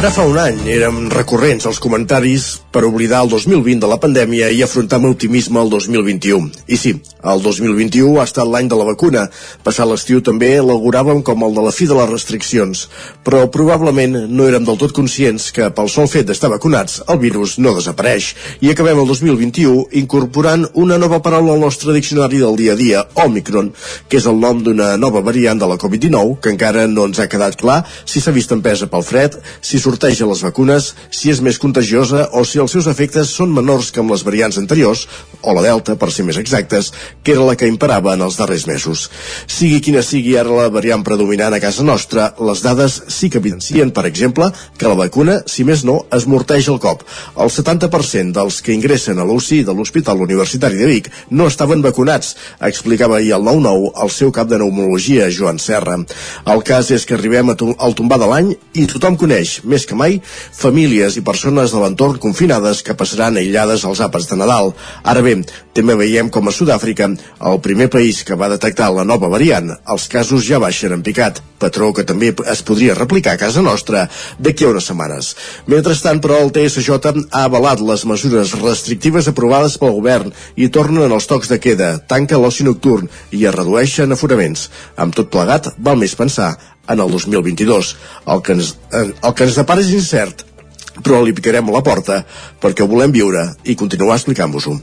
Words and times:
Ara 0.00 0.08
fa 0.08 0.22
un 0.24 0.38
any 0.40 0.62
érem 0.72 1.10
recurrents 1.12 1.66
els 1.68 1.78
comentaris 1.84 2.44
per 2.72 2.86
oblidar 2.88 3.18
el 3.20 3.28
2020 3.28 3.82
de 3.82 3.88
la 3.90 3.98
pandèmia 4.00 4.46
i 4.48 4.62
afrontar 4.64 4.96
amb 4.96 5.10
optimisme 5.10 5.60
el 5.60 5.68
2021. 5.68 6.46
I 6.72 6.76
sí, 6.80 6.94
el 7.20 7.42
2021 7.44 8.14
ha 8.16 8.24
estat 8.24 8.48
l'any 8.48 8.70
de 8.70 8.78
la 8.80 8.86
vacuna. 8.88 9.26
Passat 9.60 9.84
l'estiu 9.90 10.22
també 10.24 10.54
l'auguràvem 10.64 11.20
com 11.26 11.44
el 11.44 11.52
de 11.52 11.64
la 11.66 11.72
fi 11.76 11.84
de 11.90 11.98
les 11.98 12.08
restriccions. 12.08 12.86
Però 13.26 13.42
probablement 13.52 14.16
no 14.30 14.46
érem 14.48 14.64
del 14.64 14.78
tot 14.80 14.94
conscients 14.96 15.50
que 15.52 15.68
pel 15.76 15.92
sol 15.92 16.08
fet 16.08 16.30
d'estar 16.30 16.48
vacunats 16.54 17.02
el 17.04 17.20
virus 17.20 17.58
no 17.60 17.74
desapareix. 17.76 18.30
I 18.64 18.72
acabem 18.72 19.02
el 19.02 19.12
2021 19.12 19.84
incorporant 20.00 20.64
una 20.80 20.96
nova 20.96 21.20
paraula 21.20 21.52
al 21.58 21.60
nostre 21.60 21.92
diccionari 21.92 22.40
del 22.40 22.56
dia 22.56 22.72
a 22.72 22.80
dia, 22.80 23.04
Omicron, 23.26 23.68
que 24.08 24.16
és 24.16 24.30
el 24.30 24.40
nom 24.40 24.64
d'una 24.64 24.94
nova 24.96 25.20
variant 25.20 25.60
de 25.60 25.68
la 25.68 25.76
Covid-19 25.76 26.40
que 26.40 26.56
encara 26.56 26.88
no 26.88 27.04
ens 27.10 27.20
ha 27.20 27.28
quedat 27.28 27.60
clar 27.60 27.82
si 28.06 28.24
s'ha 28.24 28.32
vist 28.32 28.56
empesa 28.56 28.88
pel 28.88 29.04
fred, 29.04 29.36
si 29.60 29.76
sorteja 29.90 30.28
les 30.28 30.42
vacunes, 30.44 30.92
si 31.10 31.32
és 31.32 31.40
més 31.42 31.58
contagiosa 31.58 32.28
o 32.38 32.44
si 32.46 32.60
els 32.62 32.70
seus 32.76 32.86
efectes 32.90 33.32
són 33.34 33.50
menors 33.54 33.90
que 33.90 34.02
amb 34.02 34.12
les 34.14 34.22
variants 34.26 34.58
anteriors, 34.60 35.06
o 35.42 35.54
la 35.56 35.64
Delta, 35.64 35.96
per 35.98 36.10
ser 36.14 36.26
més 36.28 36.38
exactes, 36.38 36.92
que 37.24 37.34
era 37.34 37.46
la 37.48 37.56
que 37.58 37.68
imperava 37.70 38.14
en 38.14 38.22
els 38.26 38.36
darrers 38.38 38.66
mesos. 38.70 39.08
Sigui 39.50 39.80
quina 39.82 40.02
sigui 40.06 40.36
ara 40.38 40.54
la 40.54 40.68
variant 40.70 41.02
predominant 41.06 41.56
a 41.56 41.62
casa 41.62 41.82
nostra, 41.86 42.28
les 42.38 42.62
dades 42.62 43.00
sí 43.10 43.30
que 43.30 43.40
evidencien, 43.42 43.90
per 43.96 44.06
exemple, 44.06 44.50
que 44.78 44.90
la 44.90 44.98
vacuna, 44.98 45.40
si 45.50 45.66
més 45.66 45.82
no, 45.88 46.04
es 46.14 46.28
morteja 46.30 46.70
el 46.74 46.80
cop. 46.82 47.02
El 47.40 47.50
70% 47.50 48.36
dels 48.36 48.60
que 48.62 48.76
ingressen 48.76 49.18
a 49.18 49.26
l'UCI 49.26 49.62
de 49.66 49.74
l'Hospital 49.74 50.22
Universitari 50.22 50.78
de 50.78 50.90
Vic 50.90 51.10
no 51.34 51.48
estaven 51.50 51.82
vacunats, 51.82 52.36
explicava 52.70 53.18
ahir 53.18 53.34
al 53.34 53.46
9-9 53.48 53.90
el 54.04 54.14
seu 54.14 54.30
cap 54.36 54.50
de 54.50 54.60
pneumologia, 54.60 55.30
Joan 55.34 55.58
Serra. 55.58 55.98
El 56.46 56.64
cas 56.66 56.92
és 56.94 57.06
que 57.08 57.16
arribem 57.18 57.50
al 57.50 57.98
tombar 57.98 58.20
de 58.22 58.30
l'any 58.30 58.54
i 58.78 58.86
tothom 58.90 59.18
coneix, 59.18 59.58
més 59.64 59.79
que 59.86 59.98
mai, 59.98 60.20
famílies 60.24 61.16
i 61.16 61.24
persones 61.26 61.74
de 61.74 61.82
l'entorn 61.82 62.20
confinades 62.22 62.82
que 62.86 62.96
passaran 62.98 63.38
aïllades 63.40 63.84
als 63.84 64.00
àpats 64.04 64.28
de 64.30 64.38
Nadal. 64.40 64.72
Ara 65.04 65.22
bé, 65.24 65.36
també 65.76 65.94
veiem 65.96 66.30
com 66.32 66.48
a 66.48 66.54
Sud-àfrica, 66.54 67.08
el 67.50 67.60
primer 67.64 67.88
país 67.92 68.24
que 68.26 68.38
va 68.38 68.50
detectar 68.52 68.90
la 68.94 69.04
nova 69.04 69.30
variant, 69.32 69.70
els 69.88 70.08
casos 70.10 70.44
ja 70.46 70.58
baixen 70.62 70.92
en 70.96 71.04
picat, 71.06 71.40
patró 71.60 71.92
que 71.94 72.06
també 72.08 72.32
es 72.50 72.62
podria 72.66 72.96
replicar 72.98 73.36
a 73.36 73.40
casa 73.40 73.62
nostra 73.62 74.06
d'aquí 74.38 74.66
a 74.66 74.72
unes 74.72 74.88
setmanes. 74.90 75.34
Mentrestant, 75.70 76.20
però, 76.24 76.40
el 76.40 76.52
TSJ 76.54 76.98
ha 77.30 77.44
avalat 77.44 77.84
les 77.84 78.04
mesures 78.08 78.56
restrictives 78.60 79.28
aprovades 79.30 79.76
pel 79.78 79.94
govern 79.98 80.34
i 80.56 80.70
tornen 80.72 81.12
els 81.12 81.28
tocs 81.30 81.52
de 81.52 81.60
queda, 81.62 81.92
tanca 82.10 82.40
l'oci 82.40 82.66
nocturn 82.66 83.08
i 83.30 83.46
es 83.46 83.54
redueixen 83.54 84.16
aforaments. 84.16 84.68
Amb 84.96 85.14
tot 85.16 85.30
plegat, 85.32 85.72
val 85.78 86.00
més 86.00 86.16
pensar 86.18 86.54
en 86.88 87.00
el 87.00 87.10
2022. 87.10 87.96
El 88.26 88.42
que 88.42 88.52
ens, 88.52 88.76
eh, 88.92 89.10
el 89.12 89.34
que 89.34 89.44
ens 89.44 89.58
depara 89.58 89.80
és 89.80 89.92
incert, 89.94 90.46
però 91.00 91.20
li 91.24 91.32
picarem 91.36 91.68
la 91.72 91.82
porta 91.86 92.20
perquè 92.60 92.84
ho 92.84 92.88
volem 92.90 93.12
viure 93.14 93.44
i 93.64 93.76
continuar 93.78 94.18
explicant-vos-ho. 94.18 94.76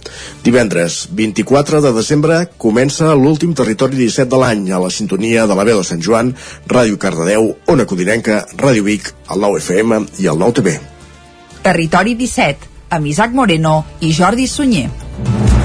Divendres, 0.44 1.08
24 1.12 1.82
de 1.84 1.92
desembre, 1.96 2.40
comença 2.58 3.14
l'últim 3.16 3.54
territori 3.54 4.00
17 4.00 4.30
de 4.32 4.42
l'any 4.42 4.72
a 4.72 4.82
la 4.84 4.94
sintonia 4.94 5.48
de 5.48 5.58
la 5.58 5.68
veu 5.68 5.82
de 5.82 5.88
Sant 5.88 6.02
Joan, 6.04 6.34
Ràdio 6.68 6.98
Cardedeu, 6.98 7.54
Ona 7.68 7.86
Codinenca, 7.86 8.46
Ràdio 8.58 8.88
Vic, 8.88 9.14
el 9.32 9.44
9 9.44 9.62
FM 9.64 10.06
i 10.24 10.32
el 10.32 10.40
9 10.40 10.62
TV. 10.62 10.80
Territori 11.68 12.16
17, 12.16 12.74
amb 12.90 13.12
Isaac 13.12 13.36
Moreno 13.36 13.84
i 14.00 14.14
Jordi 14.16 14.48
Sunyer. 14.48 15.57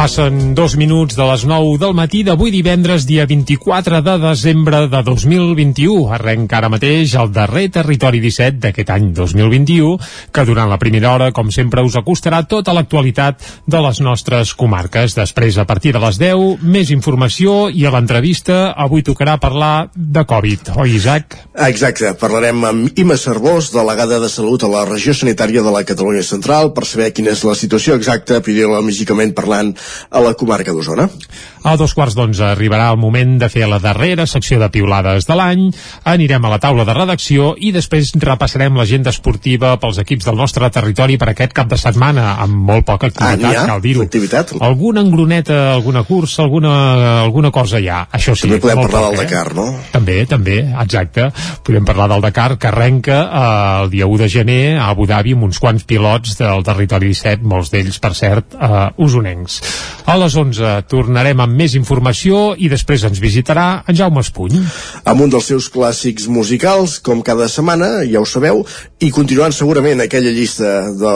Passen 0.00 0.54
dos 0.56 0.78
minuts 0.80 1.12
de 1.12 1.24
les 1.28 1.42
9 1.44 1.74
del 1.76 1.92
matí 1.92 2.22
d'avui 2.24 2.48
divendres, 2.48 3.02
dia 3.04 3.26
24 3.28 3.98
de 4.00 4.14
desembre 4.22 4.78
de 4.88 5.00
2021. 5.04 6.06
Arrenca 6.16 6.56
ara 6.56 6.70
mateix 6.72 7.12
el 7.20 7.28
darrer 7.34 7.66
Territori 7.68 8.22
17 8.22 8.62
d'aquest 8.62 8.92
any 8.94 9.10
2021, 9.12 9.98
que 10.32 10.44
durant 10.48 10.70
la 10.72 10.78
primera 10.80 11.10
hora, 11.12 11.26
com 11.36 11.50
sempre, 11.52 11.84
us 11.84 11.98
acostarà 12.00 12.38
tota 12.48 12.72
l'actualitat 12.72 13.44
de 13.68 13.82
les 13.84 14.00
nostres 14.00 14.54
comarques. 14.56 15.18
Després, 15.18 15.58
a 15.60 15.66
partir 15.68 15.92
de 15.92 16.00
les 16.00 16.16
10, 16.16 16.64
més 16.64 16.94
informació 16.96 17.68
i 17.68 17.84
a 17.84 17.92
l'entrevista 17.92 18.72
avui 18.72 19.04
tocarà 19.04 19.36
parlar 19.36 19.90
de 19.92 20.24
Covid. 20.24 20.72
Oi, 20.80 20.96
Isaac? 20.96 21.36
Exacte. 21.68 22.14
Parlarem 22.16 22.64
amb 22.70 23.04
Ima 23.04 23.20
Cervós, 23.20 23.68
delegada 23.76 24.16
de 24.24 24.32
Salut 24.32 24.64
a 24.64 24.72
la 24.72 24.88
regió 24.88 25.12
sanitària 25.12 25.60
de 25.60 25.76
la 25.76 25.84
Catalunya 25.84 26.24
Central, 26.24 26.72
per 26.72 26.88
saber 26.88 27.12
quina 27.12 27.36
és 27.36 27.44
la 27.44 27.58
situació 27.66 28.00
exacta, 28.00 28.40
epidemiològicament 28.40 29.36
parlant, 29.36 29.76
a 30.10 30.22
la 30.24 30.34
comarca 30.34 30.72
d'Osona. 30.72 31.08
A 31.60 31.74
dos 31.76 31.92
quarts 31.92 32.14
d'onze 32.16 32.44
arribarà 32.46 32.88
el 32.88 32.96
moment 32.96 33.34
de 33.40 33.48
fer 33.52 33.66
la 33.68 33.78
darrera 33.82 34.24
secció 34.26 34.56
de 34.60 34.70
piulades 34.72 35.26
de 35.28 35.36
l'any, 35.36 35.66
anirem 36.08 36.44
a 36.44 36.52
la 36.54 36.58
taula 36.62 36.86
de 36.88 36.94
redacció 36.96 37.50
i 37.60 37.72
després 37.74 38.14
repassarem 38.16 38.78
l'agenda 38.78 39.12
esportiva 39.12 39.74
pels 39.82 40.00
equips 40.00 40.30
del 40.30 40.40
nostre 40.40 40.70
territori 40.72 41.18
per 41.20 41.28
aquest 41.34 41.52
cap 41.56 41.68
de 41.68 41.76
setmana, 41.80 42.38
amb 42.40 42.56
molt 42.70 42.86
poca 42.88 43.10
activitat, 43.10 43.58
ah, 43.60 43.66
cal 43.74 43.84
dir-ho. 43.84 44.06
Alguna 44.64 45.04
engroneta, 45.04 45.74
alguna 45.74 46.04
cursa, 46.08 46.42
alguna, 46.46 46.72
alguna 47.26 47.52
cosa 47.52 47.80
hi 47.80 47.90
ha, 47.92 48.06
això 48.08 48.32
sí. 48.34 48.48
També 48.48 48.62
podem 48.64 48.80
parlar 48.86 49.02
poc, 49.04 49.10
del 49.10 49.20
eh? 49.20 49.26
Dakar, 49.26 49.54
no? 49.58 49.66
També, 49.92 50.18
també, 50.30 50.58
exacte. 50.86 51.28
Podem 51.66 51.84
parlar 51.84 52.08
del 52.14 52.24
Dakar, 52.24 52.54
que 52.56 52.72
arrenca 52.72 53.20
eh, 53.20 53.84
el 53.84 53.92
dia 53.92 54.08
1 54.08 54.22
de 54.24 54.30
gener 54.32 54.62
a 54.78 54.88
Abu 54.94 55.06
Dhabi 55.10 55.36
amb 55.36 55.50
uns 55.50 55.60
quants 55.60 55.84
pilots 55.84 56.40
del 56.40 56.64
territori 56.64 57.12
17, 57.12 57.44
molts 57.44 57.72
d'ells, 57.74 58.00
per 58.00 58.14
cert, 58.16 58.56
eh, 58.56 58.86
usonencs. 58.96 59.60
A 60.10 60.16
les 60.18 60.34
11 60.34 60.72
tornarem 60.90 61.38
amb 61.44 61.54
més 61.54 61.76
informació 61.78 62.56
i 62.58 62.70
després 62.72 63.04
ens 63.06 63.20
visitarà 63.22 63.84
en 63.86 63.96
Jaume 63.98 64.24
Espuny. 64.24 64.58
Amb 65.06 65.22
un 65.26 65.30
dels 65.30 65.50
seus 65.52 65.68
clàssics 65.70 66.26
musicals, 66.32 66.98
com 67.04 67.22
cada 67.22 67.46
setmana, 67.52 68.00
ja 68.10 68.22
ho 68.22 68.26
sabeu, 68.26 68.64
i 69.00 69.10
continuant 69.14 69.54
segurament 69.54 70.02
aquella 70.02 70.32
llista 70.34 70.72
de, 70.98 71.14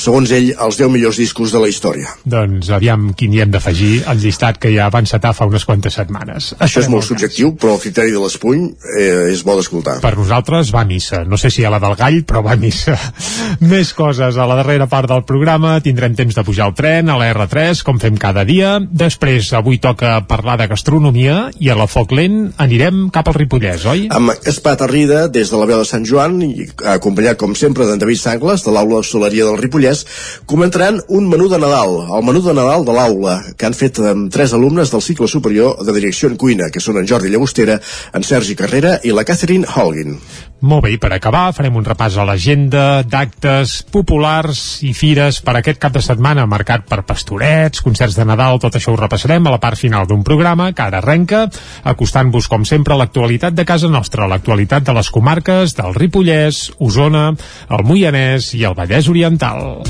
segons 0.00 0.32
ell, 0.34 0.50
els 0.64 0.78
10 0.80 0.92
millors 0.94 1.20
discos 1.20 1.52
de 1.52 1.60
la 1.60 1.68
història. 1.70 2.14
Doncs 2.24 2.70
aviam 2.74 3.10
quin 3.18 3.34
hi 3.34 3.42
hem 3.44 3.52
d'afegir 3.52 3.92
al 4.10 4.22
llistat 4.22 4.58
que 4.62 4.72
ja 4.74 4.88
va 4.92 5.02
encetar 5.04 5.34
fa 5.36 5.46
unes 5.50 5.66
quantes 5.68 5.98
setmanes. 6.00 6.54
Això 6.64 6.82
és 6.82 6.90
molt 6.90 7.06
subjectiu, 7.06 7.52
però 7.60 7.76
el 7.76 7.82
criteri 7.84 8.14
de 8.14 8.22
l'espuny 8.22 8.64
eh, 8.96 9.32
és 9.34 9.44
bo 9.46 9.58
d'escoltar. 9.58 9.98
Per 10.04 10.14
nosaltres 10.16 10.72
va 10.74 10.82
a 10.82 10.88
missa. 10.88 11.22
No 11.28 11.38
sé 11.40 11.52
si 11.52 11.64
a 11.64 11.72
la 11.72 11.82
del 11.82 11.96
gall, 12.00 12.22
però 12.26 12.42
va 12.46 12.56
a 12.56 12.60
missa. 12.60 12.96
Més 13.74 13.92
coses 13.96 14.38
a 14.38 14.48
la 14.48 14.58
darrera 14.62 14.88
part 14.90 15.10
del 15.10 15.24
programa. 15.28 15.76
Tindrem 15.84 16.16
temps 16.18 16.34
de 16.34 16.46
pujar 16.46 16.68
al 16.68 16.76
tren, 16.78 17.12
a 17.12 17.18
la 17.20 17.30
R3, 17.44 17.82
com 17.86 18.00
fem 18.02 18.16
cada 18.20 18.44
dia. 18.48 18.76
Després, 18.84 19.52
avui 19.56 19.78
toca 19.82 20.16
parlar 20.28 20.56
de 20.60 20.68
gastronomia 20.70 21.50
i 21.60 21.70
a 21.70 21.76
la 21.78 21.86
Foc 21.90 22.14
Lent 22.16 22.54
anirem 22.60 23.08
cap 23.14 23.28
al 23.30 23.36
Ripollès, 23.38 23.84
oi? 23.90 24.06
Amb 24.14 24.32
Espat 24.48 24.84
Arrida, 24.86 25.26
des 25.32 25.52
de 25.52 25.60
la 25.60 25.68
veu 25.70 25.82
de 25.82 25.88
Sant 25.88 26.06
Joan, 26.08 26.40
i 26.44 26.68
acompanyat, 26.94 27.38
com 27.40 27.54
sempre, 27.58 27.86
d'en 27.88 28.00
David 28.00 28.22
Sangles, 28.22 28.64
de 28.66 28.74
l'aula 28.74 29.02
de 29.02 29.08
Soleria 29.08 29.48
del 29.48 29.60
Ripollès, 29.60 30.04
comentaran 30.50 31.00
un 31.08 31.28
menú 31.30 31.50
de 31.52 31.60
Nadal, 31.62 31.96
el 32.18 32.26
menú 32.26 32.42
de 32.44 32.56
Nadal 32.56 32.86
de 32.88 32.96
l'aula, 32.96 33.36
que 33.56 33.68
han 33.68 33.76
fet 33.76 34.00
amb 34.00 34.32
tres 34.32 34.56
alumnes 34.56 34.90
del 34.94 35.04
cicle 35.04 35.28
superior 35.28 35.84
de 35.84 35.94
direcció 35.96 36.32
en 36.32 36.40
cuina, 36.40 36.70
que 36.72 36.82
són 36.82 36.98
en 37.00 37.08
Jordi 37.10 37.32
Llagostera, 37.32 37.80
en 38.14 38.26
Sergi 38.26 38.56
Carrera 38.58 38.98
i 39.04 39.14
la 39.14 39.26
Catherine 39.28 39.68
Holguin. 39.68 40.18
Molt 40.64 40.86
bé, 40.86 40.94
i 40.94 40.98
per 41.00 41.10
acabar 41.12 41.50
farem 41.52 41.74
un 41.76 41.84
repàs 41.84 42.14
a 42.16 42.24
l'agenda 42.24 43.02
d'actes 43.04 43.82
populars 43.92 44.80
i 44.88 44.94
fires 44.96 45.42
per 45.44 45.58
aquest 45.58 45.76
cap 45.82 45.92
de 45.92 46.00
setmana 46.00 46.46
marcat 46.48 46.86
per 46.88 47.02
pastorets, 47.04 47.82
concerts 47.84 48.16
de 48.16 48.24
Nadal, 48.24 48.56
tot 48.62 48.78
això 48.78 48.94
ho 48.94 48.96
repassarem 48.96 49.44
a 49.44 49.52
la 49.52 49.60
part 49.60 49.76
final 49.76 50.08
d'un 50.08 50.24
programa 50.24 50.70
que 50.72 50.86
ara 50.86 51.02
arrenca, 51.02 51.42
acostant-vos 51.84 52.48
com 52.48 52.64
sempre 52.64 52.96
a 52.96 53.00
l'actualitat 53.02 53.52
de 53.52 53.68
casa 53.68 53.92
nostra, 53.92 54.30
l'actualitat 54.30 54.88
de 54.88 54.96
les 54.96 55.12
comarques 55.12 55.76
del 55.76 55.92
Ripollès, 56.00 56.70
Osona, 56.80 57.26
el 57.68 57.84
Moianès 57.84 58.54
i 58.56 58.64
el 58.64 58.78
Vallès 58.80 59.12
Oriental. 59.12 59.84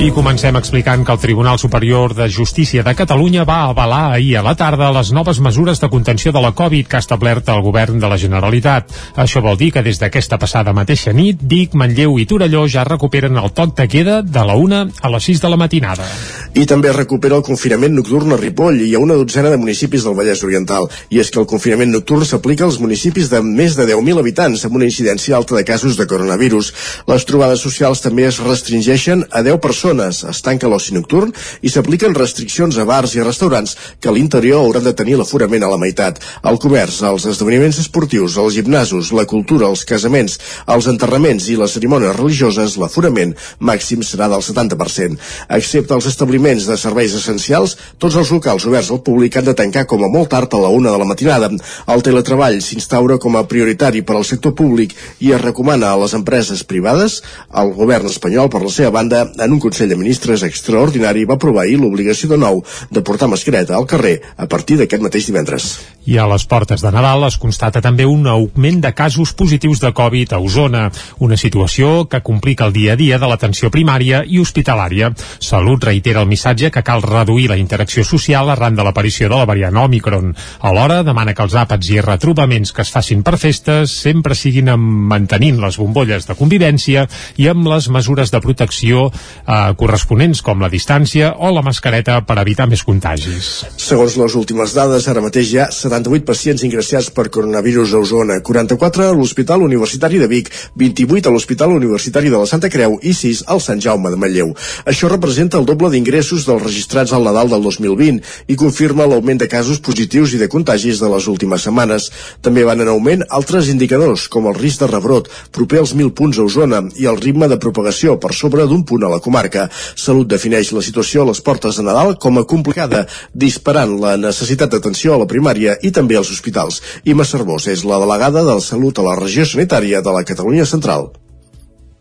I 0.00 0.10
comencem 0.10 0.56
explicant 0.58 1.04
que 1.06 1.12
el 1.12 1.18
Tribunal 1.18 1.58
Superior 1.58 2.14
de 2.14 2.28
Justícia 2.30 2.82
de 2.82 2.94
Catalunya 2.94 3.44
va 3.44 3.68
avalar 3.68 4.12
ahir 4.12 4.36
a 4.38 4.42
la 4.42 4.54
tarda 4.56 4.90
les 4.94 5.12
noves 5.12 5.38
mesures 5.38 5.78
de 5.80 5.88
contenció 5.90 6.32
de 6.32 6.40
la 6.42 6.52
Covid 6.58 6.86
que 6.86 6.96
ha 6.96 7.02
establert 7.04 7.48
el 7.48 7.62
govern 7.62 8.00
de 8.00 8.08
la 8.10 8.18
Generalitat. 8.18 8.90
Això 9.14 9.42
vol 9.44 9.58
dir 9.58 9.70
que 9.72 9.82
des 9.82 10.00
d'aquesta 10.00 10.38
passada 10.38 10.72
mateixa 10.72 11.12
nit, 11.12 11.38
Vic, 11.42 11.74
Manlleu 11.74 12.18
i 12.18 12.26
Torelló 12.26 12.64
ja 12.66 12.82
recuperen 12.88 13.38
el 13.38 13.52
toc 13.52 13.76
de 13.76 13.86
queda 13.86 14.22
de 14.22 14.44
la 14.48 14.56
1 14.58 14.80
a 15.02 15.12
les 15.14 15.28
6 15.30 15.42
de 15.42 15.52
la 15.52 15.60
matinada. 15.60 16.08
I 16.54 16.66
també 16.66 16.92
recupera 16.92 17.38
el 17.38 17.46
confinament 17.46 17.94
nocturn 17.94 18.32
a 18.32 18.40
Ripoll 18.40 18.82
i 18.82 18.94
a 18.94 19.02
una 19.02 19.14
dotzena 19.14 19.50
de 19.50 19.60
municipis 19.60 20.02
del 20.02 20.18
Vallès 20.18 20.42
Oriental. 20.42 20.88
I 21.10 21.22
és 21.22 21.30
que 21.30 21.40
el 21.40 21.46
confinament 21.46 21.92
nocturn 21.94 22.26
s'aplica 22.26 22.64
als 22.66 22.80
municipis 22.80 23.30
de 23.30 23.42
més 23.42 23.78
de 23.78 23.86
10.000 23.86 24.18
habitants 24.18 24.66
amb 24.66 24.80
una 24.80 24.88
incidència 24.88 25.36
alta 25.36 25.54
de 25.54 25.64
casos 25.64 25.96
de 25.96 26.08
coronavirus. 26.10 26.74
Les 27.06 27.24
trobades 27.24 27.62
socials 27.62 28.02
també 28.02 28.26
es 28.26 28.42
restringeixen 28.42 29.28
a 29.30 29.46
10 29.46 29.62
persones 29.62 29.81
persones. 29.82 30.22
Es 30.22 30.42
tanca 30.42 30.68
l'oci 30.70 30.94
nocturn 30.94 31.32
i 31.62 31.70
s'apliquen 31.70 32.14
restriccions 32.14 32.76
a 32.78 32.84
bars 32.86 33.16
i 33.16 33.22
restaurants 33.22 33.74
que 34.00 34.08
a 34.08 34.14
l'interior 34.14 34.62
hauran 34.62 34.84
de 34.84 34.92
tenir 34.94 35.16
l'aforament 35.18 35.64
a 35.64 35.70
la 35.72 35.78
meitat. 35.80 36.20
El 36.46 36.58
comerç, 36.62 37.00
els 37.02 37.26
esdeveniments 37.26 37.80
esportius, 37.82 38.36
els 38.38 38.54
gimnasos, 38.54 39.10
la 39.12 39.26
cultura, 39.26 39.66
els 39.66 39.84
casaments, 39.84 40.38
els 40.70 40.86
enterraments 40.86 41.48
i 41.50 41.56
les 41.58 41.74
cerimònies 41.74 42.14
religioses, 42.16 42.76
l'aforament 42.78 43.34
màxim 43.58 44.04
serà 44.06 44.28
del 44.30 44.44
70%. 44.46 45.18
Excepte 45.58 45.96
els 45.98 46.06
establiments 46.06 46.68
de 46.68 46.78
serveis 46.78 47.16
essencials, 47.18 47.74
tots 47.98 48.16
els 48.20 48.30
locals 48.30 48.66
oberts 48.70 48.92
al 48.94 49.02
públic 49.02 49.36
han 49.36 49.48
de 49.50 49.56
tancar 49.58 49.86
com 49.90 50.04
a 50.06 50.12
molt 50.12 50.30
tard 50.30 50.54
a 50.54 50.62
la 50.62 50.70
una 50.70 50.94
de 50.94 51.02
la 51.02 51.08
matinada. 51.08 51.50
El 51.90 52.06
teletreball 52.06 52.60
s'instaura 52.62 53.18
com 53.18 53.36
a 53.36 53.46
prioritari 53.50 54.04
per 54.06 54.16
al 54.16 54.28
sector 54.28 54.54
públic 54.54 54.94
i 55.18 55.34
es 55.34 55.42
recomana 55.42 55.90
a 55.90 55.98
les 56.04 56.14
empreses 56.14 56.62
privades. 56.62 57.20
El 57.58 57.74
govern 57.74 58.06
espanyol, 58.06 58.50
per 58.52 58.62
la 58.62 58.70
seva 58.70 58.94
banda, 58.94 59.26
en 59.42 59.52
un 59.52 59.60
Consell 59.72 59.88
de 59.88 59.96
Ministres 59.96 60.42
extraordinari 60.44 61.24
va 61.24 61.38
aprovar 61.38 61.62
ahir 61.64 61.78
l'obligació 61.80 62.28
de 62.28 62.36
nou 62.36 62.58
de 62.92 63.00
portar 63.00 63.30
mascareta 63.32 63.72
al 63.78 63.86
carrer 63.88 64.18
a 64.36 64.44
partir 64.44 64.76
d'aquest 64.76 65.00
mateix 65.00 65.30
divendres. 65.30 65.68
I 66.04 66.18
a 66.18 66.26
les 66.28 66.44
portes 66.50 66.82
de 66.82 66.90
Nadal 66.92 67.24
es 67.24 67.38
constata 67.40 67.80
també 67.80 68.04
un 68.04 68.26
augment 68.28 68.82
de 68.84 68.90
casos 68.92 69.32
positius 69.38 69.80
de 69.80 69.92
Covid 69.96 70.34
a 70.34 70.40
Osona, 70.44 70.82
una 71.24 71.38
situació 71.40 72.04
que 72.10 72.20
complica 72.26 72.66
el 72.66 72.74
dia 72.74 72.92
a 72.92 72.98
dia 73.00 73.20
de 73.22 73.30
l'atenció 73.30 73.70
primària 73.72 74.20
i 74.26 74.42
hospitalària. 74.42 75.12
Salut 75.38 75.86
reitera 75.88 76.20
el 76.20 76.28
missatge 76.28 76.72
que 76.74 76.82
cal 76.84 77.00
reduir 77.06 77.48
la 77.48 77.56
interacció 77.56 78.04
social 78.04 78.50
arran 78.52 78.76
de 78.76 78.84
l'aparició 78.84 79.30
de 79.30 79.38
la 79.38 79.48
variant 79.48 79.78
Omicron. 79.86 80.34
Alhora 80.60 81.00
demana 81.06 81.32
que 81.32 81.46
els 81.46 81.56
àpats 81.56 81.88
i 81.94 82.02
retrobaments 82.04 82.74
que 82.76 82.84
es 82.84 82.92
facin 82.92 83.22
per 83.22 83.38
festes 83.38 83.96
sempre 84.04 84.36
siguin 84.36 84.68
amb 84.74 85.08
mantenint 85.14 85.62
les 85.62 85.80
bombolles 85.80 86.28
de 86.28 86.36
convivència 86.36 87.06
i 87.40 87.48
amb 87.48 87.72
les 87.72 87.88
mesures 87.88 88.34
de 88.34 88.42
protecció 88.42 89.08
eh, 89.08 89.61
corresponents 89.78 90.42
com 90.44 90.60
la 90.62 90.70
distància 90.72 91.32
o 91.38 91.50
la 91.54 91.62
mascareta 91.64 92.18
per 92.26 92.38
evitar 92.42 92.66
més 92.70 92.82
contagis. 92.86 93.50
Segons 93.80 94.16
les 94.20 94.36
últimes 94.38 94.74
dades, 94.76 95.08
ara 95.08 95.22
mateix 95.24 95.52
hi 95.52 95.60
ha 95.62 95.68
78 95.72 96.26
pacients 96.28 96.64
ingressats 96.66 97.10
per 97.14 97.28
coronavirus 97.34 97.94
a 97.94 98.02
Osona, 98.02 98.38
44 98.44 99.08
a 99.08 99.16
l'Hospital 99.16 99.64
Universitari 99.66 100.20
de 100.22 100.28
Vic, 100.30 100.50
28 100.82 101.30
a 101.30 101.34
l'Hospital 101.34 101.76
Universitari 101.76 102.32
de 102.32 102.40
la 102.40 102.48
Santa 102.50 102.70
Creu 102.72 102.98
i 103.02 103.14
6 103.16 103.44
al 103.52 103.62
Sant 103.64 103.82
Jaume 103.82 104.12
de 104.12 104.20
Manlleu. 104.20 104.54
Això 104.88 105.10
representa 105.12 105.60
el 105.60 105.68
doble 105.68 105.92
d'ingressos 105.92 106.46
dels 106.48 106.62
registrats 106.64 107.12
al 107.12 107.26
Nadal 107.28 107.52
del 107.52 107.62
2020 107.68 108.52
i 108.52 108.58
confirma 108.58 109.06
l'augment 109.06 109.40
de 109.42 109.50
casos 109.52 109.80
positius 109.84 110.34
i 110.36 110.42
de 110.42 110.50
contagis 110.52 111.00
de 111.02 111.10
les 111.12 111.28
últimes 111.30 111.68
setmanes. 111.68 112.10
També 112.42 112.66
van 112.68 112.82
en 112.82 112.90
augment 112.92 113.26
altres 113.30 113.70
indicadors, 113.72 114.28
com 114.32 114.48
el 114.50 114.58
risc 114.58 114.82
de 114.82 114.90
rebrot, 114.90 115.30
proper 115.52 115.82
als 115.82 115.94
1.000 115.94 116.14
punts 116.18 116.38
a 116.38 116.46
Osona, 116.48 116.82
i 116.96 117.08
el 117.10 117.20
ritme 117.20 117.48
de 117.48 117.60
propagació 117.62 118.18
per 118.22 118.32
sobre 118.34 118.66
d'un 118.66 118.84
punt 118.88 119.04
a 119.06 119.12
la 119.12 119.20
comarca. 119.20 119.51
Salut 119.94 120.30
defineix 120.30 120.72
la 120.72 120.82
situació 120.82 121.22
a 121.22 121.30
les 121.30 121.40
portes 121.44 121.76
de 121.76 121.86
Nadal 121.86 122.16
com 122.18 122.38
a 122.38 122.46
complicada, 122.48 123.06
disparant 123.34 123.98
la 124.00 124.16
necessitat 124.16 124.72
d'atenció 124.72 125.14
a 125.14 125.22
la 125.22 125.30
primària 125.30 125.78
i 125.82 125.90
també 125.92 126.16
als 126.16 126.30
hospitals. 126.32 126.82
Ima 127.04 127.24
Cervós 127.28 127.68
és 127.68 127.84
la 127.84 128.00
delegada 128.02 128.40
de 128.40 128.54
la 128.54 128.60
Salut 128.60 128.98
a 128.98 129.08
la 129.08 129.18
regió 129.18 129.46
sanitària 129.46 130.00
de 130.02 130.14
la 130.14 130.24
Catalunya 130.24 130.68
Central 130.68 131.12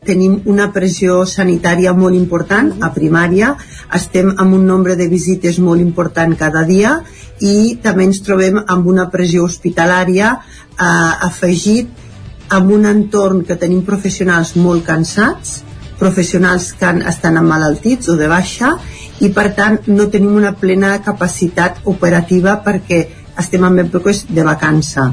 tenim 0.01 0.39
una 0.50 0.71
pressió 0.74 1.19
sanitària 1.30 1.92
molt 1.94 2.18
important 2.18 2.71
a 2.81 2.89
primària, 2.94 3.51
estem 3.94 4.31
amb 4.33 4.56
un 4.57 4.63
nombre 4.65 4.95
de 4.98 5.06
visites 5.12 5.59
molt 5.62 5.81
important 5.81 6.33
cada 6.39 6.63
dia 6.65 6.95
i 7.38 7.77
també 7.83 8.07
ens 8.09 8.21
trobem 8.25 8.57
amb 8.63 8.88
una 8.89 9.12
pressió 9.13 9.45
hospitalària 9.45 10.31
eh, 10.33 11.27
afegit 11.30 12.09
amb 12.50 12.74
un 12.74 12.88
entorn 12.89 13.45
que 13.45 13.56
tenim 13.56 13.86
professionals 13.88 14.56
molt 14.57 14.83
cansats, 14.88 15.62
professionals 16.01 16.71
que 16.77 16.92
estan 17.13 17.39
emmalaltits 17.42 18.09
o 18.12 18.18
de 18.19 18.30
baixa 18.31 18.75
i 19.21 19.30
per 19.36 19.51
tant 19.57 19.81
no 19.88 20.09
tenim 20.09 20.36
una 20.38 20.56
plena 20.57 20.95
capacitat 21.06 21.83
operativa 21.94 22.57
perquè 22.65 23.03
estem 23.42 23.68
en 23.68 23.83
èpoques 23.86 24.25
de 24.30 24.45
vacança. 24.48 25.12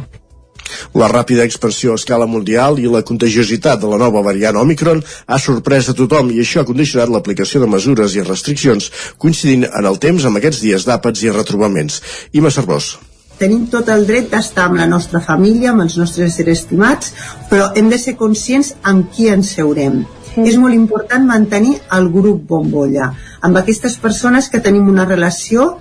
La 1.00 1.08
ràpida 1.08 1.46
expansió 1.48 1.94
a 1.94 2.00
escala 2.00 2.26
mundial 2.28 2.78
i 2.80 2.88
la 2.92 3.04
contagiositat 3.10 3.80
de 3.80 3.88
la 3.88 3.98
nova 4.00 4.22
variant 4.24 4.58
Omicron 4.60 5.00
ha 5.26 5.38
sorprès 5.40 5.88
a 5.88 5.96
tothom 5.96 6.32
i 6.32 6.42
això 6.42 6.62
ha 6.62 6.68
condicionat 6.68 7.12
l'aplicació 7.12 7.62
de 7.62 7.70
mesures 7.72 8.16
i 8.16 8.24
restriccions 8.24 8.90
coincidint 9.16 9.68
en 9.68 9.88
el 9.92 10.00
temps 10.02 10.24
amb 10.28 10.40
aquests 10.40 10.64
dies 10.64 10.88
d'àpats 10.88 11.24
i 11.24 11.32
retrobaments. 11.32 12.02
Ima 12.32 12.52
Cervós 12.52 12.96
tenim 13.38 13.68
tot 13.70 13.86
el 13.94 14.00
dret 14.06 14.32
d'estar 14.32 14.64
amb 14.66 14.80
la 14.80 14.86
nostra 14.90 15.20
família, 15.22 15.70
amb 15.70 15.84
els 15.84 15.94
nostres 15.94 16.34
seres 16.34 16.64
estimats, 16.64 17.12
però 17.46 17.68
hem 17.78 17.86
de 17.92 17.98
ser 18.02 18.16
conscients 18.18 18.72
amb 18.82 19.12
qui 19.14 19.28
ens 19.30 19.52
seurem. 19.54 20.00
És 20.46 20.56
molt 20.60 20.74
important 20.74 21.26
mantenir 21.26 21.78
el 21.96 22.08
grup 22.12 22.44
bombolla, 22.48 23.12
amb 23.42 23.58
aquestes 23.58 23.96
persones 23.98 24.48
que 24.48 24.60
tenim 24.60 24.88
una 24.88 25.06
relació 25.08 25.78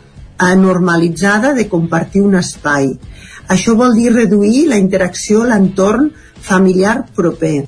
normalitzada 0.58 1.54
de 1.54 1.68
compartir 1.68 2.22
un 2.22 2.36
espai. 2.36 2.92
Això 3.50 3.76
vol 3.76 3.96
dir 3.96 4.12
reduir 4.14 4.68
la 4.68 4.78
interacció 4.78 5.44
l'entorn 5.44 6.12
familiar 6.42 7.06
proper. 7.16 7.66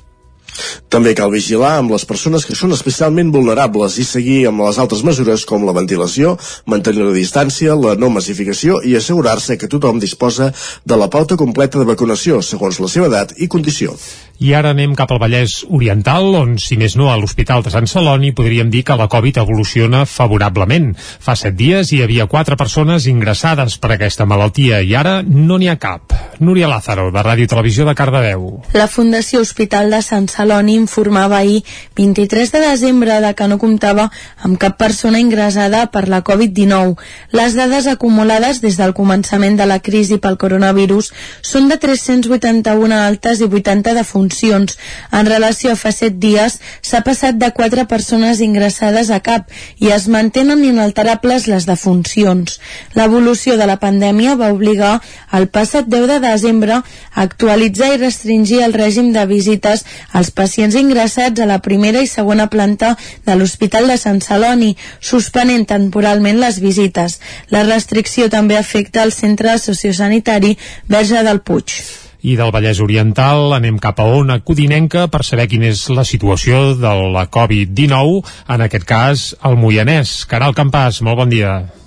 També 0.90 1.12
cal 1.14 1.30
vigilar 1.30 1.76
amb 1.78 1.92
les 1.94 2.04
persones 2.08 2.46
que 2.46 2.56
són 2.58 2.74
especialment 2.74 3.30
vulnerables 3.34 3.98
i 4.02 4.06
seguir 4.06 4.40
amb 4.50 4.64
les 4.64 4.80
altres 4.82 5.04
mesures 5.06 5.44
com 5.46 5.66
la 5.66 5.74
ventilació, 5.76 6.36
mantenir 6.66 7.06
la 7.06 7.14
distància, 7.14 7.76
la 7.78 7.94
no 7.94 8.10
massificació 8.10 8.80
i 8.82 8.96
assegurar-se 8.98 9.58
que 9.58 9.70
tothom 9.70 10.00
disposa 10.02 10.50
de 10.84 10.98
la 10.98 11.10
pauta 11.12 11.38
completa 11.38 11.78
de 11.78 11.86
vacunació 11.86 12.42
segons 12.42 12.80
la 12.82 12.90
seva 12.90 13.06
edat 13.10 13.36
i 13.38 13.48
condició. 13.48 13.94
I 14.40 14.54
ara 14.56 14.70
anem 14.72 14.94
cap 14.96 15.10
al 15.12 15.18
Vallès 15.20 15.58
Oriental, 15.68 16.30
on, 16.38 16.54
si 16.56 16.78
més 16.80 16.94
no, 16.96 17.10
a 17.12 17.16
l'Hospital 17.20 17.60
de 17.60 17.70
Sant 17.74 17.84
Celoni 17.90 18.32
podríem 18.32 18.70
dir 18.72 18.80
que 18.88 18.96
la 18.96 19.08
Covid 19.12 19.42
evoluciona 19.42 20.06
favorablement. 20.08 20.94
Fa 20.96 21.34
set 21.36 21.58
dies 21.58 21.92
hi 21.92 22.00
havia 22.00 22.24
quatre 22.24 22.56
persones 22.56 23.04
ingressades 23.10 23.76
per 23.76 23.92
aquesta 23.92 24.24
malaltia 24.24 24.80
i 24.80 24.94
ara 24.96 25.18
no 25.26 25.60
n'hi 25.60 25.68
ha 25.68 25.76
cap. 25.76 26.16
Núria 26.40 26.70
Lázaro, 26.72 27.10
de 27.12 27.20
Ràdio 27.20 27.50
Televisió 27.52 27.84
de 27.84 27.94
Cardedeu. 27.94 28.48
La 28.72 28.88
Fundació 28.88 29.44
Hospital 29.44 29.92
de 29.92 30.00
Sant 30.00 30.30
Celoni 30.32 30.39
informava 30.68 31.38
ahir, 31.38 31.64
23 31.96 32.52
de 32.52 32.60
desembre, 32.60 33.20
de 33.20 33.34
que 33.34 33.48
no 33.48 33.58
comptava 33.58 34.10
amb 34.42 34.58
cap 34.58 34.78
persona 34.78 35.20
ingressada 35.20 35.86
per 35.90 36.08
la 36.08 36.22
Covid-19. 36.22 36.96
Les 37.32 37.54
dades 37.54 37.86
acumulades 37.86 38.60
des 38.60 38.76
del 38.76 38.94
començament 38.94 39.56
de 39.56 39.66
la 39.66 39.80
crisi 39.80 40.18
pel 40.18 40.38
coronavirus 40.38 41.12
són 41.42 41.68
de 41.68 41.76
381 41.76 42.94
altes 42.94 43.40
i 43.40 43.44
80 43.44 43.94
defuncions. 43.94 44.78
En 45.12 45.26
relació 45.26 45.72
a 45.72 45.76
fa 45.76 45.92
set 45.92 46.18
dies, 46.18 46.60
s'ha 46.82 47.02
passat 47.02 47.36
de 47.36 47.50
quatre 47.52 47.86
persones 47.86 48.40
ingressades 48.40 49.10
a 49.10 49.20
cap 49.20 49.50
i 49.78 49.90
es 49.90 50.08
mantenen 50.08 50.64
inalterables 50.64 51.46
les 51.46 51.66
defuncions. 51.66 52.60
L'evolució 52.94 53.56
de 53.56 53.66
la 53.66 53.78
pandèmia 53.80 54.36
va 54.36 54.52
obligar 54.52 55.00
el 55.32 55.48
passat 55.48 55.86
10 55.86 56.06
de 56.08 56.18
desembre 56.20 56.80
a 56.80 56.84
actualitzar 57.22 57.94
i 57.94 58.00
restringir 58.00 58.62
el 58.64 58.74
règim 58.74 59.12
de 59.12 59.26
visites 59.26 59.84
als 60.12 60.29
pacients 60.34 60.76
ingressats 60.78 61.40
a 61.40 61.48
la 61.50 61.60
primera 61.64 62.02
i 62.02 62.10
segona 62.10 62.48
planta 62.52 62.96
de 63.26 63.36
l'Hospital 63.36 63.88
de 63.90 63.96
Sant 64.00 64.20
Celoni, 64.24 64.74
suspenent 65.00 65.66
temporalment 65.66 66.40
les 66.42 66.60
visites. 66.60 67.20
La 67.50 67.64
restricció 67.64 68.28
també 68.30 68.58
afecta 68.58 69.02
el 69.02 69.12
centre 69.12 69.58
sociosanitari 69.58 70.56
Verge 70.88 71.24
del 71.26 71.40
Puig 71.40 71.80
i 72.20 72.36
del 72.36 72.52
Vallès 72.52 72.80
Oriental 72.84 73.54
anem 73.56 73.78
cap 73.80 74.00
a 74.00 74.08
Ona 74.20 74.40
Codinenca 74.44 75.06
per 75.12 75.22
saber 75.24 75.48
quina 75.48 75.70
és 75.72 75.86
la 75.88 76.04
situació 76.04 76.74
de 76.76 76.94
la 77.16 77.26
Covid-19, 77.32 78.22
en 78.56 78.68
aquest 78.68 78.88
cas 78.88 79.28
el 79.40 79.56
Moianès. 79.56 80.20
Caral 80.28 80.56
Campàs, 80.56 81.00
molt 81.06 81.24
bon 81.24 81.32
dia. 81.32 81.79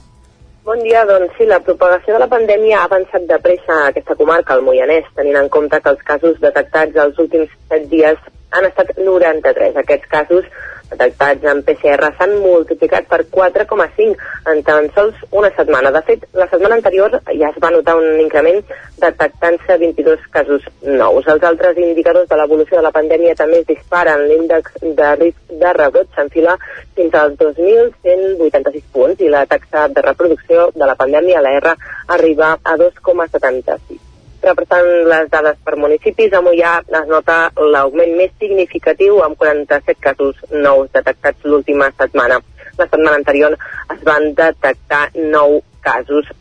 Bon 0.64 0.80
dia, 0.80 1.02
doncs 1.04 1.34
sí, 1.36 1.44
la 1.44 1.58
propagació 1.60 2.14
de 2.16 2.20
la 2.22 2.30
pandèmia 2.32 2.78
ha 2.80 2.86
avançat 2.88 3.26
de 3.28 3.36
pressa 3.44 3.74
a 3.76 3.88
aquesta 3.90 4.16
comarca, 4.16 4.56
el 4.56 4.62
Moianès, 4.64 5.10
tenint 5.18 5.36
en 5.36 5.50
compte 5.52 5.80
que 5.84 5.92
els 5.92 6.06
casos 6.08 6.38
detectats 6.40 7.02
els 7.04 7.20
últims 7.20 7.50
7 7.74 7.90
dies 7.92 8.22
han 8.56 8.68
estat 8.70 8.94
93. 8.96 9.76
Aquests 9.82 10.08
casos 10.14 10.48
detectats 10.94 11.46
en 11.52 11.62
PCR 11.68 12.12
s'han 12.18 12.38
multiplicat 12.44 13.10
per 13.12 13.24
4,5 13.34 14.16
en 14.54 14.62
tan 14.68 14.90
sols 14.96 15.20
una 15.32 15.52
setmana. 15.58 15.92
De 15.96 16.02
fet, 16.08 16.26
la 16.40 16.48
setmana 16.52 16.78
anterior 16.80 17.18
ja 17.28 17.50
es 17.50 17.60
va 17.64 17.72
notar 17.74 17.98
un 18.00 18.22
increment 18.24 18.62
detectant-se 19.04 19.78
22 19.82 20.30
casos 20.38 20.70
nous. 20.84 21.28
Els 21.34 21.44
altres 21.50 21.82
indicadors 21.82 22.30
de 22.30 22.40
l'evolució 22.40 22.80
de 22.80 22.86
la 22.88 22.94
pandèmia 22.96 23.36
també 23.40 23.62
es 23.64 23.68
disparen. 23.74 24.28
L'índex 24.30 24.80
de 25.02 25.12
risc 25.20 25.58
de 25.66 25.76
rebrot 25.80 26.10
s'enfila 26.16 26.58
fins 26.96 27.20
als 27.20 27.38
2.186 27.42 28.88
punts 28.94 29.22
i 29.22 29.34
la 29.34 29.46
taxa 29.50 29.90
de 29.90 30.08
reproducció 30.08 30.72
de 30.76 30.90
la 30.90 30.98
pandèmia, 31.00 31.44
la 31.44 31.58
R, 31.60 31.78
arriba 32.18 32.56
a 32.64 32.80
2,76 32.80 34.13
repassant 34.44 34.90
les 35.10 35.30
dades 35.32 35.58
per 35.66 35.78
municipis, 35.80 36.34
a 36.34 36.42
Mollà 36.44 36.74
es 36.84 37.10
nota 37.10 37.38
l'augment 37.58 38.16
més 38.20 38.32
significatiu 38.42 39.22
amb 39.26 39.40
47 39.40 40.00
casos 40.04 40.40
nous 40.52 40.92
detectats 40.94 41.48
l'última 41.48 41.90
setmana. 41.98 42.40
La 42.78 42.88
setmana 42.90 43.18
anterior 43.20 43.58
es 43.94 44.02
van 44.08 44.32
detectar 44.38 45.06
9 45.16 45.62
casos. 45.84 46.32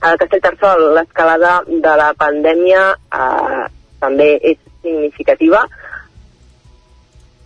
A 0.00 0.14
Castellterçol, 0.20 0.92
l'escalada 0.96 1.58
de 1.66 1.96
la 2.00 2.12
pandèmia 2.18 2.82
eh, 2.94 3.64
també 4.00 4.36
és 4.42 4.58
significativa. 4.82 5.64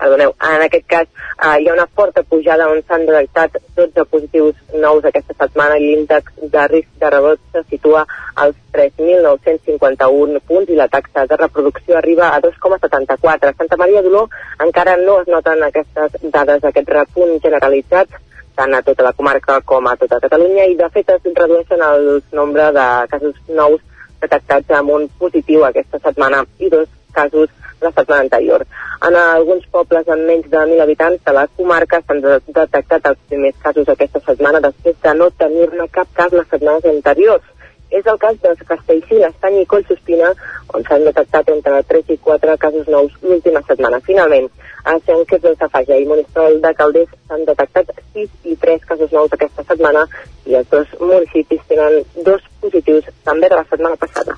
Perdoneu, 0.01 0.33
en 0.49 0.65
aquest 0.67 0.87
cas 0.91 1.07
eh, 1.09 1.57
hi 1.61 1.69
ha 1.69 1.75
una 1.77 1.87
forta 1.99 2.23
pujada 2.31 2.69
on 2.73 2.81
s'han 2.87 3.07
detectat 3.09 3.59
12 3.77 4.05
positius 4.13 4.57
nous 4.85 5.05
aquesta 5.05 5.37
setmana 5.39 5.77
i 5.79 5.91
l'índex 5.91 6.33
de 6.55 6.67
risc 6.73 6.89
de 7.03 7.11
rebot 7.15 7.43
se 7.53 7.63
situa 7.71 8.07
als 8.45 8.57
3.951 8.77 10.41
punts 10.49 10.73
i 10.73 10.79
la 10.81 10.89
taxa 10.89 11.27
de 11.27 11.37
reproducció 11.37 11.99
arriba 11.99 12.31
a 12.31 12.41
2,74. 12.41 13.53
A 13.53 13.59
Santa 13.59 13.77
Maria 13.77 14.03
d'Oló 14.03 14.27
encara 14.67 14.97
no 14.97 15.21
es 15.21 15.29
noten 15.29 15.63
aquestes 15.69 16.19
dades, 16.23 16.65
aquest 16.65 16.89
repunt 16.97 17.39
generalitzat 17.45 18.19
tant 18.57 18.75
a 18.75 18.83
tota 18.83 19.07
la 19.07 19.13
comarca 19.17 19.61
com 19.65 19.87
a 19.87 19.97
tota 19.97 20.21
Catalunya 20.21 20.67
i 20.69 20.77
de 20.77 20.89
fet 20.95 21.13
es 21.15 21.23
redueixen 21.37 21.83
el 21.87 22.11
nombre 22.33 22.71
de 22.77 22.87
casos 23.13 23.37
nous 23.49 23.81
detectats 24.21 24.77
amb 24.79 24.97
un 24.97 25.09
positiu 25.21 25.65
aquesta 25.65 26.01
setmana 26.05 26.43
i 26.59 26.69
dos 26.73 26.89
casos 27.13 27.49
la 27.81 27.93
setmana 27.93 28.23
anterior. 28.27 28.65
En 29.09 29.17
alguns 29.17 29.67
pobles 29.73 30.09
amb 30.09 30.27
menys 30.29 30.51
de 30.51 30.59
1.000 30.59 30.85
habitants 30.85 31.23
de 31.25 31.35
la 31.37 31.47
comarca 31.57 32.03
s'han 32.03 32.21
de 32.25 32.37
detectat 32.49 33.09
els 33.13 33.23
primers 33.29 33.57
casos 33.63 33.89
aquesta 33.89 34.21
setmana 34.27 34.61
després 34.67 34.99
de 35.07 35.15
no 35.21 35.31
tenir-ne 35.43 35.89
cap 35.97 36.13
cas 36.15 36.37
les 36.37 36.49
setmanes 36.53 36.85
anteriors. 36.95 37.47
És 37.91 38.07
el 38.07 38.19
cas 38.23 38.37
de 38.43 38.53
Castellcí, 38.67 39.17
l'Estany 39.19 39.57
i 39.61 39.69
Collsospina, 39.71 40.35
on 40.75 40.85
s'han 40.87 41.07
detectat 41.09 41.49
entre 41.51 41.81
3 41.93 42.13
i 42.15 42.19
4 42.27 42.57
casos 42.65 42.91
nous 42.95 43.17
l'última 43.23 43.63
setmana. 43.67 43.99
Finalment, 44.07 44.47
a 44.85 44.97
Sant 45.07 45.25
Quirze 45.29 45.47
del 45.47 45.57
Safaja 45.61 45.99
i 45.99 46.09
Monistrol 46.09 46.61
de 46.65 46.75
Calders 46.79 47.15
s'han 47.29 47.47
detectat 47.49 47.93
6 48.15 48.51
i 48.53 48.57
3 48.65 48.89
casos 48.89 49.13
nous 49.13 49.33
aquesta 49.37 49.65
setmana 49.69 50.07
i 50.47 50.57
els 50.59 50.69
dos 50.73 50.99
municipis 51.01 51.63
tenen 51.69 52.03
dos 52.27 52.45
positius 52.61 53.09
també 53.25 53.49
de 53.49 53.61
la 53.61 53.67
setmana 53.71 53.97
passada. 54.01 54.37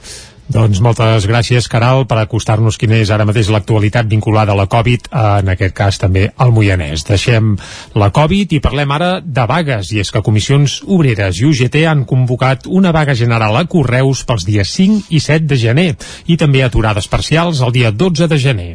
Doncs 0.53 0.83
moltes 0.85 1.25
gràcies, 1.25 1.65
Caral, 1.71 2.03
per 2.05 2.19
acostar-nos 2.21 2.77
quina 2.77 2.99
és 3.01 3.09
ara 3.15 3.25
mateix 3.25 3.49
l'actualitat 3.49 4.11
vinculada 4.11 4.53
a 4.53 4.59
la 4.59 4.67
Covid, 4.69 5.09
en 5.09 5.49
aquest 5.49 5.73
cas 5.79 5.97
també 6.03 6.27
al 6.37 6.53
Moianès. 6.53 7.07
Deixem 7.09 7.55
la 7.97 8.11
Covid 8.13 8.53
i 8.53 8.61
parlem 8.61 8.93
ara 8.93 9.11
de 9.25 9.47
vagues, 9.49 9.95
i 9.97 10.03
és 10.05 10.13
que 10.13 10.25
Comissions 10.27 10.83
Obreres 10.85 11.41
i 11.41 11.49
UGT 11.49 11.87
han 11.89 12.05
convocat 12.05 12.69
una 12.69 12.93
vaga 12.93 13.17
general 13.17 13.57
a 13.57 13.65
Correus 13.65 14.27
pels 14.29 14.45
dies 14.45 14.77
5 14.77 15.09
i 15.09 15.25
7 15.25 15.49
de 15.49 15.57
gener 15.57 15.91
i 16.27 16.37
també 16.37 16.67
aturades 16.67 17.09
parcials 17.09 17.65
el 17.65 17.73
dia 17.73 17.95
12 17.95 18.29
de 18.29 18.45
gener. 18.51 18.73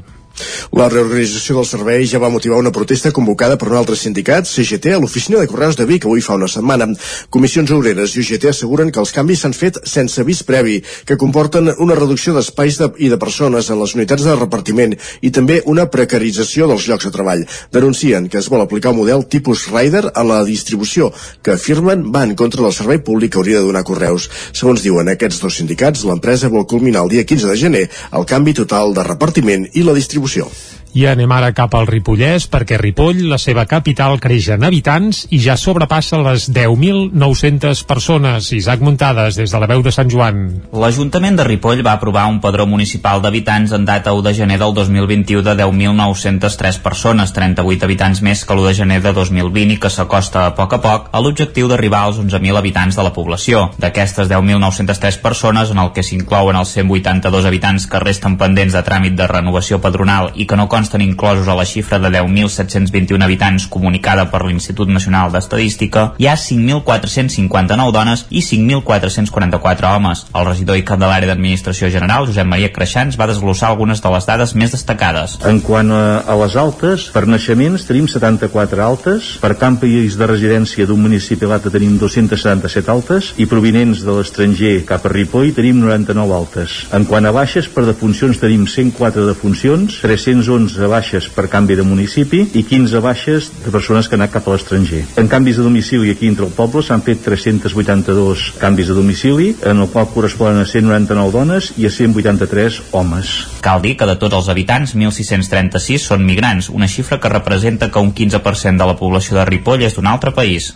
La 0.77 0.87
reorganització 0.91 1.55
del 1.57 1.65
servei 1.65 2.05
ja 2.05 2.19
va 2.21 2.29
motivar 2.29 2.59
una 2.61 2.71
protesta 2.71 3.11
convocada 3.15 3.57
per 3.57 3.69
un 3.71 3.77
altre 3.79 3.95
sindicat, 3.97 4.45
CGT, 4.45 4.93
a 4.93 4.99
l'oficina 5.01 5.39
de 5.41 5.47
Correus 5.49 5.77
de 5.79 5.87
Vic 5.89 6.05
avui 6.05 6.21
fa 6.21 6.35
una 6.37 6.49
setmana. 6.51 6.89
Comissions 7.33 7.71
Obreres 7.73 8.13
i 8.15 8.21
UGT 8.21 8.49
asseguren 8.51 8.91
que 8.91 9.01
els 9.01 9.13
canvis 9.15 9.41
s'han 9.41 9.55
fet 9.57 9.79
sense 9.89 10.21
avís 10.21 10.43
previ, 10.45 10.77
que 11.05 11.17
comporten 11.17 11.71
una 11.83 11.97
reducció 11.97 12.35
d'espais 12.35 12.77
de, 12.77 12.91
i 13.01 13.09
de 13.09 13.17
persones 13.17 13.71
en 13.71 13.81
les 13.81 13.95
unitats 13.97 14.27
de 14.27 14.35
repartiment 14.35 14.93
i 15.21 15.31
també 15.33 15.61
una 15.65 15.87
precarització 15.89 16.67
dels 16.69 16.85
llocs 16.89 17.09
de 17.09 17.13
treball. 17.15 17.45
Denuncien 17.73 18.29
que 18.29 18.41
es 18.41 18.51
vol 18.53 18.61
aplicar 18.61 18.93
un 18.93 19.01
model 19.01 19.25
tipus 19.25 19.67
Rider 19.73 20.11
a 20.13 20.25
la 20.27 20.43
distribució, 20.45 21.09
que 21.41 21.55
afirmen 21.55 22.05
va 22.13 22.25
en 22.27 22.35
contra 22.35 22.61
del 22.61 22.75
servei 22.75 23.01
públic 23.01 23.33
que 23.33 23.41
hauria 23.41 23.61
de 23.61 23.71
donar 23.71 23.85
Correus. 23.87 24.29
Segons 24.51 24.85
diuen 24.85 25.09
aquests 25.09 25.41
dos 25.41 25.57
sindicats, 25.57 26.05
l'empresa 26.05 26.51
vol 26.53 26.67
culminar 26.69 27.05
el 27.07 27.15
dia 27.15 27.25
15 27.25 27.49
de 27.49 27.57
gener 27.57 27.85
el 28.13 28.29
canvi 28.29 28.53
total 28.57 28.93
de 28.93 29.05
repartiment 29.07 29.67
i 29.73 29.83
la 29.83 29.97
distribució 29.97 30.26
distribució. 30.27 30.76
I 30.97 31.03
anem 31.05 31.29
ara 31.29 31.51
cap 31.53 31.75
al 31.77 31.85
Ripollès 31.85 32.47
perquè 32.49 32.79
Ripoll, 32.81 33.19
la 33.29 33.37
seva 33.37 33.67
capital, 33.69 34.15
creix 34.17 34.47
en 34.55 34.63
habitants 34.65 35.19
i 35.29 35.37
ja 35.43 35.53
sobrepassa 35.53 36.17
les 36.25 36.47
10.900 36.49 37.83
persones. 37.85 38.47
Isaac 38.57 38.81
Muntades, 38.81 39.37
des 39.37 39.53
de 39.53 39.59
la 39.61 39.67
veu 39.69 39.83
de 39.85 39.93
Sant 39.93 40.09
Joan. 40.09 40.39
L'Ajuntament 40.73 41.37
de 41.37 41.45
Ripoll 41.45 41.83
va 41.85 41.93
aprovar 41.99 42.23
un 42.31 42.39
padró 42.41 42.65
municipal 42.65 43.21
d'habitants 43.21 43.75
en 43.77 43.85
data 43.85 44.15
1 44.17 44.23
de 44.25 44.33
gener 44.39 44.57
del 44.57 44.73
2021 44.73 45.43
de 45.45 45.53
10.903 45.59 46.81
persones, 46.81 47.35
38 47.35 47.85
habitants 47.85 48.23
més 48.25 48.41
que 48.41 48.57
l'1 48.57 48.65
de 48.65 48.73
gener 48.79 48.97
de 49.05 49.13
2020 49.13 49.75
i 49.75 49.79
que 49.83 49.93
s'acosta 49.93 50.47
a 50.47 50.55
poc 50.57 50.73
a 50.79 50.81
poc 50.81 51.13
a 51.13 51.21
l'objectiu 51.21 51.69
d'arribar 51.69 52.07
als 52.07 52.17
11.000 52.23 52.57
habitants 52.57 52.97
de 52.97 53.05
la 53.05 53.13
població. 53.13 53.67
D'aquestes 53.77 54.33
10.903 54.33 55.21
persones, 55.21 55.69
en 55.69 55.85
el 55.85 55.93
que 55.93 56.01
s'inclouen 56.01 56.57
els 56.57 56.73
182 56.73 57.45
habitants 57.45 57.85
que 57.85 58.01
resten 58.01 58.41
pendents 58.41 58.73
de 58.73 58.85
tràmit 58.89 59.13
de 59.13 59.29
renovació 59.29 59.77
padronal 59.77 60.33
i 60.33 60.49
que 60.49 60.57
no 60.57 60.65
consten 60.65 60.86
inclosos 60.95 61.47
a 61.47 61.55
la 61.55 61.65
xifra 61.65 61.99
de 61.99 62.09
10.721 62.09 63.23
habitants 63.23 63.67
comunicada 63.67 64.27
per 64.31 64.45
l'Institut 64.45 64.89
Nacional 64.89 65.31
d'Estadística, 65.31 66.13
hi 66.17 66.27
ha 66.27 66.35
5.459 66.39 67.91
dones 67.91 68.25
i 68.29 68.41
5.444 68.41 69.91
homes. 69.91 70.25
El 70.33 70.47
regidor 70.47 70.79
i 70.79 70.85
cap 70.87 70.99
de 70.99 71.09
l'àrea 71.09 71.29
d'Administració 71.29 71.91
General, 71.93 72.27
Josep 72.29 72.47
Maria 72.47 72.71
Creixans, 72.73 73.17
va 73.19 73.27
desglossar 73.27 73.69
algunes 73.71 74.01
de 74.01 74.11
les 74.13 74.27
dades 74.29 74.55
més 74.55 74.71
destacades. 74.71 75.37
En 75.47 75.59
quant 75.65 75.91
a, 75.91 76.35
les 76.41 76.55
altes, 76.55 77.09
per 77.13 77.25
naixements 77.27 77.85
tenim 77.87 78.07
74 78.07 78.83
altes, 78.83 79.33
per 79.41 79.55
campis 79.59 80.17
de 80.17 80.29
residència 80.29 80.87
d'un 80.87 81.01
municipi 81.03 81.47
a 81.47 81.53
l'altre 81.53 81.73
tenim 81.73 81.97
277 81.99 82.91
altes 82.93 83.33
i 83.41 83.47
provinents 83.49 84.03
de 84.05 84.17
l'estranger 84.17 84.75
cap 84.87 85.05
a 85.05 85.11
Ripoll 85.13 85.53
tenim 85.57 85.81
99 85.83 86.35
altes. 86.37 86.77
En 86.95 87.07
quant 87.09 87.25
a 87.25 87.33
baixes, 87.35 87.69
per 87.71 87.85
defuncions 87.87 88.39
tenim 88.41 88.67
104 88.69 89.25
defuncions, 89.29 89.99
311 90.03 90.66
11 90.67 90.91
baixes 90.91 91.29
per 91.31 91.47
canvi 91.47 91.77
de 91.79 91.85
municipi 91.87 92.43
i 92.59 92.63
15 92.67 92.99
baixes 93.03 93.49
de 93.63 93.71
persones 93.71 94.07
que 94.07 94.17
han 94.17 94.25
anat 94.25 94.33
cap 94.35 94.47
a 94.47 94.55
l'estranger. 94.55 95.03
En 95.21 95.29
canvis 95.31 95.57
de 95.59 95.63
domicili 95.63 96.11
aquí 96.11 96.27
entre 96.27 96.45
el 96.45 96.53
poble 96.55 96.83
s'han 96.83 97.03
fet 97.05 97.23
382 97.23 98.51
canvis 98.59 98.91
de 98.91 98.97
domicili, 98.97 99.53
en 99.63 99.83
el 99.83 99.89
qual 99.93 100.09
corresponen 100.13 100.61
a 100.61 100.67
199 100.67 101.31
dones 101.31 101.71
i 101.77 101.87
a 101.87 101.91
183 101.93 102.81
homes. 102.91 103.35
Cal 103.63 103.81
dir 103.81 103.95
que 103.99 104.09
de 104.09 104.17
tots 104.19 104.35
els 104.35 104.51
habitants, 104.51 104.95
1.636 104.97 106.09
són 106.11 106.25
migrants, 106.27 106.69
una 106.69 106.89
xifra 106.91 107.21
que 107.23 107.31
representa 107.31 107.91
que 107.91 108.03
un 108.03 108.13
15% 108.13 108.77
de 108.77 108.91
la 108.91 108.97
població 108.99 109.39
de 109.39 109.47
Ripoll 109.47 109.87
és 109.87 109.95
d'un 109.95 110.11
altre 110.11 110.35
país. 110.35 110.73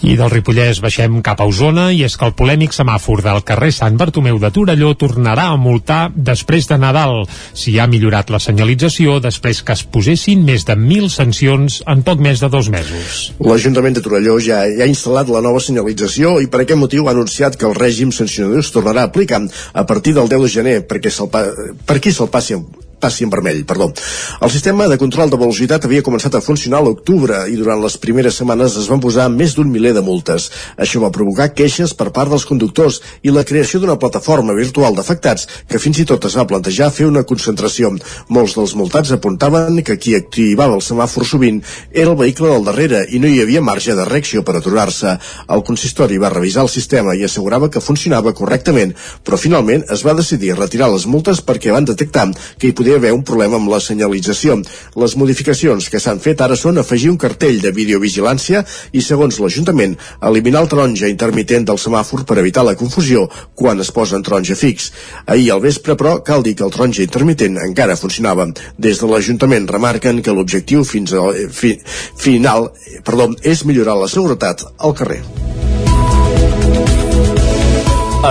I 0.00 0.14
del 0.16 0.30
Ripollès 0.32 0.78
baixem 0.80 1.18
cap 1.20 1.42
a 1.42 1.46
Osona 1.48 1.90
i 1.92 1.98
és 2.06 2.14
que 2.16 2.24
el 2.24 2.32
polèmic 2.32 2.72
semàfor 2.72 3.20
del 3.20 3.42
carrer 3.44 3.68
Sant 3.76 3.98
Bartomeu 4.00 4.38
de 4.40 4.48
Torelló 4.54 4.94
tornarà 4.96 5.50
a 5.52 5.58
multar 5.60 5.98
després 6.16 6.70
de 6.70 6.78
Nadal. 6.80 7.26
Si 7.52 7.76
ha 7.76 7.88
millorat 7.90 8.32
la 8.32 8.40
senyalització, 8.40 9.18
després 9.20 9.60
que 9.60 9.76
es 9.76 9.84
posessin 9.84 10.40
més 10.46 10.64
de 10.64 10.76
1.000 10.78 11.12
sancions 11.12 11.80
en 11.84 12.04
poc 12.06 12.24
més 12.24 12.40
de 12.40 12.48
dos 12.48 12.72
mesos. 12.72 13.20
L'Ajuntament 13.44 13.98
de 13.98 14.04
Torelló 14.06 14.38
ja, 14.40 14.62
ja 14.72 14.86
ha 14.86 14.90
instal·lat 14.90 15.28
la 15.28 15.44
nova 15.44 15.60
senyalització 15.60 16.38
i 16.40 16.48
per 16.48 16.64
aquest 16.64 16.80
motiu 16.80 17.08
ha 17.08 17.14
anunciat 17.16 17.60
que 17.60 17.68
el 17.68 17.76
règim 17.76 18.14
sancionador 18.16 18.64
es 18.64 18.72
tornarà 18.72 19.04
a 19.04 19.12
aplicar 19.12 19.42
a 19.72 19.84
partir 19.84 20.16
del 20.16 20.32
10 20.32 20.46
de 20.46 20.54
gener 20.56 20.78
perquè 20.88 21.12
se'l 21.12 21.28
per 21.28 22.00
qui 22.00 22.12
se'l 22.16 22.32
passi 22.32 22.56
passi 23.00 23.24
en 23.24 23.32
vermell, 23.32 23.64
perdó. 23.66 23.90
El 24.40 24.50
sistema 24.52 24.86
de 24.88 24.98
control 25.00 25.30
de 25.32 25.38
velocitat 25.40 25.86
havia 25.86 26.04
començat 26.06 26.36
a 26.36 26.42
funcionar 26.44 26.82
l'octubre 26.84 27.42
i 27.50 27.56
durant 27.58 27.80
les 27.82 27.96
primeres 27.98 28.36
setmanes 28.40 28.76
es 28.78 28.88
van 28.90 29.00
posar 29.02 29.28
més 29.32 29.56
d'un 29.56 29.70
miler 29.72 29.94
de 29.96 30.04
multes. 30.04 30.50
Això 30.76 31.02
va 31.02 31.12
provocar 31.14 31.50
queixes 31.56 31.94
per 31.96 32.10
part 32.14 32.30
dels 32.30 32.46
conductors 32.48 33.00
i 33.22 33.32
la 33.34 33.44
creació 33.48 33.80
d'una 33.80 33.98
plataforma 33.98 34.54
virtual 34.56 34.96
d'afectats 34.96 35.48
que 35.68 35.80
fins 35.82 36.02
i 36.02 36.06
tot 36.08 36.24
es 36.28 36.36
va 36.38 36.46
plantejar 36.50 36.90
fer 36.94 37.08
una 37.08 37.24
concentració. 37.24 37.92
Molts 38.28 38.56
dels 38.58 38.76
multats 38.78 39.12
apuntaven 39.16 39.80
que 39.86 39.98
qui 39.98 40.14
activava 40.18 40.76
el 40.76 40.84
semàfor 40.84 41.26
sovint 41.26 41.62
era 41.90 42.10
el 42.10 42.18
vehicle 42.20 42.52
del 42.52 42.66
darrere 42.68 43.04
i 43.10 43.20
no 43.22 43.28
hi 43.30 43.40
havia 43.42 43.64
marge 43.64 43.96
de 43.96 44.04
reacció 44.08 44.44
per 44.44 44.58
aturar-se. 44.58 45.16
El 45.48 45.64
consistori 45.66 46.18
va 46.20 46.32
revisar 46.34 46.66
el 46.66 46.72
sistema 46.72 47.16
i 47.16 47.24
assegurava 47.24 47.70
que 47.70 47.82
funcionava 47.84 48.34
correctament, 48.36 48.94
però 49.24 49.38
finalment 49.40 49.86
es 49.90 50.04
va 50.06 50.16
decidir 50.18 50.56
retirar 50.58 50.90
les 50.92 51.06
multes 51.06 51.40
perquè 51.44 51.72
van 51.72 51.88
detectar 51.88 52.28
que 52.58 52.68
hi 52.68 52.74
podia 52.76 52.89
podia 52.90 52.98
haver 52.98 53.12
un 53.14 53.22
problema 53.22 53.54
amb 53.56 53.70
la 53.70 53.78
senyalització. 53.78 54.56
Les 54.98 55.14
modificacions 55.14 55.86
que 55.92 56.00
s'han 56.02 56.18
fet 56.18 56.40
ara 56.42 56.56
són 56.58 56.80
afegir 56.80 57.10
un 57.12 57.18
cartell 57.20 57.60
de 57.62 57.70
videovigilància 57.70 58.64
i, 58.90 59.02
segons 59.04 59.38
l'Ajuntament, 59.38 59.94
eliminar 60.26 60.64
el 60.64 60.70
taronja 60.72 61.10
intermitent 61.10 61.68
del 61.68 61.78
semàfor 61.78 62.24
per 62.26 62.40
evitar 62.42 62.64
la 62.66 62.74
confusió 62.74 63.28
quan 63.54 63.78
es 63.78 63.92
posa 63.94 64.18
en 64.18 64.26
taronja 64.26 64.58
fix. 64.58 64.90
Ahir 65.26 65.52
al 65.52 65.62
vespre, 65.62 65.94
però, 65.94 66.18
cal 66.26 66.42
dir 66.42 66.56
que 66.58 66.66
el 66.66 66.74
taronja 66.74 67.06
intermitent 67.06 67.60
encara 67.62 67.98
funcionava. 68.00 68.48
Des 68.76 68.98
de 68.98 69.06
l'Ajuntament 69.06 69.70
remarquen 69.70 70.22
que 70.22 70.34
l'objectiu 70.34 70.82
fins 70.82 71.14
al 71.14 71.46
fi, 71.54 71.76
final 72.18 72.72
perdó, 73.06 73.30
és 73.46 73.62
millorar 73.64 74.00
la 74.00 74.10
seguretat 74.10 74.66
al 74.78 74.98
carrer. 74.98 75.22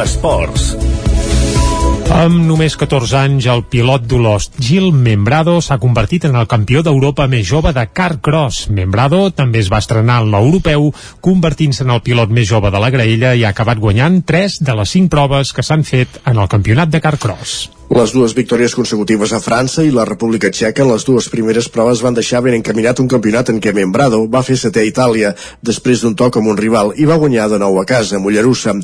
Esports. 0.03 0.73
Amb 2.09 2.39
només 2.41 2.73
14 2.73 3.13
anys, 3.19 3.45
el 3.53 3.61
pilot 3.69 4.07
d'Olost, 4.09 4.55
Gil 4.65 4.89
Membrado, 4.91 5.59
s'ha 5.61 5.77
convertit 5.77 6.25
en 6.25 6.33
el 6.39 6.49
campió 6.49 6.81
d'Europa 6.81 7.27
més 7.29 7.45
jove 7.45 7.69
de 7.75 7.85
car 7.93 8.15
cross. 8.25 8.65
Membrado 8.73 9.21
també 9.29 9.61
es 9.61 9.69
va 9.69 9.77
estrenar 9.83 10.17
en 10.23 10.33
l'europeu, 10.33 10.89
convertint-se 11.21 11.85
en 11.85 11.93
el 11.93 12.01
pilot 12.01 12.33
més 12.33 12.49
jove 12.49 12.73
de 12.73 12.81
la 12.81 12.89
graella 12.89 13.35
i 13.37 13.45
ha 13.45 13.53
acabat 13.53 13.77
guanyant 13.77 14.23
3 14.25 14.63
de 14.65 14.79
les 14.81 14.95
5 14.97 15.13
proves 15.13 15.53
que 15.53 15.65
s'han 15.65 15.85
fet 15.85 16.23
en 16.25 16.41
el 16.41 16.49
campionat 16.49 16.89
de 16.89 17.03
car 17.05 17.19
cross. 17.21 17.78
Les 17.89 18.11
dues 18.13 18.35
victòries 18.37 18.75
consecutives 18.77 19.31
a 19.33 19.39
França 19.41 19.81
i 19.81 19.89
la 19.89 20.03
República 20.05 20.51
Txeca 20.53 20.83
en 20.83 20.91
les 20.91 21.01
dues 21.07 21.25
primeres 21.33 21.65
proves 21.73 22.03
van 22.05 22.13
deixar 22.13 22.43
ben 22.45 22.53
encaminat 22.53 22.99
un 23.01 23.07
campionat 23.09 23.49
en 23.49 23.57
què 23.57 23.71
Membrado 23.73 24.19
va 24.29 24.43
fer 24.45 24.59
setè 24.61 24.83
a 24.83 24.85
Itàlia 24.85 25.31
després 25.65 26.03
d'un 26.03 26.13
toc 26.13 26.37
amb 26.37 26.51
un 26.51 26.59
rival 26.59 26.93
i 27.01 27.07
va 27.09 27.17
guanyar 27.17 27.47
de 27.49 27.57
nou 27.57 27.79
a 27.81 27.85
casa, 27.89 28.19
a 28.19 28.21
Mollerussa. 28.21 28.75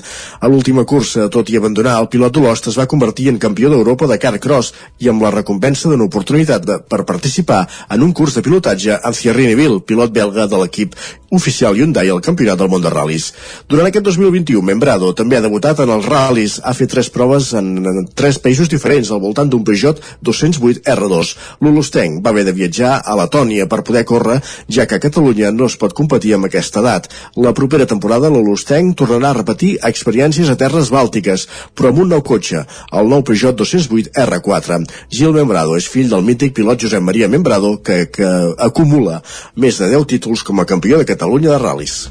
A 0.41 0.49
l'última 0.49 0.87
cursa, 0.89 1.27
tot 1.29 1.51
i 1.53 1.59
abandonar, 1.59 1.99
el 2.01 2.09
pilot 2.09 2.33
d'Olost 2.33 2.71
es 2.71 2.79
va 2.81 2.87
convertir 2.89 3.27
en 3.29 3.37
campió 3.37 3.69
d'Europa 3.69 4.09
de 4.09 4.17
carcross 4.17 4.73
i 4.97 5.11
amb 5.13 5.21
la 5.21 5.35
recompensa 5.37 5.91
d'una 5.91 6.09
oportunitat 6.09 6.65
de, 6.65 6.79
per 6.81 7.05
participar 7.05 7.61
en 7.93 8.01
un 8.01 8.09
curs 8.11 8.33
de 8.33 8.41
pilotatge 8.41 8.97
amb 8.97 9.21
Thierry 9.21 9.45
Neville, 9.51 9.83
pilot 9.85 10.17
belga 10.17 10.49
de 10.49 10.63
l'equip 10.63 10.97
oficial 11.35 11.77
Hyundai 11.77 12.09
al 12.09 12.23
Campionat 12.25 12.57
del 12.57 12.73
Món 12.73 12.81
de 12.81 12.89
Ral·lis. 12.89 13.29
Durant 13.69 13.85
aquest 13.85 14.05
2021, 14.07 14.65
Membrado 14.65 15.11
també 15.13 15.37
ha 15.37 15.45
debutat 15.45 15.83
en 15.83 15.93
els 15.93 16.09
ral·lis, 16.09 16.57
ha 16.63 16.73
fet 16.73 16.93
tres 16.95 17.11
proves 17.13 17.51
en, 17.59 17.75
en 17.85 18.05
tres 18.15 18.39
països 18.41 18.71
diferents 18.71 18.94
al 18.95 19.19
voltant 19.19 19.49
d'un 19.51 19.63
Peugeot 19.67 19.99
208 20.23 20.83
R2. 20.95 21.31
L'Olostenc 21.61 22.21
va 22.23 22.31
haver 22.31 22.45
de 22.47 22.53
viatjar 22.55 23.01
a 23.03 23.15
Letònia 23.19 23.67
per 23.67 23.83
poder 23.83 24.05
córrer, 24.07 24.39
ja 24.71 24.85
que 24.87 24.95
a 24.95 25.03
Catalunya 25.03 25.51
no 25.51 25.67
es 25.67 25.75
pot 25.81 25.93
competir 25.93 26.35
amb 26.35 26.47
aquesta 26.47 26.79
edat. 26.79 27.09
La 27.35 27.53
propera 27.57 27.87
temporada 27.89 28.31
l'Olostenc 28.31 28.95
tornarà 29.01 29.33
a 29.33 29.39
repetir 29.39 29.75
experiències 29.83 30.49
a 30.49 30.57
terres 30.59 30.91
bàltiques, 30.93 31.47
però 31.75 31.91
amb 31.91 32.05
un 32.05 32.13
nou 32.15 32.23
cotxe, 32.23 32.63
el 32.91 33.11
nou 33.11 33.25
Peugeot 33.27 33.59
208 33.59 34.15
R4. 34.25 34.81
Gil 35.11 35.35
Membrado 35.35 35.75
és 35.75 35.89
fill 35.91 36.09
del 36.11 36.23
mític 36.23 36.55
pilot 36.55 36.87
Josep 36.87 37.03
Maria 37.03 37.27
Membrado, 37.27 37.75
que, 37.83 38.05
que 38.07 38.31
acumula 38.57 39.21
més 39.55 39.81
de 39.81 39.91
10 39.91 40.07
títols 40.15 40.47
com 40.47 40.63
a 40.63 40.69
campió 40.69 41.01
de 41.01 41.09
Catalunya 41.11 41.51
de 41.55 41.61
ral·lis. 41.61 42.05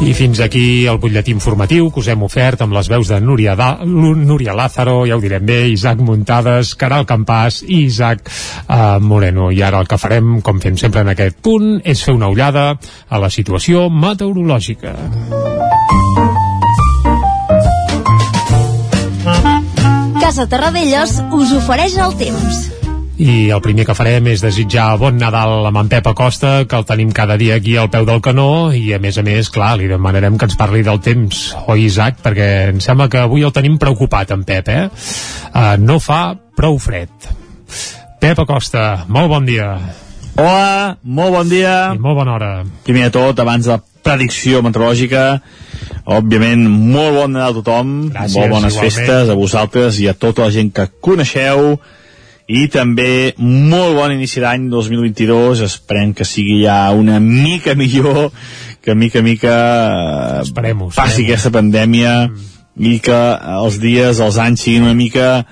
I 0.00 0.14
fins 0.16 0.40
aquí 0.40 0.86
el 0.88 0.96
butlletí 0.96 1.28
informatiu 1.34 1.90
que 1.92 2.00
us 2.00 2.08
hem 2.08 2.22
ofert 2.24 2.62
amb 2.64 2.72
les 2.72 2.88
veus 2.88 3.10
de 3.12 3.18
Núria, 3.20 3.52
da, 3.56 3.84
Núria 3.84 4.54
Lázaro, 4.56 5.02
ja 5.04 5.18
ho 5.18 5.20
direm 5.20 5.44
bé, 5.44 5.58
Isaac 5.68 6.00
Muntades, 6.00 6.72
Caral 6.80 7.04
Campàs 7.04 7.60
i 7.66 7.82
Isaac 7.84 8.24
uh, 8.24 8.96
Moreno. 9.04 9.50
I 9.52 9.60
ara 9.60 9.82
el 9.84 9.90
que 9.90 10.00
farem, 10.00 10.38
com 10.40 10.64
fem 10.64 10.80
sempre 10.80 11.04
en 11.04 11.12
aquest 11.12 11.36
punt, 11.44 11.82
és 11.84 12.00
fer 12.00 12.16
una 12.16 12.32
ullada 12.32 12.72
a 13.08 13.20
la 13.20 13.28
situació 13.28 13.90
meteorològica. 13.92 14.96
Casa 20.20 20.48
Terradellos 20.48 21.18
us 21.36 21.56
ofereix 21.60 22.00
el 22.00 22.16
temps 22.16 22.79
i 23.20 23.50
el 23.52 23.60
primer 23.60 23.84
que 23.84 23.94
farem 23.96 24.30
és 24.32 24.40
desitjar 24.40 24.94
bon 25.00 25.18
Nadal 25.20 25.66
amb 25.68 25.76
en 25.82 25.90
Pep 25.92 26.06
Acosta, 26.08 26.64
que 26.64 26.78
el 26.78 26.86
tenim 26.88 27.10
cada 27.12 27.36
dia 27.40 27.58
aquí 27.60 27.74
al 27.76 27.90
peu 27.92 28.06
del 28.08 28.22
canó, 28.24 28.72
i 28.72 28.94
a 28.96 29.00
més 29.02 29.18
a 29.20 29.24
més, 29.26 29.50
clar, 29.52 29.74
li 29.76 29.90
demanarem 29.90 30.38
que 30.40 30.48
ens 30.48 30.56
parli 30.56 30.80
del 30.86 31.02
temps, 31.04 31.42
oi 31.68 31.84
Isaac? 31.84 32.22
Perquè 32.24 32.48
em 32.70 32.80
sembla 32.80 33.10
que 33.12 33.20
avui 33.20 33.44
el 33.44 33.52
tenim 33.52 33.76
preocupat, 33.82 34.32
en 34.32 34.46
Pep, 34.48 34.72
eh? 34.72 34.86
Uh, 35.52 35.76
no 35.82 35.98
fa 36.00 36.32
prou 36.56 36.80
fred. 36.80 37.12
Pep 38.24 38.40
Acosta, 38.40 39.04
molt 39.12 39.28
bon 39.34 39.44
dia. 39.48 39.68
Hola, 40.40 40.96
molt 41.04 41.36
bon 41.36 41.52
dia. 41.52 41.76
I 41.92 42.00
molt 42.00 42.22
bona 42.22 42.38
hora. 42.38 42.50
Primer 42.88 43.10
de 43.10 43.14
tot, 43.20 43.44
abans 43.44 43.68
de 43.68 43.76
predicció 44.00 44.64
meteorològica, 44.64 45.28
òbviament, 46.08 46.64
molt 46.64 47.20
bon 47.20 47.36
Nadal 47.36 47.52
a 47.52 47.60
tothom, 47.60 47.94
Gràcies, 48.16 48.40
molt 48.40 48.56
bones 48.56 48.80
igualment. 48.80 48.96
festes 48.96 49.28
a 49.28 49.40
vosaltres 49.44 50.00
i 50.00 50.08
a 50.08 50.16
tota 50.16 50.48
la 50.48 50.54
gent 50.56 50.72
que 50.72 50.88
coneixeu, 51.04 51.74
i 52.50 52.66
també 52.72 53.32
molt 53.38 53.94
bon 53.94 54.14
inici 54.16 54.42
d'any 54.42 54.66
2022 54.72 55.62
esperem 55.68 56.14
que 56.16 56.26
sigui 56.26 56.64
ja 56.64 56.90
una 56.90 57.20
mica 57.22 57.76
millor 57.78 58.30
que 58.82 58.94
mica 58.94 59.22
mica 59.22 59.56
eh, 59.56 60.42
esperem 60.42 60.88
passi 60.96 61.26
aquesta 61.26 61.52
pandèmia 61.54 62.14
mm. 62.26 62.46
i 62.90 62.98
que 63.04 63.18
els 63.60 63.78
dies, 63.82 64.22
els 64.24 64.38
anys 64.42 64.64
siguin 64.66 64.88
una 64.88 64.98
mica 64.98 65.44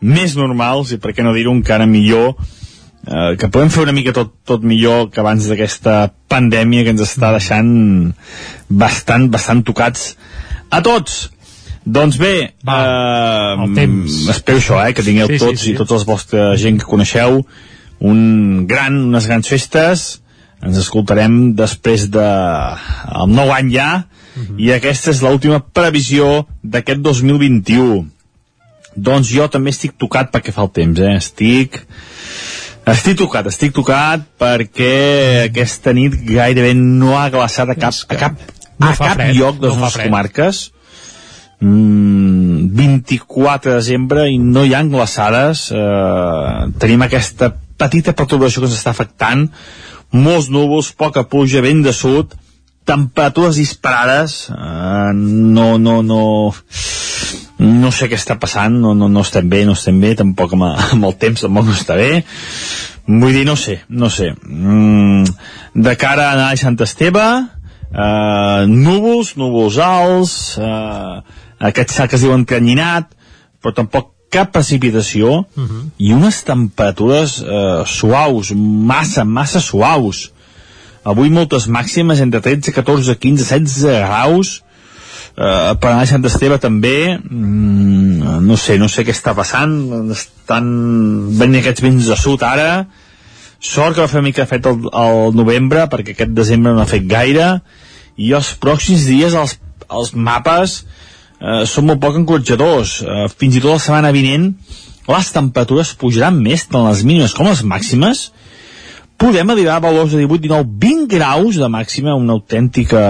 més 0.00 0.36
normals 0.38 0.92
i 0.94 1.00
per 1.02 1.12
què 1.16 1.24
no 1.24 1.34
dir-ho 1.34 1.54
encara 1.56 1.86
millor. 1.88 2.36
Eh, 3.06 3.36
que 3.38 3.48
podem 3.52 3.70
fer 3.70 3.84
una 3.86 3.94
mica 3.96 4.14
tot, 4.14 4.32
tot 4.46 4.64
millor 4.66 5.10
que 5.14 5.22
abans 5.22 5.46
d'aquesta 5.46 6.10
pandèmia 6.30 6.84
que 6.84 6.94
ens 6.94 7.04
està 7.04 7.30
deixant 7.34 7.70
bastant, 8.68 9.28
bastant 9.30 9.62
tocats 9.66 10.14
a 10.74 10.80
tots 10.82 11.28
doncs 11.86 12.18
bé, 12.18 12.34
Va, 12.66 12.76
eh, 12.82 13.64
el 13.64 13.74
temps. 13.76 14.16
espero 14.32 14.58
això, 14.58 14.80
eh, 14.88 14.92
que 14.94 15.04
tingueu 15.06 15.28
Sí, 15.30 15.38
sí, 15.38 15.44
tots 15.44 15.60
sí. 15.62 15.70
i 15.72 15.76
tots 15.78 15.92
els 15.96 16.04
vostra 16.08 16.56
gent 16.58 16.80
que 16.82 16.88
coneixeu 16.90 17.40
un 18.00 18.66
gran, 18.66 18.96
unes 19.08 19.26
grans 19.30 19.48
festes 19.48 20.06
ens 20.64 20.76
escoltarem 20.80 21.54
després 21.56 22.08
de 22.10 22.26
el 22.26 23.30
nou 23.32 23.52
any 23.54 23.70
ja 23.74 24.06
Mhm. 24.36 24.58
i 24.60 24.72
aquesta 24.72 25.10
és 25.14 25.22
l'última 25.22 25.60
previsió 25.60 26.46
d'aquest 26.62 27.00
2021 27.00 28.04
doncs 28.96 29.28
jo 29.32 29.46
també 29.48 29.70
estic 29.70 29.94
tocat 29.96 30.30
perquè 30.32 30.52
fa 30.52 30.62
el 30.66 30.70
temps, 30.76 31.00
eh? 31.00 31.14
estic 31.16 31.80
estic 32.86 33.16
tocat, 33.18 33.46
estic 33.46 33.72
tocat 33.74 34.26
perquè 34.38 35.46
aquesta 35.48 35.92
nit 35.96 36.12
gairebé 36.26 36.74
no 36.74 37.16
ha 37.18 37.28
glaçat 37.30 37.68
a 37.70 37.74
cap, 37.74 37.94
a 38.08 38.14
cap, 38.14 38.38
no 38.78 38.88
a 38.88 38.94
cap 38.96 39.14
fred, 39.16 39.34
lloc 39.36 39.58
de 39.60 39.68
les 39.68 39.76
no 39.76 39.82
nostres 39.86 40.06
comarques 40.06 40.60
mm, 41.60 42.68
24 42.76 43.70
de 43.70 43.76
desembre 43.76 44.26
i 44.30 44.38
no 44.38 44.64
hi 44.64 44.74
ha 44.74 44.82
glaçades 44.86 45.68
eh, 45.72 46.66
tenim 46.80 47.04
aquesta 47.06 47.52
petita 47.76 48.16
perturbació 48.16 48.62
que 48.62 48.70
ens 48.70 48.78
està 48.78 48.94
afectant. 48.94 49.48
Molts 50.16 50.48
núvols, 50.48 50.92
poca 50.96 51.26
pluja, 51.28 51.64
vent 51.64 51.82
de 51.84 51.92
sud 51.92 52.36
temperatures 52.86 53.58
disparades. 53.58 54.46
Eh, 54.48 55.12
no, 55.14 55.76
no, 55.78 56.02
no 56.02 56.22
no 57.58 57.90
sé 57.92 58.08
què 58.08 58.16
està 58.18 58.36
passant. 58.40 58.78
No, 58.80 58.94
no, 58.94 59.10
no 59.12 59.24
estem 59.26 59.48
bé, 59.50 59.64
no 59.66 59.74
estem 59.76 59.98
bé. 60.00 60.14
Tampoc 60.16 60.54
amb, 60.56 60.70
amb 60.94 61.10
el 61.10 61.18
temps 61.20 61.44
tampoc 61.44 61.68
no 61.68 61.76
està 61.76 61.98
bé. 61.98 62.22
Vull 63.06 63.34
dir, 63.34 63.44
no 63.46 63.56
sé, 63.58 63.80
no 63.88 64.10
sé. 64.10 64.32
Mm, 64.46 65.26
de 65.74 65.96
cara 66.00 66.30
a 66.30 66.36
anar 66.36 66.48
a 66.52 66.60
Sant 66.60 66.78
Esteve 66.82 67.26
eh, 67.26 68.62
núvols, 68.70 69.36
núvols 69.38 69.78
alts 69.82 70.36
eh, 70.58 71.20
aquest 71.58 71.96
que 72.08 72.16
es 72.16 72.22
diu 72.22 72.34
encanyinat 72.34 73.12
però 73.62 73.74
tampoc 73.74 74.12
cap 74.30 74.52
precipitació 74.52 75.32
uh 75.38 75.64
-huh. 75.64 75.82
i 75.98 76.12
unes 76.12 76.42
temperatures 76.44 77.40
eh, 77.40 77.82
suaus, 77.86 78.52
massa, 78.54 79.24
massa 79.24 79.60
suaus. 79.60 80.32
Avui 81.04 81.30
moltes 81.30 81.68
màximes 81.68 82.20
entre 82.20 82.40
13, 82.40 82.72
14, 82.72 83.14
15, 83.14 83.44
16 83.44 83.82
graus. 84.06 84.62
Eh, 85.36 85.74
per 85.80 85.90
anar 85.90 86.02
a 86.02 86.06
Sant 86.06 86.24
Esteve 86.24 86.58
també 86.58 87.18
mm, 87.18 88.40
no 88.46 88.56
sé, 88.56 88.78
no 88.78 88.88
sé 88.88 89.04
què 89.04 89.12
està 89.12 89.34
passant. 89.34 90.10
Estan 90.10 90.66
venint 91.38 91.60
aquests 91.60 91.82
vents 91.82 92.06
de 92.06 92.16
sud 92.16 92.42
ara. 92.42 92.86
Sort 93.60 93.94
que 93.94 94.00
va 94.00 94.08
fer 94.08 94.22
mica 94.22 94.46
fet 94.46 94.66
el, 94.66 94.76
el 94.92 95.34
novembre 95.34 95.86
perquè 95.88 96.12
aquest 96.12 96.30
desembre 96.30 96.72
no 96.72 96.82
ha 96.82 96.86
fet 96.86 97.06
gaire. 97.06 97.60
I 98.16 98.32
els 98.32 98.54
pròxims 98.60 99.06
dies 99.06 99.34
els, 99.34 99.58
els 99.90 100.14
mapes 100.14 100.84
eh, 101.40 101.62
són 101.68 101.88
molt 101.90 102.02
poc 102.02 102.18
encoratjadors 102.20 103.00
eh, 103.02 103.26
fins 103.36 103.56
i 103.56 103.62
tot 103.62 103.76
la 103.76 103.82
setmana 103.82 104.14
vinent 104.14 104.52
les 105.06 105.30
temperatures 105.30 105.94
pujaran 106.00 106.38
més 106.42 106.66
tant 106.66 106.86
les 106.88 107.04
mínimes 107.06 107.34
com 107.36 107.46
les 107.46 107.62
màximes. 107.62 108.30
Podem 109.16 109.48
arribar 109.52 109.78
a 109.78 109.84
valors 109.84 110.12
de 110.12 110.24
18, 110.24 110.42
19, 110.48 110.72
20 110.82 111.06
graus 111.12 111.58
de 111.60 111.68
màxima, 111.72 112.16
una 112.18 112.34
autèntica 112.34 113.02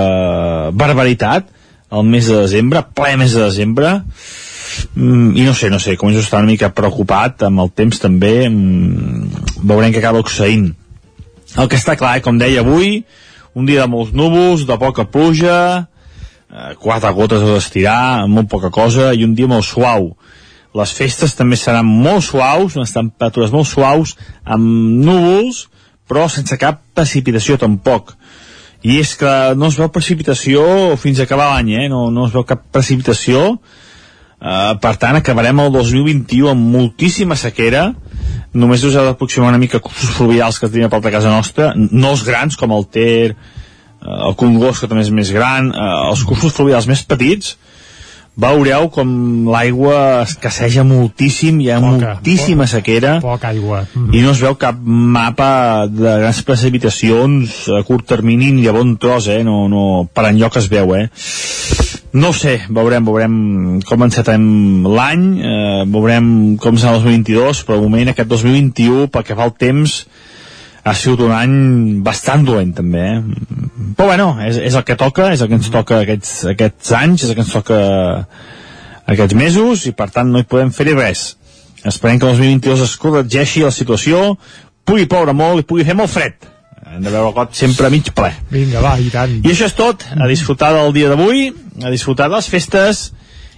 barbaritat 0.76 1.48
el 1.90 2.02
mes 2.04 2.26
de 2.26 2.36
desembre, 2.42 2.82
ple 2.94 3.16
mes 3.16 3.32
de 3.32 3.44
desembre. 3.44 3.92
Mm, 4.94 5.36
i 5.38 5.46
no 5.46 5.54
sé, 5.54 5.70
no 5.70 5.78
sé, 5.80 5.96
començo 5.96 6.20
a 6.20 6.26
estar 6.26 6.42
una 6.42 6.50
mica 6.50 6.72
preocupat 6.74 7.46
amb 7.46 7.62
el 7.64 7.70
temps 7.72 8.02
també. 8.02 8.48
Mm, 8.48 9.62
veurem 9.62 9.94
què 9.94 10.02
acaba 10.02 10.22
succeint. 10.24 10.72
El 11.56 11.70
que 11.70 11.78
està 11.78 11.96
clar, 11.96 12.16
eh, 12.18 12.24
com 12.24 12.38
deia 12.38 12.60
avui 12.60 13.04
un 13.56 13.64
dia 13.64 13.86
de 13.86 13.88
molts 13.88 14.12
núvols, 14.12 14.66
de 14.68 14.76
poca 14.76 15.06
pluja 15.08 15.86
eh, 16.50 16.74
quatre 16.82 17.12
gotes 17.16 17.42
a 17.42 17.56
estirar 17.60 18.26
molt 18.28 18.50
poca 18.52 18.70
cosa 18.70 19.12
i 19.14 19.24
un 19.24 19.34
dia 19.34 19.50
molt 19.50 19.66
suau. 19.66 20.12
Les 20.76 20.92
festes 20.92 21.32
també 21.34 21.56
seran 21.56 21.86
molt 21.88 22.24
suaus 22.26 22.76
unes 22.76 22.92
temperatures 22.92 23.54
molt 23.54 23.68
suaus 23.70 24.16
amb 24.44 24.66
núvols 25.06 25.66
però 26.06 26.28
sense 26.30 26.56
cap 26.60 26.82
precipitació 26.94 27.56
tampoc. 27.58 28.14
I 28.86 29.00
és 29.02 29.16
que 29.18 29.32
no 29.58 29.70
es 29.70 29.78
veu 29.80 29.90
precipitació 29.90 30.62
fins 31.00 31.18
a 31.18 31.26
acabar 31.26 31.50
l'any, 31.50 31.72
eh? 31.74 31.88
no, 31.90 32.06
no 32.14 32.28
es 32.28 32.34
veu 32.34 32.44
cap 32.46 32.62
precipitació. 32.72 33.56
Uh, 34.36 34.76
per 34.78 34.92
tant, 35.00 35.16
acabarem 35.16 35.58
el 35.64 35.72
2021 35.74 36.52
amb 36.52 36.70
moltíssima 36.76 37.38
sequera. 37.40 37.88
Només 38.54 38.84
us 38.86 38.94
heu 38.94 39.08
d'aproximar 39.08 39.50
una 39.50 39.60
mica 39.60 39.80
cursos 39.82 40.12
fluvials 40.14 40.60
que 40.60 40.70
tenim 40.70 40.86
a 40.86 40.92
prop 40.92 41.02
de 41.04 41.12
casa 41.14 41.32
nostra 41.32 41.72
no 41.74 42.12
els 42.14 42.22
grans 42.24 42.56
com 42.60 42.72
el 42.76 42.86
Ter 42.92 43.34
el 44.06 44.36
Congost 44.38 44.84
que 44.84 44.90
també 44.90 45.04
és 45.06 45.14
més 45.14 45.32
gran 45.34 45.72
uh, 45.72 46.10
els 46.10 46.24
cursos 46.28 46.54
fluvials 46.56 46.88
més 46.90 47.02
petits 47.06 47.56
veureu 48.36 48.90
com 48.92 49.08
l'aigua 49.48 50.22
escasseja 50.26 50.84
moltíssim 50.84 51.62
hi 51.64 51.70
ha 51.72 51.78
Poca, 51.80 52.10
moltíssima 52.12 52.66
poca, 52.66 52.72
sequera 52.74 53.14
Poca 53.24 53.48
aigua. 53.54 53.86
i 54.12 54.20
no 54.20 54.34
es 54.34 54.42
veu 54.44 54.58
cap 54.60 54.76
mapa 54.84 55.86
de 55.88 56.18
grans 56.20 56.42
precipitacions 56.44 57.62
a 57.72 57.80
curt 57.88 58.06
termini 58.12 58.52
ni 58.52 58.68
a 58.68 58.76
bon 58.76 58.98
tros, 59.00 59.30
eh? 59.32 59.40
No, 59.46 59.64
no, 59.72 59.86
per 60.12 60.28
enlloc 60.28 60.60
es 60.60 60.68
veu, 60.68 60.92
eh? 60.98 61.08
no 62.16 62.32
sé, 62.32 62.60
veurem, 62.72 63.04
veurem 63.04 63.34
com 63.84 64.04
encetem 64.06 64.44
l'any, 64.88 65.24
eh, 65.44 65.82
veurem 65.92 66.28
com 66.62 66.78
serà 66.80 66.96
el 66.96 67.04
2022, 67.04 67.64
però 67.66 67.76
de 67.76 67.88
moment 67.88 68.12
aquest 68.12 68.30
2021, 68.30 69.08
pel 69.12 69.26
que 69.26 69.36
fa 69.36 69.44
al 69.44 69.52
temps, 69.58 69.98
ha 70.86 70.94
sigut 70.94 71.24
un 71.26 71.34
any 71.34 71.56
bastant 72.06 72.44
dolent 72.46 72.72
també, 72.78 73.06
eh? 73.16 73.46
però 73.98 74.12
bueno, 74.12 74.28
és, 74.46 74.60
és 74.68 74.76
el 74.78 74.84
que 74.86 74.98
toca, 74.98 75.32
és 75.34 75.42
el 75.42 75.50
que 75.50 75.58
ens 75.58 75.70
toca 75.74 76.00
aquests, 76.04 76.34
aquests 76.52 76.92
anys, 76.94 77.24
és 77.26 77.32
el 77.32 77.38
que 77.38 77.44
ens 77.46 77.54
toca 77.56 77.80
aquests 79.06 79.38
mesos 79.38 79.86
i 79.90 79.94
per 79.98 80.10
tant 80.14 80.30
no 80.30 80.42
hi 80.42 80.48
podem 80.48 80.70
fer 80.74 80.92
res. 80.92 81.28
Esperem 81.86 82.18
que 82.18 82.28
el 82.30 82.38
2022 82.38 82.84
es 82.86 82.96
corregeixi 83.02 83.66
la 83.66 83.74
situació, 83.74 84.36
pugui 84.86 85.08
ploure 85.10 85.34
molt 85.34 85.62
i 85.62 85.66
pugui 85.66 85.86
fer 85.86 85.98
molt 85.98 86.14
fred 86.14 86.54
hem 86.86 87.02
de 87.02 87.10
veure 87.10 87.28
el 87.28 87.34
got 87.34 87.54
sempre 87.56 87.90
mig 87.90 88.08
ple. 88.14 88.30
Vinga, 88.50 88.80
va, 88.84 88.96
i 89.02 89.10
tant. 89.12 89.38
I 89.42 89.52
això 89.52 89.68
és 89.68 89.76
tot, 89.76 90.04
a 90.14 90.28
disfrutar 90.30 90.72
del 90.76 90.92
dia 90.94 91.10
d'avui, 91.10 91.48
a 91.82 91.92
disfrutar 91.92 92.30
de 92.30 92.36
les 92.38 92.48
festes 92.50 93.08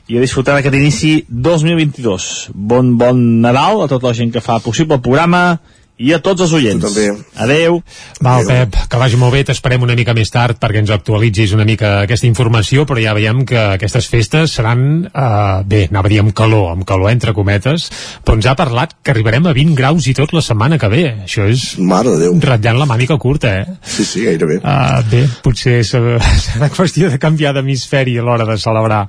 i 0.08 0.16
a 0.16 0.22
disfrutar 0.24 0.56
d'aquest 0.56 0.78
inici 0.78 1.12
2022. 1.28 2.28
Bon, 2.54 2.94
bon 3.00 3.20
Nadal 3.44 3.84
a 3.84 3.90
tota 3.90 4.10
la 4.10 4.16
gent 4.16 4.32
que 4.34 4.44
fa 4.44 4.58
possible 4.64 4.96
el 4.96 5.04
programa 5.04 5.60
i 5.98 6.12
a 6.14 6.20
tots 6.22 6.44
els 6.46 6.52
oients. 6.54 6.78
Tu 6.78 6.88
també. 6.88 7.24
Adeu. 7.42 7.80
Va, 8.22 8.38
Pep, 8.46 8.76
que 8.90 9.00
vagi 9.00 9.18
molt 9.18 9.34
bé, 9.34 9.42
t'esperem 9.48 9.82
una 9.82 9.96
mica 9.98 10.14
més 10.14 10.30
tard 10.30 10.58
perquè 10.60 10.82
ens 10.82 10.92
actualitzis 10.94 11.54
una 11.56 11.66
mica 11.68 12.04
aquesta 12.04 12.28
informació, 12.28 12.86
però 12.86 13.02
ja 13.02 13.14
veiem 13.18 13.44
que 13.48 13.58
aquestes 13.74 14.06
festes 14.10 14.54
seran, 14.58 15.08
eh, 15.10 15.64
bé, 15.66 15.84
anava 15.90 16.10
a 16.10 16.12
dir 16.12 16.20
amb 16.22 16.34
calor, 16.38 16.70
amb 16.72 16.86
calor 16.88 17.10
entre 17.10 17.34
cometes, 17.34 17.88
però 18.24 18.38
ens 18.38 18.46
ha 18.46 18.54
parlat 18.58 18.94
que 19.02 19.14
arribarem 19.14 19.50
a 19.50 19.56
20 19.56 19.74
graus 19.78 20.06
i 20.06 20.14
tot 20.14 20.34
la 20.36 20.44
setmana 20.44 20.78
que 20.78 20.92
ve. 20.92 21.04
Això 21.26 21.48
és 21.50 21.66
Mare 21.78 22.14
de 22.14 22.24
Déu. 22.26 22.38
ratllant 22.46 22.78
la 22.78 22.86
mànica 22.86 23.18
curta, 23.18 23.56
eh? 23.58 23.66
Sí, 23.82 24.04
sí, 24.04 24.24
gairebé. 24.26 24.60
Uh, 24.62 25.02
bé, 25.10 25.26
potser 25.42 25.80
serà, 25.86 26.18
serà 26.46 26.70
qüestió 26.70 27.10
de 27.10 27.18
canviar 27.18 27.54
d'hemisferi 27.56 28.18
a 28.18 28.26
l'hora 28.26 28.46
de 28.46 28.58
celebrar 28.58 29.04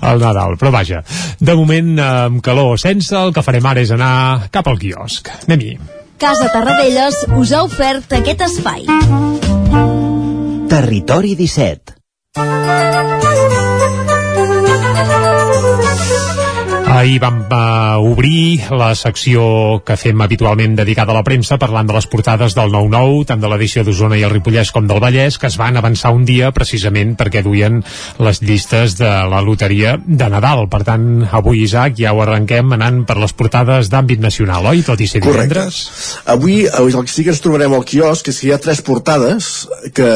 el 0.00 0.20
Nadal, 0.24 0.56
però 0.56 0.72
vaja, 0.72 1.04
de 1.38 1.54
moment 1.54 1.96
amb 2.00 2.44
calor 2.44 2.78
sense, 2.80 3.12
el 3.16 3.34
que 3.36 3.44
farem 3.44 3.66
ara 3.66 3.84
és 3.84 3.92
anar 3.92 4.50
cap 4.52 4.68
al 4.68 4.80
quiosc. 4.80 5.28
Anem-hi. 5.46 5.99
Casa 6.20 6.50
Tarradellas 6.52 7.14
us 7.40 7.54
ha 7.56 7.62
ofert 7.64 8.12
aquest 8.12 8.44
espai. 8.44 8.84
Territori 10.68 11.32
17 11.38 11.96
Ahir 16.90 17.20
vam 17.22 17.44
uh, 17.46 18.02
obrir 18.02 18.66
la 18.74 18.90
secció 18.98 19.78
que 19.86 19.94
fem 19.94 20.20
habitualment 20.24 20.74
dedicada 20.74 21.14
a 21.14 21.16
la 21.20 21.22
premsa 21.22 21.54
parlant 21.62 21.86
de 21.86 21.94
les 21.94 22.08
portades 22.10 22.56
del 22.58 22.72
9-9, 22.74 23.28
tant 23.28 23.40
de 23.40 23.50
l'edició 23.52 23.84
d'Osona 23.86 24.18
i 24.18 24.24
el 24.26 24.32
Ripollès 24.34 24.72
com 24.74 24.88
del 24.90 24.98
Vallès, 25.02 25.38
que 25.38 25.46
es 25.46 25.58
van 25.60 25.78
avançar 25.78 26.10
un 26.16 26.26
dia 26.26 26.50
precisament 26.56 27.14
perquè 27.20 27.44
duien 27.46 27.78
les 28.18 28.42
llistes 28.42 28.98
de 28.98 29.12
la 29.30 29.40
loteria 29.46 29.94
de 30.02 30.30
Nadal. 30.34 30.66
Per 30.72 30.82
tant, 30.90 31.06
avui, 31.30 31.62
Isaac, 31.62 31.94
ja 32.02 32.10
ho 32.10 32.24
arrenquem 32.26 32.74
anant 32.74 33.04
per 33.06 33.20
les 33.22 33.36
portades 33.38 33.92
d'àmbit 33.94 34.20
nacional, 34.20 34.66
oi? 34.74 34.82
Tot 34.82 35.00
i 35.00 35.08
ser 35.08 35.22
divendres. 35.22 35.80
Avui, 36.26 36.64
avui 36.66 36.90
el 36.90 37.06
que 37.06 37.14
sí 37.14 37.24
que 37.24 37.30
ens 37.36 37.44
trobarem 37.44 37.78
al 37.78 37.86
quiosc 37.86 38.34
és 38.34 38.42
que 38.42 38.50
hi 38.50 38.54
ha 38.56 38.62
tres 38.62 38.82
portades 38.82 39.68
que 39.94 40.10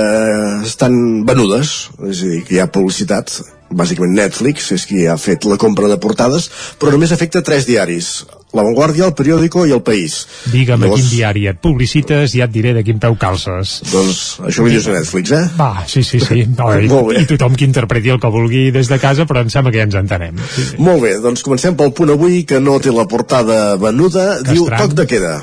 estan 0.67 1.23
venudes, 1.29 1.77
és 2.11 2.25
a 2.25 2.33
dir, 2.35 2.47
que 2.49 2.59
hi 2.59 2.65
ha 2.65 2.73
publicitat 2.75 3.39
bàsicament 3.71 4.13
Netflix 4.15 4.71
és 4.73 4.85
qui 4.87 5.07
ha 5.09 5.17
fet 5.19 5.45
la 5.49 5.57
compra 5.59 5.89
de 5.89 5.97
portades, 5.99 6.51
però 6.79 6.93
només 6.93 7.13
afecta 7.13 7.43
tres 7.43 7.67
diaris, 7.67 8.25
La 8.55 8.63
Vanguardia, 8.63 9.07
El 9.09 9.15
Periódico 9.19 9.65
i 9.67 9.73
El 9.75 9.81
País. 9.83 10.29
Digue'm 10.53 10.79
a 10.83 10.87
Llavors- 10.87 11.01
quin 11.01 11.09
diari 11.11 11.47
et 11.51 11.59
publicites 11.59 12.37
i 12.37 12.39
ja 12.39 12.45
et 12.45 12.53
diré 12.55 12.73
de 12.73 12.85
quin 12.87 13.01
peu 13.03 13.17
calces. 13.19 13.81
Doncs 13.91 14.21
això 14.47 14.63
ho 14.63 14.69
dius 14.71 14.87
a 14.87 14.93
Netflix, 14.95 15.33
eh? 15.35 15.49
Va, 15.59 15.83
sí, 15.89 16.05
sí, 16.07 16.21
sí. 16.21 16.45
No, 16.59 16.69
i. 16.79 16.87
I 17.23 17.27
tothom 17.27 17.57
que 17.59 17.65
interpreti 17.67 18.11
el 18.15 18.21
que 18.23 18.31
vulgui 18.31 18.71
des 18.71 18.87
de 18.89 18.99
casa, 19.03 19.27
però 19.27 19.43
em 19.43 19.51
sembla 19.51 19.73
que 19.73 19.79
ja 19.83 19.89
ens 19.89 19.95
entenem. 19.99 20.39
Sí, 20.55 20.69
sí. 20.71 20.77
Molt 20.79 21.03
bé, 21.03 21.17
doncs 21.19 21.43
comencem 21.43 21.75
pel 21.75 21.91
punt 21.93 22.11
avui 22.15 22.45
que 22.47 22.61
no 22.61 22.79
té 22.79 22.93
la 22.95 23.09
portada 23.11 23.75
venuda, 23.77 24.39
Que 24.45 24.53
diu 24.53 24.69
estrany. 24.69 24.81
toc 24.87 24.95
de 25.03 25.07
queda. 25.07 25.35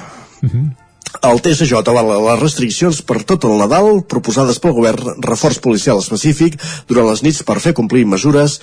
El 1.22 1.38
TSJ 1.38 1.78
avala 1.78 2.18
les 2.18 2.40
restriccions 2.42 3.04
per 3.06 3.20
tot 3.30 3.46
el 3.46 3.60
Nadal 3.62 4.02
proposades 4.10 4.58
pel 4.64 4.74
govern, 4.74 5.22
reforç 5.22 5.60
policial 5.62 6.02
específic 6.02 6.58
durant 6.90 7.12
les 7.12 7.22
nits 7.22 7.44
per 7.46 7.60
fer 7.62 7.76
complir 7.78 8.08
mesures 8.10 8.58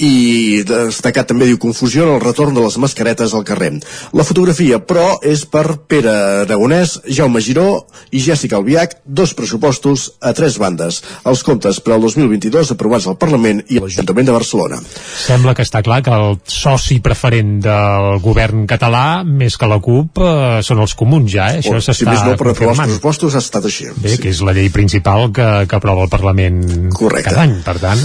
i 0.00 0.62
destacat 0.64 1.28
també 1.30 1.46
diu 1.48 1.58
confusió 1.60 2.06
en 2.06 2.14
el 2.14 2.22
retorn 2.22 2.56
de 2.56 2.62
les 2.64 2.76
mascaretes 2.80 3.34
al 3.36 3.44
carrer. 3.44 3.70
La 4.16 4.24
fotografia, 4.24 4.80
però, 4.80 5.18
és 5.20 5.44
per 5.44 5.76
Pere 5.90 6.12
Aragonès, 6.46 6.96
Jaume 7.04 7.42
Giró 7.44 7.84
i 8.10 8.22
Jessica 8.24 8.56
Albiach, 8.58 8.96
dos 9.04 9.34
pressupostos 9.36 10.06
a 10.24 10.32
tres 10.36 10.56
bandes. 10.60 11.02
Els 11.28 11.44
comptes 11.46 11.82
per 11.84 11.94
al 11.96 12.04
2022 12.06 12.72
aprovats 12.74 13.06
al 13.10 13.18
Parlament 13.20 13.60
i 13.68 13.78
a 13.78 13.84
l'Ajuntament 13.84 14.30
de 14.30 14.36
Barcelona. 14.36 14.80
Sembla 15.26 15.54
que 15.56 15.66
està 15.66 15.84
clar 15.84 16.00
que 16.06 16.16
el 16.16 16.38
soci 16.48 17.00
preferent 17.04 17.58
del 17.64 18.22
govern 18.24 18.64
català, 18.70 19.22
més 19.24 19.58
que 19.60 19.68
la 19.68 19.80
CUP, 19.84 20.22
eh, 20.24 20.60
són 20.64 20.80
els 20.80 20.96
comuns 20.96 21.28
ja, 21.30 21.50
eh? 21.52 21.60
Això 21.60 21.76
O, 21.90 21.96
si 21.96 22.06
s'està 22.06 22.14
més 22.14 22.24
no, 22.26 22.38
per 22.38 22.48
aprovar 22.52 22.74
els 22.76 22.82
pressupostos 22.84 23.36
ha 23.36 23.42
estat 23.44 23.68
així. 23.68 23.88
Bé, 24.00 24.16
que 24.22 24.30
és 24.32 24.40
la 24.46 24.54
llei 24.56 24.70
principal 24.74 25.28
que, 25.36 25.46
que 25.70 25.78
aprova 25.78 26.06
el 26.06 26.12
Parlament 26.12 26.90
Correcte. 26.96 27.30
cada 27.30 27.44
any, 27.46 27.56
per 27.66 27.76
tant, 27.82 28.02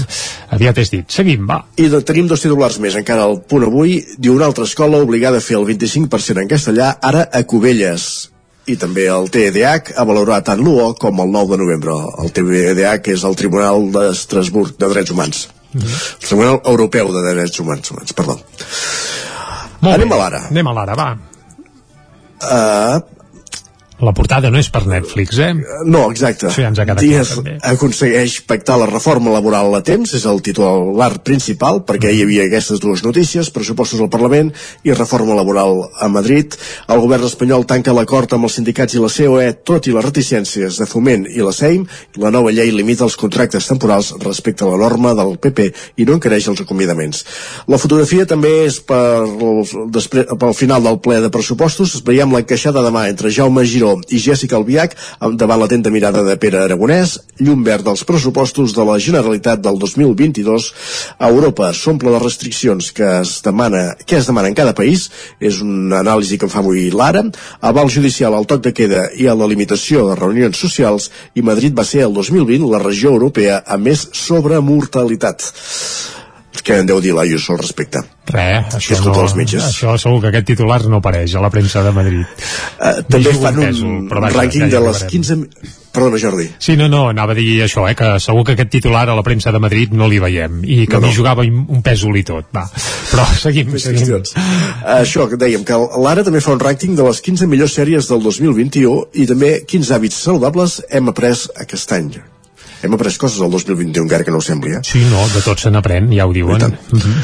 aviat 0.58 0.84
és 0.84 0.94
dit. 0.94 1.08
Seguim, 1.12 1.48
va. 1.50 1.62
I 1.82 1.90
de, 1.94 2.02
tenim 2.06 2.30
dos 2.32 2.44
titulars 2.44 2.80
més 2.84 2.98
encara 3.00 3.26
al 3.30 3.40
punt 3.50 3.68
avui. 3.68 4.00
Diu 4.18 4.36
una 4.36 4.50
altra 4.50 4.68
escola 4.68 5.02
obligada 5.04 5.42
a 5.42 5.46
fer 5.46 5.60
el 5.60 5.68
25% 5.70 6.44
en 6.44 6.52
castellà, 6.52 6.96
ara 7.02 7.28
a 7.32 7.44
Cubelles. 7.48 8.08
I 8.66 8.80
també 8.82 9.06
el 9.14 9.28
TEDH 9.30 9.94
ha 9.94 10.06
valorat 10.10 10.48
tant 10.48 10.62
l'1 10.64 10.96
com 10.98 11.20
el 11.22 11.30
9 11.34 11.54
de 11.54 11.60
novembre. 11.62 11.98
El 12.24 12.32
TEDH 12.34 13.12
és 13.14 13.26
el 13.28 13.38
Tribunal 13.38 13.92
d'Estrasburg 13.94 14.74
de 14.82 14.90
Drets 14.90 15.14
Humans. 15.14 15.44
El 15.76 16.26
Tribunal 16.26 16.62
Europeu 16.66 17.12
de 17.14 17.22
Drets 17.28 17.62
Humans, 17.62 17.92
humans 17.92 18.18
perdó. 18.18 18.40
Molt 19.82 19.94
Anem 19.94 20.10
bé. 20.10 20.16
a 20.16 20.20
l'ara. 20.24 20.42
Anem 20.50 20.72
a 20.72 20.74
l'ara, 20.74 20.96
va. 20.98 21.10
Uh, 22.46 23.15
La 24.06 24.14
portada 24.14 24.52
no 24.54 24.60
és 24.62 24.68
per 24.70 24.84
Netflix, 24.86 25.38
eh? 25.42 25.54
No, 25.90 26.04
exacte. 26.12 26.50
Això 26.52 26.62
ja 26.62 26.70
ens 26.70 26.80
ha 26.82 26.86
quedat 26.86 27.02
Díaz 27.02 27.32
clar, 27.32 27.38
també. 27.40 27.54
aconsegueix 27.72 28.36
pactar 28.46 28.76
la 28.78 28.86
reforma 28.90 29.32
laboral 29.34 29.74
a 29.74 29.82
temps, 29.86 30.12
és 30.14 30.26
el 30.30 30.44
titular 30.46 31.08
principal, 31.26 31.80
perquè 31.88 32.12
hi 32.14 32.22
havia 32.22 32.46
aquestes 32.46 32.84
dues 32.84 33.02
notícies, 33.06 33.50
pressupostos 33.56 34.04
al 34.04 34.12
Parlament 34.14 34.52
i 34.86 34.94
reforma 34.94 35.38
laboral 35.38 35.88
a 35.98 36.10
Madrid. 36.12 36.54
El 36.92 37.02
govern 37.02 37.26
espanyol 37.26 37.66
tanca 37.66 37.96
l'acord 37.98 38.36
amb 38.38 38.46
els 38.46 38.60
sindicats 38.60 38.94
i 38.94 39.02
la 39.02 39.10
COE, 39.10 39.48
tot 39.66 39.90
i 39.90 39.96
les 39.96 40.06
reticències 40.06 40.78
de 40.78 40.90
Foment 40.92 41.26
i 41.32 41.42
la 41.42 41.56
SEIM. 41.56 41.88
La 42.22 42.34
nova 42.36 42.54
llei 42.54 42.70
limita 42.76 43.08
els 43.08 43.18
contractes 43.18 43.72
temporals 43.72 44.14
respecte 44.22 44.68
a 44.68 44.70
la 44.70 44.82
norma 44.84 45.16
del 45.18 45.40
PP 45.42 45.72
i 45.98 46.06
no 46.06 46.20
encareix 46.20 46.52
els 46.52 46.62
acomiadaments. 46.62 47.26
La 47.72 47.82
fotografia 47.82 48.28
també 48.30 48.54
és 48.68 48.78
per, 48.86 49.26
després, 49.98 50.30
pel 50.30 50.54
final 50.54 50.86
del 50.86 51.02
ple 51.02 51.24
de 51.26 51.34
pressupostos. 51.34 51.98
Veiem 52.06 52.38
l'encaixada 52.38 52.86
demà 52.86 53.08
entre 53.10 53.34
Jaume 53.34 53.66
Giró 53.66 53.95
i 54.10 54.20
Jessica 54.20 54.58
Albiach 54.60 54.96
davant 55.36 55.62
l'atenta 55.62 55.92
mirada 55.94 56.24
de 56.26 56.36
Pere 56.42 56.62
Aragonès, 56.64 57.18
llum 57.40 57.64
verd 57.66 57.86
dels 57.88 58.04
pressupostos 58.08 58.74
de 58.76 58.86
la 58.88 58.98
Generalitat 59.00 59.62
del 59.64 59.80
2022. 59.80 60.72
A 61.20 61.30
Europa 61.30 61.72
s'omple 61.74 62.14
de 62.14 62.22
restriccions 62.24 62.92
que 62.96 63.08
es 63.22 63.38
demana 63.46 63.96
que 64.06 64.18
es 64.18 64.28
demana 64.28 64.50
en 64.50 64.58
cada 64.58 64.76
país. 64.76 65.10
És 65.40 65.62
una 65.62 66.02
anàlisi 66.04 66.40
que 66.40 66.50
fa 66.52 66.62
avui 66.64 66.90
l'Ara. 66.92 67.24
Aval 67.62 67.90
judicial 67.92 68.36
al 68.36 68.48
toc 68.50 68.64
de 68.66 68.74
queda 68.76 69.08
i 69.16 69.28
a 69.28 69.36
la 69.38 69.48
limitació 69.48 70.08
de 70.10 70.20
reunions 70.20 70.60
socials 70.60 71.10
i 71.36 71.46
Madrid 71.46 71.76
va 71.78 71.86
ser 71.88 72.06
el 72.08 72.14
2020 72.14 72.70
la 72.72 72.84
regió 72.84 73.14
europea 73.16 73.62
amb 73.66 73.92
més 73.92 74.08
sobremortalitat. 74.26 75.52
Què 76.66 76.80
en 76.80 76.88
deu 76.90 77.02
dir 77.02 77.14
l'Ayuso 77.14 77.54
al 77.54 77.60
respecte? 77.60 78.02
Res, 78.32 78.74
això, 78.80 78.98
no, 79.06 79.26
metges. 79.38 79.64
això 79.68 79.98
segur 80.02 80.22
que 80.22 80.30
aquest 80.32 80.48
titular 80.48 80.80
no 80.90 80.98
apareix 80.98 81.36
a 81.36 81.42
la 81.44 81.50
premsa 81.54 81.84
de 81.86 81.92
Madrid. 81.94 82.26
Uh, 82.80 83.04
també 83.10 83.34
fan 83.38 83.60
un 83.60 83.66
pèsol, 83.68 83.98
però 84.10 84.22
vaja, 84.24 84.38
rànquing 84.40 84.64
ja 84.66 84.80
de 84.80 84.86
les 84.88 85.04
arribarem. 85.04 85.10
15... 85.12 85.36
mi- 85.42 85.74
Perdona, 85.96 86.18
Jordi. 86.20 86.50
Sí, 86.60 86.74
no, 86.76 86.90
no, 86.92 87.06
anava 87.08 87.32
a 87.32 87.36
dir 87.38 87.62
això, 87.64 87.86
eh, 87.88 87.94
que 87.96 88.10
segur 88.20 88.44
que 88.44 88.52
aquest 88.58 88.70
titular 88.74 89.06
a 89.08 89.16
la 89.16 89.24
premsa 89.24 89.54
de 89.56 89.62
Madrid 89.64 89.94
no 89.96 90.10
li 90.12 90.20
veiem 90.20 90.58
i 90.68 90.82
que 90.92 91.00
No, 91.00 91.08
no, 91.08 91.14
jugava 91.16 91.46
un 91.48 91.62
un 91.70 91.82
pèsol 91.86 92.18
i 92.20 92.24
tot, 92.28 92.50
va. 92.52 92.66
Però 93.14 93.24
seguim, 93.40 93.72
seguim. 93.80 94.02
Qüestions. 94.02 94.36
Això 94.98 95.30
que 95.32 95.40
dèiem, 95.40 95.64
que 95.64 95.80
l'Ara 96.04 96.26
també 96.28 96.42
fa 96.44 96.52
un 96.52 96.60
rànquing 96.60 96.98
de 97.00 97.08
les 97.08 97.22
15 97.24 97.48
millors 97.48 97.78
sèries 97.80 98.10
del 98.12 98.22
2021 98.28 99.06
i 99.14 99.26
també 99.32 99.62
quins 99.66 99.92
hàbits 99.96 100.20
saludables 100.28 100.82
hem 100.92 101.08
après 101.16 101.32
aquest 101.64 101.96
any. 101.96 102.12
Hem 102.86 102.96
après 102.98 103.18
coses 103.18 103.42
del 103.42 103.52
2021, 103.52 104.06
encara 104.06 104.24
que 104.24 104.34
no 104.34 104.40
ho 104.40 104.46
sembli, 104.46 104.76
eh? 104.78 104.84
Sí, 104.86 105.04
no, 105.10 105.26
de 105.34 105.42
tot 105.46 105.62
se 105.62 105.74
n'aprèn, 105.74 106.12
ja 106.14 106.28
ho 106.28 106.34
diuen. 106.36 106.62
Mhm. 106.92 107.20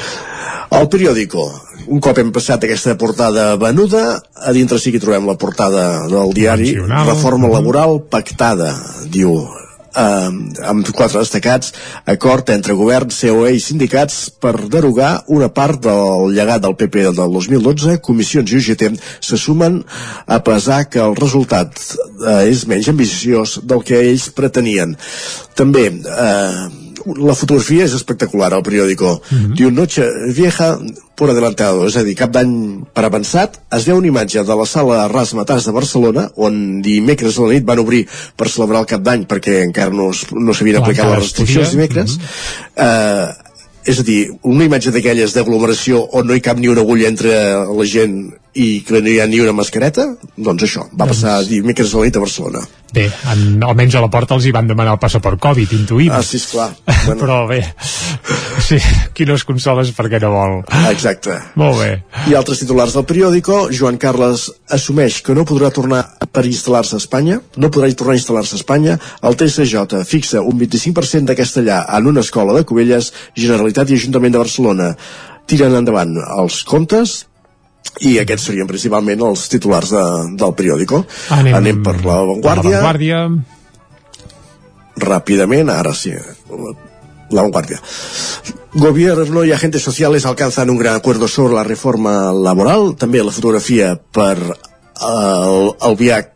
El 0.71 0.87
periòdico. 0.87 1.45
Un 1.91 1.99
cop 1.99 2.17
hem 2.21 2.29
passat 2.31 2.63
aquesta 2.63 2.93
portada 2.97 3.55
venuda, 3.59 4.21
a 4.35 4.53
dintre 4.55 4.79
sí 4.79 4.93
que 4.93 5.01
trobem 5.03 5.25
la 5.27 5.35
portada 5.35 6.07
del 6.07 6.31
diari. 6.33 6.75
Reforma 7.07 7.49
laboral 7.51 7.99
pactada, 8.09 8.71
diu 9.11 9.35
eh, 9.95 10.29
amb 10.71 10.91
quatre 10.95 11.21
destacats 11.21 11.73
acord 12.09 12.49
entre 12.53 12.75
govern, 12.77 13.11
COE 13.11 13.55
i 13.55 13.63
sindicats 13.63 14.29
per 14.41 14.55
derogar 14.71 15.11
una 15.27 15.51
part 15.53 15.81
del 15.85 16.31
llegat 16.35 16.63
del 16.63 16.77
PP 16.79 17.07
del 17.11 17.33
2012 17.37 17.97
comissions 18.05 18.51
i 18.51 18.59
UGT 18.61 18.87
se 19.19 19.37
sumen 19.37 19.81
a 20.27 20.41
pesar 20.43 20.85
que 20.89 21.01
el 21.03 21.15
resultat 21.19 21.77
eh, 22.27 22.49
és 22.51 22.65
menys 22.67 22.91
ambiciós 22.91 23.59
del 23.63 23.83
que 23.87 23.99
ells 24.01 24.29
pretenien. 24.35 24.95
També 25.57 25.87
eh, 25.91 26.90
la 27.17 27.35
fotografia 27.37 27.85
és 27.85 27.93
espectacular 27.97 28.51
al 28.53 28.63
periòdico. 28.63 29.21
Mm 29.29 29.37
-hmm. 29.37 29.55
Diu, 29.55 29.71
noche 29.71 30.03
vieja 30.33 30.77
por 31.15 31.29
adelantado, 31.29 31.85
és 31.87 31.95
a 31.97 32.03
dir, 32.03 32.15
cap 32.15 32.31
d'any 32.31 32.83
per 32.93 33.05
avançat, 33.05 33.59
es 33.71 33.85
veu 33.85 33.97
una 33.97 34.07
imatge 34.07 34.43
de 34.43 34.55
la 34.55 34.65
sala 34.65 35.07
Rasmatàs 35.07 35.65
de 35.65 35.71
Barcelona, 35.71 36.31
on 36.35 36.81
dimecres 36.81 37.37
a 37.37 37.41
la 37.41 37.53
nit 37.53 37.63
van 37.63 37.79
obrir 37.79 38.07
per 38.35 38.49
celebrar 38.49 38.79
el 38.79 38.85
cap 38.85 39.01
d'any, 39.01 39.25
perquè 39.25 39.61
encara 39.63 39.91
no, 39.91 40.11
no 40.31 40.53
s'havien 40.53 40.77
aplicat 40.81 41.05
les 41.05 41.19
restriccions 41.19 41.71
dimecres. 41.71 42.17
Mm 42.17 42.21
-hmm. 42.21 42.85
eh, 42.85 43.49
és 43.85 43.99
a 43.99 44.03
dir, 44.03 44.31
una 44.43 44.65
imatge 44.65 44.91
d'aquelles 44.91 45.33
d'aglomeració 45.33 46.03
on 46.13 46.27
no 46.27 46.35
hi 46.35 46.41
cap 46.41 46.57
ni 46.57 46.67
una 46.67 46.81
agulla 46.81 47.07
entre 47.07 47.31
la 47.65 47.85
gent 47.85 48.33
i 48.53 48.81
que 48.83 48.99
no 48.99 49.07
hi 49.07 49.19
ha 49.23 49.27
ni 49.31 49.39
una 49.39 49.53
mascareta, 49.55 50.09
doncs 50.35 50.65
això, 50.67 50.83
va 50.97 51.07
passar 51.07 51.39
dimecres 51.47 51.93
a 51.93 51.99
la 52.01 52.09
nit 52.09 52.17
a 52.17 52.23
Barcelona. 52.23 52.63
Bé, 52.91 53.05
en, 53.31 53.61
almenys 53.63 53.95
a 53.95 54.01
la 54.03 54.09
porta 54.11 54.35
els 54.35 54.43
hi 54.43 54.51
van 54.51 54.67
demanar 54.67 54.97
el 54.97 54.99
passaport 54.99 55.39
Covid, 55.39 55.71
intuïm. 55.77 56.11
Ah, 56.11 56.23
sí, 56.23 56.41
esclar. 56.41 56.71
Bueno. 57.01 57.17
Però 57.23 57.35
bé, 57.49 57.63
sí, 58.61 58.77
qui 59.17 59.25
no 59.25 59.33
es 59.33 59.45
consola 59.47 59.81
és 59.81 59.89
perquè 59.97 60.19
no 60.21 60.29
vol. 60.35 60.59
Exacte. 60.91 61.33
Molt 61.57 61.79
bé. 61.79 61.87
I 62.29 62.35
altres 62.37 62.61
titulars 62.61 62.93
del 62.93 63.07
periòdico, 63.09 63.57
Joan 63.73 63.97
Carles 63.97 64.43
assumeix 64.69 65.17
que 65.25 65.33
no 65.33 65.47
podrà 65.49 65.71
tornar 65.73 66.03
per 66.29 66.43
instal·lar-se 66.45 66.99
a 66.99 67.01
Espanya, 67.01 67.39
no 67.57 67.71
podrà 67.73 67.89
tornar 67.97 68.13
a 68.13 68.19
instal·lar-se 68.19 68.53
a 68.53 68.61
Espanya, 68.61 68.99
el 69.25 69.39
TSJ 69.39 70.03
fixa 70.05 70.45
un 70.45 70.61
25% 70.61 71.31
de 71.31 71.39
castellà 71.39 71.81
en 71.97 72.11
una 72.13 72.21
escola 72.21 72.53
de 72.59 72.67
Cubelles, 72.69 73.09
Generalitat 73.33 73.89
i 73.89 73.97
Ajuntament 73.97 74.37
de 74.37 74.43
Barcelona 74.43 74.93
tiren 75.49 75.73
endavant 75.81 76.13
els 76.21 76.61
comptes 76.67 77.21
i 78.01 78.17
aquests 78.21 78.47
serien 78.49 78.67
principalment 78.69 79.21
els 79.27 79.47
titulars 79.51 79.91
de, 79.93 80.03
del 80.39 80.53
periòdico. 80.57 81.03
Anem, 81.37 81.55
Anem 81.59 81.81
per 81.85 81.97
la 82.05 82.21
La 82.21 82.27
Vanguardia, 82.29 82.77
Vanguardia. 82.81 83.19
rápidamente, 84.95 85.71
ahora 85.71 85.93
sí, 85.93 86.11
la 87.29 87.41
vanguardia. 87.41 87.81
Gobierno 88.73 89.43
y 89.43 89.51
agentes 89.51 89.81
sociales 89.81 90.25
alcanzan 90.25 90.69
un 90.69 90.77
gran 90.77 90.95
acuerdo 90.95 91.27
sobre 91.27 91.53
la 91.55 91.63
reforma 91.63 92.31
laboral, 92.31 92.95
també 92.97 93.23
la 93.23 93.31
fotografia 93.31 93.95
per 94.11 94.37
el, 94.37 95.71
el 95.81 95.95
viac 95.97 96.33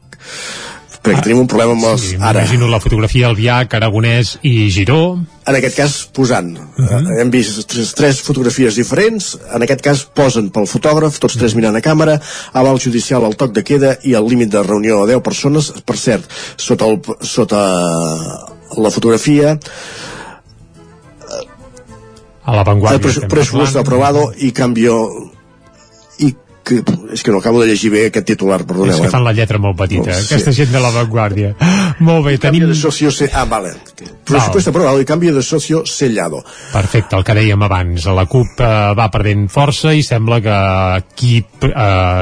perquè 1.05 1.21
tenim 1.21 1.43
un 1.43 1.47
problema 1.47 1.75
amb 1.75 1.86
els... 1.91 2.01
Sí, 2.01 2.15
ara, 2.17 2.41
M'imagino 2.41 2.67
la 2.67 2.79
fotografia 2.81 3.27
del 3.27 3.36
Viac, 3.38 3.75
Aragonès 3.77 4.39
i 4.41 4.71
Giró. 4.73 5.19
En 5.45 5.58
aquest 5.60 5.77
cas 5.77 5.95
posant 6.13 6.58
uh 6.58 6.86
-huh. 6.86 7.19
hem 7.19 7.29
vist 7.31 7.67
tres, 7.67 7.93
tres 7.93 8.21
fotografies 8.21 8.75
diferents 8.75 9.38
en 9.53 9.62
aquest 9.62 9.81
cas 9.81 10.05
posen 10.05 10.49
pel 10.49 10.67
fotògraf 10.67 11.19
tots 11.19 11.38
tres 11.38 11.55
mirant 11.55 11.75
a 11.75 11.81
càmera, 11.81 12.19
aval 12.53 12.79
judicial 12.79 13.23
al 13.25 13.36
toc 13.36 13.51
de 13.51 13.63
queda 13.63 13.97
i 14.03 14.13
el 14.13 14.27
límit 14.27 14.49
de 14.49 14.63
reunió 14.63 15.03
a 15.03 15.08
10 15.08 15.21
persones 15.21 15.73
per 15.86 15.97
cert, 15.97 16.25
sota, 16.58 16.86
el, 16.86 16.99
sota 17.21 17.62
la 18.77 18.91
fotografia 18.91 19.60
A 22.45 22.55
la 22.55 22.63
Vanguardia. 22.63 22.95
el 22.95 23.01
pres 23.01 23.15
estem 23.15 23.29
presupuesto 23.29 23.84
parlant. 23.84 23.88
aprobado 23.88 24.34
y 24.38 24.51
cambio 24.51 25.31
y 25.31 25.34
que, 26.65 26.82
és 27.13 27.23
que 27.23 27.32
no 27.32 27.39
acabo 27.39 27.62
de 27.62 27.69
llegir 27.69 27.91
bé 27.93 28.08
aquest 28.10 28.28
titular, 28.34 28.60
És 28.63 28.67
perdoneu 28.67 29.01
que 29.01 29.08
eh? 29.08 29.13
fan 29.13 29.23
la 29.25 29.34
lletra 29.38 29.62
molt 29.62 29.78
petita, 29.80 30.10
Oh, 30.12 30.17
oh, 30.17 30.21
sí. 30.21 30.34
aquesta 30.34 30.51
gent 30.58 30.71
de 30.73 30.82
la 30.82 30.91
Vanguardia. 30.95 31.54
Molt 31.99 32.25
bé, 32.25 32.38
tenim... 32.41 32.65
de 32.67 32.75
socio 32.75 33.12
se... 33.12 33.30
ah, 33.34 33.45
vale 33.45 33.75
presupuesto 34.25 34.71
aprobado 34.71 34.99
y 34.99 35.06
cambio 35.06 35.34
de 35.34 35.43
socio 35.43 35.86
sellado 35.86 36.43
Perfecte, 36.73 37.15
el 37.15 37.23
que 37.23 37.36
dèiem 37.38 37.62
abans. 37.62 38.08
La 38.10 38.25
CUP 38.25 38.60
eh, 38.60 38.69
va 38.97 39.06
perdent 39.13 39.45
força 39.54 39.93
i 39.95 40.01
sembla 40.04 40.39
que 40.43 40.56
qui 41.15 41.36
eh, 41.39 41.71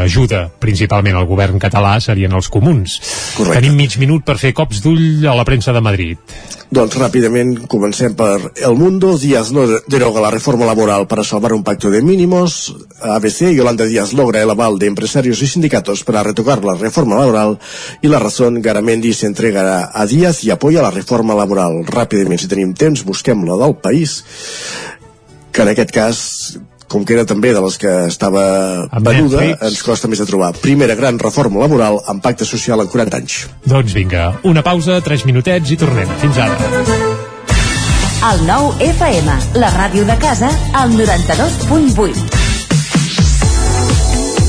ajuda 0.04 0.46
principalment 0.60 1.16
al 1.18 1.28
govern 1.30 1.58
català 1.64 1.96
serien 2.04 2.36
els 2.36 2.50
comuns. 2.54 3.00
Correcte. 3.38 3.62
Tenim 3.62 3.80
mig 3.80 3.96
minut 4.02 4.26
per 4.28 4.36
fer 4.42 4.52
cops 4.54 4.84
d'ull 4.84 5.24
a 5.26 5.36
la 5.38 5.46
premsa 5.48 5.74
de 5.74 5.82
Madrid. 5.82 6.20
Doncs 6.74 6.98
ràpidament 6.98 7.68
comencem 7.70 8.16
per 8.18 8.52
El 8.66 8.76
Mundo. 8.76 9.14
Díaz 9.22 9.52
no 9.54 9.68
deroga 9.88 10.24
la 10.24 10.32
reforma 10.34 10.66
laboral 10.66 11.06
para 11.08 11.24
salvar 11.24 11.54
un 11.54 11.64
pacto 11.64 11.92
de 11.94 12.02
mínimos. 12.02 12.74
ABC, 13.02 13.54
Yolanda 13.54 13.86
Díaz 13.86 14.14
logra 14.14 14.33
el 14.42 14.50
aval 14.50 14.80
de 14.80 14.88
empresarios 14.88 15.42
y 15.42 15.48
sindicatos 15.48 16.04
para 16.04 16.24
retocar 16.24 16.64
la 16.64 16.76
reforma 16.76 17.18
laboral. 17.18 17.60
Y 18.02 18.08
La 18.08 18.20
Razón, 18.20 18.62
Garamendi 18.62 19.14
se 19.14 19.28
entrega 19.28 19.92
a 19.94 20.06
Díaz 20.06 20.44
y 20.44 20.52
apoya 20.52 20.82
la 20.82 20.92
reforma 20.92 21.36
laboral. 21.36 21.86
Ràpidament, 21.86 22.40
si 22.40 22.48
tenim 22.48 22.74
temps, 22.74 23.04
busquem 23.04 23.46
la 23.46 23.58
del 23.60 23.76
país, 23.76 24.24
que 25.52 25.62
en 25.62 25.74
aquest 25.74 25.92
cas 25.94 26.22
com 26.94 27.06
que 27.06 27.16
era 27.16 27.26
també 27.26 27.54
de 27.56 27.62
les 27.64 27.80
que 27.82 27.92
estava 28.06 28.44
venuda, 29.02 29.48
ens 29.66 29.82
costa 29.86 30.10
més 30.12 30.22
de 30.22 30.28
trobar. 30.30 30.52
Primera 30.62 30.98
gran 31.00 31.18
reforma 31.22 31.64
laboral 31.64 31.98
amb 32.12 32.22
pacte 32.22 32.46
social 32.46 32.84
en 32.84 32.92
40 32.92 33.22
anys. 33.24 33.40
Doncs 33.66 33.98
vinga, 33.98 34.30
una 34.44 34.62
pausa, 34.66 35.02
tres 35.02 35.26
minutets 35.26 35.74
i 35.74 35.80
tornem. 35.82 36.14
Fins 36.22 36.38
ara. 36.46 36.60
El 38.24 38.46
nou 38.48 38.70
FM, 38.80 39.42
la 39.60 39.74
ràdio 39.74 40.06
de 40.08 40.16
casa, 40.22 40.54
al 40.80 40.96
92.8. 40.96 42.43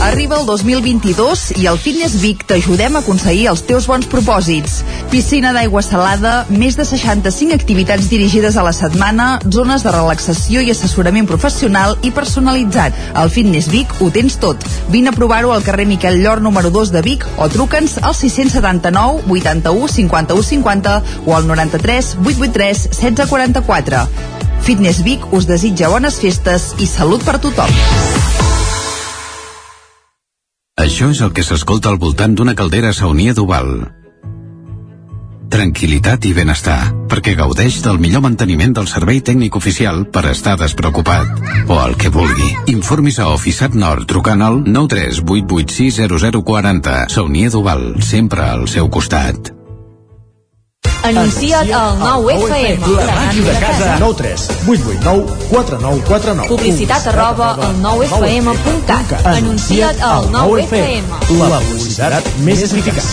Arriba 0.05 0.37
el 0.37 0.45
2022 0.45 1.55
i 1.57 1.67
al 1.67 1.79
Fitness 1.81 2.19
Vic 2.21 2.43
t'ajudem 2.45 2.93
a 2.93 3.01
aconseguir 3.01 3.47
els 3.49 3.63
teus 3.65 3.87
bons 3.89 4.05
propòsits. 4.13 4.83
Piscina 5.09 5.55
d'aigua 5.57 5.81
salada, 5.83 6.35
més 6.51 6.77
de 6.77 6.85
65 6.85 7.57
activitats 7.57 8.11
dirigides 8.13 8.59
a 8.61 8.67
la 8.67 8.75
setmana, 8.77 9.39
zones 9.49 9.81
de 9.87 9.95
relaxació 9.95 10.61
i 10.61 10.69
assessorament 10.75 11.25
professional 11.31 11.97
i 12.05 12.13
personalitzat. 12.13 13.01
Al 13.17 13.33
Fitness 13.33 13.71
Vic 13.73 13.97
ho 14.05 14.11
tens 14.13 14.37
tot. 14.45 14.61
Vine 14.93 15.09
a 15.09 15.17
provar-ho 15.17 15.55
al 15.57 15.65
carrer 15.65 15.89
Miquel 15.89 16.21
Llor 16.21 16.45
número 16.45 16.69
2 16.69 16.93
de 16.93 17.01
Vic 17.09 17.25
o 17.39 17.49
truca'ns 17.49 17.97
al 18.03 18.13
679 18.13 19.25
81 19.33 19.89
51 19.97 20.49
50 20.53 20.99
o 21.25 21.33
al 21.33 21.49
93 21.49 22.17
883 22.21 22.89
1644. 22.93 24.05
Fitness 24.69 25.01
Vic 25.09 25.25
us 25.33 25.49
desitja 25.49 25.89
bones 25.89 26.21
festes 26.21 26.75
i 26.77 26.93
salut 26.93 27.25
per 27.25 27.41
tothom. 27.41 27.73
Això 30.75 31.07
és 31.15 31.21
el 31.23 31.31
que 31.31 31.47
s'escolta 31.47 31.87
al 31.93 32.01
voltant 32.03 32.33
d'una 32.35 32.57
caldera 32.59 32.91
saunia 32.93 33.33
d'Oval. 33.35 33.69
Tranquilitat 35.55 36.25
i 36.27 36.33
benestar, 36.35 36.91
perquè 37.07 37.37
gaudeix 37.39 37.79
del 37.85 38.01
millor 38.03 38.25
manteniment 38.25 38.75
del 38.75 38.89
servei 38.91 39.21
tècnic 39.23 39.55
oficial 39.55 40.03
per 40.11 40.27
estar 40.33 40.57
despreocupat. 40.59 41.31
O 41.71 41.79
el 41.79 41.95
que 41.95 42.11
vulgui. 42.11 42.51
Informis 42.75 43.23
a 43.23 43.31
Oficiat 43.31 43.79
Nord 43.79 44.11
trucant 44.11 44.43
al 44.43 44.67
938860040. 44.67 47.07
Saunia 47.07 47.55
d'Oval, 47.55 48.03
sempre 48.03 48.51
al 48.51 48.67
seu 48.67 48.91
costat. 48.91 49.54
Anuncia't 51.05 51.71
al 51.77 51.99
9FM. 52.01 52.81
La 52.97 53.13
màquina 53.13 53.53
de 53.53 53.59
casa. 53.61 53.97
9 54.01 54.15
3 54.17 54.49
8 54.67 54.85
8 54.89 55.01
9 55.05 55.27
4 55.51 55.79
9 55.83 56.03
4 56.09 56.35
9 56.35 56.49
Publicitat 56.49 57.07
arroba 57.13 57.51
al 57.61 57.77
9FM.cat. 57.83 59.27
Anuncia't 59.27 60.01
al 60.01 60.31
9FM. 60.33 61.05
La 61.43 61.61
publicitat 61.61 62.31
més 62.47 62.65
eficaç. 62.65 63.05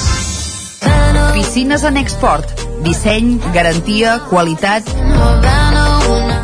Piscines 1.36 1.84
en 1.84 2.00
export. 2.00 2.48
Disseny, 2.86 3.40
garantia, 3.54 4.22
qualitat. 4.30 4.88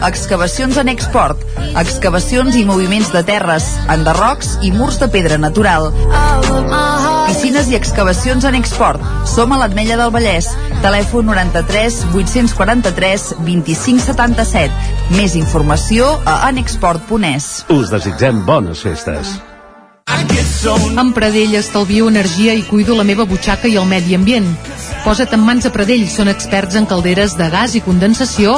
Excavacions 0.08 0.78
en 0.78 0.92
export. 0.92 1.40
Excavacions 1.80 2.56
i 2.56 2.64
moviments 2.68 3.10
de 3.16 3.24
terres, 3.28 3.66
enderrocs 3.92 4.58
i 4.64 4.72
murs 4.76 5.00
de 5.00 5.08
pedra 5.12 5.40
natural. 5.42 5.90
Piscines 7.28 7.72
i 7.72 7.76
excavacions 7.76 8.46
en 8.48 8.56
export. 8.56 9.04
Som 9.28 9.52
a 9.52 9.62
l'Atmella 9.64 9.98
del 10.00 10.14
Vallès. 10.14 10.52
Telèfon 10.84 11.28
93 11.32 12.00
843 12.14 13.28
2577. 13.42 14.72
Més 15.18 15.36
informació 15.40 16.14
a 16.26 16.40
anexport.es. 16.48 17.52
Us 17.74 17.94
desitgem 17.94 18.44
bones 18.48 18.84
festes. 18.86 19.38
Amb 20.98 21.14
Pradell 21.16 21.54
estalvio 21.60 22.08
energia 22.10 22.54
i 22.58 22.64
cuido 22.66 22.96
la 22.98 23.06
meva 23.08 23.26
butxaca 23.30 23.70
i 23.70 23.76
el 23.78 23.86
medi 23.88 24.16
ambient. 24.18 24.48
Posa't 25.04 25.36
en 25.36 25.44
mans 25.46 25.68
a 25.68 25.72
Pradell, 25.72 26.08
són 26.12 26.32
experts 26.32 26.76
en 26.80 26.88
calderes 26.90 27.36
de 27.40 27.48
gas 27.54 27.76
i 27.78 27.84
condensació, 27.86 28.58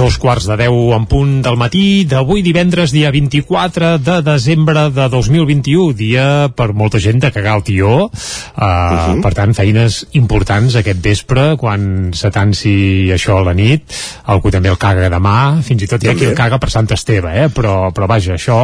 Dos 0.00 0.16
quarts 0.16 0.46
de 0.48 0.54
deu 0.56 0.94
en 0.96 1.02
punt 1.04 1.32
del 1.44 1.58
matí 1.60 2.06
d'avui 2.08 2.40
divendres, 2.40 2.88
dia 2.88 3.10
24 3.12 3.98
de 4.00 4.14
desembre 4.24 4.86
de 4.96 5.08
2021, 5.12 5.92
dia 5.92 6.24
per 6.56 6.70
molta 6.72 6.96
gent 7.04 7.20
de 7.20 7.28
cagar 7.28 7.58
el 7.58 7.64
tió. 7.66 7.90
Uh, 8.08 8.08
uh 8.08 8.64
-huh. 8.64 9.20
Per 9.20 9.32
tant, 9.34 9.52
feines 9.52 10.06
importants 10.12 10.74
aquest 10.76 11.02
vespre, 11.04 11.56
quan 11.58 12.12
s'atansi 12.14 13.12
això 13.12 13.40
a 13.40 13.44
la 13.44 13.52
nit. 13.52 13.82
Algú 14.24 14.50
també 14.50 14.70
el 14.70 14.78
caga 14.78 15.10
demà, 15.10 15.60
fins 15.60 15.82
i 15.82 15.86
tot 15.86 16.02
hi 16.02 16.08
ha 16.08 16.14
qui 16.14 16.24
el 16.24 16.34
caga 16.34 16.58
per 16.58 16.70
Sant 16.70 16.90
Esteve, 16.90 17.44
eh? 17.44 17.48
però, 17.48 17.92
però 17.92 18.06
vaja, 18.06 18.34
això... 18.34 18.56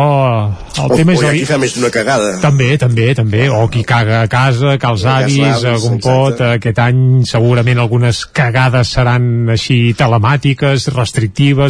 El 0.79 0.90
o, 0.90 0.96
tema 0.96 1.12
és 1.12 1.18
o 1.18 1.22
hi 1.22 1.29
ha 1.29 1.33
qui 1.33 1.44
fa 1.44 1.59
més 1.59 1.75
d'una 1.75 1.90
cagada. 1.90 2.40
també, 2.40 2.79
també, 2.79 3.14
també. 3.14 3.51
O 3.51 3.68
qui 3.68 3.85
caga 3.85 4.22
a 4.22 4.29
casa, 4.29 4.79
que 4.79 4.87
els 4.87 5.05
avis, 5.05 5.64
algun 5.64 5.99
pot. 5.99 6.40
Aquest 6.40 6.79
any 6.79 7.25
segurament 7.27 7.79
algunes 7.79 8.25
cagades 8.25 8.88
seran 8.88 9.51
així 9.51 9.92
telemàtiques, 9.92 10.88
restrictives, 10.88 11.26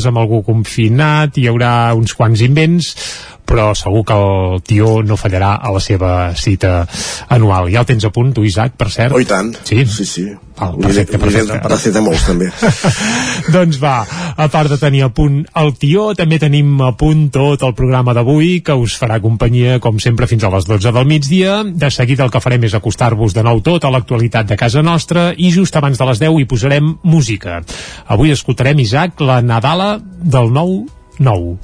amb 0.09 0.21
algú 0.21 0.42
confinat, 0.47 1.38
hi 1.38 1.49
haurà 1.51 1.95
uns 1.97 2.14
quants 2.16 2.42
invents, 2.45 2.92
però 3.46 3.70
segur 3.78 4.02
que 4.06 4.16
el 4.16 4.62
tió 4.66 5.02
no 5.06 5.16
fallarà 5.20 5.54
a 5.62 5.72
la 5.74 5.80
seva 5.82 6.12
cita 6.37 6.80
anual. 7.32 7.70
Ja 7.72 7.85
el 7.85 7.88
tens 7.88 8.04
a 8.04 8.11
punt, 8.14 8.35
tu, 8.37 8.44
Isaac, 8.44 8.76
per 8.76 8.90
cert? 8.92 9.14
Oh, 9.14 9.22
i 9.22 9.28
tant. 9.28 9.54
Sí? 9.64 9.85
Sí, 9.87 10.04
sí. 10.09 10.26
Val, 10.56 10.72
Li- 10.78 10.87
perfecte, 10.87 11.18
diré 11.18 11.20
perfecte. 11.20 11.59
Paracetamols, 11.62 12.22
també. 12.24 12.48
doncs 13.54 13.76
va, 13.82 13.96
a 14.37 14.46
part 14.52 14.72
de 14.72 14.78
tenir 14.80 15.02
a 15.04 15.11
punt 15.12 15.42
el 15.61 15.74
tió, 15.76 16.09
també 16.16 16.38
tenim 16.40 16.80
a 16.80 16.94
punt 16.96 17.26
tot 17.35 17.62
el 17.66 17.74
programa 17.76 18.14
d'avui, 18.16 18.62
que 18.64 18.76
us 18.80 18.96
farà 18.96 19.20
companyia, 19.20 19.78
com 19.85 20.00
sempre, 20.00 20.28
fins 20.30 20.46
a 20.48 20.52
les 20.54 20.68
12 20.68 20.94
del 20.96 21.09
migdia. 21.09 21.59
De 21.66 21.90
seguida 21.92 22.24
el 22.24 22.32
que 22.32 22.40
farem 22.40 22.64
és 22.68 22.76
acostar-vos 22.76 23.37
de 23.37 23.44
nou 23.44 23.61
tot 23.64 23.85
a 23.85 23.92
l'actualitat 23.92 24.48
de 24.48 24.56
casa 24.56 24.82
nostra 24.82 25.28
i 25.37 25.52
just 25.52 25.76
abans 25.76 26.00
de 26.00 26.09
les 26.09 26.24
10 26.24 26.40
hi 26.40 26.48
posarem 26.48 26.94
música. 27.04 27.61
Avui 28.09 28.32
escoltarem, 28.32 28.80
Isaac, 28.80 29.20
la 29.20 29.42
Nadala 29.44 29.96
del 30.00 30.52
nou 30.52 30.87
nou. 31.18 31.56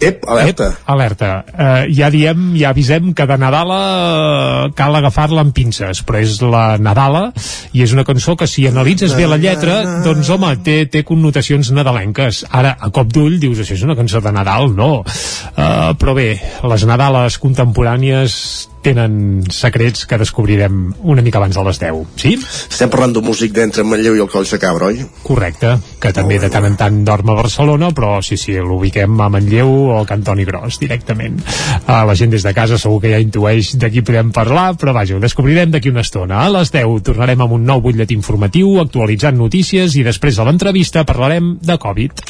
Ep, 0.00 0.26
alerta. 0.28 0.68
Ep, 0.74 0.88
alerta. 0.92 1.30
Uh, 1.48 1.86
ja 1.96 2.10
diem, 2.12 2.50
ja 2.60 2.70
avisem 2.74 3.14
que 3.16 3.24
de 3.28 3.38
Nadala 3.40 3.78
uh, 3.80 4.74
cal 4.76 4.98
agafar-la 4.98 5.40
amb 5.46 5.54
pinces, 5.56 6.02
però 6.04 6.20
és 6.20 6.36
la 6.44 6.76
Nadala 6.76 7.30
i 7.72 7.84
és 7.84 7.94
una 7.96 8.04
cançó 8.04 8.36
que 8.36 8.48
si 8.50 8.66
analitzes 8.68 9.16
bé 9.16 9.28
la 9.28 9.40
lletra, 9.40 9.78
doncs 10.04 10.28
home, 10.32 10.52
té, 10.66 10.78
té 10.92 11.04
connotacions 11.06 11.72
nadalenques. 11.72 12.44
Ara, 12.52 12.76
a 12.76 12.92
cop 12.92 13.08
d'ull, 13.12 13.40
dius, 13.40 13.64
això 13.64 13.78
és 13.78 13.86
una 13.88 13.96
cançó 13.96 14.20
de 14.20 14.34
Nadal? 14.36 14.72
No. 14.76 14.92
Uh, 15.00 15.92
però 15.96 16.16
bé, 16.16 16.30
les 16.68 16.88
Nadales 16.88 17.40
contemporànies 17.40 18.40
tenen 18.86 19.42
secrets 19.50 20.06
que 20.06 20.18
descobrirem 20.20 20.92
una 21.02 21.24
mica 21.24 21.40
abans 21.40 21.56
de 21.58 21.64
les 21.66 21.80
10. 21.82 22.02
Sí? 22.20 22.34
Estem 22.38 22.90
parlant 22.92 23.14
d'un 23.16 23.26
músic 23.26 23.54
d'entre 23.56 23.84
Manlleu 23.86 24.16
i 24.18 24.22
el 24.22 24.30
Coll 24.30 24.46
de 24.46 24.58
Cabra, 24.62 24.90
oi? 24.92 25.02
Correcte, 25.26 25.74
que 26.02 26.12
també 26.14 26.38
de 26.42 26.50
tant 26.52 26.66
en 26.68 26.76
tant 26.78 27.00
dorm 27.06 27.32
a 27.32 27.38
Barcelona, 27.38 27.90
però 27.96 28.20
sí, 28.24 28.38
sí, 28.40 28.54
l'ubiquem 28.62 29.18
a 29.20 29.28
Manlleu 29.32 29.72
o 29.90 29.98
a 29.98 30.04
Cantoni 30.08 30.46
Gros, 30.46 30.78
directament. 30.82 31.40
Uh, 31.86 32.04
la 32.06 32.14
gent 32.18 32.34
des 32.34 32.46
de 32.46 32.54
casa 32.56 32.78
segur 32.80 33.00
que 33.02 33.12
ja 33.14 33.20
intueix 33.22 33.74
de 33.80 33.90
qui 33.92 34.04
podem 34.06 34.30
parlar, 34.34 34.68
però 34.78 34.94
vaja, 34.96 35.16
ho 35.16 35.22
descobrirem 35.22 35.72
d'aquí 35.74 35.90
una 35.90 36.04
estona. 36.06 36.44
A 36.44 36.52
les 36.58 36.72
10 36.74 37.02
tornarem 37.06 37.42
amb 37.42 37.56
un 37.58 37.66
nou 37.66 37.82
butllet 37.84 38.14
informatiu, 38.14 38.76
actualitzant 38.82 39.38
notícies 39.38 39.96
i 39.96 40.04
després 40.06 40.38
de 40.38 40.46
l'entrevista 40.46 41.04
parlarem 41.08 41.56
de 41.62 41.78
Covid. 41.82 42.22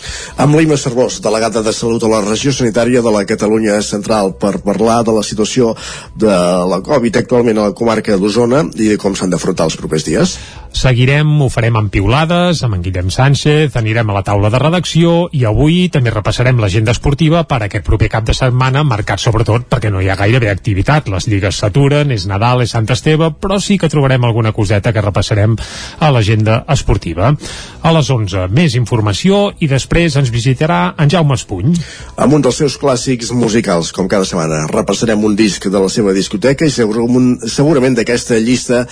Amb 0.43 0.57
l'Ima 0.57 0.79
Cervós, 0.81 1.21
delegada 1.25 1.63
de 1.67 1.75
Salut 1.77 2.05
a 2.07 2.13
la 2.13 2.23
regió 2.25 2.55
sanitària 2.55 3.03
de 3.05 3.13
la 3.13 3.25
Catalunya 3.29 3.81
Central, 3.85 4.35
per 4.41 4.57
parlar 4.65 5.03
de 5.07 5.15
la 5.17 5.25
situació 5.27 5.75
de 6.17 6.33
la 6.71 6.81
Covid 6.85 7.23
actualment 7.23 7.59
a 7.59 7.69
la 7.71 7.77
comarca 7.77 8.17
d'Osona 8.21 8.65
i 8.77 8.93
de 8.93 9.01
com 9.01 9.17
s'han 9.17 9.33
d'afrontar 9.33 9.71
els 9.71 9.79
propers 9.81 10.07
dies. 10.07 10.37
Seguirem, 10.77 11.31
ho 11.41 11.47
farem 11.49 11.79
amb 11.79 11.89
piulades, 11.89 12.59
amb 12.67 12.77
en 12.77 12.83
Guillem 12.85 13.09
Sánchez, 13.09 13.79
anirem 13.81 14.11
a 14.11 14.17
la 14.19 14.23
taula 14.27 14.51
de 14.53 14.59
redacció 14.61 15.13
i 15.33 15.47
avui 15.49 15.87
també 15.89 16.13
repassarem 16.13 16.59
l'agenda 16.61 16.93
esportiva 16.93 17.47
per 17.49 17.63
aquest 17.65 17.87
proper 17.87 18.11
cap 18.13 18.27
de 18.29 18.35
setmana, 18.37 18.83
marcat 18.85 19.23
sobretot 19.23 19.65
perquè 19.73 19.89
no 19.89 20.03
hi 20.05 20.11
ha 20.13 20.19
gairebé 20.21 20.51
activitat. 20.53 21.09
Les 21.09 21.31
lligues 21.33 21.63
s'aturen, 21.63 22.13
és 22.13 22.27
Nadal, 22.29 22.61
és 22.67 22.75
Sant 22.77 22.91
Esteve, 22.93 23.31
però 23.41 23.57
sí 23.57 23.79
que 23.81 23.89
trobarem 23.89 24.27
alguna 24.29 24.53
coseta 24.53 24.93
que 24.93 25.01
repassarem 25.01 25.57
a 25.57 26.11
l'agenda 26.13 26.59
esportiva. 26.69 27.33
A 27.81 27.95
les 27.97 28.13
11, 28.13 28.45
més 28.53 28.77
informació 28.77 29.55
i 29.65 29.71
després 29.73 30.19
ens 30.21 30.29
visitarà 30.35 30.93
en 31.01 31.09
Jaume 31.09 31.41
Espuny. 31.41 31.73
Amb 32.21 32.37
un 32.37 32.45
dels 32.45 32.61
seus 32.61 32.77
clàssics 32.83 33.33
musicals, 33.33 33.95
com 33.97 34.13
cada 34.13 34.29
setmana. 34.29 34.67
Repassarem 34.69 35.25
un 35.25 35.41
disc 35.41 35.71
de 35.73 35.81
la 35.81 35.89
seva 35.89 36.13
discoteca 36.37 36.67
i 36.67 36.71
segurament, 36.71 37.41
segurament 37.49 37.97
d'aquesta 37.97 38.37
llista 38.39 38.85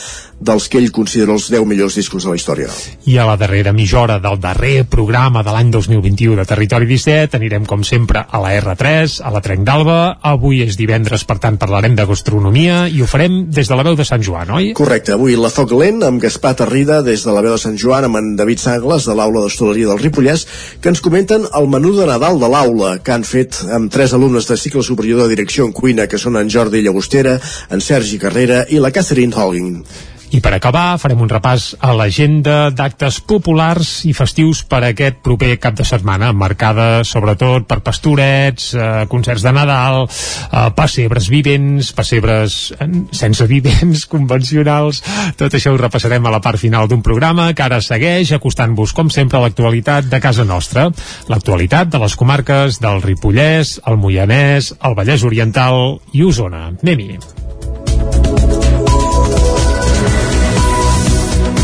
dels 0.45 0.67
que 0.69 0.79
ell 0.81 0.91
considera 0.93 1.33
els 1.33 1.47
10 1.53 1.65
millors 1.69 1.95
discos 1.97 2.25
de 2.25 2.33
la 2.33 2.37
història. 2.37 2.69
I 3.09 3.17
a 3.19 3.27
la 3.29 3.37
darrera 3.41 3.73
mitja 3.73 4.01
hora 4.01 4.19
del 4.21 4.41
darrer 4.41 4.85
programa 4.91 5.43
de 5.45 5.53
l'any 5.55 5.71
2021 5.73 6.37
de 6.41 6.45
Territori 6.49 6.89
17 6.91 7.39
anirem 7.39 7.65
com 7.65 7.85
sempre 7.87 8.25
a 8.29 8.41
la 8.43 8.53
R3, 8.59 9.21
a 9.25 9.31
la 9.33 9.41
Trenc 9.45 9.65
d'Alba. 9.65 10.19
Avui 10.21 10.63
és 10.65 10.77
divendres, 10.77 11.25
per 11.25 11.39
tant 11.41 11.57
parlarem 11.61 11.95
de 11.97 12.07
gastronomia 12.09 12.85
i 12.89 13.01
ho 13.01 13.09
farem 13.09 13.45
des 13.49 13.71
de 13.71 13.79
la 13.79 13.87
veu 13.87 13.97
de 13.97 14.05
Sant 14.05 14.25
Joan, 14.25 14.51
oi? 14.59 14.73
Correcte, 14.77 15.15
avui 15.15 15.39
la 15.39 15.53
Foc 15.55 15.73
Lent 15.73 16.03
amb 16.05 16.21
Gaspar 16.23 16.55
Tarrida 16.59 17.01
des 17.07 17.25
de 17.25 17.33
la 17.33 17.45
veu 17.45 17.55
de 17.55 17.63
Sant 17.63 17.79
Joan 17.81 18.09
amb 18.09 18.21
en 18.21 18.35
David 18.37 18.61
Sangles 18.65 19.09
de 19.09 19.17
l'aula 19.17 19.45
d'hostaleria 19.45 19.93
del 19.93 20.03
Ripollès 20.03 20.47
que 20.83 20.93
ens 20.93 21.03
comenten 21.05 21.47
el 21.55 21.71
menú 21.71 21.95
de 21.97 22.09
Nadal 22.11 22.41
de 22.43 22.51
l'aula 22.51 22.97
que 23.05 23.15
han 23.15 23.25
fet 23.25 23.63
amb 23.73 23.93
tres 23.93 24.13
alumnes 24.17 24.51
de 24.51 24.59
cicle 24.61 24.83
superior 24.85 25.23
de 25.23 25.31
direcció 25.33 25.65
en 25.65 25.73
cuina 25.73 26.09
que 26.11 26.21
són 26.21 26.37
en 26.41 26.51
Jordi 26.51 26.83
Llagostera, 26.85 27.34
en 27.71 27.85
Sergi 27.85 28.19
Carrera 28.23 28.65
i 28.71 28.81
la 28.83 28.93
Catherine 28.95 29.35
Hogging. 29.35 29.85
I 30.33 30.41
per 30.43 30.55
acabar 30.57 30.97
farem 30.99 31.21
un 31.23 31.31
repàs 31.31 31.75
a 31.85 31.93
l'agenda 31.97 32.71
d'actes 32.75 33.21
populars 33.29 34.05
i 34.09 34.15
festius 34.17 34.63
per 34.69 34.81
aquest 34.87 35.21
proper 35.25 35.57
cap 35.63 35.77
de 35.79 35.87
setmana, 35.87 36.33
marcada 36.33 37.05
sobretot 37.05 37.67
per 37.69 37.81
pastorets, 37.85 38.73
eh, 38.75 39.05
concerts 39.11 39.45
de 39.45 39.53
Nadal, 39.55 40.05
eh, 40.07 40.65
pessebres 40.77 41.29
vivents, 41.29 41.93
pessebres 41.93 42.73
eh, 42.79 42.89
sense 43.13 43.47
vivents, 43.51 44.07
convencionals, 44.15 45.03
tot 45.39 45.55
això 45.55 45.75
ho 45.75 45.81
repassarem 45.81 46.27
a 46.27 46.35
la 46.35 46.43
part 46.45 46.61
final 46.61 46.89
d'un 46.89 47.03
programa 47.03 47.53
que 47.55 47.67
ara 47.67 47.81
segueix 47.85 48.33
acostant-vos, 48.33 48.95
com 48.97 49.11
sempre, 49.11 49.39
a 49.39 49.45
l'actualitat 49.45 50.09
de 50.11 50.21
casa 50.21 50.45
nostra. 50.45 50.89
L'actualitat 51.29 51.93
de 51.93 52.01
les 52.03 52.17
comarques 52.17 52.81
del 52.83 53.03
Ripollès, 53.05 53.79
el 53.87 54.01
Moianès, 54.01 54.75
el 54.83 54.99
Vallès 54.99 55.25
Oriental 55.25 55.99
i 56.13 56.25
Osona. 56.25 56.69
Anem-hi. 56.83 58.44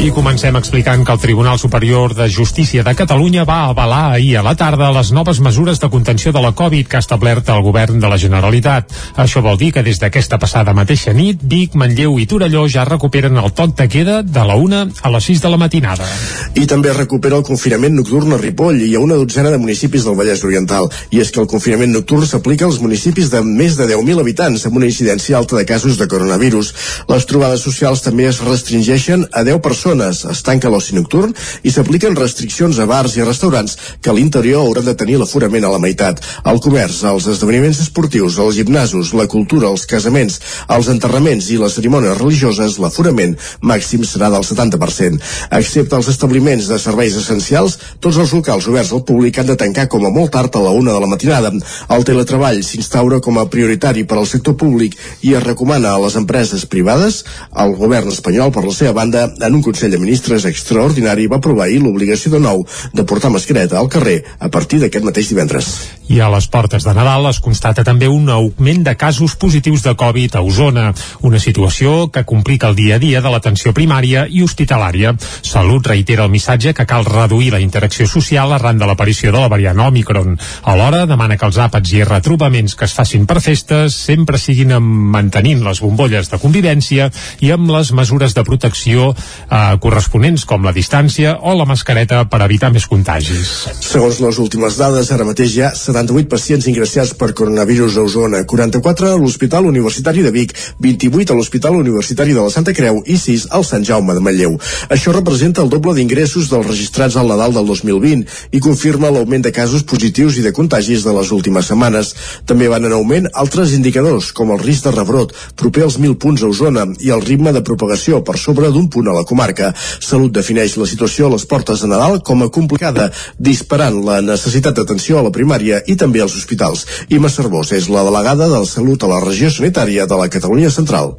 I 0.01 0.09
comencem 0.17 0.57
explicant 0.57 1.03
que 1.05 1.13
el 1.13 1.19
Tribunal 1.21 1.59
Superior 1.59 2.15
de 2.17 2.25
Justícia 2.33 2.81
de 2.83 2.95
Catalunya 2.97 3.43
va 3.45 3.67
avalar 3.69 4.15
ahir 4.15 4.39
a 4.39 4.43
la 4.43 4.55
tarda 4.57 4.87
les 4.97 5.11
noves 5.13 5.43
mesures 5.45 5.77
de 5.77 5.91
contenció 5.93 6.33
de 6.33 6.41
la 6.41 6.55
Covid 6.57 6.87
que 6.89 6.97
ha 6.97 7.03
establert 7.05 7.51
el 7.53 7.61
govern 7.61 8.01
de 8.01 8.09
la 8.09 8.17
Generalitat. 8.17 8.89
Això 9.21 9.43
vol 9.45 9.59
dir 9.61 9.75
que 9.75 9.83
des 9.85 10.01
d'aquesta 10.01 10.39
passada 10.41 10.73
mateixa 10.73 11.13
nit, 11.13 11.43
Vic, 11.45 11.77
Manlleu 11.77 12.17
i 12.17 12.25
Torelló 12.25 12.63
ja 12.65 12.87
recuperen 12.89 13.37
el 13.37 13.53
toc 13.53 13.75
de 13.77 13.89
queda 13.93 14.23
de 14.23 14.45
la 14.49 14.57
1 14.57 14.79
a 15.03 15.11
les 15.13 15.27
6 15.29 15.43
de 15.43 15.51
la 15.53 15.59
matinada. 15.61 16.09
I 16.57 16.65
també 16.65 16.97
recupera 16.97 17.37
el 17.37 17.45
confinament 17.45 17.93
nocturn 18.01 18.33
a 18.33 18.41
Ripoll 18.41 18.81
i 18.81 18.95
a 18.97 19.05
una 19.05 19.21
dotzena 19.21 19.53
de 19.53 19.61
municipis 19.61 20.09
del 20.09 20.17
Vallès 20.17 20.47
Oriental. 20.49 20.89
I 21.11 21.21
és 21.21 21.29
que 21.29 21.45
el 21.45 21.51
confinament 21.53 21.93
nocturn 21.93 22.25
s'aplica 22.25 22.65
als 22.65 22.81
municipis 22.81 23.29
de 23.29 23.45
més 23.45 23.77
de 23.77 23.85
10.000 23.93 24.25
habitants 24.25 24.65
amb 24.65 24.81
una 24.81 24.89
incidència 24.89 25.37
alta 25.37 25.61
de 25.61 25.69
casos 25.69 26.01
de 26.01 26.09
coronavirus. 26.09 26.73
Les 27.13 27.29
trobades 27.29 27.69
socials 27.69 28.01
també 28.01 28.31
es 28.33 28.41
restringeixen 28.41 29.29
a 29.37 29.45
10 29.45 29.61
persones 29.61 29.90
zones 29.91 30.23
es 30.31 30.43
tanca 30.47 30.71
l'oci 30.71 30.95
nocturn 30.95 31.33
i 31.67 31.71
s'apliquen 31.75 32.17
restriccions 32.19 32.79
a 32.79 32.87
bars 32.87 33.17
i 33.19 33.25
restaurants 33.27 33.77
que 34.01 34.11
a 34.11 34.15
l'interior 34.15 34.63
hauran 34.63 34.87
de 34.87 34.95
tenir 34.95 35.19
l'aforament 35.19 35.67
a 35.67 35.73
la 35.73 35.81
meitat. 35.83 36.21
El 36.47 36.61
comerç, 36.63 37.03
els 37.11 37.27
esdeveniments 37.33 37.81
esportius, 37.83 38.39
els 38.39 38.59
gimnasos, 38.61 39.13
la 39.19 39.27
cultura, 39.31 39.71
els 39.71 39.87
casaments, 39.91 40.39
els 40.71 40.91
enterraments 40.93 41.51
i 41.51 41.59
les 41.61 41.75
cerimònies 41.79 42.19
religioses, 42.21 42.79
l'aforament 42.83 43.37
màxim 43.67 44.05
serà 44.07 44.31
del 44.33 44.47
70%. 44.47 45.19
Excepte 45.59 45.99
els 45.99 46.11
establiments 46.13 46.69
de 46.71 46.79
serveis 46.79 47.17
essencials, 47.19 47.79
tots 48.01 48.21
els 48.23 48.35
locals 48.37 48.69
oberts 48.71 48.93
al 48.95 49.05
públic 49.09 49.41
han 49.41 49.51
de 49.51 49.59
tancar 49.59 49.89
com 49.91 50.07
a 50.07 50.15
molt 50.15 50.33
tard 50.37 50.55
a 50.57 50.65
la 50.69 50.75
una 50.77 50.95
de 50.95 51.03
la 51.03 51.11
matinada. 51.11 51.53
El 51.91 52.07
teletreball 52.07 52.63
s'instaura 52.67 53.21
com 53.25 53.41
a 53.41 53.49
prioritari 53.51 54.07
per 54.07 54.21
al 54.21 54.31
sector 54.31 54.55
públic 54.61 54.97
i 55.27 55.35
es 55.35 55.45
recomana 55.45 55.95
a 55.95 56.01
les 56.05 56.17
empreses 56.21 56.67
privades. 56.71 57.25
El 57.59 57.75
govern 57.81 58.13
espanyol, 58.13 58.55
per 58.55 58.65
la 58.67 58.77
seva 58.77 58.95
banda, 59.01 59.27
en 59.41 59.57
un 59.57 59.65
Consell 59.65 59.80
de 59.89 59.99
Ministres 60.03 60.45
extraordinari 60.45 61.29
va 61.31 61.39
aprovar 61.41 61.69
ahir 61.69 61.81
l'obligació 61.81 62.35
de 62.35 62.41
nou 62.43 62.67
de 62.93 63.05
portar 63.09 63.31
mascareta 63.33 63.79
al 63.79 63.89
carrer 63.89 64.19
a 64.39 64.51
partir 64.53 64.81
d'aquest 64.83 65.07
mateix 65.07 65.31
divendres. 65.33 65.71
I 66.11 66.19
a 66.21 66.29
les 66.29 66.49
portes 66.51 66.85
de 66.85 66.93
Nadal 66.93 67.29
es 67.31 67.39
constata 67.39 67.85
també 67.87 68.09
un 68.11 68.29
augment 68.35 68.83
de 68.85 68.97
casos 68.99 69.37
positius 69.39 69.85
de 69.87 69.95
Covid 69.95 70.35
a 70.37 70.43
Osona, 70.43 70.89
una 71.23 71.39
situació 71.39 72.11
que 72.11 72.25
complica 72.27 72.69
el 72.69 72.75
dia 72.75 72.97
a 72.97 72.99
dia 72.99 73.21
de 73.23 73.31
l'atenció 73.31 73.73
primària 73.73 74.27
i 74.27 74.43
hospitalària. 74.43 75.15
Salut 75.47 75.87
reitera 75.87 76.27
el 76.27 76.35
missatge 76.35 76.75
que 76.75 76.87
cal 76.91 77.07
reduir 77.07 77.53
la 77.55 77.63
interacció 77.63 78.09
social 78.11 78.53
arran 78.53 78.83
de 78.83 78.89
l'aparició 78.91 79.31
de 79.31 79.39
la 79.39 79.49
variant 79.49 79.79
Omicron. 79.87 80.35
Alhora 80.67 81.05
demana 81.07 81.39
que 81.39 81.47
els 81.47 81.61
àpats 81.63 81.95
i 81.95 82.03
retrobaments 82.03 82.75
que 82.75 82.89
es 82.91 82.97
facin 82.97 83.29
per 83.31 83.39
festes 83.41 83.95
sempre 83.95 84.39
siguin 84.39 84.75
mantenint 84.83 85.63
les 85.63 85.81
bombolles 85.81 86.31
de 86.33 86.43
convivència 86.43 87.07
i 87.39 87.53
amb 87.55 87.71
les 87.71 87.95
mesures 87.95 88.35
de 88.35 88.45
protecció 88.45 89.13
eh, 89.15 89.70
corresponents 89.79 90.47
com 90.49 90.65
la 90.67 90.73
distància 90.75 91.37
o 91.41 91.55
la 91.55 91.67
mascareta 91.69 92.25
per 92.31 92.41
evitar 92.47 92.73
més 92.75 92.87
contagis. 92.91 93.51
Segons 93.79 94.21
les 94.25 94.39
últimes 94.43 94.79
dades, 94.81 95.11
ara 95.15 95.27
mateix 95.29 95.55
hi 95.55 95.63
ha 95.67 95.71
78 95.77 96.31
pacients 96.31 96.67
ingressats 96.71 97.13
per 97.15 97.31
coronavirus 97.37 97.99
a 98.01 98.07
Osona, 98.09 98.43
44 98.49 99.13
a 99.13 99.21
l'Hospital 99.21 99.69
Universitari 99.71 100.25
de 100.27 100.33
Vic, 100.35 100.55
28 100.81 101.35
a 101.35 101.39
l'Hospital 101.39 101.77
Universitari 101.79 102.35
de 102.35 102.41
la 102.41 102.51
Santa 102.51 102.75
Creu 102.77 103.03
i 103.07 103.19
6 103.21 103.49
al 103.57 103.67
Sant 103.69 103.87
Jaume 103.87 104.17
de 104.17 104.25
Manlleu. 104.25 104.57
Això 104.89 105.15
representa 105.15 105.63
el 105.63 105.71
doble 105.73 105.95
d'ingressos 105.99 106.51
dels 106.51 106.67
registrats 106.67 107.19
al 107.21 107.31
Nadal 107.31 107.55
del 107.59 107.69
2020 107.69 108.57
i 108.57 108.63
confirma 108.65 109.13
l'augment 109.13 109.45
de 109.47 109.53
casos 109.55 109.85
positius 109.85 110.41
i 110.41 110.47
de 110.47 110.55
contagis 110.57 111.05
de 111.07 111.15
les 111.17 111.31
últimes 111.37 111.71
setmanes. 111.71 112.15
També 112.49 112.71
van 112.73 112.89
en 112.89 112.97
augment 112.97 113.29
altres 113.45 113.75
indicadors, 113.77 114.33
com 114.33 114.51
el 114.55 114.63
risc 114.65 114.89
de 114.89 114.95
rebrot, 114.97 115.35
proper 115.61 115.85
als 115.87 115.99
1.000 116.01 116.17
punts 116.23 116.43
a 116.43 116.51
Osona, 116.51 116.87
i 117.01 117.13
el 117.15 117.23
ritme 117.27 117.53
de 117.53 117.63
propagació 117.67 118.23
per 118.25 118.39
sobre 118.41 118.71
d'un 118.73 118.89
punt 118.89 119.11
a 119.11 119.17
la 119.17 119.27
comarca. 119.29 119.60
Salut 119.77 120.35
defineix 120.35 120.77
la 120.81 120.89
situació 120.91 121.29
a 121.29 121.35
les 121.37 121.47
portes 121.47 121.83
de 121.83 121.91
Nadal 121.91 122.21
com 122.27 122.45
a 122.45 122.51
complicada, 122.53 123.11
disparant 123.39 124.03
la 124.07 124.21
necessitat 124.25 124.77
d'atenció 124.77 125.21
a 125.21 125.25
la 125.27 125.35
primària 125.35 125.83
i 125.87 125.97
també 125.97 126.23
als 126.25 126.37
hospitals. 126.41 126.87
Ima 127.09 127.33
Cervós 127.33 127.73
és 127.77 127.91
la 127.93 128.05
delegada 128.07 128.49
de 128.51 128.63
Salut 128.67 129.03
a 129.05 129.11
la 129.11 129.25
regió 129.25 129.51
sanitària 129.51 130.07
de 130.07 130.21
la 130.21 130.31
Catalunya 130.33 130.71
Central 130.71 131.17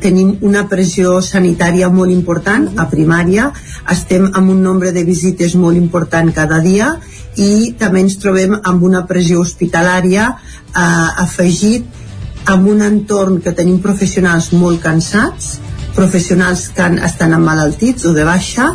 tenim 0.00 0.30
una 0.48 0.64
pressió 0.68 1.18
sanitària 1.20 1.90
molt 1.92 2.12
important 2.12 2.66
a 2.80 2.86
primària, 2.90 3.50
estem 3.92 4.26
amb 4.32 4.52
un 4.54 4.62
nombre 4.64 4.94
de 4.96 5.04
visites 5.04 5.54
molt 5.60 5.76
important 5.76 6.32
cada 6.36 6.60
dia 6.64 6.94
i 7.36 7.74
també 7.78 8.04
ens 8.06 8.16
trobem 8.22 8.56
amb 8.58 8.86
una 8.88 9.04
pressió 9.06 9.42
hospitalària 9.44 10.30
eh, 10.32 11.24
afegit 11.26 12.00
amb 12.50 12.68
un 12.72 12.80
entorn 12.82 13.40
que 13.44 13.52
tenim 13.56 13.80
professionals 13.84 14.50
molt 14.56 14.80
cansats 14.82 15.58
professionals 15.96 16.68
que 16.76 16.86
estan 17.06 17.34
emmalaltits 17.36 18.06
o 18.08 18.14
de 18.16 18.26
baixa 18.28 18.70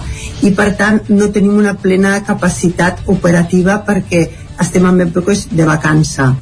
i 0.46 0.52
per 0.58 0.72
tant 0.80 1.02
no 1.10 1.30
tenim 1.36 1.56
una 1.58 1.76
plena 1.80 2.18
capacitat 2.26 3.06
operativa 3.12 3.80
perquè 3.88 4.26
estem 4.62 4.86
en 4.90 5.08
èpoques 5.08 5.48
de 5.52 5.68
vacança. 5.68 6.34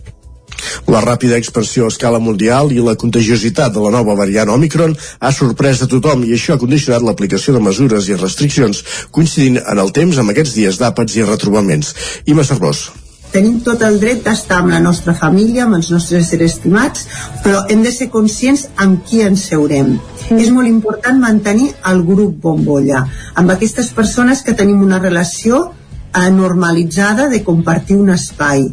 La 0.88 1.02
ràpida 1.04 1.38
expansió 1.40 1.86
a 1.86 1.92
escala 1.92 2.20
mundial 2.24 2.72
i 2.72 2.80
la 2.84 2.96
contagiositat 3.00 3.74
de 3.76 3.84
la 3.84 3.92
nova 3.94 4.16
variant 4.16 4.52
Omicron 4.54 4.96
ha 5.20 5.32
sorprès 5.36 5.84
a 5.84 5.90
tothom 5.92 6.24
i 6.24 6.34
això 6.38 6.56
ha 6.56 6.62
condicionat 6.62 7.04
l'aplicació 7.04 7.56
de 7.56 7.64
mesures 7.68 8.10
i 8.10 8.20
restriccions 8.20 8.84
coincidint 9.12 9.62
en 9.64 9.86
el 9.86 9.96
temps 9.96 10.20
amb 10.20 10.34
aquests 10.34 10.58
dies 10.60 10.80
d'àpats 10.80 11.18
i 11.20 11.28
retrobaments. 11.28 11.96
Ima 12.26 12.48
Cervós 12.48 12.88
tenim 13.34 13.60
tot 13.66 13.82
el 13.84 14.00
dret 14.00 14.24
d'estar 14.24 14.62
amb 14.62 14.72
la 14.72 14.80
nostra 14.80 15.16
família, 15.18 15.66
amb 15.66 15.80
els 15.80 15.90
nostres 15.92 16.30
seres 16.30 16.56
estimats, 16.56 17.08
però 17.44 17.66
hem 17.70 17.84
de 17.84 17.92
ser 17.92 18.12
conscients 18.14 18.68
amb 18.78 19.04
qui 19.08 19.24
ens 19.26 19.48
seurem. 19.50 19.96
Mm. 20.30 20.40
És 20.40 20.52
molt 20.54 20.70
important 20.70 21.20
mantenir 21.20 21.72
el 21.92 22.04
grup 22.08 22.38
bombolla, 22.42 23.06
amb 23.36 23.52
aquestes 23.52 23.90
persones 23.98 24.44
que 24.46 24.56
tenim 24.58 24.82
una 24.86 25.02
relació 25.02 25.72
normalitzada 26.14 27.28
de 27.30 27.44
compartir 27.44 27.98
un 27.98 28.12
espai. 28.14 28.68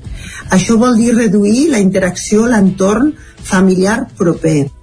Això 0.52 0.76
vol 0.76 0.98
dir 0.98 1.14
reduir 1.16 1.70
la 1.70 1.80
interacció 1.80 2.46
l'entorn 2.46 3.14
familiar 3.42 4.06
proper. 4.18 4.79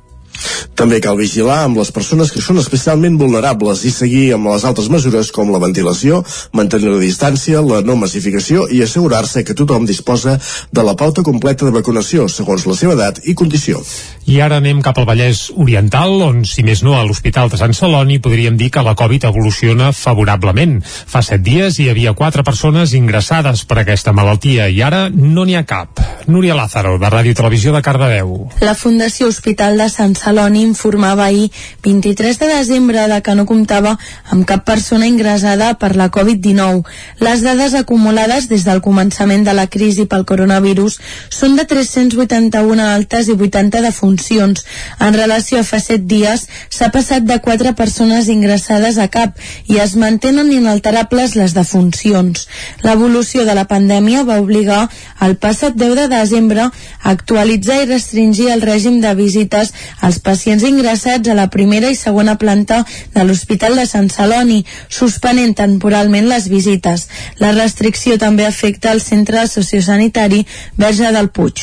També 0.78 1.00
cal 1.02 1.18
vigilar 1.18 1.64
amb 1.66 1.80
les 1.82 1.90
persones 1.92 2.30
que 2.32 2.42
són 2.44 2.60
especialment 2.62 3.18
vulnerables 3.18 3.82
i 3.88 3.92
seguir 3.92 4.26
amb 4.36 4.52
les 4.52 4.66
altres 4.68 4.90
mesures 4.94 5.32
com 5.34 5.50
la 5.50 5.62
ventilació, 5.64 6.20
mantenir 6.54 6.92
la 6.92 7.02
distància, 7.02 7.64
la 7.66 7.82
no 7.82 7.96
massificació 7.98 8.68
i 8.70 8.84
assegurar-se 8.86 9.44
que 9.44 9.56
tothom 9.58 9.88
disposa 9.90 10.38
de 10.72 10.84
la 10.86 10.94
pauta 11.00 11.24
completa 11.26 11.66
de 11.66 11.74
vacunació 11.74 12.28
segons 12.30 12.68
la 12.70 12.78
seva 12.78 12.94
edat 12.94 13.24
i 13.26 13.34
condició. 13.34 13.82
I 14.28 14.38
ara 14.44 14.60
anem 14.62 14.84
cap 14.86 15.00
al 15.00 15.08
Vallès 15.10 15.48
Oriental, 15.56 16.14
on, 16.28 16.44
si 16.46 16.62
més 16.68 16.84
no, 16.86 16.94
a 16.98 17.06
l'Hospital 17.08 17.50
de 17.50 17.58
Sant 17.58 17.74
Celoni 17.74 18.20
podríem 18.22 18.58
dir 18.60 18.70
que 18.74 18.84
la 18.86 18.96
Covid 19.00 19.30
evoluciona 19.32 19.90
favorablement. 19.96 20.78
Fa 20.84 21.24
set 21.26 21.42
dies 21.46 21.80
hi 21.80 21.90
havia 21.90 22.14
quatre 22.14 22.46
persones 22.46 22.94
ingressades 22.94 23.66
per 23.66 23.82
aquesta 23.82 24.14
malaltia 24.14 24.70
i 24.70 24.82
ara 24.86 25.08
no 25.10 25.48
n'hi 25.48 25.58
ha 25.58 25.66
cap. 25.66 26.04
Núria 26.28 26.58
Lázaro, 26.60 26.98
de 27.00 27.10
Ràdio 27.10 27.34
Televisió 27.34 27.74
de 27.74 27.82
Cardedeu. 27.82 28.36
La 28.62 28.76
Fundació 28.76 29.32
Hospital 29.32 29.80
de 29.80 29.88
Sant 29.90 30.14
Celoni 30.14 30.27
informava 30.28 31.26
ahir 31.26 31.52
23 31.84 32.40
de 32.40 32.48
desembre 32.48 33.08
de 33.08 33.22
que 33.22 33.36
no 33.36 33.46
comptava 33.46 33.98
amb 34.30 34.46
cap 34.46 34.66
persona 34.66 35.08
ingressada 35.08 35.74
per 35.80 35.96
la 35.96 36.10
Covid-19. 36.12 36.84
Les 37.20 37.42
dades 37.42 37.74
acumulades 37.74 38.50
des 38.50 38.66
del 38.66 38.82
començament 38.82 39.46
de 39.46 39.54
la 39.54 39.68
crisi 39.68 40.06
pel 40.06 40.26
coronavirus 40.26 41.00
són 41.30 41.56
de 41.56 41.66
381 41.66 42.84
altes 42.84 43.28
i 43.28 43.36
80 43.38 43.82
defuncions. 43.82 44.66
En 45.00 45.14
relació 45.14 45.60
a 45.60 45.64
fa 45.64 45.80
7 45.80 46.04
dies 46.06 46.48
s'ha 46.70 46.92
passat 46.92 47.24
de 47.24 47.40
4 47.40 47.74
persones 47.76 48.28
ingressades 48.28 48.98
a 48.98 49.08
cap 49.08 49.38
i 49.68 49.80
es 49.80 49.96
mantenen 49.96 50.52
inalterables 50.52 51.36
les 51.36 51.54
defuncions. 51.54 52.48
L'evolució 52.84 53.46
de 53.46 53.56
la 53.56 53.68
pandèmia 53.68 54.24
va 54.24 54.42
obligar 54.42 54.90
el 55.22 55.38
passat 55.38 55.74
10 55.76 55.96
de 55.96 56.08
desembre 56.12 56.68
a 56.68 56.72
actualitzar 57.12 57.82
i 57.84 57.90
restringir 57.90 58.52
el 58.52 58.62
règim 58.62 59.00
de 59.02 59.14
visites 59.16 59.74
als 60.02 60.17
pacients 60.20 60.48
pacients 60.48 60.64
ingressats 60.64 61.28
a 61.28 61.36
la 61.36 61.50
primera 61.52 61.90
i 61.92 61.96
segona 61.96 62.38
planta 62.40 62.84
de 63.14 63.24
l'Hospital 63.24 63.76
de 63.76 63.86
Sant 63.86 64.10
Celoni, 64.10 64.64
suspenent 64.88 65.54
temporalment 65.58 66.28
les 66.30 66.48
visites. 66.48 67.08
La 67.40 67.52
restricció 67.52 68.18
també 68.18 68.46
afecta 68.46 68.92
el 68.96 69.02
centre 69.02 69.48
sociosanitari 69.48 70.46
Verge 70.78 71.12
del 71.12 71.30
Puig. 71.30 71.62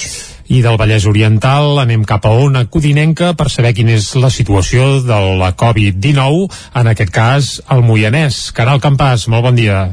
I 0.53 0.61
del 0.61 0.77
Vallès 0.77 1.07
Oriental 1.09 1.79
anem 1.81 2.05
cap 2.05 2.27
a 2.27 2.35
Ona 2.37 2.67
Codinenca 2.69 3.33
per 3.35 3.49
saber 3.49 3.73
quina 3.73 3.97
és 3.97 4.13
la 4.21 4.29
situació 4.29 5.01
de 5.01 5.21
la 5.41 5.55
Covid-19, 5.57 6.51
en 6.75 6.91
aquest 6.93 7.15
cas 7.15 7.55
el 7.71 7.87
Moianès. 7.87 8.51
Caral 8.53 8.85
Campàs, 8.85 9.31
molt 9.33 9.49
bon 9.49 9.57
dia. 9.57 9.87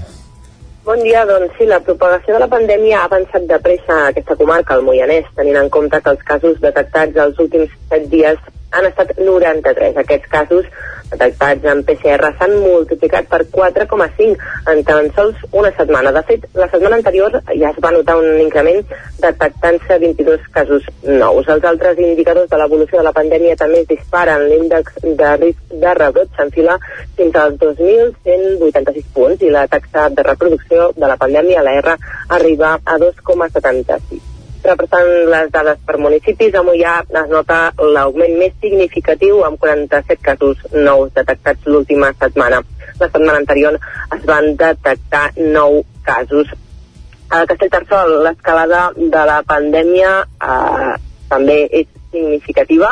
Bon 0.92 1.00
dia, 1.08 1.22
doncs 1.24 1.54
sí, 1.56 1.64
la 1.72 1.78
propagació 1.80 2.34
de 2.36 2.40
la 2.44 2.50
pandèmia 2.52 2.98
ha 3.00 3.06
avançat 3.08 3.46
de 3.48 3.58
pressa 3.64 3.94
a 3.96 4.08
aquesta 4.10 4.36
comarca, 4.36 4.76
al 4.76 4.82
Moianès, 4.84 5.30
tenint 5.38 5.56
en 5.62 5.70
compte 5.72 6.02
que 6.04 6.12
els 6.12 6.26
casos 6.28 6.58
detectats 6.60 7.20
els 7.26 7.38
últims 7.40 7.72
set 7.94 8.10
dies 8.12 8.42
han 8.72 8.88
estat 8.88 9.14
93. 9.20 9.98
Aquests 10.04 10.32
casos 10.32 10.66
detectats 11.12 11.66
en 11.68 11.82
PCR 11.88 12.32
s'han 12.40 12.54
multiplicat 12.64 13.28
per 13.32 13.42
4,5 13.52 14.38
en 14.72 14.84
tan 14.88 15.10
sols 15.18 15.44
una 15.52 15.72
setmana. 15.76 16.14
De 16.16 16.24
fet, 16.30 16.48
la 16.56 16.70
setmana 16.72 17.00
anterior 17.02 17.36
ja 17.50 17.72
es 17.72 17.82
va 17.84 17.92
notar 17.96 18.18
un 18.22 18.40
increment 18.46 18.82
detectant-se 19.20 20.00
22 20.06 20.48
casos 20.56 20.88
nous. 21.04 21.52
Els 21.56 21.68
altres 21.74 22.00
indicadors 22.00 22.50
de 22.50 22.62
l'evolució 22.62 23.02
de 23.02 23.08
la 23.10 23.16
pandèmia 23.20 23.60
també 23.60 23.84
es 23.84 23.92
disparen. 23.92 24.48
L'índex 24.52 25.00
de 25.04 25.36
risc 25.44 25.78
de 25.84 25.96
rebrot 26.00 26.34
s'enfila 26.38 26.80
fins 27.20 27.40
als 27.44 27.60
2.186 27.62 29.14
punts 29.14 29.44
i 29.44 29.54
la 29.54 29.68
taxa 29.68 30.10
de 30.10 30.28
reproducció 30.32 30.92
de 30.96 31.08
la 31.08 31.20
pandèmia, 31.20 31.64
la 31.64 31.78
R, 31.84 31.98
arriba 32.40 32.78
a 32.86 33.00
2,76 33.02 34.31
repassant 34.64 35.10
les 35.32 35.52
dades 35.54 35.80
per 35.86 35.98
municipis, 36.02 36.56
a 36.56 36.64
Mollà 36.66 36.98
es 37.04 37.30
nota 37.32 37.60
l'augment 37.82 38.36
més 38.40 38.54
significatiu 38.64 39.44
amb 39.48 39.60
47 39.62 40.22
casos 40.26 40.66
nous 40.74 41.14
detectats 41.18 41.68
l'última 41.68 42.12
setmana. 42.20 42.62
La 43.00 43.08
setmana 43.10 43.40
anterior 43.42 43.78
es 44.18 44.28
van 44.30 44.52
detectar 44.60 45.32
9 45.38 45.84
casos. 46.06 46.52
A 47.32 47.46
Castellterçol, 47.48 48.18
l'escalada 48.26 48.90
de 48.98 49.26
la 49.30 49.40
pandèmia 49.48 50.12
eh, 50.26 50.94
també 51.32 51.64
és 51.82 51.88
significativa. 52.12 52.92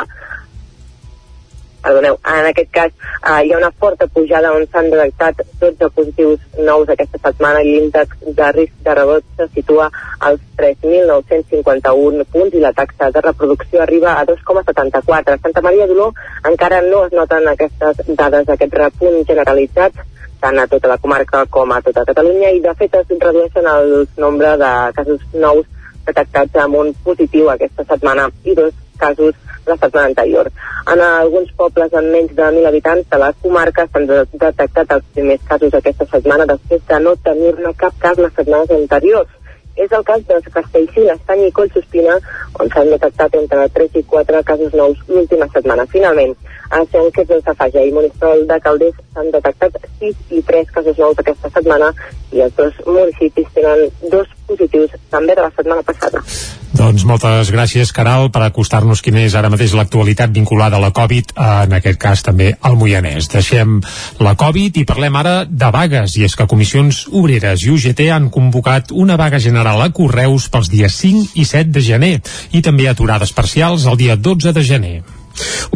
Perdoneu, 1.82 2.18
en 2.34 2.48
aquest 2.50 2.70
cas 2.74 2.90
eh, 2.92 3.40
hi 3.44 3.52
ha 3.52 3.58
una 3.58 3.70
forta 3.70 4.06
pujada 4.06 4.52
on 4.56 4.66
s'han 4.66 4.90
detectat 4.92 5.42
12 5.60 5.90
positius 5.96 6.44
nous 6.58 6.92
aquesta 6.94 7.20
setmana 7.24 7.62
i 7.62 7.72
l'índex 7.72 8.20
de 8.40 8.50
risc 8.56 8.76
de 8.84 8.94
rebot 8.98 9.24
se 9.36 9.48
situa 9.54 9.88
als 10.28 10.40
3.951 10.60 12.28
punts 12.32 12.54
i 12.54 12.62
la 12.64 12.72
taxa 12.76 13.10
de 13.10 13.24
reproducció 13.24 13.82
arriba 13.82 14.14
a 14.18 14.26
2,74. 14.26 15.36
A 15.36 15.42
Santa 15.42 15.64
Maria 15.64 15.86
d'Oló 15.86 16.12
encara 16.52 16.80
no 16.82 17.04
es 17.06 17.12
noten 17.16 17.48
aquestes 17.48 18.04
dades, 18.06 18.48
aquest 18.48 18.74
repunt 18.84 19.24
generalitzat 19.26 20.04
tant 20.40 20.58
a 20.58 20.66
tota 20.66 20.88
la 20.88 20.98
comarca 20.98 21.44
com 21.52 21.72
a 21.72 21.82
tota 21.84 22.04
Catalunya 22.08 22.50
i 22.56 22.62
de 22.64 22.72
fet 22.78 22.94
es 22.96 23.10
redueixen 23.10 23.66
el 23.68 24.08
nombre 24.16 24.56
de 24.62 24.70
casos 24.96 25.26
nous 25.34 25.66
detectats 26.06 26.62
amb 26.62 26.78
un 26.80 26.94
positiu 27.04 27.50
aquesta 27.52 27.84
setmana 27.88 28.30
i 28.44 28.54
dos 28.56 28.72
casos 29.00 29.34
la 29.66 29.76
setmana 29.76 30.06
anterior. 30.12 30.50
En 30.92 31.02
alguns 31.06 31.50
pobles 31.56 31.92
amb 31.94 32.12
menys 32.14 32.32
de 32.36 32.42
1.000 32.42 32.70
habitants 32.70 33.10
de 33.10 33.18
la 33.22 33.32
comarca 33.42 33.86
s'han 33.88 34.06
de 34.10 34.22
detectat 34.44 34.96
els 34.96 35.10
primers 35.14 35.44
casos 35.50 35.76
aquesta 35.80 36.06
setmana 36.14 36.48
després 36.52 36.86
de 36.88 37.02
no 37.04 37.16
tenir-ne 37.28 37.74
cap 37.82 38.00
cas 38.06 38.18
les 38.18 38.34
setmanes 38.38 38.72
anteriors. 38.78 39.36
És 39.80 39.92
el 39.96 40.02
cas 40.04 40.24
de 40.28 40.38
Castellcí, 40.52 41.04
l'Estany 41.06 41.46
i 41.46 41.52
Collsospina, 41.56 42.16
on 42.60 42.68
s'han 42.72 42.90
detectat 42.90 43.36
entre 43.38 43.68
3 43.76 44.00
i 44.00 44.02
4 44.14 44.42
casos 44.48 44.74
nous 44.80 44.98
l'última 45.08 45.46
setmana. 45.54 45.86
Finalment, 45.94 46.34
a 46.70 46.82
Sant 46.92 47.08
Quirze 47.14 47.38
de 47.38 47.40
Safaja 47.46 47.84
i 47.86 47.94
Monistrol 47.94 48.44
de 48.50 48.58
Calders 48.66 48.98
s'han 49.14 49.30
detectat 49.36 49.78
6 50.02 50.34
i 50.36 50.42
3 50.50 50.74
casos 50.76 50.98
nous 50.98 51.22
aquesta 51.22 51.52
setmana 51.54 51.92
i 52.32 52.44
els 52.46 52.56
dos 52.58 52.82
municipis 52.86 53.48
tenen 53.54 53.88
dos 54.12 54.28
positius 54.50 54.98
també 55.14 55.38
de 55.38 55.46
la 55.46 55.54
setmana 55.56 55.86
passada. 55.86 56.22
Doncs 56.70 57.02
moltes 57.02 57.50
gràcies, 57.50 57.90
Caral, 57.90 58.28
per 58.30 58.44
acostar-nos 58.46 59.02
quina 59.02 59.24
és 59.26 59.34
ara 59.34 59.50
mateix 59.50 59.74
l'actualitat 59.74 60.30
vinculada 60.30 60.78
a 60.78 60.82
la 60.82 60.92
Covid, 60.94 61.34
en 61.34 61.74
aquest 61.74 61.98
cas 61.98 62.22
també 62.22 62.52
al 62.62 62.78
Moianès. 62.78 63.26
Deixem 63.32 63.80
la 64.22 64.36
Covid 64.38 64.78
i 64.78 64.86
parlem 64.86 65.18
ara 65.18 65.34
de 65.44 65.70
vagues, 65.74 66.14
i 66.16 66.24
és 66.28 66.38
que 66.38 66.46
Comissions 66.50 67.04
Obreres 67.10 67.66
i 67.66 67.74
UGT 67.74 68.06
han 68.14 68.30
convocat 68.30 68.94
una 68.94 69.18
vaga 69.18 69.42
general 69.42 69.82
a 69.82 69.90
Correus 69.90 70.46
pels 70.48 70.70
dies 70.70 71.00
5 71.02 71.34
i 71.34 71.48
7 71.48 71.74
de 71.74 71.86
gener, 71.92 72.16
i 72.54 72.62
també 72.62 72.86
aturades 72.88 73.34
parcials 73.34 73.90
el 73.90 73.98
dia 73.98 74.14
12 74.16 74.54
de 74.54 74.70
gener. 74.74 75.19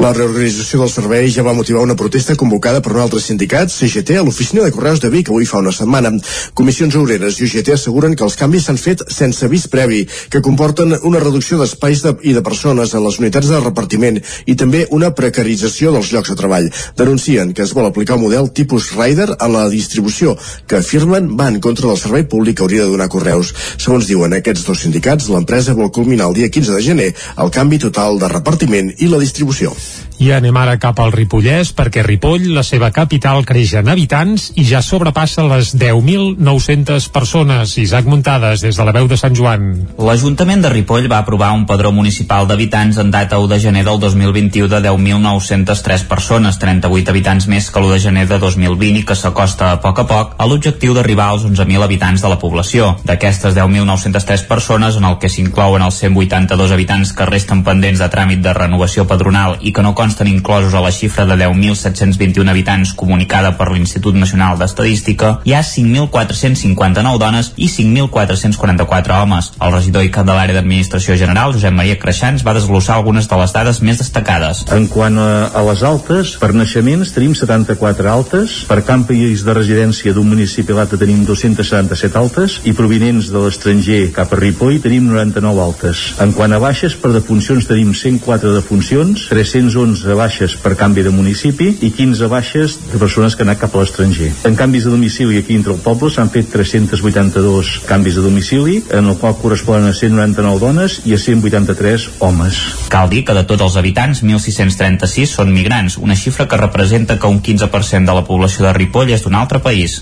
La 0.01 0.13
reorganització 0.13 0.81
del 0.83 0.91
servei 0.93 1.31
ja 1.33 1.45
va 1.47 1.55
motivar 1.57 1.83
una 1.85 1.97
protesta 1.97 2.37
convocada 2.37 2.81
per 2.83 2.95
un 2.95 3.03
altre 3.05 3.21
sindicat, 3.23 3.71
CGT, 3.71 4.19
a 4.19 4.25
l'oficina 4.27 4.65
de 4.65 4.73
Correus 4.75 5.01
de 5.03 5.11
Vic 5.13 5.31
avui 5.31 5.47
fa 5.47 5.61
una 5.63 5.73
setmana. 5.73 6.13
Comissions 6.55 6.97
Obreres 6.99 7.39
i 7.39 7.47
UGT 7.47 7.75
asseguren 7.75 8.17
que 8.17 8.25
els 8.27 8.37
canvis 8.41 8.69
s'han 8.69 8.81
fet 8.81 9.05
sense 9.13 9.47
avís 9.47 9.67
previ, 9.71 10.03
que 10.31 10.43
comporten 10.45 10.97
una 11.03 11.23
reducció 11.23 11.59
d'espais 11.61 12.03
de, 12.05 12.15
i 12.23 12.35
de 12.37 12.43
persones 12.45 12.95
en 12.95 13.05
les 13.07 13.19
unitats 13.23 13.51
de 13.51 13.61
repartiment 13.63 14.21
i 14.47 14.57
també 14.59 14.85
una 14.91 15.13
precarització 15.15 15.95
dels 15.95 16.13
llocs 16.13 16.33
de 16.33 16.39
treball. 16.39 16.71
Denuncien 16.99 17.55
que 17.55 17.65
es 17.65 17.75
vol 17.77 17.87
aplicar 17.89 18.19
un 18.19 18.25
model 18.27 18.51
tipus 18.53 18.91
Rider 18.99 19.31
a 19.39 19.49
la 19.49 19.67
distribució, 19.71 20.37
que 20.67 20.83
afirmen 20.83 21.33
va 21.39 21.49
en 21.53 21.61
contra 21.65 21.89
del 21.89 22.01
servei 22.01 22.27
públic 22.29 22.59
que 22.59 22.67
hauria 22.67 22.85
de 22.85 22.93
donar 22.93 23.09
Correus. 23.13 23.55
Segons 23.79 24.09
diuen 24.11 24.35
aquests 24.37 24.67
dos 24.67 24.85
sindicats, 24.85 25.31
l'empresa 25.33 25.77
vol 25.79 25.93
culminar 25.95 26.29
el 26.29 26.39
dia 26.39 26.51
15 26.51 26.77
de 26.77 26.83
gener 26.83 27.11
el 27.15 27.51
canvi 27.55 27.81
total 27.83 28.19
de 28.21 28.31
repartiment 28.33 28.93
i 28.99 29.11
la 29.11 29.23
distribució. 29.23 29.54
ejecución. 29.55 29.75
I 30.23 30.31
anem 30.31 30.55
ara 30.57 30.77
cap 30.79 31.01
al 31.03 31.11
Ripollès 31.13 31.73
perquè 31.75 32.05
Ripoll, 32.07 32.47
la 32.55 32.63
seva 32.63 32.91
capital, 32.95 33.43
creix 33.47 33.73
en 33.81 33.89
habitants 33.91 34.53
i 34.61 34.65
ja 34.69 34.79
sobrepassa 34.85 35.43
les 35.51 35.73
10.900 35.75 37.09
persones. 37.13 37.75
Isaac 37.83 38.07
Muntades, 38.07 38.63
des 38.63 38.79
de 38.79 38.87
la 38.87 38.95
veu 38.95 39.09
de 39.11 39.19
Sant 39.19 39.35
Joan. 39.35 39.73
L'Ajuntament 39.99 40.63
de 40.63 40.71
Ripoll 40.71 41.09
va 41.11 41.19
aprovar 41.25 41.51
un 41.57 41.65
padró 41.67 41.91
municipal 41.93 42.47
d'habitants 42.47 43.01
en 43.03 43.11
data 43.11 43.41
1 43.43 43.51
de 43.51 43.59
gener 43.67 43.83
del 43.89 43.99
2021 44.01 44.69
de 44.71 44.81
10.903 44.87 46.07
persones, 46.07 46.61
38 46.63 47.11
habitants 47.11 47.49
més 47.51 47.71
que 47.71 47.83
l'1 47.83 47.93
de 47.97 48.01
gener 48.07 48.25
de 48.31 48.39
2020 48.39 49.03
i 49.03 49.05
que 49.09 49.19
s'acosta 49.19 49.73
a 49.73 49.81
poc 49.83 50.05
a 50.05 50.07
poc 50.07 50.39
a 50.39 50.47
l'objectiu 50.47 50.95
d'arribar 50.95 51.33
als 51.33 51.49
11.000 51.49 51.83
habitants 51.83 52.23
de 52.23 52.31
la 52.31 52.39
població. 52.39 52.95
D'aquestes 53.05 53.59
10.903 53.59 54.47
persones, 54.47 54.97
en 54.97 55.11
el 55.11 55.19
que 55.19 55.29
s'inclouen 55.29 55.83
els 55.83 55.99
182 56.07 56.71
habitants 56.71 57.13
que 57.13 57.27
resten 57.27 57.67
pendents 57.67 57.99
de 57.99 58.11
tràmit 58.15 58.41
de 58.45 58.55
renovació 58.55 59.09
padronal 59.11 59.59
i 59.61 59.75
que 59.75 59.83
no 59.83 59.95
consten 60.05 60.29
inclosos 60.29 60.75
a 60.75 60.83
la 60.85 60.93
xifra 60.93 61.25
de 61.25 61.33
10.721 61.33 62.51
habitants 62.51 62.93
comunicada 62.93 63.55
per 63.57 63.71
l'Institut 63.73 64.13
Nacional 64.21 64.59
d'Estadística, 64.61 65.39
hi 65.49 65.55
ha 65.57 65.63
5.459 65.65 67.21
dones 67.23 67.53
i 67.57 67.71
5.444 67.73 69.17
homes. 69.23 69.49
El 69.65 69.73
regidor 69.73 70.05
i 70.05 70.11
cap 70.13 70.27
de 70.29 70.35
l'àrea 70.37 70.59
d'Administració 70.59 71.17
General, 71.17 71.55
Josep 71.57 71.73
Maria 71.73 71.97
Creixans, 72.03 72.45
va 72.45 72.53
desglossar 72.53 72.99
algunes 72.99 73.31
de 73.31 73.39
les 73.41 73.55
dades 73.57 73.81
més 73.81 74.03
destacades. 74.03 74.61
En 74.77 74.85
quant 74.93 75.17
a, 75.17 75.63
les 75.71 75.85
altes, 75.89 76.35
per 76.43 76.53
naixements 76.53 77.15
tenim 77.17 77.33
74 77.33 78.13
altes, 78.13 78.59
per 78.69 78.83
camp 78.85 79.07
país 79.09 79.47
de 79.47 79.57
residència 79.57 80.13
d'un 80.13 80.29
municipi 80.35 80.77
a 80.77 80.83
l'altre 80.83 81.01
tenim 81.01 81.25
277 81.25 82.21
altes 82.21 82.59
i 82.69 82.77
provinents 82.77 83.33
de 83.33 83.47
l'estranger 83.47 84.03
cap 84.13 84.37
a 84.37 84.43
Ripoll 84.43 84.83
tenim 84.85 85.09
99 85.09 85.65
altes. 85.65 86.05
En 86.21 86.37
quant 86.37 86.53
a 86.53 86.61
baixes, 86.61 86.93
per 87.01 87.15
defuncions 87.17 87.65
tenim 87.73 87.97
104 87.97 88.53
defuncions, 88.61 89.29
311 89.33 89.94
baixes 90.03 90.57
per 90.59 90.75
canvi 90.75 91.05
de 91.07 91.13
municipi 91.15 91.71
i 91.87 91.93
15 91.95 92.27
baixes 92.33 92.77
de 92.91 92.99
persones 92.99 93.37
que 93.37 93.45
han 93.45 93.53
anat 93.53 93.63
cap 93.63 93.75
a 93.77 93.83
l'estranger. 93.83 94.33
En 94.49 94.57
canvis 94.59 94.85
de 94.85 94.91
domicili 94.91 95.39
aquí 95.39 95.55
entre 95.55 95.73
el 95.73 95.81
poble 95.85 96.11
s'han 96.11 96.33
fet 96.35 96.51
382 96.51 97.81
canvis 97.87 98.19
de 98.19 98.25
domicili, 98.27 98.81
en 98.91 99.09
el 99.13 99.17
qual 99.21 99.37
corresponen 99.39 99.89
a 99.89 99.95
199 99.95 100.59
dones 100.61 101.01
i 101.07 101.15
a 101.15 101.19
183 101.19 102.09
homes. 102.19 102.61
Cal 102.91 103.09
dir 103.11 103.25
que 103.25 103.37
de 103.37 103.45
tots 103.47 103.63
els 103.63 103.79
habitants, 103.81 104.25
1.636 104.25 105.37
són 105.39 105.53
migrants, 105.55 105.99
una 105.99 106.17
xifra 106.19 106.49
que 106.49 106.59
representa 106.61 107.19
que 107.19 107.31
un 107.31 107.41
15% 107.43 108.11
de 108.11 108.19
la 108.19 108.25
població 108.27 108.67
de 108.67 108.73
Ripoll 108.75 109.15
és 109.15 109.25
d'un 109.25 109.39
altre 109.39 109.61
país. 109.63 110.01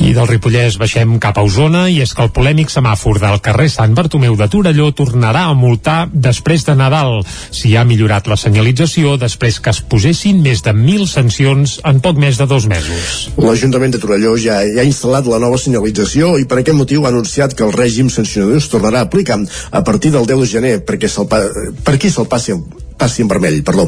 I 0.00 0.12
del 0.16 0.28
Ripollès 0.28 0.78
baixem 0.80 1.18
cap 1.22 1.38
a 1.38 1.44
Osona 1.46 1.86
i 1.90 2.00
és 2.04 2.12
que 2.14 2.24
el 2.24 2.32
polèmic 2.34 2.72
semàfor 2.72 3.20
del 3.22 3.40
carrer 3.44 3.68
Sant 3.72 3.94
Bartomeu 3.96 4.36
de 4.36 4.48
Torelló 4.52 4.90
tornarà 4.96 5.46
a 5.50 5.56
multar 5.56 6.06
després 6.12 6.66
de 6.66 6.76
Nadal. 6.78 7.22
Si 7.50 7.74
ha 7.76 7.84
millorat 7.84 8.28
la 8.28 8.38
senyalització 8.40 9.16
després 9.26 9.60
que 9.60 9.74
es 9.74 9.82
posessin 9.90 10.40
més 10.44 10.62
de 10.64 10.72
1.000 10.72 11.10
sancions 11.10 11.76
en 11.90 12.00
poc 12.04 12.18
més 12.22 12.40
de 12.40 12.46
dos 12.48 12.68
mesos. 12.70 13.28
L'Ajuntament 13.36 13.94
de 13.94 14.00
Torelló 14.02 14.36
ja, 14.40 14.62
ja 14.64 14.82
ha 14.84 14.88
instal·lat 14.88 15.28
la 15.30 15.42
nova 15.42 15.60
senyalització 15.60 16.36
i 16.40 16.48
per 16.48 16.62
aquest 16.62 16.78
motiu 16.78 17.04
ha 17.04 17.12
anunciat 17.12 17.56
que 17.58 17.66
el 17.66 17.74
règim 17.76 18.10
sancionador 18.12 18.62
es 18.62 18.70
tornarà 18.72 19.04
a 19.04 19.10
aplicar 19.10 19.38
a 19.70 19.84
partir 19.84 20.14
del 20.14 20.26
10 20.26 20.44
de 20.44 20.50
gener 20.56 20.74
perquè 20.86 21.10
se'l 21.10 21.28
pa 21.30 21.42
per 21.84 21.98
qui 22.00 22.12
se'l 22.12 22.30
passi 22.30 22.54
passi 22.98 23.22
en 23.22 23.28
vermell, 23.28 23.62
perdó. 23.64 23.86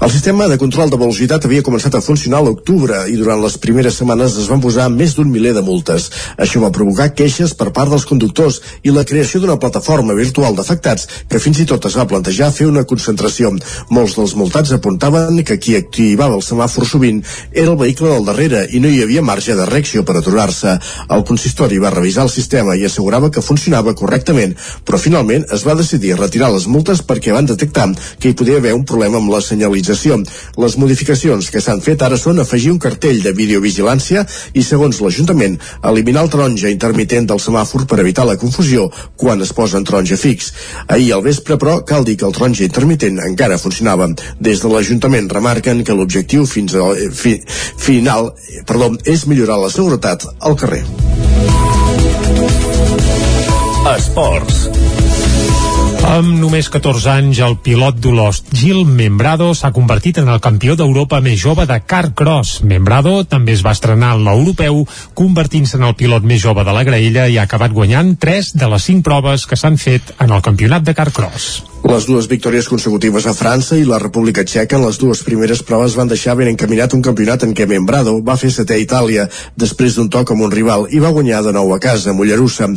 El 0.00 0.10
sistema 0.10 0.48
de 0.48 0.58
control 0.58 0.90
de 0.90 0.98
velocitat 1.00 1.44
havia 1.46 1.64
començat 1.66 1.94
a 1.94 2.02
funcionar 2.04 2.42
l'octubre 2.44 3.04
i 3.08 3.16
durant 3.18 3.40
les 3.42 3.56
primeres 3.62 3.98
setmanes 4.00 4.36
es 4.38 4.48
van 4.50 4.62
posar 4.62 4.88
més 4.92 5.14
d'un 5.16 5.30
miler 5.30 5.54
de 5.56 5.62
multes. 5.64 6.10
Això 6.36 6.62
va 6.62 6.72
provocar 6.74 7.12
queixes 7.18 7.54
per 7.58 7.70
part 7.76 7.90
dels 7.92 8.06
conductors 8.08 8.60
i 8.82 8.94
la 8.94 9.06
creació 9.08 9.40
d'una 9.40 9.58
plataforma 9.62 10.16
virtual 10.18 10.56
d'afectats 10.58 11.08
que 11.30 11.40
fins 11.42 11.62
i 11.62 11.66
tot 11.70 11.86
es 11.88 11.96
va 11.98 12.06
plantejar 12.10 12.50
fer 12.54 12.68
una 12.68 12.84
concentració. 12.88 13.54
Molts 13.94 14.16
dels 14.18 14.34
multats 14.36 14.74
apuntaven 14.74 15.42
que 15.46 15.58
qui 15.62 15.76
activava 15.78 16.36
el 16.36 16.44
semàfor 16.44 16.86
sovint 16.88 17.22
era 17.52 17.70
el 17.70 17.78
vehicle 17.80 18.10
del 18.10 18.26
darrere 18.26 18.66
i 18.74 18.82
no 18.82 18.90
hi 18.90 19.02
havia 19.04 19.22
marge 19.22 19.54
de 19.54 19.66
reacció 19.68 20.04
per 20.04 20.18
aturar-se. 20.18 20.78
El 21.14 21.24
consistori 21.28 21.78
va 21.78 21.94
revisar 21.94 22.26
el 22.26 22.32
sistema 22.34 22.76
i 22.76 22.84
assegurava 22.88 23.30
que 23.30 23.44
funcionava 23.44 23.94
correctament, 23.94 24.56
però 24.84 24.98
finalment 24.98 25.46
es 25.54 25.64
va 25.66 25.78
decidir 25.78 26.16
retirar 26.18 26.50
les 26.52 26.66
multes 26.66 27.02
perquè 27.06 27.32
van 27.34 27.46
detectar 27.46 27.88
que 28.18 28.30
hi 28.30 28.36
podia 28.38 28.47
haver 28.56 28.72
un 28.74 28.84
problema 28.88 29.18
amb 29.20 29.30
la 29.32 29.40
senyalització. 29.44 30.16
Les 30.56 30.76
modificacions 30.80 31.50
que 31.52 31.60
s'han 31.60 31.82
fet 31.84 32.02
ara 32.02 32.16
són 32.16 32.40
afegir 32.40 32.72
un 32.72 32.80
cartell 32.82 33.20
de 33.22 33.34
videovigilància 33.36 34.24
i, 34.54 34.62
segons 34.62 35.00
l'Ajuntament, 35.04 35.58
eliminar 35.90 36.24
el 36.24 36.32
taronja 36.32 36.72
intermitent 36.72 37.28
del 37.28 37.42
semàfor 37.42 37.86
per 37.90 38.00
evitar 38.00 38.26
la 38.28 38.38
confusió 38.40 38.88
quan 39.16 39.42
es 39.44 39.52
posa 39.52 39.78
en 39.78 39.84
taronja 39.84 40.16
fix. 40.16 40.52
Ahir 40.88 41.12
al 41.14 41.26
vespre, 41.26 41.58
però, 41.60 41.80
cal 41.84 42.06
dir 42.08 42.16
que 42.16 42.26
el 42.28 42.34
taronja 42.36 42.64
intermitent 42.64 43.20
encara 43.26 43.60
funcionava. 43.60 44.08
Des 44.40 44.62
de 44.62 44.72
l'Ajuntament 44.72 45.28
remarquen 45.28 45.84
que 45.84 45.96
l'objectiu 45.96 46.46
fins 46.46 46.74
al 46.74 46.96
fi, 47.12 47.38
final 47.76 48.32
perdó, 48.66 48.92
és 49.04 49.26
millorar 49.26 49.58
la 49.60 49.70
seguretat 49.72 50.26
al 50.40 50.56
carrer. 50.56 50.84
Esports. 53.96 54.68
Amb 56.06 56.34
només 56.38 56.68
14 56.70 57.08
anys, 57.10 57.40
el 57.42 57.56
pilot 57.64 57.98
d'Olost, 58.02 58.52
Gil 58.54 58.84
Membrado, 58.86 59.50
s'ha 59.54 59.72
convertit 59.74 60.20
en 60.22 60.28
el 60.30 60.40
campió 60.44 60.76
d'Europa 60.78 61.20
més 61.24 61.40
jove 61.42 61.66
de 61.66 61.78
carcross. 61.80 62.60
Membrado 62.62 63.22
també 63.24 63.56
es 63.56 63.64
va 63.66 63.74
estrenar 63.76 64.14
en 64.16 64.26
l'europeu, 64.26 64.84
convertint-se 65.18 65.78
en 65.80 65.88
el 65.88 65.96
pilot 65.98 66.22
més 66.22 66.42
jove 66.42 66.64
de 66.64 66.76
la 66.76 66.84
graella 66.86 67.26
i 67.28 67.38
ha 67.38 67.48
acabat 67.48 67.74
guanyant 67.74 68.14
3 68.20 68.54
de 68.60 68.70
les 68.74 68.90
5 68.92 69.06
proves 69.06 69.46
que 69.46 69.58
s'han 69.58 69.80
fet 69.80 70.14
en 70.18 70.30
el 70.30 70.44
campionat 70.44 70.86
de 70.86 70.94
carcross. 70.94 71.64
Les 71.88 72.04
dues 72.04 72.26
victòries 72.28 72.66
consecutives 72.68 73.24
a 73.24 73.32
França 73.32 73.76
i 73.78 73.84
la 73.86 74.00
República 74.02 74.42
Txeca 74.44 74.76
en 74.76 74.82
les 74.84 74.98
dues 74.98 75.22
primeres 75.24 75.62
proves 75.64 75.94
van 75.96 76.10
deixar 76.10 76.34
ben 76.36 76.50
encaminat 76.50 76.92
un 76.92 77.04
campionat 77.06 77.46
en 77.46 77.54
què 77.56 77.68
Membrado 77.70 78.16
va 78.26 78.36
fer 78.36 78.50
setè 78.52 78.74
a 78.76 78.82
Itàlia 78.82 79.28
després 79.56 79.94
d'un 79.96 80.10
toc 80.10 80.34
amb 80.34 80.42
un 80.44 80.52
rival 80.52 80.88
i 80.90 80.98
va 81.00 81.14
guanyar 81.14 81.44
de 81.46 81.54
nou 81.54 81.70
a 81.72 81.78
casa, 81.80 82.10
a 82.10 82.16
Mollerussa. 82.18 82.68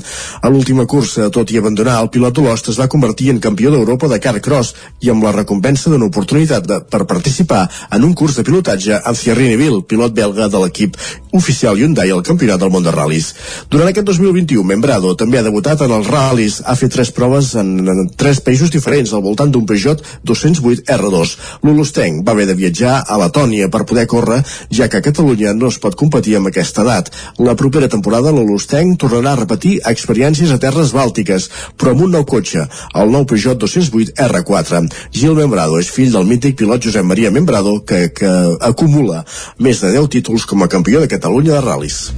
A 0.41 0.51
l'última 0.53 0.86
cursa, 0.86 1.32
tot 1.34 1.51
i 1.51 1.57
abandonar, 1.57 1.97
el 1.99 2.11
pilot 2.13 2.38
d'Olost 2.38 2.69
es 2.72 2.80
va 2.80 2.88
convertir 2.88 3.11
convertir 3.12 3.30
en 3.32 3.39
campió 3.39 3.72
d'Europa 3.72 4.07
de 4.07 4.20
Carcross 4.20 4.74
i 5.01 5.09
amb 5.12 5.24
la 5.24 5.34
recompensa 5.36 5.89
d'una 5.89 6.07
oportunitat 6.07 6.66
de, 6.66 6.80
per 6.88 7.05
participar 7.05 7.68
en 7.91 8.03
un 8.03 8.14
curs 8.14 8.38
de 8.38 8.43
pilotatge 8.43 9.01
amb 9.03 9.18
Thierry 9.18 9.49
Neville, 9.49 9.84
pilot 9.84 10.14
belga 10.14 10.47
de 10.47 10.59
l'equip 10.62 10.95
oficial 11.32 11.78
Hyundai 11.78 12.12
al 12.12 12.24
Campionat 12.24 12.59
del 12.59 12.72
Món 12.72 12.84
de 12.84 12.91
Ral·lis. 12.91 13.34
Durant 13.72 13.89
aquest 13.89 14.07
2021, 14.07 14.64
Membrado 14.64 15.14
també 15.16 15.39
ha 15.39 15.43
debutat 15.43 15.82
en 15.82 15.91
els 15.91 16.07
ral·lis, 16.07 16.62
ha 16.66 16.76
fet 16.76 16.93
tres 16.93 17.12
proves 17.12 17.53
en, 17.59 17.72
en 17.88 18.09
tres 18.16 18.41
països 18.43 18.72
diferents 18.72 19.12
al 19.14 19.24
voltant 19.24 19.51
d'un 19.51 19.66
Peugeot 19.68 20.03
208 20.24 20.88
R2. 20.88 21.36
L'Ulusteng 21.64 22.22
va 22.24 22.36
haver 22.36 22.47
de 22.47 22.55
viatjar 22.55 23.01
a 23.07 23.20
Letònia 23.20 23.70
per 23.72 23.86
poder 23.88 24.07
córrer, 24.07 24.41
ja 24.72 24.88
que 24.88 24.99
a 24.99 25.05
Catalunya 25.05 25.53
no 25.57 25.72
es 25.72 25.80
pot 25.84 25.95
competir 25.99 26.38
amb 26.38 26.51
aquesta 26.51 26.86
edat. 26.86 27.12
La 27.39 27.55
propera 27.59 27.91
temporada 27.91 28.32
l'Ulusteng 28.36 28.95
tornarà 28.99 29.36
a 29.36 29.41
repetir 29.43 29.80
experiències 29.91 30.51
a 30.51 30.59
terres 30.62 30.95
bàltiques, 30.95 31.49
però 31.78 31.95
amb 31.95 32.07
un 32.07 32.16
nou 32.20 32.28
cotxe, 32.28 32.68
nou 33.10 33.26
Peugeot 33.26 33.58
208 33.58 34.14
R4. 34.28 34.84
Gil 35.16 35.34
Membrado 35.34 35.80
és 35.82 35.89
fill 35.89 36.14
del 36.14 36.28
mític 36.30 36.60
pilot 36.60 36.86
Josep 36.86 37.08
Maria 37.08 37.32
Membrado, 37.32 37.80
que, 37.82 38.10
que 38.14 38.30
acumula 38.62 39.24
més 39.58 39.82
de 39.82 39.95
10 39.97 40.12
títols 40.20 40.45
com 40.45 40.62
a 40.62 40.70
campió 40.70 41.02
de 41.02 41.10
Catalunya 41.10 41.58
de 41.58 41.66
ral·lis. 41.66 42.12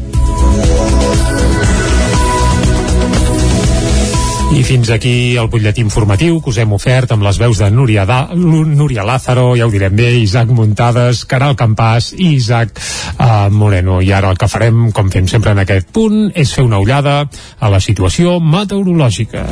I 4.54 4.62
fins 4.62 4.92
aquí 4.94 5.34
el 5.34 5.48
butlletí 5.50 5.82
informatiu 5.82 6.36
que 6.38 6.52
us 6.52 6.60
hem 6.62 6.76
ofert 6.76 7.10
amb 7.16 7.26
les 7.26 7.40
veus 7.42 7.58
de 7.58 7.72
Núria, 7.74 8.04
da, 8.06 8.20
Núria 8.38 9.02
Lázaro, 9.02 9.56
ja 9.58 9.66
ho 9.66 9.72
direm 9.74 9.96
bé, 9.98 10.12
Isaac 10.22 10.52
Muntades, 10.54 11.24
Caral 11.26 11.58
Campàs 11.58 12.12
i 12.14 12.36
Isaac 12.36 12.78
uh, 12.78 13.50
Moreno. 13.50 13.98
I 14.06 14.14
ara 14.14 14.30
el 14.30 14.38
que 14.38 14.52
farem, 14.52 14.92
com 14.94 15.10
fem 15.10 15.26
sempre 15.32 15.56
en 15.58 15.64
aquest 15.64 15.90
punt, 15.90 16.28
és 16.38 16.54
fer 16.54 16.68
una 16.68 16.78
ullada 16.84 17.24
a 17.60 17.74
la 17.74 17.82
situació 17.82 18.38
meteorològica. 18.40 19.48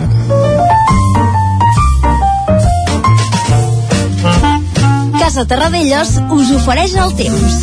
Casa 5.22 5.44
Terradellos 5.46 6.16
us 6.34 6.50
ofereix 6.50 6.96
el 6.98 7.12
temps. 7.14 7.58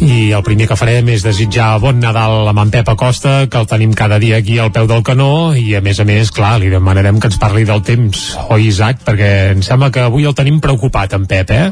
I 0.00 0.30
el 0.32 0.40
primer 0.46 0.64
que 0.70 0.76
farem 0.80 1.10
és 1.12 1.20
desitjar 1.26 1.74
bon 1.82 1.98
Nadal 2.00 2.48
amb 2.48 2.62
en 2.62 2.72
Pep 2.72 2.88
Acosta, 2.88 3.34
que 3.44 3.60
el 3.60 3.68
tenim 3.68 3.92
cada 3.92 4.16
dia 4.22 4.38
aquí 4.40 4.56
al 4.56 4.72
peu 4.72 4.88
del 4.88 5.04
canó, 5.04 5.52
i 5.52 5.76
a 5.76 5.82
més 5.84 6.00
a 6.00 6.08
més, 6.08 6.32
clar, 6.32 6.54
li 6.62 6.72
demanarem 6.72 7.20
que 7.20 7.28
ens 7.28 7.36
parli 7.42 7.66
del 7.68 7.84
temps, 7.84 8.24
oi 8.48 8.70
Isaac? 8.70 9.04
Perquè 9.04 9.30
em 9.52 9.60
sembla 9.60 9.92
que 9.92 10.06
avui 10.08 10.24
el 10.24 10.32
tenim 10.38 10.62
preocupat, 10.64 11.12
en 11.12 11.28
Pep, 11.28 11.52
eh? 11.52 11.68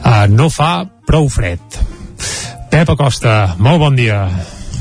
Uh, 0.00 0.24
no 0.32 0.48
fa 0.48 0.72
prou 1.04 1.28
fred. 1.28 1.80
Pep 2.72 2.96
Acosta, 2.96 3.58
molt 3.60 3.84
bon 3.84 4.00
dia. 4.00 4.24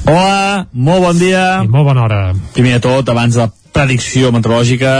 Hola, 0.07 0.69
molt 0.71 1.03
bon 1.09 1.19
dia. 1.19 1.47
I 1.65 1.67
molt 1.67 1.91
bona 1.91 2.07
hora. 2.07 2.21
Primer 2.55 2.79
de 2.79 2.85
tot, 2.87 3.11
abans 3.11 3.35
de 3.35 3.51
predicció 3.73 4.31
meteorològica, 4.35 4.93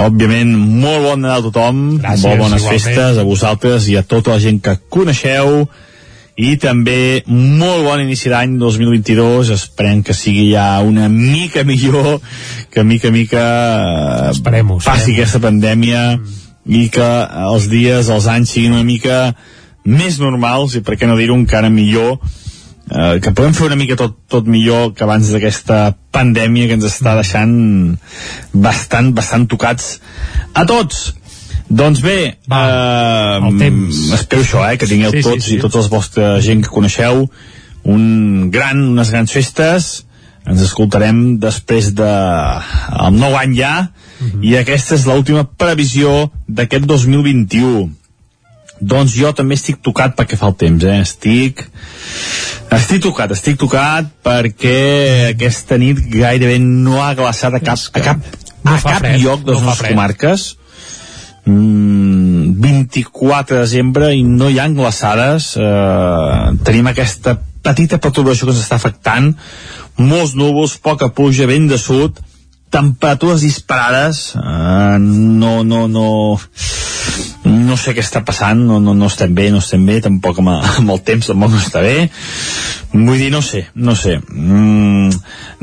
òbviament, 0.00 0.50
molt 0.54 1.04
bon 1.08 1.22
Nadal 1.24 1.42
a 1.42 1.46
tothom, 1.50 1.84
Gràcies, 2.00 2.26
molt 2.26 2.42
bones 2.44 2.62
igualment. 2.62 2.82
festes 2.82 3.18
a 3.18 3.24
vosaltres 3.26 3.88
i 3.90 3.96
a 3.98 4.02
tota 4.06 4.34
la 4.36 4.42
gent 4.42 4.60
que 4.62 4.76
coneixeu, 4.88 5.64
i 6.40 6.54
també 6.56 7.22
molt 7.28 7.82
bon 7.84 8.00
inici 8.00 8.30
d'any 8.32 8.54
2022 8.56 9.50
esperem 9.52 10.00
que 10.06 10.14
sigui 10.16 10.52
ja 10.54 10.80
una 10.80 11.08
mica 11.12 11.64
millor 11.68 12.20
que 12.72 12.84
mica 12.86 13.08
a 13.10 13.12
mica 13.12 13.42
eh, 13.44 14.30
Esperem-ho, 14.30 14.78
passi 14.78 15.10
esperem-ho. 15.10 15.18
aquesta 15.18 15.40
pandèmia 15.44 16.04
i 16.70 16.86
que 16.88 17.08
els 17.50 17.68
dies, 17.68 18.08
els 18.08 18.26
anys 18.30 18.54
siguin 18.54 18.72
una 18.72 18.86
mica 18.88 19.34
més 19.84 20.16
normals 20.22 20.78
i 20.78 20.84
per 20.86 20.96
què 20.96 21.08
no 21.10 21.18
dir-ho 21.18 21.36
encara 21.36 21.68
millor 21.68 22.18
eh, 22.90 23.20
que 23.22 23.32
podem 23.32 23.54
fer 23.54 23.66
una 23.70 23.76
mica 23.78 23.96
tot, 23.96 24.16
tot 24.28 24.46
millor 24.50 24.92
que 24.94 25.04
abans 25.06 25.30
d'aquesta 25.32 25.94
pandèmia 26.12 26.66
que 26.68 26.74
ens 26.78 26.84
està 26.88 27.14
deixant 27.18 27.96
bastant, 28.52 29.12
bastant 29.14 29.46
tocats 29.50 29.96
a 30.54 30.66
tots 30.66 31.14
doncs 31.70 32.00
bé, 32.02 32.36
Va, 32.50 32.60
eh, 32.66 33.46
el 33.46 33.58
temps. 33.60 33.98
espero 34.16 34.42
això, 34.42 34.64
eh, 34.72 34.76
que 34.76 34.86
tingueu 34.90 35.12
Sí, 35.12 35.22
sí, 35.22 35.28
tots 35.28 35.44
sí. 35.46 35.54
i 35.56 35.60
tots 35.62 35.76
els 35.76 35.88
vostra 35.92 36.40
gent 36.42 36.64
que 36.64 36.72
coneixeu 36.74 37.28
un 37.84 38.50
gran, 38.50 38.82
unes 38.90 39.10
grans 39.14 39.30
festes 39.32 40.04
ens 40.50 40.62
escoltarem 40.64 41.38
després 41.38 41.92
de 41.94 42.10
el 42.10 43.14
nou 43.20 43.36
any 43.38 43.54
ja 43.56 43.90
Mhm. 44.20 44.42
i 44.44 44.56
aquesta 44.58 44.94
és 44.96 45.06
l'última 45.06 45.44
previsió 45.44 46.30
d'aquest 46.48 46.84
2021 46.84 47.88
doncs 48.80 49.14
jo 49.16 49.30
també 49.36 49.56
estic 49.58 49.80
tocat 49.84 50.16
perquè 50.18 50.38
fa 50.40 50.50
el 50.50 50.56
temps, 50.60 50.84
eh? 50.84 51.00
Estic... 51.04 51.66
Estic 52.70 53.02
tocat, 53.02 53.32
estic 53.34 53.58
tocat 53.58 54.06
perquè 54.22 55.32
aquesta 55.32 55.74
nit 55.80 55.98
gairebé 56.12 56.60
no 56.62 57.00
ha 57.02 57.10
glaçat 57.18 57.56
a 57.58 57.60
cap, 57.64 57.80
a 57.98 58.02
cap, 58.04 58.22
no 58.62 58.76
a 58.76 58.78
cap 58.78 59.00
fred, 59.02 59.18
lloc 59.24 59.42
de 59.42 59.56
les 59.56 59.64
no 59.64 59.70
nostres 59.72 59.90
comarques. 59.90 60.44
Mm, 61.50 62.54
24 62.62 63.56
de 63.56 63.60
desembre 63.64 64.12
i 64.14 64.22
no 64.22 64.50
hi 64.50 64.60
ha 64.62 64.68
glaçades. 64.70 65.52
Eh, 65.58 66.56
tenim 66.66 66.90
aquesta 66.92 67.40
petita 67.64 67.98
perturbació 67.98 68.46
que 68.46 68.54
ens 68.54 68.62
està 68.62 68.78
afectant. 68.78 69.32
Molts 70.00 70.36
núvols, 70.38 70.78
poca 70.78 71.10
pluja, 71.16 71.48
vent 71.50 71.68
de 71.72 71.78
sud, 71.80 72.22
temperatures 72.70 73.42
disparades. 73.42 74.34
Eh, 74.36 74.98
no, 75.00 75.62
no, 75.64 75.86
no 75.88 76.06
no 77.50 77.76
sé 77.80 77.94
què 77.96 78.02
està 78.04 78.20
passant, 78.26 78.58
no, 78.66 78.78
no, 78.82 78.92
no 78.96 79.08
estem 79.08 79.32
bé, 79.34 79.48
no 79.52 79.62
estem 79.62 79.84
bé, 79.88 80.00
tampoc 80.04 80.40
amb, 80.42 80.52
amb 80.80 80.94
el 80.94 81.02
temps 81.06 81.30
tampoc 81.30 81.54
no 81.54 81.60
està 81.60 81.82
bé. 81.84 82.08
Vull 82.92 83.20
dir, 83.20 83.30
no 83.32 83.42
sé, 83.44 83.66
no 83.74 83.94
sé. 83.98 84.18
Mm, 84.20 85.10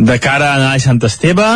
de 0.09 0.17
cara 0.23 0.53
a 0.53 0.55
anar 0.57 0.71
a 0.75 0.81
Sant 0.83 1.01
Esteve, 1.05 1.47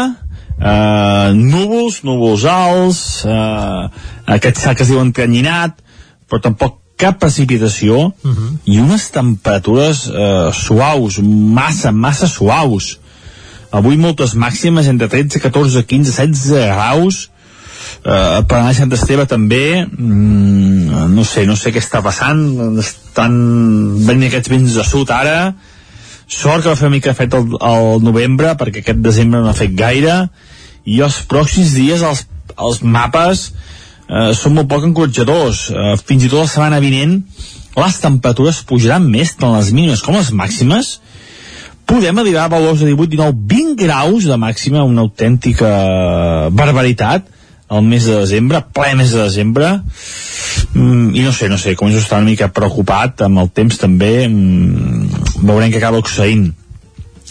eh, 0.60 1.32
núvols, 1.38 2.02
núvols 2.08 2.46
alts, 2.52 3.02
eh, 3.26 4.06
aquest 4.38 4.62
que 4.76 4.86
es 4.86 4.94
diu 4.94 5.02
encanyinat, 5.02 5.82
però 6.30 6.42
tampoc 6.44 6.80
cap 7.02 7.18
precipitació 7.18 7.98
uh 7.98 8.32
-huh. 8.32 8.50
i 8.66 8.78
unes 8.80 9.10
temperatures 9.10 10.08
eh, 10.08 10.50
suaus, 10.54 11.18
massa, 11.24 11.92
massa 11.92 12.28
suaus. 12.28 13.00
Avui 13.72 13.98
moltes 13.98 14.34
màximes 14.36 14.90
entre 14.92 15.08
13, 15.08 15.40
14, 15.40 15.86
15, 15.88 16.12
16 16.12 16.74
graus, 16.76 17.22
eh, 18.04 18.42
per 18.44 18.58
anar 18.60 18.74
a 18.74 18.78
Sant 18.78 18.92
Esteve 18.92 19.26
també 19.30 19.86
mm, 19.86 20.72
no 21.12 21.24
sé, 21.28 21.46
no 21.48 21.56
sé 21.60 21.72
què 21.74 21.82
està 21.84 22.02
passant. 22.04 22.42
Estan 22.82 23.36
venint 24.08 24.30
aquests 24.30 24.52
vents 24.52 24.78
de 24.78 24.86
sud 24.88 25.12
ara. 25.14 25.54
Sort 26.32 26.64
que 26.64 26.72
va 26.72 26.78
fer 26.80 26.88
una 26.88 26.96
mica 26.96 27.16
fred 27.16 27.34
el, 27.36 27.56
el 27.60 28.04
novembre 28.06 28.56
perquè 28.60 28.84
aquest 28.84 29.02
desembre 29.04 29.42
no 29.44 29.52
ha 29.52 29.58
fet 29.58 29.76
gaire. 29.78 30.24
I 30.88 31.02
els 31.06 31.22
pròxims 31.30 31.76
dies 31.78 32.04
els, 32.08 32.26
els 32.58 32.82
mapes 32.84 33.50
eh, 33.52 34.32
són 34.38 34.56
molt 34.58 34.72
poc 34.72 34.88
encoratjadors. 34.88 35.68
Eh, 35.72 35.96
fins 36.04 36.26
i 36.26 36.32
tot 36.32 36.46
la 36.46 36.52
setmana 36.52 36.84
vinent 36.84 37.20
les 37.72 38.02
temperatures 38.04 38.64
pujaran 38.68 39.06
més 39.08 39.36
tant 39.40 39.56
les 39.56 39.72
mínimes. 39.76 40.04
Com 40.04 40.18
les 40.20 40.32
màximes 40.36 40.98
podem 41.86 42.18
arribar 42.18 42.46
a 42.46 42.54
valors 42.54 42.80
de 42.80 42.92
18, 42.92 43.10
19, 43.18 43.38
20 43.48 43.76
graus 43.80 44.26
de 44.30 44.38
màxima, 44.38 44.84
una 44.88 45.06
autèntica 45.06 45.70
barbaritat 46.52 47.30
el 47.72 47.86
mes 47.88 48.04
de 48.04 48.18
desembre, 48.20 48.60
ple 48.76 48.96
mes 49.00 49.14
de 49.16 49.22
desembre. 49.24 49.70
Mm, 50.74 51.14
i 51.16 51.24
no 51.24 51.32
sé, 51.32 51.48
no 51.48 51.58
sé 51.58 51.78
començo 51.80 52.02
a 52.02 52.04
estar 52.04 52.20
una 52.20 52.28
mica 52.28 52.50
preocupat 52.52 53.24
amb 53.28 53.40
el 53.40 53.52
temps 53.56 53.80
també. 53.80 54.28
Mm, 54.28 55.08
veurem 55.40 55.72
què 55.72 55.80
acaba 55.80 56.02
succeint. 56.04 56.50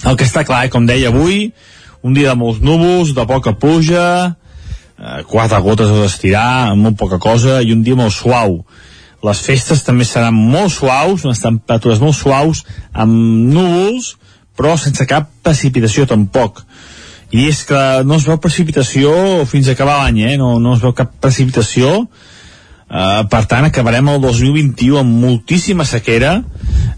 El 0.09 0.16
que 0.16 0.24
està 0.24 0.46
clar, 0.48 0.64
eh, 0.64 0.72
com 0.72 0.86
deia 0.88 1.12
avui 1.12 1.51
un 2.03 2.14
dia 2.16 2.30
de 2.30 2.40
molts 2.40 2.62
núvols, 2.64 3.12
de 3.12 3.26
poca 3.28 3.53
pluja 3.53 4.07
eh, 4.96 5.22
quatre 5.28 5.61
gotes 5.61 5.92
a 5.92 6.07
estirar 6.07 6.74
molt 6.76 6.96
poca 6.96 7.18
cosa 7.20 7.61
i 7.61 7.74
un 7.76 7.84
dia 7.84 7.98
molt 7.98 8.16
suau. 8.16 8.62
Les 9.20 9.40
festes 9.44 9.84
també 9.84 10.07
seran 10.09 10.32
molt 10.32 10.72
suaus 10.72 11.26
unes 11.28 11.42
temperatures 11.44 12.01
molt 12.01 12.16
suaus 12.16 12.64
amb 12.96 13.12
núvols 13.53 14.14
però 14.61 14.77
sense 14.77 15.07
cap 15.09 15.31
precipitació 15.41 16.05
tampoc. 16.05 16.61
I 17.33 17.47
és 17.49 17.63
que 17.65 17.81
no 18.05 18.19
es 18.19 18.27
veu 18.29 18.37
precipitació 18.43 19.13
fins 19.49 19.71
a 19.71 19.77
acabar 19.77 20.03
l'any, 20.03 20.21
eh? 20.33 20.37
no, 20.37 20.59
no 20.61 20.75
es 20.77 20.85
veu 20.85 20.93
cap 20.97 21.15
precipitació. 21.23 22.05
Uh, 22.91 23.23
per 23.31 23.45
tant 23.47 23.65
acabarem 23.69 24.09
el 24.11 24.19
2021 24.21 24.99
amb 25.01 25.17
moltíssima 25.25 25.87
sequera. 25.87 26.41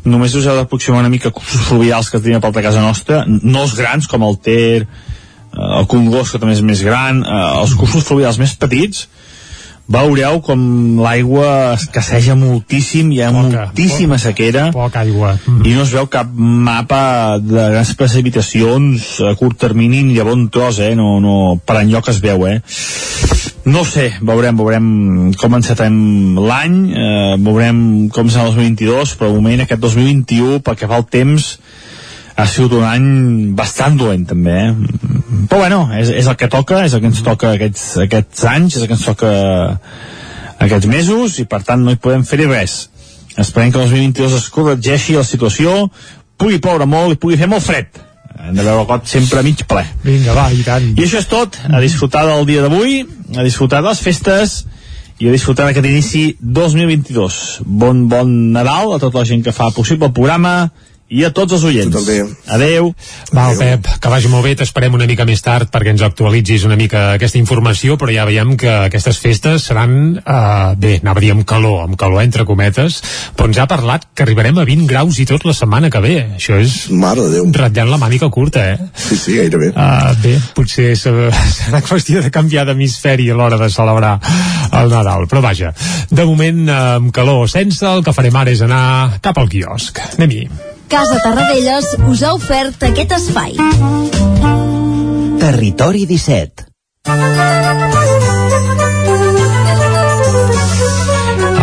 Només 0.08 0.34
us 0.34 0.48
heu 0.48 0.56
d'aproximar 0.58 1.02
una 1.04 1.12
mica 1.12 1.30
cursos 1.30 1.68
fluvials 1.68 2.08
que 2.10 2.18
tenim 2.18 2.40
a 2.40 2.42
prop 2.42 2.56
de 2.56 2.64
casa 2.64 2.82
nostra 2.82 3.22
no 3.28 3.66
els 3.66 3.76
grans 3.78 4.08
com 4.10 4.24
el 4.26 4.40
Ter 4.42 4.82
uh, 4.82 5.82
el 5.82 5.86
Congost 5.92 6.32
que 6.32 6.40
també 6.42 6.56
és 6.56 6.64
més 6.64 6.82
gran 6.82 7.20
uh, 7.22 7.60
els 7.60 7.76
cursos 7.78 8.08
fluvials 8.08 8.40
més 8.40 8.56
petits 8.56 9.04
veureu 9.88 10.40
com 10.44 11.00
l'aigua 11.02 11.74
escasseja 11.74 12.36
moltíssim, 12.38 13.10
hi 13.12 13.20
ha 13.22 13.30
Poca, 13.32 13.42
moltíssima 13.66 14.16
poca, 14.16 14.22
sequera 14.24 14.64
Poca 14.72 15.02
aigua. 15.02 15.34
i 15.64 15.74
no 15.74 15.82
es 15.82 15.92
veu 15.92 16.06
cap 16.06 16.30
mapa 16.32 17.38
de 17.42 17.68
grans 17.74 17.94
precipitacions 17.98 19.20
a 19.26 19.34
curt 19.36 19.58
termini 19.58 20.02
ni 20.06 20.14
de 20.14 20.24
bon 20.24 20.48
tros, 20.48 20.78
eh? 20.78 20.94
No, 20.96 21.18
no, 21.20 21.58
per 21.66 21.82
enlloc 21.82 22.08
es 22.08 22.22
veu, 22.22 22.46
eh? 22.46 22.60
No 23.64 23.84
sé, 23.86 24.08
veurem, 24.22 24.56
veurem 24.58 24.86
com 25.38 25.54
encetem 25.54 25.94
l'any, 26.38 26.78
eh, 26.98 27.36
veurem 27.38 28.08
com 28.10 28.30
serà 28.30 28.48
el 28.48 28.56
2022, 28.56 29.14
però 29.18 29.30
de 29.30 29.38
moment 29.38 29.62
aquest 29.62 29.80
2021, 29.82 30.58
pel 30.66 30.78
que 30.80 30.88
fa 30.90 30.98
al 30.98 31.06
temps, 31.06 31.58
ha 32.36 32.46
sigut 32.48 32.78
un 32.78 32.86
any 32.86 33.08
bastant 33.56 33.98
dolent 34.00 34.24
també, 34.28 34.54
eh? 34.68 35.02
però 35.50 35.62
bueno, 35.64 35.82
és, 35.98 36.10
és 36.22 36.28
el 36.30 36.38
que 36.40 36.48
toca, 36.52 36.82
és 36.86 36.94
el 36.94 37.02
que 37.02 37.10
ens 37.10 37.20
toca 37.24 37.52
aquests, 37.56 37.84
aquests 38.06 38.46
anys, 38.48 38.76
és 38.76 38.84
el 38.84 38.88
que 38.90 38.96
ens 38.96 39.04
toca 39.06 39.32
aquests 40.62 40.88
mesos 40.88 41.38
i 41.42 41.46
per 41.50 41.62
tant 41.66 41.82
no 41.84 41.92
hi 41.92 42.00
podem 42.00 42.24
fer-hi 42.26 42.48
res. 42.48 42.78
Esperem 43.40 43.72
que 43.72 43.80
el 43.80 43.88
2022 43.88 44.38
es 44.38 44.48
corregeixi 44.52 45.16
la 45.16 45.26
situació, 45.26 45.86
pugui 46.40 46.60
ploure 46.62 46.88
molt 46.88 47.16
i 47.16 47.20
pugui 47.20 47.38
fer 47.40 47.48
molt 47.50 47.64
fred. 47.64 48.02
Hem 48.42 48.56
de 48.56 48.64
veure 48.64 48.80
el 48.82 48.88
got 48.88 49.06
sempre 49.06 49.40
a 49.40 49.46
mig 49.46 49.62
ple. 49.68 49.84
Vinga, 50.02 50.34
va, 50.36 50.48
i 50.52 50.64
tant. 50.66 50.92
I 50.96 51.04
això 51.04 51.20
és 51.20 51.28
tot, 51.30 51.58
a 51.68 51.80
disfrutar 51.84 52.24
del 52.26 52.46
dia 52.48 52.64
d'avui, 52.64 53.02
a 53.36 53.44
disfrutar 53.46 53.82
de 53.82 53.92
les 53.92 54.00
festes 54.02 54.62
i 55.22 55.28
a 55.28 55.34
disfrutar 55.34 55.68
d'aquest 55.68 55.86
inici 55.86 56.22
2022. 56.40 57.36
Bon, 57.66 58.06
bon 58.10 58.32
Nadal 58.56 58.96
a 58.96 59.00
tota 59.02 59.20
la 59.20 59.28
gent 59.28 59.44
que 59.44 59.54
fa 59.54 59.70
possible 59.76 60.08
el 60.08 60.16
programa 60.16 60.72
i 61.12 61.26
a 61.26 61.30
tots 61.34 61.58
els 61.58 61.64
oients. 61.68 61.92
Tot 61.92 62.08
el 62.08 62.30
Adeu. 62.56 62.88
Va, 63.36 63.50
Pep, 63.58 63.88
que 64.00 64.12
vagi 64.12 64.30
molt 64.32 64.46
bé, 64.46 64.54
t'esperem 64.56 64.94
una 64.96 65.06
mica 65.08 65.26
més 65.28 65.42
tard 65.44 65.68
perquè 65.72 65.92
ens 65.92 66.04
actualitzis 66.06 66.64
una 66.68 66.78
mica 66.80 67.04
aquesta 67.18 67.38
informació, 67.40 67.98
però 68.00 68.12
ja 68.14 68.24
veiem 68.28 68.54
que 68.60 68.70
aquestes 68.88 69.20
festes 69.20 69.66
seran, 69.68 69.94
uh, 70.22 70.72
bé, 70.80 70.98
anava 71.02 71.20
a 71.20 71.24
dir 71.24 71.32
amb 71.34 71.44
calor, 71.48 71.82
amb 71.84 71.98
calor 72.00 72.24
entre 72.24 72.46
cometes, 72.48 73.00
però 73.36 73.50
ens 73.50 73.60
ha 73.60 73.68
parlat 73.68 74.08
que 74.14 74.24
arribarem 74.24 74.58
a 74.58 74.66
20 74.68 74.88
graus 74.88 75.20
i 75.20 75.28
tot 75.28 75.44
la 75.48 75.56
setmana 75.56 75.92
que 75.92 76.02
ve. 76.04 76.16
Això 76.38 76.58
és 76.62 76.78
Mare 76.90 77.28
de 77.28 77.36
Déu. 77.36 77.50
ratllant 77.60 77.92
la 77.92 78.00
mànica 78.00 78.30
curta, 78.32 78.64
eh? 78.72 78.90
Sí, 78.96 79.20
sí, 79.20 79.36
gairebé. 79.36 79.72
Uh, 79.76 80.16
bé, 80.24 80.36
potser 80.56 80.92
serà 80.96 81.82
qüestió 81.84 82.24
de 82.24 82.32
canviar 82.32 82.64
d'hemisferi 82.68 83.28
a 83.30 83.36
l'hora 83.36 83.60
de 83.60 83.68
celebrar 83.72 84.16
el 84.80 84.92
Nadal, 84.92 85.28
però 85.28 85.44
vaja, 85.44 85.74
de 86.10 86.28
moment 86.28 86.64
amb 86.72 87.12
calor 87.12 87.48
sense, 87.52 87.84
el 87.84 88.04
que 88.04 88.16
farem 88.16 88.36
ara 88.36 88.52
és 88.52 88.64
anar 88.64 89.18
cap 89.24 89.38
al 89.38 89.50
quiosc. 89.52 90.00
Anem-hi. 90.16 90.46
Casa 90.92 91.18
Tarradellas 91.24 91.86
us 92.12 92.20
ha 92.20 92.34
ofert 92.36 92.82
aquest 92.84 93.14
espai. 93.16 93.56
Territori 95.40 96.04
17 96.10 96.68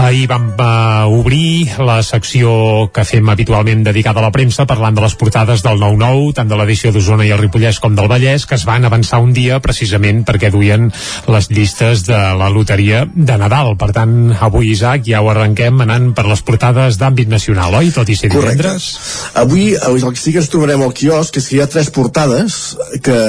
Ahir 0.09 0.25
vam 0.25 0.47
uh, 0.57 1.05
obrir 1.13 1.69
la 1.85 1.99
secció 2.01 2.89
que 2.89 3.03
fem 3.05 3.27
habitualment 3.29 3.83
dedicada 3.85 4.17
a 4.17 4.23
la 4.25 4.31
premsa 4.33 4.65
parlant 4.65 4.95
de 4.97 5.03
les 5.03 5.13
portades 5.13 5.61
del 5.61 5.77
9-9, 5.77 6.31
tant 6.39 6.49
de 6.49 6.57
l'edició 6.57 6.89
d'Osona 6.89 7.27
i 7.27 7.29
el 7.35 7.37
Ripollès 7.37 7.77
com 7.77 7.93
del 7.93 8.09
Vallès, 8.09 8.47
que 8.49 8.57
es 8.57 8.65
van 8.65 8.87
avançar 8.89 9.19
un 9.21 9.35
dia 9.37 9.59
precisament 9.61 10.23
perquè 10.25 10.49
duien 10.49 10.89
les 11.29 11.49
llistes 11.53 12.07
de 12.07 12.17
la 12.41 12.49
loteria 12.49 13.03
de 13.05 13.37
Nadal. 13.37 13.75
Per 13.77 13.91
tant, 13.93 14.33
avui, 14.33 14.71
Isaac, 14.73 15.05
ja 15.05 15.21
ho 15.21 15.29
arrenquem 15.29 15.85
anant 15.85 16.09
per 16.17 16.25
les 16.25 16.41
portades 16.41 16.97
d'àmbit 16.97 17.29
nacional, 17.29 17.77
oi? 17.77 17.93
Tot 17.93 18.09
i 18.09 18.17
ser 18.17 18.33
divendres. 18.33 18.89
Avui, 19.37 19.75
avui 19.77 20.01
el 20.01 20.17
que 20.17 20.23
sí 20.25 20.33
que 20.33 20.41
ens 20.41 20.49
trobarem 20.49 20.89
al 20.89 20.97
quiosc 20.97 21.37
és 21.37 21.51
que 21.51 21.59
hi 21.59 21.61
ha 21.61 21.69
tres 21.69 21.93
portades 21.93 22.59
que 23.05 23.21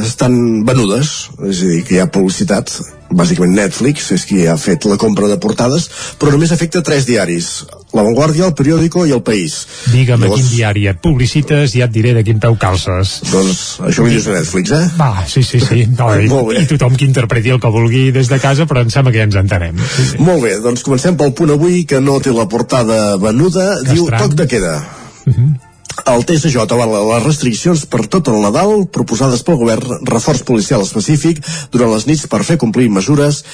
estan 0.00 0.64
venudes, 0.64 1.16
és 1.52 1.60
a 1.60 1.72
dir, 1.74 1.84
que 1.84 1.98
hi 1.98 2.04
ha 2.06 2.08
publicitat 2.08 2.78
bàsicament 3.16 3.54
Netflix 3.56 4.10
és 4.16 4.24
qui 4.28 4.44
ha 4.50 4.56
fet 4.60 4.84
la 4.90 4.98
compra 5.00 5.28
de 5.30 5.38
portades 5.42 5.88
però 6.20 6.34
només 6.34 6.52
afecta 6.54 6.82
tres 6.82 7.06
diaris 7.08 7.64
La 7.94 8.02
Vanguardia, 8.02 8.48
El 8.48 8.54
Periódico 8.58 9.04
i 9.06 9.12
El 9.14 9.22
País 9.22 9.60
Digue'm 9.92 10.24
a 10.26 10.30
quin 10.34 10.48
diari 10.50 10.86
et 10.90 10.98
publicites 11.04 11.76
i 11.76 11.82
ja 11.82 11.86
et 11.86 11.94
diré 11.94 12.14
de 12.16 12.24
quin 12.26 12.40
peu 12.42 12.56
calces. 12.58 13.20
doncs 13.30 13.60
això 13.86 14.02
ho 14.02 14.08
dius 14.10 14.26
a 14.26 14.34
Netflix, 14.38 14.72
eh? 14.74 14.88
Va, 14.98 15.24
sí, 15.30 15.44
sí, 15.46 15.60
sí. 15.62 15.84
No, 15.94 16.08
i, 16.20 16.26
I 16.58 16.66
tothom 16.70 16.96
que 16.98 17.06
interpreti 17.06 17.54
el 17.54 17.60
que 17.62 17.70
vulgui 17.70 18.08
des 18.14 18.30
de 18.32 18.40
casa, 18.42 18.66
però 18.66 18.82
em 18.82 18.90
sembla 18.90 19.12
que 19.14 19.22
ja 19.22 19.28
ens 19.28 19.38
entenem. 19.38 19.78
Sí, 19.78 20.08
sí. 20.10 20.18
Molt 20.24 20.42
bé, 20.42 20.56
doncs 20.64 20.82
comencem 20.86 21.16
pel 21.20 21.32
punt 21.38 21.54
avui 21.54 21.84
que 21.86 22.00
no 22.02 22.18
té 22.24 22.34
la 22.34 22.48
portada 22.50 23.16
venuda 23.22 23.70
Que 23.84 23.94
diu 23.94 24.08
estrany. 24.08 24.26
toc 24.26 24.36
de 24.42 24.48
queda 24.50 24.74
El 26.02 26.24
TSJ 26.26 26.58
avala 26.74 27.02
les 27.06 27.22
restriccions 27.24 27.84
per 27.86 28.02
tot 28.10 28.28
el 28.32 28.40
Nadal 28.42 28.84
proposades 28.92 29.44
pel 29.46 29.60
govern, 29.60 30.00
reforç 30.10 30.42
policial 30.48 30.82
específic 30.82 31.40
durant 31.72 31.92
les 31.94 32.08
nits 32.10 32.26
per 32.30 32.42
fer 32.46 32.58
complir 32.60 32.90
mesures 32.90 33.44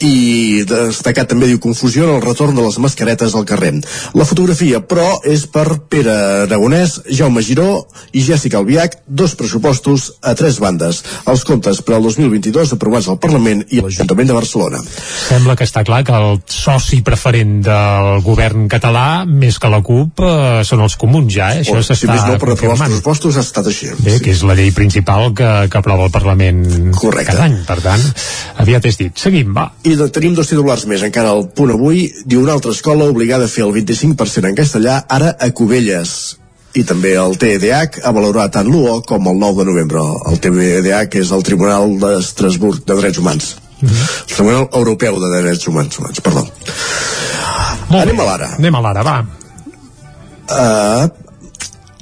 i 0.00 0.64
destacat 0.68 1.30
també 1.30 1.48
diu 1.50 1.60
confusió 1.62 2.06
en 2.06 2.14
el 2.16 2.24
retorn 2.24 2.56
de 2.56 2.64
les 2.64 2.78
mascaretes 2.82 3.34
al 3.36 3.46
carrer. 3.48 3.72
La 4.16 4.24
fotografia, 4.26 4.80
però, 4.80 5.06
és 5.28 5.44
per 5.52 5.66
Pere 5.92 6.14
Aragonès, 6.46 7.00
Jaume 7.06 7.42
Giró 7.44 7.84
i 8.16 8.22
Jessica 8.24 8.58
Albiach, 8.58 8.96
dos 9.06 9.36
pressupostos 9.38 10.10
a 10.22 10.34
tres 10.38 10.58
bandes. 10.62 11.02
Els 11.30 11.44
comptes 11.46 11.82
per 11.86 11.98
al 11.98 12.06
2022 12.08 12.72
aprovats 12.76 13.10
al 13.12 13.20
Parlament 13.22 13.62
i 13.68 13.80
a 13.80 13.84
l'Ajuntament 13.86 14.30
de 14.30 14.36
Barcelona. 14.36 14.80
Sembla 15.28 15.56
que 15.58 15.68
està 15.68 15.84
clar 15.86 16.02
que 16.08 16.16
el 16.16 16.40
soci 16.50 17.02
preferent 17.06 17.60
del 17.66 18.24
govern 18.26 18.66
català, 18.72 19.24
més 19.28 19.60
que 19.60 19.70
la 19.70 19.82
CUP, 19.84 20.24
eh, 20.24 20.62
són 20.66 20.84
els 20.86 20.96
comuns 21.00 21.32
ja, 21.34 21.52
eh? 21.54 21.64
Això 21.64 21.76
O, 21.78 21.84
si 21.84 21.92
s'està 21.92 22.14
més 22.14 22.26
no, 22.26 22.38
per 22.40 22.54
aprovar 22.54 22.76
els 22.78 22.86
pressupostos 22.86 23.36
ha 23.36 23.44
estat 23.44 23.68
així. 23.70 23.90
Bé, 24.00 24.18
que 24.24 24.32
és 24.32 24.42
la 24.46 24.56
llei 24.58 24.72
principal 24.76 25.34
que, 25.36 25.50
que 25.70 25.80
aprova 25.80 26.08
el 26.08 26.14
Parlament 26.14 26.90
Correcte. 26.96 27.34
cada 27.34 27.46
any. 27.48 27.60
Per 27.68 27.78
tant, 27.84 28.06
aviat 28.64 28.88
és 28.90 28.98
dit. 29.00 29.14
Seguim, 29.20 29.52
va. 29.56 29.68
I 29.84 29.89
de, 29.98 30.08
tenim 30.12 30.34
dos 30.36 30.50
titulars 30.50 30.84
més 30.90 31.02
encara 31.06 31.32
al 31.34 31.46
punt 31.56 31.72
avui. 31.74 32.04
Diu 32.26 32.42
una 32.42 32.54
altra 32.56 32.72
escola 32.74 33.08
obligada 33.10 33.46
a 33.46 33.52
fer 33.52 33.64
el 33.66 33.72
25% 33.74 34.50
en 34.50 34.58
castellà, 34.58 35.00
ara 35.08 35.34
a 35.38 35.50
Cubelles. 35.56 36.12
I 36.78 36.84
també 36.86 37.16
el 37.18 37.34
TEDH 37.40 38.04
ha 38.06 38.12
valorat 38.14 38.52
tant 38.54 38.68
l'1 38.70 39.02
com 39.08 39.26
el 39.26 39.40
9 39.40 39.64
de 39.64 39.70
novembre. 39.72 40.04
El 40.30 40.38
TEDH 40.38 41.18
és 41.18 41.32
el 41.34 41.42
Tribunal 41.46 41.96
d'Estrasburg 41.98 42.84
de 42.86 42.98
Drets 43.00 43.18
Humans. 43.18 43.50
El 43.82 44.34
Tribunal 44.34 44.68
Europeu 44.72 45.18
de 45.18 45.32
Drets 45.40 45.66
Humans, 45.66 45.98
humans 45.98 46.20
perdó. 46.22 46.44
Molt 47.90 48.02
Anem 48.04 48.16
bé. 48.16 48.22
a 48.22 48.28
l'ara. 48.28 48.52
Anem 48.60 48.78
a 48.78 48.84
l'ara, 48.84 49.02
va. 49.02 49.16
Uh, 50.50 51.29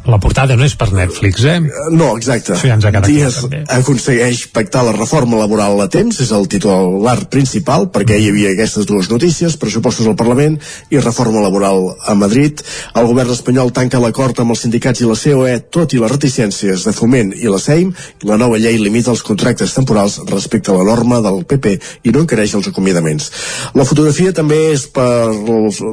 La 0.09 0.17
portada 0.17 0.57
no 0.57 0.65
és 0.65 0.73
per 0.79 0.89
Netflix, 0.97 1.43
eh? 1.45 1.59
No, 1.93 2.15
exacte. 2.17 2.55
Això 2.55 2.71
ja 2.71 2.77
ens 2.79 2.87
ha 2.89 2.93
quedat 2.95 3.05
clar, 3.05 3.13
Díaz 3.13 3.35
també. 3.43 3.59
aconsegueix 3.77 4.47
pactar 4.57 4.81
la 4.87 4.95
reforma 4.97 5.37
laboral 5.37 5.83
a 5.85 5.89
temps, 5.93 6.21
és 6.25 6.31
el 6.33 6.47
titular 6.49 7.19
principal, 7.29 7.91
perquè 7.93 8.17
hi 8.17 8.31
havia 8.31 8.55
aquestes 8.55 8.89
dues 8.89 9.11
notícies, 9.13 9.59
pressupostos 9.61 10.09
al 10.09 10.17
Parlament 10.17 10.57
i 10.89 11.03
reforma 11.03 11.43
laboral 11.45 11.91
a 12.01 12.15
Madrid. 12.17 12.63
El 12.97 13.09
govern 13.11 13.35
espanyol 13.35 13.73
tanca 13.77 14.01
l'acord 14.01 14.41
amb 14.41 14.55
els 14.55 14.65
sindicats 14.65 15.03
i 15.05 15.11
la 15.11 15.19
COE, 15.19 15.59
tot 15.77 15.93
i 15.93 16.01
les 16.01 16.15
reticències 16.15 16.89
de 16.89 16.97
Foment 16.97 17.35
i 17.37 17.53
la 17.53 17.61
SEIM, 17.61 17.93
la 18.25 18.41
nova 18.41 18.57
llei 18.57 18.81
limita 18.81 19.13
els 19.13 19.23
contractes 19.23 19.77
temporals 19.77 20.23
respecte 20.33 20.73
a 20.73 20.79
la 20.79 20.89
norma 20.89 21.21
del 21.21 21.45
PP 21.45 21.75
i 22.09 22.17
no 22.17 22.25
encareix 22.25 22.57
els 22.57 22.71
acomiadaments. 22.73 23.29
La 23.77 23.85
fotografia 23.85 24.33
també 24.33 24.73
és 24.73 24.89
per, 24.89 25.29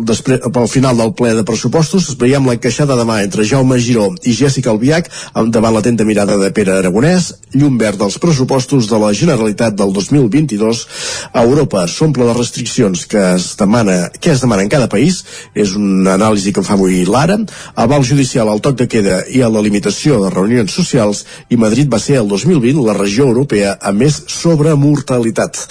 després, 0.08 0.40
pel 0.40 0.72
final 0.72 1.04
del 1.04 1.12
ple 1.20 1.36
de 1.36 1.44
pressupostos. 1.44 2.14
Veiem 2.16 2.48
l'encaixada 2.48 2.96
de 2.96 3.04
mà 3.04 3.20
entre 3.28 3.44
Jaume 3.44 3.76
Giró 3.84 4.05
i 4.24 4.34
Jessica 4.36 4.72
Albiach 4.74 5.10
amb 5.34 5.54
davant 5.54 5.76
l'atenta 5.76 6.06
mirada 6.08 6.38
de 6.42 6.52
Pere 6.56 6.76
Aragonès, 6.78 7.32
llum 7.56 7.78
verd 7.82 8.00
dels 8.02 8.18
pressupostos 8.22 8.90
de 8.92 9.00
la 9.02 9.12
Generalitat 9.14 9.76
del 9.78 9.94
2022. 9.96 10.86
A 11.34 11.44
Europa 11.44 11.86
s'omple 11.92 12.28
de 12.28 12.38
restriccions 12.38 13.06
que 13.10 13.22
es 13.36 13.52
demana 13.60 14.10
que 14.20 14.32
es 14.32 14.42
demana 14.42 14.64
en 14.64 14.70
cada 14.70 14.90
país. 14.90 15.24
És 15.54 15.76
una 15.76 16.16
anàlisi 16.16 16.54
que 16.54 16.62
en 16.64 16.68
fa 16.68 16.76
avui 16.78 17.04
l'Ara. 17.06 17.38
Aval 17.76 18.06
judicial 18.08 18.50
al 18.50 18.62
toc 18.64 18.80
de 18.82 18.90
queda 18.92 19.22
i 19.32 19.42
a 19.42 19.52
la 19.52 19.64
limitació 19.66 20.22
de 20.24 20.32
reunions 20.34 20.74
socials 20.74 21.26
i 21.50 21.60
Madrid 21.60 21.92
va 21.92 22.00
ser 22.00 22.20
el 22.22 22.32
2020 22.32 22.86
la 22.86 22.98
regió 22.98 23.28
europea 23.30 23.78
amb 23.82 24.06
més 24.06 24.22
sobremortalitat. 24.32 25.66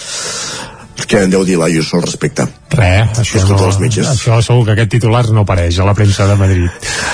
Què 0.94 1.24
en 1.26 1.30
deu 1.32 1.42
dir 1.44 1.56
l'Ayuso 1.58 1.96
al 1.98 2.04
respecte? 2.06 2.44
Res, 2.74 3.18
això, 3.20 3.40
no, 3.48 3.56
els 3.68 3.76
metges. 3.82 4.06
això 4.08 4.36
segur 4.42 4.64
que 4.66 4.72
aquest 4.74 4.90
titular 4.94 5.24
no 5.34 5.42
apareix 5.42 5.76
a 5.78 5.84
la 5.86 5.94
premsa 5.94 6.26
de 6.26 6.34
Madrid. 6.38 6.70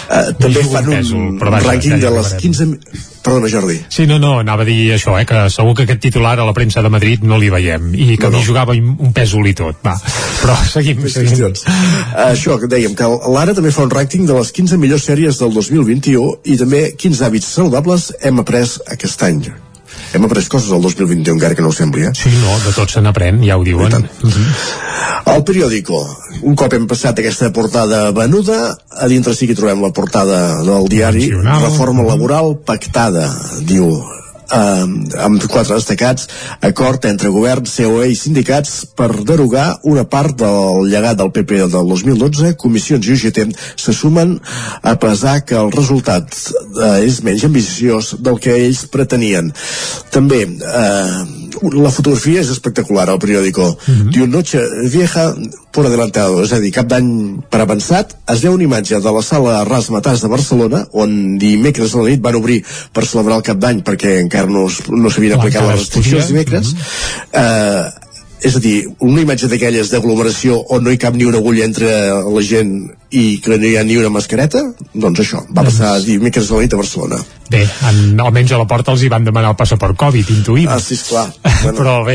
Uh, 0.09 0.33
també 0.41 0.62
fan 0.64 0.87
un 0.89 0.93
un, 0.93 0.99
pèsol, 0.99 1.24
però 1.41 1.53
vaja, 1.55 1.66
rànquing 1.72 1.95
ja 1.97 1.99
de 2.05 2.12
les 2.14 2.31
arribarem. 2.33 2.41
15... 2.41 2.66
mi- 2.66 3.07
Perdona, 3.20 3.49
Jordi. 3.53 3.74
Sí, 3.93 4.07
no, 4.09 4.16
no, 4.18 4.31
anava 4.41 4.64
a 4.64 4.68
dir 4.68 4.95
això, 4.95 5.12
eh, 5.20 5.26
que 5.28 5.43
segur 5.53 5.74
que 5.76 5.85
aquest 5.85 6.01
titular 6.07 6.39
a 6.41 6.47
la 6.49 6.55
premsa 6.57 6.81
de 6.81 6.89
Madrid 6.93 7.24
no 7.28 7.37
li 7.37 7.51
veiem 7.53 7.91
i 7.93 8.16
que 8.16 8.31
No, 8.31 8.39
no, 8.39 8.45
jugava 8.47 8.72
un 8.72 9.12
pèsol 9.16 9.49
i 9.51 9.53
tot, 9.59 9.76
va. 9.85 9.97
Però 10.41 10.57
seguim, 10.70 11.05
seguim. 11.12 11.53
Uh, 11.53 12.31
això 12.31 12.57
que 12.61 12.68
dèiem, 12.72 12.95
que 12.97 13.09
l'Ara 13.35 13.53
també 13.57 13.72
fa 13.76 13.85
un 13.85 13.93
rànquing 13.93 14.24
de 14.28 14.39
les 14.39 14.53
15 14.57 14.78
millors 14.81 15.05
sèries 15.09 15.41
del 15.41 15.53
2021 15.53 16.39
i 16.45 16.57
també 16.61 16.87
quins 16.97 17.20
hàbits 17.20 17.53
saludables 17.59 18.12
hem 18.24 18.41
après 18.41 18.64
aquest 18.97 19.22
any. 19.28 19.45
Hem 20.12 20.24
après 20.26 20.48
coses 20.50 20.72
el 20.74 20.82
2021, 20.82 21.36
encara 21.36 21.54
que 21.54 21.62
no 21.62 21.68
ho 21.70 21.72
sembli, 21.76 22.02
eh? 22.08 22.12
Sí, 22.18 22.30
no, 22.42 22.56
de 22.64 22.72
tot 22.74 22.90
se 22.90 23.00
n'aprèn, 23.04 23.42
ja 23.46 23.56
ho 23.58 23.64
diuen. 23.64 23.94
Mhm. 24.22 24.46
El 25.30 25.44
periòdico, 25.46 26.00
un 26.42 26.56
cop 26.58 26.72
hem 26.74 26.86
passat 26.90 27.18
aquesta 27.22 27.52
portada 27.54 28.11
venuda, 28.11 28.76
a 28.90 29.06
dintre 29.06 29.34
sí 29.34 29.46
que 29.46 29.54
trobem 29.54 29.82
la 29.82 29.92
portada 29.94 30.62
del 30.64 30.88
diari, 30.88 31.28
Nacional. 31.28 31.62
reforma 31.68 32.02
laboral 32.02 32.56
pactada, 32.66 33.28
diu 33.62 34.02
eh, 34.53 34.84
amb 35.26 35.46
quatre 35.46 35.78
destacats, 35.78 36.28
acord 36.66 37.07
entre 37.11 37.32
govern, 37.32 37.68
COE 37.70 38.11
i 38.12 38.18
sindicats 38.18 38.84
per 38.96 39.11
derogar 39.26 39.80
una 39.88 40.05
part 40.05 40.36
del 40.40 40.86
llegat 40.90 41.18
del 41.20 41.32
PP 41.34 41.64
del 41.72 41.92
2012, 41.94 42.55
comissions 42.61 43.07
i 43.07 43.16
UGT 43.16 43.42
se 43.80 43.94
sumen 43.96 44.38
a 44.82 44.96
pesar 45.01 45.40
que 45.44 45.59
el 45.59 45.72
resultat 45.74 46.34
eh, 46.34 47.07
és 47.07 47.22
menys 47.26 47.46
ambiciós 47.48 48.14
del 48.20 48.40
que 48.42 48.57
ells 48.66 48.86
pretenien. 48.92 49.53
També 50.14 50.44
eh, 50.46 51.39
la 51.72 51.90
fotografia 51.90 52.40
és 52.40 52.51
espectacular 52.51 53.09
al 53.09 53.18
periòdico 53.18 53.64
mm 53.70 53.94
-hmm. 53.94 54.12
diu 54.14 54.26
noche 54.26 54.61
vieja 54.90 55.34
por 55.72 55.86
adelantado 55.86 56.42
és 56.42 56.53
a 56.53 56.59
dir, 56.59 56.72
cap 56.72 56.86
d'any 56.86 57.40
per 57.51 57.61
avançat 57.61 58.16
es 58.32 58.40
veu 58.40 58.53
una 58.55 58.64
imatge 58.64 59.01
de 59.01 59.12
la 59.12 59.22
sala 59.22 59.64
Rasmatàs 59.64 60.20
de 60.22 60.28
Barcelona 60.28 60.86
on 60.92 61.38
dimecres 61.38 61.94
a 61.94 61.98
la 61.98 62.09
nit 62.09 62.20
van 62.20 62.34
obrir 62.34 62.64
per 62.92 63.07
celebrar 63.07 63.36
el 63.36 63.42
cap 63.42 63.59
d'any 63.59 63.82
perquè 63.82 64.20
encara 64.20 64.46
no, 64.46 64.68
no 64.88 65.11
s'havien 65.11 65.38
aplicat 65.38 65.62
les 65.62 65.78
restriccions 65.78 66.26
dimecres 66.28 66.66
mm 66.72 66.76
-hmm. 66.76 67.40
eh, 67.42 67.90
és 68.42 68.57
a 68.57 68.59
dir, 68.59 68.88
una 68.98 69.20
imatge 69.20 69.48
d'aquelles 69.48 69.90
d'aglomeració 69.90 70.64
on 70.68 70.84
no 70.84 70.90
hi 70.90 70.98
cap 70.98 71.14
ni 71.14 71.24
una 71.24 71.38
agulla 71.38 71.64
entre 71.64 71.88
la 72.34 72.42
gent 72.42 72.90
i 73.11 73.40
que 73.42 73.58
no 73.58 73.66
hi 73.66 73.76
ha 73.76 73.84
ni 73.84 73.98
una 73.98 74.12
mascareta 74.14 74.62
doncs 74.94 75.24
això, 75.24 75.44
va 75.50 75.66
passar 75.66 75.96
doncs... 75.96 76.08
dimecres 76.08 76.50
a 76.50 76.58
la 76.58 76.66
nit 76.66 76.74
a 76.74 76.80
Barcelona 76.80 77.22
Bé, 77.50 77.64
en, 77.88 78.20
almenys 78.22 78.52
a 78.54 78.61
la 78.61 78.66
porta 78.70 78.92
els 78.94 79.02
hi 79.02 79.08
van 79.11 79.24
demanar 79.26 79.50
el 79.50 79.56
passaport 79.58 79.96
Covid, 79.98 80.28
intuïm. 80.30 80.68
Ah, 80.70 80.78
sí, 80.78 80.94
esclar. 80.94 81.26
Bueno. 81.61 81.76
Però 81.76 81.94
bé, 82.06 82.14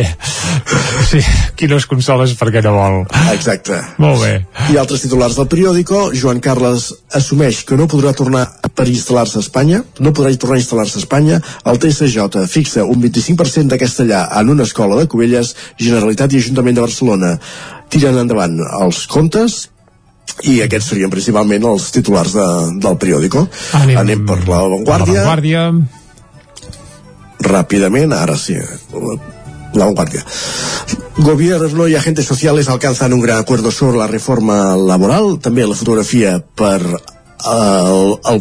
sí, 1.06 1.20
qui 1.54 1.68
no 1.70 1.78
es 1.78 1.86
consola 1.86 2.24
és 2.26 2.32
perquè 2.40 2.64
no 2.66 2.72
vol. 2.74 2.96
Exacte. 3.30 3.78
Molt 4.02 4.24
bé. 4.24 4.32
I 4.74 4.80
altres 4.82 5.04
titulars 5.04 5.36
del 5.38 5.46
periòdico, 5.52 6.00
Joan 6.18 6.40
Carles 6.42 6.88
assumeix 7.20 7.60
que 7.70 7.78
no 7.78 7.86
podrà 7.92 8.16
tornar 8.18 8.48
per 8.74 8.88
instal·lar-se 8.90 9.38
a 9.38 9.46
Espanya, 9.46 9.84
no 10.02 10.16
podrà 10.18 10.34
tornar 10.42 10.58
a 10.58 10.64
instal·lar-se 10.64 10.98
a 10.98 11.04
Espanya, 11.04 11.38
el 11.70 11.78
TSJ 11.84 12.48
fixa 12.50 12.88
un 12.90 13.06
25% 13.06 13.76
de 13.76 13.82
castellà 13.84 14.24
en 14.40 14.50
una 14.56 14.66
escola 14.66 14.98
de 14.98 15.06
Cubelles, 15.12 15.54
Generalitat 15.78 16.34
i 16.34 16.42
Ajuntament 16.42 16.80
de 16.80 16.88
Barcelona 16.88 17.36
tiren 17.94 18.18
endavant 18.18 18.58
els 18.82 19.06
comptes 19.12 19.66
i 20.44 20.62
aquests 20.66 20.92
serien 20.92 21.12
principalment 21.14 21.64
els 21.70 21.92
titulars 21.96 22.36
de, 22.36 22.48
del 22.84 22.98
periòdico 23.00 23.46
anem, 23.80 23.98
anem 24.04 24.26
per 24.28 24.42
la 24.50 24.64
Vanguardia, 24.68 25.14
la 25.14 25.20
Vanguardia. 25.22 25.64
ràpidament 27.46 28.14
ara 28.16 28.36
sí 28.38 28.58
la 29.76 29.86
vanguardia. 29.86 30.26
Gobierno 31.18 31.88
y 31.88 31.96
agentes 31.96 32.26
sociales 32.26 32.70
alcanzan 32.70 33.14
un 33.14 33.22
gran 33.22 33.40
acuerdo 33.40 33.72
sobre 33.72 33.98
la 33.98 34.08
reforma 34.08 34.76
laboral. 34.76 35.40
També 35.40 35.66
la 35.68 35.76
fotografia 35.76 36.40
per 36.40 36.80
uh, 36.86 37.92
el, 37.92 38.16
el 38.32 38.40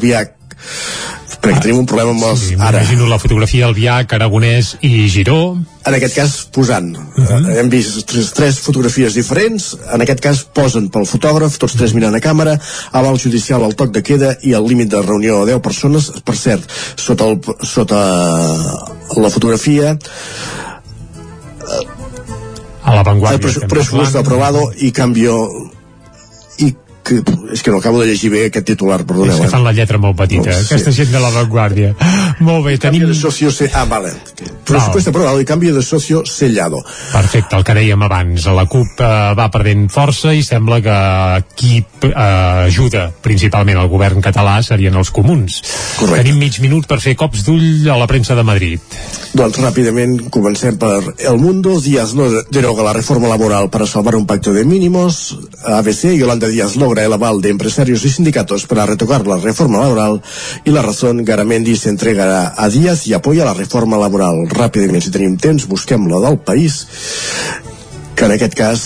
viac 1.45 1.55
perquè 1.55 1.69
tenim 1.69 1.81
un 1.83 1.89
problema 1.89 2.13
amb 2.15 2.25
els... 2.31 2.43
Sí, 2.49 2.57
ara. 2.59 2.81
Imagino 2.81 3.09
la 3.11 3.19
fotografia 3.19 3.67
del 3.67 3.75
Viac, 3.77 4.13
Aragonès 4.17 4.75
i 4.87 5.09
Giró. 5.13 5.57
En 5.85 5.97
aquest 5.97 6.17
cas, 6.17 6.37
posant. 6.53 6.91
Uh 6.97 7.25
-huh. 7.25 7.41
uh, 7.41 7.59
hem 7.59 7.69
vist 7.69 8.07
tres, 8.09 8.33
tres 8.33 8.59
fotografies 8.61 9.15
diferents. 9.15 9.77
En 9.93 10.01
aquest 10.01 10.21
cas, 10.21 10.45
posen 10.45 10.89
pel 10.89 11.07
fotògraf, 11.07 11.59
tots 11.59 11.77
tres 11.77 11.95
mirant 11.95 12.15
a 12.15 12.21
càmera, 12.21 12.59
aval 12.93 13.19
judicial 13.19 13.65
al 13.65 13.75
toc 13.75 13.91
de 13.91 14.03
queda 14.03 14.37
i 14.43 14.53
el 14.53 14.67
límit 14.67 14.89
de 14.89 15.03
reunió 15.03 15.43
a 15.43 15.47
10 15.47 15.61
persones. 15.61 16.11
Per 16.25 16.37
cert, 16.37 16.71
sota, 16.97 17.25
el, 17.25 17.41
sota 17.63 18.01
la 19.17 19.31
fotografia... 19.31 19.99
a 22.85 22.95
la 22.95 23.03
vanguardia. 23.03 23.49
El 23.49 23.67
presupuesto 23.67 24.19
aprobado 24.19 24.71
y 24.77 24.93
cambio 24.93 25.49
i 25.49 25.74
que 27.05 27.21
és 27.53 27.63
que 27.63 27.71
no 27.71 27.79
acabo 27.79 28.01
de 28.01 28.09
llegir 28.09 28.31
bé 28.33 28.47
aquest 28.49 28.67
titular, 28.67 29.03
perdoneu. 29.05 29.37
És 29.37 29.45
que 29.45 29.53
fan 29.53 29.63
la 29.63 29.75
lletra 29.77 30.01
molt 30.01 30.17
petita, 30.19 30.51
no, 30.51 30.57
sí. 30.57 30.73
aquesta 30.73 30.95
gent 30.97 31.13
de 31.13 31.21
la 31.23 31.31
vanguardia. 31.35 31.93
Molt 32.41 32.65
bé, 32.67 32.79
tenim... 32.83 33.05
de 33.07 33.15
socio... 33.15 33.53
Se... 33.55 33.69
Ah, 33.73 33.85
vale. 33.85 34.11
Presupuesto 34.65 35.13
aprobado 35.13 35.41
i 35.41 35.47
canvi 35.47 35.71
de 35.71 35.83
socio 35.85 36.25
sellado. 36.27 36.81
Perfecte, 37.13 37.59
el 37.59 37.65
que 37.67 37.77
dèiem 37.77 38.03
abans. 38.03 38.49
La 38.57 38.65
CUP 38.71 39.03
eh, 39.05 39.11
va 39.37 39.51
perdent 39.53 39.87
força 39.93 40.33
i 40.35 40.43
sembla 40.43 40.81
que 40.83 40.97
qui 41.55 41.77
eh, 41.79 42.15
ajuda 42.15 43.07
principalment 43.23 43.79
al 43.79 43.93
govern 43.93 44.25
català 44.25 44.57
serien 44.65 44.97
els 44.97 45.13
comuns. 45.15 45.61
Correcte. 46.01 46.25
Tenim 46.25 46.41
mig 46.41 46.59
minut 46.65 46.89
per 46.91 46.99
fer 47.05 47.15
cops 47.21 47.45
d'ull 47.47 47.87
a 47.93 47.99
la 48.01 48.09
premsa 48.11 48.35
de 48.39 48.47
Madrid. 48.47 48.99
Doncs 49.35 49.61
ràpidament 49.61 50.17
comencem 50.35 50.79
per 50.81 50.97
El 51.19 51.39
Mundo. 51.43 51.77
Díaz 51.85 52.15
no 52.17 52.31
deroga 52.55 52.87
la 52.87 52.97
reforma 52.97 53.29
laboral 53.29 53.69
para 53.69 53.87
salvar 53.87 54.17
un 54.17 54.27
pacto 54.27 54.55
de 54.57 54.65
mínimos. 54.65 55.37
ABC, 55.65 56.17
Yolanda 56.17 56.49
Díaz 56.49 56.77
logra 56.81 56.94
logra 56.95 57.07
el 57.07 57.13
aval 57.13 57.41
de 57.41 57.49
empresarios 57.49 58.05
y 58.05 58.09
sindicatos 58.09 58.67
para 58.67 58.87
retocar 58.87 59.27
la 59.27 59.37
reforma 59.37 59.81
laboral 59.81 60.23
y 60.65 60.71
la 60.71 60.81
razón 60.81 61.25
Garamendi 61.25 61.75
se 61.75 61.89
entrega 61.89 62.55
a 62.57 62.69
Díaz 62.69 63.09
y 63.09 63.15
apoya 63.15 63.45
la 63.45 63.55
reforma 63.55 63.99
laboral. 63.99 64.47
Ràpidament, 64.47 65.03
si 65.03 65.11
tenim 65.11 65.35
temps, 65.37 65.67
busquem 65.67 66.07
la 66.07 66.21
del 66.23 66.39
país 66.39 66.87
que 68.15 68.27
en 68.27 68.37
aquest 68.37 68.55
cas 68.55 68.83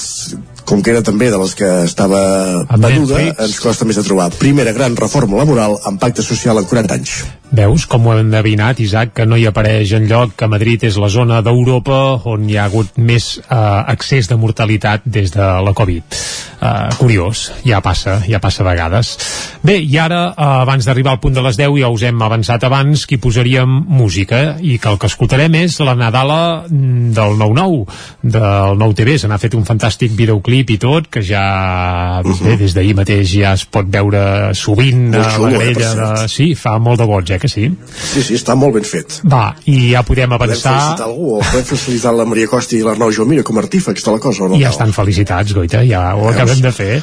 com 0.65 0.81
que 0.85 0.93
era 0.93 1.03
també 1.05 1.31
de 1.33 1.37
les 1.41 1.55
que 1.57 1.69
estava 1.85 2.65
venuda, 2.81 3.21
ens 3.45 3.57
costa 3.61 3.85
més 3.89 3.97
de 3.97 4.05
trobar. 4.05 4.31
Primera 4.41 4.73
gran 4.77 4.97
reforma 4.97 5.37
laboral 5.41 5.79
amb 5.89 6.01
pacte 6.01 6.25
social 6.25 6.61
en 6.61 6.69
40 6.69 6.97
anys. 6.97 7.15
Veus 7.53 7.87
com 7.89 8.05
ho 8.05 8.13
hem 8.13 8.27
endevinat, 8.27 8.81
Isaac, 8.85 9.15
que 9.17 9.29
no 9.29 9.37
hi 9.37 9.47
apareix 9.49 9.93
en 9.97 10.09
lloc 10.09 10.37
que 10.37 10.49
Madrid 10.49 10.85
és 10.89 10.97
la 11.01 11.09
zona 11.13 11.41
d'Europa 11.45 12.23
on 12.29 12.49
hi 12.49 12.57
ha 12.57 12.69
hagut 12.69 13.01
més 13.01 13.35
eh, 13.41 13.57
accés 13.97 14.29
de 14.29 14.37
mortalitat 14.37 15.05
des 15.05 15.33
de 15.33 15.49
la 15.65 15.77
Covid. 15.77 16.21
Eh, 16.59 16.89
curiós, 16.99 17.53
ja 17.65 17.81
passa, 17.81 18.19
ja 18.27 18.41
passa 18.43 18.65
a 18.65 18.67
vegades. 18.67 19.15
Bé, 19.63 19.79
i 19.79 19.99
ara, 19.99 20.35
eh, 20.35 20.49
abans 20.65 20.85
d'arribar 20.85 21.13
al 21.15 21.21
punt 21.23 21.35
de 21.35 21.43
les 21.43 21.57
10, 21.57 21.79
ja 21.79 21.89
us 21.89 22.03
hem 22.03 22.23
avançat 22.23 22.65
abans 22.65 23.07
que 23.07 23.15
hi 23.17 23.23
posaríem 23.23 23.69
música 23.89 24.57
i 24.61 24.79
que 24.79 24.91
el 24.91 24.99
que 24.99 25.07
escoltarem 25.07 25.55
és 25.55 25.79
la 25.81 25.95
Nadala 25.95 26.65
mm, 26.69 27.13
del 27.15 27.39
9-9, 27.39 27.85
del 28.23 28.79
nou 28.79 28.95
TV. 28.95 29.19
Se 29.19 29.31
n'ha 29.31 29.39
fet 29.39 29.55
un 29.55 29.65
fantàstic 29.69 30.17
videoclip 30.19 30.49
clip 30.49 30.73
i 30.75 30.79
tot, 30.81 31.09
que 31.13 31.23
ja 31.23 32.21
uh 32.25 32.31
-huh. 32.31 32.45
bé, 32.45 32.57
des 32.57 32.75
d'ahir 32.75 32.95
mateix 32.95 33.29
ja 33.29 33.53
es 33.53 33.65
pot 33.65 33.87
veure 33.87 34.55
sovint 34.55 35.15
a 35.15 35.39
la 35.39 35.51
eh, 35.51 35.59
grella 35.59 35.95
de... 35.95 36.29
Sí, 36.29 36.55
fa 36.55 36.79
molt 36.79 36.99
de 36.99 37.07
goig, 37.07 37.31
eh, 37.31 37.39
que 37.39 37.49
sí? 37.49 37.71
Sí, 38.13 38.23
sí, 38.23 38.35
està 38.35 38.55
molt 38.57 38.75
ben 38.75 38.85
fet. 38.85 39.21
Va, 39.25 39.55
i 39.67 39.93
ja 39.93 40.03
podem 40.03 40.33
avançar... 40.33 40.73
Podem 40.73 40.81
felicitar 40.81 41.07
algú, 41.07 41.37
o 41.37 41.39
podem 41.39 41.65
felicitar 41.65 42.15
la 42.15 42.25
Maria 42.25 42.47
Costa 42.47 42.77
i 42.77 42.83
l'Arnau 42.83 43.13
Jomira 43.13 43.43
com 43.43 43.57
a 43.57 43.61
artífex 43.61 44.05
de 44.05 44.11
la 44.11 44.19
cosa, 44.19 44.45
o 44.45 44.49
no? 44.49 44.61
Ja 44.61 44.71
estan 44.71 44.93
felicitats, 44.93 45.53
Goita, 45.53 45.85
ja 45.85 46.15
ho 46.49 46.53
acabem 46.53 46.65
de 46.65 46.73
fer. 46.73 47.03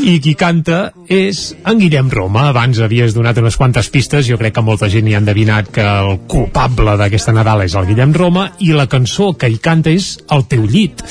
I 0.00 0.18
qui 0.24 0.34
canta 0.38 0.92
és 1.12 1.54
en 1.68 1.80
Guillem 1.80 2.10
Roma. 2.12 2.48
Abans 2.52 2.80
havies 2.80 3.14
donat 3.16 3.38
unes 3.40 3.58
quantes 3.60 3.90
pistes, 3.92 4.26
jo 4.28 4.38
crec 4.40 4.56
que 4.56 4.64
molta 4.64 4.88
gent 4.92 5.08
hi 5.08 5.16
ha 5.16 5.22
endevinat 5.22 5.72
que 5.74 5.84
el 5.84 6.18
culpable 6.30 6.96
d'aquesta 7.00 7.34
Nadal 7.36 7.66
és 7.66 7.76
el 7.78 7.88
Guillem 7.90 8.14
Roma, 8.16 8.50
i 8.64 8.72
la 8.72 8.88
cançó 8.88 9.34
que 9.36 9.50
hi 9.50 9.60
canta 9.62 9.92
és 9.92 10.16
El 10.32 10.46
teu 10.48 10.64
llit 10.68 11.04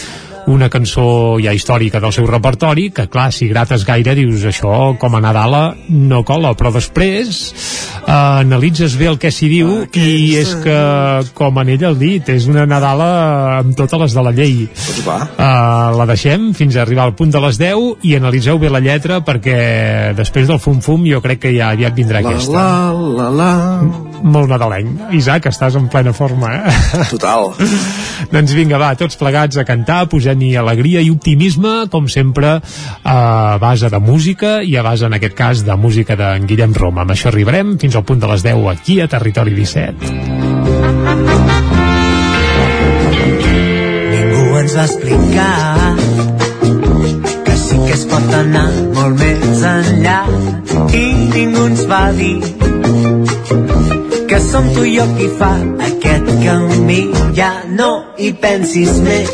una 0.47 0.69
cançó 0.71 1.37
ja 1.43 1.53
històrica 1.55 1.99
del 2.03 2.13
seu 2.15 2.27
repertori, 2.29 2.89
que 2.95 3.07
clar, 3.11 3.29
si 3.35 3.49
grates 3.51 3.83
gaire 3.87 4.15
dius 4.17 4.45
això 4.47 4.95
com 4.99 5.17
a 5.17 5.21
Nadala 5.23 5.75
no 5.89 6.23
cola, 6.27 6.53
però 6.57 6.71
després 6.75 7.41
eh, 7.47 8.11
analitzes 8.11 8.95
bé 8.99 9.09
el 9.11 9.19
que 9.19 9.31
s'hi 9.33 9.51
diu 9.51 9.73
ah, 9.83 9.87
i 9.99 10.37
és 10.39 10.53
que, 10.63 10.79
com 11.37 11.59
en 11.61 11.73
ell 11.75 11.87
el 11.91 11.99
dit, 11.99 12.31
és 12.31 12.47
una 12.47 12.65
Nadala 12.69 13.09
amb 13.59 13.75
totes 13.77 14.05
les 14.05 14.17
de 14.17 14.25
la 14.25 14.33
llei. 14.35 14.65
Doncs 14.71 15.03
va. 15.07 15.19
Uh, 15.35 15.97
la 15.99 16.07
deixem 16.09 16.51
fins 16.57 16.77
a 16.77 16.83
arribar 16.85 17.07
al 17.07 17.15
punt 17.17 17.33
de 17.33 17.43
les 17.43 17.59
10 17.59 18.07
i 18.07 18.15
analitzeu 18.17 18.59
bé 18.61 18.71
la 18.71 18.83
lletra 18.83 19.19
perquè 19.25 20.13
després 20.17 20.47
del 20.49 20.61
fum-fum 20.63 21.07
jo 21.09 21.21
crec 21.23 21.43
que 21.47 21.55
ja 21.57 21.73
aviat 21.75 21.97
vindrà 21.97 22.21
la, 22.21 22.35
aquesta. 22.35 22.53
La, 22.55 22.91
la, 23.19 23.31
la. 23.41 24.06
Molt 24.23 24.49
nadalenc. 24.51 25.11
Isaac, 25.17 25.51
estàs 25.51 25.75
en 25.75 25.91
plena 25.91 26.15
forma, 26.15 26.53
eh? 26.55 27.03
Total. 27.11 27.51
doncs 28.33 28.55
vinga, 28.55 28.79
va, 28.81 28.93
tots 28.99 29.19
plegats 29.19 29.59
a 29.59 29.67
cantar, 29.67 30.05
posem 30.11 30.37
tenir 30.37 30.57
alegria 30.61 31.01
i 31.01 31.09
optimisme, 31.09 31.87
com 31.89 32.05
sempre, 32.07 32.59
a 33.03 33.57
base 33.57 33.89
de 33.89 33.99
música 33.99 34.61
i 34.61 34.77
a 34.77 34.83
base, 34.85 35.07
en 35.09 35.17
aquest 35.17 35.33
cas, 35.33 35.63
de 35.65 35.75
música 35.75 36.15
d'en 36.15 36.45
Guillem 36.45 36.75
Roma. 36.77 37.01
Amb 37.01 37.15
això 37.15 37.31
arribarem 37.31 37.77
fins 37.81 37.97
al 37.97 38.05
punt 38.05 38.21
de 38.21 38.29
les 38.29 38.45
10 38.45 38.69
aquí 38.69 39.01
a 39.01 39.07
Territori 39.09 39.55
17. 39.57 40.13
Ningú 44.13 44.57
ens 44.61 44.77
va 44.77 44.85
explicar 44.85 45.95
que 47.45 47.57
sí 47.65 47.81
que 47.81 47.93
es 47.97 48.05
pot 48.13 48.33
anar 48.43 48.69
molt 48.93 49.17
més 49.17 49.67
enllà 49.73 50.21
i 50.93 51.05
ningú 51.33 51.69
ens 51.71 51.87
va 51.89 52.03
dir 52.17 53.96
que 54.37 54.43
som 54.43 54.65
tu 54.73 54.83
i 54.85 54.91
jo 54.97 55.05
qui 55.17 55.27
fa 55.39 55.49
aquest 55.87 56.27
camí. 56.43 56.99
Ja 57.37 57.51
no 57.77 57.89
hi 58.21 58.29
pensis 58.41 58.91
més. 59.05 59.31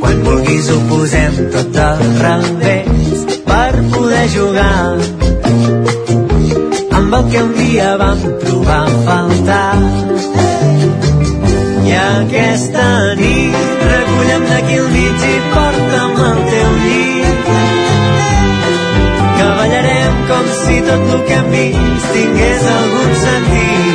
Quan 0.00 0.20
vulguis 0.26 0.68
ho 0.70 0.76
posem 0.90 1.40
tot 1.54 1.78
al 1.86 2.04
revés 2.22 3.24
per 3.48 3.72
poder 3.94 4.26
jugar. 4.36 4.94
Amb 6.98 7.16
el 7.18 7.24
que 7.32 7.42
un 7.42 7.54
dia 7.62 7.96
vam 8.02 8.22
trobar 8.44 8.84
a 8.84 9.00
faltar. 9.08 9.72
I 11.86 11.98
aquesta 12.02 12.86
nit 13.22 13.75
si 20.66 20.80
tot 20.86 21.10
el 21.16 21.26
que 21.26 21.34
hem 21.40 21.50
vist 21.54 22.14
tingués 22.14 22.70
algun 22.76 23.20
sentit. 23.24 23.85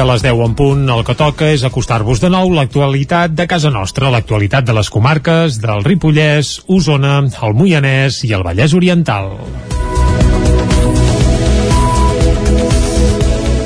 A 0.00 0.06
les 0.08 0.22
10 0.24 0.38
en 0.46 0.54
punt 0.56 0.86
el 0.94 1.02
que 1.04 1.14
toca 1.18 1.50
és 1.52 1.64
acostar-vos 1.66 2.22
de 2.22 2.30
nou 2.32 2.54
l'actualitat 2.56 3.34
de 3.36 3.46
casa 3.50 3.72
nostra, 3.74 4.08
l'actualitat 4.12 4.64
de 4.64 4.76
les 4.76 4.88
comarques 4.92 5.60
del 5.60 5.84
Ripollès, 5.84 6.56
Osona, 6.68 7.18
el 7.20 7.58
Moianès 7.58 8.22
i 8.24 8.32
el 8.36 8.46
Vallès 8.46 8.76
Oriental. 8.76 9.36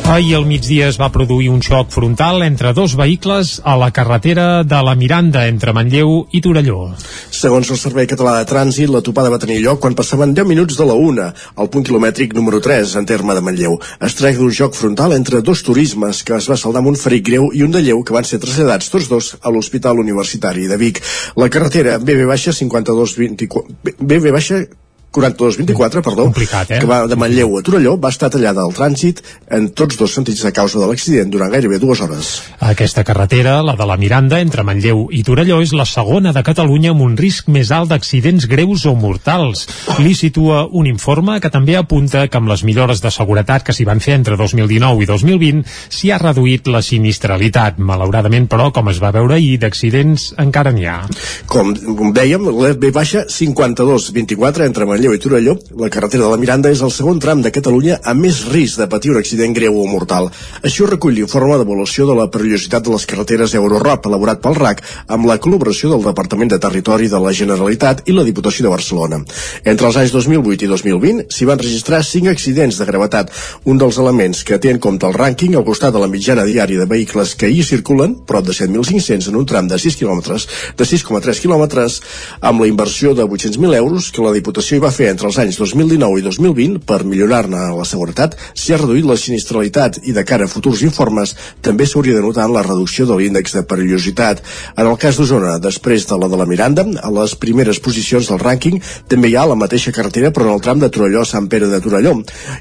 Ahir 0.05 0.37
al 0.37 0.45
migdia 0.45 0.91
es 0.93 0.99
va 1.01 1.07
produir 1.09 1.49
un 1.49 1.63
xoc 1.65 1.89
frontal 1.89 2.43
entre 2.45 2.75
dos 2.77 2.93
vehicles 2.95 3.63
a 3.65 3.73
la 3.81 3.89
carretera 3.91 4.63
de 4.63 4.81
la 4.85 4.93
Miranda 4.95 5.47
entre 5.49 5.73
Manlleu 5.73 6.27
i 6.31 6.43
Torelló. 6.45 6.93
Segons 7.33 7.71
el 7.73 7.81
Servei 7.81 8.07
Català 8.11 8.35
de 8.37 8.45
Trànsit, 8.51 8.93
la 8.93 9.01
topada 9.01 9.33
va 9.33 9.41
tenir 9.41 9.63
lloc 9.65 9.81
quan 9.81 9.97
passaven 9.97 10.37
10 10.37 10.45
minuts 10.51 10.77
de 10.77 10.85
la 10.85 10.93
una 10.93 11.33
al 11.57 11.73
punt 11.73 11.89
quilomètric 11.89 12.37
número 12.37 12.61
3 12.61 12.95
en 13.01 13.09
terme 13.09 13.33
de 13.35 13.41
Manlleu. 13.49 13.81
Es 13.97 14.21
tracta 14.21 14.45
d'un 14.45 14.53
joc 14.53 14.77
frontal 14.77 15.17
entre 15.17 15.41
dos 15.41 15.65
turismes 15.65 16.23
que 16.23 16.37
es 16.37 16.53
va 16.53 16.61
saldar 16.61 16.85
amb 16.85 16.93
un 16.93 17.01
ferit 17.01 17.25
greu 17.25 17.49
i 17.57 17.65
un 17.65 17.73
de 17.73 17.83
lleu 17.83 18.05
que 18.05 18.15
van 18.15 18.29
ser 18.29 18.43
traslladats 18.45 18.93
tots 18.93 19.09
dos 19.09 19.35
a 19.41 19.51
l'Hospital 19.51 20.05
Universitari 20.05 20.69
de 20.69 20.77
Vic. 20.77 21.01
La 21.41 21.49
carretera 21.49 21.97
BB-5224 21.99 23.97
BB 23.99 24.37
4224, 25.15 26.03
perdó, 26.03 26.25
Complicat, 26.27 26.73
eh? 26.75 26.81
que 26.83 26.89
va 26.91 27.05
de 27.07 27.17
Manlleu 27.17 27.53
a 27.59 27.63
Torelló, 27.63 27.95
va 28.03 28.11
estar 28.11 28.33
tallada 28.35 28.65
al 28.65 28.75
trànsit 28.75 29.21
en 29.55 29.69
tots 29.79 29.99
dos 30.01 30.15
sentits 30.17 30.43
a 30.49 30.51
causa 30.57 30.81
de 30.83 30.89
l'accident 30.91 31.31
durant 31.31 31.53
gairebé 31.53 31.79
dues 31.79 32.03
hores. 32.03 32.31
Aquesta 32.59 33.05
carretera, 33.07 33.61
la 33.63 33.77
de 33.79 33.87
la 33.87 33.97
Miranda, 34.01 34.41
entre 34.43 34.65
Manlleu 34.67 35.07
i 35.15 35.23
Torelló, 35.23 35.61
és 35.63 35.75
la 35.77 35.87
segona 35.87 36.33
de 36.35 36.43
Catalunya 36.43 36.91
amb 36.91 37.05
un 37.07 37.15
risc 37.21 37.47
més 37.55 37.71
alt 37.71 37.93
d'accidents 37.93 38.49
greus 38.51 38.89
o 38.91 38.97
mortals. 38.99 39.69
Li 40.03 40.17
situa 40.19 40.65
un 40.67 40.91
informe 40.91 41.39
que 41.41 41.53
també 41.55 41.79
apunta 41.79 42.27
que 42.27 42.41
amb 42.41 42.51
les 42.51 42.65
millores 42.67 43.05
de 43.05 43.15
seguretat 43.15 43.63
que 43.63 43.77
s'hi 43.77 43.87
van 43.87 44.03
fer 44.03 44.19
entre 44.19 44.39
2019 44.41 45.05
i 45.05 45.11
2020 45.13 45.63
s'hi 45.95 46.11
ha 46.11 46.19
reduït 46.19 46.67
la 46.67 46.83
sinistralitat. 46.83 47.79
Malauradament, 47.79 48.49
però, 48.51 48.73
com 48.75 48.91
es 48.91 48.99
va 49.03 49.15
veure 49.15 49.39
ahir, 49.39 49.61
d'accidents 49.63 50.33
encara 50.43 50.75
n'hi 50.75 50.89
ha. 50.91 50.99
Com, 51.47 51.71
dèiem, 52.17 52.51
la 52.59 52.75
B 52.75 52.91
baixa 52.95 53.27
5224 53.31 54.67
entre 54.67 54.89
Manlleu 54.89 55.04
i 55.13 55.19
Torelló, 55.19 55.59
la 55.77 55.91
carretera 55.93 56.25
de 56.25 56.31
la 56.31 56.39
Miranda 56.41 56.71
és 56.73 56.81
el 56.81 56.93
segon 56.95 57.19
tram 57.21 57.43
de 57.45 57.51
Catalunya 57.53 57.99
amb 58.09 58.25
més 58.25 58.39
risc 58.49 58.79
de 58.81 58.87
patir 58.89 59.11
un 59.13 59.19
accident 59.21 59.53
greu 59.53 59.77
o 59.77 59.85
mortal. 59.91 60.31
Així 60.63 60.85
ho 60.85 60.89
recull 60.89 61.13
l'informe 61.19 61.59
d'evolució 61.61 62.07
de 62.09 62.15
la 62.17 62.29
perillositat 62.33 62.87
de 62.87 62.95
les 62.95 63.05
carreteres 63.11 63.53
Eurorap, 63.59 64.07
elaborat 64.09 64.41
pel 64.41 64.57
RAC, 64.57 64.81
amb 65.13 65.29
la 65.29 65.37
col·laboració 65.37 65.91
del 65.93 66.07
Departament 66.07 66.55
de 66.55 66.61
Territori 66.63 67.11
de 67.13 67.21
la 67.21 67.33
Generalitat 67.37 68.05
i 68.09 68.15
la 68.17 68.25
Diputació 68.25 68.65
de 68.65 68.73
Barcelona. 68.73 69.19
Entre 69.65 69.91
els 69.91 69.99
anys 70.01 70.15
2008 70.15 70.65
i 70.65 70.71
2020 70.73 71.27
s'hi 71.29 71.51
van 71.51 71.61
registrar 71.61 72.01
5 72.07 72.33
accidents 72.33 72.81
de 72.81 72.89
gravetat, 72.89 73.35
un 73.69 73.83
dels 73.83 74.01
elements 74.01 74.41
que 74.47 74.61
té 74.63 74.73
en 74.73 74.81
compte 74.81 75.05
el 75.11 75.19
rànquing 75.19 75.59
al 75.59 75.67
costat 75.69 75.93
de 75.93 76.01
la 76.01 76.09
mitjana 76.09 76.47
diària 76.49 76.81
de 76.81 76.89
vehicles 76.89 77.35
que 77.37 77.51
hi 77.51 77.61
circulen, 77.67 78.17
prop 78.25 78.47
de 78.47 78.57
7.500 78.57 79.29
en 79.29 79.43
un 79.43 79.51
tram 79.51 79.69
de 79.69 79.83
6 79.83 80.01
quilòmetres, 80.01 80.49
de 80.79 80.89
6,3 80.89 81.45
quilòmetres, 81.45 82.01
amb 82.41 82.65
la 82.65 82.71
inversió 82.71 83.13
de 83.13 83.27
800.000 83.27 83.83
euros 83.83 84.11
que 84.15 84.25
la 84.25 84.33
Diputació 84.33 84.79
hi 84.79 84.85
va 84.87 84.94
fer 84.95 85.11
entre 85.11 85.29
els 85.29 85.39
anys 85.43 85.59
2019 85.59 86.21
i 86.21 86.25
2020 86.25 86.81
per 86.87 87.03
millorar-ne 87.09 87.67
la 87.75 87.87
seguretat, 87.89 88.37
s'hi 88.55 88.75
ha 88.75 88.81
reduït 88.81 89.07
la 89.09 89.19
sinistralitat 89.19 89.99
i 90.05 90.15
de 90.17 90.25
cara 90.27 90.47
a 90.47 90.51
futurs 90.51 90.85
informes 90.87 91.35
també 91.65 91.87
s'hauria 91.87 92.17
de 92.17 92.23
notar 92.25 92.47
la 92.51 92.63
reducció 92.67 93.07
de 93.09 93.17
l'índex 93.19 93.57
de 93.57 93.65
perillositat. 93.69 94.43
En 94.77 94.87
el 94.87 94.99
cas 95.01 95.19
d'Osona, 95.19 95.59
després 95.63 96.07
de 96.09 96.19
la 96.21 96.31
de 96.31 96.39
la 96.41 96.47
Miranda, 96.47 96.85
a 97.03 97.11
les 97.15 97.35
primeres 97.41 97.81
posicions 97.83 98.31
del 98.31 98.43
rànquing 98.43 98.81
també 99.11 99.31
hi 99.31 99.37
ha 99.37 99.47
la 99.49 99.59
mateixa 99.59 99.93
carretera 99.95 100.31
però 100.35 100.49
en 100.49 100.55
el 100.55 100.65
tram 100.65 100.83
de 100.83 100.91
Torelló 100.93 101.23
a 101.23 101.29
Sant 101.29 101.49
Pere 101.51 101.69
de 101.71 101.81
Torelló 101.83 102.15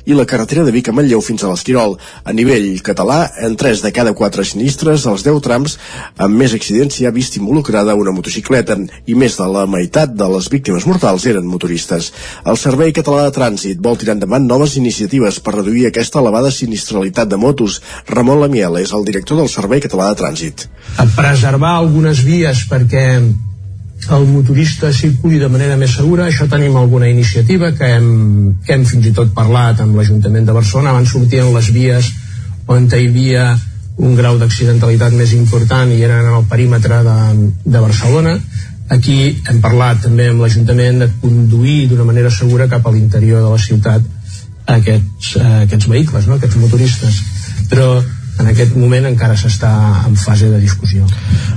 i 0.06 0.18
la 0.18 0.26
carretera 0.30 0.64
de 0.64 0.74
Vic 0.76 0.90
a 0.90 0.96
Manlleu 0.96 1.22
fins 1.22 1.44
a 1.44 1.52
l'Esquirol. 1.52 1.98
A 2.24 2.34
nivell 2.34 2.70
català, 2.86 3.28
en 3.46 3.58
3 3.60 3.84
de 3.84 3.92
cada 3.96 4.14
4 4.18 4.46
sinistres, 4.48 5.08
als 5.08 5.26
10 5.26 5.42
trams, 5.44 5.78
amb 6.18 6.40
més 6.40 6.56
accidents 6.56 6.98
s'hi 6.98 7.08
ha 7.08 7.14
vist 7.16 7.38
involucrada 7.38 7.98
una 8.00 8.14
motocicleta 8.16 8.78
i 9.06 9.18
més 9.20 9.38
de 9.40 9.48
la 9.50 9.66
meitat 9.70 10.14
de 10.16 10.30
les 10.36 10.50
víctimes 10.50 10.88
mortals 10.90 11.28
eren 11.30 11.48
motoristes. 11.50 12.13
El 12.50 12.60
Servei 12.60 12.94
Català 12.96 13.28
de 13.28 13.34
Trànsit 13.36 13.80
vol 13.84 13.98
tirar 14.00 14.18
endavant 14.18 14.46
noves 14.48 14.76
iniciatives 14.80 15.40
per 15.44 15.56
reduir 15.58 15.88
aquesta 15.88 16.20
elevada 16.22 16.52
sinistralitat 16.52 17.32
de 17.32 17.40
motos. 17.40 17.80
Ramon 18.10 18.42
Lamiel 18.42 18.80
és 18.82 18.94
el 18.94 19.06
director 19.08 19.40
del 19.40 19.52
Servei 19.52 19.84
Català 19.84 20.12
de 20.12 20.20
Trànsit. 20.22 20.68
A 21.00 21.08
preservar 21.16 21.78
algunes 21.80 22.24
vies 22.28 22.66
perquè 22.70 23.06
el 24.12 24.26
motorista 24.28 24.92
circuli 24.92 25.40
de 25.40 25.48
manera 25.48 25.78
més 25.80 25.94
segura, 25.96 26.28
això 26.28 26.48
tenim 26.52 26.76
alguna 26.76 27.08
iniciativa 27.08 27.72
que 27.78 27.94
hem, 27.96 28.10
que 28.66 28.76
hem 28.76 28.84
fins 28.86 29.08
i 29.08 29.14
tot 29.16 29.32
parlat 29.36 29.80
amb 29.80 29.96
l'Ajuntament 29.96 30.50
de 30.50 30.56
Barcelona, 30.56 30.96
van 30.98 31.08
sortint 31.08 31.54
les 31.56 31.70
vies 31.72 32.12
on 32.68 32.90
hi 32.92 33.08
havia 33.08 33.54
un 34.04 34.16
grau 34.18 34.40
d'accidentalitat 34.42 35.14
més 35.14 35.34
important 35.38 35.92
i 35.94 36.02
eren 36.02 36.26
en 36.26 36.38
el 36.40 36.46
perímetre 36.50 37.04
de, 37.06 37.18
de 37.64 37.80
Barcelona 37.80 38.38
Aquí 38.94 39.18
hem 39.50 39.62
parlat 39.62 40.04
també 40.06 40.28
amb 40.30 40.44
l'Ajuntament 40.44 41.00
de 41.02 41.08
conduir 41.22 41.88
d'una 41.90 42.06
manera 42.06 42.32
segura 42.34 42.70
cap 42.70 42.86
a 42.86 42.92
l'interior 42.94 43.42
de 43.42 43.54
la 43.54 43.62
ciutat 43.62 44.04
aquests, 44.76 45.36
eh, 45.40 45.54
aquests 45.64 45.90
vehicles, 45.90 46.28
no? 46.30 46.38
aquests 46.38 46.60
motoristes. 46.62 47.22
Però 47.72 47.88
en 48.40 48.50
aquest 48.50 48.76
moment 48.80 49.06
encara 49.08 49.36
s'està 49.38 49.72
en 50.08 50.16
fase 50.18 50.50
de 50.50 50.60
discussió. 50.62 51.06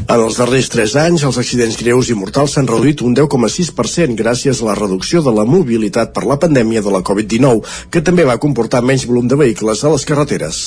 En 0.06 0.20
els 0.20 0.36
darrers 0.38 0.68
3 0.72 0.96
anys, 1.06 1.24
els 1.26 1.38
accidents 1.40 1.78
greus 1.80 2.10
i 2.12 2.16
mortals 2.18 2.56
s'han 2.56 2.68
reduït 2.68 3.02
un 3.06 3.16
10,6% 3.16 4.16
gràcies 4.18 4.60
a 4.60 4.68
la 4.68 4.76
reducció 4.78 5.22
de 5.24 5.32
la 5.34 5.46
mobilitat 5.48 6.12
per 6.14 6.26
la 6.28 6.38
pandèmia 6.42 6.82
de 6.84 6.92
la 6.92 7.02
Covid-19, 7.06 7.88
que 7.90 8.04
també 8.04 8.26
va 8.28 8.38
comportar 8.42 8.84
menys 8.84 9.06
volum 9.08 9.28
de 9.28 9.40
vehicles 9.40 9.82
a 9.82 9.92
les 9.94 10.04
carreteres. 10.06 10.60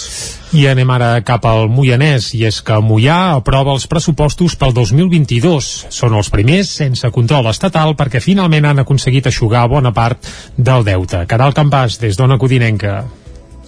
I 0.57 0.65
anem 0.65 0.89
ara 0.89 1.11
cap 1.21 1.45
al 1.45 1.69
Moianès, 1.69 2.31
i 2.33 2.43
és 2.49 2.59
que 2.65 2.81
Moià 2.81 3.35
aprova 3.37 3.75
els 3.77 3.85
pressupostos 3.87 4.57
pel 4.57 4.73
2022. 4.73 5.69
Són 5.93 6.17
els 6.17 6.33
primers 6.33 6.73
sense 6.81 7.13
control 7.13 7.51
estatal 7.53 7.93
perquè 7.99 8.23
finalment 8.23 8.65
han 8.65 8.81
aconseguit 8.81 9.29
aixugar 9.29 9.67
bona 9.69 9.93
part 9.93 10.25
del 10.57 10.83
deute. 10.87 11.23
Caral 11.29 11.53
Campàs, 11.53 12.01
des 12.01 12.17
d'Ona 12.17 12.41
Codinenca. 12.41 13.03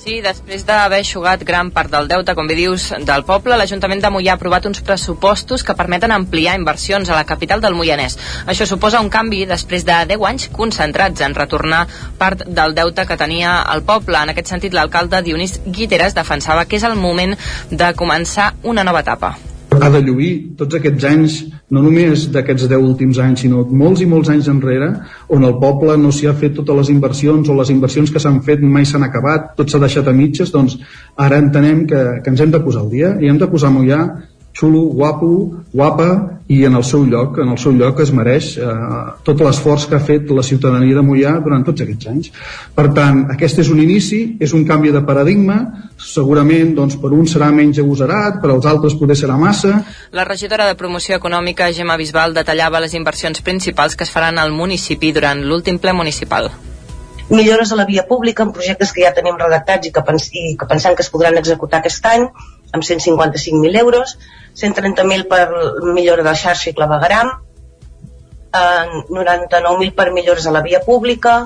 Sí, 0.02 0.16
després 0.26 0.64
d'haver 0.66 0.98
aixugat 1.04 1.44
gran 1.46 1.68
part 1.70 1.92
del 1.94 2.08
deute, 2.10 2.34
com 2.34 2.48
bé 2.50 2.56
dius, 2.58 2.88
del 3.06 3.22
poble, 3.28 3.54
l'Ajuntament 3.54 4.00
de 4.02 4.10
Mollà 4.10 4.32
ha 4.34 4.38
aprovat 4.40 4.66
uns 4.66 4.82
pressupostos 4.88 5.62
que 5.68 5.76
permeten 5.78 6.10
ampliar 6.16 6.56
inversions 6.58 7.12
a 7.12 7.20
la 7.20 7.28
capital 7.30 7.62
del 7.62 7.78
Moianès. 7.78 8.18
Això 8.50 8.66
suposa 8.66 9.04
un 9.06 9.12
canvi 9.14 9.44
després 9.46 9.86
de 9.86 10.00
10 10.16 10.26
anys 10.32 10.48
concentrats 10.58 11.22
en 11.22 11.38
retornar 11.38 11.84
part 12.18 12.42
del 12.48 12.74
deute 12.74 13.06
que 13.06 13.20
tenia 13.22 13.60
el 13.76 13.86
poble. 13.86 14.18
En 14.18 14.34
aquest 14.34 14.50
sentit, 14.56 14.74
l'alcalde 14.74 15.22
Dionís 15.22 15.60
Guiteres 15.68 16.18
defensava 16.18 16.66
que 16.66 16.82
és 16.82 16.90
el 16.90 16.98
moment 16.98 17.38
de 17.70 17.94
començar 17.94 18.56
una 18.64 18.88
nova 18.88 19.06
etapa 19.06 19.36
ha 19.80 19.90
de 19.90 20.02
lluir 20.04 20.32
tots 20.60 20.76
aquests 20.78 21.06
anys, 21.08 21.36
no 21.72 21.82
només 21.84 22.26
d'aquests 22.34 22.68
10 22.68 22.84
últims 22.84 23.20
anys, 23.24 23.44
sinó 23.46 23.64
molts 23.84 24.02
i 24.04 24.08
molts 24.10 24.32
anys 24.34 24.50
enrere, 24.52 24.90
on 25.32 25.46
el 25.48 25.56
poble 25.62 25.96
no 25.98 26.12
s'hi 26.12 26.28
ha 26.28 26.36
fet 26.38 26.58
totes 26.58 26.82
les 26.82 26.92
inversions 26.94 27.50
o 27.50 27.56
les 27.58 27.72
inversions 27.74 28.12
que 28.12 28.20
s'han 28.20 28.42
fet 28.48 28.62
mai 28.62 28.86
s'han 28.86 29.08
acabat, 29.08 29.54
tot 29.58 29.72
s'ha 29.72 29.80
deixat 29.80 30.08
a 30.08 30.16
mitges, 30.18 30.52
doncs 30.52 30.78
ara 31.16 31.40
entenem 31.40 31.86
que, 31.88 32.04
que 32.24 32.34
ens 32.34 32.44
hem 32.44 32.52
de 32.52 32.62
posar 32.64 32.84
al 32.84 32.92
dia 32.92 33.16
i 33.22 33.32
hem 33.32 33.40
de 33.40 33.50
posar 33.52 33.72
Mollà 33.72 34.02
xulo, 34.58 34.82
guapo, 34.92 35.32
guapa 35.74 36.42
i 36.52 36.66
en 36.68 36.76
el 36.76 36.84
seu 36.84 37.06
lloc, 37.08 37.38
en 37.40 37.54
el 37.54 37.58
seu 37.62 37.72
lloc 37.72 38.02
es 38.04 38.12
mereix 38.12 38.50
eh, 38.60 38.72
tot 39.24 39.40
l'esforç 39.40 39.86
que 39.88 39.96
ha 39.96 40.04
fet 40.04 40.32
la 40.36 40.44
ciutadania 40.44 40.98
de 40.98 41.04
Mollà 41.06 41.38
durant 41.44 41.64
tots 41.64 41.86
aquests 41.86 42.10
anys. 42.12 42.32
Per 42.76 42.90
tant, 42.98 43.22
aquest 43.32 43.62
és 43.64 43.70
un 43.72 43.80
inici, 43.80 44.20
és 44.44 44.52
un 44.58 44.66
canvi 44.68 44.92
de 44.92 45.04
paradigma, 45.08 45.62
segurament 45.96 46.74
doncs, 46.76 46.98
per 47.00 47.14
un 47.16 47.30
serà 47.30 47.52
menys 47.56 47.80
agosarat, 47.80 48.42
per 48.44 48.52
als 48.52 48.68
altres 48.68 48.98
poder 49.00 49.16
serà 49.20 49.38
massa. 49.40 49.78
La 50.12 50.28
regidora 50.28 50.68
de 50.68 50.76
Promoció 50.76 51.16
Econòmica, 51.22 51.72
Gemma 51.72 51.96
Bisbal, 52.02 52.36
detallava 52.36 52.84
les 52.84 52.98
inversions 53.00 53.40
principals 53.46 53.96
que 53.96 54.04
es 54.04 54.12
faran 54.12 54.42
al 54.42 54.52
municipi 54.52 55.14
durant 55.16 55.46
l'últim 55.48 55.80
ple 55.80 55.96
municipal 55.96 56.52
millores 57.32 57.72
a 57.72 57.78
la 57.80 57.86
via 57.86 58.04
pública 58.08 58.44
en 58.44 58.52
projectes 58.52 58.92
que 58.92 59.06
ja 59.06 59.14
tenim 59.16 59.38
redactats 59.40 59.88
i 59.88 59.92
que, 59.96 60.02
pens 60.04 60.28
i 60.36 60.58
que 60.60 60.68
pensem 60.68 60.98
que 60.98 61.06
es 61.06 61.10
podran 61.14 61.38
executar 61.40 61.80
aquest 61.80 62.06
any 62.12 62.26
amb 62.72 62.84
155.000 62.84 63.80
euros 63.80 64.18
130.000 64.56 65.28
per 65.32 65.48
millora 65.94 66.24
de 66.24 66.36
xarxa 66.36 66.70
i 66.72 66.76
clavegaram, 66.76 67.32
eh, 68.54 68.86
99.000 69.10 69.94
per 69.96 70.12
millores 70.12 70.48
a 70.48 70.52
la 70.52 70.62
via 70.62 70.82
pública, 70.84 71.46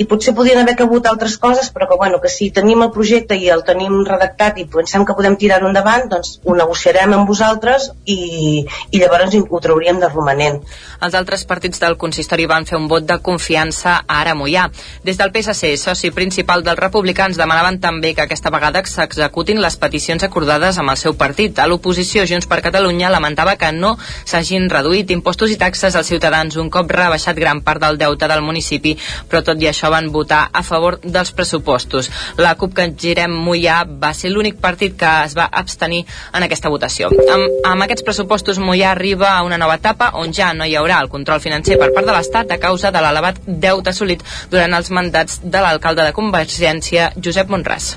i 0.00 0.06
potser 0.08 0.32
podien 0.32 0.58
haver 0.58 0.74
cabut 0.76 1.06
altres 1.06 1.36
coses, 1.38 1.68
però 1.72 1.88
que, 1.88 1.96
bueno, 2.00 2.20
que 2.20 2.30
si 2.32 2.50
tenim 2.50 2.80
el 2.82 2.92
projecte 2.94 3.36
i 3.36 3.50
el 3.52 3.64
tenim 3.66 3.98
redactat 4.08 4.56
i 4.58 4.64
pensem 4.64 5.04
que 5.04 5.16
podem 5.16 5.36
tirar-ho 5.36 5.68
endavant, 5.68 6.06
doncs 6.08 6.38
ho 6.44 6.56
negociarem 6.56 7.12
amb 7.12 7.28
vosaltres 7.28 7.90
i, 8.06 8.64
i 8.90 9.02
llavors 9.02 9.36
ho 9.42 9.60
trauríem 9.60 10.00
de 10.00 10.08
romanent. 10.08 10.62
Els 11.02 11.16
altres 11.18 11.44
partits 11.48 11.82
del 11.82 11.98
consistori 12.00 12.46
van 12.48 12.64
fer 12.68 12.78
un 12.78 12.88
vot 12.88 13.04
de 13.04 13.18
confiança 13.20 13.98
a 14.06 14.20
Ara 14.22 14.36
Mollà. 14.38 14.68
Des 15.04 15.18
del 15.20 15.32
PSC, 15.34 15.74
soci 15.76 16.12
principal 16.14 16.64
dels 16.64 16.78
republicans, 16.80 17.36
demanaven 17.36 17.80
també 17.82 18.14
que 18.14 18.24
aquesta 18.24 18.52
vegada 18.54 18.84
s'executin 18.86 19.60
les 19.60 19.76
peticions 19.76 20.22
acordades 20.24 20.78
amb 20.78 20.94
el 20.94 21.00
seu 21.00 21.16
partit. 21.18 21.58
A 21.58 21.66
l'oposició, 21.66 22.24
Junts 22.26 22.48
per 22.48 22.62
Catalunya 22.64 23.10
lamentava 23.10 23.56
que 23.60 23.72
no 23.74 23.96
s'hagin 24.24 24.70
reduït 24.70 25.10
impostos 25.10 25.50
i 25.50 25.58
taxes 25.58 25.98
als 25.98 26.08
ciutadans 26.08 26.56
un 26.56 26.70
cop 26.70 26.90
rebaixat 26.90 27.36
gran 27.36 27.60
part 27.66 27.82
del 27.82 27.98
deute 27.98 28.30
del 28.30 28.46
municipi, 28.46 28.94
però 29.28 29.42
tot 29.44 29.60
i 29.60 29.68
això 29.68 29.81
això 29.82 29.90
van 29.90 30.12
votar 30.12 30.48
a 30.52 30.62
favor 30.62 30.98
dels 31.02 31.32
pressupostos. 31.32 32.10
La 32.38 32.54
CUP 32.54 32.74
que 32.76 32.86
girem 32.98 33.34
Mollà 33.34 33.82
va 33.86 34.12
ser 34.14 34.30
l'únic 34.30 34.60
partit 34.62 34.94
que 34.98 35.10
es 35.26 35.34
va 35.34 35.48
abstenir 35.50 36.04
en 36.32 36.46
aquesta 36.46 36.70
votació. 36.70 37.10
Amb, 37.10 37.66
amb 37.66 37.86
aquests 37.86 38.06
pressupostos 38.06 38.62
Mollà 38.62 38.92
arriba 38.92 39.32
a 39.34 39.42
una 39.42 39.58
nova 39.58 39.80
etapa 39.80 40.12
on 40.22 40.32
ja 40.32 40.52
no 40.54 40.68
hi 40.68 40.78
haurà 40.78 41.00
el 41.02 41.10
control 41.10 41.42
financer 41.42 41.80
per 41.80 41.90
part 41.96 42.06
de 42.06 42.14
l'Estat 42.14 42.54
a 42.54 42.62
causa 42.62 42.94
de 42.94 43.02
l'elevat 43.02 43.42
deute 43.46 43.90
assolit 43.90 44.22
durant 44.50 44.78
els 44.78 44.94
mandats 44.94 45.42
de 45.42 45.58
l'alcalde 45.58 46.06
de 46.06 46.16
Convergència, 46.16 47.12
Josep 47.18 47.50
Monràs. 47.50 47.94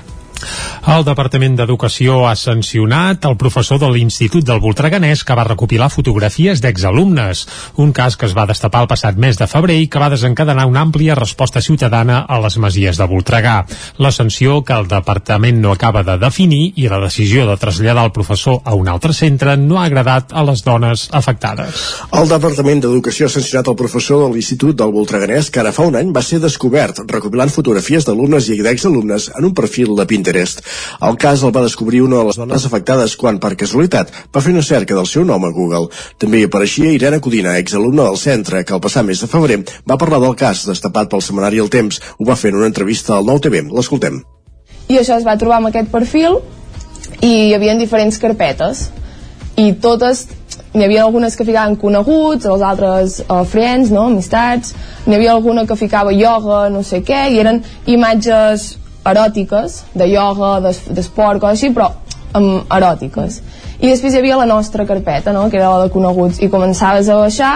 El 0.86 1.02
Departament 1.02 1.56
d'Educació 1.58 2.20
ha 2.30 2.34
sancionat 2.38 3.24
el 3.26 3.34
professor 3.40 3.80
de 3.82 3.88
l'Institut 3.90 4.44
del 4.46 4.60
Voltreganès 4.62 5.24
que 5.26 5.34
va 5.34 5.46
recopilar 5.48 5.88
fotografies 5.90 6.60
d'exalumnes, 6.62 7.40
un 7.82 7.90
cas 7.96 8.14
que 8.16 8.28
es 8.28 8.36
va 8.36 8.46
destapar 8.46 8.84
el 8.84 8.90
passat 8.92 9.18
mes 9.18 9.38
de 9.40 9.48
febrer 9.50 9.80
i 9.82 9.88
que 9.90 9.98
va 9.98 10.10
desencadenar 10.12 10.68
una 10.70 10.84
àmplia 10.86 11.16
resposta 11.18 11.62
ciutadana 11.64 12.20
a 12.22 12.38
les 12.44 12.58
masies 12.62 13.00
de 13.00 13.08
Voltregà. 13.10 13.56
La 13.98 14.12
sanció 14.14 14.60
que 14.62 14.76
el 14.78 14.86
departament 14.92 15.58
no 15.64 15.72
acaba 15.74 16.04
de 16.06 16.18
definir 16.22 16.72
i 16.76 16.86
la 16.92 17.00
decisió 17.02 17.48
de 17.50 17.58
traslladar 17.58 18.06
el 18.06 18.14
professor 18.14 18.60
a 18.64 18.76
un 18.78 18.86
altre 18.88 19.12
centre 19.12 19.56
no 19.56 19.80
ha 19.80 19.88
agradat 19.90 20.30
a 20.32 20.46
les 20.46 20.62
dones 20.62 21.08
afectades. 21.10 21.82
El 22.14 22.30
Departament 22.30 22.84
d'Educació 22.84 23.26
ha 23.26 23.34
sancionat 23.34 23.72
el 23.72 23.78
professor 23.82 24.22
de 24.22 24.30
l'Institut 24.36 24.78
del 24.78 24.94
Voltreganès 24.94 25.50
que 25.50 25.64
ara 25.64 25.74
fa 25.74 25.88
un 25.90 25.98
any 25.98 26.14
va 26.14 26.22
ser 26.22 26.38
descobert 26.42 27.02
recopilant 27.10 27.50
fotografies 27.50 28.06
d'alumnes 28.06 28.52
i 28.54 28.62
d'exalumnes 28.62 29.32
en 29.34 29.50
un 29.50 29.54
perfil 29.56 29.96
de 29.98 30.06
Pinterest. 30.06 30.25
El 30.26 31.18
cas 31.20 31.42
el 31.42 31.54
va 31.54 31.62
descobrir 31.62 32.02
una 32.02 32.18
de 32.20 32.28
les 32.28 32.38
dones 32.40 32.66
afectades 32.66 33.16
quan, 33.16 33.38
per 33.38 33.54
casualitat, 33.56 34.12
va 34.34 34.42
fer 34.42 34.52
una 34.52 34.64
cerca 34.66 34.94
del 34.94 35.06
seu 35.06 35.24
nom 35.24 35.44
a 35.44 35.52
Google. 35.54 35.90
També 36.18 36.40
hi 36.40 36.48
apareixia 36.48 36.92
Irene 36.92 37.20
Codina, 37.20 37.56
exalumna 37.58 38.08
del 38.08 38.18
centre, 38.18 38.64
que 38.64 38.74
el 38.74 38.82
passat 38.82 39.06
mes 39.06 39.20
de 39.22 39.30
febrer 39.30 39.62
va 39.88 39.98
parlar 39.98 40.20
del 40.20 40.36
cas 40.36 40.66
destapat 40.66 41.10
pel 41.10 41.22
setmanari 41.22 41.62
El 41.62 41.70
Temps. 41.70 42.00
Ho 42.18 42.26
va 42.28 42.36
fer 42.36 42.50
en 42.52 42.60
una 42.62 42.70
entrevista 42.72 43.16
al 43.16 43.26
Nou 43.26 43.38
TV. 43.40 43.62
L'escoltem. 43.70 44.22
I 44.88 44.98
això 45.00 45.16
es 45.18 45.26
va 45.26 45.38
trobar 45.38 45.60
amb 45.60 45.70
aquest 45.70 45.90
perfil 45.90 46.40
i 47.22 47.48
hi 47.48 47.54
havia 47.54 47.74
diferents 47.78 48.18
carpetes 48.22 48.88
i 49.56 49.72
totes 49.82 50.26
n'hi 50.76 50.84
havia 50.84 51.04
algunes 51.06 51.36
que 51.36 51.46
ficaven 51.48 51.76
coneguts, 51.80 52.44
els 52.44 52.62
altres 52.62 53.20
uh, 53.24 53.42
friends, 53.48 53.90
no? 53.90 54.06
amistats, 54.10 54.74
n'hi 55.06 55.16
havia 55.16 55.32
alguna 55.32 55.64
que 55.66 55.78
ficava 55.78 56.12
ioga, 56.12 56.66
no 56.72 56.82
sé 56.84 57.00
què, 57.06 57.26
i 57.32 57.40
eren 57.40 57.62
imatges 57.86 58.74
eròtiques, 59.06 59.82
de 59.94 60.08
ioga, 60.12 60.56
d'esport, 60.64 61.40
coses 61.40 61.60
així, 61.60 61.72
però 61.74 61.92
um, 62.34 62.60
eròtiques. 62.72 63.40
I 63.80 63.90
després 63.90 64.14
hi 64.14 64.20
havia 64.22 64.38
la 64.40 64.48
nostra 64.48 64.86
carpeta, 64.88 65.32
no?, 65.36 65.48
que 65.50 65.58
era 65.60 65.72
la 65.74 65.86
de 65.86 65.94
coneguts, 65.94 66.40
i 66.42 66.50
començaves 66.52 67.08
a 67.08 67.18
baixar, 67.20 67.54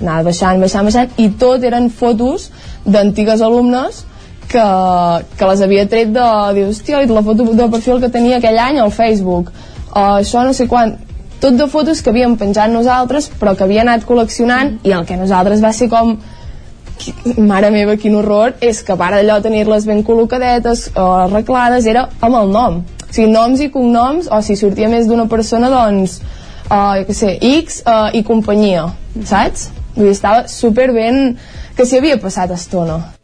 anava 0.00 0.28
baixant, 0.28 0.60
baixant, 0.62 0.86
baixant, 0.88 1.16
i 1.22 1.30
tot 1.40 1.64
eren 1.64 1.88
fotos 1.90 2.50
d'antigues 2.84 3.42
alumnes 3.42 4.04
que, 4.50 4.66
que 5.38 5.48
les 5.50 5.64
havia 5.64 5.86
tret 5.90 6.12
de, 6.14 6.26
dir, 6.54 6.68
hòstia, 6.70 7.02
la 7.10 7.24
foto 7.26 7.48
de 7.56 7.70
perfil 7.72 8.00
que 8.02 8.12
tenia 8.12 8.38
aquell 8.38 8.60
any 8.62 8.78
al 8.82 8.94
Facebook, 8.94 9.50
uh, 9.90 10.16
això 10.20 10.44
no 10.46 10.54
sé 10.56 10.68
quan, 10.70 10.96
tot 11.40 11.58
de 11.58 11.66
fotos 11.68 12.00
que 12.02 12.12
havíem 12.12 12.36
penjat 12.40 12.72
nosaltres, 12.72 13.28
però 13.40 13.56
que 13.56 13.66
havia 13.66 13.82
anat 13.84 14.06
col·leccionant, 14.08 14.78
i 14.86 14.94
el 14.96 15.04
que 15.08 15.18
nosaltres 15.18 15.64
va 15.64 15.72
ser 15.76 15.90
com, 15.92 16.16
mare 17.38 17.70
meva, 17.70 17.96
quin 18.00 18.16
horror, 18.18 18.54
és 18.60 18.82
que 18.82 18.94
a 18.94 18.98
part 19.00 19.16
d'allò 19.16 19.40
tenir-les 19.44 19.86
ben 19.88 20.02
col·locadetes 20.06 20.88
o 20.94 21.06
arreglades, 21.26 21.86
era 21.86 22.06
amb 22.20 22.40
el 22.40 22.52
nom. 22.54 22.80
O 23.06 23.12
sigui, 23.12 23.30
noms 23.32 23.62
i 23.62 23.70
cognoms, 23.72 24.30
o 24.30 24.40
si 24.42 24.56
sortia 24.58 24.90
més 24.92 25.08
d'una 25.08 25.28
persona, 25.30 25.70
doncs, 25.72 26.20
uh, 26.68 26.94
jo 27.00 27.08
què 27.08 27.16
sé, 27.16 27.34
X 27.62 27.82
uh, 27.84 28.08
i 28.16 28.24
companyia, 28.26 28.88
saps? 29.24 29.70
Vull 29.96 30.10
dir, 30.10 30.16
estava 30.16 30.46
super 30.52 30.90
ben 30.92 31.36
que 31.76 31.86
s'hi 31.88 32.00
havia 32.00 32.20
passat 32.20 32.52
estona. 32.56 33.15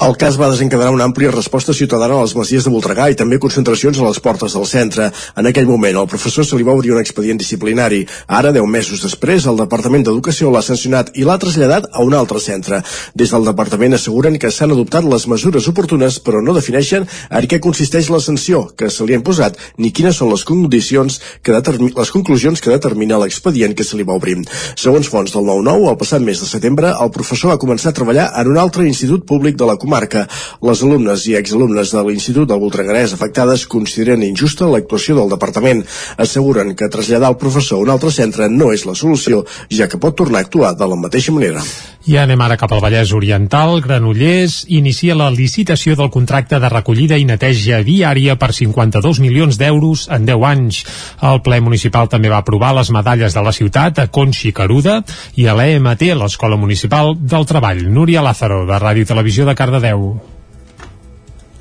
El 0.00 0.16
cas 0.16 0.38
va 0.40 0.48
desencadenar 0.48 0.94
una 0.94 1.04
àmplia 1.04 1.30
resposta 1.34 1.74
ciutadana 1.76 2.16
a 2.16 2.24
les 2.24 2.32
masies 2.36 2.64
de 2.64 2.72
Voltregà 2.72 3.10
i 3.12 3.16
també 3.18 3.38
concentracions 3.42 3.98
a 4.00 4.06
les 4.06 4.20
portes 4.24 4.54
del 4.56 4.66
centre. 4.66 5.10
En 5.36 5.48
aquell 5.50 5.68
moment, 5.68 5.98
el 6.00 6.08
professor 6.08 6.46
se 6.46 6.56
li 6.56 6.64
va 6.64 6.72
obrir 6.72 6.94
un 6.94 7.00
expedient 7.00 7.40
disciplinari. 7.40 8.06
Ara, 8.26 8.52
deu 8.56 8.66
mesos 8.66 9.04
després, 9.04 9.44
el 9.50 9.60
Departament 9.60 10.06
d'Educació 10.06 10.50
l'ha 10.50 10.62
sancionat 10.64 11.12
i 11.20 11.26
l'ha 11.28 11.36
traslladat 11.42 11.90
a 11.92 12.04
un 12.06 12.16
altre 12.16 12.40
centre. 12.40 12.80
Des 13.14 13.34
del 13.34 13.44
Departament 13.50 13.98
asseguren 13.98 14.38
que 14.40 14.50
s'han 14.50 14.72
adoptat 14.72 15.04
les 15.04 15.26
mesures 15.28 15.68
oportunes, 15.68 16.20
però 16.24 16.40
no 16.40 16.56
defineixen 16.56 17.04
en 17.04 17.50
què 17.50 17.60
consisteix 17.60 18.08
la 18.08 18.22
sanció 18.24 18.64
que 18.76 18.88
se 18.90 19.04
li 19.04 19.12
ha 19.12 19.20
imposat 19.20 19.58
ni 19.76 19.92
quines 19.92 20.16
són 20.16 20.32
les 20.32 20.44
condicions 20.48 21.20
que 21.42 21.52
les 21.52 22.10
conclusions 22.14 22.60
que 22.60 22.72
determina 22.72 23.18
l'expedient 23.20 23.74
que 23.76 23.84
se 23.84 23.98
li 23.98 24.06
va 24.06 24.16
obrir. 24.16 24.38
Segons 24.78 25.08
fonts 25.10 25.34
del 25.34 25.44
9-9, 25.44 25.90
el 25.90 25.98
passat 26.00 26.22
mes 26.24 26.40
de 26.40 26.48
setembre, 26.48 26.94
el 26.94 27.12
professor 27.14 27.52
va 27.52 27.60
començar 27.60 27.90
a 27.90 27.96
treballar 27.96 28.30
en 28.40 28.52
un 28.52 28.58
altre 28.60 28.86
institut 28.86 29.26
públic 29.26 29.49
de 29.56 29.68
la 29.68 29.76
comarca. 29.80 30.26
Les 30.66 30.82
alumnes 30.86 31.26
i 31.30 31.36
exalumnes 31.38 31.94
de 31.94 32.04
l'Institut 32.06 32.48
del 32.50 32.60
Voltregarès 32.62 33.14
afectades 33.16 33.66
consideren 33.70 34.22
injusta 34.26 34.68
l'actuació 34.70 35.16
del 35.18 35.32
departament. 35.32 35.84
Asseguren 36.16 36.74
que 36.76 36.90
traslladar 36.92 37.32
el 37.34 37.40
professor 37.40 37.80
a 37.80 37.86
un 37.86 37.94
altre 37.94 38.12
centre 38.14 38.48
no 38.52 38.72
és 38.74 38.86
la 38.86 38.94
solució, 38.98 39.44
ja 39.70 39.88
que 39.88 40.00
pot 40.00 40.16
tornar 40.16 40.42
a 40.42 40.48
actuar 40.48 40.74
de 40.76 40.90
la 40.90 40.98
mateixa 41.00 41.32
manera. 41.32 41.64
I 42.08 42.16
anem 42.16 42.40
ara 42.40 42.56
cap 42.56 42.72
al 42.72 42.80
Vallès 42.80 43.10
Oriental. 43.12 43.82
Granollers 43.84 44.62
inicia 44.72 45.16
la 45.18 45.28
licitació 45.34 45.98
del 45.98 46.08
contracte 46.08 46.56
de 46.62 46.70
recollida 46.72 47.18
i 47.20 47.26
neteja 47.28 47.82
viària 47.84 48.38
per 48.40 48.54
52 48.56 49.20
milions 49.20 49.60
d'euros 49.60 50.06
en 50.08 50.24
10 50.24 50.48
anys. 50.48 50.80
El 51.20 51.44
ple 51.44 51.60
municipal 51.60 52.08
també 52.08 52.32
va 52.32 52.40
aprovar 52.40 52.72
les 52.80 52.90
medalles 52.90 53.36
de 53.36 53.44
la 53.44 53.52
ciutat 53.52 54.00
a 54.00 54.08
Conxi 54.08 54.54
Caruda 54.56 55.02
i 55.36 55.44
a 55.44 55.54
l'EMT, 55.54 56.08
l'Escola 56.16 56.56
Municipal 56.56 57.18
del 57.20 57.44
Treball. 57.44 57.84
Núria 57.92 58.24
Lázaro, 58.24 58.64
de 58.64 58.80
Ràdio 58.80 59.04
Televisió 59.04 59.44
de 59.44 59.54
Cardedeu. 59.54 60.39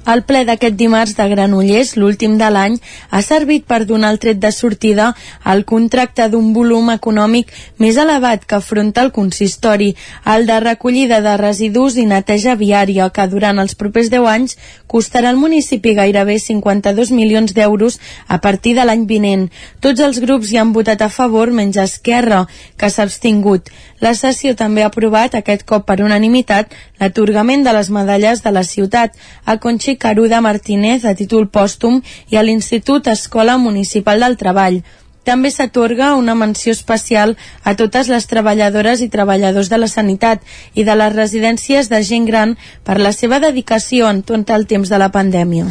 El 0.10 0.24
ple 0.26 0.40
d'aquest 0.48 0.74
dimarts 0.74 1.12
de 1.18 1.26
Granollers, 1.30 1.92
l'últim 2.00 2.38
de 2.40 2.48
l'any, 2.50 2.78
ha 3.14 3.20
servit 3.22 3.66
per 3.70 3.84
donar 3.86 4.10
el 4.14 4.18
tret 4.24 4.40
de 4.42 4.50
sortida 4.56 5.12
al 5.44 5.66
contracte 5.70 6.26
d'un 6.32 6.48
volum 6.56 6.90
econòmic 6.90 7.52
més 7.84 8.00
elevat 8.02 8.48
que 8.50 8.58
afronta 8.58 9.04
el 9.06 9.12
consistori, 9.14 9.92
el 10.34 10.48
de 10.50 10.58
recollida 10.64 11.20
de 11.22 11.36
residus 11.38 12.00
i 12.02 12.08
neteja 12.10 12.56
viària, 12.58 13.10
que 13.14 13.28
durant 13.30 13.62
els 13.62 13.78
propers 13.78 14.10
10 14.10 14.26
anys 14.32 14.58
costarà 14.90 15.30
al 15.30 15.38
municipi 15.38 15.94
gairebé 15.94 16.40
52 16.42 17.14
milions 17.14 17.54
d'euros 17.54 18.00
a 18.28 18.40
partir 18.42 18.74
de 18.80 18.88
l'any 18.90 19.06
vinent. 19.06 19.46
Tots 19.80 20.02
els 20.08 20.18
grups 20.26 20.50
hi 20.50 20.58
han 20.58 20.74
votat 20.74 21.06
a 21.06 21.12
favor, 21.14 21.54
menys 21.54 21.78
Esquerra, 21.78 22.48
que 22.78 22.90
s'ha 22.90 23.06
abstingut. 23.06 23.70
La 24.02 24.16
sessió 24.16 24.56
també 24.56 24.82
ha 24.82 24.90
aprovat, 24.90 25.36
aquest 25.36 25.68
cop 25.70 25.86
per 25.86 26.00
unanimitat, 26.02 26.74
l'atorgament 27.00 27.66
de 27.68 27.76
les 27.76 27.94
medalles 27.94 28.42
de 28.42 28.52
la 28.56 28.64
ciutat 28.64 29.14
a 29.46 29.60
Conxi 29.60 29.99
Caruda 30.00 30.40
Martínez 30.42 31.06
a 31.06 31.14
títol 31.14 31.50
pòstum 31.52 32.00
i 32.32 32.40
a 32.40 32.46
l'Institut 32.48 33.12
Escola 33.12 33.60
Municipal 33.60 34.26
del 34.26 34.40
Treball. 34.40 34.82
També 35.28 35.52
s'atorga 35.52 36.14
una 36.16 36.34
menció 36.34 36.72
especial 36.74 37.36
a 37.68 37.76
totes 37.78 38.08
les 38.10 38.26
treballadores 38.26 39.04
i 39.04 39.10
treballadors 39.14 39.70
de 39.70 39.78
la 39.78 39.90
sanitat 39.92 40.42
i 40.74 40.86
de 40.88 40.96
les 40.96 41.14
residències 41.14 41.90
de 41.92 42.00
gent 42.08 42.26
gran 42.26 42.56
per 42.88 42.98
la 42.98 43.12
seva 43.14 43.38
dedicació 43.44 44.08
en 44.10 44.24
tot 44.24 44.50
el 44.56 44.66
temps 44.72 44.90
de 44.90 44.98
la 44.98 45.12
pandèmia. 45.14 45.68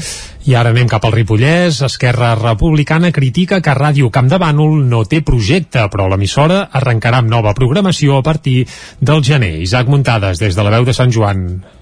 I 0.46 0.54
ara 0.54 0.70
anem 0.70 0.88
cap 0.88 1.04
al 1.04 1.16
Ripollès. 1.16 1.80
Esquerra 1.88 2.34
Republicana 2.38 3.10
critica 3.10 3.58
que 3.64 3.74
Ràdio 3.74 4.12
Camp 4.14 4.30
de 4.30 4.38
Bànol 4.38 4.84
no 4.92 5.02
té 5.08 5.24
projecte, 5.24 5.88
però 5.90 6.06
l'emissora 6.08 6.68
arrencarà 6.70 7.24
amb 7.24 7.32
nova 7.32 7.56
programació 7.56 8.20
a 8.20 8.22
partir 8.22 8.62
del 9.00 9.24
gener. 9.24 9.56
Isaac 9.64 9.88
Muntades, 9.88 10.38
des 10.38 10.54
de 10.54 10.62
la 10.62 10.76
veu 10.76 10.86
de 10.86 10.94
Sant 10.94 11.10
Joan. 11.12 11.77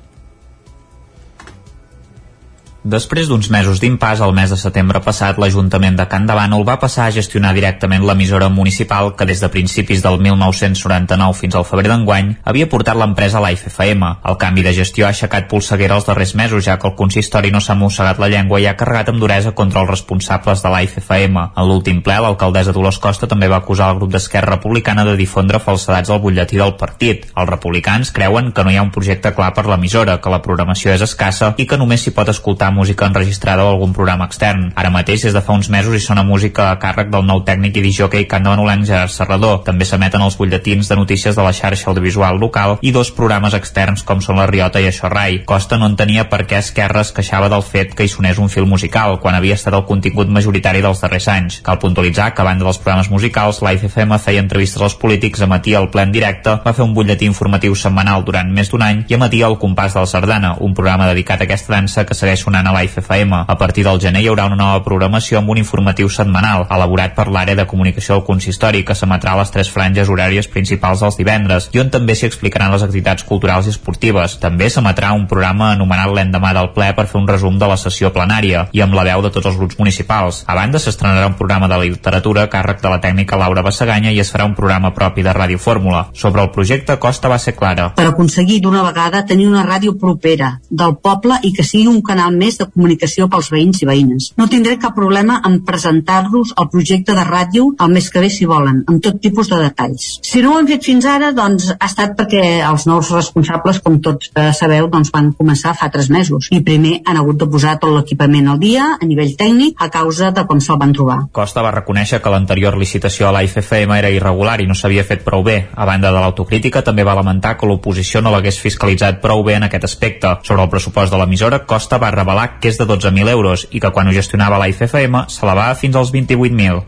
Després 2.87 3.27
d'uns 3.27 3.49
mesos 3.51 3.81
d'impàs, 3.83 4.21
el 4.23 4.31
mes 4.31 4.53
de 4.53 4.57
setembre 4.61 5.01
passat, 5.03 5.41
l'Ajuntament 5.43 5.97
de 5.99 6.05
Can 6.07 6.29
de 6.29 6.35
Bànol 6.39 6.63
va 6.63 6.77
passar 6.79 7.09
a 7.09 7.15
gestionar 7.15 7.51
directament 7.57 8.05
l'emissora 8.07 8.47
municipal 8.47 9.09
que 9.19 9.27
des 9.27 9.41
de 9.43 9.49
principis 9.51 10.05
del 10.05 10.21
1999 10.23 11.35
fins 11.35 11.57
al 11.59 11.67
febrer 11.67 11.91
d'enguany 11.91 12.29
havia 12.47 12.69
portat 12.71 12.95
l'empresa 12.95 13.41
a 13.41 13.43
la 13.43 13.51
FFM. 13.57 14.11
El 14.31 14.39
canvi 14.39 14.63
de 14.63 14.75
gestió 14.77 15.09
ha 15.09 15.11
aixecat 15.11 15.49
polseguera 15.51 15.97
els 15.99 16.07
darrers 16.07 16.37
mesos, 16.39 16.63
ja 16.63 16.77
que 16.79 16.87
el 16.87 16.95
consistori 16.95 17.51
no 17.51 17.59
s'ha 17.59 17.75
mossegat 17.75 18.21
la 18.23 18.29
llengua 18.31 18.61
i 18.63 18.69
ha 18.71 18.77
carregat 18.79 19.11
amb 19.11 19.19
duresa 19.19 19.51
contra 19.51 19.83
els 19.83 19.91
responsables 19.91 20.63
de 20.63 20.73
la 20.77 20.85
FFM. 20.87 21.45
En 21.57 21.67
l'últim 21.67 22.05
ple, 22.07 22.21
l'alcaldessa 22.23 22.77
Dolors 22.77 23.03
Costa 23.03 23.27
també 23.27 23.51
va 23.51 23.59
acusar 23.65 23.91
el 23.91 23.99
grup 23.99 24.15
d'Esquerra 24.15 24.61
Republicana 24.61 25.03
de 25.11 25.17
difondre 25.19 25.59
falsedats 25.59 26.15
al 26.15 26.23
butlletí 26.23 26.63
del 26.63 26.77
partit. 26.79 27.27
Els 27.35 27.51
republicans 27.51 28.15
creuen 28.15 28.55
que 28.55 28.63
no 28.63 28.71
hi 28.71 28.79
ha 28.79 28.87
un 28.87 28.95
projecte 28.95 29.35
clar 29.35 29.51
per 29.59 29.67
l'emissora, 29.67 30.21
que 30.23 30.31
la 30.31 30.43
programació 30.47 30.95
és 30.95 31.03
escassa 31.03 31.53
i 31.59 31.67
que 31.67 31.83
només 31.83 32.07
s'hi 32.07 32.15
pot 32.15 32.31
escoltar 32.31 32.76
música 32.77 33.09
enregistrada 33.09 33.65
o 33.65 33.73
algun 33.73 33.95
programa 33.97 34.29
extern. 34.29 34.69
Ara 34.77 34.93
mateix, 34.93 35.25
des 35.25 35.35
de 35.35 35.43
fa 35.43 35.57
uns 35.57 35.71
mesos, 35.73 35.97
hi 35.97 36.05
sona 36.05 36.23
música 36.23 36.71
a 36.71 36.79
càrrec 36.83 37.11
del 37.11 37.25
nou 37.27 37.43
tècnic 37.49 37.81
i 37.81 37.85
disjockey 37.89 38.29
Can 38.29 38.45
de 38.45 38.53
Manolenc 38.53 38.87
Gerard 38.87 39.15
Serrador. 39.15 39.63
També 39.67 39.89
s'emeten 39.89 40.23
els 40.23 40.37
butlletins 40.39 40.91
de 40.91 40.99
notícies 41.01 41.37
de 41.37 41.43
la 41.47 41.55
xarxa 41.57 41.91
audiovisual 41.91 42.39
local 42.39 42.77
i 42.83 42.93
dos 42.93 43.11
programes 43.17 43.57
externs 43.57 44.05
com 44.07 44.21
són 44.21 44.39
La 44.39 44.47
Riota 44.51 44.83
i 44.85 44.91
Això 44.91 45.11
Rai. 45.11 45.41
Costa 45.49 45.81
no 45.81 45.89
entenia 45.91 46.29
per 46.31 46.45
què 46.47 46.61
Esquerra 46.61 47.03
es 47.03 47.13
queixava 47.17 47.49
del 47.53 47.65
fet 47.65 47.95
que 47.97 48.05
hi 48.05 48.13
sonés 48.13 48.39
un 48.39 48.53
fil 48.53 48.69
musical, 48.69 49.19
quan 49.23 49.35
havia 49.35 49.57
estat 49.57 49.75
el 49.75 49.87
contingut 49.89 50.29
majoritari 50.29 50.85
dels 50.85 51.01
darrers 51.01 51.29
anys. 51.33 51.61
Cal 51.67 51.81
puntualitzar 51.83 52.33
que, 52.35 52.45
a 52.45 52.49
banda 52.51 52.69
dels 52.69 52.81
programes 52.83 53.11
musicals, 53.11 53.63
la 53.65 53.73
FM 53.77 54.19
feia 54.23 54.43
entrevistes 54.45 54.83
als 54.83 54.99
polítics, 55.01 55.43
emetia 55.47 55.81
el 55.81 55.91
ple 55.91 56.05
en 56.07 56.13
directe, 56.13 56.59
va 56.65 56.75
fer 56.77 56.85
un 56.85 56.95
butlletí 56.97 57.29
informatiu 57.31 57.75
setmanal 57.79 58.25
durant 58.27 58.53
més 58.53 58.71
d'un 58.73 58.85
any 58.85 59.05
i 59.09 59.17
emetia 59.17 59.49
el 59.51 59.59
compàs 59.63 59.95
de 59.97 60.03
la 60.03 60.11
sardana, 60.11 60.55
un 60.61 60.75
programa 60.75 61.09
dedicat 61.11 61.41
a 61.41 61.49
aquesta 61.49 61.75
dansa 61.75 62.05
que 62.07 62.17
segueix 62.19 62.45
sonant 62.45 62.66
a 62.67 62.73
la 62.73 62.83
FM. 62.85 63.45
A 63.47 63.59
partir 63.59 63.85
del 63.87 64.01
gener 64.01 64.23
hi 64.23 64.29
haurà 64.31 64.47
una 64.51 64.59
nova 64.59 64.83
programació 64.85 65.39
amb 65.39 65.51
un 65.55 65.61
informatiu 65.63 66.09
setmanal, 66.13 66.67
elaborat 66.71 67.15
per 67.17 67.29
l'àrea 67.31 67.57
de 67.59 67.67
comunicació 67.67 68.17
del 68.17 68.27
consistori, 68.27 68.85
que 68.85 68.95
s'emetrà 68.99 69.35
a 69.35 69.41
les 69.41 69.53
tres 69.55 69.71
franges 69.73 70.11
horàries 70.13 70.51
principals 70.53 71.05
dels 71.05 71.19
divendres, 71.21 71.71
i 71.73 71.81
on 71.83 71.91
també 71.91 72.15
s'hi 72.15 72.29
explicaran 72.31 72.73
les 72.73 72.85
activitats 72.87 73.25
culturals 73.25 73.67
i 73.67 73.75
esportives. 73.75 74.39
També 74.43 74.71
s'emetrà 74.71 75.13
un 75.17 75.27
programa 75.31 75.73
anomenat 75.73 76.13
l'endemà 76.17 76.53
del 76.57 76.73
ple 76.75 76.93
per 76.97 77.07
fer 77.07 77.21
un 77.21 77.29
resum 77.29 77.59
de 77.59 77.71
la 77.71 77.79
sessió 77.81 78.13
plenària 78.15 78.67
i 78.73 78.83
amb 78.85 78.95
la 78.97 79.07
veu 79.09 79.23
de 79.25 79.33
tots 79.35 79.47
els 79.51 79.59
grups 79.61 79.79
municipals. 79.79 80.43
A 80.47 80.55
banda, 80.59 80.83
s'estrenarà 80.83 81.27
un 81.31 81.39
programa 81.39 81.69
de 81.69 81.81
literatura 81.85 82.47
càrrec 82.53 82.83
de 82.83 82.93
la 82.93 83.01
tècnica 83.01 83.39
Laura 83.41 83.65
Bassaganya 83.67 84.13
i 84.13 84.21
es 84.21 84.33
farà 84.33 84.47
un 84.49 84.55
programa 84.59 84.93
propi 84.95 85.23
de 85.23 85.35
Ràdio 85.35 85.59
Fórmula. 85.59 86.07
Sobre 86.15 86.43
el 86.43 86.51
projecte, 86.51 86.99
Costa 86.99 87.29
va 87.29 87.39
ser 87.39 87.57
clara. 87.57 87.91
Per 87.97 88.07
aconseguir 88.09 88.61
d'una 88.65 88.83
vegada 88.87 89.25
tenir 89.27 89.49
una 89.49 89.65
ràdio 89.67 89.97
propera 90.01 90.57
del 90.71 90.97
poble 91.03 91.39
i 91.43 91.53
que 91.57 91.65
sigui 91.65 91.89
un 91.91 92.03
canal 92.03 92.35
més 92.37 92.56
de 92.61 92.69
comunicació 92.71 93.29
pels 93.33 93.51
veïns 93.53 93.83
i 93.83 93.89
veïnes. 93.89 94.31
No 94.39 94.49
tindré 94.53 94.77
cap 94.83 94.97
problema 94.97 95.41
en 95.47 95.61
presentar-los 95.67 96.55
el 96.57 96.71
projecte 96.73 97.15
de 97.17 97.25
ràdio 97.27 97.73
el 97.81 97.93
mes 97.93 98.09
que 98.11 98.23
ve 98.23 98.31
si 98.33 98.49
volen, 98.49 98.83
amb 98.89 99.03
tot 99.05 99.21
tipus 99.23 99.51
de 99.53 99.61
detalls. 99.63 100.09
Si 100.27 100.43
no 100.43 100.55
ho 100.55 100.61
hem 100.61 100.69
fet 100.71 100.87
fins 100.87 101.07
ara, 101.11 101.33
doncs 101.37 101.71
ha 101.75 101.89
estat 101.89 102.17
perquè 102.19 102.43
els 102.67 102.87
nous 102.89 103.11
responsables, 103.15 103.81
com 103.85 104.01
tots 104.05 104.31
eh, 104.35 104.51
sabeu, 104.57 104.89
doncs 104.93 105.13
van 105.15 105.33
començar 105.37 105.75
fa 105.79 105.91
tres 105.93 106.11
mesos 106.13 106.51
i 106.55 106.63
primer 106.67 107.01
han 107.07 107.21
hagut 107.21 107.41
de 107.41 107.49
posar 107.51 107.77
tot 107.83 107.95
l'equipament 107.95 108.51
al 108.53 108.61
dia 108.63 108.93
a 108.97 109.09
nivell 109.09 109.35
tècnic 109.39 109.83
a 109.83 109.91
causa 109.93 110.33
de 110.35 110.47
com 110.49 110.61
se'l 110.63 110.81
van 110.81 110.95
trobar. 110.97 111.19
Costa 111.33 111.65
va 111.65 111.75
reconèixer 111.75 112.21
que 112.23 112.33
l'anterior 112.33 112.77
licitació 112.79 113.29
a 113.29 113.35
la 113.35 113.43
IFFM 113.47 113.97
era 113.97 114.13
irregular 114.13 114.59
i 114.63 114.69
no 114.69 114.77
s'havia 114.79 115.07
fet 115.07 115.25
prou 115.25 115.45
bé. 115.47 115.57
A 115.75 115.87
banda 115.89 116.13
de 116.13 116.21
l'autocrítica, 116.21 116.83
també 116.85 117.05
va 117.07 117.17
lamentar 117.17 117.57
que 117.57 117.69
l'oposició 117.69 118.23
no 118.23 118.33
l'hagués 118.35 118.61
fiscalitzat 118.61 119.23
prou 119.23 119.43
bé 119.47 119.57
en 119.57 119.67
aquest 119.69 119.89
aspecte. 119.89 120.37
Sobre 120.47 120.67
el 120.67 120.71
pressupost 120.73 121.13
de 121.13 121.21
l'emissora, 121.21 121.63
Costa 121.67 121.99
va 122.03 122.13
revelar 122.15 122.36
que 122.61 122.69
és 122.73 122.79
de 122.81 122.87
12.000 122.89 123.33
euros 123.33 123.67
i 123.71 123.81
que 123.81 123.93
quan 123.93 124.09
ho 124.09 124.15
gestionava 124.17 124.61
la 124.61 124.69
IFFM 124.73 125.27
s'elevava 125.33 125.75
fins 125.81 125.97
als 125.97 126.13
28.000. 126.15 126.85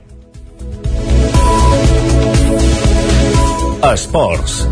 Esports. 3.93 4.67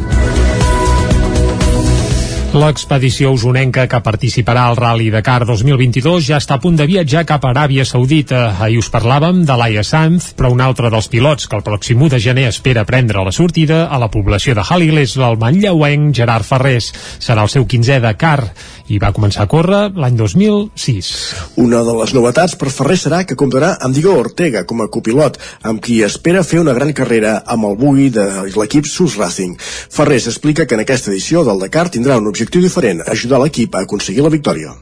L'expedició 2.56 3.34
usonenca 3.34 3.82
que 3.90 3.98
participarà 4.00 4.62
al 4.70 4.78
Rally 4.78 5.10
Dakar 5.12 5.42
2022 5.44 6.24
ja 6.30 6.38
està 6.40 6.56
a 6.56 6.62
punt 6.62 6.78
de 6.78 6.86
viatjar 6.88 7.26
cap 7.28 7.44
a 7.44 7.50
Aràbia 7.50 7.84
Saudita. 7.84 8.54
Ahir 8.64 8.78
us 8.80 8.88
parlàvem 8.92 9.42
de 9.44 9.56
Laia 9.60 9.82
Sanz, 9.84 10.30
però 10.38 10.48
un 10.54 10.62
altre 10.64 10.88
dels 10.92 11.10
pilots 11.12 11.50
que 11.50 11.58
el 11.58 11.64
pròxim 11.66 12.00
1 12.06 12.14
de 12.14 12.20
gener 12.22 12.46
espera 12.48 12.86
prendre 12.88 13.24
la 13.26 13.34
sortida 13.34 13.82
a 13.92 13.98
la 14.00 14.08
població 14.08 14.54
de 14.56 14.64
Halil 14.64 15.02
és 15.02 15.18
el 15.18 15.36
Gerard 16.16 16.48
Ferrés. 16.48 16.92
Serà 17.20 17.44
el 17.44 17.52
seu 17.52 17.66
15è 17.66 18.00
Dakar 18.00 18.48
i 18.88 18.98
va 19.02 19.12
començar 19.14 19.44
a 19.44 19.50
córrer 19.50 19.80
l'any 19.98 20.16
2006. 20.18 21.10
Una 21.62 21.82
de 21.86 21.94
les 21.98 22.12
novetats 22.14 22.56
per 22.58 22.70
Ferrer 22.74 22.98
serà 23.00 23.22
que 23.26 23.38
comptarà 23.38 23.72
amb 23.82 23.96
Diego 23.96 24.14
Ortega 24.20 24.64
com 24.68 24.82
a 24.82 24.88
copilot, 24.92 25.38
amb 25.66 25.82
qui 25.82 26.02
espera 26.06 26.44
fer 26.46 26.60
una 26.62 26.74
gran 26.76 26.92
carrera 26.96 27.40
amb 27.46 27.66
el 27.70 27.78
bugui 27.80 28.10
de 28.14 28.26
l'equip 28.56 28.86
SUS 28.86 29.16
Racing. 29.20 29.56
Ferrés 29.58 30.28
explica 30.30 30.66
que 30.66 30.78
en 30.78 30.84
aquesta 30.84 31.10
edició 31.10 31.42
del 31.46 31.62
Dakar 31.64 31.88
tindrà 31.90 32.20
un 32.20 32.30
objectiu 32.30 32.62
diferent, 32.62 33.02
ajudar 33.06 33.42
l'equip 33.42 33.74
a 33.74 33.82
aconseguir 33.86 34.22
la 34.26 34.32
victòria. 34.32 34.76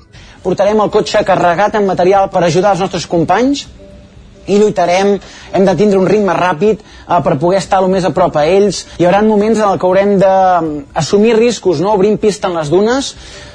Portarem 0.45 0.83
el 0.85 0.93
cotxe 0.93 1.25
carregat 1.25 1.79
amb 1.79 1.89
material 1.89 2.29
per 2.33 2.45
ajudar 2.45 2.75
els 2.75 2.85
nostres 2.85 3.09
companys 3.09 3.65
i 4.45 4.59
lluitarem, 4.61 5.15
hem 5.57 5.65
de 5.65 5.75
tindre 5.79 5.97
un 5.97 6.09
ritme 6.09 6.35
ràpid 6.37 6.83
eh, 6.83 7.21
per 7.25 7.39
poder 7.41 7.63
estar 7.63 7.81
el 7.81 7.89
més 7.89 8.05
a 8.05 8.13
prop 8.13 8.37
a 8.37 8.45
ells. 8.45 8.85
Hi 9.01 9.09
haurà 9.09 9.23
moments 9.25 9.63
en 9.65 9.81
què 9.81 9.89
haurem 9.89 10.15
d'assumir 10.21 11.33
riscos, 11.39 11.81
no? 11.81 11.95
obrint 11.97 12.21
pista 12.21 12.51
en 12.51 12.59
les 12.59 12.69
dunes, 12.73 13.15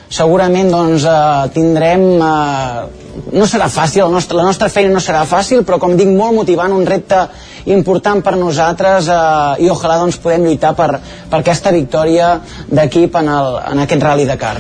segurament 0.10 0.72
doncs, 0.74 1.06
eh, 1.06 1.50
tindrem 1.54 2.06
eh, 2.18 3.00
no 3.36 3.46
serà 3.50 3.68
fàcil, 3.70 4.04
la 4.06 4.14
nostra, 4.14 4.38
la 4.38 4.48
nostra 4.48 4.70
feina 4.74 4.92
no 4.94 5.02
serà 5.04 5.22
fàcil 5.30 5.64
però 5.68 5.80
com 5.82 5.96
dic 5.98 6.10
molt 6.10 6.36
motivant, 6.36 6.74
un 6.74 6.88
repte 6.88 7.20
important 7.70 8.24
per 8.26 8.36
nosaltres 8.40 9.10
eh, 9.14 9.66
i 9.66 9.70
ojalà 9.70 10.00
doncs 10.02 10.18
podem 10.24 10.48
lluitar 10.48 10.74
per, 10.78 10.90
per 11.30 11.42
aquesta 11.42 11.74
victòria 11.76 12.32
d'equip 12.72 13.20
en, 13.22 13.30
el, 13.36 13.60
en 13.74 13.84
aquest 13.86 14.06
Rally 14.08 14.26
Dakar. 14.30 14.56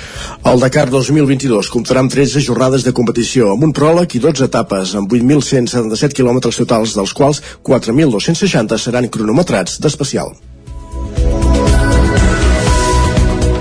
El 0.51 0.61
Dakar 0.61 0.87
2022 0.93 1.71
comptarà 1.73 2.03
amb 2.03 2.13
13 2.13 2.43
jornades 2.45 2.85
de 2.85 2.93
competició, 2.95 3.53
amb 3.55 3.65
un 3.69 3.73
pròleg 3.75 4.19
i 4.19 4.23
12 4.23 4.45
etapes, 4.49 4.93
amb 4.99 5.09
8.177 5.17 6.19
quilòmetres 6.21 6.61
totals, 6.61 6.93
dels 6.97 7.15
quals 7.17 7.41
4.260 7.65 8.77
seran 8.77 9.09
cronometrats 9.09 9.81
d'especial. 9.81 10.35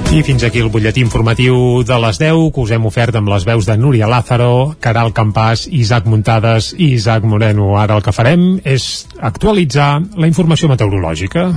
I 0.09 0.23
fins 0.25 0.41
aquí 0.47 0.63
el 0.65 0.71
butlletí 0.73 1.03
informatiu 1.05 1.83
de 1.85 1.97
les 2.01 2.17
10 2.17 2.47
que 2.55 2.63
us 2.63 2.71
hem 2.73 2.87
ofert 2.89 3.19
amb 3.19 3.29
les 3.29 3.45
veus 3.45 3.67
de 3.69 3.77
Núria 3.77 4.09
Lázaro, 4.09 4.73
Caral 4.81 5.13
Campàs, 5.13 5.67
Isaac 5.69 6.09
Muntades 6.09 6.71
i 6.73 6.95
Isaac 6.97 7.29
Moreno. 7.29 7.75
Ara 7.77 7.99
el 7.99 8.03
que 8.07 8.15
farem 8.17 8.47
és 8.65 9.05
actualitzar 9.21 9.91
la 10.17 10.31
informació 10.31 10.73
meteorològica. 10.73 11.51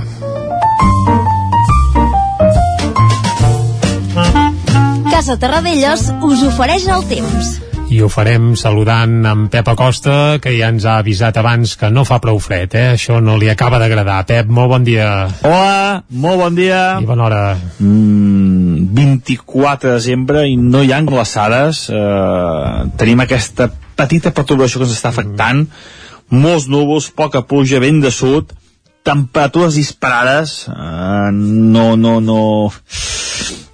Casa 5.08 5.40
Terradellos 5.40 6.10
us 6.20 6.48
ofereix 6.52 6.90
el 6.92 7.08
temps 7.08 7.71
i 7.92 7.98
ho 8.00 8.08
farem 8.08 8.52
saludant 8.56 9.26
en 9.28 9.44
Pep 9.52 9.66
Acosta, 9.68 10.38
que 10.40 10.54
ja 10.54 10.70
ens 10.72 10.86
ha 10.88 10.96
avisat 11.02 11.36
abans 11.36 11.74
que 11.76 11.90
no 11.92 12.06
fa 12.08 12.18
prou 12.24 12.38
fred, 12.40 12.72
eh? 12.78 12.86
Això 12.94 13.18
no 13.20 13.34
li 13.40 13.50
acaba 13.52 13.80
d'agradar. 13.82 14.22
Pep, 14.28 14.48
molt 14.48 14.70
bon 14.72 14.86
dia. 14.86 15.08
Hola, 15.44 16.00
molt 16.24 16.40
bon 16.40 16.56
dia. 16.56 16.80
I 17.02 17.08
bona 17.08 17.26
hora. 17.26 17.42
Mm, 17.84 18.88
24 18.96 19.90
de 19.90 19.98
desembre 19.98 20.46
i 20.48 20.56
no 20.56 20.80
hi 20.80 20.94
ha 20.94 21.02
glaçades. 21.04 21.84
Eh, 21.92 22.88
tenim 22.96 23.24
aquesta 23.24 23.68
petita 23.68 24.32
perturbació 24.32 24.80
que 24.80 24.88
ens 24.88 24.96
està 24.96 25.12
afectant. 25.12 25.66
Mm. 25.66 26.42
Molts 26.42 26.70
núvols, 26.72 27.10
poca 27.12 27.44
pluja, 27.44 27.82
vent 27.82 28.00
de 28.00 28.14
sud, 28.14 28.56
temperatures 29.04 29.76
disparades. 29.76 30.62
Eh, 30.72 31.30
no, 31.32 31.92
no, 32.00 32.20
no 32.24 32.40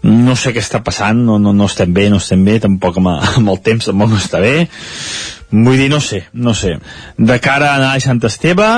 no 0.07 0.37
sé 0.39 0.53
què 0.55 0.63
està 0.63 0.81
passant, 0.85 1.19
no, 1.27 1.39
no, 1.43 1.53
no 1.57 1.67
estem 1.67 1.93
bé, 1.95 2.07
no 2.11 2.21
estem 2.23 2.45
bé, 2.47 2.59
tampoc 2.63 3.01
amb, 3.01 3.11
amb 3.41 3.53
el 3.55 3.61
temps 3.65 3.91
tampoc 3.91 4.13
no 4.13 4.21
està 4.21 4.43
bé. 4.45 4.69
Vull 5.51 5.81
dir, 5.81 5.89
no 5.91 6.01
sé, 6.05 6.27
no 6.33 6.55
sé. 6.55 6.77
De 7.17 7.39
cara 7.43 7.73
a 7.73 7.79
anar 7.81 7.95
a 7.97 8.05
Sant 8.05 8.21
Esteve, 8.29 8.69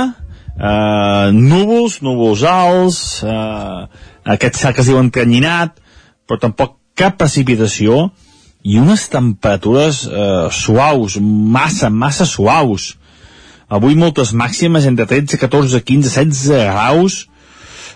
eh, 0.56 1.30
núvols, 1.34 2.00
núvols 2.06 2.44
alts, 2.46 3.00
eh, 3.26 4.06
aquest 4.36 4.60
cel 4.60 4.74
que 4.76 4.84
es 4.84 4.90
diu 4.90 5.00
encanyinat, 5.00 5.80
però 6.28 6.40
tampoc 6.40 6.78
cap 6.98 7.16
precipitació 7.18 8.10
i 8.62 8.78
unes 8.78 9.08
temperatures 9.10 10.04
eh, 10.06 10.48
suaus, 10.52 11.16
massa, 11.20 11.90
massa 11.90 12.26
suaus. 12.28 12.94
Avui 13.70 13.94
moltes 13.94 14.32
màximes 14.34 14.86
entre 14.86 15.06
13, 15.06 15.38
14, 15.40 15.80
15, 15.86 16.10
16 16.10 16.70
graus, 16.70 17.20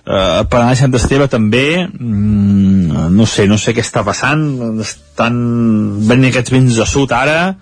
eh, 0.06 0.42
per 0.48 0.60
anar 0.60 0.74
a 0.74 0.78
Sant 0.78 0.94
Esteve 0.96 1.28
també 1.32 1.86
mm, 1.86 3.10
no 3.14 3.26
sé, 3.26 3.46
no 3.48 3.58
sé 3.60 3.74
què 3.74 3.84
està 3.84 4.04
passant. 4.06 4.44
Estan 4.84 5.38
venint 6.08 6.30
aquests 6.30 6.54
vents 6.54 6.80
de 6.80 6.86
sud 6.88 7.14
ara. 7.16 7.54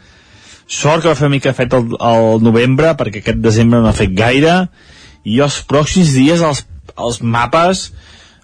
Sort 0.66 1.02
que 1.02 1.10
va 1.10 1.18
fer 1.18 1.28
una 1.28 1.36
mica 1.36 1.54
fet 1.56 1.74
el, 1.76 1.94
el 1.98 2.44
novembre 2.44 2.94
perquè 2.98 3.22
aquest 3.22 3.42
desembre 3.44 3.82
no 3.82 3.90
ha 3.90 3.96
fet 3.96 4.14
gaire. 4.16 4.66
I 5.28 5.40
els 5.44 5.60
pròxims 5.68 6.14
dies 6.16 6.42
els, 6.42 6.64
els 6.96 7.22
mapes 7.22 7.88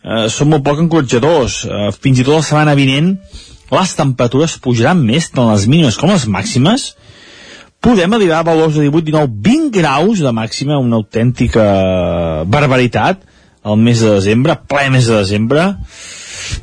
eh, 0.04 0.26
són 0.30 0.52
molt 0.52 0.66
poc 0.66 0.82
encoratjadors 0.84 1.62
eh, 1.66 1.86
fins 1.98 2.20
i 2.20 2.26
tot 2.26 2.38
la 2.38 2.46
setmana 2.46 2.78
vinent 2.78 3.16
les 3.68 3.90
temperatures 3.92 4.56
pujaran 4.64 5.00
més 5.04 5.28
tant 5.32 5.50
les 5.50 5.66
mínimes. 5.68 5.98
Com 6.00 6.12
les 6.12 6.24
màximes? 6.30 6.92
Podem 7.84 8.14
arribar 8.16 8.40
a 8.40 8.46
valors 8.46 8.74
de 8.74 8.86
18, 8.88 9.04
19, 9.12 9.34
20 9.44 9.74
graus 9.74 10.22
de 10.24 10.32
màxima, 10.34 10.80
una 10.82 10.98
autèntica 10.98 11.66
barbaritat 12.48 13.20
el 13.68 13.80
mes 13.82 14.02
de 14.04 14.14
desembre, 14.16 14.56
ple 14.68 14.88
mes 14.94 15.08
de 15.08 15.18
desembre, 15.20 15.64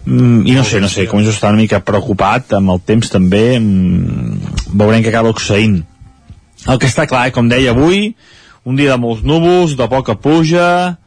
mm, 0.06 0.46
i 0.48 0.56
no 0.58 0.64
sé, 0.64 0.82
no 0.82 0.90
sé, 0.92 1.08
començo 1.12 1.34
a 1.34 1.36
estar 1.36 1.52
una 1.54 1.62
mica 1.62 1.82
preocupat 1.86 2.56
amb 2.58 2.74
el 2.76 2.82
temps 2.86 3.12
també, 3.14 3.60
mm, 3.60 4.74
veurem 4.74 5.04
què 5.04 5.14
acaba 5.14 5.34
succeint. 5.34 5.84
El 6.68 6.80
que 6.80 6.88
està 6.88 7.06
clar, 7.08 7.28
eh, 7.28 7.32
com 7.32 7.50
deia 7.50 7.72
avui, 7.72 8.16
un 8.66 8.76
dia 8.76 8.92
de 8.92 8.98
molts 8.98 9.24
núvols, 9.24 9.78
de 9.78 9.88
poca 9.88 10.16
pluja, 10.16 10.98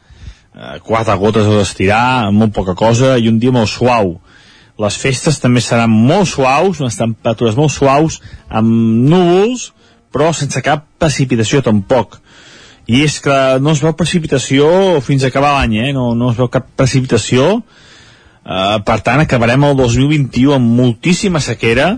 eh, 0.55 0.79
quatre 0.83 1.15
gotes 1.15 1.45
a 1.45 1.61
estirar, 1.61 2.31
molt 2.31 2.53
poca 2.53 2.75
cosa, 2.75 3.17
i 3.17 3.27
un 3.27 3.39
dia 3.39 3.51
molt 3.51 3.69
suau. 3.69 4.19
les 4.79 4.95
festes 4.95 5.37
també 5.43 5.59
seran 5.59 5.89
molt 5.91 6.25
suaus, 6.25 6.79
unes 6.79 6.95
temperatures 6.95 7.57
molt 7.57 7.69
suaus, 7.69 8.21
amb 8.47 8.69
núvols, 9.11 9.73
però 10.09 10.33
sense 10.33 10.61
cap 10.61 10.85
precipitació 10.97 11.59
tampoc. 11.61 12.21
I 12.89 13.03
és 13.05 13.19
que 13.21 13.35
no 13.61 13.75
es 13.75 13.83
veu 13.83 13.93
precipitació 13.93 14.67
fins 15.05 15.23
a 15.23 15.29
acabar 15.29 15.53
l'any, 15.57 15.77
eh? 15.77 15.91
no, 15.93 16.11
no 16.17 16.31
es 16.33 16.39
veu 16.39 16.49
cap 16.51 16.65
precipitació, 16.79 17.59
Uh, 18.49 18.79
per 18.81 18.95
tant, 19.05 19.19
acabarem 19.21 19.61
el 19.67 19.75
2021 19.77 20.55
amb 20.55 20.77
moltíssima 20.79 21.41
sequera. 21.43 21.91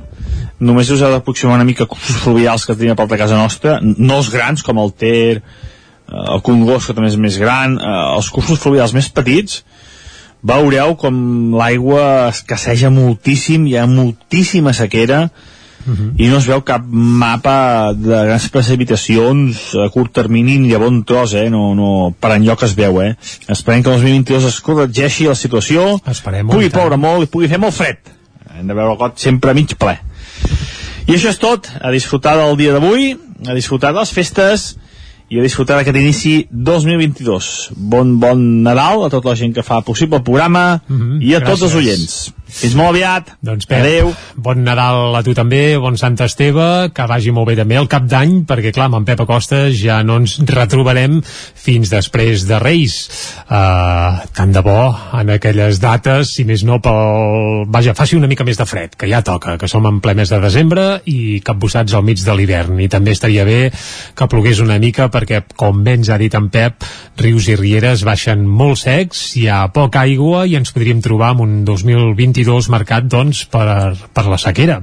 Només 0.60 0.90
us 0.92 1.00
heu 1.00 1.14
d'aproximar 1.14 1.56
una 1.56 1.68
mica 1.68 1.88
cursos 1.88 2.18
fluvials 2.20 2.66
que 2.68 2.76
tenim 2.76 2.92
a 2.92 2.98
prop 3.00 3.12
de 3.14 3.20
casa 3.22 3.38
nostra, 3.40 3.78
no 3.82 4.18
els 4.20 4.32
grans, 4.34 4.66
com 4.66 4.82
el 4.82 4.92
Ter, 4.92 5.40
uh, 5.40 6.26
el 6.36 6.44
Congost, 6.44 6.90
que 6.90 6.98
també 6.98 7.08
és 7.08 7.16
més 7.16 7.38
gran, 7.40 7.78
uh, 7.80 8.18
els 8.18 8.28
cursos 8.36 8.60
fluvials 8.60 8.92
més 8.98 9.08
petits, 9.14 9.62
veureu 10.44 10.98
com 11.00 11.16
l'aigua 11.56 12.04
escasseja 12.34 12.92
moltíssim, 12.92 13.70
hi 13.70 13.78
ha 13.80 13.88
moltíssima 13.88 14.74
sequera, 14.76 15.28
uh 15.86 15.94
-huh. 15.94 16.12
i 16.18 16.28
no 16.28 16.38
es 16.38 16.48
veu 16.48 16.62
cap 16.62 16.84
mapa 16.86 17.94
de 17.94 18.24
grans 18.26 18.49
precipitacions 18.49 19.76
a 19.76 19.90
curt 19.90 20.14
termini 20.14 20.58
ni 20.58 20.74
a 20.74 20.78
bon 20.78 21.03
tros, 21.03 21.34
eh? 21.34 21.49
No, 21.49 21.76
no, 21.76 22.14
per 22.20 22.32
enlloc 22.32 22.64
es 22.64 22.76
veu, 22.76 23.02
eh? 23.02 23.16
Esperem 23.48 23.84
que 23.84 23.90
el 23.90 24.02
2022 24.02 24.45
es 24.45 24.62
corregeixi 24.62 25.28
la 25.28 25.36
situació, 25.36 26.02
Esperem 26.08 26.48
pugui 26.48 26.70
ploure 26.70 26.98
molt 26.98 27.24
i 27.24 27.28
pugui 27.28 27.48
fer 27.48 27.60
molt 27.60 27.74
fred. 27.74 27.98
Hem 28.58 28.68
de 28.68 28.74
veure 28.74 28.91
el 28.91 28.98
got 28.98 29.20
sempre 29.20 29.53
mig 29.53 29.76
ple. 29.76 29.98
I 31.08 31.16
això 31.16 31.30
és 31.30 31.40
tot, 31.41 31.68
a 31.82 31.91
disfrutar 31.91 32.38
del 32.38 32.58
dia 32.58 32.74
d'avui, 32.74 33.16
a 33.48 33.53
disfrutar 33.53 33.94
de 33.94 33.99
les 33.99 34.12
festes 34.14 34.76
i 35.32 35.40
a 35.40 35.44
disfrutar 35.45 35.78
d'aquest 35.80 35.98
inici 35.98 36.34
2022. 36.52 37.72
Bon, 37.91 38.18
bon 38.20 38.41
Nadal 38.66 39.06
a 39.06 39.10
tota 39.10 39.32
la 39.32 39.38
gent 39.40 39.56
que 39.56 39.64
fa 39.64 39.80
possible 39.88 40.20
el 40.20 40.24
programa 40.28 40.82
mm 40.88 40.98
-hmm, 40.98 41.22
i 41.24 41.36
a 41.36 41.40
gràcies. 41.40 41.49
tots 41.49 41.62
els 41.62 41.76
oients. 41.76 42.34
Fins 42.52 42.76
molt 42.76 42.91
aviat. 42.91 43.32
Doncs 43.41 43.65
Pep, 43.69 43.80
Adéu. 43.80 44.11
bon 44.36 44.60
Nadal 44.65 45.15
a 45.15 45.22
tu 45.23 45.34
també, 45.38 45.78
bon 45.80 45.95
Sant 45.98 46.18
Esteve, 46.22 46.91
que 46.94 47.06
vagi 47.07 47.32
molt 47.32 47.48
bé 47.48 47.56
també 47.56 47.78
el 47.80 47.88
cap 47.91 48.03
d'any, 48.11 48.41
perquè 48.48 48.73
clar, 48.76 48.90
amb 48.90 48.99
en 48.99 49.07
Pep 49.07 49.23
Acosta 49.23 49.64
ja 49.72 50.02
no 50.03 50.18
ens 50.19 50.36
retrobarem 50.49 51.22
fins 51.23 51.90
després 51.94 52.44
de 52.49 52.60
Reis. 52.60 52.98
Uh, 53.48 54.19
tant 54.36 54.52
de 54.52 54.64
bo 54.65 54.91
en 55.18 55.32
aquelles 55.32 55.80
dates, 55.82 56.36
si 56.36 56.45
més 56.48 56.65
no 56.68 56.82
pel... 56.84 57.64
Vaja, 57.72 57.95
faci 57.95 58.19
una 58.19 58.28
mica 58.28 58.45
més 58.48 58.60
de 58.60 58.68
fred, 58.68 58.98
que 58.99 59.10
ja 59.10 59.23
toca, 59.26 59.56
que 59.57 59.69
som 59.72 59.88
en 59.88 60.02
ple 60.03 60.15
mes 60.18 60.30
de 60.30 60.41
desembre 60.44 60.86
i 61.07 61.40
capbussats 61.45 61.95
al 61.95 62.03
mig 62.06 62.19
de 62.19 62.36
l'hivern. 62.36 62.80
I 62.84 62.90
també 62.91 63.15
estaria 63.15 63.48
bé 63.48 63.61
que 63.72 64.30
plogués 64.32 64.60
una 64.60 64.80
mica 64.82 65.07
perquè, 65.14 65.44
com 65.56 65.84
bé 65.86 65.95
ens 66.02 66.11
ha 66.11 66.19
dit 66.19 66.36
en 66.36 66.52
Pep, 66.52 66.84
rius 67.22 67.48
i 67.48 67.56
rieres 67.56 68.03
baixen 68.07 68.44
molt 68.48 68.84
secs, 68.84 69.23
hi 69.40 69.48
ha 69.48 69.64
poca 69.73 70.03
aigua 70.03 70.44
i 70.49 70.57
ens 70.60 70.73
podríem 70.76 71.02
trobar 71.03 71.32
amb 71.34 71.45
un 71.48 71.57
2022 72.44 72.70
marcat 72.74 73.08
doncs 73.08 73.46
per, 73.52 73.96
per 74.14 74.26
la 74.30 74.40
sequera. 74.42 74.82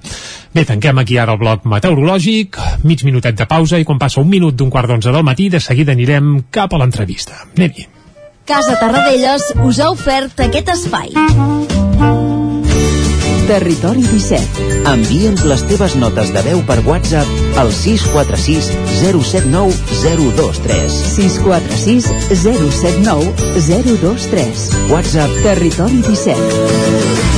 Bé, 0.54 0.64
tanquem 0.68 0.98
aquí 1.02 1.18
ara 1.18 1.34
el 1.36 1.42
bloc 1.42 1.66
meteorològic, 1.68 2.58
mig 2.84 3.04
minutet 3.06 3.38
de 3.38 3.46
pausa 3.48 3.78
i 3.78 3.86
quan 3.88 4.00
passa 4.00 4.22
un 4.22 4.30
minut 4.30 4.56
d'un 4.56 4.70
quart 4.70 4.88
d'onze 4.90 5.12
del 5.12 5.26
matí 5.26 5.48
de 5.52 5.60
seguida 5.60 5.94
anirem 5.96 6.38
cap 6.50 6.74
a 6.74 6.82
l'entrevista. 6.82 7.44
Anem-hi. 7.56 7.88
Casa 8.48 8.78
Tarradellas 8.80 9.52
us 9.60 9.80
ha 9.80 9.90
ofert 9.92 10.40
aquest 10.40 10.72
espai. 10.72 11.12
Territori 13.48 14.02
17. 14.04 14.64
Envia'ns 14.90 15.44
les 15.48 15.62
teves 15.70 15.94
notes 15.96 16.32
de 16.34 16.42
veu 16.44 16.60
per 16.68 16.82
WhatsApp 16.84 17.56
al 17.60 17.72
646 17.72 18.68
079 19.00 19.72
023. 20.02 21.00
646 21.14 22.12
079 22.44 23.32
023. 23.56 24.68
WhatsApp 24.92 25.42
Territori 25.48 26.04
17. 26.04 27.37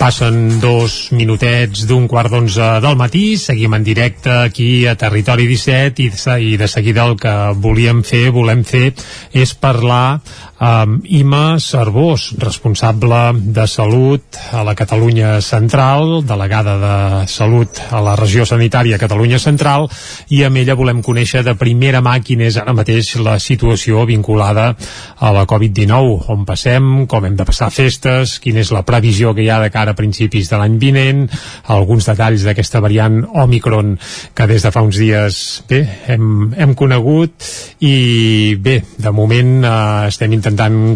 Passen 0.00 0.62
dos 0.62 1.10
minutets 1.12 1.82
d'un 1.84 2.06
quart 2.08 2.32
d'onze 2.32 2.70
del 2.80 2.94
matí, 2.96 3.36
seguim 3.36 3.74
en 3.76 3.82
directe 3.84 4.32
aquí 4.32 4.86
a 4.88 4.94
Territori 4.96 5.44
17 5.44 6.00
i, 6.00 6.08
i 6.54 6.56
de 6.56 6.68
seguida 6.72 7.04
el 7.04 7.18
que 7.20 7.34
volíem 7.60 8.00
fer, 8.00 8.30
volem 8.32 8.64
fer, 8.64 8.94
és 9.36 9.52
parlar 9.52 10.22
amb 10.60 11.00
Ima 11.08 11.56
Cervós, 11.58 12.34
responsable 12.36 13.32
de 13.40 13.64
Salut 13.66 14.36
a 14.52 14.60
la 14.62 14.74
Catalunya 14.76 15.40
Central, 15.40 16.20
delegada 16.28 16.74
de 16.76 17.28
Salut 17.32 17.80
a 17.88 18.02
la 18.04 18.12
regió 18.14 18.44
sanitària 18.44 18.98
Catalunya 19.00 19.38
Central, 19.40 19.88
i 20.28 20.42
amb 20.44 20.60
ella 20.60 20.76
volem 20.76 21.00
conèixer 21.00 21.40
de 21.46 21.54
primera 21.56 22.02
mà 22.04 22.18
quina 22.20 22.44
és 22.44 22.58
ara 22.60 22.74
mateix 22.76 23.14
la 23.24 23.38
situació 23.40 24.04
vinculada 24.04 24.74
a 25.16 25.32
la 25.32 25.46
Covid-19, 25.48 26.28
on 26.28 26.44
passem, 26.44 26.90
com 27.08 27.24
hem 27.24 27.40
de 27.40 27.48
passar 27.48 27.70
festes, 27.72 28.36
quina 28.44 28.60
és 28.60 28.74
la 28.76 28.84
previsió 28.84 29.32
que 29.32 29.46
hi 29.46 29.48
ha 29.48 29.62
de 29.64 29.72
cara 29.72 29.96
a 29.96 29.98
principis 29.98 30.52
de 30.52 30.60
l'any 30.60 30.76
vinent, 30.76 31.24
alguns 31.72 32.04
detalls 32.12 32.44
d'aquesta 32.44 32.84
variant 32.84 33.22
Omicron 33.32 33.96
que 34.36 34.50
des 34.50 34.60
de 34.60 34.74
fa 34.76 34.84
uns 34.84 35.00
dies 35.00 35.40
bé, 35.72 35.80
hem, 36.12 36.52
hem 36.52 36.76
conegut. 36.76 37.32
I 37.80 38.56
bé, 38.60 38.76
de 39.00 39.16
moment 39.16 39.64
eh, 39.64 40.08
estem 40.12 40.36
intentant 40.36 40.49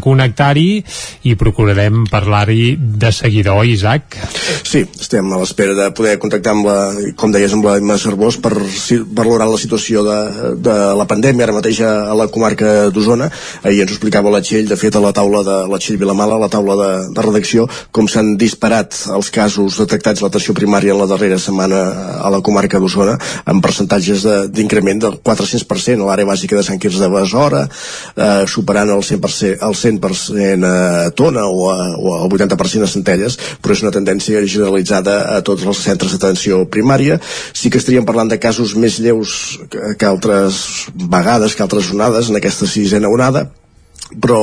connectar-hi 0.05 0.83
i 1.29 1.35
procurarem 1.39 2.05
parlar-hi 2.11 2.75
de 2.79 3.13
seguida, 3.15 3.55
oi 3.55 3.75
Isaac? 3.75 4.19
Sí, 4.65 4.85
estem 5.01 5.31
a 5.33 5.39
l'espera 5.41 5.77
de 5.79 5.91
poder 5.95 6.17
contactar 6.19 6.55
amb 6.57 6.67
la, 6.69 6.77
com 7.17 7.33
deies, 7.33 7.55
amb 7.55 7.67
la 7.69 7.77
Imma 7.79 7.99
Cervós 8.01 8.41
per 8.43 8.53
valorar 9.15 9.49
la 9.51 9.61
situació 9.61 10.03
de, 10.07 10.19
de 10.65 10.77
la 10.99 11.07
pandèmia 11.11 11.47
ara 11.47 11.57
mateix 11.57 11.81
a 11.87 12.15
la 12.17 12.29
comarca 12.33 12.91
d'Osona. 12.91 13.31
Ahir 13.63 13.85
ens 13.85 13.93
ho 13.93 13.97
explicava 13.97 14.33
la 14.35 14.43
Txell, 14.45 14.69
de 14.69 14.79
fet 14.81 14.97
a 14.97 15.03
la 15.05 15.15
taula 15.17 15.45
de 15.47 15.59
la 15.71 15.79
Txell 15.79 16.01
Vilamala, 16.01 16.39
a 16.39 16.45
la 16.45 16.51
taula 16.53 16.77
de, 16.81 16.91
de 17.15 17.27
redacció, 17.29 17.69
com 17.95 18.09
s'han 18.11 18.35
disparat 18.41 18.99
els 19.15 19.31
casos 19.35 19.79
detectats 19.81 20.23
a 20.23 20.29
l'atenció 20.29 20.57
primària 20.57 20.95
en 20.95 21.01
la 21.03 21.09
darrera 21.11 21.39
setmana 21.39 21.85
a 22.21 22.33
la 22.33 22.43
comarca 22.45 22.83
d'Osona, 22.83 23.17
amb 23.47 23.65
percentatges 23.65 24.27
d'increment 24.55 25.01
de, 25.01 25.05
del 25.05 25.21
400% 25.23 26.03
a 26.03 26.09
l'àrea 26.09 26.29
bàsica 26.29 26.57
de 26.57 26.65
Sant 26.67 26.81
Quirze 26.81 27.03
de 27.03 27.11
Besora, 27.13 27.65
eh, 28.17 28.45
superant 28.51 28.91
el 28.91 29.03
100%, 29.03 29.44
el 29.53 29.77
100% 29.79 30.69
a 30.69 31.11
Tona 31.17 31.47
o, 31.47 31.71
a, 31.73 31.91
o 31.97 32.15
el 32.25 32.31
80% 32.31 32.87
a 32.87 32.91
Centelles, 32.91 33.39
però 33.63 33.77
és 33.77 33.85
una 33.85 33.95
tendència 33.95 34.43
generalitzada 34.45 35.19
a 35.37 35.41
tots 35.47 35.67
els 35.69 35.83
centres 35.85 36.17
d'atenció 36.17 36.65
primària. 36.71 37.21
Sí 37.53 37.71
que 37.71 37.81
estaríem 37.83 38.07
parlant 38.09 38.33
de 38.33 38.41
casos 38.43 38.77
més 38.77 39.01
lleus 39.03 39.59
que, 39.71 39.95
que 39.99 40.09
altres 40.09 40.89
vegades, 40.95 41.55
que 41.55 41.67
altres 41.67 41.93
onades 41.95 42.31
en 42.31 42.41
aquesta 42.41 42.69
sisena 42.71 43.13
onada, 43.13 43.49
però 44.21 44.39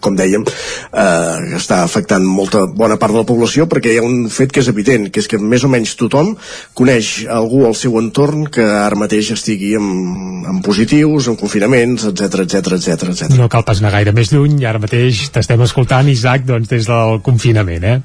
com 0.00 0.16
dèiem 0.16 0.44
eh, 0.46 1.56
està 1.58 1.82
afectant 1.84 2.24
molta 2.24 2.64
bona 2.66 2.96
part 3.00 3.14
de 3.14 3.22
la 3.22 3.28
població 3.28 3.66
perquè 3.70 3.92
hi 3.92 3.98
ha 4.00 4.06
un 4.06 4.28
fet 4.32 4.52
que 4.54 4.62
és 4.62 4.70
evident 4.70 5.08
que 5.10 5.20
és 5.22 5.28
que 5.30 5.40
més 5.42 5.64
o 5.66 5.70
menys 5.72 5.96
tothom 5.98 6.34
coneix 6.78 7.26
algú 7.32 7.64
al 7.66 7.74
seu 7.78 7.98
entorn 8.00 8.46
que 8.52 8.64
ara 8.64 8.98
mateix 8.98 9.32
estigui 9.34 9.74
amb, 9.78 10.46
amb 10.52 10.64
positius, 10.64 11.28
amb 11.30 11.40
confinaments, 11.40 12.06
etc 12.12 12.46
etc 12.46 12.76
etc 12.78 13.10
etc. 13.10 13.34
No 13.36 13.50
cal 13.52 13.66
pas 13.66 13.82
anar 13.82 13.92
gaire 13.96 14.14
més 14.16 14.32
lluny 14.32 14.60
i 14.62 14.68
ara 14.68 14.80
mateix 14.82 15.26
t'estem 15.34 15.62
escoltant, 15.66 16.08
Isaac, 16.10 16.46
doncs 16.46 16.70
des 16.70 16.88
del 16.88 17.20
confinament, 17.26 17.84
eh? 17.84 17.96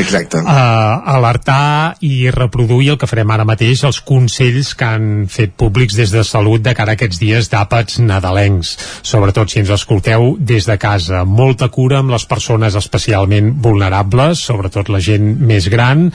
Exacte. 0.00 0.42
Uh, 0.42 1.14
alertar 1.14 1.94
i 2.04 2.30
reproduir 2.34 2.94
el 2.94 3.00
que 3.00 3.08
farem 3.08 3.30
ara 3.30 3.46
mateix 3.48 3.84
els 3.86 4.00
consells 4.04 4.74
que 4.78 4.88
han 4.96 5.08
fet 5.30 5.54
públics 5.60 5.96
des 5.98 6.12
de 6.14 6.24
Salut 6.26 6.62
de 6.64 6.74
cara 6.74 6.94
a 6.94 6.98
aquests 6.98 7.20
dies 7.22 7.50
d'àpats 7.52 8.00
nadalencs, 8.02 8.74
sobretot 9.06 9.52
si 9.52 9.62
ens 9.62 9.72
escolteu 9.74 10.23
des 10.38 10.66
de 10.68 10.76
casa. 10.80 11.24
Molta 11.28 11.68
cura 11.72 12.00
amb 12.02 12.12
les 12.14 12.24
persones 12.30 12.76
especialment 12.78 13.52
vulnerables, 13.64 14.42
sobretot 14.48 14.90
la 14.92 15.00
gent 15.04 15.30
més 15.44 15.68
gran, 15.72 16.06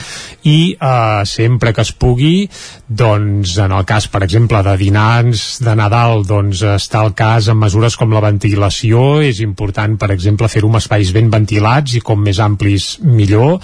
i 0.44 0.74
eh, 0.74 1.22
sempre 1.30 1.74
que 1.76 1.86
es 1.86 1.94
pugui, 1.94 2.50
doncs 2.88 3.56
en 3.62 3.76
el 3.76 3.86
cas, 3.90 4.10
per 4.12 4.24
exemple, 4.26 4.62
de 4.66 4.76
dinars 4.82 5.48
de 5.66 5.76
Nadal, 5.78 6.26
doncs 6.28 6.66
està 6.76 7.04
el 7.06 7.16
cas 7.18 7.50
amb 7.52 7.66
mesures 7.68 7.98
com 8.00 8.14
la 8.16 8.24
ventilació, 8.26 9.22
és 9.26 9.44
important, 9.46 9.98
per 10.00 10.12
exemple, 10.16 10.50
fer-ho 10.52 10.72
amb 10.72 10.82
espais 10.82 11.14
ben 11.16 11.32
ventilats 11.34 11.98
i 11.98 12.04
com 12.06 12.22
més 12.26 12.42
amplis 12.44 12.96
millor, 13.06 13.60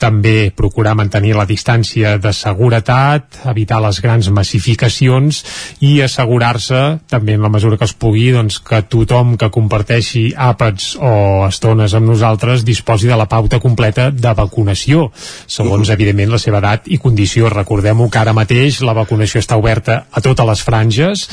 també 0.00 0.50
procurar 0.56 0.96
mantenir 0.96 1.34
la 1.36 1.44
distància 1.46 2.16
de 2.18 2.32
seguretat, 2.32 3.42
evitar 3.52 3.80
les 3.84 4.00
grans 4.00 4.30
massificacions 4.32 5.42
i 5.84 5.98
assegurar-se, 6.04 6.80
també 7.10 7.36
en 7.36 7.44
la 7.44 7.52
mesura 7.52 7.76
que 7.76 7.84
es 7.84 7.92
pugui, 7.92 8.30
doncs, 8.32 8.58
que 8.64 8.80
tothom 8.88 9.36
que 9.40 9.50
comparteixi 9.52 10.30
àpats 10.36 10.94
o 10.96 11.12
estones 11.46 11.94
amb 11.96 12.08
nosaltres 12.08 12.64
disposi 12.64 13.10
de 13.10 13.18
la 13.18 13.28
pauta 13.28 13.60
completa 13.60 14.08
de 14.10 14.32
vacunació, 14.36 15.10
segons, 15.46 15.92
evidentment, 15.92 16.32
la 16.32 16.40
seva 16.40 16.62
edat 16.62 16.88
i 16.88 16.98
condició. 16.98 17.50
Recordem-ho 17.52 18.08
que 18.08 18.22
ara 18.22 18.34
mateix 18.36 18.80
la 18.86 18.96
vacunació 18.96 19.42
està 19.42 19.60
oberta 19.60 20.06
a 20.10 20.24
totes 20.24 20.48
les 20.48 20.64
franges, 20.64 21.26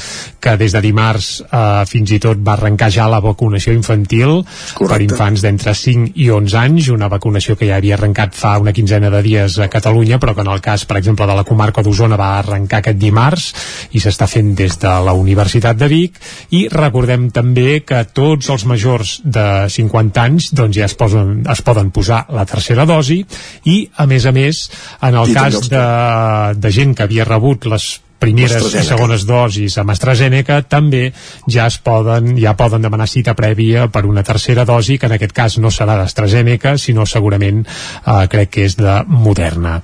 que 0.44 0.58
des 0.60 0.76
de 0.76 0.84
dimarts 0.84 1.32
eh, 1.48 1.86
fins 1.88 2.12
i 2.12 2.20
tot 2.24 2.44
va 2.44 2.58
arrencar 2.58 2.92
ja 2.92 3.08
la 3.08 3.24
vacunació 3.24 3.72
infantil 3.74 4.42
Correcte. 4.44 4.92
per 4.92 5.02
infants 5.06 5.46
d'entre 5.46 5.74
5 5.78 6.12
i 6.20 6.30
11 6.34 6.60
anys, 6.60 6.92
una 6.92 7.08
vacunació 7.08 7.56
que 7.56 7.70
ja 7.70 7.80
havia 7.80 7.96
arrencat 7.96 8.36
fa 8.36 8.57
una 8.62 8.74
quinzena 8.74 9.10
de 9.14 9.22
dies 9.26 9.58
a 9.60 9.68
Catalunya, 9.72 10.20
però 10.20 10.34
que 10.36 10.44
en 10.46 10.52
el 10.52 10.62
cas, 10.64 10.86
per 10.86 10.98
exemple, 11.00 11.28
de 11.28 11.36
la 11.38 11.46
comarca 11.48 11.84
d'Osona 11.86 12.18
va 12.20 12.30
arrencar 12.40 12.82
aquest 12.82 13.00
dimarts 13.02 13.48
i 13.98 14.02
s'està 14.04 14.28
fent 14.30 14.54
des 14.58 14.78
de 14.82 14.94
la 15.06 15.14
Universitat 15.18 15.78
de 15.78 15.90
Vic. 15.92 16.18
I 16.58 16.68
recordem 16.74 17.30
també 17.36 17.82
que 17.88 18.04
tots 18.14 18.50
els 18.54 18.66
majors 18.70 19.18
de 19.24 19.68
50 19.74 20.24
anys 20.24 20.52
doncs 20.58 20.80
ja 20.80 20.88
es, 20.88 20.98
posen, 20.98 21.42
es 21.50 21.62
poden 21.62 21.92
posar 21.92 22.26
la 22.34 22.48
tercera 22.50 22.88
dosi 22.90 23.22
i, 23.66 23.80
a 23.96 24.08
més 24.10 24.26
a 24.26 24.34
més, 24.36 24.66
en 25.02 25.22
el 25.22 25.32
I 25.32 25.38
cas 25.38 25.72
de, 25.72 25.86
de 26.58 26.74
gent 26.74 26.96
que 26.98 27.08
havia 27.08 27.28
rebut 27.28 27.70
les 27.72 27.98
primeres 28.20 28.74
i 28.74 28.84
segones 28.86 29.26
dosis 29.28 29.78
amb 29.82 29.94
AstraZeneca 29.94 30.62
també 30.70 31.12
ja 31.48 31.68
es 31.68 31.78
poden 31.84 32.36
ja 32.40 32.56
poden 32.58 32.86
demanar 32.86 33.08
cita 33.10 33.36
prèvia 33.38 33.88
per 33.94 34.06
una 34.10 34.24
tercera 34.24 34.66
dosi 34.66 34.98
que 34.98 35.08
en 35.10 35.18
aquest 35.18 35.36
cas 35.36 35.58
no 35.62 35.72
serà 35.74 35.98
d'AstraZeneca 36.00 36.78
sinó 36.82 37.06
segurament 37.06 37.64
eh, 37.66 38.28
crec 38.32 38.54
que 38.54 38.66
és 38.68 38.78
de 38.78 38.98
Moderna. 39.08 39.82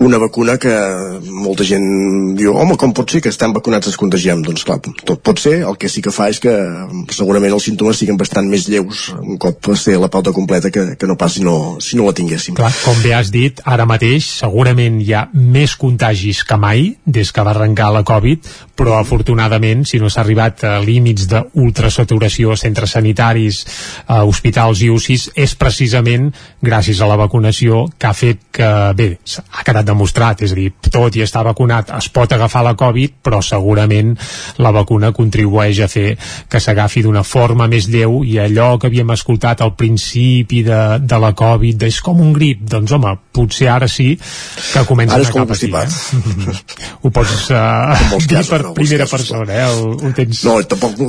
Una 0.00 0.18
vacuna 0.18 0.56
que 0.60 0.72
molta 1.44 1.64
gent 1.66 2.34
diu 2.38 2.56
home 2.56 2.76
com 2.80 2.94
pot 2.96 3.10
ser 3.10 3.20
que 3.24 3.32
estan 3.32 3.54
vacunats 3.56 3.90
es 3.90 3.98
contagiem 4.00 4.42
doncs 4.44 4.64
clar, 4.64 4.80
tot 4.80 5.22
pot 5.22 5.40
ser, 5.42 5.60
el 5.68 5.76
que 5.80 5.90
sí 5.92 6.02
que 6.02 6.12
fa 6.14 6.30
és 6.32 6.40
que 6.42 6.54
segurament 7.12 7.52
els 7.52 7.68
símptomes 7.68 8.00
siguin 8.00 8.18
bastant 8.20 8.48
més 8.48 8.68
lleus 8.70 9.10
un 9.20 9.38
cop 9.40 9.60
té 9.60 9.96
la 9.98 10.10
pauta 10.12 10.32
completa 10.32 10.70
que, 10.70 10.96
que 10.96 11.08
no 11.08 11.16
pas 11.20 11.34
si 11.34 11.44
no, 11.44 11.78
si 11.82 11.98
no 11.98 12.06
la 12.08 12.14
tinguéssim. 12.16 12.56
Clar, 12.58 12.72
com 12.84 12.98
bé 13.04 13.14
has 13.16 13.30
dit, 13.34 13.60
ara 13.64 13.86
mateix 13.88 14.28
segurament 14.40 15.00
hi 15.02 15.12
ha 15.14 15.26
més 15.34 15.76
contagis 15.80 16.42
que 16.46 16.58
mai 16.60 16.94
des 17.04 17.32
que 17.32 17.44
va 17.46 17.54
arrencar 17.60 17.92
la 17.92 18.02
Covid, 18.06 18.48
però 18.80 18.96
afortunadament, 18.96 19.84
si 19.84 20.00
no 20.00 20.08
s'ha 20.08 20.22
arribat 20.24 20.64
a 20.64 20.78
límits 20.80 21.26
d'ultrasaturació 21.28 22.54
a 22.54 22.58
centres 22.58 22.94
sanitaris, 22.96 23.60
a 24.08 24.22
hospitals 24.24 24.80
i 24.80 24.88
UCIs, 24.90 25.28
és 25.36 25.54
precisament 25.60 26.30
gràcies 26.64 27.00
a 27.00 27.08
la 27.10 27.18
vacunació 27.20 27.84
que 27.98 28.08
ha 28.08 28.14
fet 28.16 28.46
que, 28.56 28.70
bé, 28.96 29.10
ha 29.52 29.64
quedat 29.66 29.86
demostrat, 29.86 30.40
és 30.46 30.54
a 30.54 30.58
dir, 30.58 30.70
tot 30.88 31.16
i 31.16 31.24
estar 31.24 31.44
vacunat 31.44 31.92
es 31.98 32.08
pot 32.08 32.32
agafar 32.32 32.64
la 32.64 32.74
Covid, 32.78 33.18
però 33.22 33.42
segurament 33.44 34.14
la 34.58 34.72
vacuna 34.72 35.12
contribueix 35.16 35.82
a 35.84 35.90
fer 35.92 36.14
que 36.48 36.60
s'agafi 36.60 37.04
d'una 37.04 37.24
forma 37.26 37.68
més 37.68 37.88
lleu 37.92 38.22
i 38.24 38.38
allò 38.40 38.72
que 38.80 38.88
havíem 38.88 39.12
escoltat 39.12 39.60
al 39.60 39.74
principi 39.76 40.64
de, 40.64 40.80
de 41.04 41.20
la 41.20 41.34
Covid, 41.36 41.84
és 41.90 42.00
com 42.04 42.20
un 42.24 42.32
grip, 42.32 42.64
doncs 42.64 42.96
home, 42.96 43.12
potser 43.36 43.68
ara 43.72 43.88
sí 43.90 44.14
que 44.16 44.86
comença 44.88 45.18
ara 45.18 45.26
és 45.26 45.32
com 45.34 45.44
a 45.44 45.48
patir. 45.50 45.70
Eh? 45.76 46.56
Ho 47.04 47.12
pots 47.12 47.49
uh, 47.52 48.16
dir 48.30 48.42
per 48.48 48.60
no, 48.64 48.72
primera 48.76 49.06
casos, 49.06 49.14
persona, 49.16 49.56
eh? 49.56 49.66
El, 49.68 49.94
ho 49.98 50.12
tens... 50.16 50.42
No, 50.46 50.56
tampoc 50.70 51.00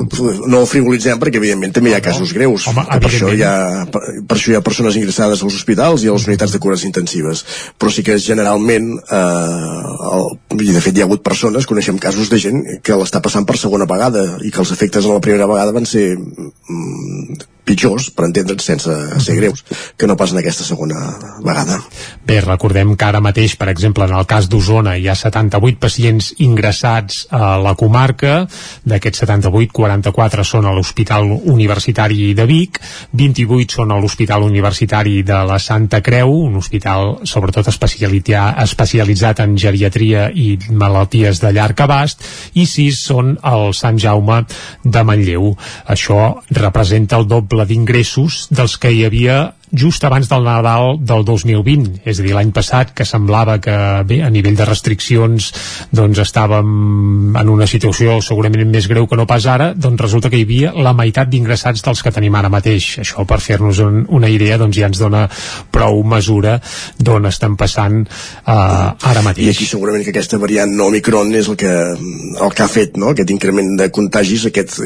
no 0.51 0.63
frivolitzem 0.69 1.21
perquè 1.21 1.41
evidentment 1.41 1.75
també 1.75 1.93
hi 1.93 1.97
ha 1.97 2.01
casos 2.03 2.33
greus. 2.37 2.67
Home, 2.71 2.85
per, 2.89 3.11
això 3.11 3.31
hi 3.35 3.43
ha, 3.45 3.53
per, 3.91 4.03
per 4.27 4.37
això 4.37 4.53
hi 4.53 4.57
ha 4.59 4.63
persones 4.65 4.97
ingressades 4.99 5.43
als 5.45 5.59
hospitals 5.61 6.05
i 6.05 6.11
a 6.11 6.17
les 6.17 6.27
unitats 6.29 6.55
de 6.55 6.61
cures 6.63 6.85
intensives. 6.87 7.45
Però 7.77 7.93
sí 7.93 8.05
que 8.07 8.17
generalment, 8.21 8.91
eh, 9.01 10.11
el, 10.11 10.27
i 10.59 10.71
de 10.71 10.83
fet 10.83 10.97
hi 10.97 11.05
ha 11.05 11.09
hagut 11.09 11.25
persones, 11.25 11.69
coneixem 11.69 12.01
casos 12.01 12.31
de 12.31 12.41
gent 12.41 12.61
que 12.85 12.99
l'està 12.99 13.23
passant 13.23 13.47
per 13.47 13.59
segona 13.61 13.89
vegada 13.89 14.25
i 14.45 14.51
que 14.53 14.63
els 14.63 14.75
efectes 14.75 15.07
en 15.07 15.17
la 15.17 15.23
primera 15.23 15.49
vegada 15.49 15.75
van 15.75 15.89
ser 15.89 16.09
mm, 16.17 17.41
pitjors, 17.65 18.09
per 18.15 18.25
entendre'ns 18.27 18.65
sense 18.65 18.93
ser 19.21 19.35
greus, 19.37 19.63
que 19.97 20.07
no 20.09 20.17
pas 20.17 20.33
en 20.33 20.39
aquesta 20.41 20.65
segona 20.65 20.97
vegada. 21.45 21.77
Bé, 22.25 22.39
recordem 22.41 22.95
que 22.97 23.05
ara 23.05 23.21
mateix, 23.23 23.55
per 23.59 23.69
exemple, 23.71 24.07
en 24.07 24.15
el 24.17 24.25
cas 24.29 24.49
d'Osona 24.49 24.95
hi 24.97 25.07
ha 25.09 25.15
78 25.17 25.79
pacients 25.81 26.31
ingressats 26.41 27.25
a 27.29 27.55
la 27.61 27.75
comarca, 27.77 28.47
d'aquests 28.87 29.23
78, 29.25 29.71
44 29.77 30.45
són 30.47 30.67
a 30.67 30.73
l'Hospital 30.75 31.29
Universitari 31.53 32.31
de 32.37 32.47
Vic, 32.49 32.81
28 33.13 33.77
són 33.77 33.93
a 33.93 33.99
l'Hospital 34.01 34.47
Universitari 34.47 35.21
de 35.27 35.43
la 35.47 35.59
Santa 35.61 36.01
Creu, 36.01 36.33
un 36.47 36.57
hospital 36.57 37.19
sobretot 37.29 37.69
especialitzat 37.69 39.43
en 39.45 39.55
geriatria 39.59 40.29
i 40.33 40.55
malalties 40.71 41.43
de 41.43 41.53
llarg 41.53 41.85
abast, 41.85 42.25
i 42.57 42.65
6 42.65 43.05
són 43.05 43.35
al 43.45 43.71
Sant 43.77 44.01
Jaume 44.01 44.41
de 44.83 45.05
Manlleu. 45.05 45.51
Això 45.91 46.41
representa 46.57 47.19
el 47.21 47.29
doble 47.29 47.50
doble 47.51 47.67
d'ingressos 47.67 48.45
dels 48.55 48.77
que 48.79 48.89
hi 48.95 49.01
havia 49.03 49.51
just 49.71 50.03
abans 50.03 50.27
del 50.29 50.43
Nadal 50.43 50.97
del 50.99 51.23
2020, 51.25 52.01
és 52.05 52.19
a 52.19 52.25
dir, 52.25 52.33
l'any 52.35 52.51
passat 52.55 52.91
que 52.95 53.05
semblava 53.07 53.57
que 53.63 53.75
bé, 54.07 54.21
a 54.25 54.29
nivell 54.33 54.57
de 54.59 54.67
restriccions 54.67 55.51
doncs 55.95 56.19
estàvem 56.23 57.37
en 57.39 57.51
una 57.51 57.67
situació 57.69 58.19
segurament 58.25 58.67
més 58.71 58.87
greu 58.91 59.07
que 59.07 59.19
no 59.19 59.25
pas 59.29 59.47
ara, 59.47 59.71
doncs 59.73 60.03
resulta 60.03 60.29
que 60.29 60.41
hi 60.41 60.45
havia 60.47 60.73
la 60.75 60.93
meitat 60.97 61.31
d'ingressats 61.31 61.83
dels 61.85 62.03
que 62.03 62.11
tenim 62.11 62.35
ara 62.35 62.51
mateix. 62.51 62.97
Això 63.05 63.25
per 63.27 63.39
fer-nos 63.43 63.79
un, 63.85 64.03
una 64.09 64.29
idea 64.29 64.59
doncs 64.61 64.77
ja 64.77 64.91
ens 64.91 64.99
dona 65.01 65.23
prou 65.71 66.03
mesura 66.03 66.57
d'on 66.99 67.29
estem 67.31 67.55
passant 67.59 68.01
eh, 68.03 68.53
ara 68.53 69.23
mateix. 69.23 69.47
I 69.47 69.55
aquí 69.55 69.69
segurament 69.69 70.03
que 70.03 70.13
aquesta 70.13 70.41
variant 70.41 70.75
Omicron 70.81 71.31
és 71.39 71.47
el 71.47 71.59
que, 71.59 71.71
el 71.71 72.55
que 72.55 72.65
ha 72.65 72.71
fet 72.71 72.99
no? 72.99 73.13
aquest 73.15 73.31
increment 73.31 73.75
de 73.79 73.87
contagis, 73.93 74.47
aquest, 74.51 74.79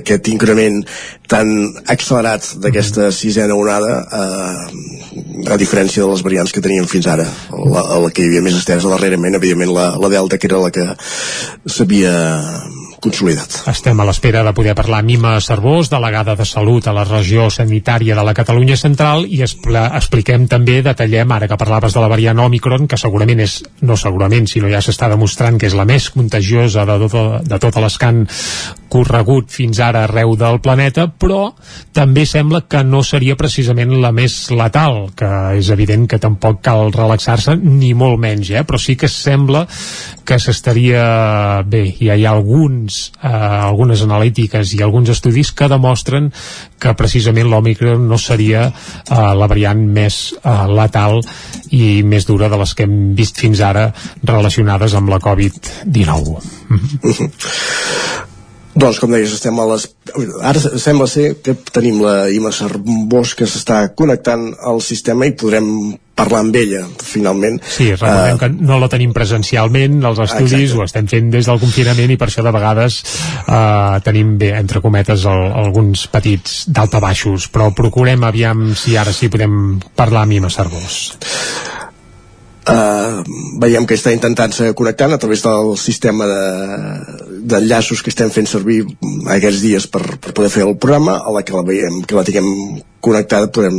aquest 0.00 0.32
increment 0.32 0.82
tan 1.32 1.48
accelerat 1.92 2.50
d'aquesta 2.60 3.10
sisena 3.14 3.56
onada 3.56 4.02
eh, 4.02 4.31
a 4.32 5.56
diferència 5.60 6.04
de 6.04 6.10
les 6.10 6.22
variants 6.24 6.52
que 6.54 6.62
teníem 6.64 6.86
fins 6.90 7.08
ara 7.10 7.26
la, 7.50 7.82
la 8.04 8.12
que 8.12 8.24
hi 8.24 8.30
havia 8.30 8.44
més 8.44 8.58
estesa 8.58 8.92
darrerament 8.92 9.38
evidentment 9.38 9.74
la, 9.74 9.90
la 10.00 10.12
Delta 10.12 10.38
que 10.38 10.48
era 10.50 10.62
la 10.62 10.70
que 10.74 10.86
s'havia 11.66 12.14
consolidat. 13.02 13.64
Estem 13.66 13.98
a 13.98 14.06
l'espera 14.06 14.44
de 14.46 14.52
poder 14.54 14.76
parlar 14.78 15.00
amb 15.02 15.10
Mima 15.10 15.32
Cervós, 15.42 15.90
delegada 15.90 16.36
de 16.38 16.46
Salut 16.46 16.86
a 16.86 16.94
la 16.94 17.02
regió 17.08 17.48
sanitària 17.50 18.14
de 18.14 18.24
la 18.24 18.34
Catalunya 18.36 18.78
Central 18.78 19.26
i 19.26 19.42
expliquem 19.42 20.46
també, 20.50 20.78
detallem, 20.86 21.34
ara 21.34 21.48
que 21.50 21.58
parlaves 21.58 21.96
de 21.96 22.04
la 22.04 22.10
variant 22.12 22.44
Omicron, 22.46 22.86
que 22.86 23.00
segurament 23.00 23.42
és, 23.42 23.58
no 23.82 23.98
segurament, 23.98 24.46
sinó 24.46 24.70
ja 24.70 24.84
s'està 24.84 25.10
demostrant 25.10 25.58
que 25.58 25.66
és 25.66 25.76
la 25.78 25.88
més 25.88 26.08
contagiosa 26.14 26.86
de, 26.86 26.98
tot, 27.08 27.42
de 27.42 27.58
totes 27.66 27.86
les 27.88 27.98
que 27.98 28.12
han 28.12 28.22
corregut 28.92 29.48
fins 29.52 29.80
ara 29.80 30.04
arreu 30.04 30.34
del 30.36 30.58
planeta, 30.64 31.06
però 31.08 31.54
també 31.96 32.26
sembla 32.28 32.62
que 32.68 32.82
no 32.84 33.00
seria 33.06 33.38
precisament 33.40 33.94
la 34.02 34.12
més 34.12 34.34
letal, 34.52 35.06
que 35.16 35.30
és 35.56 35.70
evident 35.72 36.04
que 36.10 36.20
tampoc 36.20 36.60
cal 36.64 36.92
relaxar-se, 36.92 37.56
ni 37.56 37.94
molt 37.96 38.20
menys, 38.20 38.50
eh? 38.52 38.64
però 38.68 38.80
sí 38.80 38.96
que 39.00 39.08
sembla 39.08 39.64
que 40.28 40.38
s'estaria 40.38 41.62
bé, 41.66 41.84
ja 41.98 42.14
hi 42.16 42.26
ha 42.26 42.34
alguns, 42.36 43.12
eh, 43.22 43.28
algunes 43.32 44.04
analítiques 44.04 44.74
i 44.76 44.82
alguns 44.84 45.10
estudis 45.14 45.52
que 45.56 45.70
demostren 45.72 46.30
que 46.82 46.94
precisament 46.98 47.48
l'Omicron 47.50 48.06
no 48.08 48.18
seria 48.20 48.66
eh, 48.68 48.72
la 49.12 49.48
variant 49.50 49.82
més 49.96 50.34
eh, 50.36 50.66
letal 50.68 51.20
i 51.72 52.02
més 52.04 52.28
dura 52.28 52.50
de 52.52 52.60
les 52.60 52.74
que 52.76 52.84
hem 52.88 53.14
vist 53.18 53.40
fins 53.40 53.64
ara 53.64 53.88
relacionades 54.22 54.94
amb 54.98 55.08
la 55.12 55.20
Covid-19. 55.22 56.36
Doncs, 58.72 58.98
com 59.02 59.12
deies, 59.12 59.32
estem 59.36 59.58
a 59.60 59.66
les... 59.68 59.88
Ara 60.40 60.60
sembla 60.80 61.06
ser 61.10 61.34
que 61.44 61.54
tenim 61.74 62.00
la 62.00 62.30
Ima 62.32 62.52
Cervós 62.56 63.34
que 63.36 63.48
s'està 63.48 63.84
connectant 63.96 64.48
al 64.64 64.80
sistema 64.84 65.28
i 65.28 65.34
podrem 65.36 65.68
parlar 66.16 66.42
amb 66.44 66.56
ella, 66.56 66.82
finalment. 67.04 67.58
Sí, 67.64 67.90
recordem 67.92 68.36
uh, 68.36 68.40
que 68.40 68.48
no 68.52 68.78
la 68.80 68.88
tenim 68.92 69.12
presencialment, 69.16 69.98
els 70.08 70.22
estudis 70.24 70.70
exacte. 70.70 70.80
ho 70.80 70.86
estem 70.88 71.10
fent 71.12 71.30
des 71.32 71.48
del 71.48 71.60
confinament 71.60 72.12
i 72.12 72.18
per 72.20 72.28
això 72.30 72.44
de 72.44 72.54
vegades 72.54 73.00
uh, 73.44 74.00
tenim, 74.04 74.36
bé, 74.40 74.52
entre 74.60 74.84
cometes, 74.84 75.26
el, 75.28 75.46
alguns 75.64 76.06
petits 76.12 76.64
baixos, 76.72 77.48
però 77.52 77.72
procurem 77.76 78.24
aviam 78.28 78.70
si 78.76 78.96
ara 78.96 79.12
sí 79.12 79.32
podem 79.32 79.80
parlar 79.96 80.24
amb 80.26 80.40
Ima 80.40 80.52
Cervós 80.52 81.00
uh, 82.68 83.22
veiem 83.62 83.86
que 83.86 83.98
està 83.98 84.12
intentant-se 84.14 84.72
connectant 84.78 85.14
a 85.14 85.18
través 85.22 85.42
del 85.46 85.74
sistema 85.80 86.28
d'enllaços 86.28 87.98
de, 87.98 88.04
que 88.04 88.14
estem 88.14 88.30
fent 88.34 88.48
servir 88.50 88.82
aquests 89.36 89.62
dies 89.64 89.88
per, 89.90 90.04
per 90.18 90.34
poder 90.36 90.52
fer 90.54 90.66
el 90.66 90.78
programa 90.78 91.18
a 91.18 91.34
la 91.34 91.44
que 91.46 91.56
la 91.56 91.66
veiem 91.66 92.02
que 92.06 92.18
la 92.18 92.26
tinguem 92.26 92.82
connectada 93.02 93.50
podem 93.50 93.76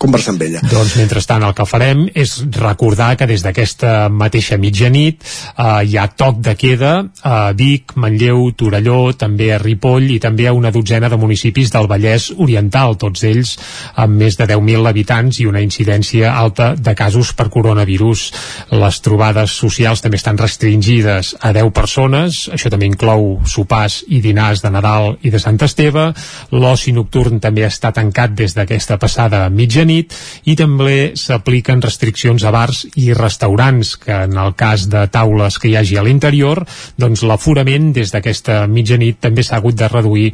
conversar 0.00 0.32
amb 0.32 0.44
ella. 0.46 0.62
Doncs 0.70 0.94
mentrestant 0.96 1.42
el 1.44 1.52
que 1.58 1.66
farem 1.68 2.06
és 2.16 2.36
recordar 2.54 3.10
que 3.20 3.26
des 3.28 3.42
d'aquesta 3.44 4.08
mateixa 4.08 4.56
mitjanit 4.62 5.20
eh, 5.26 5.82
hi 5.90 5.98
ha 5.98 6.06
toc 6.08 6.38
de 6.46 6.54
queda 6.56 6.92
a 7.26 7.50
Vic, 7.56 7.96
Manlleu, 8.00 8.46
Torelló, 8.56 9.12
també 9.18 9.50
a 9.52 9.58
Ripoll 9.60 10.08
i 10.14 10.20
també 10.22 10.46
a 10.48 10.54
una 10.56 10.72
dotzena 10.72 11.10
de 11.12 11.18
municipis 11.20 11.72
del 11.74 11.90
Vallès 11.90 12.30
Oriental, 12.38 12.96
tots 12.96 13.26
ells 13.28 13.56
amb 14.00 14.16
més 14.22 14.38
de 14.40 14.48
10.000 14.48 14.88
habitants 14.88 15.42
i 15.42 15.48
una 15.50 15.64
incidència 15.66 16.32
alta 16.32 16.72
de 16.78 16.94
casos 16.96 17.34
per 17.36 17.50
coronavirus. 17.50 18.19
Les 18.70 19.00
trobades 19.04 19.52
socials 19.56 20.02
també 20.04 20.18
estan 20.20 20.38
restringides 20.38 21.34
a 21.40 21.52
10 21.56 21.72
persones, 21.74 22.40
això 22.52 22.70
també 22.72 22.88
inclou 22.90 23.40
sopars 23.48 24.00
i 24.08 24.20
dinars 24.24 24.62
de 24.64 24.70
Nadal 24.72 25.16
i 25.22 25.32
de 25.32 25.40
Sant 25.42 25.58
Esteve. 25.64 26.10
L'oci 26.52 26.94
nocturn 26.96 27.40
també 27.42 27.66
està 27.66 27.92
tancat 27.96 28.34
des 28.38 28.54
d'aquesta 28.56 28.98
passada 29.00 29.42
mitjanit 29.50 30.14
i 30.44 30.56
també 30.58 31.12
s'apliquen 31.18 31.82
restriccions 31.82 32.44
a 32.44 32.54
bars 32.54 32.84
i 32.96 33.12
restaurants, 33.16 33.96
que 34.00 34.24
en 34.26 34.38
el 34.38 34.54
cas 34.58 34.88
de 34.90 35.06
taules 35.12 35.58
que 35.58 35.70
hi 35.70 35.76
hagi 35.80 35.98
a 35.98 36.04
l'interior, 36.06 36.64
doncs 37.00 37.24
l'aforament 37.26 37.92
des 37.96 38.12
d'aquesta 38.14 38.66
mitjanit 38.70 39.20
també 39.20 39.44
s'ha 39.46 39.58
hagut 39.60 39.78
de 39.78 39.88
reduir 39.88 40.30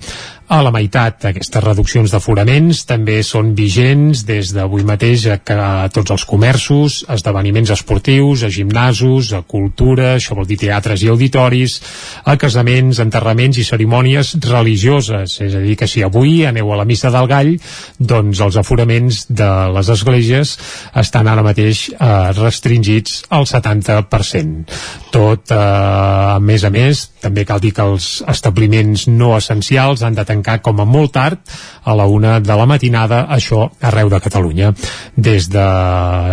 a 0.49 0.61
la 0.63 0.71
meitat. 0.71 1.25
Aquestes 1.31 1.65
reduccions 1.65 2.13
d'aforaments 2.13 2.85
també 2.87 3.19
són 3.27 3.53
vigents 3.59 4.23
des 4.29 4.53
d'avui 4.55 4.85
mateix 4.87 5.27
a, 5.33 5.39
a 5.57 5.89
tots 5.93 6.15
els 6.15 6.25
comerços, 6.29 7.01
esdeveniments 7.11 7.73
esportius, 7.75 8.45
a 8.47 8.51
gimnasos, 8.53 9.33
a 9.35 9.43
cultura, 9.43 10.15
això 10.17 10.37
vol 10.39 10.47
dir 10.47 10.59
teatres 10.61 11.03
i 11.03 11.11
auditoris, 11.11 11.81
a 12.25 12.37
casaments, 12.39 13.01
enterraments 13.03 13.59
i 13.59 13.67
cerimònies 13.67 14.37
religioses. 14.47 15.39
És 15.43 15.57
a 15.57 15.65
dir, 15.65 15.77
que 15.79 15.91
si 15.91 16.05
avui 16.07 16.45
aneu 16.47 16.73
a 16.73 16.81
la 16.81 16.87
missa 16.89 17.11
del 17.15 17.27
gall, 17.31 17.55
doncs 17.99 18.43
els 18.45 18.61
aforaments 18.63 19.25
de 19.29 19.51
les 19.75 19.91
esglésies 19.97 20.57
estan 20.97 21.29
ara 21.31 21.45
mateix 21.47 21.89
eh, 21.91 22.13
restringits 22.39 23.25
al 23.35 23.49
70%. 23.51 24.79
Tot, 25.11 25.51
eh, 25.51 25.59
a 25.59 26.39
més 26.41 26.65
a 26.65 26.71
més, 26.71 27.07
també 27.23 27.47
cal 27.49 27.61
dir 27.63 27.73
que 27.75 27.85
els 27.87 28.23
establiments 28.31 29.07
no 29.11 29.35
essencials 29.37 30.05
han 30.07 30.15
de 30.15 30.27
tancar 30.37 30.61
com 30.63 30.81
a 30.81 30.87
molt 30.89 31.15
tard 31.17 31.41
a 31.85 31.95
la 31.97 32.07
una 32.07 32.39
de 32.41 32.57
la 32.57 32.67
matinada, 32.69 33.25
això 33.33 33.67
arreu 33.81 34.11
de 34.13 34.21
Catalunya. 34.21 34.73
Des 35.17 35.49
de 35.49 35.67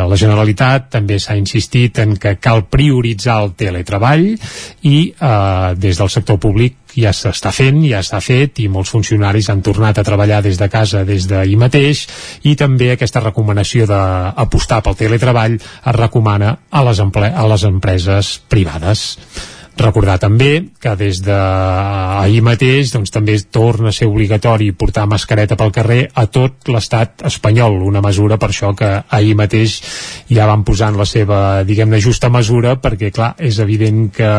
la 0.10 0.20
Generalitat 0.20 0.90
també 0.98 1.20
s'ha 1.20 1.38
insistit 1.40 2.00
en 2.04 2.18
que 2.18 2.38
cal 2.42 2.66
prioritzar 2.68 3.42
el 3.44 3.54
teletreball 3.58 4.26
i 4.84 4.98
eh, 5.14 5.74
des 5.78 6.00
del 6.00 6.10
sector 6.10 6.40
públic 6.40 6.80
ja 6.94 7.14
s'està 7.16 7.50
fent, 7.54 7.80
ja 7.90 8.04
s'ha 8.06 8.20
fet 8.22 8.60
i 8.62 8.68
molts 8.70 8.92
funcionaris 8.94 9.50
han 9.50 9.64
tornat 9.66 9.98
a 9.98 10.06
treballar 10.06 10.44
des 10.46 10.60
de 10.60 10.70
casa 10.70 11.04
des 11.08 11.26
d'ahir 11.30 11.58
mateix 11.58 12.06
i 12.44 12.56
també 12.60 12.92
aquesta 12.94 13.24
recomanació 13.24 13.88
d'apostar 13.90 14.84
pel 14.86 15.00
teletreball 15.00 15.58
es 15.58 15.98
recomana 15.98 16.58
a 16.70 16.86
les, 16.86 17.02
a 17.02 17.48
les 17.50 17.66
empreses 17.70 18.36
privades. 18.50 19.18
Recordar 19.74 20.20
també 20.22 20.52
que 20.82 20.94
des 21.00 21.20
d'ahir 21.26 22.44
mateix 22.46 22.92
doncs, 22.94 23.10
també 23.14 23.40
torna 23.52 23.90
a 23.90 23.96
ser 23.96 24.06
obligatori 24.06 24.70
portar 24.78 25.08
mascareta 25.10 25.58
pel 25.58 25.74
carrer 25.74 26.02
a 26.14 26.28
tot 26.30 26.70
l'estat 26.70 27.26
espanyol, 27.26 27.80
una 27.82 28.04
mesura 28.06 28.38
per 28.38 28.52
això 28.52 28.74
que 28.78 28.92
ahir 29.10 29.34
mateix 29.40 29.80
ja 30.30 30.46
van 30.50 30.64
posant 30.64 30.98
la 31.00 31.08
seva, 31.10 31.40
diguem-ne, 31.66 32.02
justa 32.02 32.30
mesura 32.30 32.76
perquè, 32.82 33.10
clar, 33.16 33.34
és 33.42 33.58
evident 33.60 34.12
que, 34.14 34.32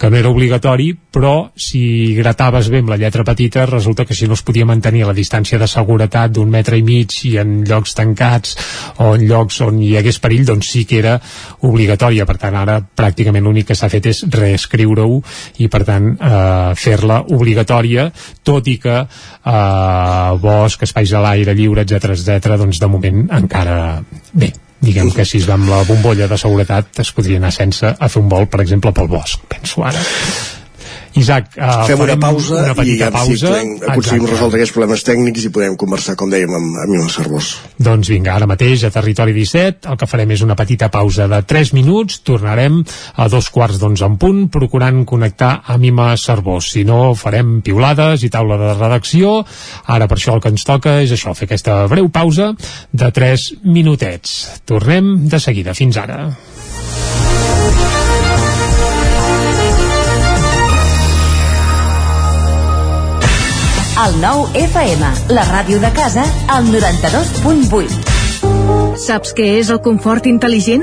que 0.00 0.10
no 0.10 0.20
era 0.20 0.32
obligatori, 0.32 0.94
però 1.14 1.34
si 1.54 2.14
grataves 2.16 2.68
bé 2.72 2.80
amb 2.82 2.90
la 2.90 2.98
lletra 2.98 3.22
petita 3.26 3.64
resulta 3.70 4.04
que 4.04 4.16
si 4.18 4.26
no 4.26 4.34
es 4.34 4.42
podia 4.42 4.66
mantenir 4.66 5.04
la 5.06 5.14
distància 5.14 5.60
de 5.60 5.68
seguretat 5.70 6.32
d'un 6.34 6.50
metre 6.50 6.78
i 6.80 6.82
mig 6.82 7.14
i 7.28 7.36
en 7.38 7.60
llocs 7.68 7.94
tancats 7.94 8.56
o 8.98 9.12
en 9.14 9.22
llocs 9.28 9.60
on 9.62 9.78
hi 9.78 9.92
hagués 9.98 10.18
perill, 10.18 10.44
doncs 10.48 10.72
sí 10.74 10.84
que 10.90 10.98
era 10.98 11.14
obligatòria, 11.68 12.26
per 12.26 12.36
tant 12.42 12.58
ara 12.58 12.80
pràcticament 12.82 13.46
l'únic 13.46 13.70
que 13.70 13.78
s'ha 13.78 13.90
fet 13.92 14.10
és 14.10 14.24
reescriure-ho 14.34 15.20
i 15.62 15.70
per 15.70 15.84
tant 15.86 16.10
eh, 16.14 16.74
fer-la 16.74 17.20
obligatòria, 17.36 18.08
tot 18.42 18.66
i 18.66 18.76
que 18.82 18.98
eh, 19.04 20.30
bosc, 20.42 20.82
espais 20.82 21.14
a 21.14 21.22
l'aire 21.22 21.54
lliure, 21.54 21.86
etc 21.86 22.10
etc, 22.16 22.58
doncs 22.58 22.82
de 22.82 22.90
moment 22.90 23.24
encara 23.38 23.78
bé, 24.32 24.50
diguem 24.82 25.14
que 25.14 25.24
si 25.28 25.38
es 25.38 25.48
va 25.48 25.54
amb 25.60 25.70
la 25.70 25.84
bombolla 25.86 26.28
de 26.30 26.40
seguretat 26.40 27.04
es 27.06 27.14
podria 27.14 27.38
anar 27.38 27.54
sense 27.54 27.94
a 27.94 28.10
fer 28.10 28.22
un 28.22 28.28
vol, 28.28 28.50
per 28.50 28.64
exemple, 28.66 28.92
pel 28.92 29.10
bosc, 29.14 29.46
penso 29.54 29.86
ara. 29.86 30.02
Isaac, 31.14 31.52
uh, 31.54 31.84
fem 31.86 32.00
una 32.02 32.16
pausa 32.18 32.56
una 32.58 32.84
i 32.84 32.96
pausa. 32.98 33.34
si 33.36 33.46
podem, 33.46 33.68
aconseguim 33.86 34.26
resoldre 34.26 34.58
aquests 34.58 34.74
problemes 34.74 35.04
tècnics 35.06 35.46
i 35.46 35.50
podem 35.54 35.76
conversar, 35.78 36.16
com 36.18 36.30
dèiem, 36.32 36.50
amb, 36.50 36.78
amb 36.82 36.90
Mila 36.90 37.06
Cervós. 37.12 37.52
Doncs 37.78 38.10
vinga, 38.10 38.32
ara 38.34 38.48
mateix 38.50 38.82
a 38.84 38.90
Territori 38.94 39.34
17 39.36 39.90
el 39.92 40.00
que 40.00 40.08
farem 40.10 40.34
és 40.34 40.42
una 40.46 40.56
petita 40.58 40.90
pausa 40.90 41.28
de 41.30 41.40
3 41.46 41.72
minuts, 41.78 42.18
tornarem 42.26 42.80
a 43.14 43.28
dos 43.30 43.50
quarts 43.54 43.78
d'onze 43.82 44.06
en 44.06 44.18
punt, 44.18 44.42
procurant 44.54 45.04
connectar 45.06 45.52
amb 45.74 45.86
Ima 45.86 46.10
Cervós. 46.18 46.72
Si 46.74 46.82
no, 46.88 47.14
farem 47.14 47.60
piulades 47.62 48.26
i 48.26 48.32
taula 48.34 48.58
de 48.58 48.74
redacció. 48.74 49.36
Ara 49.86 50.10
per 50.10 50.18
això 50.18 50.34
el 50.34 50.42
que 50.42 50.50
ens 50.50 50.66
toca 50.66 50.98
és 51.04 51.14
això, 51.14 51.36
fer 51.38 51.46
aquesta 51.46 51.84
breu 51.90 52.10
pausa 52.10 52.52
de 52.90 53.12
3 53.14 53.50
minutets. 53.62 54.64
Tornem 54.66 55.28
de 55.30 55.42
seguida. 55.42 55.78
Fins 55.78 56.00
ara. 56.02 56.24
El 63.94 64.16
nou 64.18 64.40
FM, 64.58 65.06
la 65.36 65.44
ràdio 65.46 65.76
de 65.78 65.86
casa, 65.94 66.24
al 66.50 66.66
92.8. 66.66 68.98
Saps 68.98 69.30
què 69.38 69.46
és 69.60 69.70
el 69.70 69.78
confort 69.86 70.26
intel·ligent? 70.26 70.82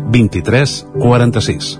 23 0.11 0.85
46. 0.99 1.79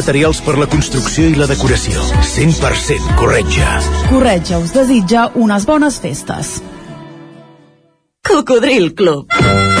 materials 0.01 0.39
per 0.41 0.55
la 0.57 0.65
construcció 0.69 1.27
i 1.29 1.37
la 1.37 1.45
decoració. 1.49 2.01
100% 2.25 3.17
Corretja. 3.19 3.75
Corretja 4.09 4.57
us 4.63 4.73
desitja 4.73 5.27
unes 5.37 5.67
bones 5.69 6.01
festes. 6.01 6.57
Cocodril 8.25 8.93
Club. 8.97 9.80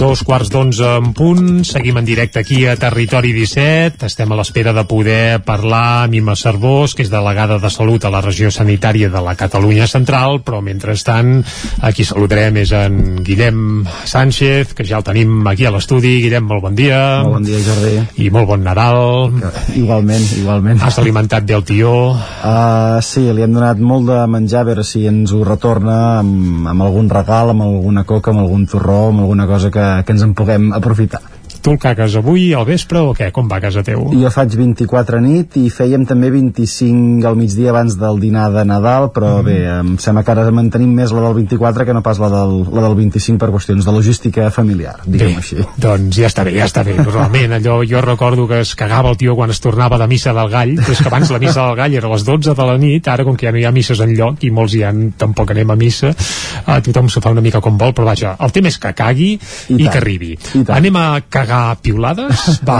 Dos 0.00 0.22
quarts 0.24 0.48
d'onze 0.48 0.86
en 0.96 1.10
punt, 1.12 1.60
seguim 1.68 1.98
en 2.00 2.06
directe 2.08 2.40
aquí 2.40 2.62
a 2.64 2.72
Territori 2.80 3.34
17, 3.36 4.06
estem 4.08 4.30
a 4.32 4.36
l'espera 4.38 4.72
de 4.72 4.86
poder 4.88 5.42
parlar 5.44 6.06
amb 6.06 6.14
Ima 6.16 6.32
Cervós, 6.40 6.94
que 6.96 7.04
és 7.04 7.10
delegada 7.12 7.58
de 7.60 7.68
Salut 7.68 8.06
a 8.08 8.12
la 8.14 8.22
regió 8.24 8.48
sanitària 8.48 9.10
de 9.12 9.20
la 9.20 9.34
Catalunya 9.36 9.84
Central, 9.92 10.38
però 10.40 10.62
mentrestant 10.64 11.42
aquí 11.84 12.06
saludarem 12.08 12.56
és 12.62 12.72
en 12.72 12.96
Guillem 13.26 13.84
Sánchez, 14.08 14.72
que 14.72 14.86
ja 14.88 15.02
el 15.02 15.04
tenim 15.04 15.44
aquí 15.52 15.68
a 15.68 15.74
l'estudi. 15.74 16.14
Guillem, 16.24 16.48
molt 16.48 16.64
bon 16.64 16.80
dia. 16.80 17.20
Molt 17.20 17.36
bon 17.36 17.50
dia, 17.50 17.60
Jordi. 17.68 17.92
I 18.24 18.30
molt 18.32 18.48
bon 18.54 18.64
Nadal. 18.64 19.36
Igualment, 19.76 20.26
igualment. 20.40 20.80
Has 20.80 20.96
alimentat 21.04 21.44
bé 21.44 21.58
el 21.58 21.66
tió. 21.68 21.92
Uh, 22.16 23.04
sí, 23.04 23.26
li 23.28 23.44
hem 23.44 23.52
donat 23.52 23.76
molt 23.76 24.08
de 24.08 24.24
menjar, 24.32 24.64
a 24.64 24.70
veure 24.72 24.88
si 24.94 25.04
ens 25.12 25.36
ho 25.36 25.44
retorna 25.44 26.00
amb, 26.22 26.72
amb 26.72 26.88
algun 26.88 27.12
regal, 27.12 27.52
amb 27.52 27.68
alguna 27.68 28.08
coca, 28.08 28.32
amb 28.32 28.46
algun 28.46 28.64
torró, 28.64 29.10
amb 29.12 29.26
alguna 29.26 29.44
cosa 29.50 29.68
que, 29.68 29.89
que 30.04 30.16
ens 30.16 30.24
en 30.26 30.34
puguem 30.38 30.72
aprofitar. 30.76 31.22
Tu 31.60 31.74
el 31.74 31.78
cagues 31.80 32.14
avui 32.16 32.50
al 32.56 32.64
vespre 32.64 33.02
o 33.04 33.12
què? 33.16 33.28
Com 33.36 33.48
va 33.50 33.58
a 33.60 33.64
casa 33.66 33.82
teu? 33.84 34.06
Jo 34.16 34.30
faig 34.32 34.54
24 34.56 35.18
a 35.18 35.20
nit 35.20 35.56
i 35.60 35.66
fèiem 35.72 36.06
també 36.08 36.30
25 36.32 37.26
al 37.28 37.36
migdia 37.36 37.70
abans 37.74 37.98
del 38.00 38.20
dinar 38.22 38.48
de 38.54 38.64
Nadal, 38.64 39.10
però 39.12 39.40
mm. 39.40 39.44
bé, 39.44 39.56
em 39.74 39.90
sembla 40.00 40.24
que 40.24 40.32
ara 40.32 40.46
mantenim 40.54 40.94
més 40.96 41.12
la 41.12 41.24
del 41.26 41.36
24 41.42 41.84
que 41.84 41.96
no 41.96 42.02
pas 42.06 42.20
la 42.22 42.30
del, 42.32 42.54
la 42.72 42.84
del 42.86 42.96
25 42.96 43.40
per 43.42 43.50
qüestions 43.52 43.84
de 43.84 43.94
logística 43.94 44.48
familiar, 44.54 44.96
diguem 45.04 45.36
bé, 45.36 45.42
així. 45.42 45.60
Doncs 45.80 46.16
ja 46.16 46.30
està 46.30 46.46
bé, 46.48 46.54
ja 46.56 46.68
està 46.70 46.84
bé. 46.86 46.96
Normalment 47.00 47.58
allò, 47.58 47.80
jo 47.88 48.00
recordo 48.04 48.48
que 48.48 48.62
es 48.64 48.72
cagava 48.78 49.12
el 49.12 49.20
tio 49.20 49.36
quan 49.36 49.52
es 49.52 49.60
tornava 49.60 50.00
de 50.00 50.08
missa 50.08 50.32
del 50.36 50.50
gall, 50.52 50.74
però 50.80 50.96
és 50.96 51.04
que 51.04 51.12
abans 51.12 51.34
la 51.34 51.42
missa 51.42 51.66
del 51.68 51.76
gall 51.82 51.98
era 52.00 52.08
a 52.08 52.14
les 52.14 52.24
12 52.24 52.56
de 52.56 52.68
la 52.72 52.78
nit, 52.80 53.12
ara 53.12 53.26
com 53.28 53.36
que 53.36 53.48
ja 53.48 53.52
no 53.52 53.60
hi 53.60 53.66
ha 53.68 53.74
misses 53.74 54.00
en 54.00 54.16
lloc 54.16 54.44
i 54.48 54.52
molts 54.54 54.78
ja 54.80 54.94
tampoc 55.20 55.52
anem 55.52 55.76
a 55.76 55.78
missa, 55.80 56.14
eh, 56.14 56.80
tothom 56.88 57.12
s'ho 57.12 57.20
fa 57.20 57.34
una 57.36 57.44
mica 57.44 57.60
com 57.60 57.76
vol, 57.80 57.92
però 57.96 58.08
vaja, 58.08 58.34
el 58.40 58.56
tema 58.56 58.72
és 58.72 58.80
que 58.80 58.94
cagui 58.96 59.30
i, 59.34 59.76
i 59.76 59.86
que 59.86 59.98
arribi. 60.00 60.32
Anem 60.70 60.96
a 60.96 61.06
cagar 61.28 61.49
piulades? 61.82 62.44
Va. 62.68 62.78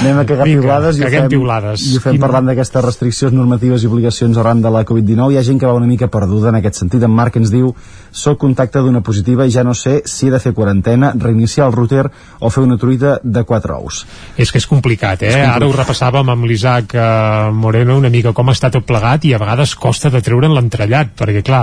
Anem 0.00 0.18
a 0.22 0.24
cagar 0.28 0.46
Vinga, 0.48 0.60
piulades 0.62 0.98
i 1.00 1.04
ho 1.04 1.10
fem, 1.12 1.28
piulades. 1.32 1.84
i 1.86 1.96
ho 1.96 2.02
fem 2.04 2.18
I- 2.18 2.22
parlant 2.22 2.50
d'aquestes 2.50 2.84
restriccions 2.84 3.34
normatives 3.36 3.84
i 3.84 3.90
obligacions 3.90 4.38
arran 4.40 4.62
de 4.64 4.72
la 4.74 4.84
Covid-19. 4.88 5.34
Hi 5.34 5.40
ha 5.40 5.44
gent 5.46 5.60
que 5.60 5.68
va 5.68 5.76
una 5.78 5.88
mica 5.90 6.08
perduda 6.12 6.50
en 6.50 6.58
aquest 6.60 6.80
sentit. 6.82 7.02
En 7.06 7.14
Marc 7.14 7.36
ens 7.40 7.52
diu 7.52 7.72
soc 8.10 8.40
contacte 8.42 8.82
d'una 8.82 9.02
positiva 9.06 9.46
i 9.46 9.54
ja 9.54 9.62
no 9.66 9.74
sé 9.74 10.00
si 10.04 10.28
he 10.28 10.32
de 10.34 10.40
fer 10.42 10.52
quarantena, 10.56 11.12
reiniciar 11.16 11.68
el 11.68 11.74
router 11.76 12.06
o 12.40 12.50
fer 12.50 12.64
una 12.64 12.78
truita 12.80 13.18
de 13.22 13.44
quatre 13.46 13.76
ous. 13.76 14.02
És 14.36 14.50
que 14.50 14.58
és 14.58 14.66
complicat, 14.66 15.22
eh? 15.26 15.34
Ara 15.46 15.68
ho 15.68 15.72
repassàvem 15.74 16.32
amb 16.32 16.48
l'Isaac 16.48 16.94
eh, 16.96 17.50
Moreno 17.54 17.98
una 18.00 18.10
mica 18.10 18.32
com 18.36 18.50
està 18.50 18.70
tot 18.72 18.86
plegat 18.88 19.24
i 19.28 19.34
a 19.34 19.40
vegades 19.42 19.76
costa 19.78 20.10
de 20.10 20.22
treure'n 20.24 20.54
l'entrellat, 20.56 21.14
perquè 21.18 21.44
clar, 21.46 21.62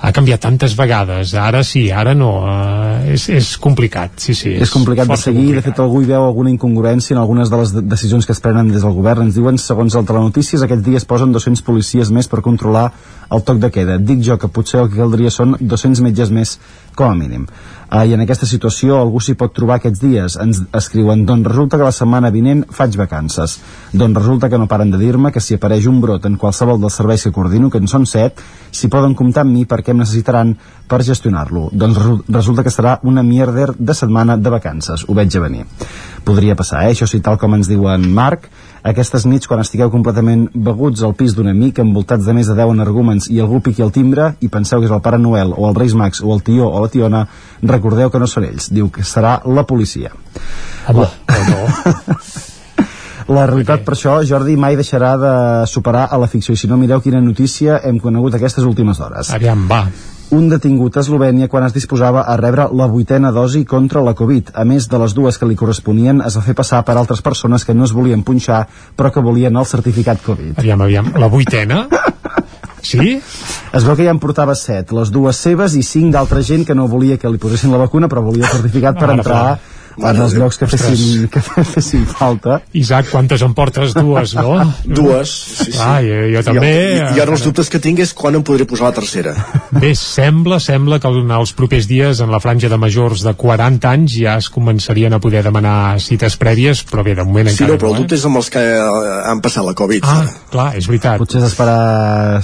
ha 0.00 0.12
canviat 0.14 0.44
tantes 0.46 0.76
vegades, 0.78 1.34
ara 1.34 1.62
sí, 1.66 1.88
ara 1.90 2.14
no, 2.14 2.30
eh, 2.46 3.14
és, 3.16 3.26
és 3.40 3.50
complicat, 3.62 4.18
sí, 4.22 4.34
sí. 4.38 4.54
és 4.60 4.70
complicat 4.72 5.10
de 5.10 5.18
seguir, 5.20 5.48
de 5.58 5.64
fet 5.64 5.79
algú 5.82 6.00
hi 6.02 6.06
veu 6.08 6.22
alguna 6.24 6.50
incongruència 6.50 7.14
en 7.16 7.20
algunes 7.22 7.50
de 7.50 7.56
les 7.56 7.72
de- 7.74 7.82
decisions 7.82 8.26
que 8.26 8.32
es 8.32 8.40
prenen 8.40 8.68
des 8.72 8.82
del 8.82 8.92
govern. 8.92 9.22
Ens 9.22 9.34
diuen, 9.34 9.58
segons 9.58 9.94
el 9.94 10.04
telenotícies, 10.06 10.62
aquests 10.62 10.84
dies 10.84 11.04
posen 11.04 11.32
200 11.32 11.62
policies 11.62 12.10
més 12.10 12.28
per 12.28 12.40
controlar 12.42 12.90
el 13.30 13.42
toc 13.46 13.58
de 13.62 13.70
queda. 13.70 13.98
Dic 13.98 14.22
jo 14.26 14.38
que 14.38 14.48
potser 14.48 14.80
el 14.82 14.88
que 14.90 14.96
caldria 14.98 15.30
són 15.30 15.56
200 15.60 16.00
metges 16.02 16.30
més 16.34 16.56
com 16.96 17.10
a 17.10 17.14
mínim. 17.14 17.46
Uh, 17.90 18.04
I 18.06 18.12
en 18.14 18.20
aquesta 18.22 18.46
situació 18.46 19.00
algú 19.00 19.18
s'hi 19.22 19.34
pot 19.38 19.52
trobar 19.54 19.76
aquests 19.80 20.00
dies. 20.02 20.36
Ens 20.42 20.60
escriuen, 20.78 21.24
doncs 21.26 21.46
resulta 21.48 21.78
que 21.78 21.86
la 21.86 21.92
setmana 21.94 22.30
vinent 22.30 22.64
faig 22.70 22.94
vacances. 22.98 23.56
Doncs 23.92 24.18
resulta 24.20 24.48
que 24.50 24.58
no 24.58 24.68
paren 24.70 24.90
de 24.92 24.98
dir-me 24.98 25.32
que 25.34 25.40
si 25.42 25.54
apareix 25.58 25.86
un 25.90 26.00
brot 26.00 26.26
en 26.26 26.36
qualsevol 26.38 26.78
dels 26.82 26.94
serveis 27.00 27.24
que 27.26 27.32
coordino, 27.34 27.70
que 27.70 27.78
en 27.82 27.88
són 27.90 28.06
set, 28.06 28.38
si 28.70 28.88
poden 28.88 29.14
comptar 29.18 29.42
amb 29.42 29.54
mi 29.54 29.64
perquè 29.66 29.90
em 29.94 29.98
necessitaran 30.02 30.54
per 30.90 31.02
gestionar-lo. 31.02 31.68
Doncs 31.72 31.98
resu- 31.98 32.22
resulta 32.28 32.62
que 32.66 32.70
serà 32.74 32.98
una 33.02 33.22
mierder 33.26 33.72
de 33.78 33.94
setmana 33.94 34.36
de 34.36 34.50
vacances. 34.50 35.06
Ho 35.08 35.14
veig 35.14 35.34
a 35.36 35.40
venir. 35.46 35.64
Podria 36.24 36.54
passar, 36.54 36.84
eh? 36.86 36.92
Això 36.94 37.06
sí, 37.10 37.20
tal 37.20 37.38
com 37.38 37.54
ens 37.58 37.66
diuen 37.70 38.06
Marc, 38.14 38.46
aquestes 38.82 39.26
nits, 39.28 39.48
quan 39.48 39.60
estigueu 39.60 39.90
completament 39.92 40.46
beguts 40.54 41.02
al 41.04 41.14
pis 41.18 41.34
d'un 41.36 41.50
amic, 41.52 41.80
envoltats 41.82 42.24
de 42.24 42.34
més 42.36 42.48
de 42.48 42.56
10 42.56 42.74
energúmens 42.76 43.28
i 43.30 43.40
algú 43.40 43.60
piqui 43.64 43.84
el 43.84 43.92
timbre 43.92 44.34
i 44.40 44.48
penseu 44.48 44.80
que 44.80 44.88
és 44.88 44.94
el 44.94 45.02
Pare 45.04 45.18
Noel 45.20 45.52
o 45.56 45.68
el 45.68 45.76
Reis 45.76 45.94
Max 45.94 46.22
o 46.24 46.32
el 46.34 46.44
tió 46.46 46.68
o 46.68 46.80
la 46.80 46.92
tiona, 46.92 47.26
recordeu 47.62 48.10
que 48.10 48.20
no 48.22 48.28
són 48.30 48.48
ells. 48.48 48.70
Diu 48.72 48.88
que 48.90 49.04
serà 49.04 49.40
la 49.44 49.66
policia. 49.68 50.14
Home, 50.88 51.08
no. 51.50 51.66
La 53.30 53.44
realitat 53.46 53.84
per 53.86 53.94
això, 53.94 54.16
Jordi, 54.26 54.56
mai 54.58 54.74
deixarà 54.74 55.12
de 55.20 55.34
superar 55.70 56.08
a 56.10 56.18
la 56.18 56.26
ficció. 56.26 56.56
I 56.56 56.58
si 56.58 56.66
no, 56.66 56.78
mireu 56.80 57.02
quina 57.04 57.20
notícia 57.22 57.76
hem 57.86 58.00
conegut 58.02 58.34
aquestes 58.34 58.66
últimes 58.66 58.98
hores. 58.98 59.30
Aviam, 59.36 59.68
va. 59.70 59.84
Un 60.30 60.46
detingut 60.46 60.94
a 60.94 61.02
Eslovènia 61.02 61.48
quan 61.50 61.64
es 61.66 61.74
disposava 61.74 62.22
a 62.22 62.36
rebre 62.38 62.68
la 62.78 62.86
vuitena 62.86 63.32
dosi 63.34 63.64
contra 63.66 64.02
la 64.06 64.14
Covid. 64.14 64.52
A 64.54 64.62
més 64.64 64.86
de 64.86 65.00
les 65.02 65.14
dues 65.16 65.38
que 65.38 65.48
li 65.50 65.58
corresponien, 65.58 66.20
es 66.22 66.36
va 66.38 66.44
fer 66.46 66.54
passar 66.54 66.84
per 66.86 66.94
altres 66.94 67.22
persones 67.22 67.66
que 67.66 67.74
no 67.74 67.82
es 67.88 67.94
volien 67.96 68.22
punxar, 68.22 68.60
però 68.96 69.10
que 69.10 69.24
volien 69.26 69.58
el 69.58 69.66
certificat 69.66 70.22
Covid. 70.22 70.60
Aviam, 70.62 70.86
aviam, 70.86 71.10
la 71.18 71.30
vuitena? 71.32 71.82
Sí? 72.80 73.18
Es 73.76 73.84
veu 73.84 73.92
que 73.98 74.06
ja 74.06 74.14
en 74.14 74.22
portava 74.22 74.54
set, 74.56 74.94
les 74.96 75.10
dues 75.12 75.36
seves 75.36 75.74
i 75.76 75.82
cinc 75.84 76.14
d'altra 76.14 76.40
gent 76.46 76.64
que 76.64 76.78
no 76.78 76.86
volia 76.88 77.18
que 77.20 77.28
li 77.28 77.42
posessin 77.42 77.74
la 77.74 77.82
vacuna, 77.82 78.08
però 78.08 78.22
volia 78.24 78.46
el 78.46 78.54
certificat 78.54 78.96
per 78.96 79.10
Ara, 79.10 79.18
entrar 79.18 79.42
en 80.02 80.20
els 80.24 80.34
llocs 80.38 80.58
que 80.58 80.64
Ostres. 80.66 80.82
fessin, 80.86 81.28
que 81.28 81.40
fessin 81.42 82.06
falta. 82.06 82.60
Isaac, 82.72 83.10
quantes 83.10 83.42
en 83.42 83.54
portes? 83.54 83.94
Dues, 83.94 84.34
no? 84.34 84.54
Dues, 84.84 85.30
sí, 85.30 85.72
sí. 85.72 85.78
Ah, 85.80 86.00
jo, 86.04 86.20
jo 86.34 86.42
també... 86.46 86.72
I, 86.96 87.16
i 87.18 87.20
ara 87.22 87.32
els 87.36 87.44
dubtes 87.44 87.68
que 87.72 87.78
tinc 87.82 88.00
és 88.04 88.12
quan 88.16 88.34
em 88.38 88.44
podré 88.46 88.64
posar 88.68 88.88
la 88.90 88.94
tercera. 88.96 89.34
Bé, 89.70 89.92
sembla, 89.98 90.58
sembla 90.60 90.98
que 91.02 91.08
en 91.08 91.30
els 91.36 91.52
propers 91.58 91.86
dies 91.90 92.20
en 92.24 92.30
la 92.32 92.40
franja 92.40 92.68
de 92.72 92.78
majors 92.80 93.22
de 93.26 93.34
40 93.38 93.90
anys 93.90 94.16
ja 94.22 94.36
es 94.40 94.48
començarien 94.52 95.12
a 95.14 95.20
poder 95.22 95.42
demanar 95.46 95.98
cites 96.00 96.36
prèvies, 96.40 96.84
però 96.88 97.04
bé, 97.06 97.14
de 97.18 97.24
moment 97.24 97.48
Sí, 97.50 97.58
encara 97.62 97.72
no, 97.74 97.78
però 97.80 97.92
el 97.92 97.98
no, 97.98 98.04
dubte 98.04 98.16
és 98.18 98.24
amb 98.28 98.40
els 98.40 98.50
que 98.50 98.60
eh, 98.62 99.20
han 99.30 99.40
passat 99.44 99.64
la 99.66 99.74
Covid. 99.78 100.04
Ah, 100.06 100.24
clar, 100.50 100.68
és 100.78 100.86
veritat. 100.90 101.18
Potser 101.20 101.40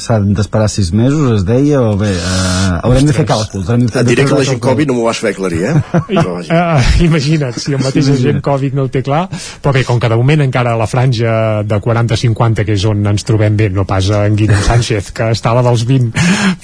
s'han 0.00 0.32
d'esperar 0.36 0.68
sis 0.70 0.90
mesos, 0.96 1.40
es 1.40 1.44
deia, 1.46 1.80
o 1.82 1.96
bé, 2.00 2.10
eh, 2.12 2.80
haurem 2.82 3.06
de 3.06 3.14
fer 3.16 3.26
càlculs. 3.28 3.66
haurem 3.68 3.86
de 3.86 3.92
fer- 3.92 4.04
diré 4.06 4.24
de 4.24 4.28
que 4.30 4.38
la 4.38 4.44
gent. 4.48 4.60
Covid 4.62 4.88
no 4.90 4.94
m'ho 4.98 5.04
vas 5.06 5.18
fer 5.22 5.30
aclarir, 5.34 5.62
eh? 5.70 5.74
Però. 6.08 6.36
Uh, 6.40 6.80
imagina't, 7.04 7.45
imagina't, 7.46 7.60
si 7.60 7.74
el 7.74 7.82
mateix 7.82 8.08
agent 8.12 8.40
Covid 8.44 8.74
no 8.76 8.86
ho 8.86 8.90
té 8.92 9.02
clar, 9.04 9.26
però 9.62 9.72
bé, 9.74 9.84
com 9.86 10.00
que 10.00 10.08
de 10.08 10.18
moment 10.18 10.42
encara 10.44 10.74
a 10.74 10.78
la 10.78 10.86
franja 10.86 11.62
de 11.66 11.78
40-50, 11.82 12.64
que 12.66 12.76
és 12.76 12.84
on 12.88 13.04
ens 13.06 13.24
trobem 13.26 13.56
bé, 13.56 13.68
no 13.70 13.84
pas 13.88 14.08
en 14.10 14.36
Guillem 14.36 14.62
Sánchez, 14.66 15.12
que 15.16 15.30
està 15.34 15.52
a 15.52 15.58
la 15.58 15.64
dels 15.66 15.84
20, 15.86 16.12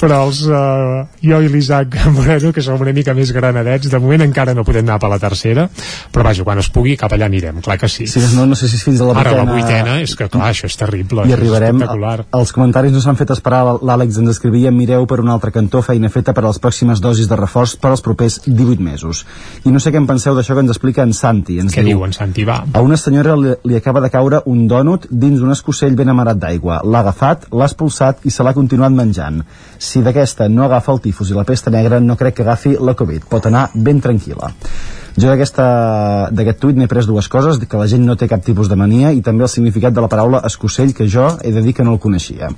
però 0.00 0.22
els, 0.26 0.42
uh, 0.48 1.04
jo 1.22 1.40
i 1.42 1.50
l'Isaac 1.52 1.96
Moreno, 2.16 2.52
que 2.52 2.64
som 2.64 2.80
una 2.80 2.94
mica 2.94 3.14
més 3.14 3.32
granadets, 3.32 3.90
de 3.90 4.02
moment 4.02 4.24
encara 4.26 4.54
no 4.54 4.66
podem 4.66 4.86
anar 4.86 4.98
per 5.02 5.10
la 5.12 5.20
tercera, 5.22 5.68
però 6.12 6.26
vaja, 6.26 6.44
quan 6.46 6.60
es 6.62 6.70
pugui 6.72 6.96
cap 7.00 7.12
allà 7.12 7.28
anirem, 7.30 7.62
clar 7.64 7.78
que 7.80 7.90
sí. 7.90 8.06
Sí, 8.10 8.22
no, 8.36 8.46
no 8.46 8.59
sé 8.59 8.68
si 8.68 8.78
és 8.80 8.86
fins 8.86 9.00
a 9.00 9.09
la 9.09 9.16
Ara 9.18 9.34
vuitena... 9.34 9.44
la 9.44 9.59
vuitena, 9.59 9.98
és 10.02 10.16
que 10.18 10.28
clar, 10.32 10.50
això 10.52 10.70
és 10.70 10.78
terrible. 10.78 11.26
I 11.28 11.36
arribarem, 11.36 11.82
els 11.82 12.54
comentaris 12.54 12.94
no 12.94 13.02
s'han 13.04 13.18
fet 13.18 13.32
esperar, 13.34 13.62
l'Àlex 13.82 14.20
ens 14.22 14.34
escrivia 14.34 14.72
mireu 14.74 15.06
per 15.09 15.20
un 15.22 15.30
altre 15.32 15.52
cantó, 15.54 15.82
feina 15.84 16.10
feta 16.12 16.34
per 16.36 16.44
a 16.44 16.50
les 16.50 16.60
pròximes 16.62 17.02
dosis 17.02 17.28
de 17.30 17.38
reforç 17.38 17.76
per 17.80 17.92
als 17.92 18.02
propers 18.04 18.40
18 18.46 18.82
mesos. 18.82 19.24
I 19.64 19.72
no 19.74 19.80
sé 19.82 19.92
què 19.92 20.00
en 20.00 20.09
penseu 20.09 20.36
d'això 20.36 20.56
que 20.56 20.61
ens 20.62 20.72
explica 20.72 21.05
en 21.06 21.12
Santi. 21.16 21.59
Ens 21.62 21.74
Què 21.74 21.84
diu 21.86 22.05
en 22.06 22.14
Santi, 22.16 22.47
va? 22.48 22.60
A 22.72 22.82
una 22.84 22.97
senyora 23.01 23.36
li, 23.39 23.52
li 23.68 23.76
acaba 23.78 24.01
de 24.05 24.10
caure 24.12 24.43
un 24.51 24.64
dònut 24.70 25.09
dins 25.10 25.40
d'un 25.40 25.52
escocell 25.55 25.97
ben 25.98 26.12
amarat 26.12 26.40
d'aigua. 26.40 26.80
L'ha 26.86 27.02
agafat, 27.05 27.48
l'ha 27.52 27.68
expulsat 27.68 28.24
i 28.24 28.32
se 28.32 28.47
l'ha 28.47 28.55
continuat 28.56 28.94
menjant. 28.97 29.43
Si 29.78 30.02
d'aquesta 30.02 30.48
no 30.48 30.66
agafa 30.66 30.94
el 30.94 31.02
tifus 31.05 31.30
i 31.30 31.36
la 31.36 31.47
pesta 31.48 31.70
negra, 31.74 32.01
no 32.01 32.16
crec 32.16 32.39
que 32.39 32.47
agafi 32.47 32.76
la 32.80 32.97
Covid. 32.98 33.28
Pot 33.30 33.51
anar 33.51 33.68
ben 33.74 34.01
tranquil·la. 34.01 34.52
Jo 35.20 35.28
d'aquest 35.28 36.60
tuit 36.60 36.76
n'he 36.78 36.89
pres 36.89 37.06
dues 37.06 37.28
coses, 37.28 37.60
que 37.60 37.80
la 37.80 37.89
gent 37.90 38.06
no 38.06 38.16
té 38.16 38.28
cap 38.28 38.44
tipus 38.44 38.70
de 38.70 38.78
mania 38.80 39.12
i 39.12 39.20
també 39.20 39.44
el 39.44 39.52
significat 39.52 39.93
de 39.93 40.01
la 40.01 40.09
paraula 40.09 40.40
escocell, 40.48 40.94
que 40.97 41.09
jo 41.09 41.28
he 41.43 41.52
de 41.52 41.62
dir 41.62 41.74
que 41.76 41.84
no 41.84 41.93
el 41.93 42.01
coneixia. 42.01 42.48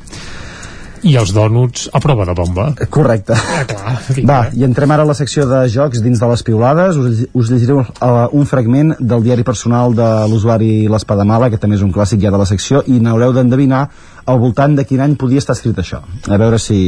I 1.05 1.15
els 1.21 1.35
dònuts 1.37 1.91
a 1.93 2.01
prova 2.01 2.25
de 2.25 2.35
bomba. 2.37 2.71
Correcte. 2.93 3.37
Ah, 3.37 3.65
clar, 3.69 3.95
Va, 4.25 4.39
i 4.57 4.65
entrem 4.65 4.95
ara 4.95 5.05
a 5.05 5.09
la 5.11 5.17
secció 5.17 5.45
de 5.49 5.61
jocs 5.69 6.01
dins 6.05 6.21
de 6.21 6.29
les 6.31 6.43
piulades. 6.47 6.97
Us, 6.97 7.25
us 7.37 7.51
llegiré 7.53 7.77
un, 7.77 7.85
uh, 7.85 8.25
un 8.33 8.49
fragment 8.49 8.95
del 8.99 9.25
diari 9.27 9.45
personal 9.45 9.93
de 9.97 10.09
l'usuari 10.31 10.89
l'Espadamala, 10.89 11.51
que 11.53 11.61
també 11.61 11.77
és 11.77 11.85
un 11.85 11.93
clàssic 11.93 12.23
ja 12.25 12.33
de 12.33 12.41
la 12.41 12.49
secció, 12.49 12.81
i 12.89 13.01
n'haureu 13.05 13.35
d'endevinar 13.37 13.85
al 14.25 14.41
voltant 14.41 14.79
de 14.79 14.87
quin 14.89 15.05
any 15.05 15.19
podia 15.21 15.45
estar 15.45 15.59
escrit 15.59 15.85
això. 15.85 16.01
A 16.29 16.41
veure 16.41 16.59
si... 16.63 16.81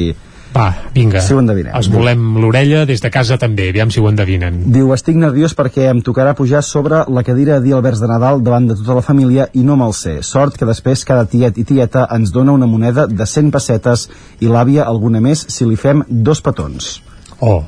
Va, 0.56 0.70
vinga. 0.94 1.20
Si 1.20 1.34
ho 1.34 1.40
endevineu. 1.42 1.74
Es 1.76 1.90
volem 1.92 2.38
l'orella 2.40 2.86
des 2.88 3.02
de 3.04 3.10
casa 3.12 3.36
també, 3.40 3.68
aviam 3.72 3.92
si 3.92 4.00
ho 4.00 4.08
endevinen. 4.08 4.62
Diu, 4.72 4.88
estic 4.96 5.18
nerviós 5.20 5.52
perquè 5.58 5.90
em 5.90 6.00
tocarà 6.04 6.32
pujar 6.38 6.62
sobre 6.64 7.02
la 7.12 7.24
cadira 7.26 7.58
a 7.58 7.64
dir 7.64 7.76
el 7.76 7.84
vers 7.84 8.00
de 8.00 8.08
Nadal 8.08 8.40
davant 8.46 8.70
de 8.70 8.78
tota 8.78 8.96
la 8.96 9.04
família 9.04 9.50
i 9.52 9.64
no 9.66 9.76
me'l 9.76 9.92
sé. 9.96 10.18
Sort 10.24 10.56
que 10.56 10.68
després 10.68 11.04
cada 11.04 11.28
tiet 11.28 11.60
i 11.60 11.66
tieta 11.68 12.08
ens 12.16 12.32
dona 12.32 12.56
una 12.56 12.68
moneda 12.70 13.06
de 13.06 13.28
100 13.28 13.52
pessetes 13.52 14.08
i 14.40 14.48
l'àvia 14.48 14.88
alguna 14.88 15.20
més 15.20 15.44
si 15.52 15.68
li 15.68 15.76
fem 15.76 16.04
dos 16.08 16.40
petons. 16.40 16.96
Oh. 17.40 17.60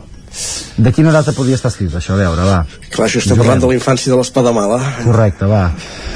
De 0.78 0.92
quina 0.94 1.10
data 1.10 1.32
podia 1.34 1.56
estar 1.58 1.70
escrit 1.72 1.94
això? 1.98 2.12
A 2.14 2.18
veure, 2.20 2.44
va. 2.46 2.58
Clar, 2.92 3.06
això 3.08 3.18
estem 3.22 3.36
parlant 3.40 3.60
de 3.62 3.70
la 3.70 3.74
infància 3.78 4.12
de 4.12 4.18
l'espada 4.20 4.52
mala. 4.54 4.78
Correcte, 5.02 5.48
va. 5.50 5.62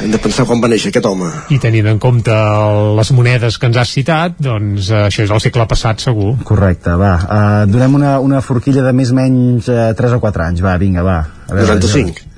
Hem 0.03 0.13
de 0.15 0.21
pensar 0.23 0.45
quan 0.47 0.61
va 0.63 0.69
néixer 0.71 0.93
aquest 0.93 1.09
home. 1.09 1.31
I 1.51 1.59
tenint 1.63 1.89
en 1.91 1.99
compte 2.03 2.31
el- 2.31 2.95
les 3.01 3.11
monedes 3.17 3.59
que 3.59 3.67
ens 3.67 3.77
has 3.83 3.89
citat, 3.97 4.37
doncs 4.39 4.91
eh, 4.91 5.07
això 5.09 5.25
és 5.27 5.31
el 5.35 5.41
segle 5.41 5.67
passat 5.67 6.01
segur. 6.05 6.37
Correcte, 6.45 6.95
va. 7.01 7.15
Uh, 7.23 7.67
donem 7.73 7.95
una, 7.99 8.19
una 8.21 8.41
forquilla 8.45 8.83
de 8.87 8.93
més 8.93 9.11
o 9.11 9.19
menys 9.19 9.69
uh, 9.73 9.91
3 9.99 10.19
o 10.19 10.21
4 10.21 10.45
anys, 10.51 10.63
va, 10.63 10.77
vinga, 10.79 11.03
va. 11.03 11.19
A 11.49 11.55
95. 11.55 12.21
Jo... 12.23 12.29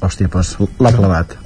Hòstia, 0.00 0.28
doncs 0.32 0.54
l'ha 0.80 0.92
clavat. 0.96 1.39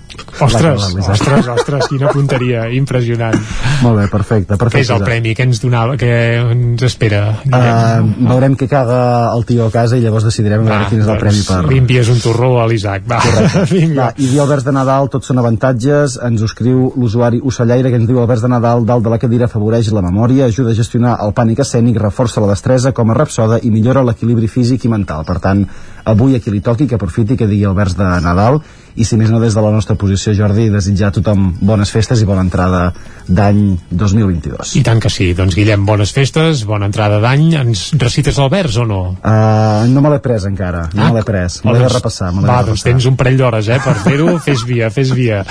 Ostres, 0.44 0.82
ostres, 0.98 1.46
ostres, 1.46 1.86
quina 1.90 2.08
punteria, 2.10 2.64
impressionant. 2.74 3.36
Molt 3.84 4.00
bé, 4.00 4.06
perfecte, 4.10 4.54
Què 4.54 4.58
perfecte. 4.58 4.82
és 4.82 4.90
el 4.90 5.04
premi? 5.06 5.34
Què 5.36 5.44
ens 5.46 5.60
donava? 5.62 5.94
Què 6.00 6.10
ens 6.52 6.82
espera? 6.86 7.20
Uh, 7.46 8.02
veurem 8.30 8.56
què 8.58 8.66
caga 8.70 8.98
el 9.34 9.44
tio 9.46 9.68
a 9.68 9.70
casa 9.74 9.98
i 9.98 10.02
llavors 10.02 10.26
decidirem 10.26 10.64
a 10.64 10.68
veure 10.68 10.88
quin 10.90 11.04
és 11.04 11.10
el 11.12 11.20
premi 11.22 11.44
per... 11.46 11.60
Limpies 11.70 12.10
un 12.10 12.20
torró 12.24 12.50
a 12.62 12.66
l'Isaac, 12.70 13.06
va. 13.10 13.20
Vinga. 13.70 13.94
Va, 14.00 14.08
I 14.18 14.30
dir 14.32 14.42
el 14.42 14.50
vers 14.50 14.66
de 14.66 14.74
Nadal, 14.74 15.10
tots 15.12 15.30
són 15.30 15.38
avantatges, 15.42 16.18
ens 16.26 16.42
ho 16.42 16.50
escriu 16.50 16.90
l'usuari 16.98 17.40
Ocellaire, 17.42 17.94
que 17.94 18.02
ens 18.02 18.10
diu 18.10 18.20
el 18.22 18.28
vers 18.30 18.42
de 18.42 18.50
Nadal 18.50 18.84
dalt 18.88 19.06
de 19.06 19.14
la 19.14 19.20
cadira 19.22 19.46
afavoreix 19.46 19.92
la 19.94 20.02
memòria, 20.04 20.50
ajuda 20.50 20.74
a 20.74 20.78
gestionar 20.78 21.16
el 21.24 21.34
pànic 21.36 21.62
escènic, 21.64 22.00
reforça 22.02 22.42
la 22.42 22.50
destresa 22.50 22.92
com 22.92 23.10
a 23.10 23.18
rapsoda 23.18 23.60
i 23.62 23.70
millora 23.70 24.02
l'equilibri 24.02 24.50
físic 24.50 24.84
i 24.84 24.92
mental. 24.92 25.22
Per 25.28 25.38
tant, 25.38 25.62
avui 26.10 26.34
a 26.34 26.42
qui 26.42 26.50
li 26.50 26.60
toqui, 26.64 26.88
que 26.90 26.98
aprofiti 26.98 27.38
que 27.38 27.46
digui 27.50 27.68
el 27.70 27.78
vers 27.78 27.94
de 27.98 28.08
Nadal, 28.24 28.60
i 28.96 29.04
si 29.04 29.16
més 29.18 29.30
no 29.32 29.40
des 29.42 29.54
de 29.56 29.62
la 29.64 29.70
nostra 29.74 29.96
posició, 29.98 30.34
Jordi, 30.36 30.68
desitjar 30.70 31.08
a 31.10 31.14
tothom 31.16 31.48
bones 31.60 31.90
festes 31.90 32.20
i 32.22 32.26
bona 32.28 32.44
entrada 32.46 32.92
d'any 33.26 33.60
2022. 33.90 34.74
I 34.78 34.82
tant 34.86 35.00
que 35.02 35.10
sí. 35.10 35.32
Doncs 35.34 35.56
Guillem, 35.58 35.84
bones 35.88 36.12
festes, 36.14 36.62
bona 36.68 36.86
entrada 36.90 37.18
d'any. 37.22 37.48
Ens 37.62 37.86
recites 37.98 38.38
el 38.38 38.50
vers 38.52 38.76
o 38.78 38.86
no? 38.86 39.00
Uh, 39.18 39.84
no 39.90 40.02
me 40.04 40.12
l'he 40.14 40.20
pres 40.24 40.46
encara, 40.46 40.86
no 40.94 41.08
me 41.10 41.18
l'he 41.18 41.24
pres, 41.26 41.60
me 41.64 41.72
l'he 41.72 41.80
de 41.82 41.86
doncs- 41.88 41.98
repassar. 41.98 42.30
Me 42.32 42.42
Va, 42.44 42.60
de 42.62 42.70
doncs 42.70 42.84
repassar. 42.84 42.90
tens 42.92 43.08
un 43.10 43.16
parell 43.20 43.38
d'hores, 43.40 43.68
eh, 43.68 43.80
per 43.84 43.96
fer-ho. 44.04 44.38
fes 44.46 44.64
via, 44.68 44.90
fes 44.94 45.14
via. 45.16 45.42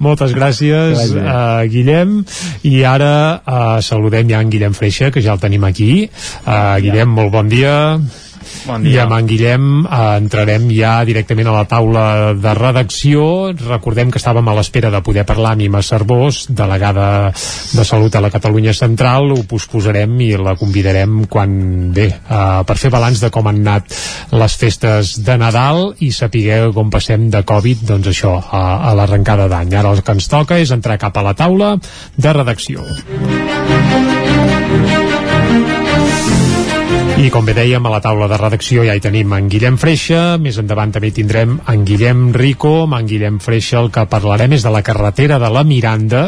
Moltes 0.00 0.34
gràcies, 0.36 1.04
uh, 1.16 1.60
Guillem. 1.70 2.18
I 2.68 2.82
ara 2.88 3.12
uh, 3.40 3.76
saludem 3.84 4.28
ja 4.34 4.40
en 4.44 4.50
Guillem 4.52 4.74
Freixa, 4.76 5.10
que 5.14 5.22
ja 5.24 5.32
el 5.36 5.40
tenim 5.42 5.64
aquí. 5.68 5.92
Uh, 6.44 6.76
Guillem, 6.84 7.08
molt 7.16 7.32
bon 7.32 7.48
dia. 7.48 7.76
Bon 8.66 8.84
I 8.84 8.92
dia. 8.92 9.04
amb 9.04 9.14
en 9.16 9.28
Guillem 9.28 9.66
eh, 9.84 9.98
entrarem 10.20 10.66
ja 10.74 11.00
directament 11.08 11.48
a 11.48 11.54
la 11.54 11.64
taula 11.68 12.04
de 12.36 12.54
redacció. 12.56 13.22
Recordem 13.56 14.10
que 14.12 14.20
estàvem 14.20 14.48
a 14.48 14.56
l'espera 14.58 14.90
de 14.92 15.00
poder 15.04 15.24
parlar 15.28 15.54
amb 15.54 15.64
Ima 15.64 15.82
Cervós, 15.86 16.44
delegada 16.48 17.30
de 17.30 17.84
Salut 17.84 18.14
a 18.14 18.22
la 18.24 18.32
Catalunya 18.32 18.74
Central. 18.76 19.30
Ho 19.32 19.44
posposarem 19.48 20.16
i 20.26 20.32
la 20.36 20.56
convidarem 20.60 21.24
quan 21.30 21.92
bé, 21.96 22.08
eh, 22.10 22.62
per 22.66 22.76
fer 22.76 22.92
balanç 22.92 23.22
de 23.24 23.30
com 23.32 23.48
han 23.48 23.62
anat 23.64 23.96
les 24.32 24.56
festes 24.60 25.16
de 25.24 25.38
Nadal 25.40 25.94
i 26.00 26.12
sapigueu 26.12 26.74
com 26.76 26.90
passem 26.92 27.30
de 27.32 27.44
Covid, 27.46 27.86
doncs 27.88 28.12
això, 28.12 28.36
a, 28.40 28.64
a 28.90 28.94
l'arrencada 28.98 29.48
d'any. 29.50 29.74
Ara 29.80 29.94
el 29.94 30.04
que 30.04 30.16
ens 30.16 30.28
toca 30.30 30.60
és 30.60 30.70
entrar 30.74 31.00
cap 31.00 31.16
a 31.16 31.26
la 31.30 31.34
taula 31.38 31.76
de 32.16 32.36
redacció. 32.36 32.84
I 37.20 37.28
com 37.28 37.44
bé 37.44 37.52
dèiem, 37.52 37.84
a 37.84 37.90
la 37.92 37.98
taula 38.00 38.24
de 38.30 38.36
redacció 38.40 38.80
ja 38.86 38.94
hi 38.96 39.00
tenim 39.04 39.34
en 39.36 39.48
Guillem 39.52 39.74
Freixa, 39.76 40.38
més 40.40 40.56
endavant 40.56 40.88
també 40.94 41.10
tindrem 41.12 41.58
en 41.68 41.82
Guillem 41.84 42.30
Rico, 42.32 42.70
amb 42.86 42.96
en 42.96 43.10
Guillem 43.10 43.36
Freixa 43.44 43.76
el 43.82 43.90
que 43.92 44.06
parlarem 44.08 44.54
és 44.56 44.64
de 44.64 44.72
la 44.72 44.80
carretera 44.80 45.36
de 45.42 45.50
la 45.52 45.60
Miranda 45.60 46.22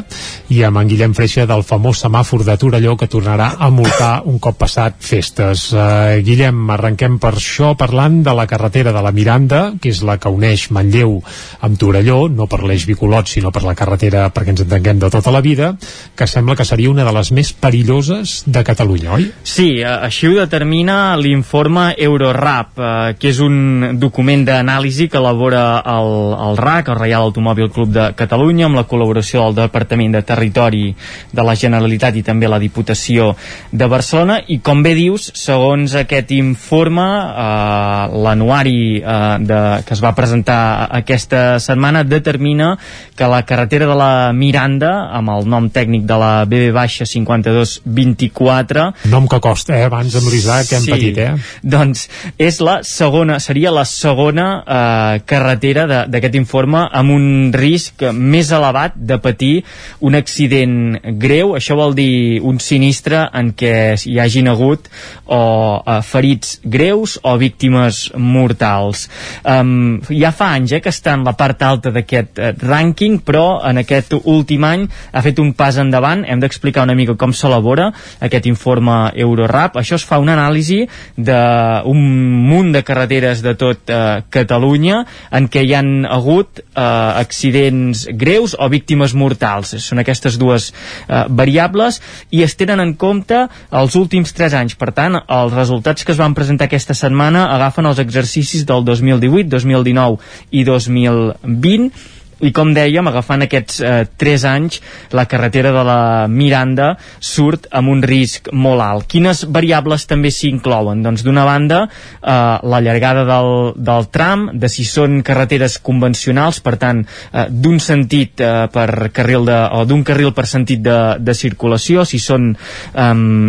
i 0.53 0.61
amb 0.69 0.83
en 0.83 0.91
Guillem 0.91 1.15
Freixa 1.17 1.47
del 1.49 1.65
famós 1.65 2.03
semàfor 2.05 2.45
de 2.45 2.59
Torelló 2.61 2.93
que 3.01 3.09
tornarà 3.09 3.55
a 3.57 3.71
multar 3.73 4.11
un 4.29 4.37
cop 4.37 4.59
passat 4.61 4.99
festes. 5.01 5.71
Uh, 5.73 6.21
Guillem, 6.27 6.61
arrenquem 6.77 7.17
per 7.23 7.33
això 7.39 7.73
parlant 7.81 8.21
de 8.27 8.37
la 8.37 8.45
carretera 8.51 8.93
de 8.93 9.01
la 9.01 9.15
Miranda, 9.17 9.63
que 9.81 9.95
és 9.95 10.03
la 10.05 10.19
que 10.21 10.29
uneix 10.29 10.67
Manlleu 10.77 11.17
amb 11.65 11.81
Torelló, 11.81 12.27
no 12.29 12.51
per 12.53 12.61
l'eix 12.67 12.85
Bicolot, 12.91 13.33
sinó 13.33 13.49
per 13.49 13.65
la 13.65 13.73
carretera, 13.79 14.27
perquè 14.29 14.53
ens 14.53 14.67
entenguem, 14.67 15.01
de 15.01 15.13
tota 15.17 15.33
la 15.33 15.41
vida, 15.41 15.73
que 16.13 16.29
sembla 16.29 16.59
que 16.61 16.69
seria 16.69 16.93
una 16.93 17.09
de 17.09 17.17
les 17.17 17.33
més 17.33 17.57
perilloses 17.57 18.43
de 18.45 18.67
Catalunya, 18.69 19.17
oi? 19.17 19.31
Sí, 19.41 19.71
així 19.89 20.29
ho 20.29 20.37
determina 20.37 20.82
l'informe 21.17 21.95
Eurorap, 21.99 22.79
eh, 22.79 23.15
que 23.19 23.29
és 23.31 23.41
un 23.41 23.99
document 24.01 24.45
d'anàlisi 24.45 25.09
que 25.09 25.19
elabora 25.21 25.83
el, 25.87 26.35
el 26.49 26.57
RAC, 26.59 26.89
el 26.89 26.99
Reial 26.99 27.23
Automòbil 27.29 27.71
Club 27.71 27.91
de 27.95 28.15
Catalunya, 28.19 28.67
amb 28.67 28.77
la 28.81 28.87
col·laboració 28.91 29.45
del 29.47 29.55
Departament 29.63 30.13
de 30.17 30.23
Territori 30.27 30.95
de 31.33 31.43
la 31.47 31.55
Generalitat 31.55 32.17
i 32.17 32.23
també 32.27 32.49
la 32.49 32.59
Diputació 32.63 33.37
de 33.71 33.87
Barcelona, 33.89 34.41
i 34.49 34.59
com 34.65 34.83
bé 34.83 34.95
dius, 34.99 35.31
segons 35.39 35.95
aquest 36.01 36.31
informe, 36.37 37.03
eh, 37.03 38.07
l'anuari 38.27 38.83
eh, 38.99 39.39
de, 39.41 39.61
que 39.87 39.95
es 39.95 40.03
va 40.03 40.17
presentar 40.19 40.89
aquesta 40.91 41.61
setmana 41.61 42.05
determina 42.05 42.79
que 43.17 43.29
la 43.29 43.43
carretera 43.47 43.87
de 43.87 43.95
la 43.99 44.33
Miranda, 44.33 45.09
amb 45.13 45.29
el 45.37 45.49
nom 45.49 45.71
tècnic 45.71 46.03
de 46.09 46.17
la 46.19 46.45
BB-5224, 46.51 48.93
Nom 49.13 49.29
que 49.29 49.41
costa, 49.43 49.75
eh? 49.77 49.85
Abans 49.89 50.15
amb 50.17 50.31
l'Isaac 50.33 50.72
hem 50.77 50.87
patit, 50.91 51.19
eh? 51.19 51.33
doncs 51.63 52.09
és 52.39 52.61
la 52.61 52.79
segona, 52.87 53.39
seria 53.41 53.71
la 53.75 53.85
segona 53.89 54.47
eh, 54.63 55.23
carretera 55.27 55.87
de- 55.91 56.05
d'aquest 56.13 56.35
informe 56.39 56.87
amb 56.93 57.11
un 57.15 57.27
risc 57.55 58.03
més 58.13 58.51
elevat 58.53 58.95
de 58.97 59.19
patir 59.19 59.53
un 60.01 60.15
accident 60.15 60.99
greu, 61.19 61.55
això 61.59 61.77
vol 61.77 61.95
dir 61.99 62.41
un 62.43 62.59
sinistre 62.63 63.27
en 63.33 63.53
què 63.59 63.95
hi 64.07 64.19
hagin 64.23 64.49
hagut 64.49 64.89
o 65.27 65.43
eh, 65.87 65.99
ferits 66.07 66.61
greus 66.65 67.19
o 67.23 67.37
víctimes 67.39 68.13
mortals. 68.17 69.09
Um, 69.45 70.01
ja 70.09 70.31
fa 70.33 70.53
anys 70.57 70.73
eh, 70.77 70.81
que 70.85 70.93
està 70.93 71.17
en 71.19 71.25
la 71.27 71.35
part 71.39 71.63
alta 71.67 71.91
d'aquest 71.91 72.39
eh, 72.39 72.53
rànquing, 72.63 73.19
però 73.27 73.61
en 73.69 73.81
aquest 73.83 74.15
últim 74.23 74.65
any 74.65 74.87
ha 75.13 75.23
fet 75.25 75.41
un 75.43 75.53
pas 75.59 75.77
endavant. 75.83 76.23
Hem 76.25 76.41
d'explicar 76.41 76.85
una 76.87 76.95
mica 76.95 77.17
com 77.19 77.33
s'elabora 77.35 77.91
aquest 78.23 78.47
informe 78.47 78.95
Eurorap. 79.19 79.77
Això 79.81 79.99
es 79.99 80.05
fa 80.07 80.21
una 80.23 80.37
anàlisi 80.39 80.62
anàlisi 80.63 80.89
d'un 81.17 82.01
munt 82.49 82.73
de 82.73 82.83
carreteres 82.83 83.43
de 83.43 83.55
tot 83.55 83.91
eh, 83.91 84.23
Catalunya 84.31 85.05
en 85.31 85.49
què 85.49 85.65
hi 85.65 85.75
han 85.75 86.07
hagut 86.07 86.61
eh, 86.61 86.83
accidents 86.83 88.07
greus 88.15 88.55
o 88.59 88.69
víctimes 88.69 89.15
mortals. 89.15 89.75
Són 89.83 89.99
aquestes 89.99 90.39
dues 90.39 90.73
eh, 90.73 91.25
variables 91.29 92.01
i 92.31 92.43
es 92.43 92.57
tenen 92.57 92.81
en 92.81 92.95
compte 92.95 93.47
els 93.71 93.97
últims 93.97 94.33
3 94.33 94.55
anys. 94.63 94.77
Per 94.79 94.93
tant, 94.93 95.19
els 95.19 95.53
resultats 95.55 96.05
que 96.05 96.13
es 96.13 96.21
van 96.21 96.35
presentar 96.35 96.69
aquesta 96.69 96.95
setmana 96.95 97.49
agafen 97.53 97.87
els 97.87 97.99
exercicis 97.99 98.67
del 98.67 98.85
2018, 98.85 99.49
2019 99.51 100.19
i 100.53 100.65
2020 100.65 102.12
i 102.43 102.51
com 102.55 102.73
dèiem, 102.75 103.07
agafant 103.09 103.45
aquests 103.47 103.81
eh, 103.81 104.05
3 104.19 104.45
anys, 104.51 104.81
la 105.15 105.27
carretera 105.31 105.71
de 105.75 105.83
la 105.87 106.27
Miranda 106.29 106.93
surt 107.23 107.69
amb 107.71 107.93
un 107.93 108.03
risc 108.03 108.51
molt 108.53 108.83
alt. 108.83 109.07
Quines 109.11 109.45
variables 109.55 110.07
també 110.11 110.33
s'hi 110.35 110.51
inclouen? 110.51 111.05
Doncs 111.07 111.23
d'una 111.23 111.45
banda, 111.47 111.85
eh, 111.87 112.35
la 112.73 112.81
llargada 112.83 113.25
del, 113.29 113.53
del 113.77 114.09
tram, 114.15 114.49
de 114.59 114.71
si 114.73 114.85
són 114.89 115.21
carreteres 115.27 115.79
convencionals, 115.79 116.59
per 116.65 116.77
tant, 116.83 117.05
eh, 117.31 117.47
d'un 117.51 117.79
sentit 117.83 118.43
eh, 118.43 118.67
per 118.73 119.13
carril 119.15 119.47
de, 119.47 119.59
o 119.79 119.85
d'un 119.87 120.03
carril 120.07 120.35
per 120.35 120.49
sentit 120.51 120.83
de, 120.83 120.99
de 121.23 121.37
circulació, 121.39 122.07
si 122.09 122.19
són 122.23 122.53
eh, 122.55 123.09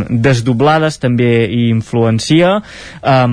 desdoblades 0.09 1.01
també 1.01 1.31
hi 1.47 1.65
influencia, 1.71 2.59
eh, 3.01 3.25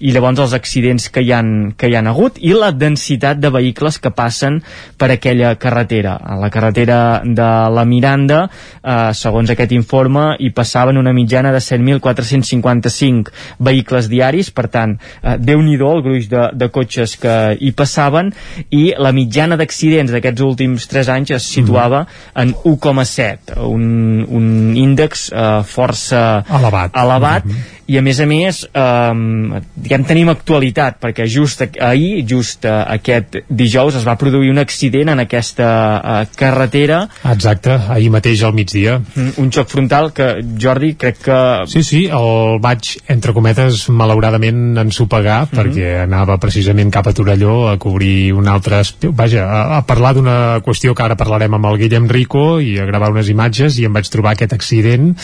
i 0.00 0.16
llavors 0.16 0.40
els 0.46 0.56
accidents 0.56 1.10
que 1.12 1.20
hi 1.20 1.34
han, 1.36 1.52
que 1.76 1.92
hi 1.92 1.98
han 2.00 2.08
hagut, 2.08 2.40
i 2.40 2.56
la 2.56 2.72
densitat 2.72 3.40
de 3.42 3.52
vehicles 3.52 4.00
que 4.00 4.12
passen 4.16 4.62
per 5.02 5.10
aquella 5.10 5.56
carretera. 5.58 6.14
A 6.22 6.36
la 6.38 6.48
carretera 6.48 7.22
de 7.24 7.48
la 7.74 7.82
Miranda, 7.84 8.44
eh, 8.46 9.10
segons 9.18 9.50
aquest 9.50 9.74
informe, 9.74 10.36
hi 10.38 10.52
passaven 10.54 11.00
una 11.00 11.10
mitjana 11.12 11.50
de 11.50 11.58
7.455 11.58 13.32
vehicles 13.58 14.06
diaris, 14.12 14.52
per 14.54 14.68
tant, 14.70 14.94
eh, 14.94 15.34
déu-n'hi-do 15.42 15.90
el 15.90 16.04
gruix 16.06 16.30
de, 16.30 16.44
de 16.54 16.70
cotxes 16.70 17.16
que 17.18 17.36
hi 17.58 17.74
passaven, 17.74 18.30
i 18.70 18.84
la 18.94 19.10
mitjana 19.10 19.58
d'accidents 19.58 20.14
d'aquests 20.14 20.46
últims 20.46 20.86
3 20.86 21.10
anys 21.18 21.34
es 21.40 21.50
situava 21.50 22.06
en 22.38 22.54
1,7, 22.54 23.58
un, 23.66 24.22
un 24.22 24.48
índex 24.78 25.32
eh, 25.32 25.52
força 25.66 26.44
elevat, 26.46 26.94
elevat. 26.94 27.44
Mm 27.44 27.50
-hmm 27.50 27.80
i 27.92 27.98
a 27.98 28.02
més 28.04 28.20
a 28.22 28.26
més 28.28 28.62
eh, 28.64 29.60
diguem, 29.84 30.04
tenim 30.08 30.30
actualitat 30.32 30.96
perquè 31.02 31.26
just 31.28 31.64
ahir, 31.66 32.22
just 32.28 32.64
eh, 32.64 32.72
aquest 32.96 33.42
dijous 33.50 33.98
es 33.98 34.06
va 34.06 34.16
produir 34.20 34.52
un 34.52 34.62
accident 34.62 34.91
en 35.00 35.22
aquesta 35.24 35.68
eh, 35.96 36.26
carretera 36.36 37.08
exacte, 37.32 37.72
ahir 37.94 38.10
mateix 38.12 38.42
al 38.44 38.52
migdia 38.54 38.98
mm, 39.00 39.38
un 39.42 39.50
xoc 39.52 39.70
frontal 39.72 40.12
que 40.12 40.28
Jordi 40.60 40.94
crec 41.00 41.22
que... 41.24 41.38
Sí, 41.70 41.82
sí, 41.82 42.04
el 42.12 42.60
vaig 42.62 42.92
entre 43.12 43.32
cometes 43.32 43.88
malauradament 43.88 44.78
ensopegar 44.84 45.46
mm 45.46 45.48
-hmm. 45.48 45.58
perquè 45.58 46.02
anava 46.02 46.38
precisament 46.38 46.92
cap 46.92 47.06
a 47.06 47.12
Torelló 47.12 47.68
a 47.70 47.78
cobrir 47.78 48.32
un 48.34 48.48
altre 48.48 48.82
vaja, 49.12 49.46
a, 49.46 49.78
a 49.78 49.82
parlar 49.86 50.14
d'una 50.14 50.60
qüestió 50.60 50.94
que 50.94 51.02
ara 51.02 51.16
parlarem 51.16 51.54
amb 51.54 51.66
el 51.66 51.78
Guillem 51.78 52.08
Rico 52.08 52.60
i 52.60 52.78
a 52.78 52.84
gravar 52.84 53.10
unes 53.10 53.28
imatges 53.28 53.78
i 53.78 53.84
em 53.84 53.92
vaig 53.92 54.08
trobar 54.08 54.32
aquest 54.32 54.52
accident 54.52 55.16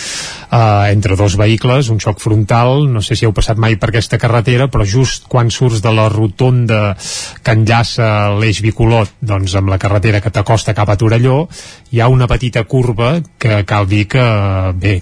eh, 0.53 0.93
entre 0.93 1.16
dos 1.16 1.36
vehicles, 1.36 1.89
un 1.89 2.01
xoc 2.01 2.19
frontal 2.19 2.39
frontal, 2.39 2.93
no 2.93 3.03
sé 3.03 3.16
si 3.16 3.27
heu 3.27 3.32
passat 3.35 3.59
mai 3.59 3.77
per 3.77 3.90
aquesta 3.90 4.19
carretera, 4.20 4.69
però 4.70 4.86
just 4.86 5.27
quan 5.28 5.51
surts 5.51 5.82
de 5.82 5.93
la 5.93 6.09
rotonda 6.09 6.95
que 7.43 7.55
enllaça 7.55 8.31
l'eix 8.39 8.62
bicolot 8.62 9.11
doncs 9.20 9.57
amb 9.59 9.71
la 9.73 9.79
carretera 9.79 10.23
que 10.25 10.33
t'acosta 10.35 10.75
cap 10.75 10.89
a 10.89 10.97
Torelló, 10.97 11.45
hi 11.91 12.01
ha 12.01 12.09
una 12.09 12.27
petita 12.31 12.65
curva 12.65 13.19
que 13.39 13.63
cal 13.69 13.89
dir 13.91 14.07
que, 14.09 14.25
bé, 14.79 14.99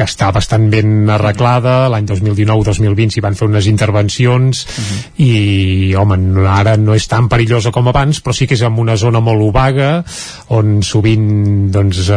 que 0.00 0.06
està 0.08 0.30
bastant 0.32 0.68
ben 0.72 1.10
arreglada 1.12 1.74
l'any 1.92 2.06
2019-2020 2.08 3.14
s'hi 3.14 3.22
van 3.24 3.36
fer 3.36 3.48
unes 3.50 3.68
intervencions 3.68 4.62
uh 4.64 4.78
-huh. 4.80 5.00
i 5.26 5.94
home, 5.94 6.16
ara 6.48 6.76
no 6.80 6.94
és 6.94 7.06
tan 7.08 7.28
perillosa 7.28 7.70
com 7.70 7.88
abans 7.88 8.22
però 8.24 8.32
sí 8.32 8.46
que 8.46 8.54
és 8.54 8.62
en 8.62 8.78
una 8.78 8.96
zona 8.96 9.20
molt 9.20 9.42
obaga 9.42 10.04
on 10.48 10.82
sovint 10.82 11.70
doncs, 11.70 12.08
eh, 12.08 12.14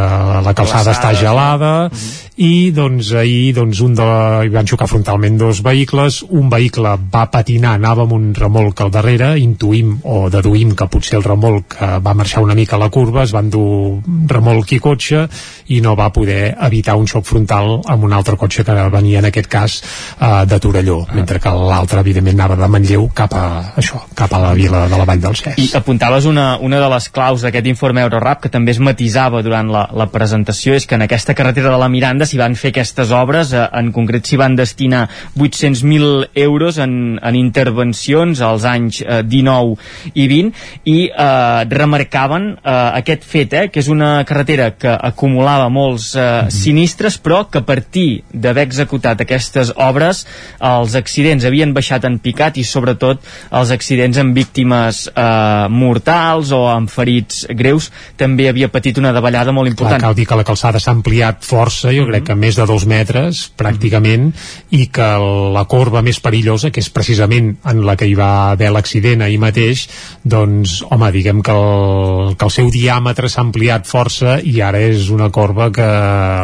la 0.47 0.53
calçada 0.53 0.91
està 0.91 1.13
gelada 1.13 1.73
uh 1.85 1.91
-huh. 1.91 2.32
I 2.41 2.71
doncs 2.73 3.11
ahir 3.13 3.53
doncs, 3.53 3.81
un 3.85 3.93
de 3.93 4.05
la... 4.05 4.41
hi 4.43 4.49
van 4.53 4.67
xocar 4.69 4.87
frontalment 4.89 5.37
dos 5.37 5.61
vehicles 5.65 6.23
un 6.29 6.49
vehicle 6.49 6.95
va 7.13 7.27
patinar, 7.31 7.75
anava 7.77 8.07
amb 8.07 8.15
un 8.15 8.31
remolc 8.37 8.81
al 8.81 8.91
darrere, 8.93 9.33
intuïm 9.41 9.99
o 10.09 10.29
deduïm 10.33 10.73
que 10.77 10.87
potser 10.89 11.19
el 11.19 11.27
remolc 11.27 11.77
va 12.03 12.15
marxar 12.17 12.43
una 12.43 12.55
mica 12.57 12.77
a 12.77 12.81
la 12.81 12.89
curva, 12.93 13.23
es 13.23 13.33
van 13.35 13.51
dur 13.53 14.01
remolc 14.29 14.73
i 14.73 14.79
cotxe 14.81 15.27
i 15.73 15.79
no 15.81 15.95
va 15.99 16.09
poder 16.13 16.55
evitar 16.67 16.95
un 16.99 17.07
xoc 17.07 17.25
frontal 17.27 17.79
amb 17.89 18.07
un 18.07 18.13
altre 18.13 18.37
cotxe 18.39 18.65
que 18.65 18.75
venia 18.93 19.21
en 19.21 19.29
aquest 19.29 19.49
cas 19.51 19.77
uh, 19.83 20.43
de 20.49 20.59
Torelló, 20.59 21.03
ah. 21.07 21.13
mentre 21.15 21.39
que 21.39 21.53
l'altre 21.53 22.01
evidentment 22.03 22.39
anava 22.39 22.57
de 22.59 22.69
Manlleu 22.71 23.07
cap 23.15 23.35
a 23.37 23.45
això, 23.79 24.01
cap 24.17 24.33
a 24.33 24.41
la 24.41 24.53
vila 24.57 24.85
de 24.89 24.99
la 24.99 25.07
Vall 25.07 25.21
dels 25.23 25.43
Cès. 25.45 25.59
I 25.61 25.69
apuntaves 25.77 26.27
una, 26.29 26.57
una 26.61 26.81
de 26.81 26.89
les 26.95 27.09
claus 27.13 27.45
d'aquest 27.45 27.69
informe 27.69 28.03
Eurorap 28.03 28.43
que 28.43 28.51
també 28.53 28.73
es 28.73 28.81
matisava 28.83 29.43
durant 29.45 29.69
la, 29.71 29.85
la 29.93 30.09
presentació 30.11 30.75
és 30.77 30.87
que 30.87 30.97
en 30.97 31.05
aquesta 31.05 31.35
carretera 31.37 31.71
de 31.73 31.79
la 31.79 31.89
Miranda 31.91 32.22
s'hi 32.25 32.39
van 32.39 32.55
fer 32.59 32.71
aquestes 32.73 33.11
obres, 33.15 33.53
eh, 33.53 33.63
en 33.79 33.91
concret 33.95 34.27
s'hi 34.27 34.37
van 34.39 34.55
destinar 34.55 35.07
800.000 35.37 36.29
euros 36.45 36.77
en, 36.81 37.19
en 37.21 37.35
intervencions 37.35 38.41
als 38.41 38.65
anys 38.69 39.01
eh, 39.01 39.21
19 39.23 39.77
i 40.13 40.27
20 40.31 40.89
i 40.89 40.97
eh, 41.07 41.63
remarcaven 41.69 42.49
eh, 42.55 42.75
aquest 43.01 43.27
fet, 43.27 43.53
eh, 43.53 43.67
que 43.71 43.81
és 43.83 43.89
una 43.91 44.23
carretera 44.27 44.71
que 44.77 44.93
acumulava 44.93 45.69
molts 45.69 46.13
eh, 46.15 46.21
mm 46.21 46.47
-hmm. 46.47 46.49
sinistres 46.49 47.19
però 47.21 47.45
que 47.49 47.59
a 47.59 47.65
partir 47.65 48.23
d'haver 48.33 48.63
executat 48.63 49.21
aquestes 49.21 49.73
obres 49.75 50.25
els 50.59 50.95
accidents 50.95 51.45
havien 51.45 51.73
baixat 51.73 52.05
en 52.05 52.19
picat 52.19 52.57
i 52.57 52.63
sobretot 52.63 53.19
els 53.51 53.71
accidents 53.71 54.17
amb 54.17 54.35
víctimes 54.35 55.09
eh, 55.15 55.67
mortals 55.69 56.51
o 56.51 56.67
amb 56.67 56.89
ferits 56.89 57.47
greus 57.49 57.91
també 58.17 58.49
havia 58.49 58.69
patit 58.69 58.97
una 58.97 59.11
davallada 59.11 59.51
molt 59.51 59.69
important. 59.69 59.99
Clar, 59.99 60.09
cal 60.09 60.15
dir 60.15 60.25
que 60.27 60.35
la 60.35 60.43
calçada 60.43 60.79
s'ha 60.79 60.91
ampliat 60.91 61.43
força, 61.43 61.91
-hmm. 61.91 62.12
Crec 62.13 62.29
que 62.29 62.37
més 62.37 62.57
de 62.59 62.67
dos 62.69 62.85
metres 62.85 63.49
pràcticament, 63.57 64.29
mm 64.29 64.33
-hmm. 64.33 64.79
i 64.79 64.87
que 64.87 65.09
la 65.53 65.65
corba 65.65 66.01
més 66.01 66.19
perillosa, 66.19 66.69
que 66.71 66.79
és 66.79 66.89
precisament 66.89 67.57
en 67.65 67.85
la 67.85 67.95
que 67.95 68.05
hi 68.05 68.15
va 68.15 68.51
haver 68.51 68.71
l'accident 68.71 69.21
ahir 69.21 69.39
mateix, 69.39 69.87
doncs, 70.23 70.83
home, 70.89 71.11
diguem 71.11 71.41
que 71.41 71.51
el, 71.51 72.35
que 72.37 72.45
el 72.45 72.51
seu 72.51 72.69
diàmetre 72.69 73.29
s'ha 73.29 73.41
ampliat 73.41 73.87
força 73.87 74.39
i 74.43 74.61
ara 74.61 74.79
és 74.79 75.09
una 75.09 75.29
corba 75.29 75.71
que 75.71 75.81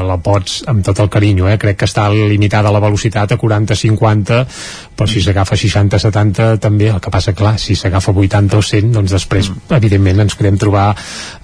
la 0.09 0.17
pots, 0.17 0.63
amb 0.67 0.83
tot 0.83 0.99
el 0.99 1.09
carinyo, 1.09 1.47
eh? 1.47 1.57
crec 1.57 1.77
que 1.77 1.85
està 1.85 2.09
limitada 2.09 2.71
la 2.71 2.79
velocitat 2.79 3.31
a 3.31 3.37
40-50 3.37 4.45
però 4.99 5.07
si 5.07 5.21
s'agafa 5.23 5.55
60-70 5.55 6.59
també, 6.59 6.89
el 6.91 6.99
que 6.99 7.11
passa, 7.13 7.31
clar, 7.31 7.53
si 7.61 7.75
s'agafa 7.79 8.11
80 8.11 8.57
o 8.57 8.61
100 8.61 8.91
doncs 8.91 9.13
després, 9.15 9.47
mm. 9.47 9.75
evidentment 9.77 10.25
ens 10.25 10.35
podem 10.35 10.57
trobar 10.59 10.89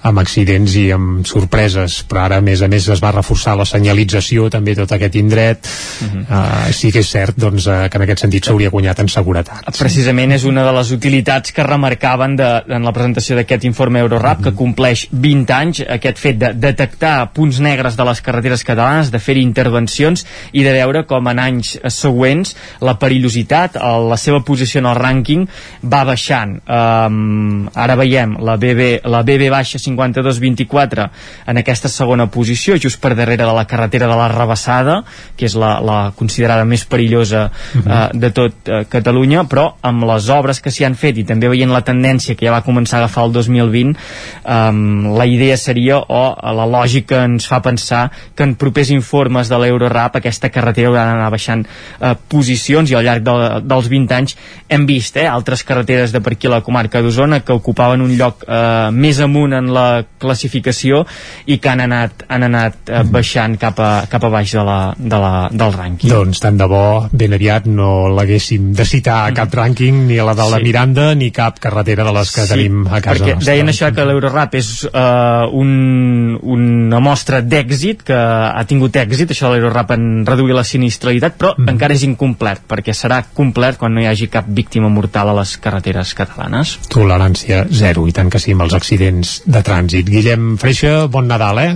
amb 0.02 0.20
accidents 0.20 0.74
i 0.76 0.90
amb 0.92 1.24
sorpreses, 1.24 2.02
però 2.04 2.26
ara 2.26 2.40
a 2.42 2.44
més 2.44 2.60
a 2.60 2.68
més 2.68 2.88
es 2.92 3.00
va 3.00 3.14
reforçar 3.16 3.56
la 3.56 3.64
senyalització 3.64 4.15
també 4.50 4.74
tot 4.74 4.92
aquest 4.92 5.14
indret 5.14 5.66
mm 5.66 6.08
-hmm. 6.08 6.22
uh, 6.30 6.72
sí 6.72 6.92
que 6.92 7.00
és 7.00 7.10
cert 7.10 7.36
doncs, 7.36 7.66
uh, 7.66 7.88
que 7.90 7.96
en 7.96 8.02
aquest 8.02 8.20
sentit 8.20 8.44
s'hauria 8.44 8.70
guanyat 8.70 8.98
en 9.00 9.08
seguretat. 9.08 9.64
Precisament 9.78 10.32
és 10.32 10.44
una 10.44 10.64
de 10.64 10.72
les 10.72 10.90
utilitats 10.90 11.52
que 11.52 11.62
remarcaven 11.62 12.36
de, 12.36 12.62
en 12.68 12.84
la 12.84 12.92
presentació 12.92 13.36
d'aquest 13.36 13.64
informe 13.64 14.00
Eurorap 14.00 14.38
mm 14.38 14.42
-hmm. 14.42 14.50
que 14.50 14.54
compleix 14.54 15.08
20 15.10 15.50
anys 15.54 15.80
aquest 15.88 16.18
fet 16.18 16.38
de 16.38 16.52
detectar 16.54 17.32
punts 17.32 17.60
negres 17.60 17.96
de 17.96 18.04
les 18.04 18.20
carreteres 18.20 18.64
catalanes, 18.64 19.10
de 19.10 19.18
fer 19.18 19.36
intervencions 19.36 20.26
i 20.52 20.62
de 20.62 20.72
veure 20.72 21.04
com 21.06 21.28
en 21.28 21.38
anys 21.38 21.78
següents 21.88 22.56
la 22.80 22.98
perillositat, 22.98 23.76
la 23.76 24.16
seva 24.16 24.42
posició 24.44 24.80
en 24.80 24.86
el 24.86 24.96
rànquing 24.96 25.46
va 25.82 26.04
baixant. 26.04 26.56
Um, 26.66 27.68
ara 27.74 27.96
veiem 27.98 28.36
la 28.40 28.56
BB, 28.56 29.00
la 29.04 29.22
BB 29.26 29.50
baixa 29.50 29.78
52-24 29.78 31.08
en 31.46 31.62
aquesta 31.62 31.88
segona 31.92 32.28
posició, 32.30 32.78
just 32.78 33.00
per 33.02 33.14
darrere 33.14 33.44
de 33.44 33.52
la 33.56 33.66
carretera 33.66 34.05
de 34.06 34.16
la 34.16 34.28
Rebassada, 34.32 35.02
que 35.36 35.46
és 35.46 35.56
la, 35.58 35.76
la 35.84 35.98
considerada 36.16 36.64
més 36.64 36.84
perillosa 36.84 37.50
uh 37.50 37.80
-huh. 37.80 38.10
uh, 38.14 38.18
de 38.18 38.30
tot 38.30 38.54
uh, 38.68 38.84
Catalunya, 38.88 39.44
però 39.44 39.74
amb 39.82 40.04
les 40.04 40.28
obres 40.28 40.60
que 40.60 40.70
s'hi 40.70 40.84
han 40.84 40.94
fet 40.94 41.18
i 41.18 41.24
també 41.24 41.48
veient 41.48 41.72
la 41.72 41.84
tendència 41.84 42.34
que 42.34 42.46
ja 42.46 42.52
va 42.52 42.64
començar 42.64 42.96
a 42.96 43.04
agafar 43.04 43.24
el 43.24 43.32
2020, 43.32 43.96
um, 44.44 45.16
la 45.16 45.26
idea 45.26 45.56
seria, 45.56 45.98
o 45.98 46.36
la 46.52 46.66
lògica 46.66 47.24
ens 47.24 47.46
fa 47.46 47.60
pensar 47.62 48.10
que 48.34 48.42
en 48.42 48.54
propers 48.54 48.90
informes 48.90 49.48
de 49.48 49.58
l'Eurorap 49.58 50.16
aquesta 50.16 50.50
carretera 50.54 50.90
haurà 50.90 51.04
d'anar 51.08 51.30
baixant 51.30 51.64
eh, 51.66 52.14
posicions 52.28 52.90
i 52.90 52.96
al 52.98 53.04
llarg 53.06 53.24
de, 53.26 53.34
dels 53.66 53.88
20 53.92 54.16
anys 54.16 54.36
hem 54.68 54.86
vist 54.88 55.16
eh, 55.16 55.26
altres 55.28 55.64
carreteres 55.66 56.14
de 56.14 56.22
per 56.24 56.34
aquí 56.36 56.50
a 56.50 56.56
la 56.56 56.62
comarca 56.66 57.02
d'Osona 57.02 57.40
que 57.46 57.56
ocupaven 57.56 58.04
un 58.04 58.14
lloc 58.18 58.44
eh, 58.46 58.90
més 58.92 59.20
amunt 59.24 59.56
en 59.56 59.72
la 59.74 60.04
classificació 60.22 61.04
i 61.46 61.58
que 61.62 61.72
han 61.72 61.84
anat, 61.86 62.26
han 62.28 62.46
anat 62.48 62.90
eh, 62.90 63.02
baixant 63.10 63.56
cap 63.60 63.80
a, 63.82 63.90
cap 64.10 64.24
a 64.24 64.30
baix 64.32 64.52
de 64.56 64.62
la, 64.66 64.78
de 64.96 65.18
la, 65.22 65.32
del 65.52 65.72
rànquing. 65.74 66.10
Doncs 66.12 66.40
tant 66.42 66.58
de 66.60 66.66
bo, 66.70 66.82
ben 67.12 67.34
aviat 67.36 67.66
no 67.70 68.08
l'haguéssim 68.12 68.72
de 68.76 68.84
citar 68.88 69.18
a 69.26 69.32
cap 69.36 69.54
rànquing, 69.54 70.04
ni 70.10 70.18
a 70.18 70.24
la 70.28 70.34
de 70.38 70.46
la 70.50 70.60
Sí. 70.60 70.64
Miranda, 70.66 71.14
ni 71.14 71.30
cap 71.34 71.58
carretera 71.62 72.04
de 72.04 72.12
les 72.16 72.32
que 72.34 72.46
Sí, 72.46 72.54
tenim 72.54 72.86
a 72.86 73.00
casa 73.00 73.16
perquè 73.24 73.34
nostra. 73.36 73.52
deien 73.52 73.68
això 73.68 73.90
que 73.94 74.04
l'Eurorap 74.08 74.54
és 74.58 74.70
uh, 74.88 75.46
un, 75.52 76.38
una 76.42 77.00
mostra 77.00 77.40
d'èxit 77.42 78.02
que 78.06 78.16
ha 78.16 78.64
tingut 78.68 78.96
èxit, 78.96 79.30
això 79.30 79.50
de 79.50 79.56
l'Eurorap 79.58 79.90
en 79.96 80.24
reduir 80.26 80.54
la 80.56 80.64
sinistralitat, 80.64 81.36
però 81.38 81.54
mm. 81.56 81.68
encara 81.74 81.94
és 81.94 82.04
incomplet 82.06 82.62
perquè 82.68 82.94
serà 82.96 83.22
complet 83.34 83.78
quan 83.78 83.94
no 83.94 84.02
hi 84.02 84.08
hagi 84.10 84.28
cap 84.32 84.46
víctima 84.48 84.88
mortal 84.92 85.30
a 85.32 85.36
les 85.40 85.56
carreteres 85.62 86.14
catalanes 86.16 86.76
Tolerància 86.92 87.64
zero, 87.70 88.06
i 88.08 88.12
tant 88.16 88.30
que 88.32 88.40
sí, 88.42 88.52
amb 88.56 88.64
els 88.66 88.74
accidents 88.76 89.42
de 89.46 89.62
trànsit. 89.66 90.08
Guillem 90.10 90.56
Freixa, 90.60 91.06
bon 91.12 91.28
Nadal, 91.28 91.58
eh? 91.62 91.72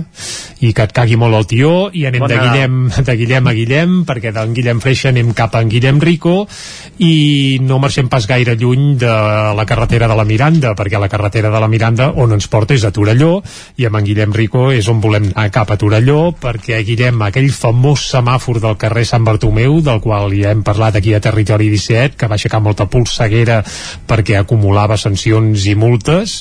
I 0.65 0.71
que 0.77 0.85
et 0.87 0.93
cagui 0.95 1.17
molt 1.19 1.35
el 1.37 1.47
tió, 1.49 1.71
i 1.93 2.05
anem 2.11 2.27
de. 2.27 2.37
Guillem, 2.41 2.77
de 3.07 3.15
Guillem 3.17 3.47
a 3.47 3.53
Guillem, 3.55 3.95
perquè 4.07 4.33
d'en 4.35 4.53
Guillem 4.55 4.81
Freixa 4.83 5.09
anem 5.11 5.31
cap 5.37 5.55
a 5.55 5.61
en 5.63 5.71
Guillem 5.71 6.01
Rico, 6.03 6.45
i 7.01 7.59
no 7.63 7.79
marxem 7.81 8.09
pas 8.11 8.27
gaire 8.29 8.55
lluny 8.59 8.97
de 9.01 9.11
la 9.57 9.65
carretera 9.69 10.09
de 10.11 10.17
la 10.17 10.25
Miranda, 10.27 10.75
perquè 10.77 10.99
la 10.99 11.09
carretera 11.11 11.51
de 11.53 11.61
la 11.61 11.69
Miranda 11.71 12.11
on 12.21 12.35
ens 12.35 12.49
porta 12.51 12.75
és 12.75 12.85
a 12.85 12.93
Torelló, 12.93 13.39
i 13.79 13.87
amb 13.87 14.01
en 14.01 14.07
Guillem 14.09 14.35
Rico 14.35 14.67
és 14.75 14.89
on 14.91 15.01
volem 15.03 15.31
anar 15.31 15.49
cap 15.53 15.71
a 15.71 15.79
Torelló, 15.79 16.31
perquè 16.41 16.81
Guillem, 16.87 17.21
aquell 17.27 17.51
famós 17.55 18.09
semàfor 18.11 18.61
del 18.63 18.77
carrer 18.81 19.05
Sant 19.07 19.25
Bartomeu, 19.27 19.79
del 19.85 20.01
qual 20.03 20.33
ja 20.35 20.51
hem 20.51 20.63
parlat 20.67 20.99
aquí 20.99 21.15
a 21.15 21.23
Territori 21.23 21.71
17, 21.71 22.17
que 22.17 22.29
va 22.29 22.39
aixecar 22.39 22.61
molta 22.61 22.89
polseguera 22.91 23.61
perquè 24.07 24.39
acumulava 24.39 24.99
sancions 24.99 25.67
i 25.69 25.75
multes, 25.75 26.39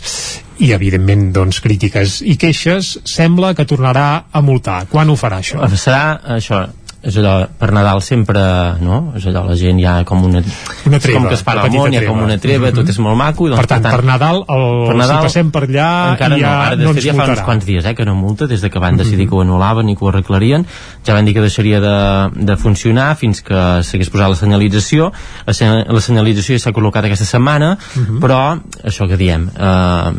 i 0.61 0.73
evidentment 0.77 1.31
doncs 1.37 1.61
crítiques 1.65 2.21
i 2.23 2.37
queixes 2.41 2.99
sembla 3.09 3.55
que 3.57 3.65
tornarà 3.69 4.09
a 4.31 4.43
multar. 4.45 4.85
Quan 4.91 5.11
ho 5.11 5.17
farà 5.17 5.41
això? 5.41 5.65
serà 5.81 6.21
això 6.37 6.67
és 7.01 7.17
allò, 7.17 7.47
per 7.57 7.71
Nadal 7.73 8.03
sempre 8.05 8.41
no? 8.85 9.15
és 9.17 9.25
allò, 9.31 9.47
la 9.49 9.55
gent 9.57 9.79
ja 9.81 9.95
com 10.05 10.21
una, 10.27 10.43
Una 10.85 10.99
treva, 11.01 11.23
com 11.23 11.29
que 11.31 11.37
es 11.39 11.43
para 11.47 11.63
món, 11.65 11.87
petita 11.89 12.03
com 12.05 12.19
una 12.27 12.37
treva, 12.37 12.69
Mhm. 12.69 12.75
tot 12.77 12.91
és 12.93 12.99
molt 13.01 13.17
maco 13.17 13.47
doncs, 13.49 13.57
per 13.57 13.69
tant, 13.71 13.87
per 13.89 14.05
Nadal, 14.05 14.43
el, 14.45 14.65
per 14.87 14.97
Nadal 14.99 15.23
si 15.23 15.29
passem 15.31 15.51
per 15.51 15.63
allà 15.65 15.87
encara 16.13 16.37
ja 16.37 16.51
no, 16.51 16.61
ara 16.67 16.77
no 16.77 16.91
ens 16.91 17.05
ja 17.05 17.15
fa 17.17 17.25
uns 17.33 17.41
quants 17.47 17.65
dies 17.65 17.87
eh, 17.89 17.95
que 17.97 18.05
no 18.05 18.15
multa 18.15 18.47
des 18.47 18.61
de 18.61 18.69
que 18.69 18.79
van 18.79 18.99
decidir 19.01 19.29
que 19.31 19.35
ho 19.35 19.41
anul·laven 19.41 19.89
i 19.89 19.97
que 19.97 20.05
ho 20.05 20.11
arreglarien. 20.11 20.67
Ja 21.07 21.15
van 21.17 21.25
dir 21.25 21.33
que 21.33 21.41
deixaria 21.41 21.81
de, 21.81 21.95
de 22.37 22.57
funcionar 22.61 23.15
fins 23.17 23.41
que 23.41 23.81
s'hagués 23.83 24.11
posat 24.13 24.29
la 24.29 24.37
senyalització. 24.37 25.09
La, 25.47 25.55
la 25.89 26.01
senyalització 26.05 26.59
ja 26.59 26.67
s'ha 26.67 26.75
col·locat 26.77 27.09
aquesta 27.09 27.25
setmana 27.25 27.79
però 28.21 28.61
això 28.85 29.09
que 29.09 29.17
diem 29.17 29.49
eh, 29.57 30.13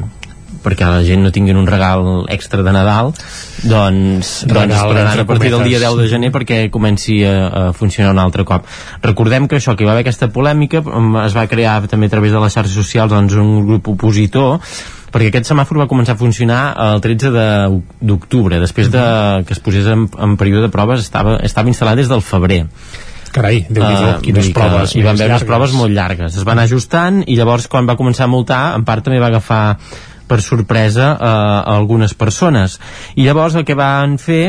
perquè 0.63 0.85
la 0.87 1.01
gent 1.03 1.23
no 1.25 1.31
tinguin 1.31 1.57
un 1.57 1.67
regal 1.67 2.25
extra 2.29 2.63
de 2.63 2.71
Nadal 2.75 3.11
doncs, 3.63 4.45
Regal, 4.47 4.69
doncs 4.69 4.79
esperaran 4.81 5.19
a 5.19 5.25
partir 5.25 5.51
del 5.51 5.63
dia 5.63 5.79
cometes. 5.79 5.97
10 5.97 6.01
de 6.01 6.07
gener 6.09 6.31
perquè 6.33 6.61
comenci 6.73 7.19
a, 7.25 7.33
a 7.47 7.73
funcionar 7.73 8.11
un 8.13 8.19
altre 8.23 8.45
cop. 8.45 8.65
Recordem 9.03 9.47
que 9.47 9.59
això, 9.59 9.75
que 9.75 9.83
hi 9.83 9.89
va 9.89 9.93
haver 9.97 10.05
aquesta 10.05 10.29
polèmica 10.33 10.81
es 11.25 11.35
va 11.37 11.47
crear 11.51 11.79
també 11.91 12.07
a 12.09 12.13
través 12.15 12.31
de 12.33 12.39
les 12.41 12.53
xarxes 12.53 12.75
socials 12.75 13.11
doncs, 13.13 13.33
un 13.37 13.65
grup 13.67 13.87
opositor 13.93 14.59
perquè 15.11 15.27
aquest 15.27 15.49
semàfor 15.51 15.81
va 15.81 15.89
començar 15.91 16.13
a 16.15 16.19
funcionar 16.21 16.61
el 16.87 17.01
13 17.03 17.31
de- 17.35 17.81
d'octubre 17.99 18.59
després 18.63 18.89
de 18.93 19.01
que 19.45 19.53
es 19.53 19.59
posés 19.59 19.85
en, 19.91 20.05
en 20.17 20.37
període 20.39 20.69
de 20.69 20.71
proves 20.71 21.01
estava, 21.03 21.35
estava 21.43 21.67
instal·lat 21.67 21.99
des 21.99 22.07
del 22.07 22.21
febrer. 22.23 22.65
Carai, 23.31 23.65
Déu-n'hi-do, 23.69 24.07
Eh, 24.07 24.21
quines 24.23 24.43
vull 24.43 24.47
dir 24.47 24.53
que 24.53 24.59
proves 24.59 24.95
hi 24.95 25.03
van 25.03 25.15
haver 25.15 25.29
unes 25.31 25.43
proves 25.47 25.71
molt 25.75 25.91
llargues. 25.95 26.35
Es 26.35 26.43
va 26.47 26.51
anar 26.55 26.63
ajustant 26.67 27.21
i 27.27 27.35
llavors 27.37 27.67
quan 27.71 27.87
va 27.87 27.95
començar 27.99 28.25
a 28.25 28.31
multar 28.31 28.61
en 28.75 28.83
part 28.87 29.03
també 29.05 29.19
va 29.23 29.27
agafar 29.31 29.77
per 30.31 30.39
sorpresa 30.45 31.11
eh, 31.13 31.31
a 31.31 31.75
algunes 31.75 32.15
persones 32.15 32.79
i 33.15 33.27
llavors 33.27 33.59
el 33.59 33.67
que 33.67 33.75
van 33.75 34.15
fer 34.21 34.45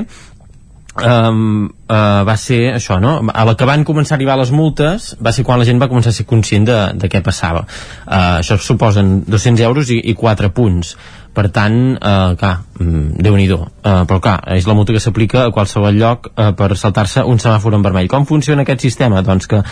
um, 1.00 1.70
uh, 1.88 2.22
va 2.26 2.36
ser 2.36 2.74
això, 2.76 2.98
no? 3.00 3.14
A 3.32 3.44
la 3.48 3.54
que 3.56 3.68
van 3.68 3.84
començar 3.88 4.14
a 4.14 4.18
arribar 4.18 4.36
les 4.40 4.52
multes 4.52 5.12
va 5.22 5.32
ser 5.32 5.44
quan 5.46 5.60
la 5.60 5.66
gent 5.68 5.80
va 5.80 5.88
començar 5.90 6.12
a 6.12 6.16
ser 6.16 6.26
conscient 6.28 6.68
de, 6.68 6.78
de 7.00 7.10
què 7.12 7.22
passava. 7.24 7.64
Uh, 8.04 8.42
això 8.42 8.58
suposen 8.60 9.22
200 9.26 9.64
euros 9.68 9.90
i, 9.90 10.00
i 10.12 10.14
4 10.18 10.52
punts. 10.54 10.94
Per 11.32 11.46
tant, 11.48 11.76
uh, 11.96 12.34
clar, 12.36 12.58
mm, 12.76 13.22
Déu-n'hi-do. 13.24 13.56
Uh, 13.80 14.02
però 14.08 14.18
clar, 14.20 14.34
és 14.52 14.66
la 14.68 14.74
multa 14.76 14.92
que 14.92 15.00
s'aplica 15.00 15.46
a 15.46 15.52
qualsevol 15.54 15.96
lloc 15.96 16.28
uh, 16.28 16.50
per 16.52 16.76
saltar-se 16.76 17.24
un 17.24 17.40
semàfor 17.40 17.72
en 17.72 17.84
vermell. 17.84 18.08
Com 18.12 18.26
funciona 18.28 18.66
aquest 18.66 18.84
sistema? 18.84 19.22
Doncs 19.24 19.48
que 19.48 19.62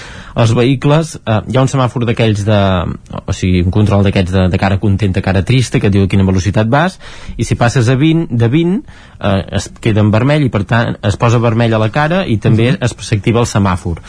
els 0.40 0.54
vehicles, 0.56 1.18
uh, 1.20 1.42
hi 1.44 1.58
ha 1.58 1.64
un 1.66 1.68
semàfor 1.68 2.06
d'aquells 2.08 2.46
de... 2.48 2.60
o 3.20 3.34
sigui, 3.36 3.60
un 3.66 3.74
control 3.74 4.06
d'aquests 4.08 4.32
de, 4.32 4.46
de 4.54 4.60
cara 4.62 4.80
contenta, 4.80 5.20
cara 5.20 5.44
trista, 5.44 5.82
que 5.82 5.90
et 5.90 5.96
diu 5.98 6.06
a 6.06 6.10
quina 6.10 6.24
velocitat 6.24 6.70
vas, 6.72 6.96
i 7.36 7.44
si 7.44 7.58
passes 7.60 7.92
a 7.92 7.98
20, 8.00 8.32
de 8.32 8.48
20, 8.48 8.80
uh, 9.20 9.36
es 9.60 9.68
queda 9.84 10.00
en 10.00 10.14
vermell 10.14 10.46
i 10.46 10.52
per 10.52 10.64
tant 10.64 10.96
es 11.04 11.20
posa 11.20 11.42
vermell 11.44 11.76
a 11.76 11.82
la 11.82 11.90
cara 11.92 12.24
i 12.24 12.38
també 12.40 12.72
es 12.72 12.96
s'activa 13.04 13.44
el 13.44 13.50
semàfor. 13.50 14.00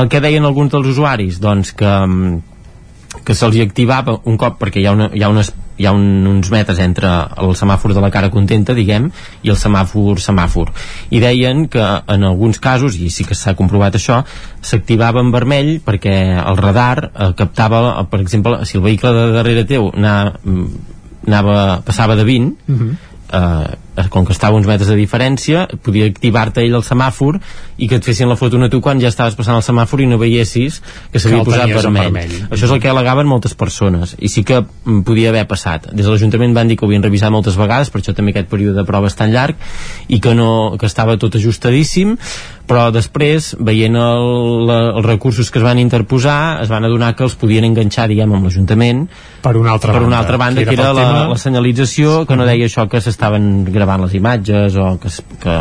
El 0.00 0.08
que 0.08 0.24
deien 0.24 0.48
alguns 0.48 0.72
dels 0.72 0.88
usuaris? 0.94 1.36
Doncs 1.42 1.74
que, 1.76 1.92
mm, 2.06 3.20
que 3.24 3.36
se'ls 3.36 3.60
activava 3.62 4.18
un 4.24 4.38
cop 4.40 4.56
perquè 4.60 4.80
hi 4.80 4.88
ha, 4.88 4.96
una, 4.96 5.10
hi 5.12 5.22
ha, 5.22 5.30
unes, 5.32 5.52
hi 5.76 5.86
ha 5.86 5.92
un, 5.96 6.26
uns 6.30 6.50
metres 6.54 6.78
entre 6.82 7.10
el 7.42 7.54
semàfor 7.58 7.94
de 7.94 8.02
la 8.04 8.10
cara 8.14 8.30
contenta 8.34 8.76
diguem, 8.76 9.10
i 9.42 9.52
el 9.52 9.58
semàfor 9.58 10.20
semàfor. 10.22 10.72
I 11.10 11.22
deien 11.22 11.66
que 11.68 11.84
en 11.84 12.26
alguns 12.28 12.60
casos 12.62 12.98
i 12.98 13.10
sí 13.10 13.26
que 13.28 13.36
s'ha 13.38 13.56
comprovat 13.58 13.98
això 13.98 14.22
s'activava 14.62 15.22
en 15.24 15.32
vermell 15.34 15.78
perquè 15.84 16.16
el 16.40 16.60
radar 16.60 17.10
eh, 17.10 17.32
captava, 17.38 18.04
per 18.10 18.20
exemple 18.22 18.60
si 18.64 18.78
el 18.78 18.84
vehicle 18.86 19.14
de 19.14 19.26
darrere 19.34 19.66
teu 19.68 19.90
anava, 19.94 20.38
anava, 21.26 21.58
passava 21.86 22.16
de 22.16 22.24
20 22.28 22.54
eh, 23.34 23.74
com 24.10 24.24
que 24.26 24.32
estava 24.34 24.56
uns 24.58 24.66
metres 24.66 24.88
de 24.90 24.96
diferència 24.98 25.66
podia 25.82 26.06
activar-te 26.10 26.64
ell 26.64 26.74
el 26.74 26.82
semàfor 26.82 27.38
i 27.78 27.86
que 27.88 27.96
et 28.00 28.04
fessin 28.04 28.28
la 28.28 28.36
foto 28.36 28.58
a 28.62 28.68
tu 28.68 28.80
quan 28.80 28.98
ja 29.00 29.08
estaves 29.08 29.34
passant 29.38 29.54
el 29.56 29.62
semàfor 29.62 30.00
i 30.02 30.06
no 30.10 30.18
veiessis 30.18 30.80
que 30.80 31.12
Que 31.12 31.20
s'havia 31.20 31.44
posat 31.44 31.68
vermell. 31.70 32.10
vermell. 32.12 32.34
Això 32.50 32.64
és 32.66 32.70
el 32.74 32.80
que 32.80 32.90
al·legaven 32.90 33.24
moltes 33.26 33.54
persones 33.54 34.16
i 34.18 34.28
sí 34.28 34.42
que 34.42 34.60
mm, 34.62 35.02
podia 35.02 35.28
haver 35.30 35.46
passat. 35.46 35.92
Des 35.92 36.06
de 36.06 36.10
l'Ajuntament 36.10 36.54
van 36.54 36.68
dir 36.68 36.76
que 36.76 36.84
ho 36.84 36.88
havien 36.88 37.02
revisat 37.02 37.30
moltes 37.30 37.56
vegades, 37.56 37.90
per 37.90 38.00
això 38.00 38.14
també 38.14 38.32
aquest 38.34 38.48
període 38.48 38.74
de 38.80 38.84
proves 38.84 39.14
tan 39.14 39.30
llarg 39.32 39.54
i 40.08 40.18
que, 40.20 40.34
no, 40.34 40.76
que 40.78 40.86
estava 40.86 41.16
tot 41.16 41.34
ajustadíssim, 41.36 42.16
però 42.66 42.90
després, 42.90 43.54
veient 43.60 43.94
el, 43.94 44.66
la, 44.66 44.78
els 44.96 45.04
recursos 45.06 45.50
que 45.52 45.58
es 45.60 45.64
van 45.64 45.78
interposar, 45.78 46.62
es 46.62 46.68
van 46.72 46.84
adonar 46.84 47.14
que 47.14 47.22
els 47.22 47.34
podien 47.36 47.64
enganxar, 47.64 48.08
diguem, 48.08 48.32
amb 48.32 48.44
l'Ajuntament 48.48 49.06
per 49.44 49.56
una 49.60 49.72
altra 49.76 49.92
per 49.92 50.00
banda, 50.00 50.08
una 50.08 50.18
altra 50.18 50.36
banda, 50.40 50.60
que 50.64 50.68
que 50.70 50.74
era 50.74 50.84
era 50.84 50.92
pel 50.94 50.96
la, 50.96 51.02
tema- 51.12 51.28
la 51.28 51.36
senyalització 51.38 52.24
que 52.26 52.36
no 52.36 52.46
deia 52.48 52.64
això 52.66 52.88
que 52.88 53.00
s'estaven 53.04 53.64
gravant 53.66 53.83
les 53.84 54.14
imatges 54.18 54.76
o 54.76 54.94
que, 55.02 55.10
que 55.42 55.56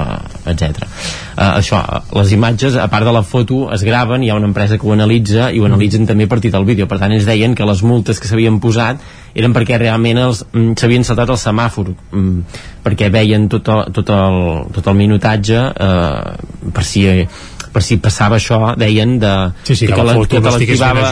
etc. 0.51 0.85
Uh, 1.33 1.57
això, 1.59 1.81
les 2.17 2.33
imatges, 2.35 2.77
a 2.77 2.87
part 2.91 3.05
de 3.07 3.13
la 3.15 3.23
foto, 3.23 3.67
es 3.73 3.83
graven, 3.83 4.23
hi 4.23 4.31
ha 4.31 4.37
una 4.39 4.49
empresa 4.49 4.77
que 4.77 4.87
ho 4.87 4.93
analitza 4.93 5.49
i 5.51 5.59
ho 5.59 5.67
analitzen 5.69 6.07
també 6.09 6.27
a 6.27 6.31
partir 6.31 6.51
del 6.53 6.65
vídeo. 6.65 6.87
Per 6.87 6.99
tant, 7.01 7.11
ells 7.11 7.27
deien 7.29 7.55
que 7.55 7.67
les 7.67 7.83
multes 7.83 8.19
que 8.19 8.29
s'havien 8.29 8.59
posat 8.63 9.01
eren 9.33 9.53
perquè 9.53 9.79
realment 9.81 10.19
mm, 10.21 10.75
s'havien 10.77 11.05
saltat 11.07 11.31
el 11.33 11.39
semàfor, 11.41 11.89
mm, 12.13 12.59
perquè 12.85 13.09
veien 13.13 13.47
tot 13.49 13.69
el, 13.73 13.85
tot 13.95 14.11
el, 14.13 14.39
tot 14.75 14.89
el 14.91 14.99
minutatge 14.99 15.63
eh, 15.71 16.69
per 16.73 16.85
si 16.85 17.07
per 17.73 17.83
si 17.85 17.97
passava 18.01 18.37
això, 18.37 18.59
deien 18.79 19.17
de, 19.21 19.33
Sí, 19.63 19.75
sí, 19.75 19.87
que 19.87 19.97
de 19.97 20.05
la 20.05 20.15
que 20.21 20.39
te 20.39 20.43
l'activava 20.43 21.09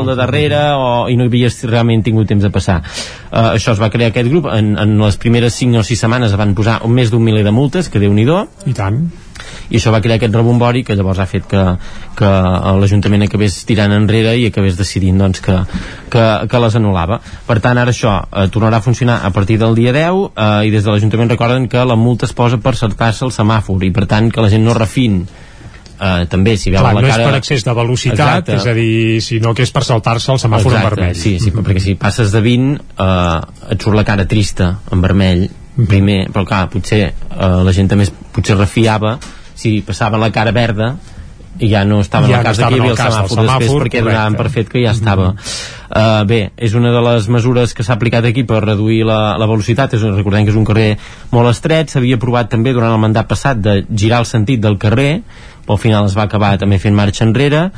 el 0.00 0.10
de 0.10 0.16
darrere 0.18 0.62
o, 0.74 0.90
i 1.08 1.16
no 1.18 1.28
havies 1.28 1.62
realment 1.70 2.02
tingut 2.06 2.28
temps 2.30 2.44
de 2.44 2.50
passar. 2.54 2.80
Uh, 3.28 3.54
això 3.54 3.74
es 3.74 3.80
va 3.82 3.90
crear 3.94 4.10
aquest 4.12 4.28
grup. 4.32 4.50
En, 4.52 4.74
en 4.80 4.98
les 5.00 5.20
primeres 5.20 5.56
5 5.60 5.80
o 5.80 5.86
6 5.86 6.04
setmanes 6.06 6.34
es 6.34 6.40
van 6.40 6.56
posar 6.58 6.80
un 6.88 6.94
més 6.96 7.12
d'un 7.14 7.24
miler 7.24 7.46
de 7.46 7.54
multes 7.54 7.88
que 7.88 8.02
déu 8.02 8.12
nhi 8.14 8.26
i 8.66 8.74
tant. 8.76 9.02
I 9.68 9.78
això 9.78 9.92
va 9.92 10.00
crear 10.04 10.16
aquest 10.18 10.34
rebombori 10.34 10.82
que 10.84 10.96
llavors 10.96 11.20
ha 11.22 11.26
fet 11.28 11.46
que, 11.48 11.62
que 12.18 12.30
l'Ajuntament 12.80 13.26
acabés 13.26 13.60
tirant 13.68 13.92
enrere 13.94 14.34
i 14.40 14.48
acabés 14.48 14.78
decidint 14.78 15.20
doncs, 15.20 15.42
que, 15.44 15.56
que, 16.12 16.24
que 16.50 16.62
les 16.64 16.78
anul·lava. 16.80 17.20
Per 17.46 17.58
tant 17.64 17.78
ara 17.80 17.94
això 17.94 18.14
eh, 18.26 18.48
tornarà 18.52 18.80
a 18.80 18.84
funcionar 18.84 19.20
a 19.24 19.30
partir 19.34 19.58
del 19.60 19.76
dia 19.78 19.92
10 19.94 20.22
eh, 20.32 20.68
i 20.68 20.72
des 20.74 20.84
de 20.84 20.90
l'Ajuntament 20.90 21.30
recorden 21.34 21.68
que 21.70 21.84
la 21.84 21.98
multa 22.00 22.26
es 22.28 22.34
posa 22.36 22.60
per 22.62 22.74
saltar-se 22.80 23.26
el 23.28 23.34
semàfor 23.34 23.84
i 23.84 23.92
per 23.94 24.08
tant 24.10 24.32
que 24.32 24.44
la 24.44 24.50
gent 24.52 24.66
no 24.66 24.76
refin 24.76 25.22
eh, 26.00 26.26
també 26.30 26.56
si 26.56 26.70
veu 26.70 26.80
Clar, 26.80 26.94
la 26.94 27.02
no 27.02 27.08
cara 27.08 27.22
és 27.24 27.28
per 27.30 27.38
excés 27.38 27.64
de 27.66 27.74
velocitat, 27.74 28.48
Exacte. 28.48 28.56
és 28.56 28.66
a 28.66 28.74
dir, 28.74 29.20
sinó 29.22 29.54
que 29.54 29.62
és 29.66 29.72
per 29.74 29.84
saltar-se 29.84 30.32
el 30.32 30.38
semàfor 30.38 30.72
en 30.72 30.78
Exacte, 30.78 30.94
vermell. 30.96 31.16
Sí, 31.18 31.38
sí, 31.42 31.50
perquè 31.52 31.80
si 31.82 31.94
passes 31.98 32.32
de 32.32 32.40
20 32.40 32.80
eh, 32.98 33.72
et 33.74 33.82
surt 33.82 33.96
la 33.96 34.04
cara 34.04 34.26
trista 34.30 34.78
en 34.92 35.00
vermell 35.04 35.48
primer, 35.88 36.24
però 36.34 36.44
clar, 36.46 36.64
potser 36.72 37.04
eh, 37.06 37.12
la 37.64 37.72
gent 37.72 37.88
també 37.90 38.08
es- 38.08 38.14
potser 38.34 38.56
refiava 38.58 39.18
si 39.54 39.80
passaven 39.82 40.20
la 40.20 40.30
cara 40.34 40.50
verda 40.54 40.96
i 41.58 41.66
ja 41.72 41.80
no 41.84 41.96
estava 42.00 42.26
en 42.26 42.30
Ja 42.30 42.38
el 42.38 42.42
no 42.44 42.46
cas 42.46 42.58
estava 42.58 42.70
que 42.70 42.76
hi 42.76 42.78
en 42.78 42.84
havia 42.84 42.92
el 42.92 42.98
el 42.98 43.02
del 43.02 43.12
semàfor, 43.12 43.38
després 43.42 43.58
semàfor, 43.66 43.82
perquè 43.82 44.02
donaven 44.04 44.36
per 44.38 44.50
fet 44.54 44.68
que 44.70 44.82
ja 44.84 44.92
estava 44.94 45.32
uh, 45.34 46.24
bé, 46.28 46.52
és 46.56 46.74
una 46.78 46.92
de 46.94 47.00
les 47.02 47.26
mesures 47.34 47.74
que 47.74 47.82
s'ha 47.82 47.96
aplicat 47.98 48.24
aquí 48.30 48.44
per 48.46 48.60
reduir 48.62 49.00
la, 49.08 49.34
la 49.40 49.46
velocitat 49.50 49.94
és, 49.98 50.02
recordem 50.02 50.46
que 50.46 50.52
és 50.54 50.58
un 50.60 50.64
carrer 50.68 50.92
molt 51.32 51.50
estret 51.50 51.90
s'havia 51.90 52.14
aprovat 52.20 52.50
també 52.52 52.72
durant 52.76 52.94
el 52.94 53.02
mandat 53.02 53.26
passat 53.26 53.58
de 53.58 53.80
girar 53.90 54.20
el 54.22 54.26
sentit 54.30 54.60
del 54.62 54.78
carrer 54.78 55.22
però 55.68 55.76
al 55.76 55.82
final 55.82 56.06
es 56.08 56.16
va 56.16 56.24
acabar 56.24 56.56
també 56.56 56.78
fent 56.80 56.96
marxa 56.96 57.26
enrere 57.26 57.68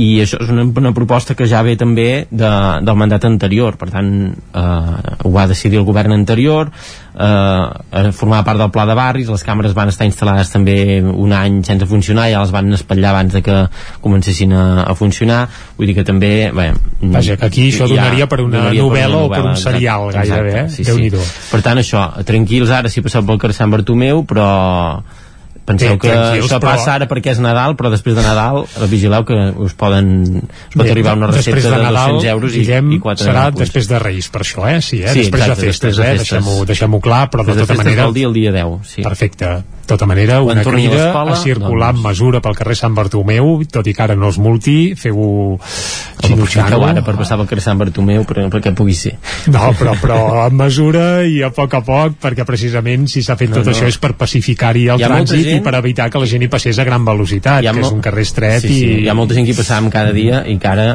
i 0.00 0.20
això 0.22 0.38
és 0.44 0.50
una, 0.52 0.64
una 0.64 0.92
proposta 0.96 1.34
que 1.36 1.46
ja 1.48 1.62
ve 1.64 1.74
també 1.80 2.26
de, 2.30 2.50
del 2.84 2.96
mandat 3.00 3.24
anterior 3.24 3.78
per 3.80 3.88
tant 3.92 4.10
eh, 4.28 5.14
ho 5.24 5.32
va 5.32 5.46
decidir 5.48 5.80
el 5.80 5.86
govern 5.88 6.12
anterior 6.12 6.68
eh, 6.70 8.10
formava 8.16 8.44
part 8.44 8.60
del 8.60 8.72
pla 8.74 8.84
de 8.88 8.96
barris 8.98 9.30
les 9.32 9.44
càmeres 9.44 9.74
van 9.76 9.92
estar 9.92 10.08
instal·lades 10.08 10.52
també 10.52 10.76
un 11.00 11.32
any 11.36 11.62
sense 11.64 11.88
funcionar 11.88 12.28
i 12.28 12.34
ja 12.36 12.42
les 12.44 12.52
van 12.54 12.72
espatllar 12.76 13.14
abans 13.14 13.38
de 13.38 13.42
que 13.46 13.56
comencessin 14.04 14.52
a, 14.52 14.66
a 14.84 14.94
funcionar 14.98 15.40
vull 15.78 15.88
dir 15.90 15.96
que 15.96 16.04
també 16.04 16.32
bé, 16.52 16.70
Vaja, 17.00 17.38
que 17.40 17.48
aquí 17.48 17.70
això 17.72 17.88
donaria 17.88 18.28
per 18.28 18.42
una 18.44 18.58
donaria 18.58 18.84
novel·la 18.84 19.24
o 19.24 19.32
per 19.32 19.42
un 19.46 19.56
serial, 19.56 20.10
exacte, 20.12 20.28
gairebé, 20.36 20.60
eh? 20.60 20.68
sí, 20.68 20.84
sí. 20.84 21.24
per 21.50 21.64
tant 21.64 21.80
això, 21.80 22.04
tranquils 22.28 22.72
ara 22.76 22.92
si 22.92 23.04
passeu 23.04 23.24
pel 23.24 23.40
carrer 23.40 23.56
Sant 23.56 23.72
Bartomeu 23.72 24.24
però 24.28 24.50
penseu 25.66 25.98
que 26.02 26.10
això 26.10 26.58
però- 26.58 26.72
passa 26.72 26.94
ara 26.96 27.06
perquè 27.06 27.30
és 27.34 27.38
Nadal 27.42 27.76
però 27.78 27.90
després 27.92 28.16
de 28.16 28.22
Nadal 28.24 28.64
eh, 28.64 28.86
vigileu 28.90 29.24
que 29.24 29.36
us 29.56 29.74
poden 29.78 30.08
us 30.40 30.74
pot 30.74 30.82
Bé, 30.84 30.90
arribar 30.90 31.14
una 31.18 31.28
recepta 31.30 31.70
de, 31.70 31.82
Nadal, 31.82 32.16
200 32.18 32.30
euros 32.32 32.54
i, 32.54 32.64
Guillem, 32.64 32.92
i 32.96 32.98
4 32.98 33.24
serà 33.28 33.44
punts. 33.50 33.60
després 33.60 33.88
de 33.88 33.98
Reis, 34.02 34.28
per 34.28 34.42
això, 34.42 34.66
eh? 34.68 34.80
Sí, 34.82 35.02
eh? 35.02 35.12
Sí, 35.12 35.26
després 35.26 35.42
exacte, 35.44 35.60
de 35.60 35.66
festes, 35.66 35.80
després 35.80 35.96
de 35.96 36.02
eh? 36.02 36.18
festes. 36.18 36.30
Deixem-ho 36.30 36.64
deixem 36.66 37.00
clar, 37.00 37.28
però 37.30 37.44
de 37.44 37.52
Després 37.52 37.56
de 37.56 37.66
tota 37.66 37.74
festes 37.74 37.86
manera... 37.86 38.04
del 38.08 38.14
dia 38.14 38.26
el 38.26 38.34
dia 38.34 38.52
10 38.52 38.94
sí. 38.94 39.02
Perfecte. 39.02 39.52
De 39.80 39.96
tota 39.96 40.06
manera, 40.06 40.36
Quan 40.38 40.58
una 40.58 40.62
a 40.62 40.72
crida 40.72 40.96
l'escola, 41.06 41.32
a 41.32 41.36
circular 41.40 41.88
amb 41.90 42.04
mesura 42.06 42.38
pel 42.44 42.54
carrer 42.54 42.76
Sant 42.78 42.94
Bartomeu, 42.94 43.64
tot 43.72 43.88
i 43.90 43.94
que 43.96 44.02
ara 44.04 44.14
no 44.14 44.28
es 44.30 44.38
multi, 44.38 44.94
feu-ho 44.94 45.56
xinutxant 46.22 46.76
ara 46.78 47.02
per 47.02 47.16
passar 47.18 47.38
pel 47.40 47.48
carrer 47.50 47.64
Sant 47.64 47.80
Bartomeu 47.80 48.22
per, 48.28 48.44
perquè 48.52 48.72
pugui 48.76 48.94
ser. 48.94 49.16
No, 49.50 49.72
però, 49.78 49.96
però 50.00 50.18
amb 50.44 50.60
mesura 50.62 51.24
i 51.26 51.40
a 51.42 51.50
poc 51.54 51.74
a 51.74 51.82
poc, 51.86 52.18
perquè 52.22 52.46
precisament 52.46 53.08
si 53.10 53.24
s'ha 53.26 53.34
fet 53.40 53.50
No, 53.50 53.58
tot 53.60 53.70
no. 53.70 53.74
això 53.74 53.88
és 53.90 53.98
per 53.98 54.12
pacificar-hi 54.20 54.86
el 54.94 55.02
trànsit 55.02 55.40
i 55.40 55.48
gent- 55.56 55.64
per 55.66 55.74
evitar 55.80 56.10
que 56.10 56.22
la 56.22 56.26
gent 56.30 56.46
hi 56.46 56.50
passés 56.52 56.78
a 56.78 56.86
gran 56.86 57.04
velocitat, 57.04 57.64
que 57.66 57.80
és 57.80 57.90
un 57.90 58.00
carrer 58.04 58.26
estret 58.28 58.62
sí, 58.62 58.68
sí, 58.74 58.84
i... 58.84 59.00
hi 59.04 59.08
ha 59.10 59.14
molta 59.18 59.34
gent 59.34 59.48
que 59.48 59.56
hi 59.56 59.58
passàvem 59.58 59.90
cada 59.90 60.12
dia 60.14 60.44
i 60.46 60.58
que 60.60 60.68
ara 60.70 60.90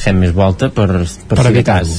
fem 0.00 0.18
més 0.22 0.32
volta 0.34 0.68
per, 0.74 0.86
per, 1.28 1.36
Per 1.36 1.44
si 1.46 1.52
de 1.58 1.62
cas 1.66 1.92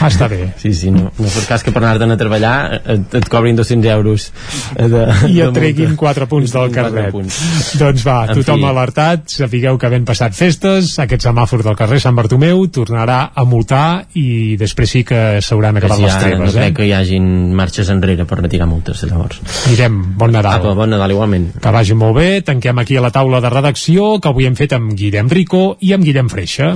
Ah, 0.00 0.08
està 0.10 0.28
bé. 0.28 0.52
sí, 0.60 0.72
sí, 0.76 0.90
no, 0.90 1.10
no 1.18 1.28
fos 1.32 1.46
cas 1.48 1.62
que 1.64 1.72
per 1.74 1.82
anar-te'n 1.82 2.12
a 2.12 2.16
treballar 2.20 2.54
et, 2.84 3.14
et 3.20 3.28
cobrin 3.32 3.56
200 3.56 3.90
euros 3.94 4.28
eh, 4.76 4.88
de, 4.92 5.02
i 5.32 5.40
et 5.44 5.52
treguin 5.56 5.92
multa. 5.94 6.00
4 6.04 6.28
punts 6.30 6.52
del 6.52 6.70
carnet. 6.74 7.10
punts. 7.12 7.38
Doncs 7.80 8.04
va, 8.06 8.18
En 8.28 8.34
tothom 8.40 8.60
fi. 8.62 8.68
alertat, 8.70 9.24
sapigueu 9.38 9.78
que 9.78 9.86
havent 9.88 10.04
passat 10.08 10.34
festes, 10.36 10.92
aquest 11.02 11.26
semàfor 11.26 11.62
del 11.66 11.76
carrer 11.78 12.00
Sant 12.02 12.14
Bartomeu 12.18 12.66
tornarà 12.72 13.30
a 13.34 13.44
multar 13.48 14.06
i 14.14 14.56
després 14.60 14.90
sí 14.90 15.04
que 15.04 15.40
s'hauran 15.42 15.76
acabat 15.80 15.98
les 16.00 16.14
ara 16.14 16.28
no 16.30 16.36
treves, 16.36 16.54
crec 16.56 16.70
eh? 16.70 16.76
que 16.80 16.86
hi 16.88 16.92
hagin 16.96 17.28
marxes 17.56 17.88
enrere 17.92 18.24
per 18.28 18.40
retirar 18.42 18.66
multes 18.70 19.02
llavors 19.08 19.40
Mirem, 19.70 20.00
bon 20.18 20.32
Nadal. 20.36 20.60
Apa, 20.60 20.74
bon 20.78 20.90
Nadal 20.92 21.14
igualment 21.16 21.50
Que 21.62 21.72
vagi 21.74 21.94
molt 21.98 22.16
bé, 22.20 22.28
tanquem 22.46 22.78
aquí 22.84 22.96
a 22.96 23.04
la 23.06 23.10
taula 23.14 23.40
de 23.40 23.50
redacció 23.50 24.16
que 24.20 24.28
avui 24.28 24.46
hem 24.46 24.56
fet 24.58 24.72
amb 24.76 24.92
Guillem 24.96 25.28
Rico 25.32 25.76
i 25.80 25.92
amb 25.96 26.04
Guillem 26.04 26.28
Freixa. 26.32 26.74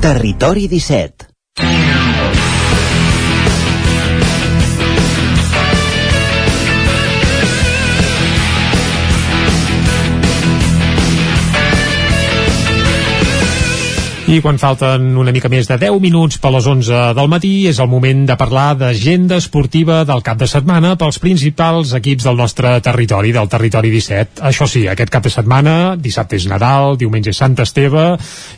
Territori 0.00 0.68
17 0.68 1.26
I 14.26 14.40
quan 14.42 14.56
falten 14.58 15.12
una 15.14 15.30
mica 15.30 15.46
més 15.46 15.68
de 15.70 15.76
10 15.78 16.00
minuts 16.02 16.40
per 16.42 16.50
les 16.50 16.66
11 16.66 17.12
del 17.14 17.28
matí 17.30 17.68
és 17.70 17.78
el 17.78 17.86
moment 17.86 18.24
de 18.26 18.34
parlar 18.34 18.72
d'agenda 18.74 19.36
esportiva 19.38 20.00
del 20.02 20.24
cap 20.26 20.40
de 20.40 20.48
setmana 20.50 20.96
pels 20.98 21.20
principals 21.22 21.92
equips 21.94 22.26
del 22.26 22.34
nostre 22.40 22.72
territori, 22.82 23.30
del 23.30 23.46
territori 23.46 23.92
17. 23.94 24.42
Això 24.48 24.66
sí, 24.66 24.82
aquest 24.90 25.12
cap 25.14 25.22
de 25.22 25.30
setmana, 25.30 25.74
dissabte 25.94 26.34
és 26.40 26.48
Nadal, 26.50 26.96
diumenge 26.98 27.30
és 27.30 27.38
Sant 27.38 27.54
Esteve, 27.62 28.16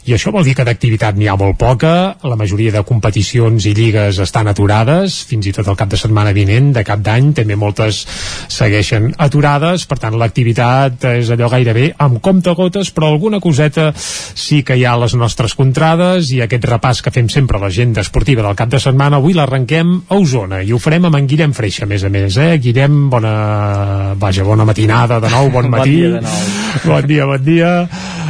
i 0.08 0.14
això 0.16 0.32
vol 0.32 0.46
dir 0.48 0.54
que 0.56 0.64
d'activitat 0.64 1.20
n'hi 1.20 1.28
ha 1.28 1.36
molt 1.36 1.60
poca, 1.60 1.92
la 2.24 2.40
majoria 2.40 2.72
de 2.72 2.82
competicions 2.88 3.68
i 3.68 3.74
lligues 3.76 4.22
estan 4.24 4.48
aturades, 4.48 5.18
fins 5.28 5.50
i 5.50 5.52
tot 5.52 5.68
el 5.68 5.76
cap 5.76 5.92
de 5.92 6.00
setmana 6.00 6.32
vinent, 6.32 6.72
de 6.72 6.86
cap 6.88 7.04
d'any, 7.04 7.34
també 7.36 7.60
moltes 7.60 8.06
segueixen 8.48 9.12
aturades, 9.20 9.84
per 9.84 10.00
tant 10.00 10.16
l'activitat 10.16 11.10
és 11.12 11.36
allò 11.36 11.52
gairebé 11.52 11.92
amb 12.08 12.24
comptagotes, 12.24 12.88
però 12.96 13.12
alguna 13.12 13.44
coseta 13.44 13.90
sí 13.92 14.64
que 14.64 14.80
hi 14.80 14.88
ha 14.88 14.96
a 14.96 15.04
les 15.04 15.12
nostres 15.12 15.57
contrades 15.58 16.30
i 16.34 16.40
aquest 16.44 16.64
repàs 16.70 17.02
que 17.02 17.10
fem 17.14 17.28
sempre 17.32 17.58
a 17.58 17.62
l'agenda 17.64 18.02
esportiva 18.04 18.44
del 18.46 18.56
cap 18.58 18.70
de 18.70 18.78
setmana, 18.82 19.18
avui 19.18 19.34
l'arrenquem 19.34 19.94
a 20.08 20.18
Osona 20.18 20.62
i 20.62 20.72
ho 20.72 20.78
farem 20.78 21.08
amb 21.08 21.18
en 21.18 21.26
Guillem 21.26 21.54
Freixa, 21.56 21.84
a 21.84 21.90
més 21.90 22.04
a 22.06 22.12
més, 22.14 22.36
eh? 22.38 22.52
Guillem, 22.62 23.08
bona, 23.10 23.34
vaja, 24.20 24.46
bona 24.46 24.66
matinada 24.68 25.18
de 25.20 25.32
nou, 25.34 25.50
bon 25.50 25.66
Bon 25.68 25.80
matí. 25.80 25.98
dia 25.98 26.14
de 26.16 26.24
nou. 26.24 26.38
Bon 26.88 27.06
dia, 27.08 27.24
bon 27.26 27.42
dia. 27.42 27.70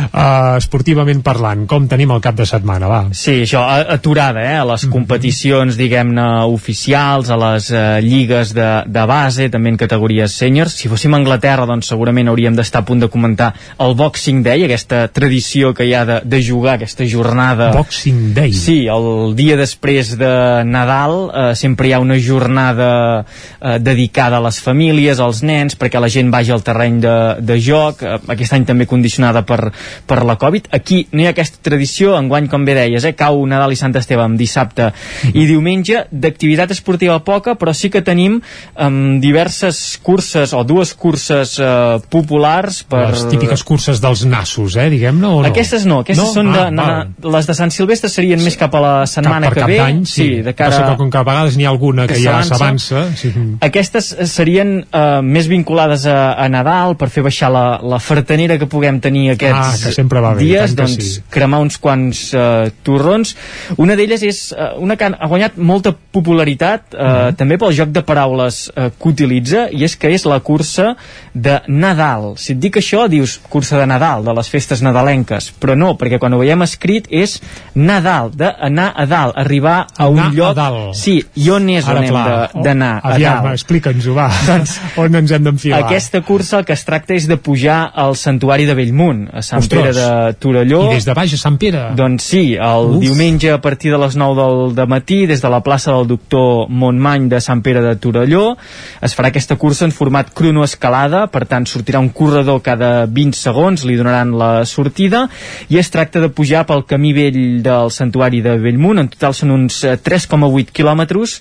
Uh, 0.08 0.56
esportivament 0.56 1.20
parlant, 1.26 1.66
com 1.68 1.84
tenim 1.90 2.10
el 2.14 2.22
cap 2.24 2.36
de 2.38 2.46
setmana, 2.48 2.88
va? 2.88 3.00
Sí, 3.12 3.42
això, 3.44 3.60
aturada, 3.92 4.40
eh? 4.40 4.56
A 4.56 4.64
les 4.70 4.86
competicions, 4.88 5.76
diguem-ne, 5.76 6.24
oficials, 6.48 7.28
a 7.34 7.36
les 7.42 7.68
eh, 7.74 7.82
lligues 8.04 8.54
de, 8.56 8.68
de 8.88 9.04
base, 9.10 9.48
també 9.52 9.74
en 9.74 9.78
categories 9.80 10.32
sèniors. 10.38 10.76
Si 10.78 10.88
fóssim 10.88 11.12
a 11.12 11.20
Anglaterra, 11.20 11.66
doncs 11.68 11.90
segurament 11.92 12.30
hauríem 12.30 12.56
d'estar 12.56 12.84
a 12.84 12.88
punt 12.88 13.02
de 13.04 13.10
comentar 13.12 13.50
el 13.84 13.96
Boxing 13.98 14.40
Day, 14.46 14.64
aquesta 14.64 15.04
tradició 15.12 15.74
que 15.76 15.88
hi 15.90 15.92
ha 15.98 16.04
de, 16.08 16.20
de 16.24 16.42
jugar, 16.46 16.78
aquesta 16.78 17.04
jornada... 17.18 17.70
Boxing 17.74 18.32
Day? 18.36 18.52
Sí, 18.54 18.86
el 18.90 19.34
dia 19.38 19.56
després 19.58 20.14
de 20.20 20.30
Nadal 20.68 21.16
eh, 21.28 21.46
sempre 21.58 21.88
hi 21.88 21.94
ha 21.96 22.00
una 22.02 22.18
jornada 22.22 22.90
eh, 23.24 23.78
dedicada 23.82 24.38
a 24.38 24.44
les 24.44 24.60
famílies, 24.62 25.20
als 25.22 25.42
nens, 25.46 25.76
perquè 25.78 26.00
la 26.02 26.10
gent 26.12 26.30
vagi 26.34 26.54
al 26.54 26.64
terreny 26.66 27.00
de, 27.02 27.16
de 27.42 27.58
joc, 27.62 28.02
eh, 28.06 28.18
aquest 28.34 28.54
any 28.56 28.66
també 28.68 28.86
condicionada 28.90 29.44
per, 29.48 29.72
per 30.06 30.20
la 30.28 30.38
Covid. 30.40 30.70
Aquí 30.78 31.04
no 31.12 31.24
hi 31.24 31.28
ha 31.28 31.34
aquesta 31.34 31.62
tradició, 31.64 32.14
enguany, 32.18 32.48
com 32.52 32.66
bé 32.68 32.76
deies, 32.78 33.06
eh, 33.08 33.14
cau 33.18 33.40
Nadal 33.48 33.74
i 33.74 33.80
Sant 33.80 33.96
Esteve 33.98 34.24
amb 34.24 34.38
dissabte 34.38 34.92
i 35.32 35.46
diumenge, 35.48 36.04
d'activitat 36.12 36.74
esportiva 36.76 37.18
poca, 37.26 37.56
però 37.58 37.74
sí 37.74 37.90
que 37.92 38.04
tenim 38.06 38.38
eh, 38.38 38.90
diverses 39.22 39.98
curses, 40.04 40.54
o 40.54 40.62
dues 40.68 40.94
curses 40.98 41.56
eh, 41.58 41.98
populars 42.12 42.82
per... 42.88 43.08
Les 43.16 43.26
típiques 43.32 43.64
curses 43.66 44.02
dels 44.02 44.24
nassos, 44.28 44.78
eh, 44.78 44.88
diguem-ne, 44.92 45.26
o 45.26 45.42
no? 45.42 45.48
Aquestes 45.48 45.86
no, 45.88 46.02
aquestes 46.04 46.24
No? 46.24 46.32
són 46.34 46.52
de, 46.52 46.58
Ah, 46.68 46.70
na, 46.74 46.84
val. 46.84 47.07
Les 47.22 47.46
de 47.46 47.54
Sant 47.54 47.70
Silvestre 47.74 48.08
serien 48.10 48.40
més 48.42 48.56
cap 48.56 48.74
a 48.74 48.80
la 48.80 48.92
setmana 49.06 49.48
cap, 49.48 49.54
per 49.54 49.54
que 49.54 49.60
cap 49.60 49.70
ve. 49.70 49.76
d'any, 49.78 50.04
sí. 50.06 50.26
de 50.42 50.54
cara 50.54 50.70
Passa 50.70 50.90
que 50.90 50.96
com 51.00 51.10
que 51.10 51.18
a 51.18 51.22
vegades 51.26 51.56
n'hi 51.58 51.64
ha 51.66 51.70
alguna 51.70 52.06
que, 52.06 52.14
que 52.14 52.22
ja 52.22 52.42
s'avança. 52.46 53.04
Sí. 53.16 53.32
Aquestes 53.64 54.10
serien 54.32 54.84
eh, 54.84 55.20
més 55.22 55.48
vinculades 55.50 56.06
a, 56.06 56.34
a 56.38 56.48
Nadal 56.48 56.96
per 57.00 57.08
fer 57.12 57.22
baixar 57.26 57.50
la, 57.54 57.64
la 57.82 57.98
fartanera 57.98 58.58
que 58.58 58.66
puguem 58.70 59.00
tenir 59.00 59.30
aquests 59.34 59.58
Ah, 59.58 59.74
que 59.86 59.92
sempre 59.94 60.20
va 60.24 60.34
bé, 60.34 60.44
dies, 60.44 60.74
doncs 60.78 60.96
sí. 60.98 61.22
cremar 61.30 61.60
uns 61.64 61.78
quants 61.82 62.22
eh, 62.34 62.70
torrons. 62.86 63.34
Una 63.78 63.96
d'elles 63.98 64.22
és 64.26 64.42
eh, 64.52 64.72
una 64.78 64.96
que 64.96 65.08
ha 65.10 65.28
guanyat 65.30 65.56
molta 65.58 65.92
popularitat 65.94 66.94
eh, 66.94 67.06
Mhm. 67.08 67.36
també 67.38 67.56
pel 67.58 67.72
joc 67.72 67.88
de 67.94 68.02
paraules 68.02 68.70
eh, 68.74 68.90
que 68.98 69.08
utilitza 69.08 69.68
i 69.72 69.84
és 69.84 69.94
que 69.96 70.10
és 70.12 70.24
la 70.26 70.40
cursa 70.40 70.96
de 71.34 71.60
Nadal. 71.68 72.34
Si 72.36 72.52
et 72.52 72.58
dic 72.58 72.76
això, 72.80 73.06
dius 73.08 73.38
cursa 73.48 73.78
de 73.78 73.86
Nadal, 73.86 74.24
de 74.24 74.32
les 74.34 74.48
festes 74.50 74.82
nadalenques, 74.82 75.52
però 75.60 75.76
no, 75.78 75.92
perquè 75.98 76.18
quan 76.18 76.34
ho 76.34 76.38
veiem 76.40 76.62
escrit 76.66 76.97
és 77.10 77.36
Nadal, 77.78 78.32
d'anar 78.34 78.88
a 78.96 79.04
dalt, 79.06 79.36
arribar 79.38 79.86
a 79.96 80.08
un 80.08 80.18
Anar 80.18 80.30
a 80.30 80.34
lloc... 80.34 80.54
dalt. 80.56 80.96
Sí, 80.98 81.20
i 81.38 81.48
on 81.54 81.68
és 81.70 81.86
Ara, 81.86 81.98
on 82.00 82.04
hem 82.04 82.10
clar, 82.10 82.26
de- 82.54 82.62
d'anar 82.64 82.92
a 83.04 83.18
dalt? 83.18 83.52
explica'ns-ho, 83.52 84.14
va. 84.16 84.28
Doncs, 84.48 84.78
On 84.98 85.14
ens 85.14 85.30
hem 85.30 85.44
d'enfilar? 85.44 85.82
Aquesta 85.84 86.22
cursa 86.26 86.58
el 86.58 86.64
que 86.66 86.72
es 86.74 86.82
tracta 86.84 87.14
és 87.14 87.28
de 87.28 87.36
pujar 87.36 87.92
al 87.94 88.16
santuari 88.16 88.66
de 88.66 88.74
Bellmunt, 88.74 89.28
a 89.32 89.42
Sant 89.42 89.62
Ostres. 89.62 89.94
Pere 89.94 89.94
de 89.94 90.32
Torelló. 90.42 90.82
I 90.90 90.94
des 90.96 91.06
de 91.06 91.14
baix 91.14 91.34
a 91.34 91.38
Sant 91.38 91.58
Pere? 91.60 91.84
Doncs 91.98 92.24
sí, 92.32 92.42
el 92.56 92.90
Uf. 92.96 93.00
diumenge 93.04 93.52
a 93.52 93.60
partir 93.62 93.92
de 93.92 93.98
les 94.02 94.16
9 94.16 94.34
del 94.42 94.74
de 94.74 94.86
matí, 94.90 95.20
des 95.26 95.40
de 95.42 95.48
la 95.52 95.60
plaça 95.62 95.92
del 95.92 96.08
doctor 96.08 96.66
Montmany 96.68 97.28
de 97.28 97.40
Sant 97.40 97.62
Pere 97.62 97.80
de 97.84 97.94
Torelló, 97.96 98.56
es 99.02 99.14
farà 99.16 99.28
aquesta 99.30 99.56
cursa 99.56 99.84
en 99.86 99.92
format 99.92 100.32
cronoescalada, 100.34 101.26
per 101.30 101.44
tant 101.46 101.66
sortirà 101.68 102.00
un 102.00 102.08
corredor 102.10 102.60
cada 102.62 103.06
20 103.06 103.36
segons, 103.38 103.84
li 103.84 103.96
donaran 103.98 104.32
la 104.38 104.64
sortida, 104.66 105.26
i 105.68 105.78
es 105.78 105.90
tracta 105.90 106.20
de 106.20 106.28
pujar 106.30 106.64
pel 106.66 106.84
camí 106.88 107.12
vell 107.16 107.38
del 107.64 107.92
santuari 107.94 108.40
de 108.44 108.56
Bellmunt, 108.60 109.02
en 109.02 109.10
total 109.12 109.36
són 109.36 109.52
uns 109.54 109.82
eh, 109.86 109.96
3,8 110.00 110.72
quilòmetres 110.74 111.38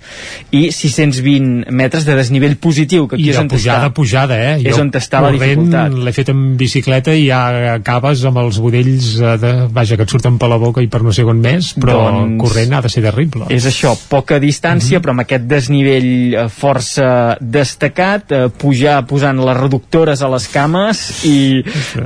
i 0.55 0.67
620 0.75 1.71
metres 1.75 2.05
de 2.07 2.15
desnivell 2.17 2.57
positiu, 2.61 3.07
que 3.07 3.17
aquí 3.17 3.29
I 3.29 3.33
és 3.33 3.41
on 3.41 3.49
pujada, 3.51 3.87
està. 3.89 3.95
pujada, 3.97 4.37
eh? 4.37 4.55
És 4.67 4.79
on 4.81 4.91
està 4.97 5.21
la 5.23 5.31
dificultat. 5.35 5.95
L'he 6.07 6.13
fet 6.15 6.31
en 6.33 6.43
bicicleta 6.59 7.13
i 7.15 7.27
ja 7.27 7.41
acabes 7.75 8.23
amb 8.27 8.41
els 8.41 8.59
budells 8.63 9.13
eh, 9.21 9.35
de, 9.41 9.53
vaja, 9.73 9.97
que 9.99 10.07
et 10.07 10.13
surten 10.13 10.39
per 10.41 10.49
la 10.51 10.59
boca 10.61 10.83
i 10.83 10.89
per 10.91 11.01
no 11.05 11.13
sé 11.15 11.25
on 11.27 11.41
més, 11.43 11.73
però 11.77 11.97
Doncs- 12.07 12.39
corrent 12.41 12.77
ha 12.77 12.81
de 12.85 12.91
ser 12.91 13.03
terrible. 13.05 13.47
És 13.53 13.67
això, 13.69 13.93
poca 14.09 14.39
distància, 14.43 15.01
però 15.03 15.13
amb 15.15 15.25
aquest 15.25 15.47
desnivell 15.49 16.09
eh, 16.33 16.47
força 16.53 17.37
destacat, 17.41 18.31
eh, 18.31 18.43
pujar 18.49 19.01
posant 19.09 19.39
les 19.43 19.57
reductores 19.59 20.21
a 20.23 20.31
les 20.33 20.47
cames 20.51 21.03
i 21.27 21.37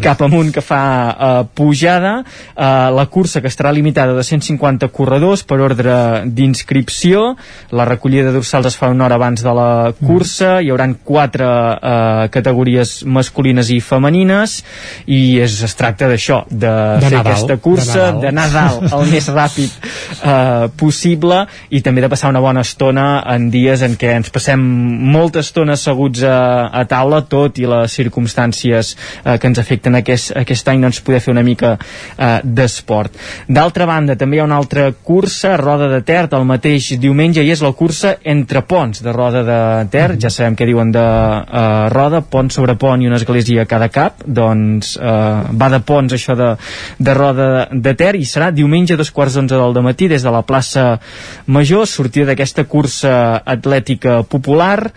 cap 0.03 0.21
amunt 0.25 0.51
que 0.53 0.63
fa 0.65 0.83
eh, 1.11 1.31
pujada. 1.55 2.17
Eh, 2.51 2.89
la 2.91 3.05
cursa 3.11 3.30
cursa 3.31 3.41
que 3.41 3.47
estarà 3.47 3.71
limitada 3.71 4.11
a 4.11 4.15
250 4.19 4.89
corredors 4.91 5.45
per 5.47 5.61
ordre 5.63 5.93
d'inscripció. 6.27 7.37
La 7.71 7.85
recollida 7.87 8.31
dorsals 8.33 8.67
es 8.67 8.75
fa 8.75 8.89
una 8.91 9.05
hora 9.05 9.15
abans 9.15 9.39
de 9.43 9.53
la 9.55 9.93
cursa. 9.95 10.57
Hi 10.59 10.71
hauran 10.73 10.97
quatre 11.05 11.47
eh, 11.47 12.27
categories 12.33 13.05
masculines 13.07 13.69
i 13.71 13.79
femenines 13.79 14.57
i 15.07 15.39
és, 15.39 15.55
es 15.63 15.75
tracta 15.79 16.09
d'això, 16.11 16.41
de, 16.49 16.67
De 16.67 17.07
fer 17.07 17.21
Nadal, 17.21 17.31
aquesta 17.31 17.57
cursa, 17.63 18.09
de 18.19 18.33
Nadal. 18.35 18.81
dalt 18.81 18.97
el 18.97 19.13
més 19.13 19.29
ràpid 19.31 19.77
eh, 19.79 20.67
possible 20.75 21.45
i 21.71 21.81
també 21.85 22.03
de 22.03 22.11
passar 22.11 22.33
una 22.33 22.43
bona 22.43 22.65
estona 22.67 23.23
en 23.31 23.47
dies 23.53 23.85
en 23.87 23.95
què 23.95 24.11
ens 24.17 24.31
passem 24.33 24.59
molta 25.15 25.39
estona 25.39 25.77
asseguts 25.79 26.25
a, 26.27 26.67
a 26.67 26.83
taula, 26.89 27.21
tot 27.31 27.63
i 27.63 27.69
les 27.69 27.95
circumstàncies 27.95 28.91
eh, 29.23 29.37
que 29.39 29.47
ens 29.53 29.63
afecten 29.63 29.95
aquest, 30.01 30.35
aquest 30.43 30.67
any, 30.73 30.83
doncs 30.83 30.99
poder 31.05 31.23
fer 31.23 31.31
una 31.31 31.45
mica 31.47 31.77
eh, 31.77 32.41
d'esport. 32.43 33.20
D'altra 33.47 33.85
banda, 33.89 34.15
també 34.15 34.37
hi 34.37 34.41
ha 34.41 34.47
una 34.47 34.57
altra 34.61 34.89
cursa, 34.91 35.55
Roda 35.59 35.87
de 35.91 36.01
Ter, 36.05 36.27
el 36.31 36.45
mateix 36.47 36.91
diumenge, 37.01 37.43
i 37.43 37.51
és 37.51 37.61
la 37.63 37.73
cursa 37.77 38.15
entre 38.23 38.61
ponts 38.67 39.01
de 39.03 39.13
Roda 39.15 39.43
de 39.47 39.59
Ter, 39.91 40.15
ja 40.21 40.31
sabem 40.33 40.55
què 40.55 40.67
diuen 40.69 40.93
de 40.93 41.01
eh, 41.03 41.89
Roda, 41.93 42.21
pont 42.21 42.51
sobre 42.53 42.77
pont 42.79 43.01
i 43.01 43.09
una 43.09 43.19
església 43.19 43.65
a 43.65 43.69
cada 43.69 43.89
cap, 43.93 44.23
doncs 44.25 44.95
eh, 44.97 45.13
va 45.57 45.71
de 45.73 45.81
ponts 45.85 46.15
això 46.15 46.37
de, 46.37 46.53
de 46.99 47.17
Roda 47.17 47.67
de 47.71 47.95
Ter 47.97 48.13
i 48.19 48.25
serà 48.27 48.51
diumenge 48.55 48.95
a 48.95 49.01
dos 49.01 49.11
quarts 49.11 49.37
d'onze 49.39 49.57
del 49.57 49.81
matí 49.81 50.07
des 50.11 50.23
de 50.23 50.31
la 50.31 50.43
plaça 50.45 50.99
Major, 51.47 51.87
sortida 51.87 52.31
d'aquesta 52.31 52.65
cursa 52.69 53.41
atlètica 53.45 54.21
popular 54.23 54.91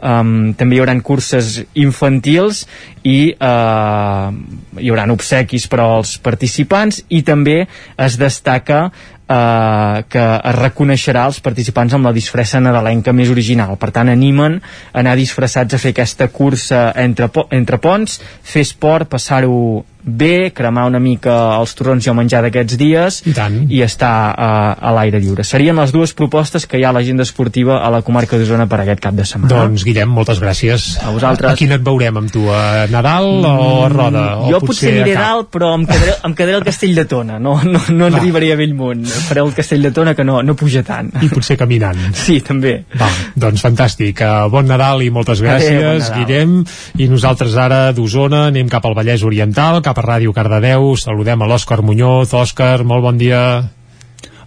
um, 0.00 0.54
també 0.58 0.76
hi 0.76 0.82
haurà 0.82 0.96
curses 1.02 1.60
infantils 1.74 2.64
i 3.02 3.34
uh, 3.34 4.30
hi 4.78 4.90
haurà 4.90 5.06
obsequis 5.12 5.68
per 5.70 5.82
als 5.84 6.16
participants 6.22 7.02
i 7.08 7.22
també 7.26 7.62
es 7.96 8.18
destaca 8.18 8.88
eh, 9.28 10.04
que 10.08 10.24
es 10.24 10.56
reconeixerà 10.56 11.26
els 11.28 11.40
participants 11.44 11.94
amb 11.94 12.08
la 12.08 12.14
disfressa 12.16 12.60
nadalenca 12.60 13.12
més 13.12 13.30
original. 13.30 13.76
Per 13.76 13.90
tant, 13.94 14.08
animen 14.08 14.58
a 14.58 14.98
anar 15.02 15.16
disfressats 15.18 15.74
a 15.74 15.82
fer 15.82 15.92
aquesta 15.94 16.30
cursa 16.32 16.88
entre, 16.96 17.30
entre 17.54 17.80
ponts, 17.82 18.18
fer 18.42 18.64
esport, 18.66 19.08
passar-ho 19.12 19.84
bé, 20.02 20.50
cremar 20.54 20.86
una 20.88 21.00
mica 21.02 21.34
els 21.58 21.74
torrons 21.78 22.06
i 22.06 22.10
el 22.10 22.16
menjar 22.16 22.40
d'aquests 22.44 22.78
dies 22.80 23.20
I, 23.26 23.34
tant. 23.36 23.58
i 23.70 23.82
estar 23.84 24.12
uh, 24.32 24.88
a 24.88 24.92
l'aire 24.96 25.20
lliure. 25.22 25.44
Serien 25.44 25.76
les 25.78 25.92
dues 25.94 26.14
propostes 26.16 26.66
que 26.66 26.78
hi 26.80 26.84
ha 26.86 26.92
a 26.92 26.96
l'agenda 26.96 27.26
esportiva 27.26 27.80
a 27.84 27.90
la 27.92 28.02
comarca 28.06 28.38
d'Osona 28.38 28.68
per 28.70 28.80
aquest 28.82 29.02
cap 29.04 29.16
de 29.18 29.26
setmana. 29.28 29.50
Doncs, 29.52 29.84
Guillem, 29.86 30.10
moltes 30.14 30.40
gràcies. 30.42 30.88
A 31.04 31.12
vosaltres. 31.14 31.52
A 31.52 31.58
quin 31.58 31.74
et 31.76 31.84
veurem 31.84 32.20
amb 32.22 32.32
tu? 32.32 32.46
A 32.52 32.86
Nadal 32.92 33.28
o 33.44 33.84
a 33.84 33.90
Roda? 33.92 34.24
O 34.42 34.52
jo 34.52 34.62
potser 34.64 34.92
aniré 34.94 35.16
a 35.16 35.26
dalt, 35.26 35.50
però 35.54 35.74
em 35.76 35.86
quedaré, 35.88 36.16
em 36.28 36.36
quedaré 36.38 36.58
al 36.60 36.66
Castell 36.66 36.94
de 36.96 37.04
Tona. 37.10 37.38
No, 37.42 37.58
no, 37.64 37.82
no 37.94 38.08
arribaré 38.08 38.52
a 38.54 38.58
Bellmunt. 38.60 39.04
Faré 39.28 39.44
el 39.44 39.52
Castell 39.56 39.84
de 39.84 39.92
Tona, 39.94 40.14
que 40.18 40.26
no, 40.26 40.40
no 40.42 40.56
puja 40.58 40.82
tant. 40.86 41.10
I 41.22 41.30
potser 41.32 41.58
caminant. 41.60 42.00
Sí, 42.18 42.40
també. 42.44 42.74
Va, 42.98 43.10
doncs 43.36 43.64
fantàstic. 43.66 44.22
Uh, 44.24 44.48
bon 44.52 44.68
Nadal 44.68 45.04
i 45.04 45.10
moltes 45.14 45.42
gràcies, 45.44 45.78
Adéu, 45.78 46.00
bon. 46.00 46.18
Guillem. 46.18 46.56
I 46.98 47.08
nosaltres 47.10 47.56
ara 47.58 47.80
d'Osona 47.96 48.46
anem 48.48 48.70
cap 48.72 48.86
al 48.88 48.96
Vallès 48.98 49.24
Oriental, 49.26 49.80
cap 49.84 49.97
a 49.98 50.04
Ràdio 50.06 50.32
Cardedeu. 50.36 50.94
Saludem 50.96 51.42
a 51.42 51.48
l'Òscar 51.50 51.82
Muñoz. 51.82 52.32
Òscar, 52.34 52.84
molt 52.84 53.02
bon 53.02 53.18
dia. 53.18 53.42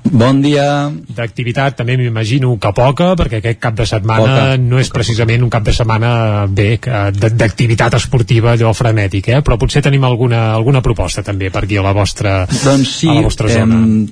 Bon 0.03 0.39
dia. 0.41 0.89
D'activitat 0.89 1.75
també 1.77 1.93
m'imagino 1.99 2.55
que 2.59 2.71
poca, 2.73 3.11
perquè 3.19 3.37
aquest 3.37 3.59
cap 3.61 3.75
de 3.77 3.85
setmana 3.85 4.23
Poca. 4.25 4.57
no 4.57 4.79
és 4.81 4.89
precisament 4.89 5.43
un 5.45 5.51
cap 5.53 5.63
de 5.67 5.75
setmana 5.77 6.47
bé, 6.49 6.79
d'activitat 6.81 7.93
esportiva 7.99 8.55
allò 8.55 8.73
frenètic, 8.73 9.29
eh? 9.29 9.41
però 9.45 9.59
potser 9.61 9.83
tenim 9.85 10.03
alguna, 10.03 10.53
alguna 10.55 10.81
proposta 10.81 11.21
també 11.21 11.51
per 11.53 11.63
aquí 11.67 11.77
a 11.77 11.85
la 11.85 11.93
vostra, 11.93 12.47
Doncs 12.49 12.95
sí, 12.97 13.11
a 13.13 13.19
la 13.19 13.27
vostra 13.27 13.47
zona. 13.53 13.75
em, 13.75 14.07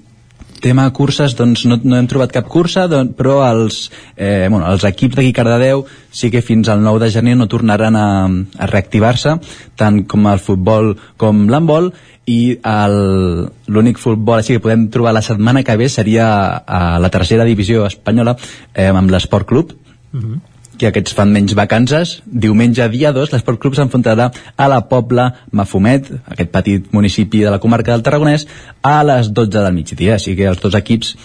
tema 0.63 0.87
curses, 0.95 1.35
doncs 1.37 1.65
no, 1.69 1.79
no 1.83 1.97
hem 1.97 2.07
trobat 2.09 2.33
cap 2.35 2.47
cursa, 2.51 2.87
doncs, 2.91 3.15
però 3.17 3.39
els, 3.47 3.81
eh, 4.15 4.47
bueno, 4.49 4.65
els 4.69 4.85
equips 4.87 5.17
d'aquí 5.17 5.33
Cardedeu 5.35 5.85
sí 6.11 6.31
que 6.33 6.43
fins 6.45 6.69
al 6.69 6.83
9 6.83 7.03
de 7.05 7.11
gener 7.13 7.35
no 7.37 7.49
tornaran 7.51 7.95
a, 7.95 8.09
a 8.27 8.69
reactivar-se, 8.69 9.37
tant 9.79 10.03
com 10.09 10.27
el 10.31 10.41
futbol 10.43 10.95
com 11.17 11.47
l'handbol, 11.49 11.91
i 12.29 12.59
l'únic 13.73 13.97
futbol 13.97 14.37
així 14.37 14.55
que 14.55 14.63
podem 14.63 14.87
trobar 14.93 15.15
la 15.17 15.25
setmana 15.25 15.63
que 15.65 15.77
ve 15.79 15.89
seria 15.89 16.27
a 16.61 16.99
la 17.01 17.09
tercera 17.09 17.47
divisió 17.47 17.87
espanyola 17.87 18.35
eh, 18.73 18.91
amb 18.91 19.09
l'Esport 19.09 19.49
Club, 19.49 19.73
que 20.79 20.89
aquests 20.89 21.13
fan 21.17 21.33
menys 21.35 21.55
vacances. 21.57 22.15
Diumenge, 22.25 22.87
dia 22.93 23.11
2, 23.15 23.33
l'Esport 23.33 23.59
Club 23.61 23.75
s'enfrontarà 23.77 24.29
a 24.55 24.69
la 24.71 24.79
Pobla 24.87 25.27
Mafumet, 25.51 26.09
aquest 26.31 26.51
petit 26.55 26.89
municipi 26.95 27.43
de 27.43 27.51
la 27.53 27.59
comarca 27.59 27.93
del 27.93 28.05
Tarragonès, 28.05 28.47
a 28.81 29.01
les 29.03 29.33
12 29.35 29.51
del 29.59 29.75
migdia. 29.75 30.15
Així 30.15 30.37
que 30.39 30.47
els 30.49 30.63
dos 30.63 30.79
equips, 30.79 31.15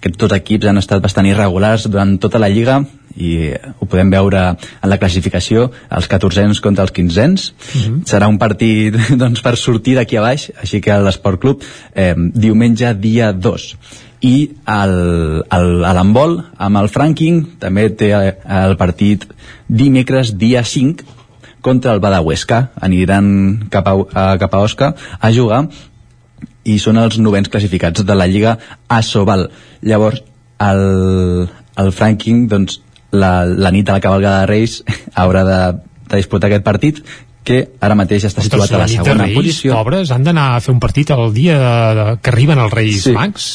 aquests 0.00 0.20
dos 0.20 0.34
equips 0.36 0.68
han 0.68 0.82
estat 0.82 1.02
bastant 1.04 1.30
irregulars 1.30 1.88
durant 1.88 2.18
tota 2.20 2.42
la 2.42 2.50
lliga 2.52 2.82
i 3.14 3.54
ho 3.54 3.86
podem 3.86 4.10
veure 4.10 4.40
en 4.50 4.90
la 4.90 4.98
classificació, 4.98 5.68
els 5.94 6.08
14ens 6.10 6.58
contra 6.60 6.82
els 6.82 6.92
15ens. 6.92 7.44
Serà 8.10 8.26
un 8.26 8.40
partit 8.42 8.98
doncs, 9.22 9.44
per 9.44 9.54
sortir 9.56 9.94
d'aquí 10.00 10.18
a 10.18 10.24
baix, 10.26 10.48
així 10.60 10.82
que 10.82 10.98
l'Esport 10.98 11.40
Club, 11.40 11.62
eh, 11.94 12.14
diumenge, 12.34 12.90
dia 12.98 13.30
2 13.32 13.70
i 14.22 14.50
a 14.66 14.84
l'handbol 14.86 16.38
amb 16.56 16.80
el 16.80 16.90
Franking. 16.92 17.42
També 17.60 17.88
té 17.90 18.12
eh, 18.16 18.36
el 18.60 18.76
partit 18.80 19.26
dimecres 19.68 20.34
dia 20.38 20.64
5 20.64 21.04
contra 21.64 21.94
el 21.96 22.00
Badahuesca. 22.04 22.70
Aniran 22.80 23.66
cap 23.72 23.88
a, 23.88 23.96
a, 23.96 24.28
cap 24.38 24.54
a 24.54 24.62
Osca 24.68 24.94
a 25.20 25.32
jugar 25.32 25.64
i 26.64 26.78
són 26.80 26.98
els 27.00 27.18
novens 27.20 27.50
classificats 27.52 28.04
de 28.04 28.16
la 28.16 28.26
Lliga 28.28 28.56
Asobal 28.88 29.50
llavors 29.84 30.22
el, 30.64 31.48
el 31.76 31.92
Franking 31.92 32.46
doncs, 32.48 32.80
la, 33.12 33.44
la 33.44 33.72
nit 33.74 33.86
de 33.86 33.92
la 33.92 34.00
cabalgada 34.00 34.44
de 34.44 34.50
Reis 34.50 34.80
haurà 35.20 35.44
de, 35.48 35.60
de 36.08 36.20
disputar 36.22 36.50
aquest 36.50 36.64
partit 36.66 37.02
que 37.44 37.60
ara 37.84 37.94
mateix 37.98 38.24
està 38.30 38.42
situat 38.42 38.72
a 38.72 38.78
la 38.84 38.88
segona 38.88 39.26
Reis, 39.26 39.36
posició 39.36 39.76
pobres, 39.76 40.10
han 40.14 40.24
d'anar 40.24 40.54
a 40.56 40.60
fer 40.64 40.72
un 40.74 40.80
partit 40.80 41.10
el 41.14 41.28
dia 41.36 41.58
de, 41.60 41.76
de, 42.00 42.08
que 42.24 42.30
arriben 42.32 42.58
els 42.64 42.72
Reis 42.72 43.02
Sí. 43.04 43.12
Mags? 43.12 43.52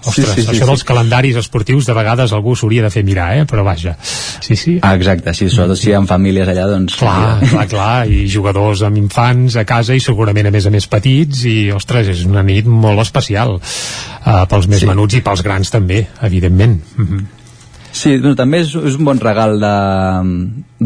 Ostres, 0.00 0.30
Sí, 0.30 0.32
sí, 0.32 0.42
sí, 0.46 0.48
això 0.54 0.64
sí. 0.64 0.68
dels 0.70 0.82
calendaris 0.88 1.36
esportius 1.36 1.84
de 1.84 1.92
vegades 1.92 2.32
algú 2.32 2.54
s'hauria 2.56 2.86
de 2.86 2.88
fer 2.94 3.02
mirar, 3.04 3.34
eh? 3.36 3.42
però 3.44 3.60
vaja. 3.66 3.98
Sí, 4.40 4.56
sí. 4.56 4.78
Ah, 4.80 4.94
exacte, 4.96 5.34
sí, 5.36 5.50
sobretot 5.52 5.76
si 5.76 5.90
hi 5.90 5.92
ha 5.92 6.00
famílies 6.08 6.48
allà, 6.48 6.64
doncs... 6.70 6.94
Clar, 6.96 7.36
clar, 7.50 7.66
clar, 7.68 8.06
i 8.16 8.22
jugadors 8.32 8.80
amb 8.88 8.96
infants 8.96 9.58
a 9.60 9.66
casa 9.68 9.92
i 9.92 10.00
segurament 10.00 10.48
a 10.48 10.54
més 10.54 10.64
a 10.64 10.72
més 10.72 10.86
petits 10.88 11.42
i, 11.44 11.56
ostres, 11.76 12.08
és 12.14 12.24
una 12.24 12.40
nit 12.42 12.64
molt 12.64 13.02
especial 13.04 13.58
uh, 13.58 14.46
pels 14.48 14.70
més 14.72 14.80
Sí. 14.80 14.88
menuts 14.88 15.18
i 15.18 15.20
pels 15.26 15.44
grans 15.44 15.68
també, 15.74 16.06
evidentment. 16.22 16.80
Mhm. 16.96 17.20
Sí, 17.92 18.16
doncs, 18.22 18.36
també 18.38 18.60
és, 18.62 18.70
és 18.74 18.96
un 19.00 19.04
bon 19.08 19.18
regal 19.18 19.56
de, 19.60 19.72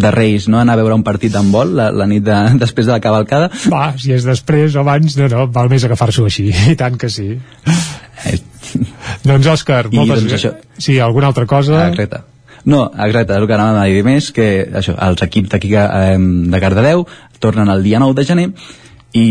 de 0.04 0.10
Reis, 0.14 0.46
no?, 0.48 0.58
anar 0.62 0.74
a 0.78 0.80
veure 0.80 0.96
un 0.96 1.04
partit 1.04 1.32
d'handbol 1.34 1.74
la, 1.76 1.90
la 1.92 2.06
nit 2.10 2.24
de, 2.24 2.36
després 2.62 2.86
de 2.88 2.94
la 2.96 3.00
cavalcada. 3.04 3.50
Va, 3.72 3.90
si 4.00 4.14
és 4.16 4.24
després 4.26 4.74
o 4.76 4.80
abans, 4.84 5.16
no, 5.20 5.28
no, 5.28 5.46
val 5.52 5.68
més 5.72 5.84
agafar-s'ho 5.84 6.24
així, 6.30 6.48
i 6.72 6.76
tant 6.80 6.96
que 7.00 7.10
sí. 7.12 7.34
doncs 9.24 9.46
Òscar, 9.52 9.86
I, 9.90 9.96
moltes 9.98 10.22
doncs, 10.22 10.30
gràcies. 10.32 10.54
això- 10.54 10.80
Sí, 10.86 10.98
alguna 10.98 11.28
altra 11.32 11.46
cosa? 11.46 11.84
Ah, 11.84 11.90
Exacte. 11.92 12.22
No, 12.64 12.86
exacte, 12.96 13.34
és 13.34 13.40
el 13.42 13.46
que 13.46 13.52
anàvem 13.58 13.76
a 13.76 13.84
dir 13.92 14.02
més, 14.06 14.30
que 14.32 14.48
això, 14.80 14.94
els 15.04 15.20
equips 15.26 15.50
d'aquí 15.52 15.74
eh, 15.76 16.16
de 16.16 16.60
Cardedeu 16.62 17.04
tornen 17.38 17.68
el 17.68 17.82
dia 17.84 18.00
9 18.00 18.14
de 18.16 18.24
gener 18.24 18.46
i 19.20 19.26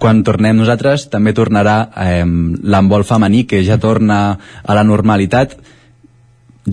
quan 0.00 0.22
tornem 0.24 0.56
nosaltres 0.56 1.10
també 1.12 1.34
tornarà 1.36 1.74
eh, 2.00 2.24
l'handbol 2.24 3.04
femení 3.04 3.44
que 3.50 3.60
ja 3.66 3.76
torna 3.82 4.38
a 4.64 4.74
la 4.78 4.84
normalitat 4.88 5.58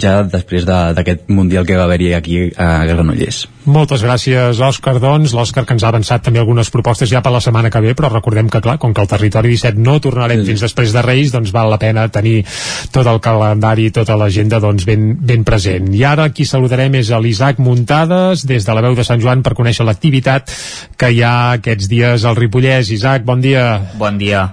ja 0.02 0.24
després 0.24 0.66
de- 0.66 0.94
d'aquest 0.96 1.30
Mundial 1.30 1.66
que 1.66 1.76
va 1.78 1.84
haver-hi 1.84 2.14
aquí 2.14 2.52
a 2.58 2.86
Granollers. 2.86 3.48
Moltes 3.66 4.04
gràcies, 4.04 4.60
Òscar, 4.62 5.00
doncs. 5.02 5.34
L'Òscar 5.34 5.66
que 5.66 5.74
ens 5.74 5.84
ha 5.84 5.88
avançat 5.90 6.22
també 6.22 6.40
algunes 6.40 6.70
propostes 6.70 7.10
ja 7.10 7.22
per 7.26 7.32
la 7.34 7.42
setmana 7.42 7.72
que 7.74 7.80
ve, 7.82 7.96
però 7.96 8.12
recordem 8.12 8.48
que, 8.50 8.62
clar, 8.62 8.78
com 8.78 8.94
que 8.94 9.02
el 9.02 9.08
territori 9.08 9.50
17 9.50 9.80
no 9.82 10.00
tornarem 10.00 10.44
fins 10.46 10.62
després 10.62 10.94
de 10.94 11.02
Reis, 11.02 11.32
doncs 11.34 11.52
val 11.52 11.70
la 11.72 11.80
pena 11.82 12.08
tenir 12.10 12.46
tot 12.92 13.08
el 13.08 13.20
calendari, 13.20 13.90
tota 13.92 14.16
l'agenda 14.16 14.60
doncs, 14.60 14.86
ben, 14.86 15.16
ben 15.20 15.44
present. 15.44 15.90
I 15.96 16.04
ara 16.04 16.30
qui 16.30 16.46
saludarem 16.46 16.94
és 17.02 17.10
a 17.12 17.20
l'Isaac 17.20 17.58
Muntades, 17.58 18.46
des 18.46 18.66
de 18.66 18.74
la 18.74 18.82
veu 18.82 18.94
de 18.96 19.04
Sant 19.04 19.20
Joan, 19.22 19.42
per 19.42 19.56
conèixer 19.56 19.86
l'activitat 19.86 20.52
que 20.98 21.10
hi 21.12 21.24
ha 21.24 21.52
aquests 21.58 21.90
dies 21.90 22.24
al 22.26 22.36
Ripollès. 22.36 22.92
Isaac, 22.92 23.24
bon 23.26 23.42
dia. 23.42 23.82
Bon 23.98 24.18
dia. 24.18 24.46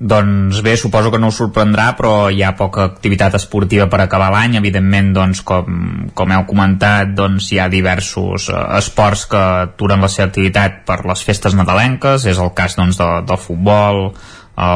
Doncs 0.00 0.62
bé, 0.64 0.78
suposo 0.80 1.10
que 1.12 1.18
no 1.20 1.28
us 1.28 1.36
sorprendrà, 1.36 1.90
però 1.92 2.30
hi 2.32 2.40
ha 2.40 2.54
poca 2.56 2.86
activitat 2.88 3.34
esportiva 3.36 3.84
per 3.92 3.98
acabar 4.00 4.30
l'any. 4.32 4.56
Evidentment, 4.56 5.10
doncs, 5.12 5.42
com, 5.44 6.06
com 6.16 6.32
heu 6.32 6.46
comentat, 6.48 7.12
doncs, 7.18 7.50
hi 7.52 7.60
ha 7.60 7.68
diversos 7.68 8.48
eh, 8.48 8.62
esports 8.78 9.26
que 9.28 9.42
aturen 9.66 10.00
la 10.00 10.08
seva 10.08 10.30
activitat 10.30 10.80
per 10.88 11.02
les 11.04 11.24
festes 11.26 11.56
nadalenques. 11.58 12.24
És 12.32 12.40
el 12.40 12.54
cas 12.56 12.78
doncs, 12.80 12.96
de, 12.96 13.10
del 13.28 13.42
futbol, 13.44 14.06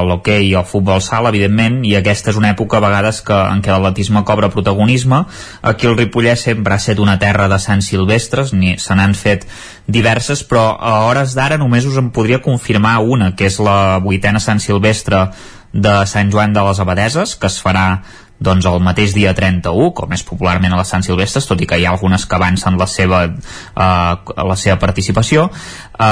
l'hoquei 0.08 0.48
i 0.48 0.54
el 0.58 0.66
futbol 0.68 1.02
sala, 1.04 1.30
evidentment, 1.32 1.82
i 1.84 1.94
aquesta 1.98 2.32
és 2.32 2.38
una 2.40 2.52
època 2.54 2.78
a 2.78 2.84
vegades 2.84 3.20
que, 3.26 3.36
en 3.36 3.62
què 3.64 3.72
l'atletisme 3.72 4.24
cobra 4.24 4.50
protagonisme. 4.52 5.24
Aquí 5.62 5.88
el 5.90 5.98
Ripollès 5.98 6.46
sempre 6.48 6.74
ha 6.74 6.80
estat 6.80 7.02
una 7.02 7.18
terra 7.22 7.48
de 7.52 7.58
Sant 7.62 7.84
Silvestres, 7.84 8.54
ni 8.56 8.78
se 8.78 8.96
n'han 8.96 9.16
fet 9.18 9.46
diverses, 9.86 10.44
però 10.48 10.70
a 10.80 11.04
hores 11.08 11.36
d'ara 11.36 11.60
només 11.60 11.86
us 11.86 11.98
en 12.00 12.10
podria 12.14 12.40
confirmar 12.42 12.98
una, 13.04 13.34
que 13.36 13.50
és 13.50 13.60
la 13.60 13.98
vuitena 14.04 14.40
Sant 14.40 14.62
Silvestre 14.64 15.28
de 15.74 15.94
Sant 16.06 16.30
Joan 16.30 16.54
de 16.54 16.62
les 16.62 16.80
Abadeses, 16.80 17.34
que 17.36 17.50
es 17.50 17.58
farà 17.60 18.04
doncs 18.44 18.68
el 18.68 18.82
mateix 18.84 19.14
dia 19.16 19.32
31, 19.36 19.90
com 19.96 20.12
és 20.16 20.24
popularment 20.26 20.74
a 20.74 20.80
les 20.80 20.92
Sant 20.92 21.04
Silvestres, 21.06 21.48
tot 21.48 21.60
i 21.60 21.68
que 21.70 21.80
hi 21.80 21.88
ha 21.88 21.94
algunes 21.94 22.26
que 22.28 22.38
avancen 22.38 22.78
la 22.80 22.88
seva, 22.90 23.24
eh, 23.26 24.34
la 24.52 24.56
seva 24.60 24.78
participació. 24.82 25.48
Eh, 25.50 26.04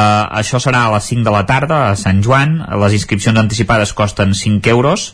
això 0.43 0.61
serà 0.63 0.87
a 0.87 0.93
les 0.97 1.13
5 1.13 1.25
de 1.29 1.37
la 1.37 1.47
tarda 1.47 1.85
a 1.91 1.97
Sant 1.97 2.23
Joan. 2.25 2.59
Les 2.83 2.99
inscripcions 2.99 3.39
anticipades 3.39 3.93
costen 3.93 4.35
5 4.35 4.71
euros 4.71 5.13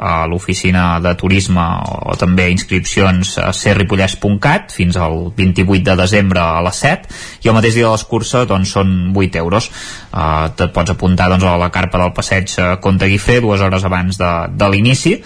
a 0.00 0.26
l'oficina 0.26 0.98
de 1.04 1.12
turisme 1.14 1.60
o 2.08 2.14
també 2.16 2.48
inscripcions 2.48 3.34
a 3.38 3.50
serripollès.cat 3.52 4.72
fins 4.72 4.96
al 4.96 5.28
28 5.36 5.84
de 5.90 5.96
desembre 6.00 6.40
a 6.40 6.62
les 6.64 6.80
7 6.86 7.20
i 7.44 7.50
el 7.52 7.56
mateix 7.58 7.76
dia 7.76 7.84
de 7.84 7.92
l'escurça 7.92 8.46
doncs, 8.48 8.72
són 8.78 9.12
8 9.12 9.42
euros 9.42 9.68
uh, 9.68 10.48
et 10.48 10.64
pots 10.72 10.94
apuntar 10.96 11.28
doncs, 11.28 11.44
a 11.44 11.58
la 11.60 11.68
carpa 11.74 12.00
del 12.00 12.14
passeig 12.16 12.56
Conte 12.80 13.10
Guifré 13.12 13.42
dues 13.44 13.60
hores 13.60 13.84
abans 13.84 14.16
de, 14.16 14.32
de 14.56 14.70
l'inici 14.72 15.18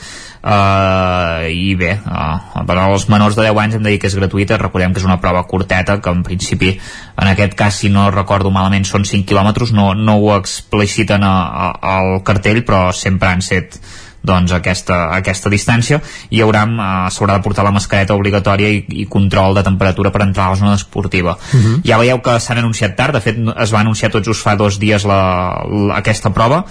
Uh, 0.45 1.49
i 1.49 1.73
bé, 1.73 1.95
uh, 2.05 2.65
per 2.69 2.75
als 2.77 3.07
menors 3.09 3.33
de 3.33 3.47
10 3.47 3.61
anys 3.63 3.79
hem 3.79 3.87
de 3.87 3.95
dir 3.95 4.01
que 4.03 4.11
és 4.11 4.17
gratuïta 4.19 4.59
recordem 4.61 4.93
que 4.93 5.01
és 5.01 5.07
una 5.09 5.17
prova 5.17 5.41
curteta 5.49 5.97
que 6.05 6.13
en 6.13 6.21
principi 6.27 6.75
en 6.75 7.31
aquest 7.31 7.55
cas 7.57 7.79
si 7.81 7.89
no 7.89 8.11
recordo 8.13 8.53
malament 8.53 8.85
són 8.85 9.07
5 9.09 9.25
quilòmetres 9.31 9.73
no, 9.73 9.95
no 9.97 10.19
ho 10.21 10.35
expliciten 10.37 11.25
al 11.25 12.19
cartell 12.29 12.61
però 12.69 12.91
sempre 12.93 13.33
han 13.33 13.41
set 13.41 13.81
doncs, 14.25 14.53
aquesta, 14.57 14.99
aquesta 15.17 15.53
distància 15.53 16.01
i 16.33 16.41
haurà, 16.45 16.65
eh, 16.65 17.13
s'haurà 17.13 17.39
de 17.39 17.45
portar 17.45 17.67
la 17.67 17.73
mascareta 17.75 18.17
obligatòria 18.17 18.71
i, 18.73 18.83
i 19.05 19.07
control 19.11 19.57
de 19.59 19.65
temperatura 19.67 20.13
per 20.15 20.25
entrar 20.25 20.49
a 20.49 20.55
la 20.55 20.61
zona 20.61 20.75
esportiva. 20.81 21.37
Uh 21.37 21.57
mhm. 21.57 21.65
-huh. 21.65 21.81
Ja 21.85 21.99
veieu 21.99 22.21
que 22.23 22.41
s'han 22.41 22.59
anunciat 22.59 22.97
tard, 22.97 23.15
de 23.15 23.21
fet 23.21 23.37
es 23.37 23.75
va 23.75 23.81
anunciar 23.81 24.11
tots 24.11 24.27
just 24.27 24.43
fa 24.43 24.57
dos 24.57 24.79
dies 24.79 25.05
la, 25.05 25.65
la, 25.69 25.97
aquesta 25.97 26.33
prova 26.33 26.65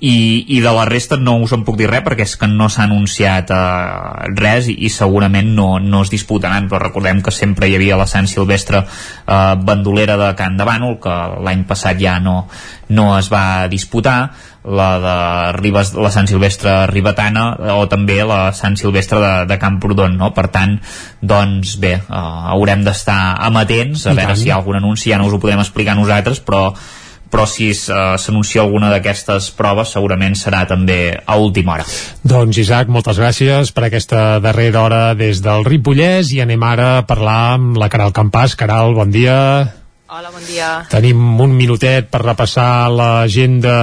i, 0.00 0.46
i 0.56 0.60
de 0.64 0.72
la 0.72 0.86
resta 0.88 1.18
no 1.20 1.36
us 1.44 1.52
en 1.52 1.64
puc 1.64 1.76
dir 1.76 1.90
res 1.90 2.04
perquè 2.04 2.24
és 2.24 2.36
que 2.40 2.48
no 2.48 2.70
s'ha 2.72 2.86
anunciat 2.88 3.52
eh, 3.52 4.28
res 4.38 4.70
i, 4.72 4.78
i 4.86 4.92
segurament 4.92 5.52
no, 5.56 5.74
no 5.78 6.00
es 6.06 6.12
disputaran 6.12 6.70
però 6.70 6.80
recordem 6.80 7.20
que 7.24 7.34
sempre 7.34 7.68
hi 7.68 7.76
havia 7.76 7.98
la 8.00 8.08
Sant 8.08 8.28
Silvestre 8.30 8.80
eh, 8.80 9.54
bandolera 9.60 10.16
de 10.20 10.30
Can 10.38 10.56
de 10.56 10.68
Bànol 10.68 10.96
que 11.04 11.16
l'any 11.44 11.66
passat 11.68 12.00
ja 12.00 12.16
no, 12.24 12.46
no 12.88 13.10
es 13.18 13.28
va 13.32 13.68
disputar 13.68 14.30
la 14.64 14.88
de 15.00 15.16
Ribes, 15.56 15.92
la 15.96 16.10
Sant 16.12 16.28
Silvestre 16.28 16.86
Ribetana 16.90 17.44
o 17.76 17.86
també 17.88 18.18
la 18.24 18.50
Sant 18.56 18.76
Silvestre 18.76 19.20
de, 19.20 19.32
de 19.48 19.56
Camprodon, 19.60 20.18
no? 20.20 20.32
Per 20.36 20.48
tant, 20.52 20.76
doncs 21.20 21.78
bé, 21.80 21.94
uh, 22.02 22.24
haurem 22.52 22.84
d'estar 22.84 23.38
amatents 23.48 24.04
a 24.04 24.12
I 24.12 24.20
veure 24.20 24.34
tant. 24.34 24.40
si 24.42 24.48
hi 24.48 24.52
ha 24.52 24.58
algun 24.60 24.80
anunci, 24.80 25.08
ja 25.12 25.20
no 25.20 25.30
us 25.30 25.36
ho 25.36 25.40
podem 25.40 25.64
explicar 25.64 25.96
nosaltres, 25.96 26.44
però 26.44 26.68
però 27.30 27.46
si 27.46 27.70
uh, 27.70 28.16
s'anuncia 28.18 28.64
alguna 28.64 28.90
d'aquestes 28.92 29.50
proves 29.56 29.94
segurament 29.94 30.36
serà 30.38 30.64
també 30.68 31.00
a 31.14 31.38
última 31.40 31.78
hora. 31.78 31.88
Doncs 32.26 32.60
Isaac, 32.60 32.90
moltes 32.92 33.20
gràcies 33.22 33.72
per 33.72 33.86
aquesta 33.88 34.40
darrera 34.42 34.84
hora 34.84 35.02
des 35.14 35.42
del 35.44 35.64
Ripollès 35.66 36.34
i 36.34 36.42
anem 36.44 36.62
ara 36.66 36.96
a 36.98 37.04
parlar 37.06 37.40
amb 37.56 37.78
la 37.80 37.88
Caral 37.92 38.12
Campàs. 38.16 38.58
Caral, 38.58 38.94
bon 38.98 39.14
dia. 39.14 39.79
Hola, 40.10 40.32
bon 40.34 40.42
dia. 40.42 40.68
Tenim 40.90 41.20
un 41.38 41.52
minutet 41.54 42.08
per 42.10 42.18
repassar 42.24 42.90
l'agenda 42.90 43.74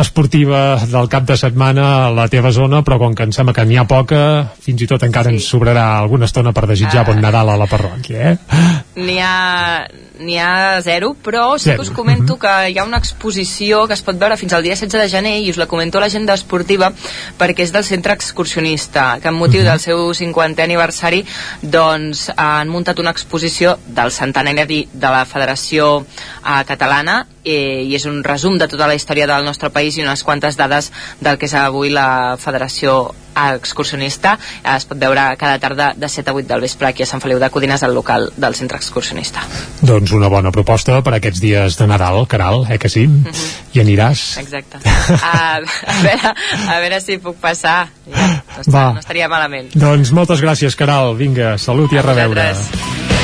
esportiva 0.00 0.78
del 0.88 1.10
cap 1.12 1.26
de 1.28 1.36
setmana 1.36 2.06
a 2.06 2.12
la 2.16 2.24
teva 2.32 2.48
zona, 2.56 2.80
però 2.80 2.96
com 3.02 3.12
que 3.12 3.26
em 3.28 3.34
sembla 3.36 3.52
que 3.52 3.66
n'hi 3.68 3.76
ha 3.76 3.84
poca, 3.84 4.22
fins 4.64 4.80
i 4.80 4.88
tot 4.88 5.04
encara 5.04 5.28
sí. 5.28 5.36
ens 5.36 5.48
sobrarà 5.52 5.84
alguna 5.98 6.24
estona 6.24 6.54
per 6.56 6.64
desitjar 6.70 7.02
uh, 7.02 7.10
bon 7.10 7.20
Nadal 7.20 7.52
a 7.52 7.58
la 7.60 7.66
parròquia, 7.68 8.30
eh? 8.30 8.62
N'hi 8.96 9.18
ha, 9.20 9.84
n'hi 10.24 10.38
ha 10.40 10.80
zero, 10.80 11.12
però 11.12 11.58
sí 11.58 11.68
zero. 11.68 11.82
que 11.82 11.84
us 11.84 11.92
comento 11.92 12.32
uh 12.32 12.38
-huh. 12.38 12.40
que 12.40 12.70
hi 12.72 12.78
ha 12.78 12.88
una 12.88 13.02
exposició 13.04 13.86
que 13.86 13.92
es 13.92 14.00
pot 14.00 14.16
veure 14.16 14.38
fins 14.38 14.54
al 14.54 14.62
dia 14.62 14.72
16 14.72 15.02
de 15.02 15.08
gener 15.10 15.36
i 15.42 15.50
us 15.50 15.58
la 15.58 15.66
comento 15.66 15.98
a 15.98 16.00
l'agenda 16.00 16.32
esportiva 16.32 16.92
perquè 17.38 17.60
és 17.60 17.72
del 17.72 17.84
centre 17.84 18.14
excursionista, 18.14 19.18
que 19.20 19.28
en 19.28 19.34
motiu 19.34 19.60
uh 19.60 19.66
-huh. 19.66 19.70
del 19.70 19.80
seu 19.80 19.98
50è 20.14 20.64
aniversari 20.64 21.26
doncs 21.60 22.32
han 22.36 22.68
muntat 22.68 22.98
una 22.98 23.10
exposició 23.10 23.76
del 23.86 24.10
centenari 24.10 24.88
de 24.90 25.08
la 25.08 25.26
Federació 25.26 25.41
Federació 25.42 25.88
eh, 26.02 26.62
Catalana 26.68 27.24
eh, 27.42 27.82
i 27.82 27.96
és 27.98 28.06
un 28.06 28.22
resum 28.22 28.58
de 28.58 28.68
tota 28.70 28.86
la 28.86 28.94
història 28.94 29.26
del 29.26 29.44
nostre 29.44 29.72
país 29.74 29.98
i 29.98 30.04
unes 30.06 30.22
quantes 30.22 30.56
dades 30.58 30.92
del 31.20 31.38
que 31.38 31.48
és 31.50 31.56
avui 31.58 31.90
la 31.90 32.38
Federació 32.38 33.10
excursionista 33.32 34.36
eh, 34.36 34.76
es 34.76 34.86
pot 34.86 35.00
veure 35.00 35.24
cada 35.40 35.58
tarda 35.58 35.92
de 35.96 36.08
7 36.08 36.30
a 36.30 36.36
8 36.36 36.48
del 36.52 36.62
vespre 36.62 36.90
aquí 36.90 37.02
a 37.02 37.08
Sant 37.08 37.22
Feliu 37.24 37.40
de 37.42 37.48
Codines 37.50 37.82
al 37.82 37.94
local 37.96 38.28
del 38.36 38.54
centre 38.54 38.78
excursionista 38.78 39.42
Doncs 39.80 40.12
una 40.14 40.30
bona 40.30 40.52
proposta 40.54 41.00
per 41.02 41.16
aquests 41.18 41.42
dies 41.42 41.78
de 41.80 41.88
Nadal, 41.90 42.26
Caral, 42.28 42.66
eh 42.70 42.78
que 42.78 42.88
sí? 42.88 43.06
Mm 43.08 43.24
-hmm. 43.24 43.50
I 43.74 43.80
aniràs? 43.80 44.38
Exacte 44.38 44.78
a, 45.22 45.56
a, 45.56 46.02
veure, 46.02 46.34
a 46.68 46.80
veure 46.80 47.00
si 47.00 47.18
puc 47.18 47.36
passar 47.40 47.88
ja, 48.06 48.42
no, 48.66 48.72
Va. 48.72 48.92
no 48.92 49.00
estaria 49.00 49.28
malament 49.28 49.70
Doncs 49.74 50.12
moltes 50.12 50.40
gràcies 50.40 50.76
Caral, 50.76 51.16
vinga, 51.16 51.58
salut 51.58 51.92
i 51.92 51.96
a, 51.96 52.00
a 52.00 52.02
reveure 52.02 52.40
Gràcies 52.42 53.21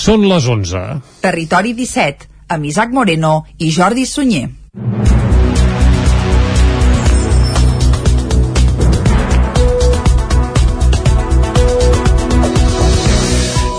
Són 0.00 0.22
les 0.24 0.46
11. 0.48 0.80
Territori 1.20 1.74
17, 1.76 2.28
amb 2.56 2.64
Isaac 2.70 2.94
Moreno 2.96 3.42
i 3.60 3.68
Jordi 3.68 4.06
Sunyer. 4.08 4.46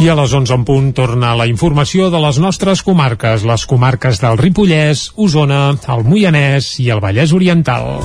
I 0.01 0.09
a 0.09 0.17
les 0.17 0.35
11 0.37 0.53
en 0.59 0.65
punt 0.65 0.93
torna 0.97 1.33
la 1.37 1.49
informació 1.49 2.11
de 2.13 2.21
les 2.21 2.37
nostres 2.41 2.85
comarques, 2.85 3.41
les 3.41 3.65
comarques 3.69 4.21
del 4.21 4.37
Ripollès, 4.37 5.07
Osona, 5.17 5.63
el 5.89 6.05
Moianès 6.05 6.75
i 6.85 6.91
el 6.93 7.01
Vallès 7.01 7.33
Oriental. 7.33 7.97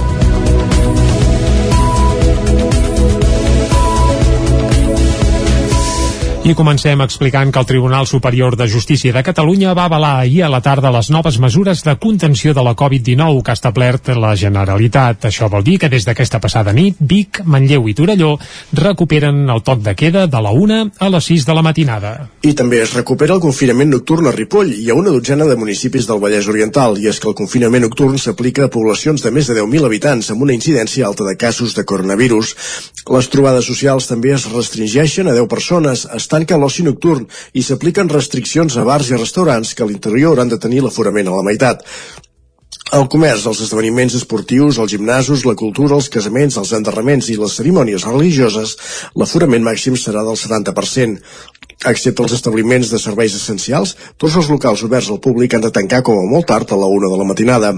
I 6.46 6.52
comencem 6.54 7.00
explicant 7.02 7.50
que 7.50 7.58
el 7.58 7.66
Tribunal 7.66 8.06
Superior 8.06 8.54
de 8.54 8.68
Justícia 8.70 9.10
de 9.12 9.22
Catalunya 9.26 9.72
va 9.74 9.88
avalar 9.88 10.20
ahir 10.20 10.44
a 10.46 10.48
la 10.48 10.60
tarda 10.62 10.92
les 10.94 11.08
noves 11.10 11.40
mesures 11.42 11.80
de 11.82 11.96
contenció 11.98 12.52
de 12.54 12.62
la 12.62 12.76
Covid-19 12.78 13.40
que 13.42 13.50
ha 13.50 13.56
establert 13.58 14.12
la 14.14 14.30
Generalitat. 14.38 15.26
Això 15.26 15.48
vol 15.50 15.64
dir 15.66 15.80
que 15.82 15.90
des 15.90 16.06
d'aquesta 16.06 16.38
passada 16.38 16.70
nit, 16.72 17.00
Vic, 17.00 17.40
Manlleu 17.42 17.88
i 17.90 17.94
Torelló 17.98 18.36
recuperen 18.78 19.50
el 19.50 19.64
toc 19.66 19.82
de 19.82 19.96
queda 19.98 20.28
de 20.30 20.42
la 20.44 20.52
1 20.54 20.92
a 21.00 21.08
les 21.16 21.30
6 21.32 21.48
de 21.48 21.56
la 21.58 21.64
matinada. 21.66 22.12
I 22.46 22.54
també 22.54 22.78
es 22.84 22.94
recupera 22.94 23.34
el 23.34 23.42
confinament 23.42 23.90
nocturn 23.90 24.30
a 24.30 24.34
Ripoll 24.36 24.70
i 24.70 24.86
a 24.86 24.94
una 24.94 25.10
dotzena 25.10 25.50
de 25.50 25.58
municipis 25.58 26.06
del 26.06 26.22
Vallès 26.22 26.46
Oriental. 26.46 26.94
I 27.02 27.10
és 27.10 27.18
que 27.18 27.26
el 27.26 27.34
confinament 27.34 27.82
nocturn 27.88 28.22
s'aplica 28.22 28.68
a 28.68 28.70
poblacions 28.70 29.26
de 29.26 29.34
més 29.34 29.50
de 29.50 29.58
10.000 29.58 29.90
habitants 29.90 30.30
amb 30.30 30.46
una 30.46 30.54
incidència 30.54 31.10
alta 31.10 31.26
de 31.26 31.34
casos 31.34 31.74
de 31.74 31.82
coronavirus. 31.82 32.54
Les 33.10 33.34
trobades 33.34 33.66
socials 33.66 34.06
també 34.06 34.36
es 34.38 34.46
restringeixen 34.54 35.26
a 35.26 35.34
10 35.34 35.50
persones. 35.50 36.06
Estan 36.14 36.35
tanca 36.36 36.60
l'oci 36.60 36.84
nocturn 36.84 37.24
i 37.56 37.64
s'apliquen 37.64 38.12
restriccions 38.12 38.76
a 38.76 38.84
bars 38.84 39.10
i 39.10 39.18
restaurants 39.18 39.74
que 39.74 39.84
a 39.84 39.90
l'interior 39.90 40.34
hauran 40.34 40.52
de 40.52 40.60
tenir 40.60 40.84
l'aforament 40.84 41.32
a 41.32 41.40
la 41.40 41.44
meitat. 41.46 41.84
El 42.94 43.08
comerç, 43.10 43.42
els 43.50 43.60
esdeveniments 43.64 44.14
esportius, 44.14 44.76
els 44.78 44.92
gimnasos, 44.92 45.42
la 45.48 45.56
cultura, 45.58 45.96
els 45.96 46.10
casaments, 46.12 46.58
els 46.60 46.70
enterraments 46.76 47.30
i 47.32 47.38
les 47.40 47.56
cerimònies 47.58 48.06
religioses, 48.06 48.76
l'aforament 49.18 49.64
màxim 49.66 49.96
serà 49.98 50.22
del 50.28 50.38
70%. 50.38 51.18
Excepte 51.90 52.22
els 52.22 52.36
establiments 52.38 52.92
de 52.92 53.02
serveis 53.02 53.34
essencials, 53.40 53.96
tots 54.16 54.38
els 54.38 54.52
locals 54.54 54.86
oberts 54.86 55.10
al 55.10 55.22
públic 55.24 55.56
han 55.56 55.66
de 55.66 55.74
tancar 55.74 56.04
com 56.06 56.20
a 56.20 56.30
molt 56.30 56.46
tard 56.52 56.70
a 56.70 56.78
la 56.78 56.94
una 57.00 57.10
de 57.10 57.18
la 57.18 57.26
matinada. 57.32 57.74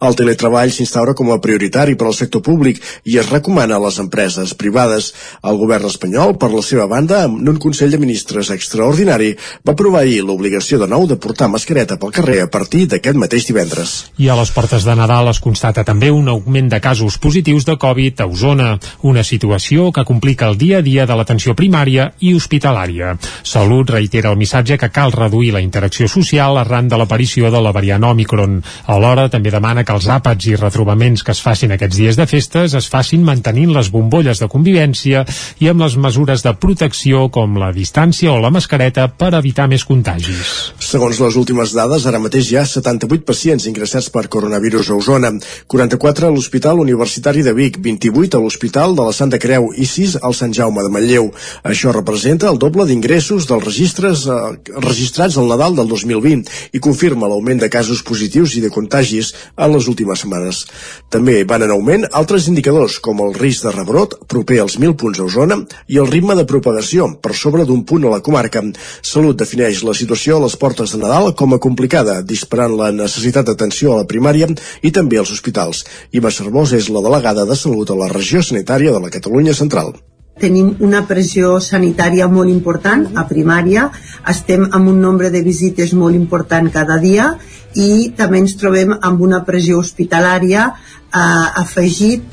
El 0.00 0.16
teletreball 0.18 0.72
s'instaura 0.72 1.14
com 1.16 1.30
a 1.32 1.40
prioritari 1.42 1.96
per 1.96 2.08
al 2.10 2.16
sector 2.16 2.42
públic 2.44 2.82
i 3.04 3.18
es 3.20 3.30
recomana 3.30 3.76
a 3.76 3.82
les 3.86 3.98
empreses 4.02 4.54
privades. 4.54 5.12
El 5.42 5.58
govern 5.60 5.88
espanyol, 5.88 6.36
per 6.40 6.50
la 6.52 6.62
seva 6.62 6.86
banda, 6.90 7.24
en 7.26 7.48
un 7.48 7.60
Consell 7.62 7.92
de 7.94 8.00
Ministres 8.02 8.50
extraordinari, 8.54 9.34
va 9.66 9.74
aprovar 9.74 10.04
l'obligació 10.06 10.78
de 10.78 10.86
nou 10.90 11.06
de 11.08 11.16
portar 11.16 11.48
mascareta 11.50 11.96
pel 11.98 12.12
carrer 12.14 12.40
a 12.44 12.50
partir 12.52 12.86
d'aquest 12.90 13.16
mateix 13.18 13.46
divendres. 13.48 13.94
I 14.22 14.28
a 14.28 14.36
les 14.38 14.52
portes 14.54 14.84
de 14.84 14.94
Nadal 14.96 15.30
es 15.32 15.40
constata 15.42 15.84
també 15.84 16.10
un 16.12 16.28
augment 16.28 16.68
de 16.70 16.80
casos 16.80 17.18
positius 17.18 17.66
de 17.66 17.76
Covid 17.80 18.20
a 18.20 18.28
Osona, 18.30 18.68
una 19.02 19.24
situació 19.24 19.90
que 19.92 20.04
complica 20.04 20.48
el 20.50 20.58
dia 20.58 20.78
a 20.78 20.84
dia 20.84 21.06
de 21.06 21.16
l'atenció 21.16 21.56
primària 21.58 22.10
i 22.20 22.34
hospitalària. 22.36 23.16
Salut 23.42 23.90
reitera 23.90 24.30
el 24.30 24.40
missatge 24.40 24.78
que 24.78 24.92
cal 24.92 25.12
reduir 25.12 25.52
la 25.54 25.64
interacció 25.64 26.08
social 26.08 26.58
arran 26.60 26.88
de 26.88 26.98
l'aparició 27.00 27.50
de 27.50 27.62
la 27.62 27.72
variant 27.72 28.04
Omicron. 28.04 28.60
Alhora 28.92 29.28
també 29.32 29.50
demana 29.56 29.84
que 29.86 29.94
els 29.96 30.06
àpats 30.12 30.50
i 30.50 30.56
retrobaments 30.60 31.24
que 31.24 31.32
es 31.32 31.40
facin 31.42 31.72
aquests 31.74 31.96
dies 31.96 32.18
de 32.20 32.28
festes 32.28 32.76
es 32.76 32.88
facin 32.92 33.24
mantenint 33.24 33.72
les 33.72 33.88
bombolles 33.92 34.40
de 34.42 34.48
convivència 34.52 35.24
i 35.64 35.70
amb 35.70 35.82
les 35.82 35.96
mesures 35.96 36.44
de 36.44 36.52
protecció 36.60 37.26
com 37.32 37.56
la 37.60 37.72
distància 37.72 38.32
o 38.32 38.40
la 38.42 38.52
mascareta 38.52 39.08
per 39.08 39.32
evitar 39.38 39.68
més 39.70 39.84
contagis. 39.88 40.52
Segons 40.82 41.20
les 41.22 41.38
últimes 41.40 41.72
dades, 41.76 42.06
ara 42.06 42.20
mateix 42.22 42.50
hi 42.50 42.58
ha 42.60 42.66
78 42.68 43.24
pacients 43.28 43.66
ingressats 43.70 44.10
per 44.12 44.26
coronavirus 44.32 44.90
a 44.90 44.98
Osona, 45.00 45.32
44 45.72 46.28
a 46.28 46.34
l'Hospital 46.34 46.82
Universitari 46.82 47.44
de 47.46 47.54
Vic, 47.56 47.80
28 47.82 48.38
a 48.38 48.42
l'Hospital 48.42 48.96
de 48.98 49.08
la 49.08 49.14
Santa 49.16 49.40
Creu 49.42 49.70
i 49.76 49.88
6 49.88 50.18
al 50.22 50.36
Sant 50.36 50.54
Jaume 50.56 50.84
de 50.84 50.92
Manlleu. 50.92 51.30
Això 51.64 51.94
representa 51.96 52.50
el 52.52 52.60
doble 52.62 52.86
d'ingressos 52.88 53.48
dels 53.48 53.64
registres 53.64 54.26
eh, 54.26 54.38
registrats 54.84 55.38
al 55.40 55.48
Nadal 55.50 55.78
del 55.78 55.88
2020 55.90 56.76
i 56.76 56.82
confirma 56.82 57.30
l'augment 57.30 57.62
de 57.62 57.72
casos 57.72 58.04
positius 58.06 58.56
i 58.58 58.64
de 58.64 58.72
contagis 58.74 59.32
en 59.56 59.72
les 59.72 59.88
últimes 59.88 60.22
setmanes. 60.22 60.64
També 61.12 61.42
van 61.44 61.64
en 61.66 61.74
augment 61.74 62.06
altres 62.12 62.48
indicadors, 62.50 62.98
com 63.02 63.22
el 63.24 63.34
risc 63.38 63.66
de 63.66 63.74
rebrot, 63.74 64.18
proper 64.28 64.60
als 64.62 64.78
1.000 64.78 64.96
punts 65.00 65.20
a 65.20 65.26
Osona, 65.28 65.60
i 65.88 66.00
el 66.02 66.10
ritme 66.10 66.36
de 66.38 66.46
propagació, 66.48 67.08
per 67.22 67.34
sobre 67.34 67.66
d'un 67.68 67.84
punt 67.84 68.06
a 68.06 68.14
la 68.16 68.22
comarca. 68.24 68.64
Salut 69.02 69.38
defineix 69.38 69.84
la 69.86 69.94
situació 69.94 70.36
a 70.36 70.44
les 70.46 70.56
portes 70.56 70.92
de 70.92 71.02
Nadal 71.02 71.32
com 71.38 71.54
a 71.54 71.60
complicada, 71.62 72.20
disparant 72.22 72.76
la 72.78 72.90
necessitat 72.94 73.46
d'atenció 73.46 73.94
a 73.94 74.02
la 74.02 74.10
primària 74.10 74.48
i 74.82 74.92
també 74.92 75.20
als 75.20 75.32
hospitals. 75.34 75.84
Ima 76.12 76.34
Cervós 76.34 76.74
és 76.76 76.90
la 76.90 77.04
delegada 77.04 77.46
de 77.46 77.56
Salut 77.56 77.90
a 77.90 77.98
la 77.98 78.10
regió 78.12 78.42
sanitària 78.42 78.92
de 78.92 79.02
la 79.02 79.12
Catalunya 79.12 79.54
Central 79.54 79.96
tenim 80.36 80.74
una 80.84 81.02
pressió 81.08 81.54
sanitària 81.64 82.26
molt 82.28 82.52
important 82.52 83.06
a 83.16 83.24
primària, 83.28 83.86
estem 84.28 84.66
amb 84.68 84.90
un 84.92 85.00
nombre 85.00 85.30
de 85.32 85.40
visites 85.40 85.94
molt 85.96 86.16
important 86.18 86.68
cada 86.74 86.98
dia 87.00 87.30
i 87.76 88.12
també 88.16 88.40
ens 88.42 88.56
trobem 88.60 88.94
amb 88.96 89.22
una 89.22 89.42
pressió 89.44 89.78
hospitalària 89.82 90.66
eh, 90.72 91.60
afegit 91.62 92.24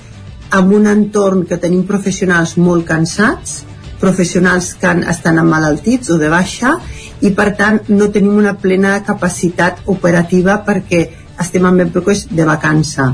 amb 0.54 0.74
un 0.78 0.88
entorn 0.88 1.46
que 1.50 1.58
tenim 1.58 1.84
professionals 1.90 2.56
molt 2.62 2.86
cansats, 2.86 3.64
professionals 4.00 4.74
que 4.80 4.92
estan 5.10 5.40
emmalaltits 5.42 6.12
o 6.14 6.20
de 6.22 6.30
baixa 6.30 6.76
i 7.22 7.32
per 7.38 7.54
tant 7.60 7.80
no 7.90 8.12
tenim 8.12 8.38
una 8.38 8.56
plena 8.60 8.98
capacitat 9.08 9.86
operativa 9.96 10.60
perquè 10.68 11.06
estem 11.40 11.66
en 11.66 11.88
èpoques 11.88 12.28
de 12.30 12.46
vacança. 12.46 13.14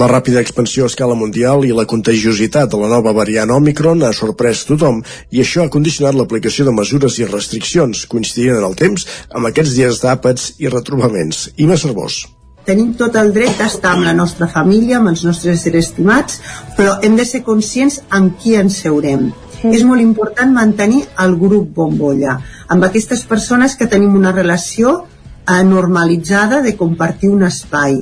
La 0.00 0.08
ràpida 0.10 0.42
expansió 0.42 0.84
a 0.84 0.90
escala 0.90 1.16
mundial 1.18 1.64
i 1.66 1.72
la 1.76 1.86
contagiositat 1.90 2.72
de 2.72 2.80
la 2.80 2.90
nova 2.90 3.12
variant 3.16 3.52
Omicron 3.54 4.02
ha 4.02 4.12
sorprès 4.16 4.64
tothom 4.68 5.02
i 5.30 5.42
això 5.44 5.64
ha 5.64 5.72
condicionat 5.74 6.18
l'aplicació 6.18 6.66
de 6.66 6.74
mesures 6.74 7.18
i 7.20 7.28
restriccions 7.30 8.06
coincidint 8.10 8.58
en 8.58 8.66
el 8.68 8.78
temps 8.78 9.06
amb 9.30 9.50
aquests 9.50 9.76
dies 9.78 10.00
d'àpats 10.02 10.54
i 10.58 10.72
retrobaments. 10.72 11.48
Ima 11.56 11.78
Cervós. 11.78 12.24
Tenim 12.64 12.94
tot 12.96 13.16
el 13.20 13.30
dret 13.36 13.58
d'estar 13.60 13.92
amb 13.92 14.06
la 14.06 14.14
nostra 14.16 14.48
família, 14.48 14.96
amb 14.96 15.10
els 15.10 15.22
nostres 15.26 15.60
seres 15.66 15.90
estimats, 15.90 16.38
però 16.78 16.96
hem 17.04 17.18
de 17.18 17.26
ser 17.28 17.42
conscients 17.44 18.00
amb 18.08 18.38
qui 18.40 18.54
ens 18.56 18.78
seurem. 18.80 19.26
Mm. 19.60 19.72
És 19.76 19.84
molt 19.84 20.00
important 20.00 20.52
mantenir 20.52 21.02
el 21.20 21.36
grup 21.40 21.74
bombolla, 21.76 22.38
amb 22.72 22.88
aquestes 22.88 23.26
persones 23.28 23.76
que 23.76 23.88
tenim 23.90 24.16
una 24.16 24.32
relació 24.32 24.94
eh, 25.02 25.62
normalitzada 25.64 26.62
de 26.64 26.74
compartir 26.76 27.30
un 27.36 27.44
espai 27.44 28.00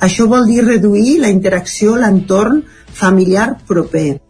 això 0.00 0.28
vol 0.30 0.46
dir 0.46 0.62
reduir 0.64 1.18
la 1.22 1.30
interacció 1.34 1.96
l'entorn 1.96 2.62
familiar 2.94 3.52
proper. 3.66 4.27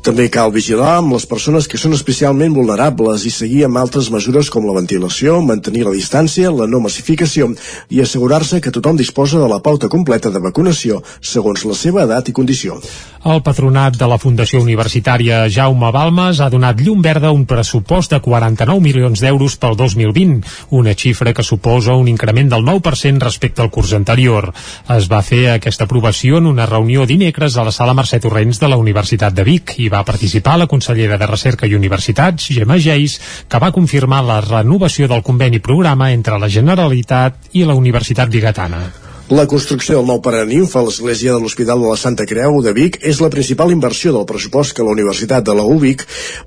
També 0.00 0.30
cal 0.32 0.48
vigilar 0.48 0.94
amb 0.96 1.12
les 1.12 1.26
persones 1.28 1.66
que 1.68 1.76
són 1.76 1.92
especialment 1.92 2.54
vulnerables 2.56 3.26
i 3.28 3.32
seguir 3.34 3.66
amb 3.66 3.76
altres 3.76 4.06
mesures 4.08 4.48
com 4.48 4.64
la 4.64 4.72
ventilació, 4.72 5.34
mantenir 5.44 5.84
la 5.84 5.92
distància, 5.92 6.48
la 6.48 6.64
no 6.64 6.80
massificació 6.80 7.50
i 7.92 8.00
assegurar-se 8.00 8.62
que 8.64 8.72
tothom 8.72 8.96
disposa 8.96 9.36
de 9.36 9.48
la 9.52 9.60
pauta 9.60 9.90
completa 9.92 10.32
de 10.32 10.40
vacunació 10.40 11.02
segons 11.20 11.66
la 11.68 11.76
seva 11.76 12.06
edat 12.08 12.32
i 12.32 12.32
condició. 12.32 12.80
El 13.28 13.42
patronat 13.44 13.98
de 14.00 14.06
la 14.08 14.16
Fundació 14.16 14.62
Universitària 14.64 15.42
Jaume 15.52 15.90
Balmes 15.92 16.40
ha 16.40 16.48
donat 16.48 16.80
llum 16.80 17.02
verda 17.04 17.28
a 17.28 17.36
un 17.36 17.44
pressupost 17.44 18.14
de 18.14 18.22
49 18.24 18.80
milions 18.80 19.20
d'euros 19.20 19.58
pel 19.60 19.76
2020, 19.76 20.40
una 20.80 20.96
xifra 20.96 21.34
que 21.36 21.44
suposa 21.44 21.98
un 22.00 22.08
increment 22.08 22.48
del 22.48 22.64
9% 22.64 23.20
respecte 23.20 23.60
al 23.60 23.68
curs 23.68 23.92
anterior. 23.92 24.48
Es 24.96 25.10
va 25.12 25.20
fer 25.20 25.42
aquesta 25.50 25.84
aprovació 25.84 26.40
en 26.40 26.48
una 26.48 26.64
reunió 26.64 27.04
dimecres 27.04 27.60
a 27.60 27.68
la 27.68 27.76
sala 27.76 27.92
Mercè 27.92 28.22
Torrents 28.24 28.64
de 28.64 28.72
la 28.72 28.80
Universitat 28.80 29.36
de 29.36 29.44
Vic 29.44 29.76
i 29.76 29.89
va 29.92 30.04
participar 30.06 30.56
la 30.58 30.68
consellera 30.70 31.18
de 31.18 31.28
Recerca 31.28 31.66
i 31.66 31.76
Universitats, 31.76 32.48
Gemma 32.54 32.78
Geis, 32.78 33.18
que 33.48 33.60
va 33.62 33.74
confirmar 33.74 34.22
la 34.24 34.40
renovació 34.46 35.10
del 35.10 35.26
conveni 35.26 35.60
programa 35.60 36.12
entre 36.14 36.38
la 36.38 36.48
Generalitat 36.48 37.52
i 37.52 37.68
la 37.68 37.78
Universitat 37.78 38.30
Bigatana. 38.30 39.09
La 39.30 39.44
construcció 39.46 39.94
del 39.94 40.08
nou 40.08 40.18
Paraninf 40.18 40.72
a 40.74 40.80
l'església 40.82 41.30
de 41.30 41.38
l'Hospital 41.38 41.78
de 41.78 41.86
la 41.86 41.96
Santa 42.00 42.24
Creu 42.26 42.56
de 42.66 42.72
Vic 42.74 42.96
és 43.06 43.20
la 43.22 43.28
principal 43.30 43.70
inversió 43.70 44.10
del 44.10 44.24
pressupost 44.26 44.74
que 44.74 44.82
la 44.82 44.90
Universitat 44.90 45.44
de 45.46 45.54
la 45.54 45.62
UBIC 45.70 46.00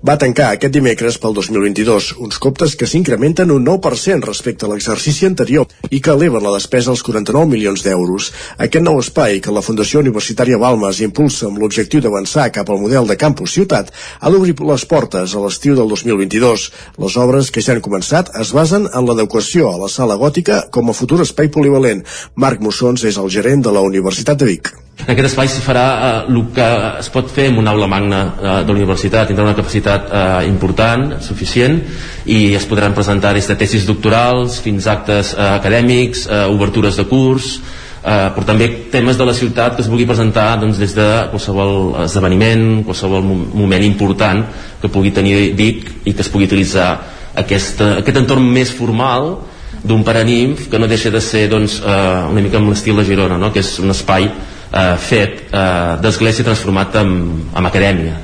va 0.03 0.17
tancar 0.19 0.49
aquest 0.51 0.73
dimecres 0.75 1.15
pel 1.15 1.31
2022, 1.37 2.09
uns 2.19 2.41
comptes 2.43 2.75
que 2.75 2.89
s'incrementen 2.91 3.53
un 3.55 3.63
9% 3.63 4.27
respecte 4.27 4.67
a 4.67 4.71
l'exercici 4.73 5.29
anterior 5.29 5.71
i 5.95 6.01
que 6.03 6.11
eleven 6.11 6.43
la 6.43 6.51
despesa 6.57 6.91
als 6.91 7.05
49 7.07 7.47
milions 7.53 7.85
d'euros. 7.85 8.33
Aquest 8.67 8.83
nou 8.83 8.99
espai 8.99 9.39
que 9.39 9.55
la 9.55 9.63
Fundació 9.63 10.03
Universitària 10.03 10.59
Balmes 10.59 10.99
impulsa 11.07 11.47
amb 11.47 11.63
l'objectiu 11.63 12.03
d'avançar 12.03 12.49
cap 12.51 12.67
al 12.67 12.83
model 12.83 13.07
de 13.07 13.15
campus 13.15 13.55
ciutat 13.55 13.95
ha 14.19 14.33
d'obrir 14.35 14.57
les 14.59 14.85
portes 14.91 15.37
a 15.37 15.45
l'estiu 15.45 15.79
del 15.79 15.87
2022. 15.87 16.67
Les 16.99 17.15
obres 17.15 17.47
que 17.47 17.63
ja 17.63 17.77
han 17.77 17.85
començat 17.87 18.35
es 18.43 18.51
basen 18.51 18.91
en 18.91 19.07
l'adequació 19.07 19.71
a 19.71 19.79
la 19.85 19.87
sala 19.87 20.19
gòtica 20.19 20.65
com 20.67 20.91
a 20.91 20.99
futur 20.99 21.23
espai 21.23 21.47
polivalent. 21.47 22.03
Marc 22.35 22.59
Mussons 22.73 23.03
és 23.05 23.19
el 23.21 23.29
gerent 23.29 23.61
de 23.61 23.69
la 23.69 23.83
Universitat 23.85 24.39
de 24.41 24.47
Vic. 24.49 24.71
En 25.03 25.11
aquest 25.13 25.27
espai 25.27 25.49
s'hi 25.51 25.61
farà 25.61 25.83
eh, 25.93 26.31
el 26.31 26.39
que 26.55 26.65
es 27.03 27.09
pot 27.13 27.29
fer 27.29 27.51
en 27.51 27.59
una 27.61 27.69
aula 27.75 27.85
magna 27.89 28.21
eh, 28.23 28.55
de 28.65 28.73
la 28.73 28.79
universitat, 28.79 29.27
tindrà 29.29 29.45
una 29.45 29.53
capacitat 29.53 30.09
eh, 30.09 30.23
important, 30.47 31.19
suficient, 31.21 31.77
i 32.25 32.55
es 32.57 32.65
podran 32.65 32.95
presentar 32.97 33.35
des 33.37 33.45
de 33.51 33.57
tesis 33.61 33.85
doctorals 33.85 34.57
fins 34.65 34.89
actes 34.89 35.35
eh, 35.35 35.45
acadèmics, 35.59 36.25
eh, 36.25 36.41
obertures 36.49 36.97
de 36.97 37.05
curs, 37.11 37.53
eh, 38.01 38.33
però 38.33 38.47
també 38.49 38.71
temes 38.95 39.21
de 39.21 39.29
la 39.29 39.37
ciutat 39.37 39.77
que 39.77 39.85
es 39.85 39.93
vulgui 39.93 40.09
presentar 40.09 40.49
doncs, 40.65 40.81
des 40.81 40.97
de 40.97 41.09
qualsevol 41.29 41.99
esdeveniment, 42.07 42.67
qualsevol 42.89 43.21
moment 43.53 43.85
important 43.85 44.47
que 44.81 44.89
pugui 44.89 45.13
tenir 45.13 45.51
Vic 45.59 45.91
i 46.09 46.17
que 46.17 46.25
es 46.25 46.33
pugui 46.33 46.49
utilitzar 46.49 46.89
aquesta, 47.37 47.99
aquest 48.01 48.23
entorn 48.25 48.49
més 48.49 48.73
formal 48.73 49.35
d'un 49.83 50.03
paranimf 50.03 50.69
que 50.71 50.79
no 50.79 50.87
deixa 50.87 51.11
de 51.11 51.21
ser 51.21 51.47
doncs, 51.51 51.79
eh, 51.83 52.31
una 52.31 52.41
mica 52.41 52.59
amb 52.59 52.71
l'estil 52.71 52.99
de 52.99 53.07
Girona 53.07 53.37
no? 53.37 53.51
que 53.51 53.63
és 53.63 53.77
un 53.83 53.91
espai 53.91 54.29
eh, 54.29 54.95
fet 54.97 55.49
eh, 55.51 55.97
d'església 56.03 56.47
transformat 56.47 57.01
en, 57.03 57.17
en 57.51 57.71
acadèmia 57.71 58.21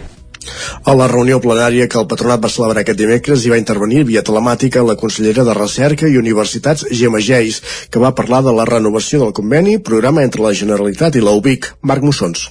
a 0.84 0.94
la 0.95 1.07
reunió 1.11 1.40
plenària 1.44 1.88
que 1.91 1.99
el 1.99 2.07
patronat 2.10 2.41
va 2.44 2.52
celebrar 2.52 2.84
aquest 2.84 2.99
dimecres 2.99 3.44
hi 3.44 3.52
va 3.53 3.60
intervenir 3.61 4.06
via 4.07 4.23
telemàtica 4.26 4.84
la 4.86 4.95
consellera 4.99 5.44
de 5.48 5.56
Recerca 5.57 6.07
i 6.07 6.18
Universitats 6.18 6.86
Gemma 6.91 7.22
Geis, 7.23 7.61
que 7.91 8.02
va 8.02 8.15
parlar 8.15 8.41
de 8.45 8.53
la 8.56 8.65
renovació 8.69 9.19
del 9.23 9.36
conveni, 9.36 9.77
programa 9.80 10.23
entre 10.23 10.44
la 10.45 10.53
Generalitat 10.53 11.19
i 11.19 11.26
la 11.26 11.36
UBIC. 11.38 11.73
Marc 11.81 12.06
Mussons. 12.06 12.48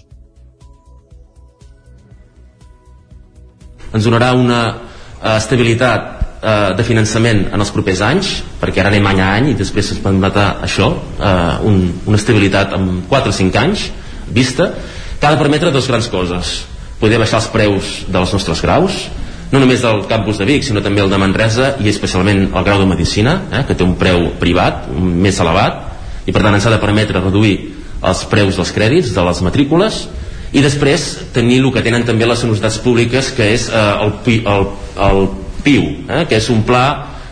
Ens 3.88 4.04
donarà 4.04 4.34
una 4.36 4.60
eh, 4.68 5.36
estabilitat 5.38 6.17
eh, 6.42 6.74
de 6.78 6.86
finançament 6.86 7.46
en 7.52 7.60
els 7.60 7.72
propers 7.74 8.02
anys 8.06 8.32
perquè 8.60 8.82
ara 8.82 8.92
anem 8.92 9.06
any 9.10 9.22
a 9.22 9.28
any 9.36 9.50
i 9.52 9.58
després 9.58 9.92
es 9.94 10.02
permetrà 10.02 10.48
això 10.64 10.90
eh, 10.94 11.68
un, 11.68 11.80
una 12.06 12.20
estabilitat 12.20 12.74
en 12.78 13.04
4 13.08 13.32
o 13.32 13.38
5 13.38 13.62
anys 13.62 13.88
vista 14.28 14.72
que 15.18 15.26
ha 15.26 15.32
de 15.34 15.40
permetre 15.40 15.72
dues 15.74 15.88
grans 15.90 16.06
coses. 16.12 16.60
Poder 17.00 17.18
baixar 17.18 17.40
els 17.40 17.50
preus 17.50 17.94
dels 18.10 18.34
nostres 18.34 18.62
graus 18.62 19.08
no 19.50 19.62
només 19.62 19.80
del 19.80 20.02
campus 20.10 20.38
de 20.38 20.46
Vic 20.48 20.66
sinó 20.66 20.82
també 20.84 21.00
el 21.02 21.10
de 21.10 21.18
Manresa 21.20 21.72
i 21.80 21.88
especialment 21.88 22.50
el 22.50 22.64
grau 22.66 22.82
de 22.82 22.88
Medicina 22.90 23.40
eh, 23.50 23.64
que 23.66 23.74
té 23.74 23.86
un 23.86 23.96
preu 24.00 24.32
privat 24.40 24.88
més 24.92 25.40
elevat 25.40 26.28
i 26.28 26.34
per 26.34 26.44
tant 26.44 26.54
ens 26.54 26.66
ha 26.68 26.74
de 26.74 26.80
permetre 26.82 27.22
reduir 27.24 27.56
els 27.98 28.22
preus 28.30 28.58
dels 28.58 28.70
crèdits, 28.70 29.14
de 29.14 29.24
les 29.26 29.40
matrícules 29.42 30.04
i 30.52 30.62
després 30.64 31.08
tenir 31.34 31.58
el 31.62 31.72
que 31.72 31.82
tenen 31.84 32.06
també 32.08 32.28
les 32.28 32.44
universitats 32.44 32.78
públiques 32.84 33.32
que 33.36 33.50
és 33.56 33.68
eh, 33.68 33.84
el, 34.04 34.14
el, 34.38 34.68
el 35.08 35.26
PIU, 35.64 35.84
eh, 36.08 36.24
que 36.28 36.38
és 36.38 36.50
un 36.54 36.62
pla 36.68 36.86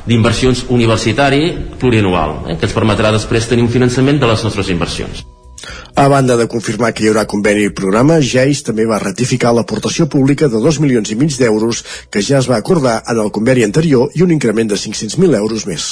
d'inversions 0.06 0.66
universitari 0.70 1.50
plurianual, 1.80 2.42
eh, 2.46 2.56
que 2.56 2.68
ens 2.68 2.76
permetrà 2.76 3.12
després 3.14 3.48
tenir 3.48 3.66
un 3.66 3.72
finançament 3.72 4.20
de 4.20 4.30
les 4.30 4.44
nostres 4.44 4.70
inversions. 4.70 5.24
A 5.96 6.08
banda 6.08 6.36
de 6.36 6.46
confirmar 6.46 6.92
que 6.92 7.02
hi 7.02 7.08
haurà 7.08 7.24
conveni 7.24 7.64
i 7.66 7.72
programa, 7.72 8.18
GEIS 8.20 8.60
també 8.66 8.84
va 8.84 8.98
ratificar 9.00 9.54
l'aportació 9.56 10.04
pública 10.12 10.50
de 10.52 10.60
2 10.60 10.78
milions 10.84 11.10
i 11.10 11.16
mig 11.16 11.38
d'euros 11.40 11.82
que 12.12 12.20
ja 12.20 12.36
es 12.38 12.48
va 12.50 12.58
acordar 12.60 12.98
en 13.08 13.22
el 13.22 13.32
conveni 13.32 13.64
anterior 13.64 14.12
i 14.14 14.22
un 14.22 14.34
increment 14.36 14.68
de 14.68 14.76
500.000 14.76 15.38
euros 15.40 15.64
més. 15.66 15.86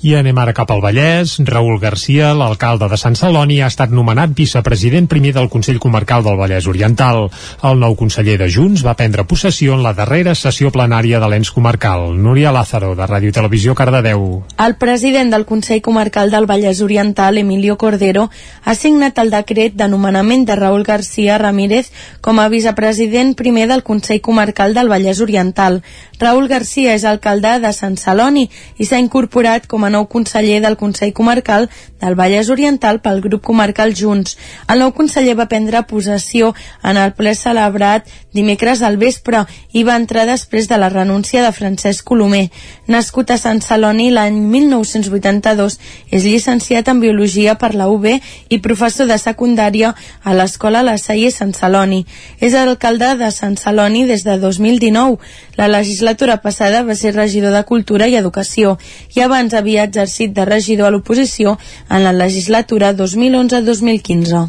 I 0.00 0.14
anem 0.16 0.38
ara 0.40 0.54
cap 0.56 0.70
al 0.72 0.80
Vallès. 0.80 1.34
Raül 1.44 1.76
Garcia, 1.76 2.30
l'alcalde 2.32 2.86
de 2.88 2.96
Sant 2.96 3.18
Celoni, 3.20 3.58
ha 3.60 3.66
estat 3.68 3.90
nomenat 3.92 4.30
vicepresident 4.32 5.04
primer 5.12 5.34
del 5.36 5.50
Consell 5.52 5.76
Comarcal 5.76 6.22
del 6.24 6.38
Vallès 6.40 6.64
Oriental. 6.70 7.26
El 7.68 7.76
nou 7.82 7.92
conseller 8.00 8.38
de 8.40 8.48
Junts 8.48 8.80
va 8.86 8.94
prendre 8.96 9.26
possessió 9.28 9.74
en 9.76 9.82
la 9.84 9.92
darrera 9.92 10.32
sessió 10.32 10.70
plenària 10.72 11.20
de 11.20 11.28
l'ens 11.28 11.50
comarcal. 11.52 12.14
Núria 12.16 12.48
Lázaro, 12.48 12.94
de 12.96 13.04
Ràdio 13.04 13.34
Televisió, 13.36 13.74
Cardedeu. 13.76 14.40
El 14.56 14.76
president 14.80 15.34
del 15.34 15.44
Consell 15.44 15.82
Comarcal 15.84 16.32
del 16.32 16.48
Vallès 16.48 16.80
Oriental, 16.80 17.36
Emilio 17.36 17.76
Cordero, 17.76 18.30
ha 18.64 18.74
signat 18.74 19.20
el 19.20 19.28
decret 19.36 19.76
de 19.76 19.90
nomenament 19.92 20.48
de 20.48 20.56
Raül 20.56 20.86
Garcia 20.88 21.36
Ramírez 21.36 21.92
com 22.24 22.40
a 22.40 22.48
vicepresident 22.48 23.34
primer 23.36 23.68
del 23.68 23.84
Consell 23.84 24.24
Comarcal 24.24 24.72
del 24.72 24.88
Vallès 24.88 25.20
Oriental. 25.20 25.82
Raül 26.20 26.48
Garcia 26.48 26.96
és 26.96 27.04
alcalde 27.04 27.58
de 27.60 27.76
Sant 27.76 28.00
Celoni 28.00 28.48
i 28.80 28.88
s'ha 28.88 28.96
incorporat 29.00 29.68
com 29.68 29.84
a 29.84 29.89
nou 29.92 30.06
conseller 30.08 30.60
del 30.64 30.78
Consell 30.80 31.12
Comarcal 31.12 31.68
del 32.00 32.16
Vallès 32.16 32.48
Oriental 32.50 33.00
pel 33.04 33.20
grup 33.20 33.44
comarcal 33.44 33.94
Junts. 33.96 34.36
El 34.68 34.80
nou 34.82 34.94
conseller 34.96 35.36
va 35.38 35.48
prendre 35.50 35.84
possessió 35.86 36.54
en 36.82 36.96
el 36.96 37.12
ple 37.18 37.34
celebrat 37.36 38.08
dimecres 38.32 38.82
al 38.82 38.96
vespre 38.96 39.44
i 39.72 39.82
va 39.84 39.96
entrar 39.98 40.26
després 40.26 40.68
de 40.70 40.78
la 40.78 40.88
renúncia 40.88 41.42
de 41.42 41.52
Francesc 41.52 42.04
Colomer. 42.06 42.48
Nascut 42.86 43.30
a 43.30 43.38
Sant 43.38 43.60
Celoni 43.64 44.10
l'any 44.14 44.38
1982, 44.52 45.78
és 46.10 46.24
llicenciat 46.24 46.88
en 46.88 47.00
Biologia 47.02 47.56
per 47.58 47.74
la 47.74 47.88
UB 47.90 48.06
i 48.10 48.60
professor 48.62 49.10
de 49.10 49.18
secundària 49.18 49.94
a 50.22 50.34
l'Escola 50.34 50.82
La 50.86 50.96
Salle 50.98 51.30
Sant 51.34 51.52
Celoni. 51.56 52.04
És 52.40 52.54
alcalde 52.54 53.14
de 53.20 53.30
Sant 53.34 53.56
Celoni 53.60 54.06
des 54.06 54.24
de 54.24 54.38
2019. 54.38 55.18
La 55.60 55.68
legislatura 55.68 56.38
passada 56.40 56.82
va 56.86 56.94
ser 56.96 57.14
regidor 57.14 57.52
de 57.52 57.64
Cultura 57.68 58.08
i 58.08 58.16
Educació 58.16 58.78
i 59.14 59.20
abans 59.20 59.54
havia 59.54 59.79
exercit 59.84 60.34
de 60.36 60.44
regidor 60.48 60.88
a 60.88 60.94
l'oposició 60.94 61.56
en 61.88 62.04
la 62.04 62.12
legislatura 62.12 62.92
2011-2015. 62.98 64.44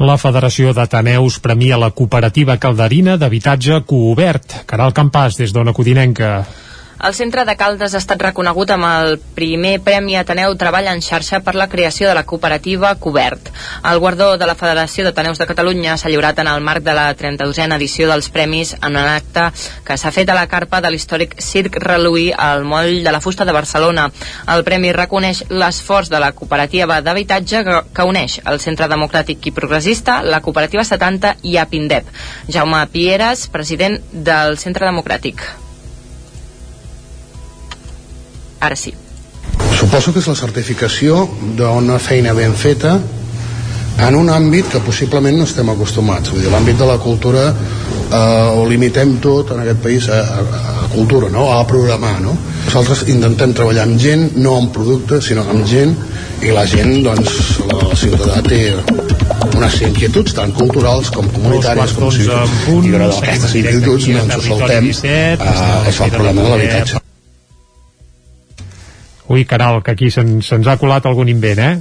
La 0.00 0.16
Federació 0.16 0.72
d'Ateneus 0.72 1.38
premia 1.44 1.76
la 1.76 1.90
cooperativa 1.92 2.56
calderina 2.56 3.18
d'habitatge 3.20 3.82
Coobert. 3.84 4.62
Caral 4.66 4.94
Campàs, 4.96 5.36
des 5.36 5.52
d'Ona 5.52 5.74
Codinenca. 5.76 6.40
El 7.02 7.14
centre 7.14 7.46
de 7.46 7.54
Caldes 7.56 7.94
ha 7.94 8.00
estat 8.02 8.20
reconegut 8.20 8.68
amb 8.74 8.84
el 8.84 9.14
primer 9.32 9.78
Premi 9.80 10.18
Ateneu 10.20 10.52
Treball 10.60 10.90
en 10.90 10.98
xarxa 11.00 11.38
per 11.40 11.54
la 11.56 11.66
creació 11.72 12.10
de 12.10 12.16
la 12.18 12.26
cooperativa 12.28 12.90
Cobert. 13.00 13.48
El 13.88 14.00
guardó 14.02 14.26
de 14.36 14.44
la 14.44 14.54
Federació 14.54 15.06
d'Ateneus 15.06 15.40
de 15.40 15.46
Catalunya 15.48 15.94
s'ha 15.96 16.10
lliurat 16.12 16.42
en 16.42 16.50
el 16.52 16.60
marc 16.60 16.84
de 16.84 16.92
la 16.98 17.06
32a 17.16 17.78
edició 17.78 18.08
dels 18.10 18.28
premis 18.34 18.74
en 18.74 18.98
un 19.00 19.08
acte 19.14 19.46
que 19.86 19.96
s'ha 19.96 20.12
fet 20.12 20.28
a 20.28 20.36
la 20.36 20.44
carpa 20.50 20.82
de 20.84 20.90
l'històric 20.92 21.38
Circ 21.40 21.80
Reluí 21.86 22.26
al 22.36 22.66
moll 22.68 23.00
de 23.06 23.16
la 23.16 23.22
fusta 23.24 23.48
de 23.48 23.56
Barcelona. 23.56 24.10
El 24.56 24.66
premi 24.68 24.92
reconeix 24.92 25.46
l'esforç 25.48 26.12
de 26.12 26.20
la 26.20 26.34
cooperativa 26.36 27.00
d'habitatge 27.00 27.64
que 27.96 28.08
uneix 28.12 28.42
el 28.44 28.60
Centre 28.60 28.90
Democràtic 28.92 29.48
i 29.48 29.56
Progressista, 29.56 30.20
la 30.20 30.44
cooperativa 30.44 30.84
70 30.84 31.38
i 31.48 31.56
Apindep. 31.56 32.12
Jaume 32.52 32.84
Pieres, 32.92 33.48
president 33.48 34.02
del 34.12 34.60
Centre 34.60 34.84
Democràtic. 34.84 35.48
Ara 38.60 38.76
sí. 38.76 38.92
Suposo 39.78 40.12
que 40.12 40.20
és 40.20 40.28
la 40.28 40.36
certificació 40.36 41.24
d'una 41.56 41.98
feina 41.98 42.34
ben 42.36 42.52
feta 42.52 42.98
en 44.06 44.16
un 44.16 44.28
àmbit 44.32 44.68
que 44.72 44.80
possiblement 44.84 45.36
no 45.36 45.46
estem 45.48 45.68
acostumats. 45.72 46.30
Vull 46.32 46.44
dir, 46.44 46.52
l'àmbit 46.52 46.78
de 46.80 46.88
la 46.88 46.98
cultura 47.00 47.48
eh, 47.50 48.16
ho 48.56 48.64
limitem 48.68 49.16
tot 49.24 49.52
en 49.54 49.62
aquest 49.64 49.82
país 49.84 50.08
a, 50.08 50.20
a, 50.20 50.62
a 50.84 50.88
cultura, 50.94 51.28
no? 51.32 51.50
a 51.52 51.64
programar. 51.68 52.18
No? 52.24 52.36
Nosaltres 52.66 53.06
intentem 53.12 53.54
treballar 53.56 53.88
amb 53.88 54.00
gent, 54.00 54.30
no 54.40 54.56
amb 54.60 54.72
productes, 54.76 55.26
sinó 55.30 55.44
amb 55.48 55.66
gent, 55.68 55.96
i 56.44 56.54
la 56.56 56.64
gent, 56.68 56.94
doncs, 57.04 57.60
la, 57.68 57.90
ciutadà 58.00 58.40
té 58.46 58.62
unes 59.56 59.76
inquietuds 59.88 60.36
tant 60.38 60.54
culturals 60.56 61.10
com 61.12 61.28
comunitàries 61.34 61.92
com 61.98 62.08
civils 62.14 62.88
i 62.88 62.94
una 62.96 63.10
d'aquestes 63.10 63.58
inquietuds 63.60 64.08
no 64.14 64.24
ens 64.24 64.38
ho 64.38 64.42
soltem 64.46 64.90
eh, 65.04 65.36
és 65.90 66.00
el 66.06 66.16
problema 66.16 66.46
de 66.46 66.48
l'habitatge 66.54 67.04
Ui, 69.30 69.44
caral, 69.46 69.78
que 69.86 69.94
aquí 69.94 70.10
se'ns 70.10 70.48
se 70.50 70.58
ha 70.58 70.78
colat 70.80 71.04
algun 71.06 71.28
invent, 71.30 71.60
eh? 71.62 71.74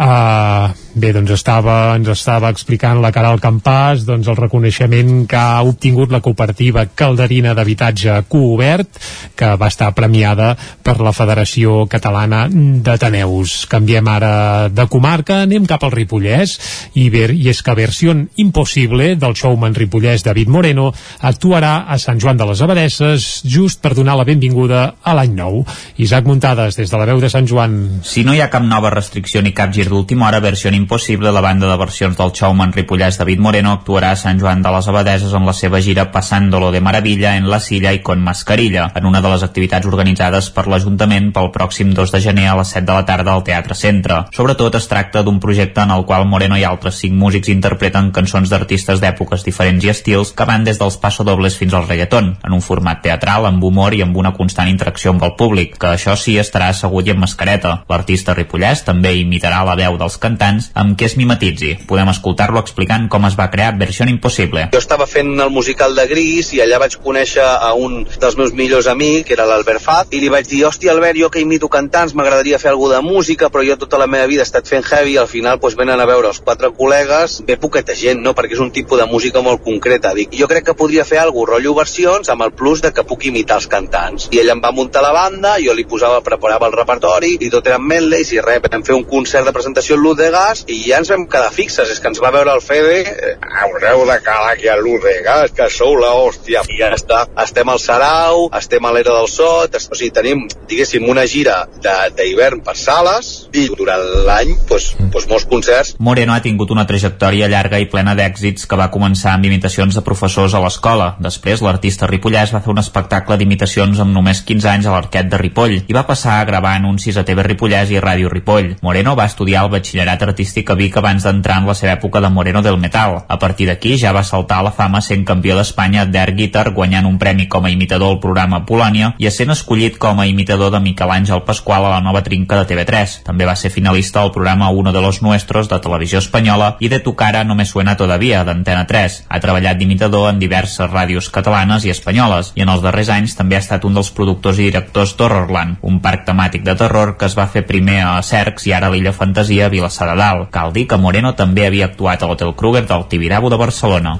Uh, 0.00 0.70
bé, 0.94 1.12
doncs 1.14 1.30
estava, 1.34 1.94
ens 1.96 2.08
estava 2.10 2.50
explicant 2.50 3.00
la 3.02 3.12
Caral 3.14 3.40
Campàs 3.42 4.02
doncs 4.08 4.28
el 4.30 4.38
reconeixement 4.38 5.24
que 5.30 5.38
ha 5.38 5.62
obtingut 5.66 6.10
la 6.10 6.22
cooperativa 6.24 6.84
calderina 6.98 7.54
d'habitatge 7.54 8.16
Coobert, 8.30 8.98
que 9.36 9.52
va 9.60 9.68
estar 9.70 9.92
premiada 9.94 10.52
per 10.82 10.98
la 11.00 11.14
Federació 11.14 11.84
Catalana 11.90 12.46
d'Ateneus. 12.50 13.66
Canviem 13.70 14.08
ara 14.10 14.32
de 14.72 14.86
comarca, 14.90 15.42
anem 15.44 15.68
cap 15.70 15.84
al 15.86 15.94
Ripollès, 15.94 16.56
i, 16.94 17.08
ver, 17.12 17.30
i 17.36 17.50
és 17.52 17.62
que 17.62 17.76
Versió 17.78 18.14
Impossible 18.42 19.14
del 19.20 19.36
showman 19.38 19.76
ripollès 19.76 20.24
David 20.26 20.50
Moreno 20.50 20.88
actuarà 21.26 21.86
a 21.86 21.98
Sant 22.02 22.18
Joan 22.20 22.40
de 22.40 22.48
les 22.48 22.62
Abadesses 22.64 23.28
just 23.46 23.80
per 23.84 23.94
donar 23.94 24.16
la 24.18 24.26
benvinguda 24.26 24.82
a 25.02 25.14
l'any 25.14 25.36
nou. 25.36 25.62
Isaac 26.02 26.26
Muntades, 26.26 26.76
des 26.78 26.90
de 26.90 26.98
la 26.98 27.06
veu 27.06 27.20
de 27.22 27.30
Sant 27.30 27.46
Joan. 27.46 28.02
Si 28.02 28.24
no 28.26 28.34
hi 28.34 28.42
ha 28.42 28.50
cap 28.50 28.64
nova 28.66 28.90
restricció 28.90 29.42
ni 29.44 29.54
cap 29.54 29.72
gir 29.74 29.86
d'última 29.88 30.28
hora, 30.28 30.42
Versió 30.42 30.70
Impossible, 30.80 31.30
la 31.30 31.42
banda 31.44 31.68
de 31.68 31.76
versions 31.76 32.16
del 32.16 32.32
showman 32.32 32.72
ripollès 32.72 33.18
David 33.20 33.40
Moreno 33.44 33.74
actuarà 33.76 34.14
a 34.14 34.18
Sant 34.18 34.38
Joan 34.40 34.62
de 34.64 34.70
les 34.72 34.86
Abadeses 34.88 35.34
en 35.36 35.44
la 35.44 35.52
seva 35.52 35.80
gira 35.84 36.06
Pasándolo 36.12 36.70
de 36.72 36.80
Maravilla 36.80 37.34
en 37.36 37.50
la 37.52 37.60
Silla 37.60 37.92
i 37.92 38.00
con 38.00 38.22
Mascarilla, 38.24 38.86
en 38.96 39.06
una 39.06 39.20
de 39.20 39.28
les 39.28 39.44
activitats 39.44 39.86
organitzades 39.86 40.48
per 40.54 40.64
l'Ajuntament 40.72 41.30
pel 41.36 41.50
pròxim 41.52 41.92
2 41.96 42.14
de 42.14 42.20
gener 42.24 42.46
a 42.48 42.54
les 42.56 42.72
7 42.72 42.86
de 42.88 42.96
la 42.96 43.04
tarda 43.04 43.34
al 43.34 43.44
Teatre 43.44 43.76
Centre. 43.76 44.22
Sobretot 44.32 44.78
es 44.80 44.88
tracta 44.88 45.22
d'un 45.26 45.40
projecte 45.40 45.84
en 45.84 45.92
el 45.92 46.06
qual 46.08 46.24
Moreno 46.30 46.56
i 46.56 46.64
altres 46.64 47.02
cinc 47.04 47.18
músics 47.20 47.52
interpreten 47.52 48.08
cançons 48.16 48.48
d'artistes 48.48 49.04
d'èpoques 49.04 49.44
diferents 49.44 49.84
i 49.84 49.92
estils 49.92 50.32
que 50.32 50.48
van 50.48 50.64
des 50.64 50.80
dels 50.80 50.96
passodobles 51.02 51.60
fins 51.60 51.76
al 51.76 51.86
reggaeton, 51.90 52.32
en 52.40 52.56
un 52.56 52.64
format 52.64 53.04
teatral, 53.04 53.50
amb 53.50 53.68
humor 53.68 53.94
i 53.94 54.00
amb 54.06 54.16
una 54.16 54.32
constant 54.32 54.72
interacció 54.72 55.12
amb 55.12 55.28
el 55.28 55.36
públic, 55.36 55.76
que 55.76 55.92
això 55.92 56.16
sí 56.16 56.38
estarà 56.40 56.72
assegut 56.72 57.06
i 57.06 57.14
amb 57.14 57.26
mascareta. 57.26 57.76
L'artista 57.92 58.38
ripollès 58.38 58.86
també 58.88 59.14
imitarà 59.20 59.60
la 59.68 59.76
veu 59.76 60.00
dels 60.00 60.16
cantants 60.16 60.69
amb 60.74 60.96
què 60.98 61.08
es 61.10 61.16
mimetitzi. 61.18 61.74
Podem 61.88 62.10
escoltar-lo 62.12 62.60
explicant 62.62 63.08
com 63.12 63.26
es 63.28 63.36
va 63.38 63.50
crear 63.50 63.72
Versió 63.80 64.06
Impossible. 64.10 64.68
Jo 64.72 64.80
estava 64.82 65.06
fent 65.10 65.32
el 65.40 65.50
musical 65.50 65.94
de 65.96 66.06
Gris 66.10 66.52
i 66.56 66.62
allà 66.64 66.80
vaig 66.82 66.96
conèixer 67.04 67.44
a 67.44 67.72
un 67.74 68.04
dels 68.10 68.36
meus 68.38 68.54
millors 68.56 68.88
amics, 68.90 69.26
que 69.28 69.36
era 69.36 69.46
l'Albert 69.48 69.82
Faz, 69.82 70.10
i 70.14 70.20
li 70.22 70.30
vaig 70.32 70.48
dir, 70.48 70.62
hòstia 70.66 70.92
Albert, 70.94 71.18
jo 71.20 71.30
que 71.30 71.42
imito 71.42 71.68
cantants, 71.68 72.14
m'agradaria 72.14 72.58
fer 72.62 72.72
alguna 72.72 73.00
de 73.00 73.06
música, 73.06 73.50
però 73.50 73.64
jo 73.66 73.76
tota 73.80 73.98
la 74.00 74.08
meva 74.10 74.28
vida 74.30 74.44
he 74.44 74.48
estat 74.48 74.68
fent 74.68 74.86
heavy 74.86 75.14
i 75.14 75.20
al 75.20 75.28
final 75.30 75.60
pues, 75.60 75.76
venen 75.78 76.00
a 76.00 76.08
veure 76.08 76.30
els 76.32 76.40
quatre 76.44 76.72
col·legues, 76.76 77.40
ve 77.46 77.58
poqueta 77.60 77.94
gent, 77.94 78.22
no? 78.24 78.34
perquè 78.34 78.56
és 78.56 78.62
un 78.64 78.72
tipus 78.74 78.98
de 79.00 79.06
música 79.10 79.42
molt 79.44 79.62
concreta. 79.64 80.14
Dic, 80.16 80.34
jo 80.36 80.48
crec 80.50 80.70
que 80.70 80.76
podria 80.78 81.04
fer 81.04 81.20
alguna 81.22 81.54
rotllo 81.54 81.74
versions 81.74 82.28
amb 82.30 82.44
el 82.44 82.52
plus 82.56 82.82
de 82.84 82.92
que 82.94 83.04
puc 83.06 83.24
imitar 83.30 83.58
els 83.60 83.68
cantants. 83.70 84.28
I 84.34 84.42
ell 84.42 84.52
em 84.54 84.62
va 84.62 84.72
muntar 84.76 85.02
la 85.02 85.12
banda, 85.14 85.56
jo 85.62 85.74
li 85.74 85.86
posava, 85.88 86.20
preparava 86.24 86.68
el 86.68 86.76
repertori, 86.76 87.36
i 87.40 87.50
tot 87.52 87.66
eren 87.70 87.86
medleys, 87.86 88.32
i 88.34 88.42
res, 88.44 88.62
vam 88.70 88.84
fer 88.86 88.96
un 88.96 89.06
concert 89.08 89.48
de 89.48 89.54
presentació 89.56 89.96
al 89.96 90.16
de 90.16 90.30
Gas 90.60 90.64
i 90.68 90.88
ja 90.88 90.98
ens 91.00 91.10
vam 91.10 91.26
quedar 91.28 91.50
fixes, 91.52 91.90
és 91.90 92.00
que 92.00 92.08
ens 92.08 92.20
va 92.20 92.30
veure 92.30 92.52
el 92.52 92.60
Fede 92.60 93.00
eh, 93.02 93.36
haureu 93.62 94.04
de 94.06 94.18
calar 94.24 94.52
aquí 94.54 94.68
a 94.68 94.76
l'Ut 94.76 95.02
de 95.02 95.22
Gas 95.24 95.52
que 95.56 95.68
sou 95.70 95.96
la 95.98 96.12
hòstia 96.12 96.62
i 96.68 96.78
ja 96.80 96.90
està, 96.94 97.26
estem 97.42 97.68
al 97.68 97.80
Sarau 97.80 98.48
estem 98.56 98.84
a 98.84 98.92
l'Era 98.92 99.14
del 99.16 99.28
Sot 99.28 99.74
o 99.76 99.94
sigui, 99.94 100.10
tenim, 100.10 100.46
diguéssim, 100.68 101.06
una 101.08 101.26
gira 101.26 101.66
d'hivern 101.80 102.62
per 102.64 102.76
sales 102.76 103.48
i 103.52 103.68
durant 103.76 104.02
l'any, 104.26 104.54
doncs, 104.68 104.90
doncs 105.12 105.28
molts 105.30 105.46
concerts 105.50 105.94
Moreno 105.98 106.34
ha 106.34 106.42
tingut 106.44 106.70
una 106.70 106.86
trajectòria 106.88 107.48
llarga 107.48 107.80
i 107.80 107.88
plena 107.90 108.16
d'èxits 108.18 108.66
que 108.68 108.78
va 108.78 108.90
començar 108.92 109.34
amb 109.34 109.48
imitacions 109.48 109.96
de 109.96 110.04
professors 110.04 110.54
a 110.54 110.60
l'escola. 110.62 111.14
Després, 111.20 111.62
l'artista 111.64 112.08
ripollès 112.08 112.52
va 112.54 112.62
fer 112.64 112.72
un 112.72 112.80
espectacle 112.82 113.36
d'imitacions 113.40 114.00
amb 114.02 114.14
només 114.14 114.42
15 114.46 114.68
anys 114.70 114.88
a 114.88 114.94
l'Arquet 114.94 115.30
de 115.30 115.40
Ripoll 115.40 115.76
i 115.80 115.96
va 115.96 116.06
passar 116.08 116.38
a 116.40 116.46
gravar 116.48 116.76
anuncis 116.78 117.16
a 117.16 117.24
TV 117.26 117.44
Ripollès 117.46 117.92
i 117.92 118.00
Ràdio 118.02 118.30
Ripoll. 118.32 118.74
Moreno 118.82 119.16
va 119.18 119.28
estudiar 119.30 119.64
el 119.64 119.72
batxillerat 119.72 120.22
artístic 120.28 120.49
a 120.50 120.74
Vic 120.74 120.96
abans 120.96 121.24
d'entrar 121.24 121.58
en 121.60 121.66
la 121.66 121.74
seva 121.74 121.92
època 121.92 122.20
de 122.20 122.28
Moreno 122.28 122.62
del 122.62 122.78
Metal. 122.78 123.24
A 123.28 123.38
partir 123.38 123.66
d'aquí 123.68 123.96
ja 123.98 124.12
va 124.12 124.22
saltar 124.24 124.58
a 124.58 124.62
la 124.62 124.72
fama 124.72 125.00
sent 125.00 125.24
campió 125.24 125.56
d'Espanya 125.56 126.04
d'Air 126.06 126.34
Guitar, 126.34 126.70
guanyant 126.74 127.06
un 127.06 127.18
premi 127.18 127.46
com 127.48 127.64
a 127.64 127.70
imitador 127.70 128.10
al 128.10 128.20
programa 128.20 128.64
Polònia 128.66 129.14
i 129.18 129.30
sent 129.30 129.50
escollit 129.50 129.98
com 129.98 130.20
a 130.20 130.26
imitador 130.26 130.72
de 130.74 130.80
Miquel 130.80 131.10
Àngel 131.10 131.44
Pasqual 131.46 131.86
a 131.86 131.94
la 131.94 132.00
nova 132.00 132.22
trinca 132.22 132.58
de 132.58 132.66
TV3. 132.66 133.22
També 133.24 133.46
va 133.46 133.56
ser 133.56 133.70
finalista 133.70 134.20
al 134.20 134.32
programa 134.32 134.70
Uno 134.70 134.92
de 134.92 135.00
los 135.00 135.22
Nuestros 135.22 135.68
de 135.68 135.78
Televisió 135.78 136.18
Espanyola 136.18 136.76
i 136.80 136.88
de 136.88 136.98
Tu 137.00 137.14
cara 137.14 137.44
no 137.44 137.54
me 137.54 137.64
suena 137.64 137.96
todavía 137.96 138.44
d'Antena 138.44 138.86
3. 138.86 139.24
Ha 139.28 139.40
treballat 139.40 139.78
d'imitador 139.78 140.30
en 140.30 140.38
diverses 140.38 140.90
ràdios 140.90 141.30
catalanes 141.30 141.84
i 141.84 141.94
espanyoles 141.94 142.52
i 142.56 142.66
en 142.66 142.74
els 142.74 142.82
darrers 142.82 143.10
anys 143.14 143.36
també 143.38 143.56
ha 143.56 143.64
estat 143.64 143.84
un 143.84 143.94
dels 143.94 144.10
productors 144.10 144.58
i 144.58 144.68
directors 144.70 145.16
d'Horrorland, 145.16 145.78
un 145.82 146.00
parc 146.00 146.26
temàtic 146.26 146.64
de 146.66 146.74
terror 146.74 147.16
que 147.18 147.28
es 147.30 147.36
va 147.38 147.46
fer 147.46 147.66
primer 147.66 148.00
a 148.04 148.18
Cercs 148.22 148.66
i 148.66 148.74
ara 148.76 148.88
a 148.88 148.94
l'Illa 148.94 149.12
Fantasia 149.12 149.66
a 149.66 149.72
Vilassar 149.72 150.08
de 150.10 150.16
Dalt. 150.18 150.39
Cal 150.50 150.72
dir 150.72 150.86
que 150.88 151.00
Moreno 151.00 151.34
també 151.36 151.66
havia 151.66 151.90
actuat 151.90 152.22
a 152.22 152.30
l'Hotel 152.30 152.56
Kruger 152.56 152.86
del 152.88 153.08
Tibidabo 153.12 153.50
de 153.52 153.60
Barcelona. 153.60 154.18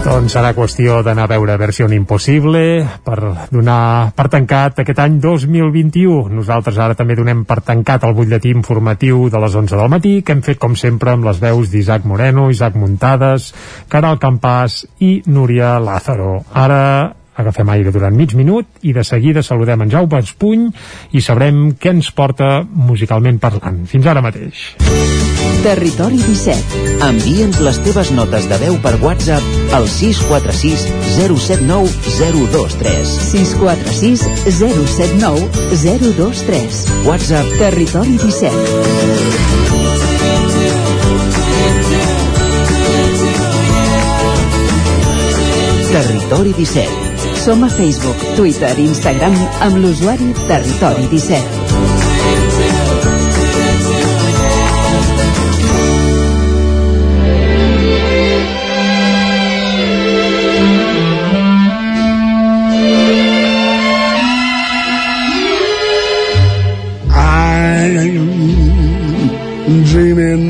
Doncs 0.00 0.32
serà 0.32 0.54
qüestió 0.56 1.02
d'anar 1.04 1.26
a 1.26 1.30
veure 1.30 1.54
Versió 1.60 1.84
Impossible 1.92 2.62
per 3.04 3.18
donar 3.52 4.10
per 4.16 4.24
tancat 4.32 4.80
aquest 4.80 4.98
any 5.04 5.18
2021. 5.20 6.32
Nosaltres 6.32 6.80
ara 6.80 6.96
també 6.96 7.18
donem 7.18 7.44
per 7.44 7.60
tancat 7.60 8.06
el 8.08 8.16
butlletí 8.16 8.50
informatiu 8.56 9.28
de 9.28 9.44
les 9.44 9.54
11 9.60 9.76
del 9.76 9.92
matí, 9.92 10.14
que 10.24 10.32
hem 10.32 10.40
fet 10.42 10.58
com 10.58 10.74
sempre 10.74 11.12
amb 11.12 11.28
les 11.28 11.38
veus 11.44 11.68
d'Isaac 11.68 12.08
Moreno, 12.08 12.48
Isaac 12.50 12.80
Muntades, 12.80 13.52
Caral 13.92 14.18
Campàs 14.18 14.86
i 15.04 15.20
Núria 15.28 15.76
Lázaro. 15.78 16.40
Ara 16.56 17.19
agafem 17.36 17.68
aire 17.70 17.92
durant 17.92 18.16
mig 18.16 18.34
minut 18.34 18.66
i 18.82 18.92
de 18.92 19.04
seguida 19.04 19.42
saludem 19.42 19.82
en 19.82 19.90
Jaume 19.90 20.18
Espuny 20.20 20.68
i 21.12 21.20
sabrem 21.22 21.70
què 21.78 21.94
ens 21.94 22.10
porta 22.16 22.60
musicalment 22.64 23.38
parlant. 23.42 23.86
Fins 23.90 24.06
ara 24.06 24.22
mateix. 24.24 24.74
Territori 25.60 26.16
17. 26.24 26.80
Envia'ns 27.04 27.58
les 27.60 27.78
teves 27.84 28.10
notes 28.16 28.46
de 28.48 28.56
veu 28.62 28.78
per 28.80 28.94
WhatsApp 29.02 29.74
al 29.76 29.84
646 29.88 30.86
079 31.18 31.90
023. 32.16 33.04
646 33.28 34.24
079 34.56 35.48
023. 35.84 36.80
WhatsApp 37.04 37.46
Territori 37.60 38.16
17. 38.18 39.50
Territori 45.90 46.52
17. 46.56 47.09
Som 47.44 47.64
a 47.64 47.68
Facebook, 47.68 48.16
Twitter 48.36 48.78
i 48.78 48.84
Instagram 48.84 49.32
amb 49.64 49.76
l'usuari 49.80 50.34
Territori 50.48 51.08
17. 51.08 51.70
I'm 69.70 69.84
dreaming 69.84 70.44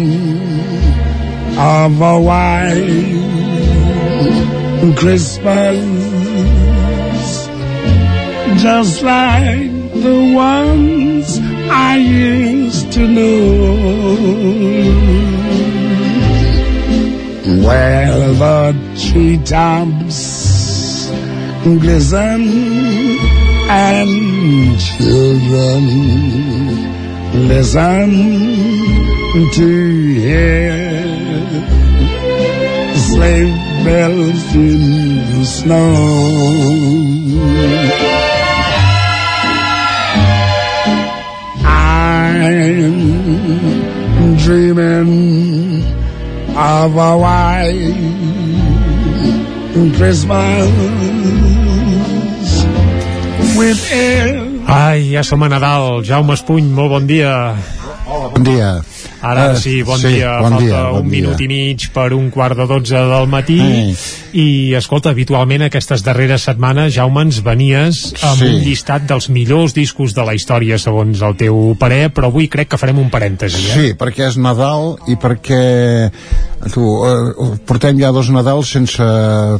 of 1.57 2.01
a 2.03 2.19
white 2.19 3.21
Christmas, 4.97 6.10
just 8.61 9.03
like 9.03 9.73
the 10.03 10.32
ones 10.35 11.39
I 11.70 11.97
used 11.97 12.93
to 12.93 13.09
know, 13.09 13.70
where 17.66 18.19
the 18.43 18.74
treetops 19.07 20.20
glisten 21.65 22.43
and 23.70 24.78
children 24.78 25.82
listen 27.49 28.11
to 29.53 29.69
hear 30.20 30.91
sleigh 33.09 33.53
bells 33.85 34.55
in 34.55 34.81
the 35.39 35.45
snow. 35.47 36.61
Dreaming 44.45 45.83
of 46.57 46.97
a 46.97 47.12
white 47.17 47.95
Christmas 49.97 50.69
with 53.57 53.81
air 53.93 54.51
Ai, 54.71 55.11
ja 55.11 55.27
som 55.27 55.43
a 55.43 55.49
Nadal. 55.51 56.07
Jaume 56.07 56.39
Espuny, 56.39 56.71
molt 56.71 56.95
bon 56.95 57.05
dia. 57.11 57.59
Bon 58.07 58.45
dia. 58.47 58.79
Ara 59.22 59.52
Eh, 59.52 59.56
sí, 59.56 59.82
bon 59.82 59.98
sí, 60.01 60.09
dia. 60.14 60.38
bon 60.40 60.52
Falta 60.55 60.64
dia, 60.64 60.82
bon 60.90 61.02
un 61.02 61.10
dia. 61.10 61.20
minut 61.20 61.40
i 61.44 61.48
mig 61.48 61.88
per 61.92 62.12
un 62.16 62.30
quart 62.30 62.56
de 62.56 62.66
dotze 62.66 62.97
del 62.97 63.26
matí. 63.28 63.59
Ai. 63.60 63.97
I, 64.32 64.74
escolta, 64.78 65.10
habitualment 65.10 65.62
aquestes 65.66 66.02
darreres 66.06 66.42
setmanes, 66.48 66.94
Jaume, 66.94 67.22
ens 67.26 67.42
venies 67.44 68.14
amb 68.22 68.38
Sí. 68.40 68.47
un 68.47 68.60
llistat 68.64 69.02
dels 69.06 69.28
millors 69.28 69.74
discos 69.74 70.14
de 70.14 70.24
la 70.24 70.34
història, 70.34 70.78
segons 70.78 71.20
el 71.20 71.36
teu 71.36 71.76
parer, 71.78 72.10
però 72.14 72.26
avui 72.32 72.48
crec 72.48 72.68
que 72.68 72.78
farem 72.78 72.98
un 72.98 73.10
parèntesi, 73.10 73.66
eh? 73.68 73.74
Sí, 73.74 73.92
perquè 73.94 74.28
és 74.28 74.36
Nadal 74.38 74.97
i 75.09 75.16
perquè 75.16 76.10
tu, 76.69 76.85
eh, 77.07 77.59
portem 77.65 77.99
ja 78.01 78.11
dos 78.12 78.28
Nadals 78.28 78.73
sense 78.74 79.05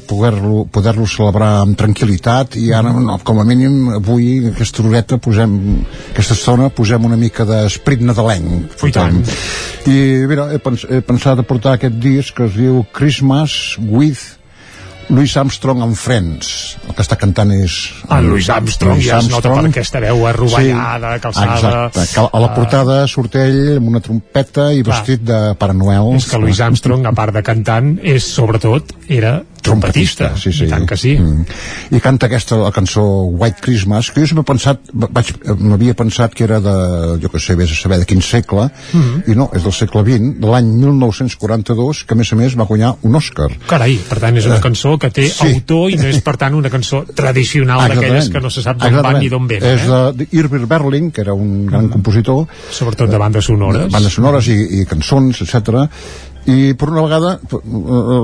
poder-lo 0.09 0.67
poder 0.69 0.95
celebrar 1.09 1.63
amb 1.63 1.79
tranquil·litat 1.79 2.59
i 2.61 2.73
ara, 2.77 2.93
no, 2.93 3.19
com 3.25 3.41
a 3.41 3.45
mínim, 3.45 3.89
avui 3.97 4.51
aquesta 4.51 4.85
horeta 4.85 5.17
posem, 5.19 5.55
aquesta 6.13 6.37
estona 6.37 6.69
posem 6.69 7.05
una 7.09 7.17
mica 7.17 7.47
d'esprit 7.49 8.05
nadalenc. 8.05 8.77
I 8.85 8.93
tant. 8.93 9.23
I 9.89 9.97
mira, 10.29 10.51
he, 10.53 10.61
pens 10.61 10.85
he 10.85 11.01
pensat 11.01 11.41
a 11.41 11.47
portar 11.47 11.79
aquest 11.79 11.97
disc 12.03 12.37
que 12.37 12.51
es 12.51 12.59
diu 12.59 12.85
Christmas 12.93 13.79
with 13.81 14.40
Louis 15.11 15.33
Armstrong 15.37 15.83
and 15.83 15.97
Friends 15.99 16.77
el 16.87 16.95
que 16.95 17.03
està 17.03 17.17
cantant 17.19 17.51
és 17.55 17.75
En 18.11 18.29
Louis 18.31 18.49
Armstrong 18.51 19.01
ja 19.03 19.19
es 19.19 19.29
nota 19.31 19.51
per 19.53 19.65
aquesta 19.69 20.01
veu 20.03 20.25
arrovellada, 20.27 21.17
calçada. 21.23 21.57
exacte, 21.91 22.07
que 22.15 22.21
a 22.21 22.41
la 22.41 22.47
Ah. 22.51 22.55
portada 22.55 23.07
surt 23.09 23.35
ell 23.37 23.77
amb 23.79 23.89
una 23.89 24.01
trompeta 24.01 24.73
i 24.73 24.83
Clar. 24.83 24.97
vestit 25.01 25.21
de 25.27 25.55
Pare 25.59 25.75
Noel 25.75 26.15
És 26.17 26.27
que 26.31 26.39
Louis 26.39 26.61
Armstrong, 26.61 27.07
a 27.07 27.13
part 27.13 27.35
de 27.35 27.43
cantant, 27.43 27.99
és 28.03 28.23
sobretot, 28.25 28.93
era 29.09 29.43
trompetista. 29.63 30.33
sí, 30.37 30.53
sí. 30.53 30.65
I 30.65 30.69
tant 30.69 30.87
que 30.89 30.97
sí. 30.97 31.17
Mm. 31.19 31.45
I 31.97 32.01
canta 32.01 32.27
aquesta, 32.27 32.57
la 32.57 32.71
cançó 32.73 33.03
White 33.31 33.61
Christmas, 33.63 34.11
que 34.11 34.21
jo 34.21 34.27
sempre 34.27 34.43
he 34.43 34.51
pensat, 34.53 34.81
vaig, 34.93 35.33
m'havia 35.59 35.95
pensat 35.95 36.35
que 36.35 36.45
era 36.45 36.61
de, 36.61 36.75
jo 37.23 37.29
que 37.31 37.39
sé, 37.41 37.55
vés 37.57 37.71
a 37.73 37.75
saber 37.79 37.99
de 38.01 38.07
quin 38.07 38.23
segle, 38.23 38.71
Mhm. 38.93 39.23
i 39.31 39.35
no, 39.35 39.51
és 39.55 39.63
del 39.63 39.73
segle 39.73 40.03
XX, 40.03 40.41
de 40.41 40.47
l'any 40.47 40.67
1942, 40.81 42.05
que 42.05 42.15
a 42.15 42.17
més 42.17 42.33
a 42.33 42.37
més 42.37 42.57
va 42.59 42.65
guanyar 42.65 42.95
un 43.03 43.15
Òscar. 43.15 43.49
Carai, 43.69 43.97
per 44.09 44.19
tant 44.21 44.37
és 44.37 44.47
una 44.47 44.57
Eh, 44.57 44.61
cançó 44.61 44.99
que 44.99 45.11
té 45.11 45.29
sí. 45.29 45.47
autor 45.55 45.91
i 45.91 45.97
no 45.97 46.09
és 46.09 46.21
per 46.23 46.37
tant 46.37 46.55
una 46.55 46.71
cançó 46.71 47.05
tradicional 47.15 47.89
d'aquelles 47.89 48.29
que 48.31 48.41
no 48.41 48.51
se 48.51 48.63
sap 48.63 48.79
d'on 48.79 49.01
van 49.03 49.19
ni 49.21 49.29
d'on 49.29 49.47
venen. 49.47 49.69
És 49.77 49.83
Eh? 49.83 49.87
de, 49.89 50.13
de 50.25 50.29
Irving 50.33 50.67
Berlin, 50.69 51.11
que 51.11 51.21
era 51.23 51.33
un 51.35 51.67
gran 51.67 51.89
compositor. 51.89 52.47
Sobretot 52.71 53.11
de 53.11 53.19
bandes 53.19 53.45
sonores. 53.45 53.91
Bandes 53.93 54.13
sonores 54.13 54.47
i, 54.49 54.81
i 54.81 54.85
cançons, 54.87 55.41
etc. 55.43 55.89
i 56.51 56.75
per 56.79 56.89
una 56.91 57.05
vegada 57.07 57.35
eh, 57.39 57.61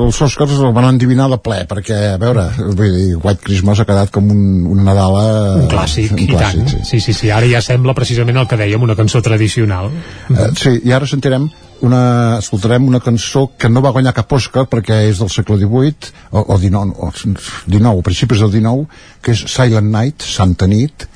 els 0.07 0.21
Oscars 0.27 0.57
el 0.59 0.75
van 0.77 0.89
endivinar 0.91 1.29
de 1.33 1.39
ple 1.43 1.63
perquè, 1.71 1.99
a 2.15 2.21
veure, 2.23 2.47
vull 2.59 2.97
dir, 2.97 3.19
White 3.23 3.45
Christmas 3.47 3.83
ha 3.83 3.87
quedat 3.89 4.13
com 4.15 4.31
un, 4.33 4.43
una 4.73 4.89
Nadala 4.91 5.27
Un 5.63 5.71
clàssic, 5.71 6.13
un 6.15 6.25
i 6.25 6.29
clàssic, 6.31 6.65
tant. 6.65 6.73
sí. 6.73 6.83
Sí, 6.97 7.01
sí, 7.05 7.15
sí, 7.21 7.31
ara 7.35 7.49
ja 7.51 7.63
sembla 7.65 7.95
precisament 7.97 8.41
el 8.43 8.49
que 8.51 8.59
dèiem, 8.61 8.83
una 8.83 8.97
cançó 8.99 9.23
tradicional. 9.25 9.91
Eh, 10.31 10.51
sí, 10.59 10.77
i 10.87 10.95
ara 10.97 11.09
sentirem 11.11 11.49
una, 11.87 12.39
escoltarem 12.39 12.87
una 12.89 13.01
cançó 13.05 13.51
que 13.59 13.69
no 13.69 13.83
va 13.85 13.93
guanyar 13.95 14.15
cap 14.17 14.33
Òscar 14.33 14.67
perquè 14.73 15.03
és 15.11 15.21
del 15.21 15.31
segle 15.33 15.59
XVIII 15.61 16.13
o, 16.33 16.45
o 16.55 16.59
XIX, 16.61 16.95
o 16.97 17.11
XIX, 17.13 18.03
principis 18.07 18.45
del 18.45 18.55
XIX 18.55 18.87
que 19.23 19.35
és 19.37 19.45
Silent 19.53 19.91
Night, 19.93 20.25
Santa 20.25 20.69
Nit 20.71 21.07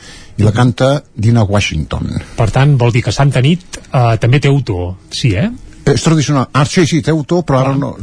i 0.40 0.44
la 0.44 0.52
canta 0.56 0.92
Dina 1.14 1.44
Washington 1.44 2.12
Per 2.36 2.48
tant, 2.52 2.76
vol 2.80 2.92
dir 2.92 3.02
que 3.04 3.12
Santa 3.12 3.42
Nit 3.44 3.80
eh, 3.88 4.16
també 4.20 4.40
té 4.40 4.52
autor, 4.52 4.94
sí, 5.12 5.34
eh? 5.36 5.48
És 5.94 6.02
tradicional, 6.04 6.48
ah 6.52 6.64
sí, 6.66 6.86
sí, 6.86 7.00
té 7.02 7.10
autor 7.10 7.42
però 7.48 7.60
ara 7.64 7.74
no, 7.76 7.94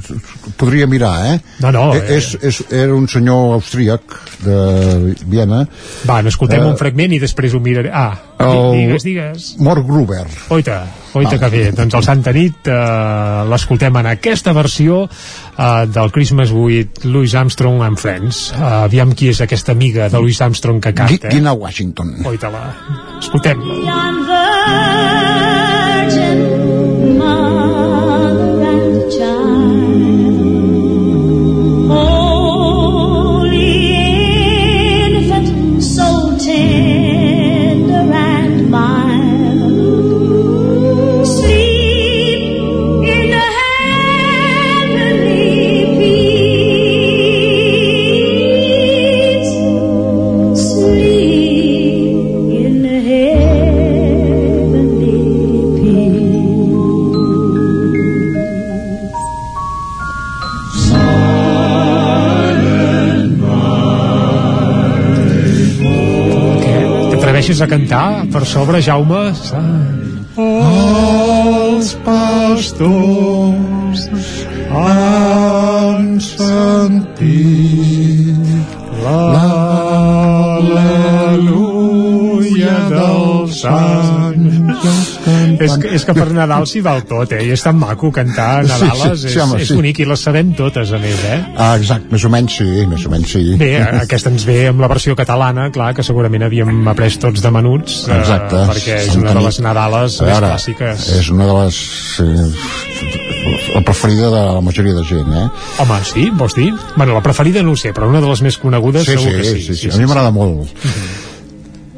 podria 0.57 0.87
mirar 0.87 1.13
eh? 1.33 1.39
No, 1.63 1.71
no, 1.71 1.85
Eh, 1.95 2.17
és, 2.17 2.33
és, 2.41 2.61
era 2.71 2.93
un 2.95 3.07
senyor 3.07 3.53
austríac 3.57 4.01
de 4.43 5.15
Viena 5.25 5.63
Va, 6.07 6.21
n'escoltem 6.21 6.61
Eh, 6.61 6.65
un 6.71 6.77
fragment 6.77 7.13
i 7.13 7.19
després 7.19 7.53
ho 7.53 7.59
miraré. 7.59 7.89
Ah, 7.93 8.13
el- 8.39 8.71
digues, 8.77 9.03
digues. 9.03 9.55
Mort 9.59 9.85
Gruber 9.87 10.25
Oita, 10.49 10.85
oita 11.17 11.37
que 11.39 11.49
bé. 11.49 11.71
Doncs 11.71 11.93
el 11.97 12.03
Santa 12.05 12.31
Nit 12.35 12.67
eh, 12.67 13.45
l'escoltem 13.49 13.95
en 13.97 14.05
aquesta 14.13 14.53
versió 14.53 15.03
eh, 15.09 15.85
del 15.87 16.11
Christmas 16.11 16.51
with 16.51 17.03
Louis 17.05 17.33
Armstrong 17.35 17.81
and 17.83 17.97
Friends. 17.97 18.51
Eh, 18.53 18.61
aviam 18.61 19.13
qui 19.17 19.29
és 19.33 19.41
aquesta 19.41 19.71
amiga 19.73 20.09
de 20.09 20.17
Louis 20.21 20.39
Armstrong 20.41 20.79
que 20.83 20.93
canta. 20.93 21.27
Eh? 21.27 21.33
Dina 21.33 21.53
Washington 21.53 22.17
Oita-la. 22.25 22.65
Escoltem. 23.19 23.57
Virgin 26.07 26.46
time. 29.09 29.46
Atreveixes 67.47 67.61
a 67.61 67.67
cantar 67.67 68.25
per 68.31 68.45
sobre, 68.45 68.81
Jaume? 68.81 69.33
Els 70.37 71.93
pastors 72.03 74.09
han 74.69 76.19
sentit 76.19 78.35
l'aleluia 79.03 79.69
dels 82.91 83.63
És 85.27 85.75
que, 85.81 85.91
és 85.97 86.05
que 86.07 86.13
per 86.17 86.27
Nadal 86.37 86.67
s'hi 86.69 86.81
val 86.85 87.03
tot, 87.09 87.33
eh? 87.35 87.41
I 87.47 87.51
és 87.55 87.63
tan 87.63 87.77
maco 87.79 88.11
cantar 88.15 88.63
Sí, 88.65 88.71
sí, 88.71 88.85
Nadales, 88.85 89.21
sí, 89.21 89.27
és, 89.31 89.37
home, 89.43 89.59
és 89.61 89.71
sí. 89.71 89.77
bonic 89.77 90.01
i 90.03 90.07
les 90.09 90.23
sabem 90.27 90.53
totes, 90.57 90.91
a 90.95 90.99
més, 91.03 91.23
eh? 91.27 91.39
Ah, 91.55 91.73
exacte, 91.79 92.11
més 92.13 92.25
o 92.27 92.31
menys 92.33 92.57
sí, 92.61 92.67
més 92.89 93.05
o 93.07 93.11
menys 93.13 93.33
sí. 93.35 93.43
Bé, 93.59 93.71
aquesta 94.03 94.31
ens 94.33 94.45
ve 94.47 94.59
amb 94.71 94.83
la 94.83 94.89
versió 94.91 95.15
catalana, 95.19 95.69
clar, 95.75 95.91
que 95.97 96.05
segurament 96.05 96.47
havíem 96.47 96.87
après 96.93 97.17
tots 97.21 97.43
de 97.43 97.51
menuts, 97.53 98.03
eh, 98.07 98.19
Exacte. 98.21 98.63
perquè 98.71 98.99
és 99.07 99.15
una 99.19 99.35
de 99.37 99.45
les 99.47 99.61
Nadales 99.65 100.19
A 100.21 100.25
més 100.27 100.33
veure, 100.33 100.51
clàssiques. 100.53 101.09
És 101.19 101.31
una 101.33 101.49
de 101.49 101.59
les... 101.61 101.81
Eh, 102.23 102.95
la 103.75 103.81
preferida 103.85 104.27
de 104.29 104.41
la 104.55 104.61
majoria 104.61 104.93
de 104.97 105.03
gent, 105.07 105.31
eh? 105.31 105.45
Home, 105.83 105.99
sí, 106.03 106.29
vols 106.35 106.55
dir? 106.57 106.71
Bueno, 106.95 107.13
la 107.13 107.21
preferida 107.23 107.63
no 107.63 107.75
ho 107.75 107.79
sé, 107.79 107.93
però 107.95 108.09
una 108.09 108.19
de 108.23 108.27
les 108.27 108.41
més 108.43 108.57
conegudes 108.59 109.05
Sí, 109.07 109.15
segur 109.15 109.31
sí, 109.31 109.37
que 109.37 109.43
sí. 109.45 109.61
sí, 109.63 109.75
sí, 109.85 109.89
a 109.93 110.01
mi 110.01 110.07
m'agrada 110.09 110.33
molt. 110.35 110.67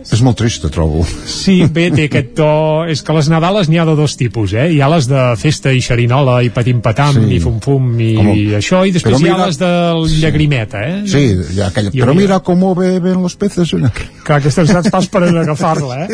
És 0.09 0.23
molt 0.25 0.39
trista, 0.41 0.71
trobo. 0.73 1.03
Sí, 1.29 1.59
bé, 1.69 1.89
té 1.93 2.07
aquest 2.07 2.31
to... 2.39 2.47
És 2.89 3.03
que 3.05 3.13
les 3.13 3.27
Nadales 3.29 3.67
n'hi 3.69 3.77
ha 3.77 3.83
de 3.85 3.93
dos 3.93 4.15
tipus, 4.17 4.55
eh? 4.57 4.63
Hi 4.73 4.79
ha 4.81 4.87
les 4.89 5.05
de 5.09 5.19
festa 5.37 5.69
i 5.75 5.83
xerinola 5.85 6.39
i 6.41 6.49
patim-patam 6.49 7.19
Sí. 7.19 7.35
i 7.35 7.39
fum-fum 7.43 7.91
i 8.01 8.07
Com- 8.17 8.31
això, 8.57 8.79
i 8.89 8.93
després 8.95 9.13
Però 9.13 9.19
hi 9.21 9.29
ha 9.29 9.35
mira- 9.37 9.45
les 9.51 9.59
del 9.61 10.01
llagrimeta, 10.23 10.81
eh? 10.81 10.95
Sí, 11.05 11.21
hi 11.53 11.61
ha 11.61 11.67
aquella... 11.69 11.91
I 11.93 12.01
Però 12.01 12.15
mira 12.17 12.39
com 12.41 12.65
beben 12.79 13.21
los 13.21 13.35
peces. 13.37 13.69
Clar, 14.25 14.39
aquesta 14.39 14.65
ens 14.65 14.89
pas 14.89 15.07
per 15.13 15.21
agafar-la, 15.29 15.99
eh? 16.07 16.09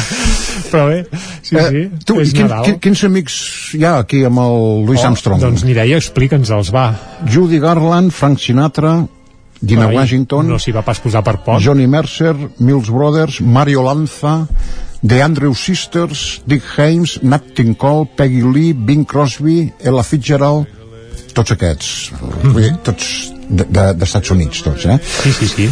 Però 0.72 0.88
bé, 0.90 0.98
sí, 1.42 1.54
sí, 1.56 1.84
Tu, 2.06 2.18
és 2.22 2.34
quin, 2.34 2.46
Nadal. 2.48 2.64
quin, 2.66 2.76
quins 2.82 3.04
amics 3.06 3.38
hi 3.78 3.84
ha 3.86 3.94
aquí 4.02 4.24
amb 4.26 4.38
el 4.42 4.84
Louis 4.88 5.00
Oh, 5.02 5.06
Armstrong? 5.12 5.40
Doncs 5.42 5.64
Mireia, 5.66 5.98
explica'ns-els, 6.02 6.70
va. 6.74 6.88
Judy 7.30 7.58
Garland, 7.62 8.10
Frank 8.14 8.38
Sinatra, 8.42 8.96
Dina 9.60 9.82
Carai, 9.86 9.96
Washington, 9.96 10.48
No 10.48 10.58
s'hi 10.58 10.72
va 10.72 10.82
pas 10.82 10.98
posar 11.00 11.22
per 11.22 11.36
poc. 11.44 11.60
Johnny 11.60 11.86
Mercer, 11.86 12.34
Mills 12.58 12.88
Brothers, 12.90 13.40
Mario 13.40 13.82
Lanza, 13.84 14.46
The 15.06 15.22
Andrew 15.22 15.54
Sisters, 15.54 16.42
Dick 16.46 16.62
Haymes, 16.78 17.18
Nat 17.22 17.52
King 17.54 17.74
Cole, 17.76 18.06
Peggy 18.16 18.42
Lee, 18.42 18.72
Bing 18.74 19.04
Crosby, 19.06 19.72
Ella 19.80 20.02
Fitzgerald, 20.02 20.66
tots 21.36 21.52
aquests, 21.52 22.12
vull 22.42 22.62
dir, 22.62 22.72
tots 22.84 23.32
de- 23.48 23.66
de- 23.68 23.92
d'Estats 23.94 24.30
Units, 24.34 24.62
tots, 24.62 24.86
eh? 24.86 24.98
Sí, 25.22 25.32
sí, 25.32 25.46
sí. 25.48 25.68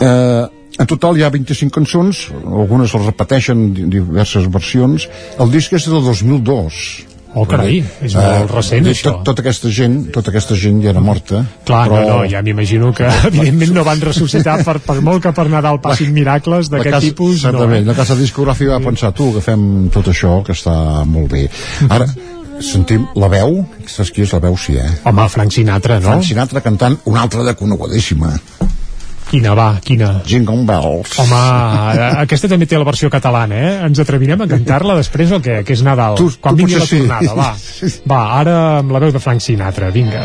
Eh, 0.00 0.46
en 0.78 0.86
total 0.90 1.16
hi 1.18 1.22
ha 1.22 1.30
25 1.30 1.70
cançons, 1.74 2.28
algunes 2.44 2.94
les 2.94 3.04
repeteixen 3.06 3.60
en 3.76 3.90
diverses 3.90 4.48
versions. 4.50 5.08
El 5.38 5.50
disc 5.52 5.72
és 5.72 5.84
del 5.86 6.02
2002. 6.02 7.04
Oh, 7.34 7.44
carai, 7.50 7.80
és 8.06 8.14
molt 8.14 8.52
recent, 8.54 8.86
això. 8.86 9.10
Tot, 9.16 9.24
tota 9.26 9.42
aquesta 9.42 9.70
gent, 9.74 9.96
tota 10.14 10.30
aquesta 10.30 10.54
gent 10.54 10.76
ja 10.84 10.92
era 10.92 11.00
morta. 11.02 11.40
Clar, 11.66 11.88
no, 11.90 12.02
no, 12.06 12.18
ja 12.30 12.42
m'imagino 12.46 12.92
que 12.94 13.08
evidentment 13.30 13.74
no 13.74 13.82
van 13.86 14.00
ressuscitar 14.04 14.60
per, 14.62 14.76
per 14.84 15.00
molt 15.02 15.22
que 15.24 15.32
per 15.34 15.48
Nadal 15.50 15.80
passin 15.82 16.12
miracles 16.14 16.70
La 16.70 16.78
d'aquest 16.78 16.94
casa- 16.94 17.08
tipus, 17.08 17.40
no. 17.42 17.48
Certament, 17.48 17.88
la 17.90 17.96
casa 17.98 18.14
discogràfica 18.20 18.76
va 18.78 18.84
pensar, 18.86 19.10
tu, 19.18 19.32
agafem 19.34 19.66
tot 19.94 20.12
això, 20.14 20.38
que 20.46 20.54
està 20.54 20.76
molt 21.10 21.32
bé. 21.34 21.48
Ara, 21.90 22.06
sentim 22.62 23.08
la 23.18 23.26
veu, 23.32 23.64
saps 23.90 24.14
qui 24.14 24.22
és 24.22 24.32
la 24.32 24.38
veu, 24.46 24.54
sí, 24.56 24.76
eh? 24.78 24.90
Home, 25.10 25.26
Frank 25.34 25.50
Sinatra, 25.58 25.98
no? 25.98 26.12
Frank 26.12 26.28
Sinatra 26.30 26.62
cantant 26.62 27.00
una 27.10 27.26
altra 27.26 27.42
de 27.42 27.56
conegudíssima. 27.58 28.30
Quina 29.34 29.50
va, 29.58 29.80
quina? 29.82 30.20
Jingle 30.30 30.62
Bells. 30.68 31.16
Home, 31.18 31.38
eh, 31.98 32.10
aquesta 32.22 32.46
també 32.52 32.68
té 32.70 32.78
la 32.78 32.86
versió 32.86 33.08
catalana, 33.10 33.56
eh? 33.58 33.72
Ens 33.88 33.98
atrevirem 33.98 34.44
a 34.44 34.46
cantar-la 34.46 34.94
després 35.00 35.32
o 35.34 35.40
què? 35.42 35.56
Que 35.66 35.74
és 35.74 35.82
Nadal. 35.82 36.14
Tu- 36.20 36.28
Quan 36.40 36.54
tu 36.54 36.60
vingui 36.62 36.76
la 36.78 36.84
potser 36.84 37.00
sí. 37.00 37.08
tornada, 37.08 37.34
va. 37.34 37.48
Va, 38.12 38.20
ara 38.38 38.54
amb 38.78 38.92
la 38.94 39.00
veu 39.02 39.10
de 39.10 39.18
Frank 39.18 39.42
Sinatra, 39.42 39.90
vinga. 39.90 40.22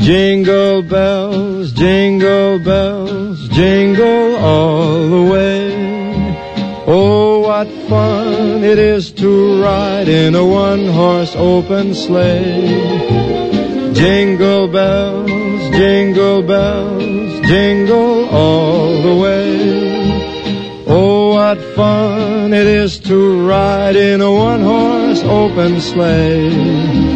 Jingle 0.00 0.82
bells, 0.88 1.72
jingle 1.74 2.58
bells, 2.64 3.44
jingle 3.52 4.36
all 4.40 5.10
the 5.10 5.22
way. 5.30 6.82
Oh, 6.86 7.40
what 7.46 7.68
fun 7.90 8.64
it 8.64 8.78
is 8.78 9.12
to 9.20 9.62
ride 9.62 10.08
in 10.08 10.34
a 10.34 10.42
one-horse 10.44 11.36
open 11.36 11.94
sleigh. 11.94 13.51
Jingle 13.94 14.68
bells, 14.68 15.60
jingle 15.76 16.42
bells, 16.42 17.40
jingle 17.46 18.28
all 18.28 19.02
the 19.02 19.14
way. 19.14 20.84
Oh, 20.86 21.34
what 21.34 21.58
fun 21.74 22.52
it 22.52 22.66
is 22.66 22.98
to 23.00 23.46
ride 23.46 23.96
in 23.96 24.20
a 24.20 24.30
one-horse 24.30 25.22
open 25.22 25.80
sleigh 25.80 27.12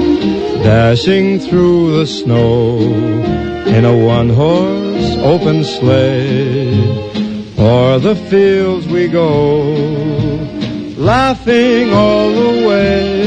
dashing 0.62 1.38
through 1.38 1.98
the 1.98 2.06
snow 2.06 2.78
in 3.66 3.84
a 3.84 3.96
one-horse 3.96 5.16
open 5.18 5.62
sleigh. 5.62 6.74
O'er 7.58 7.98
the 8.00 8.16
fields 8.28 8.86
we 8.88 9.06
go, 9.06 9.72
laughing 10.96 11.92
all 11.92 12.30
the 12.32 12.66
way. 12.66 13.25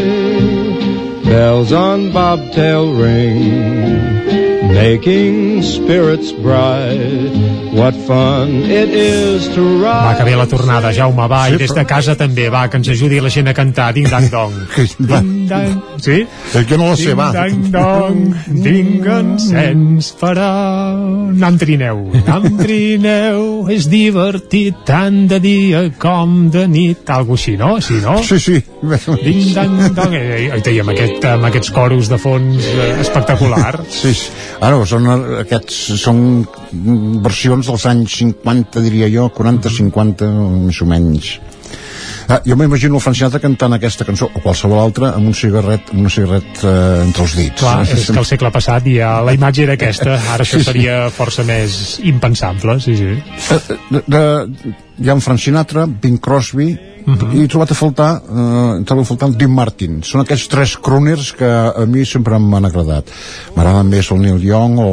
Bells 1.29 1.71
on 1.71 2.11
bobtail 2.11 2.91
ring, 2.97 4.73
making 4.73 5.61
spirits 5.61 6.31
bright. 6.31 7.57
What 7.69 7.93
fun 8.07 8.49
it 8.65 8.89
is 8.89 9.47
to 9.53 9.61
Va, 9.83 10.09
ride. 10.09 10.17
que 10.17 10.23
bé 10.25 10.35
la 10.35 10.47
tornada, 10.47 10.89
Jaume, 10.91 11.27
va, 11.29 11.43
Sí, 11.47 11.53
i 11.53 11.57
des 11.61 11.69
de 11.69 11.75
però- 11.83 11.87
casa 11.87 12.15
també, 12.17 12.49
va, 12.49 12.67
que 12.67 12.77
ens 12.77 12.89
ajudi 12.89 13.19
la 13.21 13.29
gent 13.29 13.47
a 13.47 13.53
cantar, 13.53 13.93
ding 13.93 14.07
dang 14.09 14.25
dong. 14.31 14.55
Va. 15.05 15.19
Ding 15.21 15.45
dang, 15.47 15.75
sí? 16.01 16.25
És 16.55 16.65
que 16.65 16.77
no 16.81 16.87
la 16.89 16.95
sé, 16.97 17.13
va. 17.13 17.29
Ding 17.31 17.69
dang 17.69 17.71
dong, 17.71 18.35
ding 18.65 19.05
encens 19.05 20.09
farà... 20.19 20.49
Nam 21.39 21.57
trineu, 21.61 22.01
nam 22.25 22.57
trineu, 22.57 23.69
és 23.69 23.85
divertit 23.87 24.81
tant 24.89 25.27
de 25.29 25.39
dia 25.39 25.85
com 26.01 26.49
de 26.49 26.65
nit, 26.67 27.05
algo 27.09 27.37
així, 27.37 27.55
no? 27.55 27.77
Sí, 27.85 28.01
no? 28.01 28.17
Sí, 28.25 28.39
sí. 28.41 28.63
Ding 28.79 29.51
dang 29.55 30.13
eh, 30.15 30.47
eh, 30.47 30.71
i 30.71 30.79
amb, 30.79 30.93
aquest, 30.93 31.25
amb 31.27 31.49
aquests 31.49 31.73
coros 31.75 32.09
de 32.11 32.19
fons 32.21 32.69
eh, 32.71 32.93
espectacular. 33.03 33.81
Sí, 33.99 34.13
sí. 34.15 34.29
Ara, 34.63 34.79
són, 34.87 35.07
eh, 35.09 35.41
aquests 35.43 35.77
són 35.99 36.23
versions 37.25 37.67
dels 37.67 37.85
anys 37.89 38.15
50, 38.21 38.83
diria 38.85 39.09
jo, 39.11 39.27
40-50, 39.35 40.31
més 40.69 40.81
o 40.81 40.87
menys. 40.89 41.35
Ah, 42.29 42.37
jo 42.45 42.53
m'imagino 42.53 42.99
el 42.99 43.01
Frank 43.01 43.17
Sinatra 43.17 43.39
cantant 43.41 43.73
aquesta 43.73 44.05
cançó 44.05 44.27
o 44.29 44.41
qualsevol 44.43 44.77
altra 44.77 45.15
amb 45.17 45.31
un 45.31 45.33
cigarret 45.33 45.87
amb 45.89 46.03
una 46.03 46.11
cigarret 46.13 46.59
eh, 46.61 46.73
entre 47.01 47.23
els 47.25 47.33
dits 47.39 47.63
Clar, 47.63 47.79
és 47.89 48.05
que 48.05 48.21
al 48.21 48.27
segle 48.29 48.51
passat 48.53 48.85
ja 48.93 49.15
la 49.25 49.33
imatge 49.33 49.63
era 49.65 49.73
aquesta, 49.79 50.13
ara 50.35 50.45
això 50.45 50.59
Sí, 50.59 50.61
sí. 50.61 50.67
seria 50.69 50.99
força 51.09 51.41
més 51.47 51.97
impensable, 52.05 52.77
sí, 52.85 52.93
sí. 52.99 53.17
Eh, 53.17 53.79
de, 53.89 54.03
de, 54.13 54.21
hi 54.99 55.09
ha 55.09 55.15
en 55.15 55.21
Frank 55.23 55.39
Sinatra, 55.39 55.85
Bing 55.87 56.19
Crosby 56.19 56.69
i 57.09 57.39
he 57.41 57.47
trobat 57.49 57.71
a 57.73 57.75
faltar 57.77 58.09
eh, 58.21 58.81
he 58.81 58.83
trobat 58.85 59.01
a 59.01 59.07
faltar 59.07 59.29
el 59.31 59.37
Dean 59.39 59.53
Martin 59.55 60.01
són 60.05 60.21
aquests 60.21 60.49
tres 60.51 60.75
crooners 60.83 61.31
que 61.39 61.47
a 61.47 61.85
mi 61.89 62.03
sempre 62.05 62.37
m'han 62.37 62.67
agradat 62.67 63.07
m'agraden 63.55 63.89
més 63.89 64.11
el 64.13 64.19
Neil 64.21 64.43
Young 64.45 64.77
o, 64.83 64.89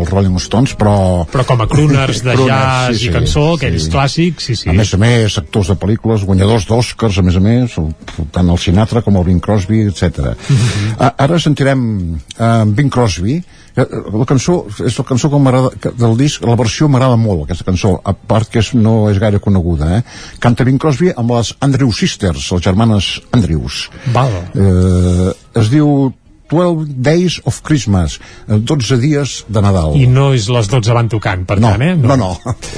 els 0.00 0.10
Rolling 0.10 0.34
Stones 0.42 0.74
però, 0.80 0.94
Però 1.30 1.44
com 1.46 1.60
a 1.62 1.68
crooners 1.70 2.24
de 2.24 2.34
Crooners, 2.34 2.48
jazz 2.48 2.96
sí, 2.96 3.04
i 3.04 3.06
sí, 3.06 3.12
cançó, 3.14 3.44
aquells 3.54 3.86
sí. 3.86 3.92
clàssics, 3.92 4.48
sí, 4.50 4.56
sí. 4.64 4.70
a 4.72 4.74
més 4.74 4.90
a 4.96 4.98
més, 5.04 5.36
actors 5.38 5.70
de 5.70 5.76
pel·lícules, 5.78 6.24
guanyadors 6.26 6.66
d'Oscars, 6.66 7.20
a 7.20 7.26
més 7.28 7.36
a 7.38 7.44
més, 7.44 7.76
el- 7.78 8.26
tant 8.34 8.50
el 8.50 8.58
Sinatra 8.58 9.04
com 9.06 9.20
el 9.20 9.28
Bing 9.28 9.40
Crosby, 9.44 9.84
etc. 9.92 10.32
Mhm. 10.48 10.96
Ara 11.10 11.38
sentirem 11.38 11.82
uh, 12.16 12.64
Bing 12.66 12.90
Crosby, 12.90 13.36
eh, 13.76 13.86
la 14.16 14.26
cançó 14.26 14.64
és 14.86 14.96
la 14.98 15.04
cançó 15.06 15.30
que 15.30 15.38
m'agrada 15.38 15.92
del 16.00 16.16
disc, 16.18 16.42
la 16.48 16.56
versió 16.58 16.88
m'agrada 16.88 17.16
molt, 17.20 17.44
aquesta 17.46 17.68
cançó, 17.68 17.94
a 18.02 18.12
part 18.16 18.48
que 18.50 18.58
és, 18.64 18.72
no 18.74 19.10
és 19.12 19.18
gaire 19.22 19.38
coneguda, 19.38 19.49
eh? 19.98 20.02
Canta 20.38 20.64
Bing 20.64 20.78
Crosby 20.80 21.12
amb 21.16 21.30
les 21.36 21.54
Andrew 21.60 21.92
Sisters, 21.92 22.50
les 22.52 22.62
germanes 22.62 23.20
Andrews. 23.32 23.88
Val. 24.14 24.30
Eh, 24.54 25.32
es 25.60 25.70
diu 25.70 26.12
12 26.50 26.86
Days 26.98 27.36
of 27.46 27.60
Christmas, 27.62 28.16
eh, 28.48 28.56
12 28.58 28.96
dies 28.98 29.44
de 29.46 29.60
Nadal. 29.62 29.94
I 29.94 30.06
no 30.10 30.32
és 30.34 30.48
les 30.50 30.66
12 30.68 30.92
van 30.96 31.08
tocant, 31.08 31.44
per 31.46 31.60
no, 31.62 31.68
tant, 31.70 31.82
eh? 31.82 31.94
No, 31.94 32.16
no, 32.16 32.32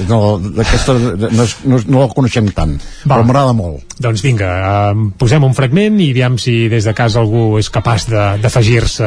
no, 0.07 0.19
no, 0.37 0.59
no, 1.31 1.43
és- 1.43 1.87
no 1.89 2.03
la 2.03 2.07
coneixem 2.13 2.51
tant, 2.53 2.75
Va. 3.05 3.15
però 3.15 3.23
m'agrada 3.25 3.53
molt. 3.57 3.92
Doncs 3.99 4.21
vinga, 4.25 4.47
eh, 4.91 4.95
posem 5.17 5.43
un 5.45 5.53
fragment 5.53 5.99
i 6.01 6.09
aviam 6.11 6.37
si 6.41 6.67
des 6.69 6.83
de 6.83 6.93
casa 6.97 7.19
algú 7.21 7.59
és 7.59 7.69
capaç 7.69 8.07
de- 8.09 8.37
d'afegir-se 8.41 9.05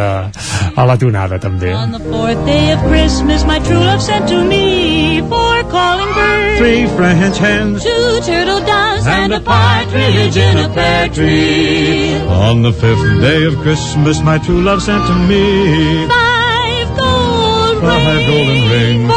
a 0.77 0.85
la 0.87 0.97
tonada, 0.97 1.39
també. 1.41 1.75
On 1.75 1.91
the 1.93 1.99
fourth 2.11 2.45
day 2.47 2.73
of 2.73 2.81
Christmas, 2.89 3.45
my 3.45 3.59
true 3.61 3.83
love 3.85 4.01
sent 4.01 4.29
to 4.29 4.45
me 4.45 5.21
four 5.29 5.65
calling 5.71 6.13
birds, 6.15 6.59
Three 6.59 6.87
French 6.97 7.39
hens 7.39 7.83
two 7.83 8.21
turtle 8.25 8.61
doves, 8.61 9.07
and 9.07 9.33
a 9.35 9.41
partridge 9.41 10.37
in 10.37 10.59
a 10.59 10.69
pear 10.69 11.09
tree. 11.11 12.15
On 12.31 12.63
the 12.63 12.73
fifth 12.73 13.21
day 13.21 13.45
of 13.45 13.61
Christmas, 13.63 14.23
my 14.23 14.39
true 14.39 14.63
love 14.63 14.81
sent 14.83 15.05
to 15.07 15.15
me 15.29 16.07
Five 16.07 16.89
gold 16.97 17.83
five 17.83 18.27
golden 18.27 18.71
rings, 18.71 19.09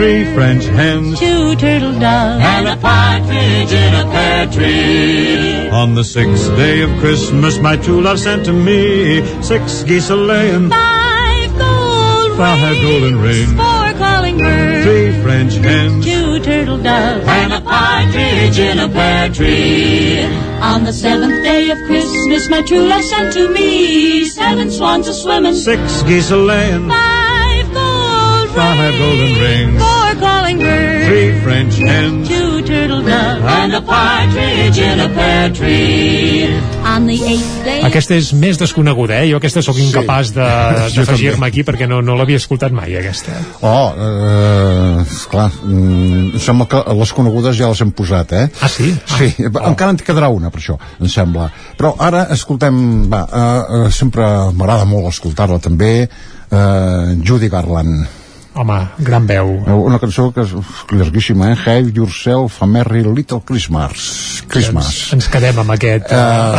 three 0.00 0.24
French 0.32 0.64
hens, 0.64 1.18
two 1.20 1.54
turtle 1.56 1.92
doves, 1.92 2.42
and 2.42 2.68
a 2.68 2.76
partridge 2.78 3.70
in 3.70 3.92
a 3.94 4.04
pear 4.10 4.46
tree. 4.46 5.68
On 5.68 5.94
the 5.94 6.02
sixth 6.02 6.48
day 6.56 6.80
of 6.80 6.90
Christmas, 7.00 7.58
my 7.58 7.76
true 7.76 8.00
love 8.00 8.18
sent 8.18 8.46
to 8.46 8.52
me 8.54 9.20
six 9.42 9.82
geese 9.82 10.08
a 10.08 10.16
laying, 10.16 10.70
Five 10.70 11.50
gold 11.58 12.38
five 12.38 12.76
golden 12.80 13.20
rings, 13.20 13.52
four 13.52 13.92
calling 14.02 14.38
birds, 14.38 14.86
three 14.86 15.22
French 15.22 15.54
hens, 15.56 16.06
two 16.06 16.40
turtle 16.40 16.78
doves, 16.78 17.28
and 17.28 17.52
a 17.52 17.60
partridge 17.60 18.58
in 18.58 18.78
a 18.78 18.88
pear 18.88 19.28
tree. 19.28 20.24
On 20.62 20.82
the 20.84 20.94
seventh 20.94 21.42
day 21.44 21.70
of 21.70 21.78
Christmas, 21.84 22.48
my 22.48 22.62
true 22.62 22.88
love 22.88 23.04
sent 23.04 23.34
to 23.34 23.52
me 23.52 24.24
seven 24.24 24.70
swans 24.70 25.08
a 25.08 25.12
swimming, 25.12 25.54
six 25.54 26.02
geese 26.04 26.30
a 26.30 26.38
laying, 26.38 26.88
five 26.88 27.19
five 28.60 28.94
golden 29.00 29.32
rings, 29.40 29.78
four 29.80 30.10
calling 30.20 30.58
birds, 30.58 31.06
three 31.08 31.30
French 31.44 31.74
hens, 31.80 32.28
two 32.28 32.60
turtle 32.68 33.00
doves, 33.00 33.40
and 33.60 33.72
a 33.74 33.80
partridge 33.80 34.78
in 34.78 35.00
a 35.00 35.08
pear 35.08 35.48
tree. 35.50 36.60
On 36.84 37.06
the 37.06 37.16
eighth 37.30 37.64
day. 37.64 37.80
Aquesta 37.86 38.16
és 38.18 38.30
més 38.36 38.58
desconeguda, 38.60 39.18
eh? 39.22 39.30
Jo 39.30 39.38
aquesta 39.40 39.62
sóc 39.64 39.78
incapaç 39.80 40.32
de- 40.36 40.46
Jo 40.94 41.04
d'afegir-me 41.06 41.46
aquí 41.48 41.62
perquè 41.64 41.86
no, 41.88 42.00
no 42.04 42.16
l'havia 42.18 42.40
escoltat 42.40 42.72
mai, 42.76 42.92
aquesta. 43.00 43.36
Oh, 43.64 43.92
eh, 43.96 45.02
esclar, 45.06 45.48
mm, 45.64 46.36
sembla 46.40 46.66
que 46.72 46.82
les 47.00 47.12
conegudes 47.16 47.56
ja 47.60 47.68
les 47.72 47.80
hem 47.84 47.92
posat, 47.96 48.32
eh? 48.36 48.46
Ah, 48.60 48.68
sí? 48.68 48.92
Sí, 49.16 49.30
encara 49.48 49.92
en 49.94 50.00
quedarà 50.04 50.28
una, 50.34 50.50
per 50.52 50.60
això, 50.60 50.76
em 51.00 51.08
sembla. 51.08 51.48
Però 51.80 51.94
ara, 51.98 52.26
escoltem, 52.36 52.80
va, 53.12 53.24
eh, 53.28 53.84
eh, 53.86 53.90
sempre 53.94 54.26
m'agrada 54.52 54.84
molt 54.88 55.08
escoltar-la 55.14 55.60
també, 55.64 55.94
eh, 56.08 57.14
Judy 57.24 57.48
Garland. 57.52 58.08
Home, 58.52 58.76
gran 58.98 59.26
veu. 59.30 59.52
Una 59.86 60.00
cançó 60.02 60.26
que 60.34 60.42
és 60.42 60.50
llarguíssima, 60.90 61.52
eh? 61.52 61.58
Have 61.70 61.92
Yourself 61.94 62.58
a 62.64 62.66
Merry 62.66 63.04
Little 63.06 63.38
Christmas. 63.46 64.42
Christmas. 64.50 64.88
Ens, 64.90 65.12
ens 65.14 65.28
quedem 65.30 65.60
amb 65.62 65.70
aquest 65.76 66.10
uh, 66.10 66.58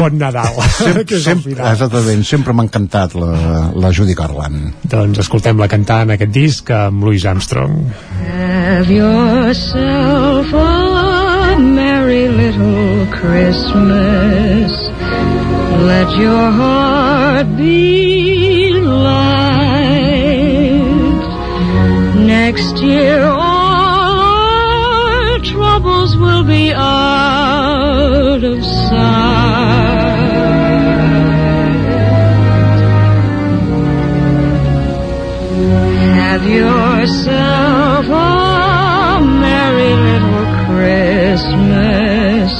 bon 0.00 0.18
Nadal. 0.18 0.58
Sempre, 0.74 1.04
que 1.08 1.20
és 1.20 1.28
sempre, 1.28 1.54
exactament, 1.70 2.26
sempre 2.26 2.56
m'ha 2.56 2.66
encantat 2.66 3.14
la, 3.14 3.30
la 3.70 3.92
Judy 3.94 4.18
Garland. 4.18 4.82
Doncs 4.82 5.22
escoltem-la 5.22 5.70
cantar 5.70 6.02
en 6.08 6.16
aquest 6.16 6.34
disc 6.34 6.74
amb 6.74 7.06
Louis 7.06 7.22
Armstrong. 7.30 7.86
Have 8.26 8.90
yourself 8.90 10.50
a 10.58 11.54
merry 11.62 12.26
little 12.34 13.06
Christmas. 13.14 14.74
Let 15.86 16.10
your 16.18 16.50
heart 16.50 17.56
be 17.56 18.41
Next 22.54 22.82
year 22.82 23.24
all 23.24 25.24
our 25.24 25.38
troubles 25.38 26.14
will 26.18 26.44
be 26.44 26.70
out 26.74 28.44
of 28.44 28.62
sight. 28.62 30.02
Have 36.20 36.44
yourself 36.44 38.04
a 38.06 39.20
merry 39.24 39.94
little 40.08 40.44
Christmas. 40.66 42.52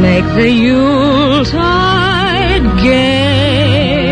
Make 0.00 0.24
the 0.34 0.50
Yuletide 0.50 2.64
gay. 2.82 4.08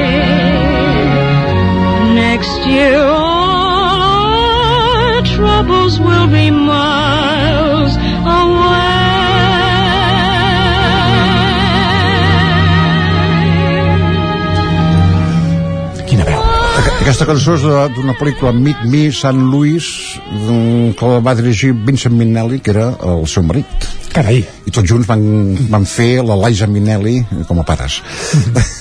Next 2.14 2.60
year 2.68 3.17
Aquesta 17.08 17.24
cançó 17.24 17.54
és 17.56 17.62
d'una 17.96 18.12
pel·lícula 18.18 18.50
Meet 18.52 18.82
Me, 18.92 19.06
St. 19.08 19.30
Louis, 19.32 19.86
que 20.92 21.06
la 21.08 21.22
va 21.24 21.32
dirigir 21.38 21.70
Vincent 21.72 22.12
Minnelli, 22.12 22.58
que 22.60 22.74
era 22.74 22.90
el 23.00 23.22
seu 23.32 23.46
marit. 23.48 23.86
Carai. 24.12 24.42
I 24.68 24.74
tots 24.76 24.90
junts 24.90 25.08
van, 25.08 25.22
van 25.72 25.86
fer 25.88 26.18
la 26.20 26.36
Liza 26.42 26.68
Minnelli 26.68 27.22
com 27.48 27.62
a 27.62 27.64
pares. 27.64 28.02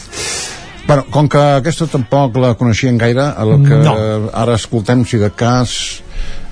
bueno, 0.90 1.08
com 1.08 1.32
que 1.32 1.46
aquesta 1.62 1.88
tampoc 1.88 2.36
la 2.44 2.52
coneixien 2.60 3.00
gaire, 3.00 3.30
el 3.46 3.56
que 3.64 3.80
No. 3.88 3.96
ara 4.36 4.60
escoltem, 4.60 5.08
si 5.08 5.24
de 5.24 5.32
cas, 5.32 5.80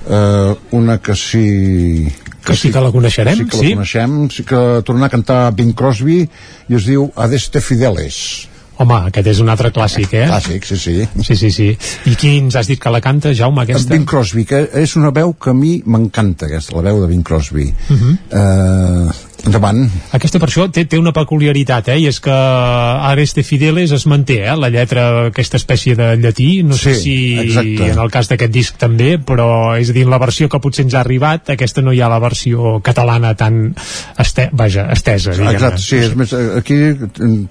eh, 0.08 0.56
una 0.80 0.96
que 0.96 1.12
sí... 1.12 2.08
Que 2.40 2.56
sí 2.56 2.72
que 2.72 2.80
la 2.80 2.88
coneixerem, 2.94 3.36
sí 3.36 3.50
que 3.52 3.60
sí. 3.60 3.68
la 3.68 3.76
coneixem, 3.82 4.18
sí 4.32 4.48
que 4.48 4.66
torna 4.80 5.10
a 5.10 5.12
cantar 5.12 5.50
Bing 5.52 5.76
Crosby 5.76 6.22
i 6.24 6.80
es 6.80 6.88
diu 6.88 7.10
Adeste 7.20 7.60
Fideles. 7.60 8.46
Home, 8.76 8.96
aquest 9.08 9.30
és 9.32 9.38
un 9.40 9.48
altre 9.48 9.70
clàssic, 9.72 10.10
eh? 10.12 10.26
Clàssic, 10.28 10.66
sí, 10.68 10.76
sí. 10.76 10.96
Sí, 11.24 11.36
sí, 11.40 11.50
sí. 11.54 11.68
I 12.10 12.16
qui 12.20 12.34
ens 12.42 12.58
has 12.60 12.68
dit 12.68 12.80
que 12.80 12.92
la 12.92 13.00
canta, 13.04 13.32
Jaume, 13.36 13.64
aquesta? 13.64 13.94
Bing 13.94 14.04
Crosby, 14.08 14.44
que 14.48 14.66
és 14.82 14.96
una 15.00 15.12
veu 15.16 15.32
que 15.40 15.54
a 15.54 15.56
mi 15.56 15.78
m'encanta, 15.86 16.50
aquesta, 16.50 16.76
la 16.76 16.90
veu 16.90 17.00
de 17.00 17.08
Bing 17.08 17.24
Crosby. 17.24 17.70
Uh 17.72 17.96
-huh. 17.96 18.12
eh, 18.40 19.25
endavant. 19.44 19.82
Aquesta 20.16 20.38
per 20.40 20.48
això 20.48 20.64
té, 20.72 20.86
té 20.88 20.98
una 20.98 21.12
peculiaritat, 21.12 21.88
eh? 21.92 21.98
I 22.00 22.06
és 22.10 22.18
que 22.24 22.32
Areste 22.32 23.42
Fideles 23.46 23.92
es 23.92 24.06
manté, 24.08 24.40
eh? 24.46 24.54
La 24.56 24.70
lletra, 24.72 25.26
aquesta 25.28 25.58
espècie 25.60 25.94
de 25.98 26.14
llatí, 26.22 26.62
no 26.66 26.76
sé 26.78 26.94
Sí, 26.96 27.02
si 27.02 27.16
exacte. 27.44 27.90
en 27.92 27.98
el 28.02 28.10
cas 28.10 28.28
d'aquest 28.30 28.52
disc 28.52 28.78
també, 28.80 29.18
però 29.18 29.76
és 29.78 29.90
a 29.90 29.96
dir, 29.96 30.06
la 30.08 30.18
versió 30.22 30.48
que 30.48 30.60
potser 30.62 30.86
ens 30.86 30.94
ha 30.96 31.00
arribat, 31.04 31.50
aquesta 31.54 31.82
no 31.82 31.92
hi 31.92 32.00
ha 32.00 32.08
la 32.08 32.18
versió 32.22 32.80
catalana 32.82 33.34
tan 33.36 33.74
este, 34.18 34.48
vaja, 34.52 34.88
estesa, 34.92 35.32
diguem-ne. 35.36 35.54
Exacte, 35.58 35.82
sí, 35.82 35.96
és 35.96 36.16
més, 36.16 36.32
aquí 36.56 36.80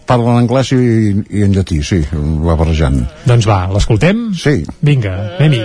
parlen 0.08 0.42
anglès 0.44 0.72
i, 0.76 0.82
i 1.30 1.46
en 1.46 1.54
llatí, 1.56 1.82
sí, 1.84 2.02
va 2.14 2.56
barrejant. 2.60 3.02
Doncs 3.26 3.48
va, 3.50 3.66
l'escoltem? 3.74 4.28
Sí. 4.40 4.64
Vinga, 4.82 5.16
anem-hi. 5.40 5.62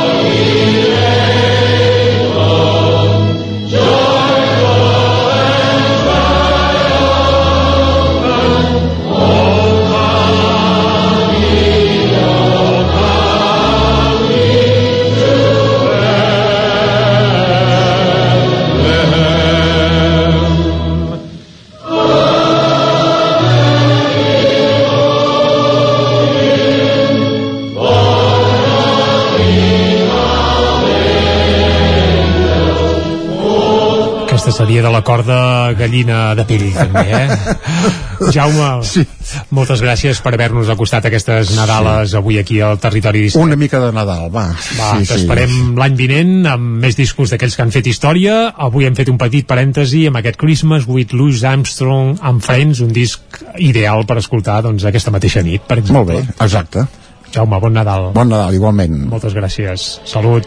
Passaria 34.55 34.83
de 34.83 34.91
la 34.91 35.03
corda 35.03 35.73
gallina 35.75 36.33
de 36.39 36.45
pell, 36.47 36.69
també, 36.71 37.03
eh? 37.11 37.55
Jaume, 38.37 38.85
sí. 38.87 39.03
moltes 39.51 39.81
gràcies 39.83 40.21
per 40.23 40.31
haver-nos 40.37 40.69
acostat 40.71 41.09
aquestes 41.09 41.51
Nadales 41.57 42.13
sí. 42.13 42.19
avui 42.21 42.39
aquí 42.39 42.61
al 42.63 42.79
Territori 42.79 43.25
17. 43.25 43.43
Una 43.43 43.59
mica 43.59 43.81
de 43.83 43.89
Nadal, 43.97 44.29
va. 44.31 44.45
Va, 44.79 44.93
sí, 45.01 45.09
t'esperem 45.11 45.51
sí. 45.51 45.65
l'any 45.81 45.97
vinent 45.99 46.47
amb 46.53 46.79
més 46.85 46.95
discos 46.95 47.35
d'aquells 47.35 47.59
que 47.59 47.67
han 47.67 47.75
fet 47.75 47.91
història. 47.91 48.37
Avui 48.69 48.87
hem 48.87 48.95
fet 48.95 49.11
un 49.11 49.19
petit 49.19 49.43
parèntesi 49.51 50.05
amb 50.13 50.23
aquest 50.23 50.39
Christmas 50.39 50.87
with 50.87 51.17
Louis 51.19 51.43
Armstrong 51.43 52.15
and 52.23 52.47
Friends, 52.47 52.85
un 52.87 52.95
disc 52.95 53.43
ideal 53.59 54.07
per 54.07 54.21
escoltar 54.23 54.61
doncs, 54.69 54.87
aquesta 54.87 55.11
mateixa 55.11 55.43
nit, 55.43 55.67
per 55.67 55.81
exemple. 55.83 55.99
Molt 55.99 56.31
bé, 56.31 56.39
exacte. 56.47 56.87
Jaume, 57.35 57.59
bon 57.59 57.75
Nadal. 57.75 58.13
Bon 58.15 58.31
Nadal, 58.31 58.55
igualment. 58.55 59.03
Moltes 59.11 59.35
gràcies. 59.35 59.97
Salut. 60.07 60.47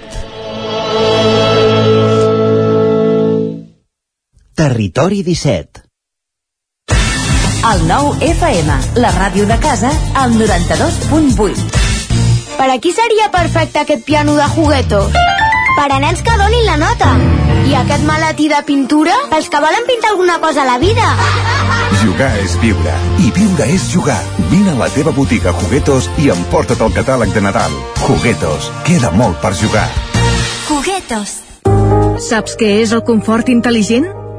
Territori 4.58 5.22
17 5.22 5.84
El 7.70 7.84
nou 7.86 8.08
FM, 8.26 8.78
la 8.98 9.12
ràdio 9.14 9.46
de 9.46 9.54
casa, 9.62 9.92
al 10.18 10.34
92.8. 10.34 11.68
Per 12.58 12.66
a 12.66 12.80
qui 12.82 12.90
seria 12.90 13.28
perfecte 13.30 13.84
aquest 13.84 14.02
piano 14.08 14.34
de 14.34 14.50
juguetos? 14.56 15.14
Per 15.78 15.88
a 15.94 16.02
nens 16.02 16.26
que 16.26 16.40
donin 16.42 16.66
la 16.66 16.80
nota. 16.82 17.12
I 17.70 17.78
aquest 17.84 18.10
maletí 18.10 18.50
de 18.50 18.64
pintura? 18.66 19.14
Pels 19.30 19.54
que 19.54 19.62
volen 19.62 19.86
pintar 19.86 20.16
alguna 20.16 20.42
cosa 20.42 20.66
a 20.66 20.70
la 20.74 20.82
vida. 20.82 21.06
Jugar 22.02 22.34
és 22.42 22.58
viure, 22.66 22.98
i 23.22 23.30
viure 23.38 23.72
és 23.78 23.90
jugar. 23.94 24.20
Vine 24.50 24.74
a 24.74 24.80
la 24.82 24.90
teva 24.90 25.14
botiga 25.14 25.54
Juguetos 25.62 26.10
i 26.18 26.32
emporta't 26.34 26.82
el 26.82 26.98
catàleg 26.98 27.30
de 27.30 27.46
Nadal. 27.46 27.78
Juguetos, 28.08 28.74
queda 28.90 29.14
molt 29.14 29.38
per 29.38 29.54
jugar. 29.54 29.90
Juguetos. 30.66 31.44
Saps 32.18 32.58
què 32.58 32.80
és 32.82 32.98
el 32.98 33.06
confort 33.06 33.54
intel·ligent? 33.54 34.26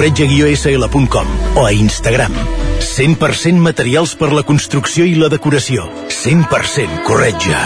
corretja-sl.com 0.00 1.26
o 1.56 1.66
a 1.66 1.72
Instagram. 1.74 2.32
100% 2.80 3.60
materials 3.60 4.14
per 4.16 4.30
la 4.32 4.40
construcció 4.48 5.04
i 5.04 5.12
la 5.12 5.28
decoració. 5.28 5.84
100% 6.08 7.02
corretja. 7.04 7.60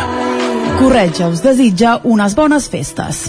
Corretja 0.80 1.30
us 1.30 1.44
desitja 1.46 2.00
unes 2.02 2.34
bones 2.34 2.66
festes. 2.72 3.28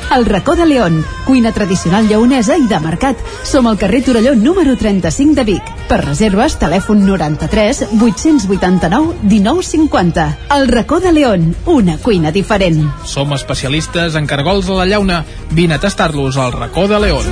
El 0.15 0.25
racó 0.25 0.55
de 0.55 0.65
León, 0.65 1.05
cuina 1.25 1.51
tradicional 1.51 2.07
lleonesa 2.07 2.57
i 2.57 2.65
de 2.67 2.79
mercat. 2.83 3.17
Som 3.43 3.67
al 3.67 3.77
carrer 3.77 4.03
Torelló 4.03 4.35
número 4.35 4.75
35 4.77 5.35
de 5.35 5.43
Vic. 5.43 5.71
Per 5.87 5.99
reserves, 6.03 6.57
telèfon 6.59 7.05
93 7.05 7.85
889 8.01 9.15
1950. 9.21 10.27
El 10.57 10.67
racó 10.67 10.99
de 10.99 11.11
León, 11.11 11.55
una 11.65 11.97
cuina 11.97 12.31
diferent. 12.31 12.83
Som 13.05 13.33
especialistes 13.33 14.15
en 14.15 14.27
cargols 14.27 14.69
a 14.69 14.81
la 14.81 14.85
llauna. 14.85 15.23
Vine 15.51 15.75
a 15.75 15.79
tastar-los 15.79 16.37
al 16.37 16.51
racó 16.51 16.87
de 16.87 16.99
León. 16.99 17.25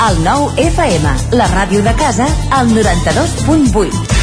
El 0.00 0.22
nou 0.24 0.48
FM, 0.56 1.10
la 1.36 1.50
ràdio 1.50 1.82
de 1.84 1.92
casa, 1.92 2.30
al 2.56 2.72
92.8. 2.72 4.19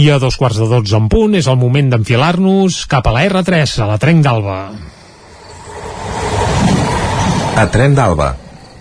I 0.00 0.06
a 0.08 0.16
dos 0.22 0.38
quarts 0.40 0.56
de 0.56 0.64
dotze 0.64 0.96
en 0.96 1.10
punt 1.12 1.34
és 1.36 1.44
el 1.50 1.58
moment 1.60 1.90
d'enfilar-nos 1.92 2.86
cap 2.88 3.04
a 3.10 3.12
la 3.12 3.24
R3, 3.26 3.74
a 3.84 3.88
la 3.90 3.98
Trenc 4.00 4.22
d'Alba. 4.24 4.60
A 7.60 7.64
Tren 7.74 7.92
d'Alba. 7.98 8.30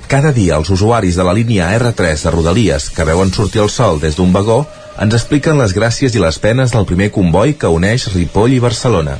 Cada 0.07 0.31
dia 0.31 0.55
els 0.55 0.69
usuaris 0.71 1.17
de 1.19 1.25
la 1.27 1.33
línia 1.35 1.73
R3 1.75 2.23
de 2.23 2.31
Rodalies 2.31 2.87
que 2.95 3.07
veuen 3.09 3.33
sortir 3.35 3.65
el 3.65 3.73
sol 3.73 3.99
des 3.99 4.15
d'un 4.15 4.31
vagó 4.31 4.61
ens 5.03 5.17
expliquen 5.17 5.59
les 5.59 5.75
gràcies 5.75 6.15
i 6.15 6.23
les 6.23 6.39
penes 6.39 6.71
del 6.71 6.87
primer 6.87 7.09
comboi 7.11 7.57
que 7.59 7.73
uneix 7.75 8.07
Ripoll 8.13 8.55
i 8.55 8.63
Barcelona. 8.63 9.17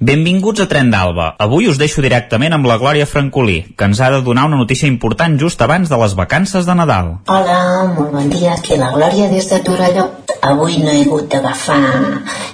Benvinguts 0.00 0.62
a 0.62 0.64
Tren 0.64 0.88
d'Alba. 0.88 1.26
Avui 1.44 1.66
us 1.68 1.76
deixo 1.76 2.00
directament 2.00 2.54
amb 2.56 2.64
la 2.70 2.78
Glòria 2.80 3.04
Francolí, 3.04 3.58
que 3.76 3.84
ens 3.84 3.98
ha 4.00 4.08
de 4.14 4.22
donar 4.24 4.46
una 4.48 4.56
notícia 4.56 4.88
important 4.88 5.36
just 5.42 5.60
abans 5.60 5.92
de 5.92 5.98
les 6.00 6.14
vacances 6.16 6.64
de 6.64 6.76
Nadal. 6.78 7.10
Hola, 7.28 7.58
molt 7.98 8.14
bon 8.16 8.32
dia, 8.32 8.54
aquí 8.54 8.80
la 8.80 8.94
Glòria 8.94 9.28
des 9.28 9.50
de 9.52 9.60
Torelló. 9.60 10.08
Avui 10.40 10.78
no 10.80 10.88
he 10.88 11.02
hagut 11.02 11.28
d'agafar 11.28 11.76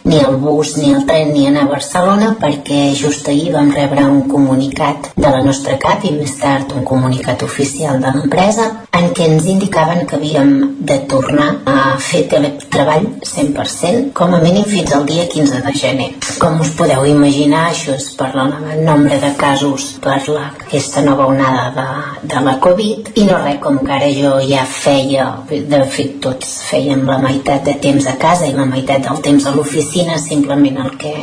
ni 0.07 0.19
el 0.19 0.37
bus 0.43 0.77
ni 0.77 0.91
el 0.91 1.05
tren 1.07 1.31
ni 1.33 1.47
anar 1.47 1.69
a 1.69 1.71
Barcelona 1.71 2.33
perquè 2.41 2.81
just 2.99 3.29
ahir 3.31 3.53
vam 3.55 3.71
rebre 3.75 4.03
un 4.11 4.25
comunicat 4.31 5.13
de 5.15 5.31
la 5.31 5.43
nostra 5.47 5.77
CAP 5.79 6.09
i 6.11 6.13
més 6.17 6.35
tard 6.41 6.75
un 6.75 6.83
comunicat 6.89 7.43
oficial 7.47 8.03
de 8.03 8.11
l'empresa 8.17 8.67
en 8.91 9.13
què 9.15 9.29
ens 9.31 9.47
indicaven 9.47 10.03
que 10.07 10.19
havíem 10.19 10.53
de 10.91 10.99
tornar 11.11 11.49
a 11.67 11.95
fer 12.03 12.25
teletreball 12.33 13.07
100% 13.23 14.11
com 14.19 14.35
a 14.35 14.43
mínim 14.43 14.67
fins 14.67 14.95
al 14.97 15.07
dia 15.07 15.29
15 15.31 15.63
de 15.67 15.75
gener. 15.79 16.11
Com 16.43 16.59
us 16.61 16.75
podeu 16.79 17.07
imaginar, 17.07 17.36
això 17.45 17.95
és 17.95 18.07
per 18.17 18.31
l'elevat 18.35 18.81
nombre 18.85 19.19
de 19.21 19.33
casos 19.37 19.99
per 20.01 20.17
la, 20.29 20.47
aquesta 20.67 21.03
nova 21.05 21.27
onada 21.27 21.67
de, 21.77 22.29
de 22.33 22.41
la 22.41 22.55
Covid. 22.59 23.11
I 23.17 23.25
no 23.29 23.37
res, 23.43 23.59
com 23.61 23.79
que 23.85 23.93
ara 23.93 24.09
jo 24.15 24.33
ja 24.49 24.65
feia, 24.65 25.27
de 25.51 25.83
fet 25.91 26.19
tots 26.25 26.63
fèiem 26.71 27.05
la 27.07 27.19
meitat 27.19 27.65
de 27.65 27.75
temps 27.83 28.07
a 28.07 28.17
casa 28.17 28.47
i 28.47 28.55
la 28.57 28.65
meitat 28.65 29.05
del 29.05 29.21
temps 29.23 29.47
a 29.47 29.55
l'oficina 29.55 30.19
simplement 30.19 30.81
el 30.85 30.97
que 30.97 31.15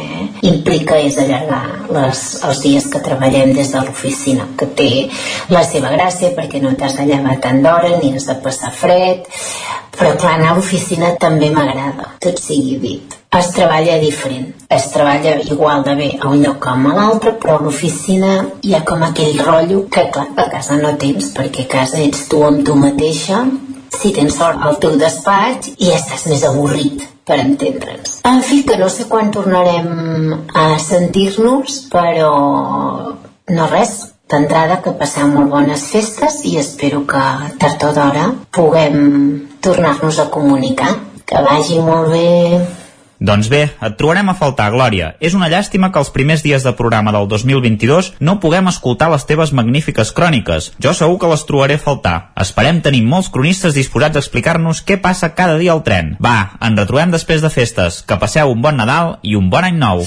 implica 0.41 0.99
és 1.01 1.17
allargar 1.17 1.63
les, 1.89 2.23
els 2.43 2.61
dies 2.61 2.87
que 2.93 3.01
treballem 3.03 3.53
des 3.57 3.73
de 3.73 3.81
l'oficina 3.81 4.47
que 4.57 4.69
té 4.77 4.91
la 5.49 5.63
seva 5.65 5.91
gràcia 5.95 6.33
perquè 6.37 6.61
no 6.61 6.75
t'has 6.77 6.97
de 6.99 7.09
llevar 7.09 7.39
tant 7.41 7.63
d'hora 7.65 7.97
ni 7.97 8.13
has 8.13 8.29
de 8.29 8.37
passar 8.43 8.71
fred 8.71 9.25
però 9.97 10.15
clar, 10.17 10.37
anar 10.37 10.53
a 10.53 10.55
l'oficina 10.59 11.13
també 11.19 11.49
m'agrada 11.53 12.13
tot 12.23 12.39
sigui 12.41 12.79
dit 12.81 13.19
es 13.33 13.47
treballa 13.55 13.97
diferent, 13.97 14.51
es 14.69 14.91
treballa 14.93 15.39
igual 15.49 15.83
de 15.83 15.95
bé 15.97 16.09
a 16.19 16.29
un 16.29 16.43
lloc 16.43 16.59
com 16.65 16.85
a 16.89 16.95
l'altre 16.97 17.33
però 17.41 17.57
a 17.57 17.63
l'oficina 17.65 18.33
hi 18.61 18.75
ha 18.75 18.83
com 18.85 19.01
aquell 19.05 19.39
rotllo 19.39 19.85
que 19.89 20.05
clar, 20.13 20.27
a 20.37 20.49
casa 20.51 20.77
no 20.81 20.93
tens 21.01 21.31
perquè 21.37 21.65
a 21.65 21.71
casa 21.77 22.01
ets 22.03 22.27
tu 22.29 22.43
amb 22.45 22.65
tu 22.67 22.75
mateixa 22.77 23.45
si 23.97 24.13
tens 24.13 24.37
sort 24.37 24.61
al 24.61 24.77
teu 24.83 24.95
despatx 25.01 25.73
i 25.77 25.91
estàs 25.95 26.27
més 26.29 26.43
avorrit 26.49 27.03
per 27.23 27.37
entendre'ns. 27.39 28.19
En 28.27 28.41
fi, 28.43 28.63
que 28.67 28.77
no 28.79 28.89
sé 28.91 29.05
quan 29.09 29.31
tornarem 29.31 30.33
a 30.59 30.65
sentir-nos, 30.81 31.77
però 31.93 32.33
no 33.53 33.69
res, 33.71 33.93
d'entrada 34.31 34.81
que 34.83 34.95
passeu 34.99 35.29
molt 35.29 35.51
bones 35.51 35.85
festes 35.93 36.41
i 36.49 36.57
espero 36.57 37.03
que 37.07 37.23
tard 37.61 37.87
o 37.87 37.91
d'hora 37.95 38.29
puguem 38.55 38.97
tornar-nos 39.63 40.19
a 40.19 40.29
comunicar. 40.29 40.93
Que 41.25 41.39
vagi 41.41 41.79
molt 41.79 42.11
bé. 42.11 42.31
Doncs 43.23 43.47
bé, 43.47 43.61
et 43.79 43.93
trobarem 43.95 44.27
a 44.27 44.35
faltar, 44.35 44.65
Glòria. 44.73 45.13
És 45.23 45.31
una 45.37 45.47
llàstima 45.47 45.93
que 45.93 46.01
els 46.01 46.09
primers 46.11 46.41
dies 46.43 46.65
de 46.67 46.73
programa 46.75 47.13
del 47.15 47.29
2022 47.31 48.09
no 48.19 48.35
puguem 48.43 48.67
escoltar 48.67 49.07
les 49.13 49.23
teves 49.29 49.53
magnífiques 49.55 50.11
cròniques. 50.11 50.73
Jo 50.83 50.91
segur 50.91 51.15
que 51.21 51.29
les 51.31 51.45
trobaré 51.47 51.77
a 51.79 51.83
faltar. 51.85 52.17
Esperem 52.43 52.81
tenir 52.83 53.05
molts 53.07 53.31
cronistes 53.31 53.77
disposats 53.79 54.19
a 54.19 54.25
explicar-nos 54.25 54.83
què 54.83 54.99
passa 54.99 55.31
cada 55.37 55.55
dia 55.61 55.71
al 55.71 55.85
tren. 55.87 56.17
Va, 56.19 56.57
ens 56.59 56.83
retrobem 56.83 57.15
després 57.15 57.39
de 57.39 57.53
festes. 57.53 58.01
Que 58.03 58.19
passeu 58.19 58.51
un 58.51 58.59
bon 58.61 58.75
Nadal 58.75 59.15
i 59.23 59.39
un 59.39 59.47
bon 59.49 59.71
any 59.71 59.79
nou. 59.79 60.03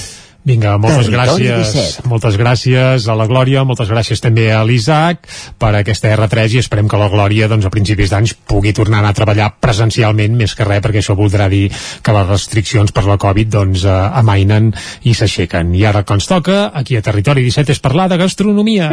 Vinga, 0.47 0.77
moltes 0.79 1.09
Territori 1.09 1.49
gràcies. 1.49 1.73
17. 1.75 2.07
Moltes 2.07 2.37
gràcies 2.39 3.07
a 3.11 3.15
la 3.19 3.25
Glòria, 3.27 3.65
moltes 3.67 3.89
gràcies 3.91 4.21
també 4.23 4.47
a 4.55 4.61
l'Isaac 4.63 5.27
per 5.59 5.73
aquesta 5.75 6.13
R3 6.15 6.55
i 6.55 6.61
esperem 6.61 6.87
que 6.87 6.99
la 7.01 7.09
Glòria 7.11 7.49
doncs, 7.51 7.67
a 7.67 7.73
principis 7.73 8.13
d'anys 8.13 8.37
pugui 8.47 8.71
tornar 8.77 9.01
a 9.01 9.03
anar 9.03 9.11
a 9.11 9.17
treballar 9.17 9.49
presencialment 9.59 10.39
més 10.39 10.55
que 10.55 10.67
res 10.67 10.83
perquè 10.85 11.03
això 11.03 11.17
voldrà 11.19 11.49
dir 11.51 11.67
que 11.67 12.15
les 12.15 12.31
restriccions 12.31 12.95
per 12.95 13.03
la 13.09 13.19
Covid 13.19 13.51
doncs, 13.59 13.83
eh, 13.83 13.99
amainen 14.23 14.71
i 15.03 15.17
s'aixequen. 15.17 15.75
I 15.75 15.83
ara 15.91 16.05
que 16.07 16.15
ens 16.15 16.31
toca, 16.31 16.71
aquí 16.73 16.95
a 16.95 17.03
Territori 17.03 17.43
17 17.43 17.75
és 17.75 17.83
parlar 17.83 18.07
de 18.07 18.23
gastronomia. 18.23 18.91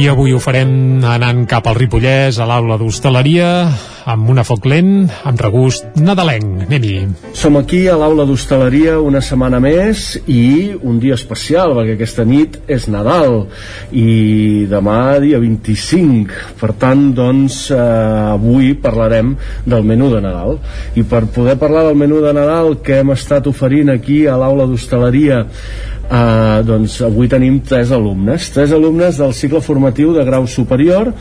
I 0.00 0.06
avui 0.08 0.32
ho 0.32 0.38
farem 0.40 1.02
anant 1.04 1.42
cap 1.44 1.66
al 1.68 1.74
Ripollès, 1.76 2.38
a 2.40 2.46
l'aula 2.48 2.78
d'hostaleria, 2.80 3.48
amb 4.08 4.30
una 4.32 4.46
foc 4.48 4.64
lent, 4.70 5.10
amb 5.28 5.42
regust 5.44 5.98
nadalenc. 6.00 6.62
Anem-hi. 6.64 6.94
Som 7.36 7.58
aquí 7.60 7.82
a 7.84 7.98
l'aula 8.00 8.24
d'hostaleria 8.24 8.94
una 9.04 9.20
setmana 9.20 9.60
més 9.60 10.14
i 10.24 10.72
un 10.80 10.96
dia 11.02 11.18
especial 11.20 11.74
perquè 11.76 11.98
aquesta 11.98 12.24
nit 12.24 12.56
és 12.64 12.88
Nadal 12.88 13.42
i 13.92 14.64
demà 14.70 15.18
dia 15.20 15.42
25 15.42 16.56
per 16.62 16.72
tant 16.80 17.10
doncs 17.12 17.66
eh, 17.74 17.76
avui 18.38 18.72
parlarem 18.80 19.34
del 19.68 19.84
menú 19.84 20.08
de 20.14 20.24
Nadal 20.24 20.56
i 20.96 21.04
per 21.04 21.26
poder 21.28 21.58
parlar 21.60 21.84
del 21.90 22.00
menú 22.00 22.24
de 22.24 22.32
Nadal 22.32 22.78
que 22.80 23.02
hem 23.02 23.12
estat 23.12 23.52
oferint 23.52 23.92
aquí 23.92 24.22
a 24.24 24.40
l'aula 24.40 24.64
d'hostaleria 24.70 25.44
Uh, 26.10 26.58
doncs 26.66 26.96
avui 27.06 27.28
tenim 27.30 27.60
tres 27.62 27.92
alumnes 27.94 28.48
tres 28.50 28.72
alumnes 28.74 29.14
del 29.20 29.30
cicle 29.30 29.60
formatiu 29.62 30.10
de 30.16 30.24
grau 30.26 30.42
superior 30.50 31.12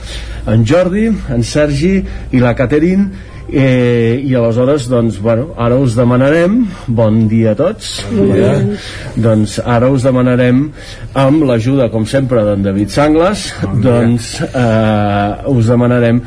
en 0.49 0.63
Jordi, 0.65 1.11
en 1.29 1.43
Sergi 1.45 1.99
i 2.33 2.41
la 2.41 2.55
Caterin. 2.57 3.11
Eh, 3.49 4.21
i 4.29 4.35
aleshores 4.37 4.83
doncs 4.85 5.15
bueno, 5.25 5.47
ara 5.57 5.73
us 5.81 5.95
demanarem 5.97 6.59
bon 6.85 7.23
dia 7.29 7.55
a 7.55 7.57
tots. 7.57 8.03
Bon 8.13 8.29
dia. 8.29 8.51
doncs 9.17 9.55
ara 9.65 9.89
us 9.89 10.05
demanarem 10.05 10.67
amb 11.17 11.45
l'ajuda 11.49 11.89
com 11.89 12.05
sempre 12.05 12.43
d'en 12.45 12.61
David 12.67 12.93
Sangles 12.93 13.47
bon 13.63 13.81
doncs 13.81 14.35
eh, 14.45 15.49
us 15.49 15.65
demanarem 15.65 16.21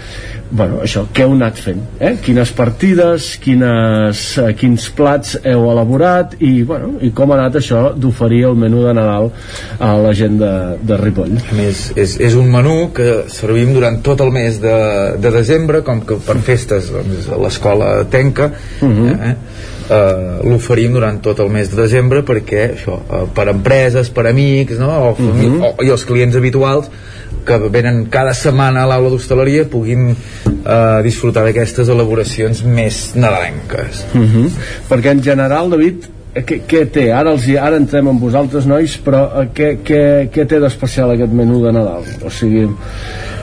bueno, 0.52 0.82
això, 0.84 1.06
què 1.16 1.24
heu 1.24 1.32
anat 1.32 1.56
fent 1.56 1.80
eh? 1.98 2.10
quines 2.24 2.50
partides 2.52 3.30
quines, 3.40 4.20
eh, 4.42 4.50
quins 4.60 4.84
plats 4.96 5.38
heu 5.48 5.64
elaborat 5.72 6.34
i, 6.44 6.62
bueno, 6.68 6.92
i 7.00 7.08
com 7.16 7.32
ha 7.32 7.38
anat 7.40 7.56
això 7.62 7.80
d'oferir 7.96 8.42
el 8.50 8.58
menú 8.60 8.82
de 8.84 8.92
Nadal 8.98 9.30
a 9.80 9.92
la 10.04 10.12
gent 10.18 10.36
de, 10.42 10.52
de 10.84 10.98
Ripoll 11.00 11.38
A 11.40 11.56
més, 11.56 11.86
és, 11.96 12.18
és 12.20 12.36
un 12.36 12.50
menú 12.52 12.90
que 12.96 13.24
servim 13.32 13.72
durant 13.72 13.96
tot 14.04 14.20
el 14.20 14.30
mes 14.34 14.60
de, 14.60 14.76
de 15.24 15.30
desembre, 15.34 15.80
com 15.86 16.04
que 16.04 16.20
per 16.26 16.36
festes 16.44 16.90
doncs, 16.92 17.30
l'escola 17.42 18.04
tenca, 18.12 18.52
uh 18.82 18.88
-huh. 18.88 19.30
eh? 19.30 19.36
Uh, 19.92 20.38
l'oferim 20.48 20.92
durant 20.94 21.18
tot 21.20 21.40
el 21.42 21.48
mes 21.50 21.68
de 21.68 21.76
desembre 21.76 22.22
perquè 22.22 22.60
això, 22.76 22.94
uh, 23.02 23.26
per 23.34 23.48
empreses, 23.50 24.08
per 24.14 24.26
amics 24.30 24.78
no? 24.78 24.88
o, 25.08 25.14
fami- 25.18 25.48
Mhm. 25.48 25.62
o, 25.62 25.82
i 25.84 25.90
els 25.90 26.04
clients 26.04 26.36
habituals 26.36 26.88
que 27.46 27.58
venen 27.72 28.06
cada 28.12 28.34
setmana 28.36 28.84
a 28.84 28.88
l'aula 28.90 29.10
d'hostaleria 29.12 29.66
puguin 29.70 30.10
uh, 30.12 31.02
disfrutar 31.04 31.44
d'aquestes 31.46 31.90
elaboracions 31.92 32.64
més 32.64 33.12
nadalenques 33.14 34.04
Uh 34.14 34.22
-huh. 34.22 34.48
perquè 34.88 35.10
en 35.10 35.22
general, 35.22 35.70
David 35.70 36.04
eh, 36.34 36.44
què, 36.44 36.60
què 36.66 36.90
té? 36.90 37.12
Ara, 37.12 37.32
els, 37.32 37.46
ara 37.60 37.76
entrem 37.76 38.08
amb 38.08 38.20
vosaltres 38.20 38.66
nois 38.66 38.96
però 39.04 39.42
eh, 39.42 39.48
què, 39.54 39.78
què, 39.84 40.30
què 40.32 40.46
té 40.46 40.60
d'especial 40.60 41.10
aquest 41.10 41.32
menú 41.32 41.62
de 41.64 41.72
Nadal? 41.72 42.04
O 42.24 42.30
sigui, 42.30 42.68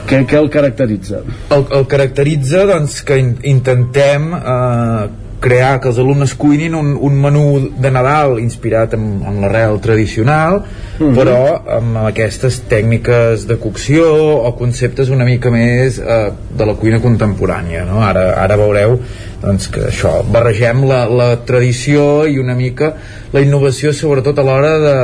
què, 0.07 0.25
què 0.25 0.37
el 0.37 0.49
caracteritza? 0.49 1.23
el, 1.49 1.65
el 1.71 1.87
caracteritza 1.87 2.65
doncs, 2.65 3.01
que 3.01 3.17
in, 3.17 3.35
intentem 3.43 4.33
eh, 4.33 5.28
crear 5.39 5.79
que 5.79 5.89
els 5.91 5.99
alumnes 6.01 6.33
cuinin 6.35 6.75
un, 6.75 6.95
un 6.99 7.19
menú 7.21 7.45
de 7.79 7.91
Nadal 7.91 8.39
inspirat 8.43 8.93
en, 8.97 9.09
en 9.23 9.41
l'arrel 9.43 9.79
tradicional 9.83 10.63
Mhm. 10.99 11.15
però 11.15 11.37
amb 11.77 11.97
aquestes 12.09 12.59
tècniques 12.67 13.45
de 13.47 13.55
cocció 13.55 14.03
o 14.43 14.51
conceptes 14.59 15.09
una 15.09 15.23
mica 15.23 15.49
més 15.49 15.99
eh, 15.99 16.31
de 16.57 16.65
la 16.67 16.75
cuina 16.75 16.99
contemporània 16.99 17.85
no? 17.87 18.01
ara, 18.03 18.33
ara 18.35 18.57
veureu 18.59 18.97
doncs, 19.39 19.69
que 19.71 19.85
això, 19.87 20.19
barregem 20.27 20.83
la, 20.89 21.05
la 21.07 21.29
tradició 21.47 22.25
i 22.27 22.35
una 22.39 22.55
mica 22.55 22.93
la 23.31 23.39
innovació 23.39 23.93
sobretot 23.95 24.39
a 24.39 24.43
l'hora 24.43 24.73
de, 24.83 24.97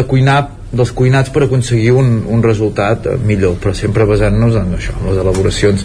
de 0.00 0.06
cuinar 0.08 0.40
dels 0.72 0.92
cuinats 0.92 1.32
per 1.32 1.46
aconseguir 1.46 1.94
un, 1.96 2.08
un 2.28 2.42
resultat 2.44 3.06
millor, 3.24 3.56
però 3.60 3.72
sempre 3.76 4.04
basant-nos 4.08 4.56
en 4.60 4.74
això, 4.76 4.96
en 5.00 5.06
les 5.08 5.20
elaboracions 5.22 5.84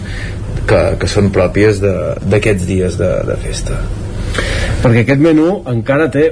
que, 0.68 0.80
que 1.00 1.06
són 1.10 1.30
pròpies 1.34 1.80
de- 1.82 2.14
d'aquests 2.30 2.66
dies 2.66 2.96
de, 3.00 3.10
de 3.28 3.36
festa. 3.42 3.78
perquè 4.82 5.00
aquest 5.04 5.20
menú 5.22 5.62
encara 5.70 6.08
té 6.12 6.24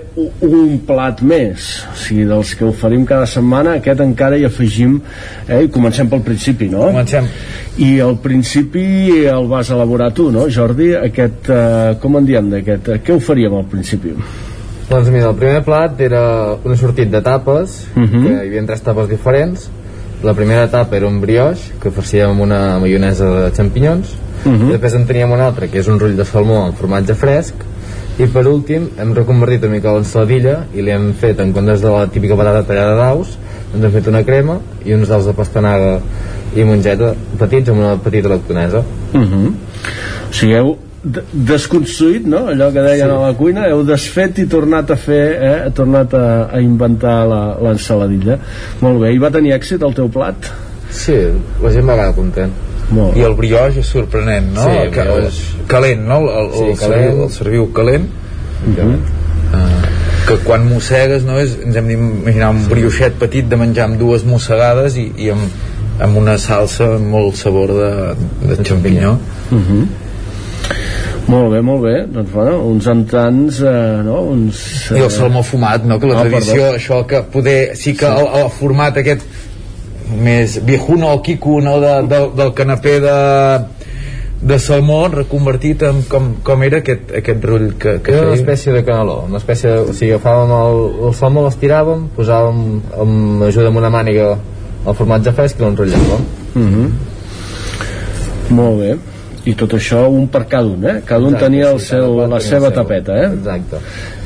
un 0.44 0.78
plat 0.86 1.20
més 1.24 1.68
o 1.88 1.94
sigui, 1.96 2.24
dels 2.28 2.50
que 2.58 2.64
oferim 2.66 3.04
cada 3.08 3.26
setmana 3.30 3.76
aquest 3.78 4.00
encara 4.04 4.36
hi 4.36 4.44
afegim 4.44 4.96
eh, 5.48 5.62
i 5.64 5.68
comencem 5.72 6.08
pel 6.10 6.20
principi, 6.26 6.68
no? 6.68 6.88
Comencem. 6.90 7.28
i 7.78 7.92
al 8.04 8.16
principi 8.24 8.84
el 9.30 9.46
vas 9.48 9.70
elaborar 9.70 10.10
tu, 10.12 10.30
no, 10.34 10.48
Jordi? 10.50 10.90
Aquest, 10.98 11.48
eh, 11.48 11.94
com 12.02 12.16
en 12.18 12.26
diem 12.28 12.50
d'aquest? 12.52 12.88
Eh, 12.88 12.98
Què 13.06 13.14
oferíem 13.16 13.54
al 13.56 13.64
principi? 13.70 14.12
Doncs 14.90 15.08
mira, 15.14 15.30
el 15.30 15.36
primer 15.38 15.62
plat 15.64 16.00
era 16.04 16.24
un 16.64 16.76
sortit 16.76 17.08
de 17.08 17.22
tapes, 17.24 17.86
Mhm. 17.94 18.22
que 18.26 18.32
hi 18.34 18.38
havia 18.48 18.66
tres 18.66 18.82
tapes 18.82 19.08
diferents. 19.08 19.70
La 20.22 20.34
primera 20.34 20.64
etapa 20.64 20.96
era 20.96 21.08
un 21.08 21.20
brioix, 21.20 21.72
que 21.82 21.90
farcíem 21.90 22.30
amb 22.30 22.44
una 22.44 22.78
maionesa 22.78 23.26
de 23.26 23.50
xampinyons. 23.56 24.12
Mhm. 24.44 24.70
Després 24.70 24.94
en 24.94 25.06
teníem 25.06 25.32
un 25.32 25.40
altre, 25.40 25.68
que 25.68 25.80
és 25.80 25.88
un 25.88 25.98
rull 25.98 26.16
de 26.16 26.24
salmó 26.24 26.64
amb 26.66 26.78
formatge 26.78 27.14
fresc. 27.14 27.54
I 28.18 28.26
per 28.26 28.46
últim 28.46 28.88
hem 28.98 29.14
reconvertit 29.14 29.64
una 29.64 29.72
mica 29.72 29.92
l'ensaladilla 29.92 30.66
i 30.74 30.82
li 30.82 30.90
hem 30.90 31.12
fet, 31.14 31.40
en 31.40 31.52
comptes 31.52 31.80
de 31.80 31.90
la 31.90 32.06
típica 32.06 32.36
patata 32.36 32.62
tallada 32.62 32.94
d'aus, 32.96 33.38
ens 33.74 33.84
hem 33.84 33.90
fet 33.90 34.06
una 34.06 34.22
crema 34.22 34.58
i 34.84 34.94
uns 34.94 35.08
daus 35.08 35.26
de 35.26 35.32
pastanaga 35.32 36.00
i 36.54 36.64
mongeta 36.64 37.14
petits 37.38 37.70
amb 37.70 37.80
una 37.80 37.96
petita 37.96 38.28
lactonesa. 38.28 38.84
Uh 39.14 39.20
-huh. 39.20 39.52
O 40.28 40.32
sigui, 40.32 40.54
heu 40.54 40.76
desconstruït, 41.04 42.26
no? 42.26 42.46
Allò 42.52 42.70
que 42.72 42.80
deien 42.82 43.08
Sí. 43.08 43.14
a 43.14 43.20
la 43.20 43.32
cuina, 43.34 43.66
heu 43.68 43.82
desfet 43.84 44.38
i 44.38 44.46
tornat 44.46 44.90
a 44.90 44.96
fer, 44.96 45.24
eh? 45.42 45.70
tornat 45.74 46.14
a, 46.14 46.48
a 46.52 46.60
inventar 46.60 47.26
la- 47.26 47.56
l'ensaladilla. 47.60 48.38
Molt 48.80 49.00
bé, 49.00 49.12
i 49.14 49.18
va 49.18 49.30
tenir 49.30 49.52
èxit 49.58 49.82
el 49.82 49.94
teu 49.94 50.08
plat? 50.08 50.36
Sí, 50.90 51.16
la 51.62 51.70
gent 51.72 51.88
va 51.88 51.94
quedar 51.96 52.14
content. 52.14 52.52
Molt 52.92 53.16
I 53.16 53.22
el 53.24 53.34
brioix 53.34 53.76
és 53.80 53.86
sorprenent, 53.86 54.52
no? 54.54 54.62
Sí, 54.62 54.70
el, 54.70 54.86
el 54.86 55.66
calent, 55.66 56.06
no? 56.06 56.18
El, 56.20 56.46
el, 56.46 56.52
Sí, 56.52 56.64
el, 56.70 56.78
calent. 56.78 57.02
serviu, 57.02 57.22
el 57.24 57.30
serviu 57.30 57.72
calent. 57.72 58.08
Uh, 58.62 59.80
que 60.26 60.36
quan 60.44 60.66
mossegues, 60.68 61.24
no? 61.26 61.38
És, 61.42 61.56
ens 61.64 61.76
hem 61.76 61.88
d'imaginar 61.90 62.50
un 62.54 62.62
brioixet 62.70 63.16
petit 63.18 63.48
de 63.50 63.56
menjar 63.58 63.88
amb 63.88 63.98
dues 64.00 64.22
mossegades 64.24 64.96
i, 65.00 65.08
i 65.18 65.30
amb, 65.34 65.42
amb 66.02 66.16
una 66.20 66.36
salsa 66.38 66.94
amb 66.96 67.10
molt 67.10 67.34
sabor 67.40 67.72
de, 67.74 67.90
de 68.48 68.56
xampinyó. 68.62 69.16
Uh 69.50 69.58
-huh. 69.58 69.82
Molt 71.28 71.52
bé, 71.52 71.60
molt 71.62 71.82
bé. 71.84 71.94
Doncs, 72.12 72.32
bueno, 72.32 72.58
uns 72.66 72.86
entrants, 72.90 73.60
eh, 73.60 74.02
no? 74.04 74.20
Uns, 74.32 74.90
I 74.90 75.00
el 75.04 75.10
salmó 75.10 75.42
fumat, 75.46 75.84
no? 75.84 75.98
Que 76.00 76.06
la 76.10 76.20
Ah, 76.20 76.24
tradició, 76.24 76.54
perdó. 76.54 76.76
això 76.76 77.06
que 77.06 77.22
poder... 77.22 77.76
Sí 77.76 77.94
que 77.96 78.06
el, 78.06 78.26
el 78.42 78.50
format 78.50 78.96
aquest 78.98 79.22
més 80.22 80.58
viejuno 80.66 81.12
o 81.14 81.22
quico, 81.22 81.60
no? 81.60 81.78
De, 81.80 81.94
de, 82.10 82.24
del 82.36 82.52
canapé 82.54 82.98
de 83.00 83.16
de 84.42 84.56
salmó 84.58 85.06
reconvertit 85.06 85.84
en 85.86 86.00
com, 86.10 86.32
com 86.42 86.62
era 86.66 86.80
aquest, 86.82 87.12
aquest 87.14 87.44
rull 87.46 87.68
que, 87.78 88.00
que 88.02 88.10
Era 88.10 88.26
una 88.26 88.34
espècie 88.34 88.72
de 88.74 88.80
caneló, 88.82 89.20
una 89.28 89.38
espècie 89.38 89.70
de, 89.70 89.84
o 89.86 89.92
sigui, 89.94 90.10
agafàvem 90.16 90.50
el, 90.56 90.80
el 91.06 91.14
salmó, 91.14 91.44
l'estiràvem, 91.46 92.08
posàvem 92.16 92.58
amb 93.04 93.44
ajuda 93.46 93.70
amb 93.70 93.78
una 93.78 93.90
màniga 93.94 94.32
el 94.82 94.96
formatge 94.98 95.30
fresc 95.38 95.60
i 95.60 95.62
l'enrotllàvem. 95.62 96.26
Uh 96.56 96.66
-huh. 96.72 96.88
Molt 98.50 98.80
bé. 98.80 98.96
I 99.44 99.54
tot 99.58 99.72
això 99.74 100.04
un 100.06 100.28
per 100.30 100.44
cada 100.46 100.68
un, 100.70 100.84
eh? 100.86 101.00
Cada 101.04 101.24
un 101.26 101.34
Exacte, 101.34 101.46
tenia 101.48 101.70
el 101.72 101.80
sí, 101.80 101.86
seu, 101.90 102.20
la 102.30 102.38
seva 102.40 102.68
seu. 102.68 102.76
tapeta, 102.76 103.16
eh? 103.18 103.30
Exacte. 103.32 103.80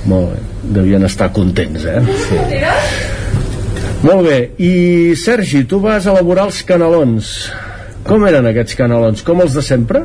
Molt 0.04 0.34
bé. 0.34 0.40
Devien 0.76 1.06
estar 1.08 1.30
contents, 1.32 1.86
eh? 1.88 2.02
Sí. 2.26 2.40
Molt 4.02 4.26
bé, 4.28 4.40
i 4.60 5.14
Sergi, 5.16 5.64
tu 5.64 5.80
vas 5.80 6.04
elaborar 6.06 6.44
els 6.50 6.60
canelons. 6.68 7.30
Com 8.06 8.26
eren 8.28 8.46
aquests 8.50 8.76
canelons? 8.78 9.24
Com 9.26 9.40
els 9.42 9.56
de 9.56 9.64
sempre? 9.64 10.04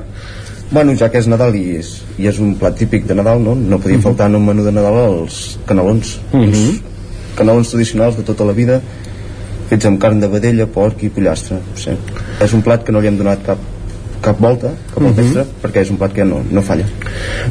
Bueno, 0.71 0.95
ja 0.95 1.09
que 1.11 1.19
és 1.19 1.27
Nadal 1.27 1.57
i 1.59 1.75
és, 1.81 1.89
i 2.17 2.29
és 2.31 2.39
un 2.39 2.53
plat 2.55 2.77
típic 2.79 3.03
de 3.09 3.17
Nadal, 3.19 3.43
no? 3.43 3.57
No 3.59 3.81
podia 3.83 3.99
faltar 3.99 4.29
en 4.31 4.39
un 4.39 4.45
menú 4.47 4.63
de 4.63 4.71
Nadal 4.71 5.01
els 5.03 5.41
canelons. 5.67 6.15
Mhm. 6.31 6.47
Els 6.47 7.35
canelons 7.35 7.69
tradicionals 7.73 8.15
de 8.15 8.23
tota 8.23 8.47
la 8.47 8.55
vida, 8.55 8.79
fets 9.67 9.85
amb 9.85 9.99
carn 9.99 10.23
de 10.23 10.31
vedella, 10.31 10.65
porc 10.71 11.03
i 11.03 11.09
pollastre. 11.09 11.59
Sí. 11.75 11.91
És 12.39 12.53
un 12.53 12.63
plat 12.63 12.85
que 12.85 12.95
no 12.95 13.01
li 13.01 13.07
hem 13.11 13.19
donat 13.19 13.43
cap 13.45 13.57
cap 14.21 14.39
volta, 14.39 14.69
cap 14.93 15.01
volta 15.03 15.21
Mhm. 15.21 15.27
extra, 15.27 15.45
perquè 15.63 15.81
és 15.81 15.89
un 15.89 15.97
plat 15.97 16.13
que 16.13 16.23
no, 16.25 16.41
no 16.51 16.61
falla. 16.61 16.85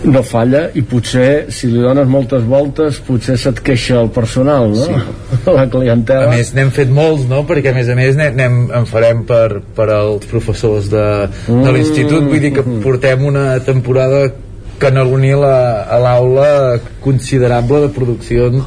No 0.04 0.22
falla 0.22 0.70
i 0.74 0.82
potser, 0.82 1.46
si 1.50 1.66
li 1.66 1.80
dones 1.82 2.06
moltes 2.08 2.44
voltes, 2.44 3.00
potser 3.06 3.36
se't 3.38 3.60
queixa 3.66 4.00
el 4.00 4.10
personal, 4.10 4.70
no? 4.70 4.84
Sí. 4.84 4.92
La 5.58 5.66
clientela. 5.68 6.28
A 6.28 6.30
més, 6.36 6.52
n'hem 6.54 6.70
fet 6.70 6.88
molts, 6.90 7.26
no? 7.28 7.42
Perquè, 7.48 7.70
a 7.72 7.74
més 7.74 7.88
a 7.88 7.94
més, 7.98 8.16
n'hem, 8.16 8.70
en 8.72 8.86
farem 8.86 9.24
per, 9.26 9.60
per 9.74 9.88
als 9.90 10.26
professors 10.30 10.88
de, 10.90 11.04
de 11.48 11.52
Mm. 11.52 11.74
l'institut. 11.74 12.22
Vull 12.30 12.40
dir 12.40 12.52
que 12.54 12.62
portem 12.62 13.24
una 13.26 13.58
temporada 13.60 14.30
canelonil 14.78 15.42
a, 15.44 15.82
a 15.90 15.98
l'aula 16.00 16.78
considerable 17.04 17.82
de 17.82 17.88
produccions 17.88 18.62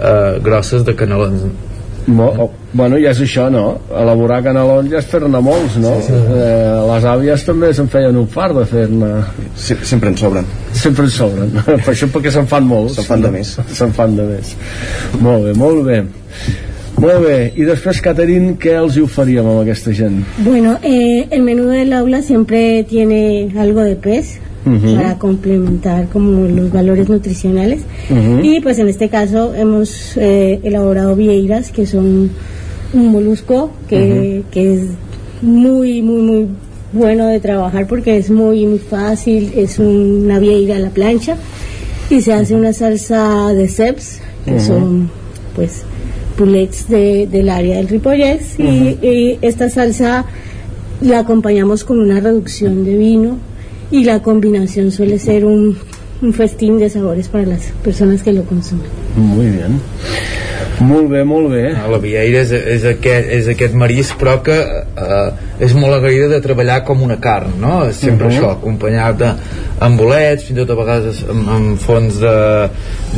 eh, 0.00 0.38
grosses 0.44 0.84
de 0.84 0.94
canelons. 0.94 1.42
Mo, 2.08 2.24
oh, 2.40 2.50
bueno, 2.72 2.96
ja 2.96 3.10
és 3.12 3.18
això, 3.20 3.50
no? 3.52 3.64
Elaborar 3.92 4.38
canelons 4.46 4.88
ja 4.88 5.02
és 5.02 5.08
fer-ne 5.10 5.40
molts, 5.44 5.74
no? 5.82 5.90
Sí, 6.00 6.14
sí. 6.14 6.20
Eh, 6.38 6.78
les 6.88 7.06
àvies 7.10 7.44
també 7.44 7.68
se'n 7.76 7.90
feien 7.92 8.16
un 8.16 8.30
fart 8.32 8.56
de 8.56 8.64
fer-ne... 8.70 9.10
Sí, 9.60 9.76
sempre 9.90 10.14
en 10.14 10.16
sobren. 10.16 10.48
Sempre 10.72 11.04
en 11.04 11.12
sobren. 11.12 11.52
per 11.66 11.92
això 11.92 12.08
perquè 12.14 12.32
se'n 12.32 12.48
fan 12.48 12.64
molts. 12.70 12.96
Se'n 12.96 13.10
fan 13.10 13.26
de 13.26 13.34
més. 13.34 13.52
Se'n 13.78 13.92
fan 13.96 14.16
de 14.16 14.24
més. 14.30 14.54
Molt 15.20 15.50
bé, 15.50 15.54
molt 15.60 15.84
bé. 15.84 16.00
Molt 16.98 17.22
bé, 17.22 17.36
i 17.54 17.68
després, 17.68 18.00
Caterin, 18.02 18.54
què 18.58 18.72
els 18.80 18.96
hi 18.96 19.04
oferíem 19.04 19.46
amb 19.46 19.60
aquesta 19.60 19.92
gent? 19.94 20.16
Bueno, 20.42 20.78
eh, 20.82 21.28
el 21.30 21.44
menú 21.46 21.68
del 21.70 21.92
aula 21.94 22.24
siempre 22.26 22.82
tiene 22.88 23.52
algo 23.60 23.84
de 23.84 23.94
pez 23.94 24.38
Para 24.96 25.18
complementar 25.18 26.08
como 26.08 26.46
los 26.46 26.70
valores 26.72 27.08
nutricionales. 27.08 27.82
Y 28.42 28.60
pues 28.60 28.78
en 28.78 28.88
este 28.88 29.08
caso 29.08 29.54
hemos 29.54 30.16
eh, 30.16 30.60
elaborado 30.62 31.14
vieiras, 31.16 31.70
que 31.70 31.86
son 31.86 32.30
un 32.92 33.06
molusco 33.12 33.70
que, 33.88 34.42
que 34.50 34.74
es 34.74 34.80
muy, 35.42 36.02
muy, 36.02 36.22
muy 36.22 36.46
bueno 36.92 37.26
de 37.26 37.38
trabajar 37.40 37.86
porque 37.86 38.16
es 38.16 38.30
muy, 38.30 38.64
muy 38.66 38.78
fácil, 38.78 39.52
es 39.56 39.78
una 39.78 40.38
vieira 40.38 40.76
a 40.76 40.78
la 40.78 40.90
plancha 40.90 41.36
y 42.10 42.22
se 42.22 42.32
hace 42.32 42.54
una 42.54 42.72
salsa 42.72 43.52
de 43.52 43.68
ceps, 43.68 44.20
que 44.44 44.58
son 44.60 45.10
pues 45.54 45.82
pulets 46.36 46.88
de- 46.88 47.26
del 47.30 47.50
área 47.50 47.76
del 47.76 47.88
Ripollès 47.88 48.58
y, 48.58 48.62
y 49.06 49.38
esta 49.42 49.68
salsa 49.68 50.24
la 51.02 51.18
acompañamos 51.20 51.84
con 51.84 52.00
una 52.00 52.20
reducción 52.20 52.84
de 52.84 52.96
vino 52.96 53.36
y 53.90 54.04
la 54.04 54.20
combinación 54.20 54.90
suele 54.90 55.18
ser 55.18 55.44
un, 55.44 55.76
un 56.22 56.32
festín 56.32 56.78
de 56.78 56.90
sabores 56.90 57.28
para 57.28 57.44
las 57.46 57.62
personas 57.82 58.22
que 58.22 58.32
lo 58.32 58.44
consumen. 58.44 58.86
Muy 59.16 59.46
bien. 59.50 59.80
Molt 60.80 61.08
bé, 61.10 61.24
molt 61.24 61.48
bé. 61.50 61.72
Ah, 61.74 61.88
La 61.90 61.98
vieira 61.98 62.40
és, 62.44 62.52
és, 62.52 62.84
aquest, 62.86 63.28
és 63.34 63.48
aquest 63.50 63.74
marisc 63.74 64.14
però 64.20 64.36
que 64.46 64.54
eh, 64.54 65.30
és 65.64 65.74
molt 65.74 65.94
agraïda 65.96 66.28
de 66.30 66.38
treballar 66.44 66.84
com 66.86 67.02
una 67.02 67.16
carn 67.18 67.56
no? 67.60 67.84
És 67.88 67.96
sempre 67.96 68.28
Mhm. 68.28 68.36
això, 68.36 68.50
acompanyat 68.52 69.18
de, 69.18 69.32
amb 69.80 69.98
bolets, 69.98 70.44
fins 70.44 70.58
i 70.58 70.60
tot 70.60 70.70
a 70.70 70.78
vegades 70.78 71.24
amb, 71.28 71.48
amb 71.48 71.78
fons 71.82 72.20
de, 72.20 72.36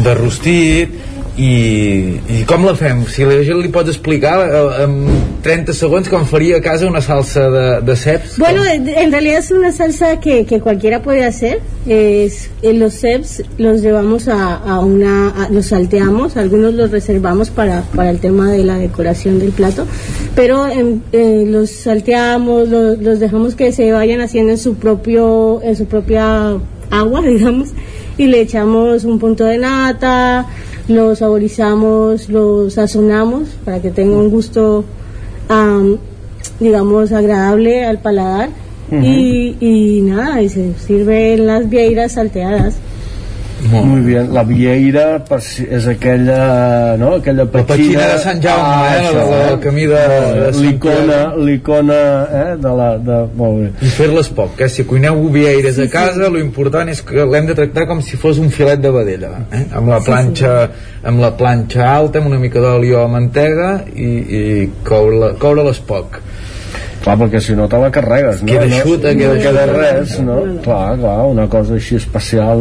de 0.05 0.15
rostit 0.15 0.95
i, 1.37 2.19
i 2.29 2.43
com 2.49 2.65
la 2.67 2.75
fem? 2.77 3.05
Si 3.09 3.25
la 3.25 3.41
gent 3.47 3.61
li 3.63 3.71
pots 3.73 3.93
explicar 3.93 4.35
eh, 4.45 4.83
en 4.85 4.97
30 5.45 5.75
segons 5.77 6.09
com 6.11 6.27
faria 6.29 6.59
a 6.59 6.63
casa 6.65 6.89
una 6.89 7.01
salsa 7.01 7.47
de, 7.51 7.67
de 7.87 7.97
ceps 7.97 8.37
Bueno, 8.39 8.65
en 8.65 9.13
realidad 9.13 9.39
es 9.39 9.51
una 9.51 9.73
salsa 9.73 10.21
que, 10.21 10.45
que 10.45 10.61
cualquiera 10.61 11.03
puede 11.03 11.25
hacer. 11.25 11.61
Es, 11.87 12.51
eh, 12.63 12.75
los 12.75 12.95
ceps 12.95 13.43
los 13.59 13.81
llevamos 13.81 14.29
a, 14.29 14.57
a 14.57 14.81
una, 14.81 15.49
los 15.51 15.67
salteamos, 15.67 16.37
algunos 16.37 16.75
los 16.75 16.91
reservamos 16.91 17.51
para, 17.51 17.83
para 17.95 18.11
el 18.11 18.19
tema 18.19 18.51
de 18.51 18.65
la 18.65 18.77
decoración 18.77 19.39
del 19.39 19.53
plato, 19.53 19.87
pero 20.35 20.67
em, 20.67 21.01
eh, 21.13 21.45
los 21.47 21.71
salteamos, 21.71 22.69
los, 22.69 22.99
los 22.99 23.19
dejamos 23.19 23.55
que 23.55 23.73
se 23.73 23.93
vayan 23.93 24.21
haciendo 24.21 24.53
en 24.53 24.59
su 24.59 24.75
propio, 24.75 25.63
en 25.63 25.77
su 25.77 25.87
propia 25.87 26.57
agua, 26.91 27.23
digamos, 27.27 27.71
y 28.19 28.27
le 28.27 28.41
echamos 28.41 29.05
un 29.05 29.19
punto 29.19 29.45
de 29.45 29.59
nata, 29.59 30.47
lo 30.89 31.15
saborizamos, 31.15 32.29
lo 32.29 32.71
sazonamos 32.71 33.49
para 33.65 33.81
que 33.81 33.91
tenga 33.91 34.17
un 34.17 34.31
gusto 34.31 34.85
am, 35.49 35.99
digamos, 36.59 37.13
agradable 37.13 37.85
al 37.85 37.99
paladar. 37.99 38.51
Y, 38.93 39.57
y 39.61 40.01
nada, 40.01 40.43
y 40.43 40.49
se 40.49 40.75
sirven 40.75 41.47
las 41.47 41.69
vieiras 41.69 42.13
salteadas. 42.13 42.75
Muy 43.69 44.01
bien, 44.01 44.33
la 44.33 44.43
vieira 44.43 45.19
és 45.69 45.87
aquella, 45.87 46.97
no? 46.97 47.15
aquella 47.19 47.45
petxina... 47.45 47.77
petxina 47.77 48.07
de 48.15 48.19
Sant 48.23 48.41
Jaume, 48.43 48.79
eh? 48.89 49.01
això, 49.03 49.15
La- 49.19 49.25
la- 49.31 49.49
el 49.51 49.59
camí 49.61 49.85
de- 49.87 49.99
de 50.41 50.53
Sant 50.53 50.65
L'icona, 50.65 51.19
l'icona, 51.37 51.99
eh? 52.41 52.57
De 52.63 52.73
la, 52.79 52.89
de, 52.99 53.19
molt 53.37 53.59
bé. 53.61 53.69
i 53.87 53.91
fer-les 53.93 54.29
poc, 54.37 54.61
eh? 54.65 54.69
si 54.73 54.85
cuineu 54.89 55.21
vieires 55.35 55.79
a 55.79 55.89
casa 55.93 56.31
lo 56.33 56.41
important 56.41 56.89
és 56.89 57.03
que 57.05 57.25
l'hem 57.27 57.47
de 57.51 57.55
tractar 57.59 57.87
com 57.91 58.01
si 58.03 58.17
fos 58.17 58.39
un 58.41 58.49
filet 58.51 58.81
de 58.81 58.91
vedella 58.95 59.35
eh? 59.53 59.67
amb 59.77 59.89
la 59.93 60.01
Sí, 60.01 60.07
planxa 60.09 60.55
amb 61.05 61.21
la 61.21 61.31
planxa 61.37 61.85
alta, 61.95 62.19
amb 62.21 62.29
una 62.33 62.39
mica 62.41 62.61
d'oli 62.65 62.93
o 62.97 63.07
mantega 63.09 63.85
i, 63.95 64.09
i 64.41 64.69
coure-les 64.85 65.39
coure 65.41 65.65
poc 65.87 66.19
Clar, 67.01 67.17
perquè 67.17 67.41
si 67.41 67.55
no 67.57 67.67
te 67.69 67.79
la 67.81 67.89
carregues, 67.91 68.43
no? 68.43 68.47
Queda 68.51 68.67
no, 68.67 68.77
eixuta, 68.77 69.13
no 69.15 69.19
queda 69.19 69.39
queda 69.41 69.63
eixuta. 69.65 69.81
res, 69.81 70.21
no? 70.21 70.39
Clar, 70.63 70.99
clar, 71.01 71.19
una 71.33 71.47
cosa 71.49 71.75
així 71.79 71.97
especial 71.97 72.61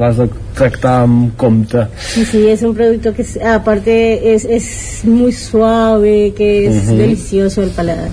l'has 0.00 0.16
de 0.18 0.26
tractar 0.58 0.94
amb 1.04 1.36
compte. 1.38 1.84
Sí, 2.02 2.24
sí, 2.24 2.48
es 2.50 2.62
un 2.66 2.74
producto 2.74 3.12
que 3.14 3.22
es- 3.22 3.36
aparte 3.44 4.34
es, 4.34 4.44
es 4.44 5.02
muy 5.04 5.30
suave, 5.32 6.32
que 6.36 6.66
es 6.66 6.88
Ujú. 6.88 6.96
delicioso 6.96 7.62
al 7.62 7.70
paladar. 7.70 8.08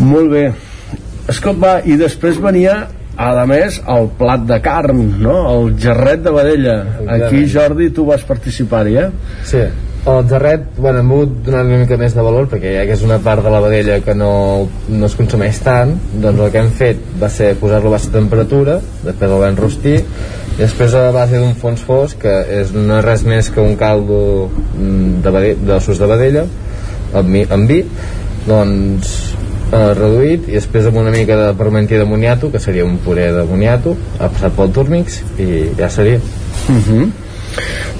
Molt 0.00 0.30
bé. 0.32 0.52
Escolta, 1.28 1.60
va, 1.60 1.74
i 1.86 1.94
després 2.00 2.40
venia 2.42 2.88
a 3.20 3.44
més 3.46 3.76
el 3.86 4.08
plat 4.18 4.40
de 4.48 4.56
carn 4.64 5.20
no? 5.22 5.34
el 5.52 5.74
gerret 5.78 6.22
de 6.24 6.30
vedella 6.32 6.76
aquí 7.18 7.42
Jordi 7.52 7.90
tu 7.94 8.06
vas 8.08 8.22
participar-hi 8.24 8.96
eh? 8.96 9.08
Sí, 9.44 9.60
el 10.06 10.28
gerret, 10.28 10.62
bueno, 10.78 11.00
hem 11.00 11.08
volgut 11.12 11.32
donar 11.44 11.64
una 11.66 11.78
mica 11.82 11.98
més 12.00 12.14
de 12.16 12.22
valor 12.24 12.46
perquè 12.48 12.72
ja 12.78 12.84
que 12.88 12.94
és 12.96 13.02
una 13.04 13.18
part 13.20 13.44
de 13.44 13.50
la 13.52 13.60
vedella 13.60 13.98
que 14.04 14.14
no, 14.16 14.30
no 14.88 15.10
es 15.10 15.16
consumeix 15.18 15.60
tant, 15.64 15.92
doncs 16.22 16.40
el 16.40 16.52
que 16.54 16.62
hem 16.62 16.70
fet 16.78 17.02
va 17.20 17.28
ser 17.32 17.50
posar-lo 17.60 17.92
a 17.92 17.96
baixa 17.98 18.12
temperatura, 18.14 18.78
després 19.04 19.28
el 19.28 19.44
vam 19.44 19.60
rostir, 19.60 19.98
i 20.00 20.56
després 20.62 20.96
a 20.96 21.10
base 21.12 21.36
d'un 21.36 21.52
fons 21.60 21.84
fosc, 21.84 22.22
que 22.24 22.34
és, 22.62 22.72
no 22.72 22.96
és 22.98 23.04
res 23.04 23.26
més 23.28 23.52
que 23.52 23.60
un 23.60 23.76
caldo 23.80 24.48
mm, 24.48 25.20
de, 25.26 25.34
vede- 25.36 25.54
d'ossos 25.68 26.00
de 26.00 26.08
vedella, 26.08 26.46
amb, 27.20 27.40
amb 27.52 27.68
vi, 27.68 27.82
doncs 28.48 29.14
eh, 29.70 29.92
reduït 30.00 30.48
i 30.48 30.56
després 30.56 30.88
amb 30.88 31.02
una 31.04 31.12
mica 31.12 31.36
de 31.36 31.50
parmentí 31.58 32.00
de 32.00 32.08
moniato 32.08 32.48
que 32.50 32.62
seria 32.62 32.88
un 32.88 32.96
puré 33.04 33.30
de 33.36 33.44
moniato 33.44 33.98
passat 34.18 34.56
pel 34.56 34.72
turmix 34.72 35.20
i 35.38 35.74
ja 35.76 35.92
seria. 35.92 36.22
Uh 36.70 37.10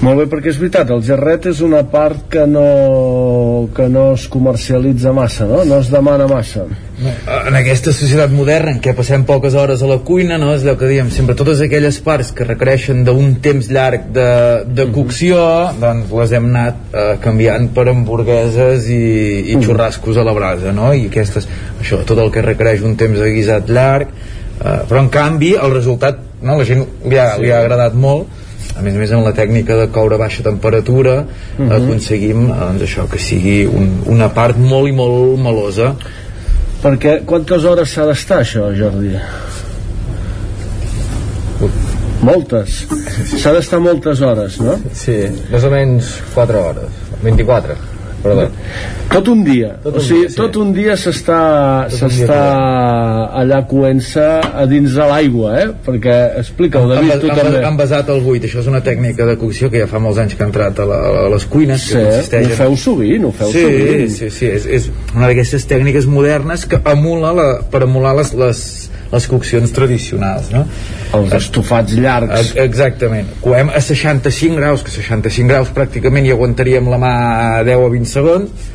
Molt 0.01 0.17
bé, 0.17 0.25
perquè 0.31 0.49
és 0.49 0.57
veritat, 0.57 0.89
el 0.93 1.03
gerret 1.05 1.45
és 1.51 1.59
una 1.61 1.83
part 1.89 2.23
que 2.31 2.45
no, 2.49 3.67
que 3.75 3.85
no 3.91 4.11
es 4.15 4.27
comercialitza 4.31 5.13
massa, 5.13 5.45
no? 5.49 5.63
No 5.67 5.81
es 5.83 5.91
demana 5.93 6.27
massa. 6.31 6.65
en 7.01 7.55
aquesta 7.57 7.89
societat 7.95 8.29
moderna 8.29 8.75
en 8.75 8.81
què 8.83 8.91
passem 8.93 9.23
poques 9.25 9.55
hores 9.57 9.81
a 9.81 9.87
la 9.89 9.97
cuina 10.05 10.37
no? 10.37 10.51
és 10.53 10.61
allò 10.61 10.75
que 10.77 10.89
diem, 10.89 11.07
sempre 11.09 11.33
totes 11.37 11.63
aquelles 11.65 11.97
parts 12.05 12.29
que 12.37 12.45
requereixen 12.45 13.01
d'un 13.07 13.31
temps 13.41 13.71
llarg 13.73 14.11
de, 14.13 14.27
de 14.69 14.85
cocció 14.93 15.39
doncs 15.81 16.11
les 16.19 16.35
hem 16.37 16.49
anat 16.51 16.93
eh, 16.93 17.07
canviant 17.23 17.71
per 17.73 17.87
hamburgueses 17.89 18.85
i, 18.93 19.01
i 19.49 19.57
xurrascos 19.65 20.19
a 20.21 20.27
la 20.27 20.35
brasa 20.37 20.75
no? 20.77 20.91
i 20.93 21.07
aquestes, 21.09 21.49
això, 21.81 22.03
tot 22.05 22.21
el 22.21 22.29
que 22.33 22.45
requereix 22.45 22.85
un 22.85 22.93
temps 23.01 23.17
de 23.17 23.31
guisat 23.33 23.73
llarg 23.73 24.11
eh, 24.13 24.77
però 24.85 25.01
en 25.01 25.09
canvi 25.09 25.55
el 25.57 25.73
resultat 25.73 26.21
no? 26.41 26.59
la 26.61 26.69
gent 26.69 26.85
li 27.07 27.17
ha, 27.17 27.31
Sí. 27.33 27.47
li 27.47 27.53
ha 27.53 27.63
agradat 27.65 27.97
molt 27.97 28.40
a 28.77 28.81
més 28.81 28.95
a 28.95 28.97
més 29.01 29.11
amb 29.11 29.25
la 29.25 29.33
tècnica 29.37 29.75
de 29.79 29.87
coure 29.91 30.15
a 30.15 30.21
baixa 30.21 30.43
temperatura 30.43 31.25
Mhm. 31.57 31.71
aconseguim 31.71 32.45
eh, 32.49 32.57
doncs 32.59 32.81
això 32.87 33.07
que 33.09 33.19
sigui 33.19 33.65
un, 33.67 34.01
una 34.07 34.29
part 34.33 34.57
molt 34.57 34.87
i 34.89 34.91
molt 34.95 35.39
melosa 35.39 35.95
Perquè 36.81 37.19
quantes 37.29 37.63
hores 37.63 37.91
s'ha 37.93 38.07
d'estar 38.09 38.39
això, 38.41 38.63
Jordi? 38.73 39.11
Moltes. 42.25 42.79
S'ha 43.37 43.51
d'estar 43.53 43.79
moltes 43.81 44.21
hores, 44.25 44.59
no? 44.61 44.75
Sí, 44.97 45.15
més 45.51 45.63
o 45.65 45.69
menys 45.73 46.09
4 46.35 46.59
hores, 46.61 46.99
24. 47.23 47.75
Perdó. 48.23 48.47
Tot 49.11 49.27
un 49.31 49.43
dia. 49.43 49.73
Tot 49.83 49.97
o 49.97 49.99
un 49.99 50.05
sigui, 50.05 50.19
dia, 50.23 50.29
sí. 50.31 50.37
tot 50.39 50.59
un 50.61 50.71
dia 50.75 50.95
s'està 50.99 51.39
s'està 51.91 52.39
allà 53.41 53.61
coent-se 53.69 54.27
a 54.41 54.65
dins 54.69 54.93
de 54.95 55.07
l'aigua, 55.11 55.53
eh? 55.61 55.67
Perquè, 55.85 56.17
explica-ho, 56.41 56.87
han, 56.89 56.95
David, 57.07 57.25
tu 57.25 57.31
han, 57.31 57.41
també. 57.41 57.63
han 57.67 57.79
basat 57.79 58.11
el 58.13 58.21
buit 58.25 58.45
això 58.47 58.61
és 58.63 58.69
una 58.71 58.83
tècnica 58.85 59.27
de 59.27 59.35
cocció 59.41 59.71
que 59.73 59.81
ja 59.83 59.89
fa 59.91 59.99
molts 60.03 60.21
anys 60.23 60.37
que 60.37 60.45
ha 60.45 60.49
entrat 60.49 60.79
a, 60.79 60.87
la, 60.87 61.01
a 61.25 61.27
les 61.35 61.47
cuines 61.51 61.81
Sí, 61.91 61.97
que 62.31 62.43
ho 62.45 62.55
feu 62.61 62.77
sovint, 62.77 63.25
ho 63.27 63.33
feu 63.35 63.51
sí, 63.51 63.65
sovint. 63.65 64.07
sí, 64.15 64.29
sí, 64.29 64.51
és, 64.51 64.67
és 64.79 64.89
una 65.15 65.27
d'aquestes 65.31 65.65
tècniques 65.69 66.07
modernes 66.07 66.65
que 66.69 66.79
emula 66.93 67.33
la, 67.35 67.49
per 67.71 67.83
emular 67.87 68.15
les, 68.19 68.33
les, 68.37 68.63
les 69.11 69.27
coccions 69.27 69.73
tradicionals 69.75 70.51
no? 70.53 70.65
els 71.17 71.33
estofats 71.37 71.95
llargs 71.99 72.53
exactament, 72.61 73.33
coem 73.43 73.71
a 73.71 73.81
65 73.83 74.59
graus 74.59 74.85
que 74.85 74.93
65 74.93 75.51
graus 75.51 75.73
pràcticament 75.75 76.27
hi 76.27 76.35
aguantaríem 76.35 76.91
la 76.91 77.01
mà 77.01 77.15
a 77.61 77.65
10 77.67 77.87
o 77.87 77.89
20 77.95 78.13
segons 78.13 78.69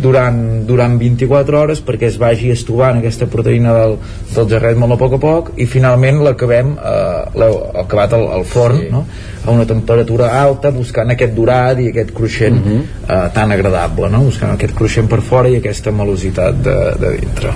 durant, 0.00 0.66
durant 0.66 0.94
24 0.98 1.58
hores 1.58 1.82
perquè 1.84 2.08
es 2.08 2.18
vagi 2.20 2.52
estovant 2.54 3.00
aquesta 3.00 3.26
proteïna 3.30 3.74
del, 3.74 3.96
del 4.34 4.48
jarret 4.52 4.78
molt 4.78 4.94
a 4.94 5.00
poc 5.00 5.16
a 5.16 5.20
poc 5.22 5.50
i 5.60 5.66
finalment 5.70 6.22
l'acabem 6.24 6.76
eh, 6.78 7.48
acabat 7.82 8.14
al, 8.16 8.28
al 8.38 8.46
forn 8.48 8.84
sí. 8.84 8.90
no? 8.92 9.04
A 9.50 9.56
una 9.58 9.66
temperatura 9.68 10.30
alta 10.40 10.70
buscant 10.74 11.10
aquest 11.14 11.34
dorat 11.36 11.80
i 11.82 11.90
aquest 11.90 12.14
cruixent 12.16 12.56
uh 12.60 12.70
-huh. 12.70 12.80
eh, 13.08 13.28
tan 13.34 13.52
agradable 13.52 14.08
no? 14.08 14.24
buscant 14.30 14.54
aquest 14.54 14.74
cruixent 14.74 15.08
per 15.08 15.20
fora 15.20 15.48
i 15.48 15.56
aquesta 15.56 15.90
melositat 15.90 16.62
de, 16.64 16.78
de 17.00 17.16
dintre 17.18 17.54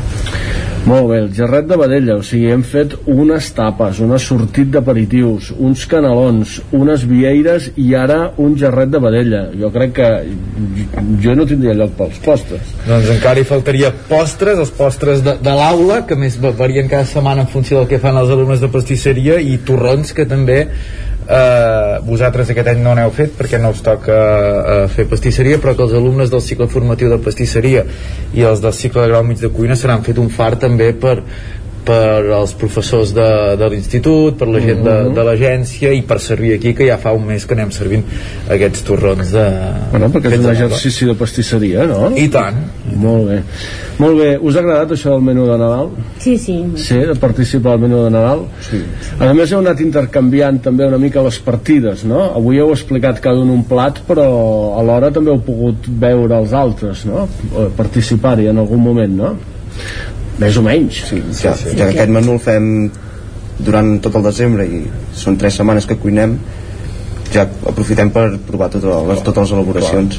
Molt 0.85 1.07
bé, 1.09 1.19
el 1.23 1.31
gerret 1.33 1.65
de 1.65 1.77
vedella, 1.81 2.19
o 2.21 2.23
sigui, 2.23 2.51
hem 2.53 2.61
fet 2.69 2.93
unes 3.09 3.47
tapes, 3.57 4.03
un 4.05 4.13
sortit 4.21 4.69
d'aperitius, 4.75 5.47
uns 5.57 5.87
canelons, 5.89 6.59
unes 6.77 7.07
vieires 7.09 7.71
i 7.81 7.95
ara 7.97 8.19
un 8.37 8.53
gerret 8.61 8.93
de 8.93 9.01
vedella. 9.01 9.41
Jo 9.57 9.71
crec 9.73 9.95
que 9.97 10.09
jo 11.25 11.37
no 11.39 11.47
tindria 11.49 11.73
lloc 11.79 11.95
pels 11.97 12.19
postres. 12.27 12.75
doncs 12.85 13.09
encara 13.15 13.41
hi 13.41 13.49
faltaria 13.49 13.95
postres, 14.11 14.61
els 14.61 14.75
postres 14.77 15.25
de, 15.25 15.39
de 15.41 15.57
l'aula, 15.57 16.03
que 16.05 16.21
més 16.21 16.37
va- 16.43 16.53
varien 16.59 16.91
cada 16.93 17.09
setmana 17.09 17.47
en 17.47 17.49
funció 17.49 17.79
del 17.81 17.89
que 17.89 18.03
fan 18.03 18.21
els 18.21 18.37
alumnes 18.37 18.61
de 18.61 18.69
pastisseria, 18.69 19.41
i 19.41 19.57
torrons 19.65 20.13
que 20.13 20.29
també 20.29 20.67
eh, 21.29 21.99
vosaltres 22.05 22.51
aquest 22.51 22.71
any 22.75 22.83
no 22.85 22.95
n'heu 22.97 23.13
fet 23.15 23.35
perquè 23.39 23.61
no 23.61 23.73
us 23.75 23.83
toca 23.85 24.15
eh, 24.15 24.79
fer 24.93 25.07
pastisseria 25.11 25.61
però 25.63 25.75
que 25.77 25.85
els 25.87 25.97
alumnes 25.97 26.33
del 26.33 26.43
cicle 26.45 26.69
formatiu 26.69 27.11
de 27.13 27.19
pastisseria 27.25 27.85
i 28.35 28.45
els 28.45 28.63
del 28.65 28.75
cicle 28.77 29.03
de 29.03 29.13
grau 29.13 29.25
mig 29.25 29.41
de 29.41 29.53
cuina 29.53 29.77
seran 29.77 30.05
fet 30.05 30.19
un 30.19 30.31
far 30.33 30.55
també 30.61 30.93
per 30.93 31.19
per 31.85 32.31
als 32.33 32.55
professors 32.57 33.13
de, 33.15 33.27
de 33.61 33.69
l'institut, 33.69 34.37
per 34.41 34.49
la 34.49 34.61
gent 34.61 34.83
de, 34.85 34.95
Mhm. 35.05 35.15
de 35.15 35.25
l'agència 35.27 35.93
i 35.93 36.03
per 36.03 36.19
servir 36.21 36.55
aquí, 36.57 36.73
que 36.75 36.87
ja 36.89 36.97
fa 36.99 37.13
un 37.13 37.27
mes 37.27 37.45
que 37.47 37.55
anem 37.55 37.71
servint 37.71 38.05
aquests 38.51 38.83
torrons 38.85 39.31
de... 39.33 39.45
Bueno, 39.91 40.09
perquè 40.15 40.33
és 40.33 40.41
un 40.41 40.51
exercici 40.51 41.05
de 41.07 41.15
pastisseria, 41.15 41.85
no? 41.87 42.11
I 42.17 42.29
tant. 42.29 42.57
Molt 42.97 43.29
bé. 43.29 43.43
Molt 43.99 44.19
bé, 44.19 44.31
us 44.41 44.57
ha 44.57 44.61
agradat 44.65 44.91
això 44.97 45.11
del 45.15 45.23
menú 45.23 45.45
de 45.47 45.59
Nadal? 45.59 45.91
Sí, 46.19 46.37
sí. 46.39 46.57
Sí, 46.77 46.97
de 46.99 47.15
participar 47.21 47.73
al 47.77 47.81
menú 47.85 48.03
de 48.05 48.11
Nadal? 48.11 48.47
Sí. 48.69 48.81
A 49.21 49.33
més 49.37 49.53
heu 49.53 49.61
anat 49.61 49.81
intercanviant 49.85 50.59
també 50.65 50.87
una 50.89 50.99
mica 50.99 51.23
les 51.23 51.39
partides, 51.39 52.05
no? 52.05 52.33
Avui 52.35 52.59
heu 52.59 52.73
explicat 52.73 53.21
cada 53.21 53.39
un 53.39 53.51
un 53.55 53.63
plat, 53.65 54.01
però 54.09 54.25
alhora 54.81 55.13
també 55.15 55.31
heu 55.31 55.39
pogut 55.47 55.87
veure 55.87 56.39
els 56.41 56.53
altres, 56.53 57.05
no? 57.07 57.29
O 57.55 57.69
Participar-hi 57.77 58.49
en 58.51 58.59
algun 58.59 58.81
moment, 58.83 59.15
no? 59.17 59.35
Més 60.43 60.57
o 60.59 60.65
menys. 60.67 61.05
Sí, 61.11 61.21
ja, 61.41 61.55
ja 61.55 61.75
que 61.85 61.91
aquest 61.93 62.13
menú 62.13 62.35
el 62.39 62.43
fem 62.43 62.69
durant 63.59 63.97
tot 64.03 64.17
el 64.19 64.25
desembre 64.27 64.67
i 64.67 64.83
són 65.15 65.39
tres 65.39 65.61
setmanes 65.61 65.87
que 65.87 65.97
cuinem 66.01 66.35
ja 67.35 67.45
aprofitem 67.71 68.11
per 68.15 68.27
provar 68.47 68.71
totes 68.73 68.91
les, 69.09 69.23
totes 69.27 69.47
les 69.47 69.55
elaboracions 69.57 70.19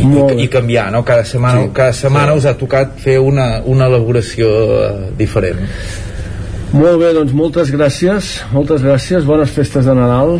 I, 0.00 0.04
i, 0.04 0.44
i 0.44 0.48
canviar, 0.52 0.88
no? 0.94 1.02
Cada 1.04 1.24
setmana, 1.28 1.64
sí, 1.64 1.72
cada 1.76 1.96
setmana 1.96 2.34
sí. 2.34 2.42
us 2.42 2.46
ha 2.48 2.54
tocat 2.60 2.94
fer 3.00 3.18
una, 3.20 3.48
una 3.68 3.88
elaboració 3.90 4.52
eh, 4.76 4.92
diferent. 5.18 5.60
Molt 6.70 7.00
bé, 7.02 7.10
doncs 7.16 7.34
moltes 7.34 7.72
gràcies, 7.74 8.30
moltes 8.54 8.84
gràcies, 8.86 9.26
bones 9.26 9.50
festes 9.52 9.90
de 9.90 9.96
Nadal. 9.98 10.38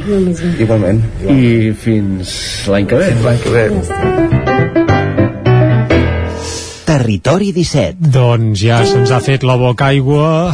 Igualment. 0.63 1.03
I 1.27 1.75
fins 1.75 2.39
l'any 2.71 2.89
que 2.89 3.03
ve. 3.03 3.11
Fins 3.11 3.27
l'any 3.27 3.45
que 3.45 3.59
ve. 3.59 4.50
Territori 6.91 7.53
17. 7.55 8.11
Doncs 8.11 8.65
ja 8.67 8.81
se'ns 8.83 9.13
ha 9.15 9.21
fet 9.23 9.45
la 9.47 9.55
boca 9.55 9.93
aigua 9.95 10.51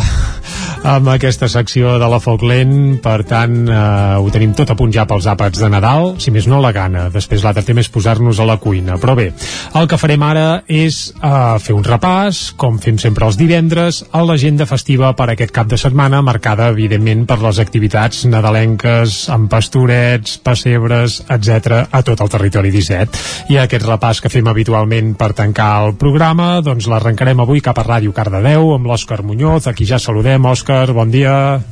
amb 0.87 1.09
aquesta 1.11 1.49
secció 1.51 1.97
de 1.99 2.09
la 2.11 2.21
Foc 2.23 2.45
Lent. 2.47 3.01
Per 3.03 3.19
tant 3.27 3.57
eh, 3.67 3.79
ho 4.23 4.31
tenim 4.31 4.55
tot 4.55 4.71
a 4.71 4.77
punt 4.79 4.93
ja 4.95 5.07
pels 5.09 5.27
àpats 5.31 5.59
de 5.59 5.71
Nadal. 5.73 6.15
Si 6.23 6.31
més 6.31 6.47
no 6.47 6.61
la 6.63 6.71
gana, 6.77 7.09
després 7.13 7.43
l'altre 7.43 7.65
tema 7.67 7.83
és 7.83 7.91
posar-nos 7.91 8.39
a 8.39 8.47
la 8.47 8.59
cuina, 8.63 9.01
però 9.03 9.17
bé 9.19 9.33
el 9.77 9.89
que 9.91 9.99
farem 9.99 10.23
ara 10.23 10.63
és 10.71 10.99
eh, 11.17 11.57
fer 11.63 11.75
un 11.77 11.85
repàs 11.85 12.53
com 12.61 12.79
fem 12.83 13.01
sempre 13.03 13.27
els 13.27 13.39
divendres 13.41 14.03
a 14.15 14.23
l'agenda 14.25 14.67
festiva 14.69 15.11
per 15.19 15.29
aquest 15.33 15.53
cap 15.55 15.69
de 15.71 15.79
setmana 15.81 16.23
marcada 16.25 16.69
evidentment 16.73 17.27
per 17.29 17.41
les 17.43 17.59
activitats 17.63 18.25
nadalenques 18.31 19.19
amb 19.35 19.51
pastorets, 19.53 20.39
pessebres 20.45 21.19
etc 21.27 21.83
a 21.91 22.03
tot 22.07 22.23
el 22.23 22.33
territori 22.33 22.73
17 22.75 23.53
i 23.53 23.61
aquest 23.61 23.87
repàs 23.89 24.23
que 24.23 24.33
fem 24.33 24.47
habitualment 24.49 25.15
per 25.19 25.33
tancar 25.37 25.71
el 25.87 25.97
programa, 25.99 26.61
doncs 26.65 26.89
l'arrencarem 26.91 27.43
avui 27.43 27.63
cap 27.65 27.79
a 27.81 27.87
Ràdio 27.87 28.15
Cardedeu 28.17 28.73
amb 28.77 28.89
l'Òscar 28.89 29.23
Muñoz, 29.27 29.67
aquí 29.71 29.89
ja 29.89 30.01
saludem 30.03 30.47
Òscar, 30.47 30.76
bon 30.85 31.11
dia 31.11 31.63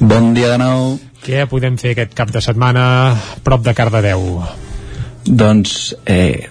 Bon 0.00 0.32
dia 0.34 0.50
de 0.50 0.58
nou. 0.58 0.98
què 1.22 1.46
podem 1.48 1.76
fer 1.78 1.94
aquest 1.94 2.14
cap 2.18 2.32
de 2.34 2.40
setmana 2.42 3.14
prop 3.46 3.62
de 3.62 3.72
Cardedeu? 3.74 4.42
Doncs 5.24 5.94
eh, 6.04 6.48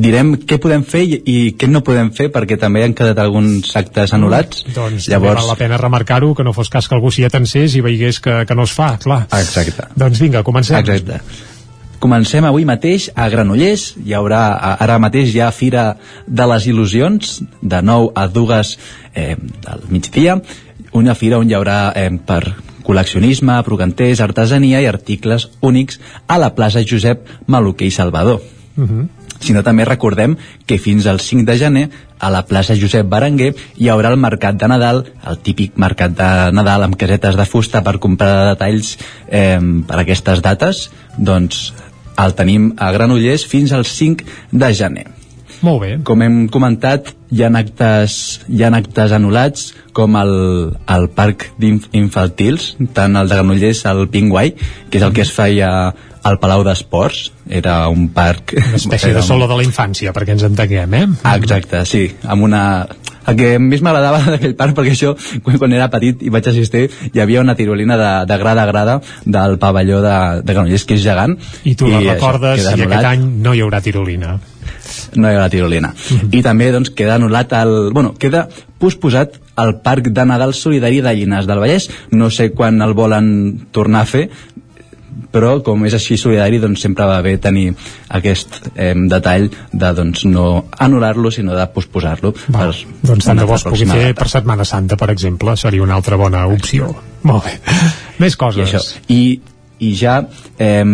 direm 0.00 0.32
què 0.48 0.56
podem 0.58 0.82
fer 0.82 1.02
i, 1.04 1.18
i 1.28 1.36
què 1.58 1.68
no 1.68 1.82
podem 1.84 2.08
fer 2.16 2.30
perquè 2.32 2.56
també 2.58 2.82
han 2.86 2.96
quedat 2.96 3.20
alguns 3.22 3.74
actes 3.76 4.14
anul·lats. 4.16 4.64
Doncs 4.74 5.10
Llavors... 5.12 5.42
val 5.42 5.52
la 5.52 5.58
pena 5.60 5.78
remarcar-ho 5.78 6.32
que 6.34 6.46
no 6.46 6.56
fos 6.56 6.72
cas 6.72 6.88
que 6.88 6.96
algú 6.96 7.12
s'hi 7.12 7.28
atensés 7.28 7.76
i 7.76 7.84
veiés 7.84 8.18
que, 8.24 8.40
que 8.48 8.56
no 8.56 8.64
es 8.64 8.72
fa, 8.72 8.96
clar. 9.02 9.26
Exacte. 9.36 9.90
Doncs 9.94 10.24
vinga, 10.24 10.42
comencem. 10.46 10.80
Exacte. 10.80 11.20
Comencem 12.00 12.44
avui 12.44 12.66
mateix 12.68 13.10
a 13.16 13.28
Granollers, 13.32 13.94
hi 14.04 14.12
haurà, 14.16 14.42
ara 14.84 14.98
mateix 15.00 15.32
hi 15.32 15.40
ha 15.40 15.52
Fira 15.54 15.86
de 16.26 16.46
les 16.50 16.66
Il·lusions, 16.68 17.38
de 17.62 17.80
9 17.82 18.10
a 18.14 18.26
2 18.28 18.72
eh, 19.14 19.34
del 19.64 19.86
migdia, 19.88 20.36
una 20.96 21.14
fira 21.14 21.38
on 21.38 21.50
hi 21.50 21.56
haurà 21.56 21.92
eh, 21.94 22.08
per 22.26 22.42
col·leccionisme, 22.86 23.58
brocanters, 23.66 24.22
artesania 24.22 24.80
i 24.80 24.88
articles 24.88 25.50
únics 25.60 26.00
a 26.26 26.38
la 26.38 26.52
plaça 26.54 26.84
Josep 26.86 27.26
Maluquer 27.46 27.90
i 27.90 27.94
Salvador. 27.94 28.42
Uh 28.76 28.84
-huh. 28.84 29.08
sinó 29.40 29.62
també 29.62 29.84
recordem 29.84 30.36
que 30.66 30.78
fins 30.78 31.06
al 31.06 31.20
5 31.20 31.44
de 31.44 31.58
gener 31.58 31.90
a 32.18 32.30
la 32.30 32.46
plaça 32.46 32.74
Josep 32.74 33.06
Berenguer 33.06 33.54
hi 33.76 33.88
haurà 33.88 34.10
el 34.10 34.16
mercat 34.16 34.56
de 34.56 34.68
Nadal, 34.68 35.04
el 35.26 35.38
típic 35.38 35.76
mercat 35.76 36.16
de 36.16 36.52
Nadal 36.52 36.82
amb 36.82 36.96
casetes 36.96 37.36
de 37.36 37.44
fusta 37.44 37.82
per 37.82 37.98
comprar 37.98 38.54
detalls 38.54 38.98
eh, 39.28 39.60
per 39.86 39.98
aquestes 39.98 40.42
dates, 40.42 40.90
doncs 41.18 41.74
el 42.16 42.34
tenim 42.34 42.74
a 42.76 42.92
Granollers 42.92 43.46
fins 43.46 43.72
al 43.72 43.84
5 43.84 44.24
de 44.52 44.74
gener. 44.74 45.15
Molt 45.64 45.80
bé. 45.82 45.92
Com 46.06 46.22
hem 46.24 46.40
comentat, 46.52 47.12
hi 47.32 47.44
ha 47.44 47.50
actes, 47.58 48.18
hi 48.48 48.64
ha 48.64 48.72
actes 48.76 49.14
anul·lats 49.16 49.70
com 49.96 50.18
el, 50.20 50.34
el 50.92 51.08
parc 51.16 51.48
d'infantils, 51.60 52.74
tant 52.96 53.16
el 53.16 53.30
de 53.30 53.38
Granollers, 53.38 53.84
el 53.88 54.06
Pinguai, 54.12 54.52
que 54.90 55.00
és 55.00 55.06
el 55.06 55.16
que 55.16 55.24
es 55.24 55.32
feia 55.32 55.70
al 56.26 56.40
Palau 56.42 56.64
d'Esports, 56.66 57.30
era 57.48 57.86
un 57.88 58.08
parc... 58.14 58.56
Una 58.58 58.80
espècie 58.80 59.14
de 59.14 59.22
solo 59.22 59.46
de 59.46 59.58
la 59.60 59.66
infància, 59.66 60.12
perquè 60.14 60.34
ens 60.34 60.46
entenguem, 60.48 60.96
eh? 60.98 61.04
Ah, 61.22 61.36
exacte, 61.38 61.84
sí, 61.88 62.08
amb 62.26 62.48
una... 62.48 62.62
El 63.26 63.34
que 63.34 63.46
més 63.58 63.80
m'agradava 63.82 64.20
d'aquell 64.34 64.54
parc, 64.58 64.74
perquè 64.76 64.92
això, 64.94 65.12
quan, 65.46 65.72
era 65.74 65.88
petit 65.90 66.20
i 66.22 66.30
vaig 66.30 66.46
assistir, 66.46 66.84
hi 67.10 67.22
havia 67.22 67.42
una 67.42 67.56
tirolina 67.58 67.96
de, 67.98 68.10
de 68.30 68.36
grada 68.38 68.62
a 68.62 68.70
grada 68.70 69.00
del 69.24 69.56
pavelló 69.62 70.02
de, 70.02 70.18
de 70.42 70.54
Granollers, 70.54 70.86
que 70.86 70.98
és 70.98 71.02
gegant. 71.02 71.34
I 71.66 71.74
tu 71.78 71.90
la 71.90 72.02
això, 72.02 72.12
recordes 72.12 72.62
i 72.62 72.86
aquest 72.86 73.10
any 73.14 73.26
no 73.42 73.54
hi 73.54 73.64
haurà 73.66 73.82
tirolina. 73.82 74.36
No 75.14 75.28
hi 75.28 75.36
haurà 75.36 75.48
tirolina. 75.52 75.92
I 76.32 76.42
també 76.44 76.70
doncs, 76.74 76.90
queda 76.96 77.16
anul·lat 77.20 77.54
el... 77.60 77.74
Bueno, 77.94 78.14
queda 78.18 78.46
posposat 78.82 79.38
el 79.62 79.78
Parc 79.84 80.10
de 80.12 80.26
Nadal 80.28 80.54
Solidari 80.54 81.00
de 81.04 81.14
Llinars 81.16 81.48
del 81.48 81.62
Vallès. 81.62 81.88
No 82.12 82.30
sé 82.30 82.50
quan 82.52 82.82
el 82.84 82.94
volen 82.98 83.68
tornar 83.72 84.04
a 84.04 84.10
fer, 84.10 84.26
però 85.32 85.56
com 85.64 85.84
és 85.88 85.96
així 85.96 86.16
solidari 86.20 86.60
doncs 86.62 86.82
sempre 86.84 87.06
va 87.08 87.18
bé 87.24 87.36
tenir 87.42 87.70
aquest 88.18 88.60
eh, 88.74 88.92
detall 89.10 89.48
de 89.72 89.92
doncs, 89.96 90.24
no 90.28 90.46
anul·lar-lo 90.86 91.32
sinó 91.34 91.56
de 91.56 91.66
posposar-lo 91.74 92.32
per 92.36 92.70
Doncs 93.06 93.26
tant 93.26 93.40
de 93.40 93.48
bo 93.48 93.56
es 93.56 93.64
pugui 93.66 93.88
fer 93.88 94.10
data. 94.10 94.20
per 94.20 94.28
Setmana 94.32 94.64
Santa, 94.68 94.96
per 95.00 95.10
exemple, 95.12 95.56
seria 95.56 95.84
una 95.84 95.96
altra 95.96 96.18
bona 96.20 96.46
opció. 96.52 96.92
Molt 97.26 97.48
bé. 97.48 97.56
Més 98.22 98.36
I, 98.36 98.40
coses. 98.40 98.72
això. 98.72 98.82
I, 99.12 99.40
i 99.86 99.92
ja 99.98 100.20
eh, 100.58 100.84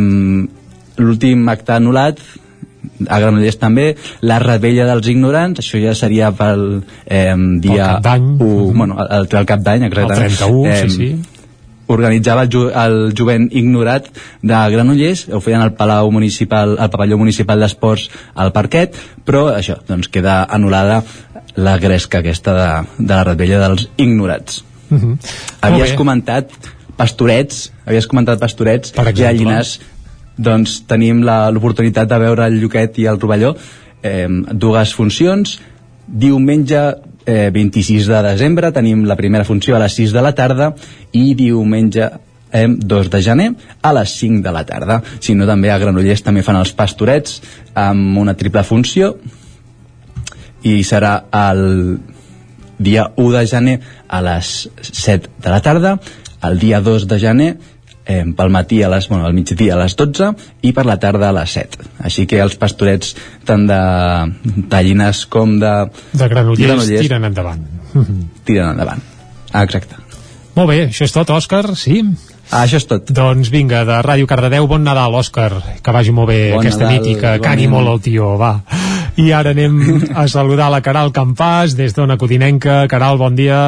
l'últim 1.02 1.48
acte 1.52 1.76
anul·lat 1.76 2.22
a 3.08 3.18
Granollers 3.22 3.58
també, 3.60 3.92
la 4.26 4.38
rebella 4.42 4.86
dels 4.88 5.08
ignorants, 5.12 5.62
això 5.62 5.80
ja 5.82 5.94
seria 5.98 6.32
pel 6.36 6.82
eh, 7.06 7.34
dia 7.62 7.92
Cap 7.96 8.08
d'Any. 8.08 8.30
1, 8.38 8.72
bueno, 8.78 8.98
el, 9.02 9.28
el 9.28 9.46
cap 9.48 9.62
d'any, 9.64 9.86
exactament. 9.88 10.32
El 10.32 10.38
31, 10.38 10.74
sí, 10.76 10.96
sí. 10.96 11.42
organitzava 11.92 12.46
el, 12.46 12.50
ju 12.52 12.64
el 12.70 12.98
jovent 13.18 13.48
ignorat 13.50 14.08
de 14.42 14.60
Granollers, 14.74 15.26
ho 15.32 15.42
feien 15.44 15.62
al 15.64 15.74
Palau 15.78 16.10
Municipal, 16.14 16.76
al 16.78 16.90
pavelló 16.90 17.18
municipal 17.20 17.62
d'esports 17.62 18.08
al 18.34 18.52
Parquet, 18.54 18.96
però 19.26 19.48
això, 19.54 19.78
doncs 19.88 20.10
queda 20.12 20.42
anul·lada 20.48 21.02
la 21.56 21.78
gresca 21.78 22.22
aquesta 22.22 22.54
de, 22.56 22.68
de 22.98 23.12
la 23.12 23.24
ratbella 23.28 23.60
dels 23.66 23.88
ignorats. 24.00 24.62
Uh 24.90 24.98
-huh. 24.98 25.16
Havies 25.60 25.92
comentat 25.96 26.50
pastorets, 26.96 27.72
havies 27.86 28.06
comentat 28.06 28.40
pastorets 28.40 28.92
per 28.92 29.12
i 29.16 29.24
a 29.24 29.32
Llinars 29.32 29.80
doncs 30.36 30.80
tenim 30.88 31.22
l'oportunitat 31.26 32.08
de 32.08 32.18
veure 32.22 32.46
el 32.48 32.58
Lluquet 32.60 32.98
i 33.02 33.06
el 33.10 33.20
Rovelló 33.20 33.54
eh, 34.02 34.28
dues 34.52 34.94
funcions. 34.94 35.58
Diumenge 36.06 36.82
eh, 37.26 37.50
26 37.54 38.08
de 38.10 38.22
desembre 38.26 38.72
tenim 38.72 39.04
la 39.06 39.16
primera 39.16 39.44
funció 39.44 39.76
a 39.76 39.82
les 39.82 39.96
6 40.00 40.12
de 40.12 40.22
la 40.22 40.34
tarda 40.34 40.72
i 41.12 41.34
diumenge 41.38 42.08
eh, 42.52 42.66
2 42.68 43.10
de 43.10 43.22
gener 43.22 43.50
a 43.82 43.92
les 43.96 44.16
5 44.20 44.42
de 44.42 44.52
la 44.52 44.64
tarda. 44.66 45.02
Si 45.20 45.34
no 45.34 45.46
també 45.46 45.70
a 45.70 45.78
Granollers 45.78 46.24
també 46.24 46.42
fan 46.42 46.60
els 46.60 46.74
pastorets 46.76 47.40
amb 47.74 48.18
una 48.18 48.34
triple 48.34 48.64
funció 48.64 49.14
i 50.62 50.82
serà 50.86 51.24
el 51.34 51.98
dia 52.82 53.10
1 53.16 53.30
de 53.38 53.46
gener 53.46 53.78
a 54.08 54.20
les 54.22 54.68
7 54.82 55.30
de 55.42 55.50
la 55.50 55.60
tarda, 55.62 55.98
el 56.42 56.58
dia 56.58 56.80
2 56.80 57.06
de 57.06 57.18
gener 57.18 57.50
eh, 58.06 58.24
pel 58.36 58.50
matí 58.50 58.82
a 58.82 58.90
les, 58.92 59.08
bueno, 59.08 59.26
al 59.26 59.34
migdia 59.34 59.74
a 59.76 59.80
les 59.82 59.96
12 59.96 60.32
i 60.62 60.72
per 60.72 60.86
la 60.86 60.98
tarda 61.02 61.30
a 61.30 61.36
les 61.36 61.54
7. 61.58 61.88
Així 62.04 62.26
que 62.26 62.40
els 62.42 62.56
pastorets 62.60 63.14
tant 63.48 63.66
de 63.68 63.80
tallines 64.72 65.24
com 65.26 65.58
de, 65.62 65.72
De 66.12 66.28
Granollers, 66.28 66.90
tiren 67.00 67.24
endavant. 67.30 67.64
tiren 68.46 68.74
endavant. 68.74 69.02
Ah, 69.52 69.64
exacte. 69.64 69.98
Molt 70.56 70.68
bé, 70.68 70.78
això 70.90 71.06
és 71.08 71.14
tot, 71.14 71.30
Òscar, 71.32 71.64
sí? 71.80 72.02
Ah, 72.50 72.66
això 72.66 72.76
és 72.76 72.84
tot. 72.84 73.08
Doncs 73.16 73.48
vinga, 73.48 73.86
de 73.88 74.00
Ràdio 74.04 74.28
Cardedeu, 74.28 74.66
bon 74.68 74.82
Nadal, 74.84 75.14
Òscar. 75.16 75.54
Que 75.80 75.94
vagi 75.94 76.12
molt 76.12 76.28
bé 76.28 76.40
Bon 76.52 76.60
aquesta 76.60 76.84
Nadal, 76.84 76.98
nit 76.98 77.08
i 77.08 77.14
que 77.16 77.38
cagui 77.40 77.64
igualment. 77.64 77.72
molt 77.72 77.92
el 77.94 78.02
tio, 78.04 78.34
va. 78.36 78.52
I 79.16 79.30
ara 79.32 79.52
anem 79.56 79.78
a 80.16 80.26
saludar 80.28 80.68
la 80.72 80.82
Caral 80.84 81.12
Campàs 81.12 81.76
des 81.78 81.96
d'Ona 81.96 82.18
Codinenca. 82.20 82.82
Caral, 82.92 83.16
bon 83.20 83.36
dia. 83.36 83.58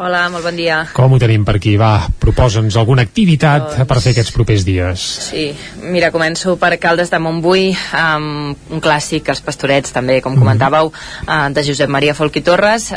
Hola, 0.00 0.22
molt 0.32 0.46
bon 0.46 0.56
dia. 0.56 0.78
Com 0.96 1.12
ho 1.12 1.18
tenim 1.20 1.42
per 1.44 1.58
aquí? 1.58 1.74
Va, 1.76 2.06
proposa'ns 2.22 2.78
alguna 2.80 3.04
activitat 3.04 3.74
Doncs- 3.74 3.88
per 3.90 3.98
fer 4.00 4.14
aquests 4.14 4.32
propers 4.32 4.64
dies. 4.64 5.02
Sí, 5.28 5.50
mira, 5.82 6.08
començo 6.14 6.56
per 6.56 6.78
Caldes 6.80 7.12
de 7.12 7.20
Montbui, 7.20 7.66
amb 7.92 8.72
un 8.72 8.80
clàssic, 8.80 9.28
Els 9.28 9.44
Pastorets, 9.44 9.92
també, 9.92 10.20
com 10.24 10.38
comentàveu, 10.38 10.92
eh, 11.26 11.48
de 11.52 11.64
Josep 11.66 11.92
Maria 11.92 12.14
Folch 12.14 12.40
i 12.40 12.44
Torres. 12.46 12.90
Eh, 12.92 12.96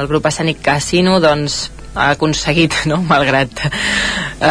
el 0.00 0.06
grup 0.06 0.26
escènic 0.30 0.62
Casino, 0.62 1.18
doncs, 1.20 1.70
ha 1.96 2.10
aconseguit, 2.10 2.74
no?, 2.90 3.00
malgrat 3.02 3.64
eh, 3.66 4.46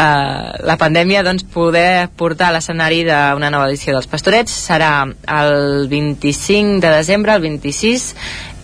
la 0.68 0.78
pandèmia, 0.82 1.24
doncs, 1.24 1.46
poder 1.48 2.10
portar 2.18 2.50
a 2.50 2.58
l'escenari 2.58 3.06
d'una 3.08 3.54
nova 3.54 3.70
edició 3.70 3.96
dels 3.96 4.12
Pastorets. 4.12 4.52
Serà 4.68 5.06
el 5.40 5.88
25 5.88 6.82
de 6.84 6.92
desembre, 6.98 7.40
el 7.40 7.48
26 7.48 8.12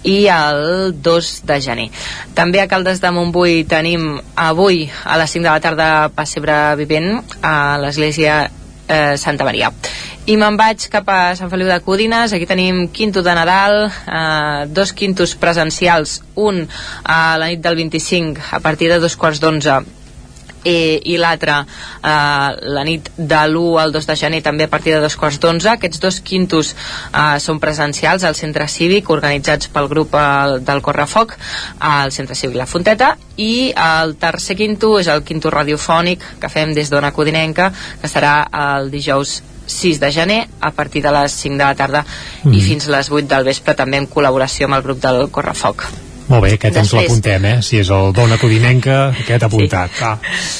i 0.03 0.25
el 0.31 0.95
2 1.01 1.31
de 1.45 1.59
gener. 1.61 1.89
També 2.38 2.61
a 2.61 2.67
Caldes 2.71 3.01
de 3.01 3.11
Montbui 3.13 3.63
tenim 3.69 4.15
avui 4.35 4.88
a 5.05 5.17
les 5.21 5.38
5 5.38 5.45
de 5.45 5.51
la 5.51 5.63
tarda 5.63 5.89
Passebre 6.15 6.75
Vivent 6.80 7.21
a 7.41 7.77
l'església 7.81 8.43
eh, 8.88 9.17
Santa 9.17 9.45
Maria. 9.47 9.71
I 10.30 10.35
me'n 10.38 10.57
vaig 10.57 10.85
cap 10.93 11.07
a 11.09 11.33
Sant 11.38 11.49
Feliu 11.49 11.69
de 11.69 11.80
Codines, 11.81 12.33
aquí 12.33 12.45
tenim 12.45 12.83
quinto 12.93 13.23
de 13.25 13.33
Nadal, 13.33 13.88
eh, 13.89 14.67
dos 14.69 14.93
quintos 14.93 15.33
presencials, 15.35 16.19
un 16.35 16.67
a 17.03 17.38
la 17.41 17.49
nit 17.49 17.63
del 17.63 17.80
25 17.80 18.51
a 18.51 18.61
partir 18.61 18.91
de 18.91 18.99
dos 19.01 19.17
quarts 19.17 19.41
d'onze 19.41 19.81
i, 20.64 21.14
i 21.14 21.17
l'altre 21.17 21.57
eh, 21.61 22.49
la 22.75 22.83
nit 22.88 23.09
de 23.17 23.41
l'1 23.48 23.80
al 23.81 23.91
2 23.91 24.07
de 24.07 24.15
gener 24.15 24.41
també 24.45 24.65
a 24.65 24.72
partir 24.72 24.93
de 24.93 25.01
dos 25.01 25.15
quarts 25.17 25.40
d'onze 25.41 25.69
aquests 25.69 25.99
dos 25.99 26.19
quintos 26.22 26.73
eh, 26.73 27.40
són 27.40 27.59
presencials 27.59 28.23
al 28.23 28.35
centre 28.35 28.67
cívic 28.67 29.09
organitzats 29.09 29.72
pel 29.73 29.90
grup 29.91 30.15
eh, 30.15 30.59
del 30.61 30.81
Correfoc 30.81 31.38
al 31.80 32.11
centre 32.11 32.35
cívic 32.35 32.57
La 32.57 32.67
Fonteta 32.69 33.15
i 33.38 33.72
el 33.75 34.15
tercer 34.22 34.57
quinto 34.59 34.98
és 34.99 35.07
el 35.07 35.23
quinto 35.23 35.49
radiofònic 35.49 36.23
que 36.41 36.49
fem 36.49 36.75
des 36.77 36.91
d'Ona 36.91 37.14
Codinenca 37.15 37.72
que 38.01 38.11
serà 38.11 38.35
el 38.75 38.91
dijous 38.91 39.41
6 39.72 39.99
de 40.01 40.11
gener 40.11 40.40
a 40.59 40.72
partir 40.75 41.01
de 41.01 41.11
les 41.15 41.31
5 41.31 41.57
de 41.57 41.64
la 41.64 41.75
tarda 41.75 42.06
Mhm. 42.43 42.53
i 42.53 42.61
fins 42.61 42.88
a 42.88 42.91
les 42.98 43.09
8 43.09 43.27
del 43.27 43.45
vespre 43.45 43.73
també 43.75 43.98
en 43.98 44.09
col·laboració 44.09 44.65
amb 44.65 44.75
el 44.75 44.81
grup 44.83 45.01
del 45.01 45.30
Correfoc 45.31 45.85
Molt 46.32 46.45
bé, 46.45 46.53
aquest 46.56 46.77
ens 46.77 46.88
Després- 46.88 47.10
l'apuntem, 47.10 47.45
eh? 47.45 47.61
Si 47.61 47.77
és 47.82 47.90
el 47.90 48.14
Dona 48.14 48.38
Codinenca, 48.38 49.10
aquest 49.10 49.43
apuntat. 49.43 49.92
Sí. 49.92 50.03
Va. 50.03 50.19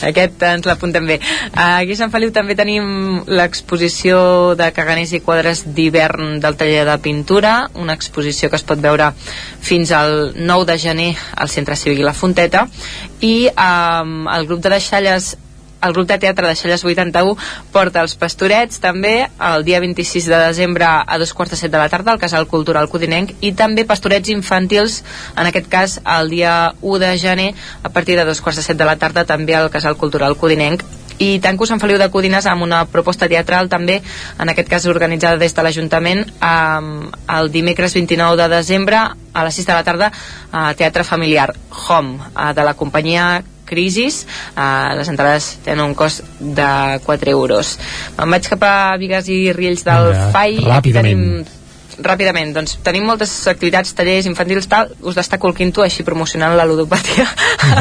Aquest 0.09 0.43
ens 0.43 0.66
l'apuntem 0.67 1.06
bé. 1.08 1.19
Aquí 1.53 1.93
a 1.93 1.95
Sant 1.95 2.11
Feliu 2.11 2.32
també 2.35 2.56
tenim 2.59 3.24
l'exposició 3.27 4.56
de 4.59 4.72
caganers 4.75 5.14
i 5.14 5.22
quadres 5.22 5.64
d'hivern 5.75 6.40
del 6.43 6.58
taller 6.59 6.85
de 6.85 6.98
pintura, 7.00 7.69
una 7.75 7.93
exposició 7.93 8.50
que 8.50 8.58
es 8.59 8.64
pot 8.67 8.82
veure 8.83 9.14
fins 9.61 9.91
al 9.91 10.33
9 10.35 10.66
de 10.66 10.77
gener 10.77 11.16
al 11.35 11.50
Centre 11.50 11.75
Cívic 11.75 12.03
la 12.03 12.14
Fonteta, 12.14 12.67
i 13.22 13.48
um, 13.56 14.27
el 14.27 14.48
grup 14.48 14.61
de 14.61 14.69
deixalles 14.69 15.38
el 15.81 15.93
grup 15.93 16.07
de 16.07 16.17
teatre 16.21 16.47
de 16.47 16.55
Xelles 16.55 16.83
81 16.85 17.35
porta 17.73 18.03
els 18.05 18.15
pastorets 18.19 18.81
també 18.83 19.27
el 19.51 19.65
dia 19.67 19.81
26 19.83 20.29
de 20.29 20.39
desembre 20.47 20.85
a 20.85 21.17
dos 21.21 21.33
quarts 21.33 21.55
de 21.55 21.59
set 21.59 21.71
de 21.71 21.81
la 21.81 21.89
tarda 21.89 22.13
al 22.13 22.21
Casal 22.21 22.47
Cultural 22.47 22.89
Codinenc 22.89 23.35
i 23.41 23.53
també 23.57 23.85
pastorets 23.89 24.29
infantils 24.29 25.01
en 25.35 25.49
aquest 25.49 25.69
cas 25.71 25.99
el 26.17 26.29
dia 26.29 26.73
1 26.81 26.99
de 27.01 27.11
gener 27.17 27.51
a 27.83 27.89
partir 27.89 28.17
de 28.17 28.25
dos 28.25 28.41
quarts 28.41 28.61
de 28.61 28.65
set 28.65 28.77
de 28.77 28.87
la 28.87 28.97
tarda 28.97 29.25
també 29.25 29.55
al 29.55 29.69
Casal 29.69 29.97
Cultural 29.97 30.37
Codinenc. 30.37 30.83
I 31.21 31.37
tanco 31.37 31.67
Sant 31.69 31.77
Feliu 31.77 31.99
de 32.01 32.07
Codines 32.09 32.47
amb 32.49 32.63
una 32.65 32.79
proposta 32.89 33.27
teatral 33.29 33.67
també, 33.69 33.99
en 34.41 34.49
aquest 34.49 34.69
cas 34.71 34.87
organitzada 34.89 35.37
des 35.37 35.53
de 35.53 35.61
l'Ajuntament 35.61 36.23
um, 36.41 37.11
el 37.29 37.51
dimecres 37.53 37.93
29 37.93 38.39
de 38.39 38.47
desembre 38.55 39.03
a 39.05 39.43
les 39.45 39.59
6 39.61 39.69
de 39.69 39.75
la 39.75 39.85
tarda 39.85 40.09
a 40.51 40.71
Teatre 40.73 41.05
Familiar 41.05 41.51
Home 41.87 42.17
uh, 42.33 42.49
de 42.57 42.65
la 42.65 42.73
companyia 42.73 43.43
Crisis, 43.72 44.25
uh, 44.53 44.91
les 45.00 45.09
entrades 45.11 45.53
tenen 45.66 45.85
un 45.88 45.95
cost 45.95 46.27
de 46.40 47.00
4 47.08 47.32
euros. 47.32 47.77
Me'n 48.19 48.38
vaig 48.38 48.51
cap 48.51 48.67
a 48.67 48.75
Vigues 49.01 49.32
i 49.32 49.41
Riells 49.56 49.88
del 49.88 50.11
Vinga, 50.11 50.30
FAI. 50.35 50.61
Ràpidament. 50.67 51.25
Tenim 51.25 51.60
ràpidament, 52.05 52.53
doncs 52.55 52.77
tenim 52.85 53.05
moltes 53.07 53.33
activitats, 53.51 53.93
tallers 53.97 54.27
infantils, 54.30 54.67
tal, 54.71 54.91
us 55.01 55.17
destaco 55.17 55.49
el 55.49 55.55
quinto 55.57 55.85
així 55.85 56.05
promocionant 56.07 56.55
la 56.57 56.65
ludopatia. 56.69 57.27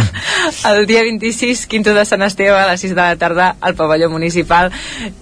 El 0.71 0.87
dia 0.89 1.03
26, 1.07 1.67
quinto 1.71 1.95
de 1.95 2.05
Sant 2.09 2.23
Esteve 2.27 2.57
a 2.59 2.67
les 2.71 2.81
6 2.83 2.95
de 2.95 3.01
la 3.01 3.17
tarda 3.21 3.55
al 3.61 3.77
pavelló 3.79 4.11
municipal. 4.11 4.71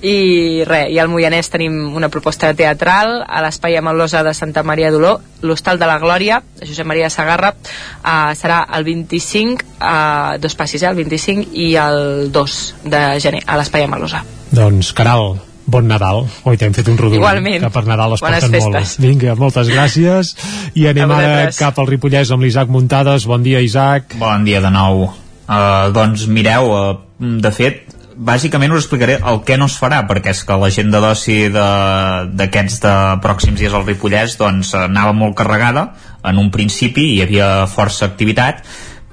I 0.02 0.64
res, 0.68 0.92
i 0.94 0.98
al 0.98 1.10
Moianès 1.12 1.50
tenim 1.52 1.96
una 1.96 2.10
proposta 2.12 2.52
teatral 2.54 3.22
a 3.26 3.42
l'Espai 3.44 3.76
Amalosa 3.76 4.22
de 4.26 4.34
Santa 4.34 4.62
Maria 4.62 4.92
d'Oló 4.94 5.18
l'Hostal 5.42 5.78
de 5.78 5.86
la 5.86 5.98
Glòria, 5.98 6.42
de 6.58 6.66
Josep 6.66 6.86
Maria 6.86 7.10
Sagarra 7.10 7.52
uh, 7.54 8.34
serà 8.38 8.64
el 8.74 8.84
25 8.84 9.66
uh, 9.78 10.38
dos 10.42 10.56
passis, 10.58 10.82
eh, 10.82 10.90
el 10.90 10.98
25 10.98 11.52
i 11.54 11.68
el 11.78 12.32
2 12.32 12.58
de 12.84 13.02
gener 13.22 13.44
a 13.46 13.58
l'Espai 13.60 13.86
Amalosa 13.86 14.24
Doncs, 14.50 14.92
Caral, 14.96 15.36
bon 15.68 15.84
Nadal. 15.90 16.22
Oi, 16.48 16.56
t'hem 16.56 16.72
fet 16.72 16.88
un 16.88 16.96
rodolí, 16.96 17.18
Igualment. 17.20 17.60
que 17.66 17.70
per 17.74 17.84
Nadal 17.86 18.14
es 18.16 18.22
Bones 18.24 18.40
porten 18.40 18.54
festes. 18.56 18.96
molt. 18.98 19.04
Vinga, 19.04 19.34
moltes 19.36 19.68
gràcies. 19.68 20.32
I 20.74 20.86
anem 20.88 21.10
A 21.12 21.18
ara 21.18 21.50
cap 21.58 21.78
al 21.78 21.86
Ripollès 21.90 22.32
amb 22.32 22.42
l'Isaac 22.46 22.68
Muntades. 22.72 23.26
Bon 23.28 23.42
dia, 23.44 23.60
Isaac. 23.60 24.16
Bon 24.18 24.44
dia 24.48 24.60
de 24.64 24.70
nou. 24.72 25.04
Uh, 25.48 25.92
doncs 25.92 26.26
mireu, 26.28 26.72
uh, 26.72 26.96
de 27.40 27.50
fet, 27.52 27.84
bàsicament 28.18 28.72
us 28.74 28.82
explicaré 28.82 29.20
el 29.22 29.42
que 29.46 29.56
no 29.56 29.66
es 29.70 29.76
farà, 29.78 30.00
perquè 30.08 30.32
és 30.34 30.40
que 30.44 30.56
l'agenda 30.58 30.98
d'oci 31.00 31.36
de- 31.54 32.26
d'aquests 32.34 32.80
de, 32.82 32.88
de 32.88 33.20
pròxims 33.22 33.60
dies 33.60 33.72
al 33.74 33.86
Ripollès 33.86 34.36
doncs, 34.40 34.74
anava 34.74 35.12
molt 35.12 35.36
carregada. 35.36 35.92
En 36.24 36.36
un 36.40 36.50
principi 36.50 37.12
hi 37.14 37.22
havia 37.22 37.66
força 37.70 38.04
activitat, 38.08 38.64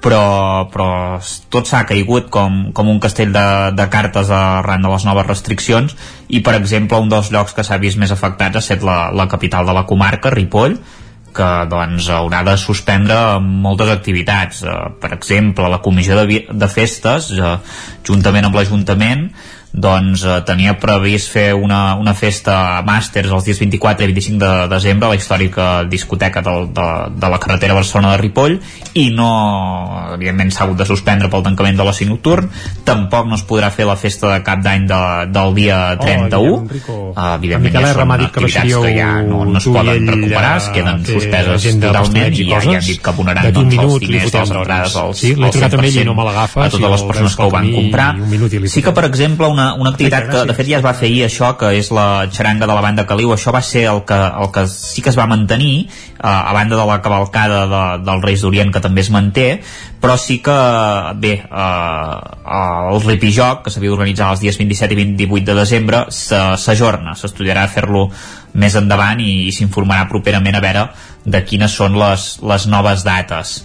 però, 0.04 0.68
però 0.72 0.90
tot 1.54 1.70
s'ha 1.70 1.86
caigut 1.90 2.30
com, 2.34 2.70
com 2.76 2.92
un 2.92 3.00
castell 3.04 3.32
de, 3.34 3.46
de 3.78 3.88
cartes 3.94 4.30
arran 4.34 4.84
de 4.86 4.92
les 4.92 5.08
noves 5.08 5.28
restriccions. 5.28 5.96
I 6.30 6.42
per 6.46 6.58
exemple 6.60 7.00
un 7.02 7.10
dels 7.10 7.32
llocs 7.34 7.56
que 7.56 7.66
s'ha 7.66 7.82
vist 7.82 8.00
més 8.02 8.14
afectats 8.14 8.60
ha 8.60 8.64
estat 8.64 8.86
la, 8.86 9.10
la 9.16 9.30
capital 9.32 9.66
de 9.66 9.76
la 9.78 9.88
comarca, 9.90 10.34
Ripoll 10.34 10.78
que 11.36 11.48
doncs 11.68 12.08
haurà 12.16 12.46
de 12.48 12.56
suspendre 12.56 13.18
moltes 13.44 13.92
activitats. 13.92 14.64
Eh, 14.64 14.78
per 15.02 15.12
exemple 15.18 15.68
la 15.72 15.82
comissió 15.84 16.18
de, 16.22 16.46
de 16.48 16.70
festes 16.72 17.34
eh, 17.36 17.58
juntament 18.08 18.48
amb 18.48 18.56
l'Ajuntament 18.56 19.28
doncs 19.76 20.24
eh, 20.24 20.40
tenia 20.48 20.76
previst 20.80 21.32
fer 21.34 21.50
una, 21.54 21.96
una 22.00 22.16
festa 22.16 22.82
màsters 22.88 23.32
els 23.36 23.48
dies 23.48 23.60
24 23.60 24.06
i 24.06 24.14
25 24.14 24.40
de 24.40 24.52
desembre 24.72 25.10
a 25.10 25.14
la 25.14 25.20
històrica 25.20 25.68
discoteca 25.92 26.44
del, 26.46 26.70
de, 26.76 26.88
de 27.16 27.32
la 27.34 27.40
carretera 27.44 27.76
Barcelona 27.78 28.16
de 28.16 28.22
Ripoll 28.24 28.58
i 28.96 29.10
no, 29.12 29.30
evidentment 30.16 30.54
s'ha 30.56 30.64
hagut 30.66 30.80
de 30.80 30.88
suspendre 30.88 31.30
pel 31.32 31.44
tancament 31.44 31.76
de 31.76 31.88
l'oci 31.88 32.08
nocturn. 32.08 32.48
Tampoc 32.88 33.28
no 33.28 33.36
es 33.36 33.44
podrà 33.48 33.72
fer 33.74 33.88
la 33.90 33.98
festa 34.00 34.32
de 34.32 34.40
cap 34.46 34.64
d'any 34.64 34.88
de, 34.88 35.02
del 35.36 35.56
dia 35.60 35.82
31 36.02 36.46
Oh, 36.46 37.12
uh, 37.12 37.36
evidentment 37.36 37.74
Miquel 37.74 37.86
ja 37.86 37.92
són 37.96 38.12
que 38.12 38.26
activitats 38.26 38.46
baixaríeu 38.46 38.84
que 38.86 38.92
ja 38.96 39.10
no, 39.26 39.40
no 39.50 39.60
es 39.60 39.68
poden 39.68 40.08
recuperar 40.08 40.52
a 40.54 40.60
es 40.60 40.68
queden 40.76 41.02
suspeses 41.08 41.66
de 41.66 41.88
totalment 41.88 42.36
i 42.36 42.46
i 42.46 42.48
ja, 42.50 42.60
ja 42.64 42.76
han 42.78 42.86
dit 42.86 43.02
que 43.02 43.12
abonaran 43.12 43.56
doncs, 43.56 43.78
els 43.82 43.98
diners 44.04 44.32
de 44.34 44.42
les 44.44 44.54
entrades 44.56 44.98
als, 45.02 45.22
Sí, 45.26 45.32
al 45.34 45.54
trucat 45.56 45.78
amb 45.78 45.88
ell 45.88 45.90
i 45.90 46.04
100% 46.04 46.10
no 46.10 46.16
me 46.18 46.28
l'agafa, 46.28 46.66
a 46.66 46.70
totes 46.74 46.94
les 46.96 47.06
persones 47.10 47.36
que 47.36 47.48
ho 47.48 47.54
van 47.54 47.72
comprar. 47.74 48.10
sí 48.74 48.84
que 48.86 48.94
per 48.96 49.06
exemple 49.10 49.50
una, 49.52 49.65
una 49.74 49.92
activitat 49.92 50.30
que 50.30 50.44
de 50.48 50.56
fet 50.58 50.70
ja 50.70 50.78
es 50.80 50.86
va 50.86 50.94
fer 50.98 51.10
ahir 51.10 51.26
això 51.26 51.52
que 51.60 51.72
és 51.78 51.90
la 51.96 52.28
xaranga 52.32 52.68
de 52.68 52.74
la 52.74 52.84
banda 52.84 53.06
Caliu. 53.10 53.34
Això 53.34 53.54
va 53.56 53.62
ser 53.66 53.86
el 53.92 54.04
que, 54.08 54.16
el 54.16 54.52
que 54.54 54.66
sí 54.72 55.02
que 55.02 55.12
es 55.12 55.18
va 55.20 55.28
mantenir 55.32 55.74
eh, 55.86 55.90
a 56.22 56.54
banda 56.54 56.78
de 56.78 56.86
la 56.86 57.02
cavalcada 57.02 57.66
de, 57.72 57.84
dels 58.06 58.24
Reis 58.26 58.46
d'Orient 58.46 58.74
que 58.74 58.84
també 58.84 59.02
es 59.06 59.12
manté 59.14 59.48
però 60.06 60.18
sí 60.22 60.38
que 60.46 60.56
bé 61.18 61.34
eh, 61.42 62.18
el 62.92 63.02
Ripijoc 63.02 63.64
que 63.66 63.74
s'havia 63.74 63.90
d'organitzar 63.90 64.30
els 64.36 64.44
dies 64.44 64.60
27 64.62 64.94
i 64.94 65.00
28 65.02 65.50
de 65.50 65.58
desembre 65.58 66.04
s'ajorna, 66.14 67.16
s'estudiarà 67.18 67.66
fer-lo 67.72 68.06
més 68.54 68.78
endavant 68.78 69.20
i, 69.24 69.48
i 69.50 69.56
s'informarà 69.56 70.06
properament 70.12 70.60
a 70.60 70.64
veure 70.64 70.86
de 71.26 71.42
quines 71.48 71.74
són 71.74 71.98
les, 71.98 72.36
les 72.46 72.68
noves 72.70 73.04
dates 73.08 73.58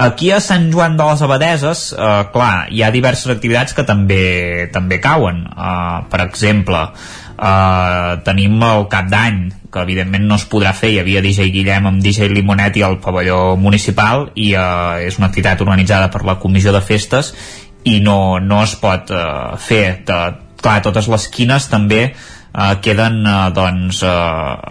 Aquí 0.00 0.30
a 0.32 0.40
Sant 0.40 0.70
Joan 0.72 0.96
de 0.96 1.04
les 1.04 1.20
Abadeses, 1.20 1.80
eh, 1.92 2.10
clar, 2.32 2.68
hi 2.72 2.80
ha 2.82 2.88
diverses 2.94 3.28
activitats 3.34 3.74
que 3.76 3.84
també 3.84 4.70
també 4.72 4.96
cauen. 5.00 5.42
Eh, 5.44 5.98
per 6.08 6.22
exemple, 6.24 6.80
eh, 7.36 8.12
tenim 8.24 8.62
el 8.64 8.86
cap 8.88 9.10
d'any, 9.12 9.42
que 9.70 9.84
evidentment 9.84 10.24
no 10.26 10.38
es 10.40 10.46
podrà 10.48 10.72
fer. 10.72 10.94
Hi 10.94 10.98
havia 11.02 11.20
DJ 11.20 11.50
Guillem 11.52 11.86
amb 11.86 12.02
DJ 12.02 12.30
Limonetti 12.32 12.82
al 12.82 12.98
pavelló 13.04 13.56
municipal 13.56 14.30
i 14.34 14.54
eh, 14.54 15.06
és 15.06 15.20
una 15.20 15.28
activitat 15.28 15.60
organitzada 15.60 16.10
per 16.10 16.24
la 16.24 16.38
Comissió 16.40 16.72
de 16.72 16.80
Festes 16.80 17.34
i 17.84 18.00
no, 18.00 18.40
no 18.40 18.62
es 18.64 18.76
pot 18.80 19.12
eh, 19.12 19.22
fer. 19.60 19.84
De, 20.08 20.20
clar, 20.60 20.80
totes 20.82 21.08
les 21.12 21.28
quines 21.28 21.68
també 21.68 22.02
eh, 22.08 22.74
queden 22.80 23.20
eh, 23.26 23.40
doncs 23.52 24.02
eh, 24.02 24.18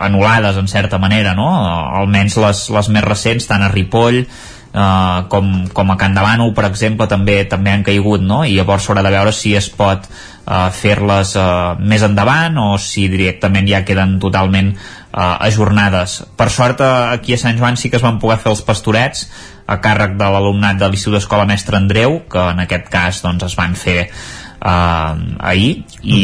anul·lades 0.09 0.57
en 0.57 0.67
certa 0.67 0.97
manera, 0.97 1.37
no? 1.37 1.49
Eh, 1.53 1.99
almenys 2.01 2.41
les, 2.41 2.69
les 2.75 2.95
més 2.97 3.05
recents, 3.05 3.49
tant 3.49 3.61
a 3.61 3.69
Ripoll 3.69 4.25
Uh, 4.69 5.25
com, 5.33 5.47
com 5.73 5.89
a 5.89 5.95
Can 5.97 6.13
Davano 6.13 6.51
per 6.53 6.67
exemple 6.67 7.07
també 7.09 7.39
també 7.49 7.71
han 7.73 7.81
caigut 7.81 8.21
no? 8.21 8.43
i 8.45 8.53
llavors 8.53 8.85
s'haurà 8.85 9.01
de 9.01 9.09
veure 9.09 9.31
si 9.33 9.55
es 9.57 9.65
pot 9.73 10.03
uh, 10.05 10.69
fer-les 10.69 11.31
uh, 11.41 11.73
més 11.81 12.05
endavant 12.05 12.59
o 12.61 12.67
si 12.77 13.07
directament 13.09 13.65
ja 13.65 13.81
queden 13.81 14.19
totalment 14.21 14.69
uh, 14.75 15.41
ajornades 15.47 16.19
per 16.37 16.51
sort 16.53 16.83
uh, 16.85 17.09
aquí 17.15 17.33
a 17.33 17.41
Sant 17.41 17.57
Joan 17.57 17.81
sí 17.81 17.89
que 17.89 17.97
es 17.97 18.05
van 18.05 18.21
poder 18.21 18.37
fer 18.43 18.53
els 18.53 18.61
pastorets 18.67 19.25
a 19.65 19.79
càrrec 19.81 20.13
de 20.21 20.29
l'alumnat 20.35 20.77
de 20.77 20.85
l'Institut 20.85 21.17
d'Escola 21.17 21.49
Mestre 21.49 21.81
Andreu 21.81 22.19
que 22.29 22.45
en 22.53 22.61
aquest 22.61 22.93
cas 22.93 23.23
doncs, 23.25 23.49
es 23.49 23.57
van 23.57 23.73
fer 23.73 24.03
uh, 24.05 25.17
ahir 25.49 25.79
i, 26.01 26.19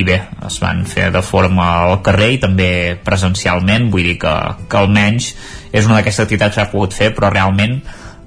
i 0.00 0.04
bé, 0.04 0.18
es 0.46 0.60
van 0.60 0.84
fer 0.88 1.08
de 1.14 1.22
forma 1.24 1.66
al 1.86 2.00
carrer 2.04 2.30
i 2.34 2.40
també 2.42 2.70
presencialment. 3.04 3.90
Vull 3.92 4.10
dir 4.10 4.18
que, 4.22 4.34
que 4.68 4.80
almenys 4.80 5.32
és 5.72 5.84
una 5.86 5.98
d'aquestes 5.98 6.26
activitats 6.26 6.56
que 6.56 6.62
s'ha 6.62 6.72
pogut 6.72 6.96
fer 6.96 7.12
però 7.16 7.32
realment 7.32 7.80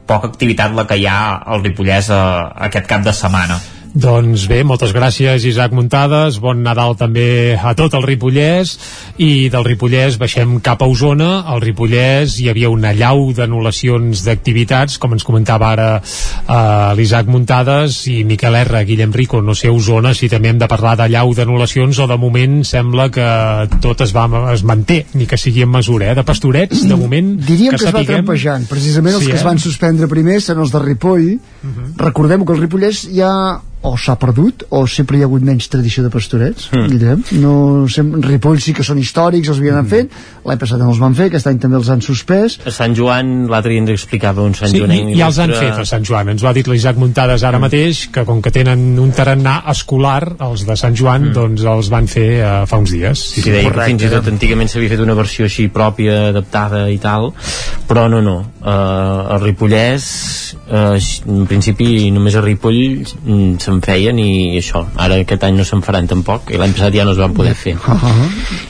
poca 0.07 0.31
activitat 0.31 0.75
la 0.75 0.87
que 0.87 0.97
hi 0.97 1.07
ha 1.09 1.19
al 1.45 1.65
Ripollès 1.65 2.09
a, 2.09 2.21
a 2.47 2.69
aquest 2.69 2.87
cap 2.89 3.03
de 3.03 3.13
setmana 3.13 3.59
Doncs 3.97 4.43
bé, 4.45 4.59
moltes 4.67 4.91
gràcies 4.93 5.41
Isaac 5.49 5.71
Muntades, 5.73 6.35
bon 6.43 6.59
Nadal 6.61 6.93
també 6.99 7.55
a 7.57 7.71
tot 7.73 7.95
el 7.97 8.03
Ripollès 8.05 8.75
i 9.23 9.47
del 9.49 9.63
Ripollès 9.65 10.19
baixem 10.21 10.59
cap 10.61 10.83
a 10.85 10.87
Osona 10.91 11.39
al 11.49 11.63
Ripollès 11.63 12.35
hi 12.37 12.45
havia 12.51 12.69
una 12.69 12.91
llau 12.93 13.31
d'anul·lacions 13.33 14.21
d'activitats 14.27 14.99
com 15.01 15.15
ens 15.17 15.25
comentava 15.25 15.71
ara 15.71 15.87
eh, 15.97 16.91
l'Isaac 16.99 17.31
Muntades 17.31 17.97
i 18.11 18.19
Miquel 18.27 18.59
R, 18.59 18.83
Guillem 18.85 19.15
Rico, 19.17 19.41
no 19.41 19.55
sé 19.57 19.71
Osona 19.73 20.13
si 20.13 20.29
també 20.29 20.51
hem 20.53 20.61
de 20.61 20.69
parlar 20.69 20.93
de 20.99 21.07
llau 21.15 21.33
d'anul·lacions 21.33 21.97
o 22.03 22.07
de 22.11 22.19
moment 22.21 22.59
sembla 22.69 23.07
que 23.09 23.29
tot 23.81 24.05
es, 24.05 24.13
va, 24.13 24.27
es 24.53 24.61
manté, 24.61 24.99
ni 25.17 25.25
que 25.25 25.41
sigui 25.41 25.65
en 25.65 25.73
mesura 25.73 26.11
eh? 26.11 26.17
de 26.19 26.27
pastorets, 26.27 26.83
de 26.85 26.99
moment 26.99 27.33
Diríem 27.49 27.73
que, 27.73 27.81
que 27.81 27.89
es 27.89 27.95
va 27.95 28.05
trampejant. 28.05 28.69
Precisament 28.69 29.17
els 29.17 29.25
Sí, 29.25 29.31
que 29.31 29.39
es 29.39 29.45
eh? 29.45 29.47
van 29.47 29.63
suspendre 29.63 30.11
primer 30.11 30.37
són 30.43 30.61
els 30.61 30.75
de 30.75 30.83
Ripoll. 30.83 31.31
Recordem 31.97 32.45
que 32.45 32.53
el 32.53 32.61
Ripollès 32.61 33.07
ja 33.15 33.31
o 33.87 33.95
s'ha 33.99 34.17
perdut 34.19 34.65
o 34.75 34.83
sempre 34.87 35.17
hi 35.17 35.23
ha 35.23 35.29
hagut 35.29 35.43
menys 35.47 35.69
tradició 35.71 36.03
de 36.05 36.11
pastorets 36.13 36.67
Mm. 36.71 36.87
Guillem. 36.91 37.23
no, 37.41 37.53
sem 37.89 38.09
Ripoll 38.21 38.59
sí 38.61 38.73
que 38.75 38.83
són 38.83 38.99
històrics 38.99 39.47
els 39.49 39.59
havien 39.61 39.85
fet, 39.87 40.11
l'any 40.45 40.59
passat 40.59 40.79
no 40.81 40.89
els 40.91 40.99
van 40.99 41.15
fer 41.15 41.27
aquest 41.29 41.47
any 41.47 41.59
també 41.63 41.77
els 41.79 41.89
han 41.89 42.01
suspès. 42.03 42.57
A 42.67 42.71
Sant 42.75 42.95
Joan, 42.97 43.47
l'altre 43.51 43.71
dia 43.71 43.81
ens 43.83 43.91
explicava 43.93 44.43
un 44.43 44.53
Sant 44.57 44.71
Sí, 44.71 44.81
Joanenc 44.81 45.13
i, 45.13 45.17
i 45.17 45.23
els 45.23 45.39
han 45.39 45.53
fet 45.55 45.79
a 45.81 45.85
Sant 45.87 46.03
Joan. 46.07 46.29
Ens 46.33 46.43
ho 46.43 46.49
ha 46.49 46.53
dit 46.55 46.67
l'Isaac 46.67 46.97
Muntades 46.99 47.43
ara 47.47 47.59
mateix 47.59 48.07
que 48.13 48.23
com 48.27 48.41
que 48.43 48.51
tenen 48.51 48.97
un 48.99 49.11
tarannà 49.15 49.61
escolar 49.71 50.35
els 50.47 50.65
de 50.67 50.75
Sant 50.79 50.95
Joan 50.97 51.31
doncs 51.35 51.63
els 51.63 51.89
van 51.93 52.07
fer 52.11 52.27
uh, 52.41 52.65
fa 52.69 52.79
uns 52.81 52.91
dies. 52.95 53.23
Sí, 53.35 53.41
sí, 53.45 53.51
deia 53.53 53.71
fins 53.87 54.03
i 54.03 54.11
tot 54.11 54.27
antigament 54.31 54.69
s'havia 54.71 54.91
fet 54.95 55.03
una 55.03 55.15
versió 55.17 55.47
així 55.47 55.67
pròpia, 55.73 56.29
adaptada 56.33 56.87
i 56.91 56.97
tal, 57.01 57.31
però 57.87 58.07
no, 58.11 58.21
no. 58.25 58.37
Uh, 58.61 59.35
el 59.37 59.41
Ripollès, 59.45 60.07
uh, 60.67 60.97
en 61.31 61.45
principi 61.47 62.09
només 62.11 62.35
a 62.35 62.41
Ripoll 62.43 62.81
mm, 63.03 63.57
se'n 63.77 63.83
feien 63.85 64.17
i 64.19 64.57
això, 64.57 64.83
ara 64.97 65.17
aquest 65.21 65.43
any 65.45 65.57
no 65.57 65.65
se'n 65.65 65.81
faran 65.85 66.07
tampoc, 66.09 66.51
i 66.51 66.57
l'any 66.57 66.73
passat 66.73 66.95
ja 66.95 67.05
no 67.05 67.13
es 67.13 67.19
van 67.21 67.33
poder 67.33 67.53
fer. 67.55 67.75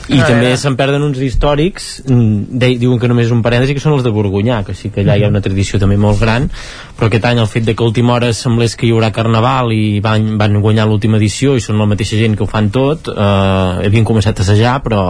I 0.08 0.20
també 0.20 0.54
se'n 0.56 0.76
perden 0.76 1.02
uns 1.02 1.18
històrics, 1.18 2.02
mm, 2.06 2.58
de, 2.60 2.70
diuen 2.80 2.98
que 2.98 3.08
només 3.08 3.26
és 3.26 3.32
un 3.32 3.42
parèntesi, 3.42 3.74
que 3.74 3.80
són 3.80 3.94
els 3.96 4.04
de 4.04 4.12
Borgunyà, 4.12 4.62
que 4.64 4.74
sí 4.74 4.90
que 4.90 5.02
allà 5.02 5.16
hi 5.16 5.24
ha 5.24 5.30
una 5.32 5.42
tradició 5.44 5.78
també 5.78 5.96
molt 5.96 6.20
gran, 6.20 6.48
però 6.96 7.08
aquest 7.08 7.24
any 7.24 7.38
el 7.38 7.48
fet 7.48 7.64
de 7.64 7.74
que 7.74 7.84
a 7.84 7.86
última 7.86 8.14
hora 8.14 8.32
semblés 8.32 8.76
que 8.76 8.86
hi 8.86 8.92
haurà 8.92 9.12
carnaval 9.12 9.72
i 9.72 10.00
van, 10.04 10.36
van 10.38 10.60
guanyar 10.60 10.88
l'última 10.88 11.18
edició 11.18 11.56
i 11.56 11.64
són 11.64 11.78
la 11.78 11.88
mateixa 11.88 12.18
gent 12.18 12.36
que 12.36 12.44
ho 12.44 12.50
fan 12.50 12.70
tot, 12.74 13.08
eh, 13.08 13.86
havien 13.88 14.04
començat 14.04 14.38
a 14.38 14.46
assajar, 14.46 14.80
però, 14.84 15.02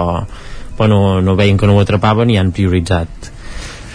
però 0.76 0.88
no, 0.88 1.02
no 1.20 1.36
veien 1.36 1.58
que 1.58 1.66
no 1.66 1.76
ho 1.76 1.82
atrapaven 1.82 2.30
i 2.30 2.38
han 2.38 2.54
prioritzat 2.54 3.34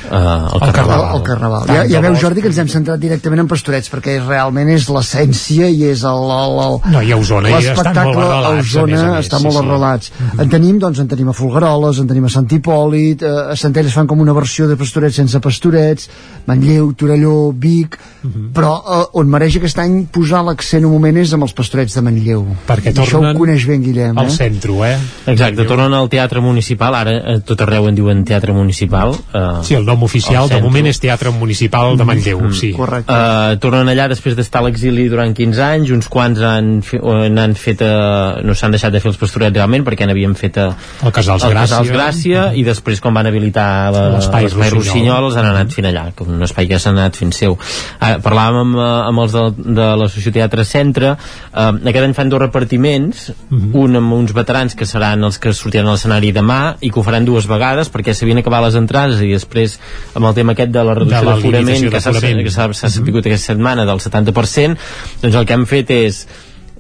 eh, 0.10 0.16
el, 0.16 0.68
el 0.68 0.74
carnaval. 0.74 1.16
el 1.18 1.24
carnaval. 1.24 1.66
Ja, 1.68 1.84
ja 1.90 2.02
veus, 2.02 2.18
bo. 2.18 2.22
Jordi, 2.28 2.42
que 2.42 2.48
ens 2.52 2.60
hem 2.64 2.68
centrat 2.72 3.00
directament 3.00 3.44
en 3.44 3.48
pastorets, 3.52 3.90
perquè 3.94 4.18
realment 4.26 4.70
és 4.74 4.88
l'essència 4.90 5.70
i 5.70 5.84
és 5.92 6.04
el... 6.04 6.24
el, 6.38 6.60
el 6.66 6.80
No, 6.94 7.02
i 7.02 7.12
a 7.12 7.18
Osona 7.18 7.50
hi 7.54 7.70
estan 7.74 7.94
molt 7.96 8.18
arrelats, 8.18 8.46
a 8.46 8.50
a 8.50 8.54
més 8.56 8.70
Osona 8.74 9.00
a 9.02 9.16
més, 9.16 9.26
està 9.26 9.38
sí, 9.40 9.44
molt 9.48 9.58
sí. 9.58 9.64
arrelats. 9.66 10.12
En 10.40 10.50
tenim, 10.50 10.80
doncs, 10.80 11.00
en 11.04 11.08
tenim 11.12 11.30
a 11.30 11.34
Folgueroles, 11.38 12.00
en 12.04 12.08
tenim 12.12 12.26
a 12.28 12.34
Sant 12.34 12.50
Hipòlit, 12.52 13.24
eh, 13.24 13.34
a 13.54 13.58
Centelles 13.60 13.94
fan 13.94 14.08
com 14.08 14.20
una 14.24 14.34
versió 14.34 14.68
de 14.68 14.78
pastorets 14.80 15.16
sense 15.22 15.40
pastorets, 15.44 16.10
Manlleu, 16.48 16.94
Torelló, 16.94 17.52
Vic, 17.54 17.98
Mhm. 18.24 18.54
però 18.56 18.70
eh, 18.80 19.06
on 19.20 19.28
mereix 19.28 19.58
aquest 19.60 19.80
any 19.84 20.06
posar 20.08 20.44
l'accent 20.48 20.86
un 20.86 20.92
moment 20.94 21.18
és 21.20 21.34
amb 21.36 21.44
els 21.44 21.52
pastorets 21.54 21.94
de 21.98 22.02
Manlleu. 22.02 22.46
Perquè 22.68 22.94
I 22.94 22.94
Això 22.94 23.04
ho 23.04 23.20
tornen 23.20 23.38
coneix 23.38 23.66
ben 23.68 23.84
Guillem, 23.84 24.18
al 24.18 24.28
eh? 24.28 24.30
centre, 24.32 24.72
eh? 24.88 24.98
Exacte, 25.34 25.66
tornen 25.68 25.94
al 25.94 26.08
teatre 26.10 26.40
municipal, 26.42 26.96
ara 26.96 27.18
a 27.34 27.40
tot 27.44 27.60
arreu 27.66 27.88
en 27.90 27.96
diuen 27.96 28.24
teatre 28.24 28.54
municipal. 28.56 29.12
Eh, 29.34 29.42
Sí, 29.64 29.76
el 29.76 29.86
nom 29.94 30.04
oficial 30.10 30.44
al 30.44 30.50
de 30.52 30.60
moment 30.64 30.90
és 30.90 31.00
Teatre 31.00 31.32
Municipal 31.32 31.96
de 31.98 32.06
Manlleu, 32.10 32.42
Mm. 32.44 32.54
sí. 32.58 32.72
Uh, 32.74 33.56
tornen 33.64 33.88
allà 33.90 34.08
després 34.12 34.36
d'estar 34.36 34.62
a 34.64 34.68
l'exili 34.68 35.08
durant 35.12 35.34
15 35.36 35.62
anys, 35.64 35.92
uns 35.96 36.08
quants 36.12 36.42
han, 36.44 36.82
fe, 36.86 37.00
n'han 37.34 37.54
fet 37.60 37.82
uh, 37.86 38.42
no 38.44 38.56
s'han 38.58 38.74
deixat 38.76 38.92
de 38.94 39.00
fer 39.04 39.12
els 39.14 39.20
pastorets 39.22 39.56
realment 39.56 39.86
perquè 39.86 40.08
n'havien 40.10 40.36
fet 40.40 40.58
uh, 40.62 40.72
El 41.06 41.14
Casals 41.16 41.44
el 41.48 41.54
Gràcia. 41.54 41.80
Casals 41.80 41.92
Gràcia 41.94 42.46
i 42.58 42.64
després 42.68 43.02
quan 43.04 43.14
van 43.16 43.30
habilitar 43.30 43.68
L'espai 43.94 44.48
Rossinyol. 44.50 44.74
Rossinyol 44.80 45.28
els 45.30 45.38
han 45.40 45.48
anat 45.50 45.74
fent 45.76 45.88
allà, 45.90 46.06
que 46.16 46.26
un 46.28 46.42
espai 46.44 46.68
que 46.70 46.80
s'ha 46.82 46.92
anat 46.94 47.18
fent 47.20 47.34
seu. 47.36 47.54
Uh, 47.56 48.18
parlàvem 48.26 48.60
amb, 48.64 48.78
uh, 48.80 48.90
amb 49.10 49.24
els 49.26 49.36
de, 49.36 49.44
de 49.80 49.88
l'Associació 50.02 50.34
Teatre 50.40 50.66
Centre, 50.68 51.14
uh, 51.16 51.70
aquest 51.84 52.04
any 52.08 52.16
fan 52.18 52.32
dos 52.34 52.42
repartiments, 52.42 53.30
un 53.52 53.96
amb 54.00 54.14
uns 54.18 54.34
veterans 54.36 54.76
que 54.76 54.86
seran 54.90 55.24
els 55.24 55.38
que 55.42 55.54
sortiran 55.54 55.88
a 55.92 55.96
l'escenari 55.96 56.32
demà 56.36 56.62
i 56.82 56.90
que 56.92 57.00
ho 57.00 57.04
faran 57.06 57.26
dues 57.28 57.48
vegades 57.50 57.92
perquè 57.94 58.14
s'havien 58.16 58.42
acabat 58.42 58.64
les 58.68 58.78
entrades 58.80 59.22
i 59.22 59.32
després 59.34 59.78
amb 60.14 60.30
el 60.30 60.34
tema 60.38 60.56
aquest 60.58 60.72
de 60.74 60.84
la 60.84 60.96
reducció 60.98 61.22
De 61.22 61.32
d'aforament 61.32 62.42
que 62.44 62.52
s'ha 62.54 62.90
sabut 62.90 63.26
aquesta 63.26 63.54
setmana 63.54 63.86
del 63.90 64.02
70%, 64.04 64.78
doncs 65.22 65.36
el 65.36 65.46
que 65.46 65.58
han 65.58 65.68
fet 65.70 65.94
és 65.96 66.26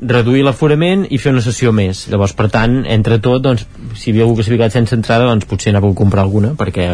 reduir 0.08 0.44
l'aforament 0.44 1.06
i 1.10 1.18
fer 1.18 1.32
una 1.34 1.42
sessió 1.46 1.72
més. 1.76 2.08
Llavors, 2.12 2.34
per 2.38 2.50
tant, 2.54 2.82
entre 2.86 3.20
tot, 3.20 3.42
doncs, 3.44 3.66
si 3.96 4.10
hi 4.10 4.14
havia 4.14 4.24
algú 4.28 4.38
que 4.38 4.44
s'havia 4.44 4.64
quedat 4.66 4.80
sense 4.80 4.96
entrada, 4.96 5.26
doncs 5.30 5.46
potser 5.50 5.74
anàveu 5.74 5.92
a 5.94 5.96
comprar 5.96 6.24
alguna, 6.26 6.54
perquè 6.60 6.90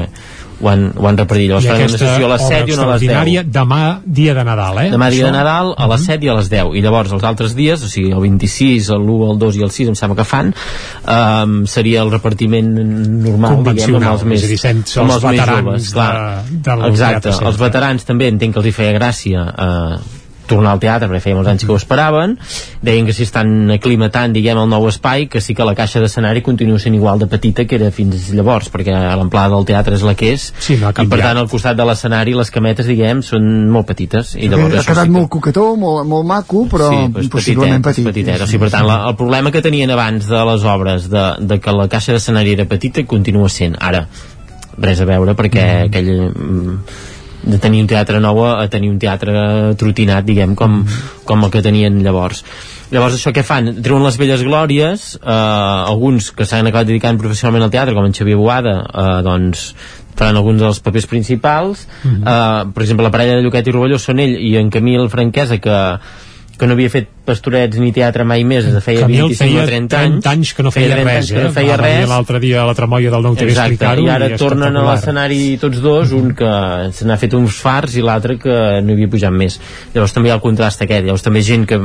ho 0.60 0.68
han, 0.68 0.90
ho 0.98 1.08
han 1.08 1.16
repartit. 1.18 1.48
Llavors, 1.50 1.66
faran 1.70 1.88
una 1.88 1.98
sessió 1.98 2.26
a 2.28 2.32
les 2.34 2.42
obra 2.44 2.58
7 2.60 2.70
i 2.70 2.74
una 2.76 2.84
a 2.84 2.92
les 2.92 3.02
10. 3.02 3.10
extraordinària 3.10 3.44
demà 3.48 4.02
dia 4.06 4.34
de 4.36 4.44
Nadal, 4.44 4.80
eh? 4.84 4.90
Demà 4.92 5.08
dia 5.10 5.24
Això? 5.24 5.30
de 5.32 5.38
Nadal 5.38 5.74
a 5.78 5.88
les 5.94 6.04
7 6.10 6.26
i 6.28 6.30
a 6.30 6.36
les 6.36 6.50
10 6.52 6.74
i 6.76 6.82
llavors 6.84 7.14
els 7.16 7.24
altres 7.24 7.56
dies, 7.56 7.84
o 7.84 7.88
sigui 7.88 8.12
el 8.12 8.20
26 8.26 8.90
l'1, 8.98 9.32
el 9.32 9.40
2 9.40 9.56
i 9.56 9.64
el 9.64 9.72
6 9.72 9.94
em 9.94 9.96
sembla 9.96 10.18
que 10.20 10.28
fan 10.28 10.52
um, 11.08 11.66
seria 11.66 12.02
el 12.04 12.12
repartiment 12.12 12.68
normal 12.76 13.64
diguem, 13.70 13.96
amb 14.02 14.12
els 14.12 14.28
més, 14.28 14.44
és 14.44 14.50
a 14.50 14.52
dir, 14.52 14.60
sense 14.60 15.00
amb 15.00 15.14
els 15.14 15.24
els 15.24 15.24
més 15.24 15.40
veterans 15.40 15.64
joves 15.66 15.92
clar. 15.96 16.12
de- 16.52 16.62
del 16.68 16.86
exacte, 16.92 17.36
els 17.40 17.58
veterans 17.64 18.04
també 18.12 18.28
entenc 18.28 18.54
que 18.54 18.60
els 18.60 18.68
hi 18.68 18.76
feia 18.76 18.96
gràcia 19.00 19.46
eh, 19.48 20.19
tornar 20.50 20.74
al 20.76 20.84
teatre 20.84 21.10
perquè 21.12 21.30
feia 21.30 21.38
molts 21.38 21.52
anys 21.54 21.66
que 21.68 21.74
ho 21.74 21.80
esperaven 21.80 22.38
deien 22.82 23.08
que 23.08 23.16
si 23.16 23.24
estan 23.28 23.72
aclimatant 23.78 24.36
diguem 24.36 24.60
el 24.60 24.70
nou 24.72 24.90
espai 24.90 25.28
que 25.32 25.42
sí 25.42 25.56
que 25.56 25.68
la 25.68 25.76
caixa 25.78 26.02
d'escenari 26.04 26.44
continua 26.46 26.82
sent 26.82 26.98
igual 26.98 27.22
de 27.22 27.30
petita 27.32 27.68
que 27.70 27.80
era 27.80 27.92
fins 27.96 28.32
llavors 28.34 28.72
perquè 28.74 28.94
l'amplada 28.94 29.56
del 29.56 29.70
teatre 29.70 29.96
és 30.00 30.06
la 30.06 30.16
que 30.18 30.34
és 30.34 30.50
sí, 30.60 30.80
no 30.82 30.92
i 30.92 31.08
per 31.08 31.22
tant 31.22 31.40
al 31.40 31.50
costat 31.52 31.78
de 31.78 31.86
l'escenari 31.88 32.36
les 32.38 32.52
cametes 32.52 32.90
diguem 32.90 33.24
són 33.26 33.70
molt 33.70 33.88
petites 33.94 34.36
i 34.36 34.50
llavors 34.50 34.82
ha 34.82 34.86
quedat 34.88 35.06
sí 35.06 35.14
que- 35.14 35.18
molt 35.20 35.30
coquetó, 35.30 35.76
molt, 35.76 36.08
molt 36.08 36.26
maco, 36.28 36.66
però 36.72 36.90
sí, 36.90 37.20
és 37.24 37.30
possiblement 37.32 37.84
petitet, 37.84 38.10
petit. 38.10 38.26
és 38.26 38.34
petitet. 38.34 38.44
O 38.44 38.50
sigui, 38.50 38.64
per 38.66 38.72
tant, 38.74 38.88
la, 38.88 39.00
el 39.10 39.16
problema 39.20 39.54
que 39.54 39.62
tenien 39.66 39.92
abans 39.96 40.28
de 40.30 40.42
les 40.52 40.66
obres 40.66 41.10
de, 41.12 41.26
de 41.40 41.60
que 41.60 41.76
la 41.76 41.88
caixa 41.92 42.16
d'escenari 42.16 42.56
era 42.58 42.68
petita 42.70 43.06
continua 43.06 43.50
sent. 43.54 43.78
Ara, 43.80 44.06
res 44.80 45.02
a 45.02 45.08
veure 45.10 45.36
perquè 45.38 45.66
mm. 45.66 45.90
aquell 45.90 46.12
mm, 46.30 46.78
de 47.50 47.60
tenir 47.62 47.82
un 47.84 47.88
teatre 47.88 48.20
nou 48.24 48.44
a, 48.46 48.68
tenir 48.72 48.90
un 48.94 49.00
teatre 49.02 49.76
trotinat, 49.80 50.26
diguem, 50.26 50.56
com, 50.56 50.84
com 51.26 51.44
el 51.44 51.52
que 51.52 51.62
tenien 51.66 52.02
llavors. 52.06 52.44
Llavors 52.90 53.20
això 53.20 53.30
què 53.36 53.44
fan? 53.46 53.76
Treuen 53.86 54.04
les 54.06 54.18
velles 54.18 54.42
glòries, 54.46 55.16
eh, 55.22 55.30
alguns 55.30 56.32
que 56.34 56.46
s'han 56.46 56.68
acabat 56.70 56.88
dedicant 56.90 57.20
professionalment 57.22 57.68
al 57.68 57.74
teatre, 57.74 57.94
com 57.94 58.06
en 58.06 58.14
Xavier 58.18 58.38
Boada, 58.38 58.80
eh, 58.90 59.22
doncs 59.26 59.74
faran 60.20 60.36
alguns 60.36 60.60
dels 60.60 60.80
papers 60.84 61.06
principals 61.08 61.86
Mhm. 62.04 62.24
eh, 62.28 62.72
per 62.74 62.84
exemple 62.84 63.06
la 63.06 63.12
parella 63.12 63.36
de 63.38 63.44
Lloquet 63.46 63.68
i 63.68 63.72
Rovelló 63.72 63.98
són 63.98 64.20
ell 64.20 64.36
i 64.36 64.58
en 64.58 64.70
Camil 64.70 65.08
Franquesa 65.10 65.60
que 65.60 65.78
que 66.60 66.68
no 66.68 66.76
havia 66.76 66.92
fet 66.92 67.08
pastorets 67.26 67.80
ni 67.80 67.94
teatre 67.96 68.26
mai 68.28 68.44
més 68.48 68.66
des 68.68 68.76
de 68.76 68.82
feia 68.84 69.06
Camil 69.06 69.30
25 69.30 69.46
feia 69.46 69.64
o 69.64 69.68
30 69.70 70.00
anys, 70.00 70.18
30 70.20 70.32
anys 70.34 70.54
que 70.58 70.66
no 70.66 70.74
feia, 70.76 70.92
30 70.92 71.08
res, 71.08 71.20
anys 71.20 71.32
que 71.32 71.40
eh? 71.40 71.46
no 71.48 71.54
feia 71.56 71.74
Va 71.74 71.82
res 71.82 72.10
l'altre 72.12 72.42
dia 72.44 72.62
a 72.62 72.68
la 72.68 72.76
tramoia 72.78 73.14
del 73.16 73.28
Nou 73.28 73.38
TV 73.40 73.56
explicar-ho 73.56 74.06
i 74.06 74.10
ara 74.12 74.30
i 74.30 74.40
tornen 74.40 74.80
a 74.80 74.86
l'escenari 74.90 75.44
tots 75.62 75.82
dos, 75.84 76.16
un 76.18 76.34
que 76.38 76.54
se 76.96 77.08
n'ha 77.08 77.20
fet 77.22 77.38
uns 77.40 77.62
fars 77.64 77.96
i 77.96 78.04
l'altre 78.06 78.36
que 78.42 78.58
no 78.84 78.96
havia 78.96 79.12
pujat 79.12 79.34
més. 79.34 79.60
Llavors 79.94 80.16
també 80.16 80.30
hi 80.30 80.34
ha 80.34 80.40
el 80.40 80.44
contrast 80.44 80.84
aquest, 80.84 81.08
llavors 81.08 81.26
també 81.26 81.46
gent 81.46 81.68
que 81.70 81.80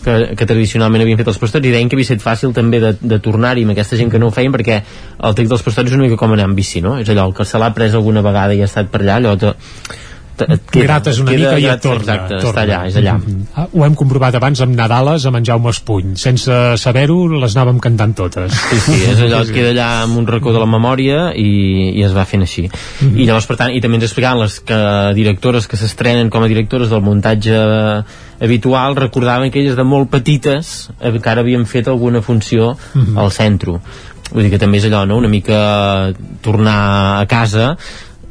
que, 0.00 0.12
que 0.32 0.46
tradicionalment 0.48 1.04
havien 1.04 1.18
fet 1.20 1.28
els 1.28 1.38
pastors 1.40 1.66
i 1.66 1.72
deien 1.74 1.90
que 1.90 1.98
havia 1.98 2.08
estat 2.08 2.22
fàcil 2.24 2.54
també 2.56 2.80
de, 2.80 2.94
de 3.00 3.18
tornar-hi 3.20 3.66
amb 3.66 3.74
aquesta 3.74 3.98
gent 4.00 4.12
que 4.12 4.20
no 4.22 4.30
ho 4.30 4.32
feien 4.34 4.54
perquè 4.54 4.78
el 4.80 5.36
text 5.36 5.52
dels 5.52 5.64
pastors 5.66 5.90
és 5.90 5.96
una 5.96 6.06
mica 6.06 6.16
com 6.20 6.32
anar 6.32 6.46
amb 6.48 6.56
bici 6.56 6.80
no? 6.84 6.94
és 7.02 7.10
allò, 7.12 7.26
el 7.28 7.34
que 7.36 7.44
se 7.44 7.60
l'ha 7.60 7.68
pres 7.76 7.96
alguna 7.98 8.24
vegada 8.24 8.56
i 8.56 8.62
ha 8.64 8.70
estat 8.70 8.88
per 8.92 9.02
allà 9.02 9.18
allò 9.20 9.34
te, 9.40 9.52
et 10.48 10.62
queda, 10.70 10.84
grates 10.86 11.18
una 11.20 11.32
et 11.32 11.36
queda, 11.38 11.54
mica 11.56 11.60
i 11.60 11.70
et 11.72 11.80
torna, 11.82 12.00
exacte, 12.14 12.38
torna. 12.40 12.50
està 12.50 12.62
allà, 12.64 12.80
és 12.88 12.96
allà 12.96 13.14
Mhm. 13.20 13.46
Ah, 13.56 13.66
ho 13.72 13.84
hem 13.84 13.94
comprovat 13.94 14.34
abans 14.34 14.60
amb 14.60 14.74
Nadales 14.74 15.26
amb 15.26 15.36
en 15.36 15.44
Jaume 15.44 15.70
Espuny 15.70 16.16
sense 16.16 16.50
saber-ho 16.76 17.28
les 17.28 17.56
anàvem 17.56 17.78
cantant 17.80 18.14
totes 18.14 18.52
Sí, 18.52 18.78
sí, 18.80 18.98
és 19.10 19.18
allò, 19.20 19.42
et 19.42 19.52
queda 19.52 19.70
allà 19.70 20.02
amb 20.04 20.16
un 20.18 20.26
racó 20.26 20.52
de 20.52 20.58
la 20.58 20.66
memòria 20.66 21.32
i, 21.34 21.90
i 21.98 22.02
es 22.02 22.12
va 22.14 22.24
fent 22.24 22.42
així. 22.42 22.68
I 23.00 23.24
llavors, 23.26 23.46
per 23.46 23.56
tant, 23.56 23.70
i 23.74 23.80
també 23.80 23.96
ens 23.96 24.04
explicaven 24.04 24.40
les 24.42 24.60
que, 24.60 24.78
directores 25.14 25.66
que 25.68 25.76
s'estrenen 25.76 26.30
com 26.30 26.42
a 26.42 26.48
directores 26.48 26.88
del 26.90 27.02
muntatge 27.02 27.56
habitual 28.40 28.96
recordaven 28.96 29.50
que 29.50 29.60
elles 29.60 29.76
de 29.76 29.84
molt 29.84 30.08
petites 30.10 30.90
encara 31.00 31.40
havien 31.42 31.66
fet 31.66 31.88
alguna 31.88 32.22
funció 32.22 32.76
Mhm. 32.94 33.18
al 33.18 33.30
centre. 33.32 33.80
Vull 34.32 34.44
dir 34.44 34.50
que 34.50 34.58
també 34.58 34.78
és 34.78 34.84
allò, 34.86 35.06
no?, 35.06 35.16
una 35.18 35.28
mica 35.28 36.12
tornar 36.40 37.20
a 37.20 37.26
casa 37.26 37.76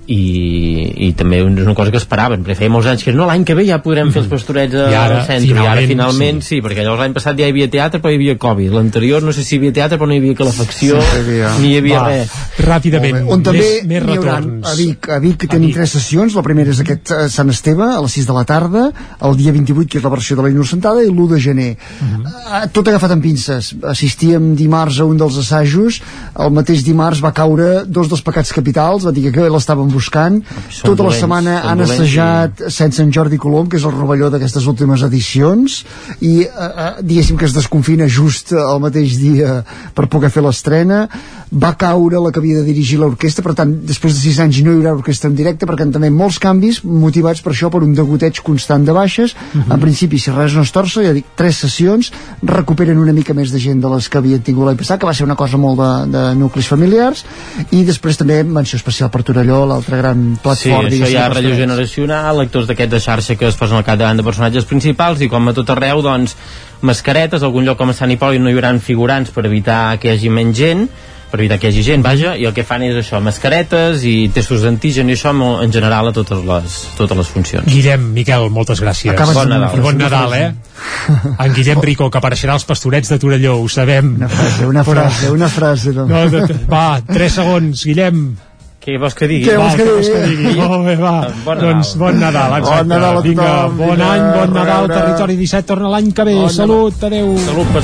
i, 0.09 1.07
i 1.07 1.09
també 1.17 1.37
és 1.43 1.45
una 1.65 1.75
cosa 1.77 1.91
que 1.93 1.99
esperaven 2.01 2.41
perquè 2.41 2.63
feia 2.63 2.73
molts 2.73 2.87
anys 2.89 3.03
que 3.05 3.13
no, 3.13 3.27
l'any 3.29 3.43
que 3.45 3.55
ve 3.57 3.65
ja 3.67 3.77
podrem 3.83 4.09
fer 4.13 4.23
els 4.23 4.29
pastorets 4.31 4.73
a, 4.73 4.87
I 4.89 4.95
ara, 4.97 5.19
al 5.21 5.27
centre, 5.27 5.53
i 5.61 5.67
ara 5.69 5.83
finalment, 5.89 6.41
sí. 6.41 6.55
sí, 6.55 6.61
perquè 6.65 6.81
llavors 6.85 7.03
l'any 7.03 7.13
passat 7.17 7.37
ja 7.37 7.45
hi 7.45 7.53
havia 7.53 7.69
teatre 7.69 8.01
però 8.01 8.13
hi 8.13 8.17
havia 8.17 8.37
Covid, 8.41 8.73
l'anterior 8.73 9.21
no 9.25 9.33
sé 9.35 9.43
si 9.45 9.55
hi 9.55 9.59
havia 9.61 9.75
teatre 9.77 9.99
però 10.01 10.09
no 10.09 10.17
hi 10.17 10.21
havia 10.23 10.37
calefacció 10.39 11.01
Sí, 11.09 11.35
ni 11.61 11.73
hi 11.73 11.77
havia 11.79 11.99
Va, 12.01 12.07
res. 12.09 12.33
ràpidament 12.65 13.29
On 13.29 13.43
també 13.45 13.61
més, 13.61 13.85
més 13.91 14.03
n'hi 14.07 14.17
haurà 14.17 14.39
retorns. 14.39 14.65
a 14.65 14.73
Vic, 14.79 15.09
a 15.13 15.19
Vic 15.23 15.45
tenim 15.51 15.73
tres 15.75 15.93
sessions, 15.97 16.35
la 16.37 16.43
primera 16.45 16.73
és 16.73 16.81
aquest 16.83 17.13
eh, 17.15 17.27
Sant 17.29 17.49
Esteve 17.53 17.85
a 17.85 18.01
les 18.01 18.17
6 18.17 18.27
de 18.29 18.35
la 18.35 18.43
tarda, 18.49 18.87
el 19.29 19.37
dia 19.39 19.53
28 19.55 19.89
que 19.89 19.99
és 20.01 20.05
la 20.05 20.11
versió 20.13 20.37
de 20.39 20.45
la 20.45 20.51
Innocentada 20.53 21.03
i 21.05 21.09
l'1 21.11 21.27
de 21.35 21.39
gener. 21.43 21.69
Eh, 21.75 22.63
tot 22.73 22.87
agafat 22.89 23.13
amb 23.15 23.23
pinces. 23.25 23.71
Assistíem 23.93 24.51
dimarts 24.59 24.99
a 24.99 25.07
un 25.09 25.17
dels 25.19 25.37
assajos. 25.41 26.01
El 26.39 26.53
mateix 26.55 26.83
dimarts 26.87 27.21
va 27.23 27.31
caure 27.35 27.83
dos 27.85 28.09
dels 28.11 28.23
pecats 28.25 28.53
capitals, 28.55 29.05
va 29.07 29.13
dir 29.15 29.29
que 29.35 29.49
l'estaven 29.51 29.89
buscant. 29.99 30.39
Són 30.69 30.91
tota 30.91 31.05
la 31.05 31.09
dolents, 31.09 31.21
setmana 31.23 31.55
són 31.59 31.71
han 31.71 31.83
dolents 31.83 31.95
assajat 31.97 32.63
sense 32.79 33.03
en 33.03 33.13
Jordi 33.15 33.39
Colom 33.41 33.69
que 33.69 33.79
és 33.79 33.87
el 33.87 33.95
rovelló 33.95 34.31
d'aquestes 34.33 34.67
últimes 34.71 35.03
edicions 35.07 35.81
i 36.19 36.33
eh, 36.45 36.69
eh, 36.69 36.91
diguéssim 37.03 37.39
que 37.39 37.47
es 37.49 37.55
desconfina 37.57 38.07
just 38.09 38.53
el 38.55 38.81
mateix 38.83 39.19
dia 39.19 39.59
per 39.95 40.07
poder 40.11 40.31
fer 40.33 40.45
l'estrena. 40.45 41.05
Va 41.49 41.71
caure 41.81 42.19
la 42.21 42.29
que 42.29 42.41
havia 42.41 42.59
de 42.59 42.67
dirigir 42.67 42.99
l'orquestra 43.01 43.43
per 43.45 43.55
tant 43.57 43.71
després 43.89 44.13
de 44.13 44.21
6 44.21 44.41
anys 44.45 44.61
no 44.65 44.73
hi 44.73 44.79
haurà 44.79 44.93
orquestra 44.97 45.31
en 45.31 45.37
directe 45.37 45.65
perquè 45.69 45.87
també 45.89 46.11
molts 46.13 46.37
canvis 46.41 46.83
motivats 46.85 47.41
per 47.41 47.55
això 47.55 47.71
per 47.73 47.81
un 47.85 47.95
degoteig 47.97 48.41
constant 48.45 48.85
de 48.85 48.93
baixes. 48.95 49.35
En 49.65 49.79
principi 49.81 50.19
si 50.21 50.33
res 50.35 50.55
no 50.57 50.65
es 50.67 50.73
torça 50.75 51.03
ja 51.05 51.13
dic, 51.15 51.33
tres 51.39 51.61
sessions 51.65 52.11
recuperen 52.43 53.01
una 53.01 53.15
mica 53.15 53.33
més 53.33 53.51
de 53.53 53.61
gent 53.61 53.81
de 53.81 53.89
les 53.91 54.09
que 54.09 54.21
havien 54.21 54.43
tingut 54.45 54.69
l'any 54.69 54.77
passat 54.79 55.01
que 55.01 55.09
va 55.09 55.15
ser 55.17 55.25
una 55.25 55.37
cosa 55.39 55.57
molt 55.57 55.79
de, 55.79 55.91
de 56.13 56.23
nuclis 56.39 56.69
familiars 56.69 57.25
i 57.75 57.81
després 57.87 58.19
també 58.19 58.41
menció 58.43 58.77
especial 58.77 59.09
per 59.13 59.23
Torelló 59.25 59.63
l'altre 59.69 59.88
gran 59.97 60.37
plat 60.43 60.59
Sí, 60.59 60.69
fort 60.69 60.85
això 60.85 60.93
diguéssim, 60.93 61.15
hi 61.15 61.19
ha 61.19 61.27
relleu 61.33 61.55
generacional, 61.57 62.41
actors 62.45 62.69
d'aquests 62.69 62.93
de 62.93 63.01
xarxa 63.03 63.35
que 63.39 63.47
es 63.49 63.57
posen 63.59 63.79
al 63.79 63.85
capdavant 63.87 64.19
de 64.19 64.25
personatges 64.27 64.67
principals 64.69 65.21
i 65.21 65.29
com 65.31 65.49
a 65.49 65.53
tot 65.57 65.69
arreu, 65.73 66.03
doncs, 66.05 66.35
mascaretes, 66.81 67.43
algun 67.43 67.65
lloc 67.65 67.77
com 67.79 67.89
a 67.89 67.97
Sant 67.97 68.11
Hipòlit 68.13 68.41
no 68.43 68.51
hi 68.51 68.57
haurà 68.57 68.73
figurants 68.79 69.31
per 69.35 69.45
evitar 69.49 69.97
que 69.99 70.09
hi 70.09 70.17
hagi 70.17 70.29
menys 70.33 70.57
gent, 70.57 70.89
per 71.29 71.39
evitar 71.39 71.59
que 71.59 71.69
hi 71.69 71.73
hagi 71.73 71.83
gent, 71.85 72.03
vaja, 72.03 72.33
i 72.39 72.45
el 72.49 72.53
que 72.55 72.63
fan 72.65 72.83
és 72.87 72.97
això, 72.97 73.19
mascaretes 73.21 74.03
i 74.07 74.31
testos 74.33 74.63
d'antigen 74.65 75.09
i 75.11 75.15
això 75.17 75.33
en 75.35 75.71
general 75.71 76.09
a 76.09 76.13
totes 76.15 76.41
les, 76.45 76.79
totes 76.97 77.21
les 77.21 77.29
funcions. 77.35 77.69
Guillem, 77.69 78.09
Miquel, 78.15 78.49
moltes 78.49 78.81
gràcies. 78.81 79.13
Acabes 79.13 79.37
Bon 79.37 79.49
Nadal. 79.49 79.79
Bon 79.85 79.97
Nadal, 79.97 80.33
eh? 80.33 80.49
En 81.37 81.53
Guillem 81.53 81.81
Rico, 81.89 82.09
que 82.09 82.21
apareixerà 82.21 82.57
als 82.57 82.65
pastorets 82.65 83.13
de 83.13 83.19
Torelló, 83.21 83.59
ho 83.61 83.69
sabem. 83.69 84.15
Una 84.17 84.29
frase, 84.29 84.65
una 84.65 84.83
frase, 84.83 85.31
una 85.31 85.49
frase. 85.53 85.93
No. 85.93 86.07
No, 86.09 86.45
va, 86.71 87.01
tres 87.05 87.37
segons, 87.37 87.85
Guillem. 87.85 88.29
Què 88.89 88.97
vols 88.97 89.13
que 89.13 89.27
digui? 89.29 89.45
Què 89.45 89.57
vols 89.59 89.75
que, 89.77 90.21
digui? 90.25 90.55
Molt 90.59 90.87
bé, 90.87 90.95
va. 90.97 91.11
Bon 91.45 91.59
Nadal. 91.59 91.75
doncs 91.75 91.91
bon 91.99 92.17
Nadal, 92.17 92.55
exacte. 92.57 92.79
Bon 92.79 92.89
Nadal 92.89 93.19
a 93.19 93.21
Vinga, 93.21 93.45
tothom, 93.45 93.77
bon 93.77 93.91
vinga, 93.93 94.09
any, 94.09 94.25
bon 94.33 94.55
Nadal. 94.57 94.89
Territori 94.89 95.37
17 95.43 95.69
torna 95.69 95.93
l'any 95.93 96.09
que 96.17 96.25
ve. 96.25 96.35
Bon 96.39 96.47
Nadal. 96.47 96.57
Salut, 96.57 97.05
adeu. 97.09 97.31
Salut, 97.45 97.73
per... 97.75 97.83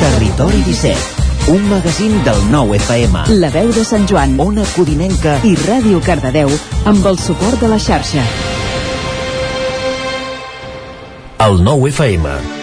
Territori 0.00 0.62
17, 0.66 1.26
un 1.54 1.66
magazín 1.70 2.18
del 2.26 2.40
nou 2.50 2.74
FM. 2.74 3.26
La 3.38 3.50
veu 3.54 3.70
de 3.76 3.86
Sant 3.86 4.08
Joan 4.10 4.34
Ona 4.42 4.66
Codinenca 4.74 5.38
i 5.46 5.54
Ràdio 5.62 6.02
Cardedeu 6.02 6.50
amb 6.90 7.10
el 7.12 7.20
suport 7.22 7.62
de 7.62 7.70
la 7.70 7.78
xarxa. 7.78 8.24
El 11.46 11.62
nou 11.64 11.86
FM. 11.88 12.59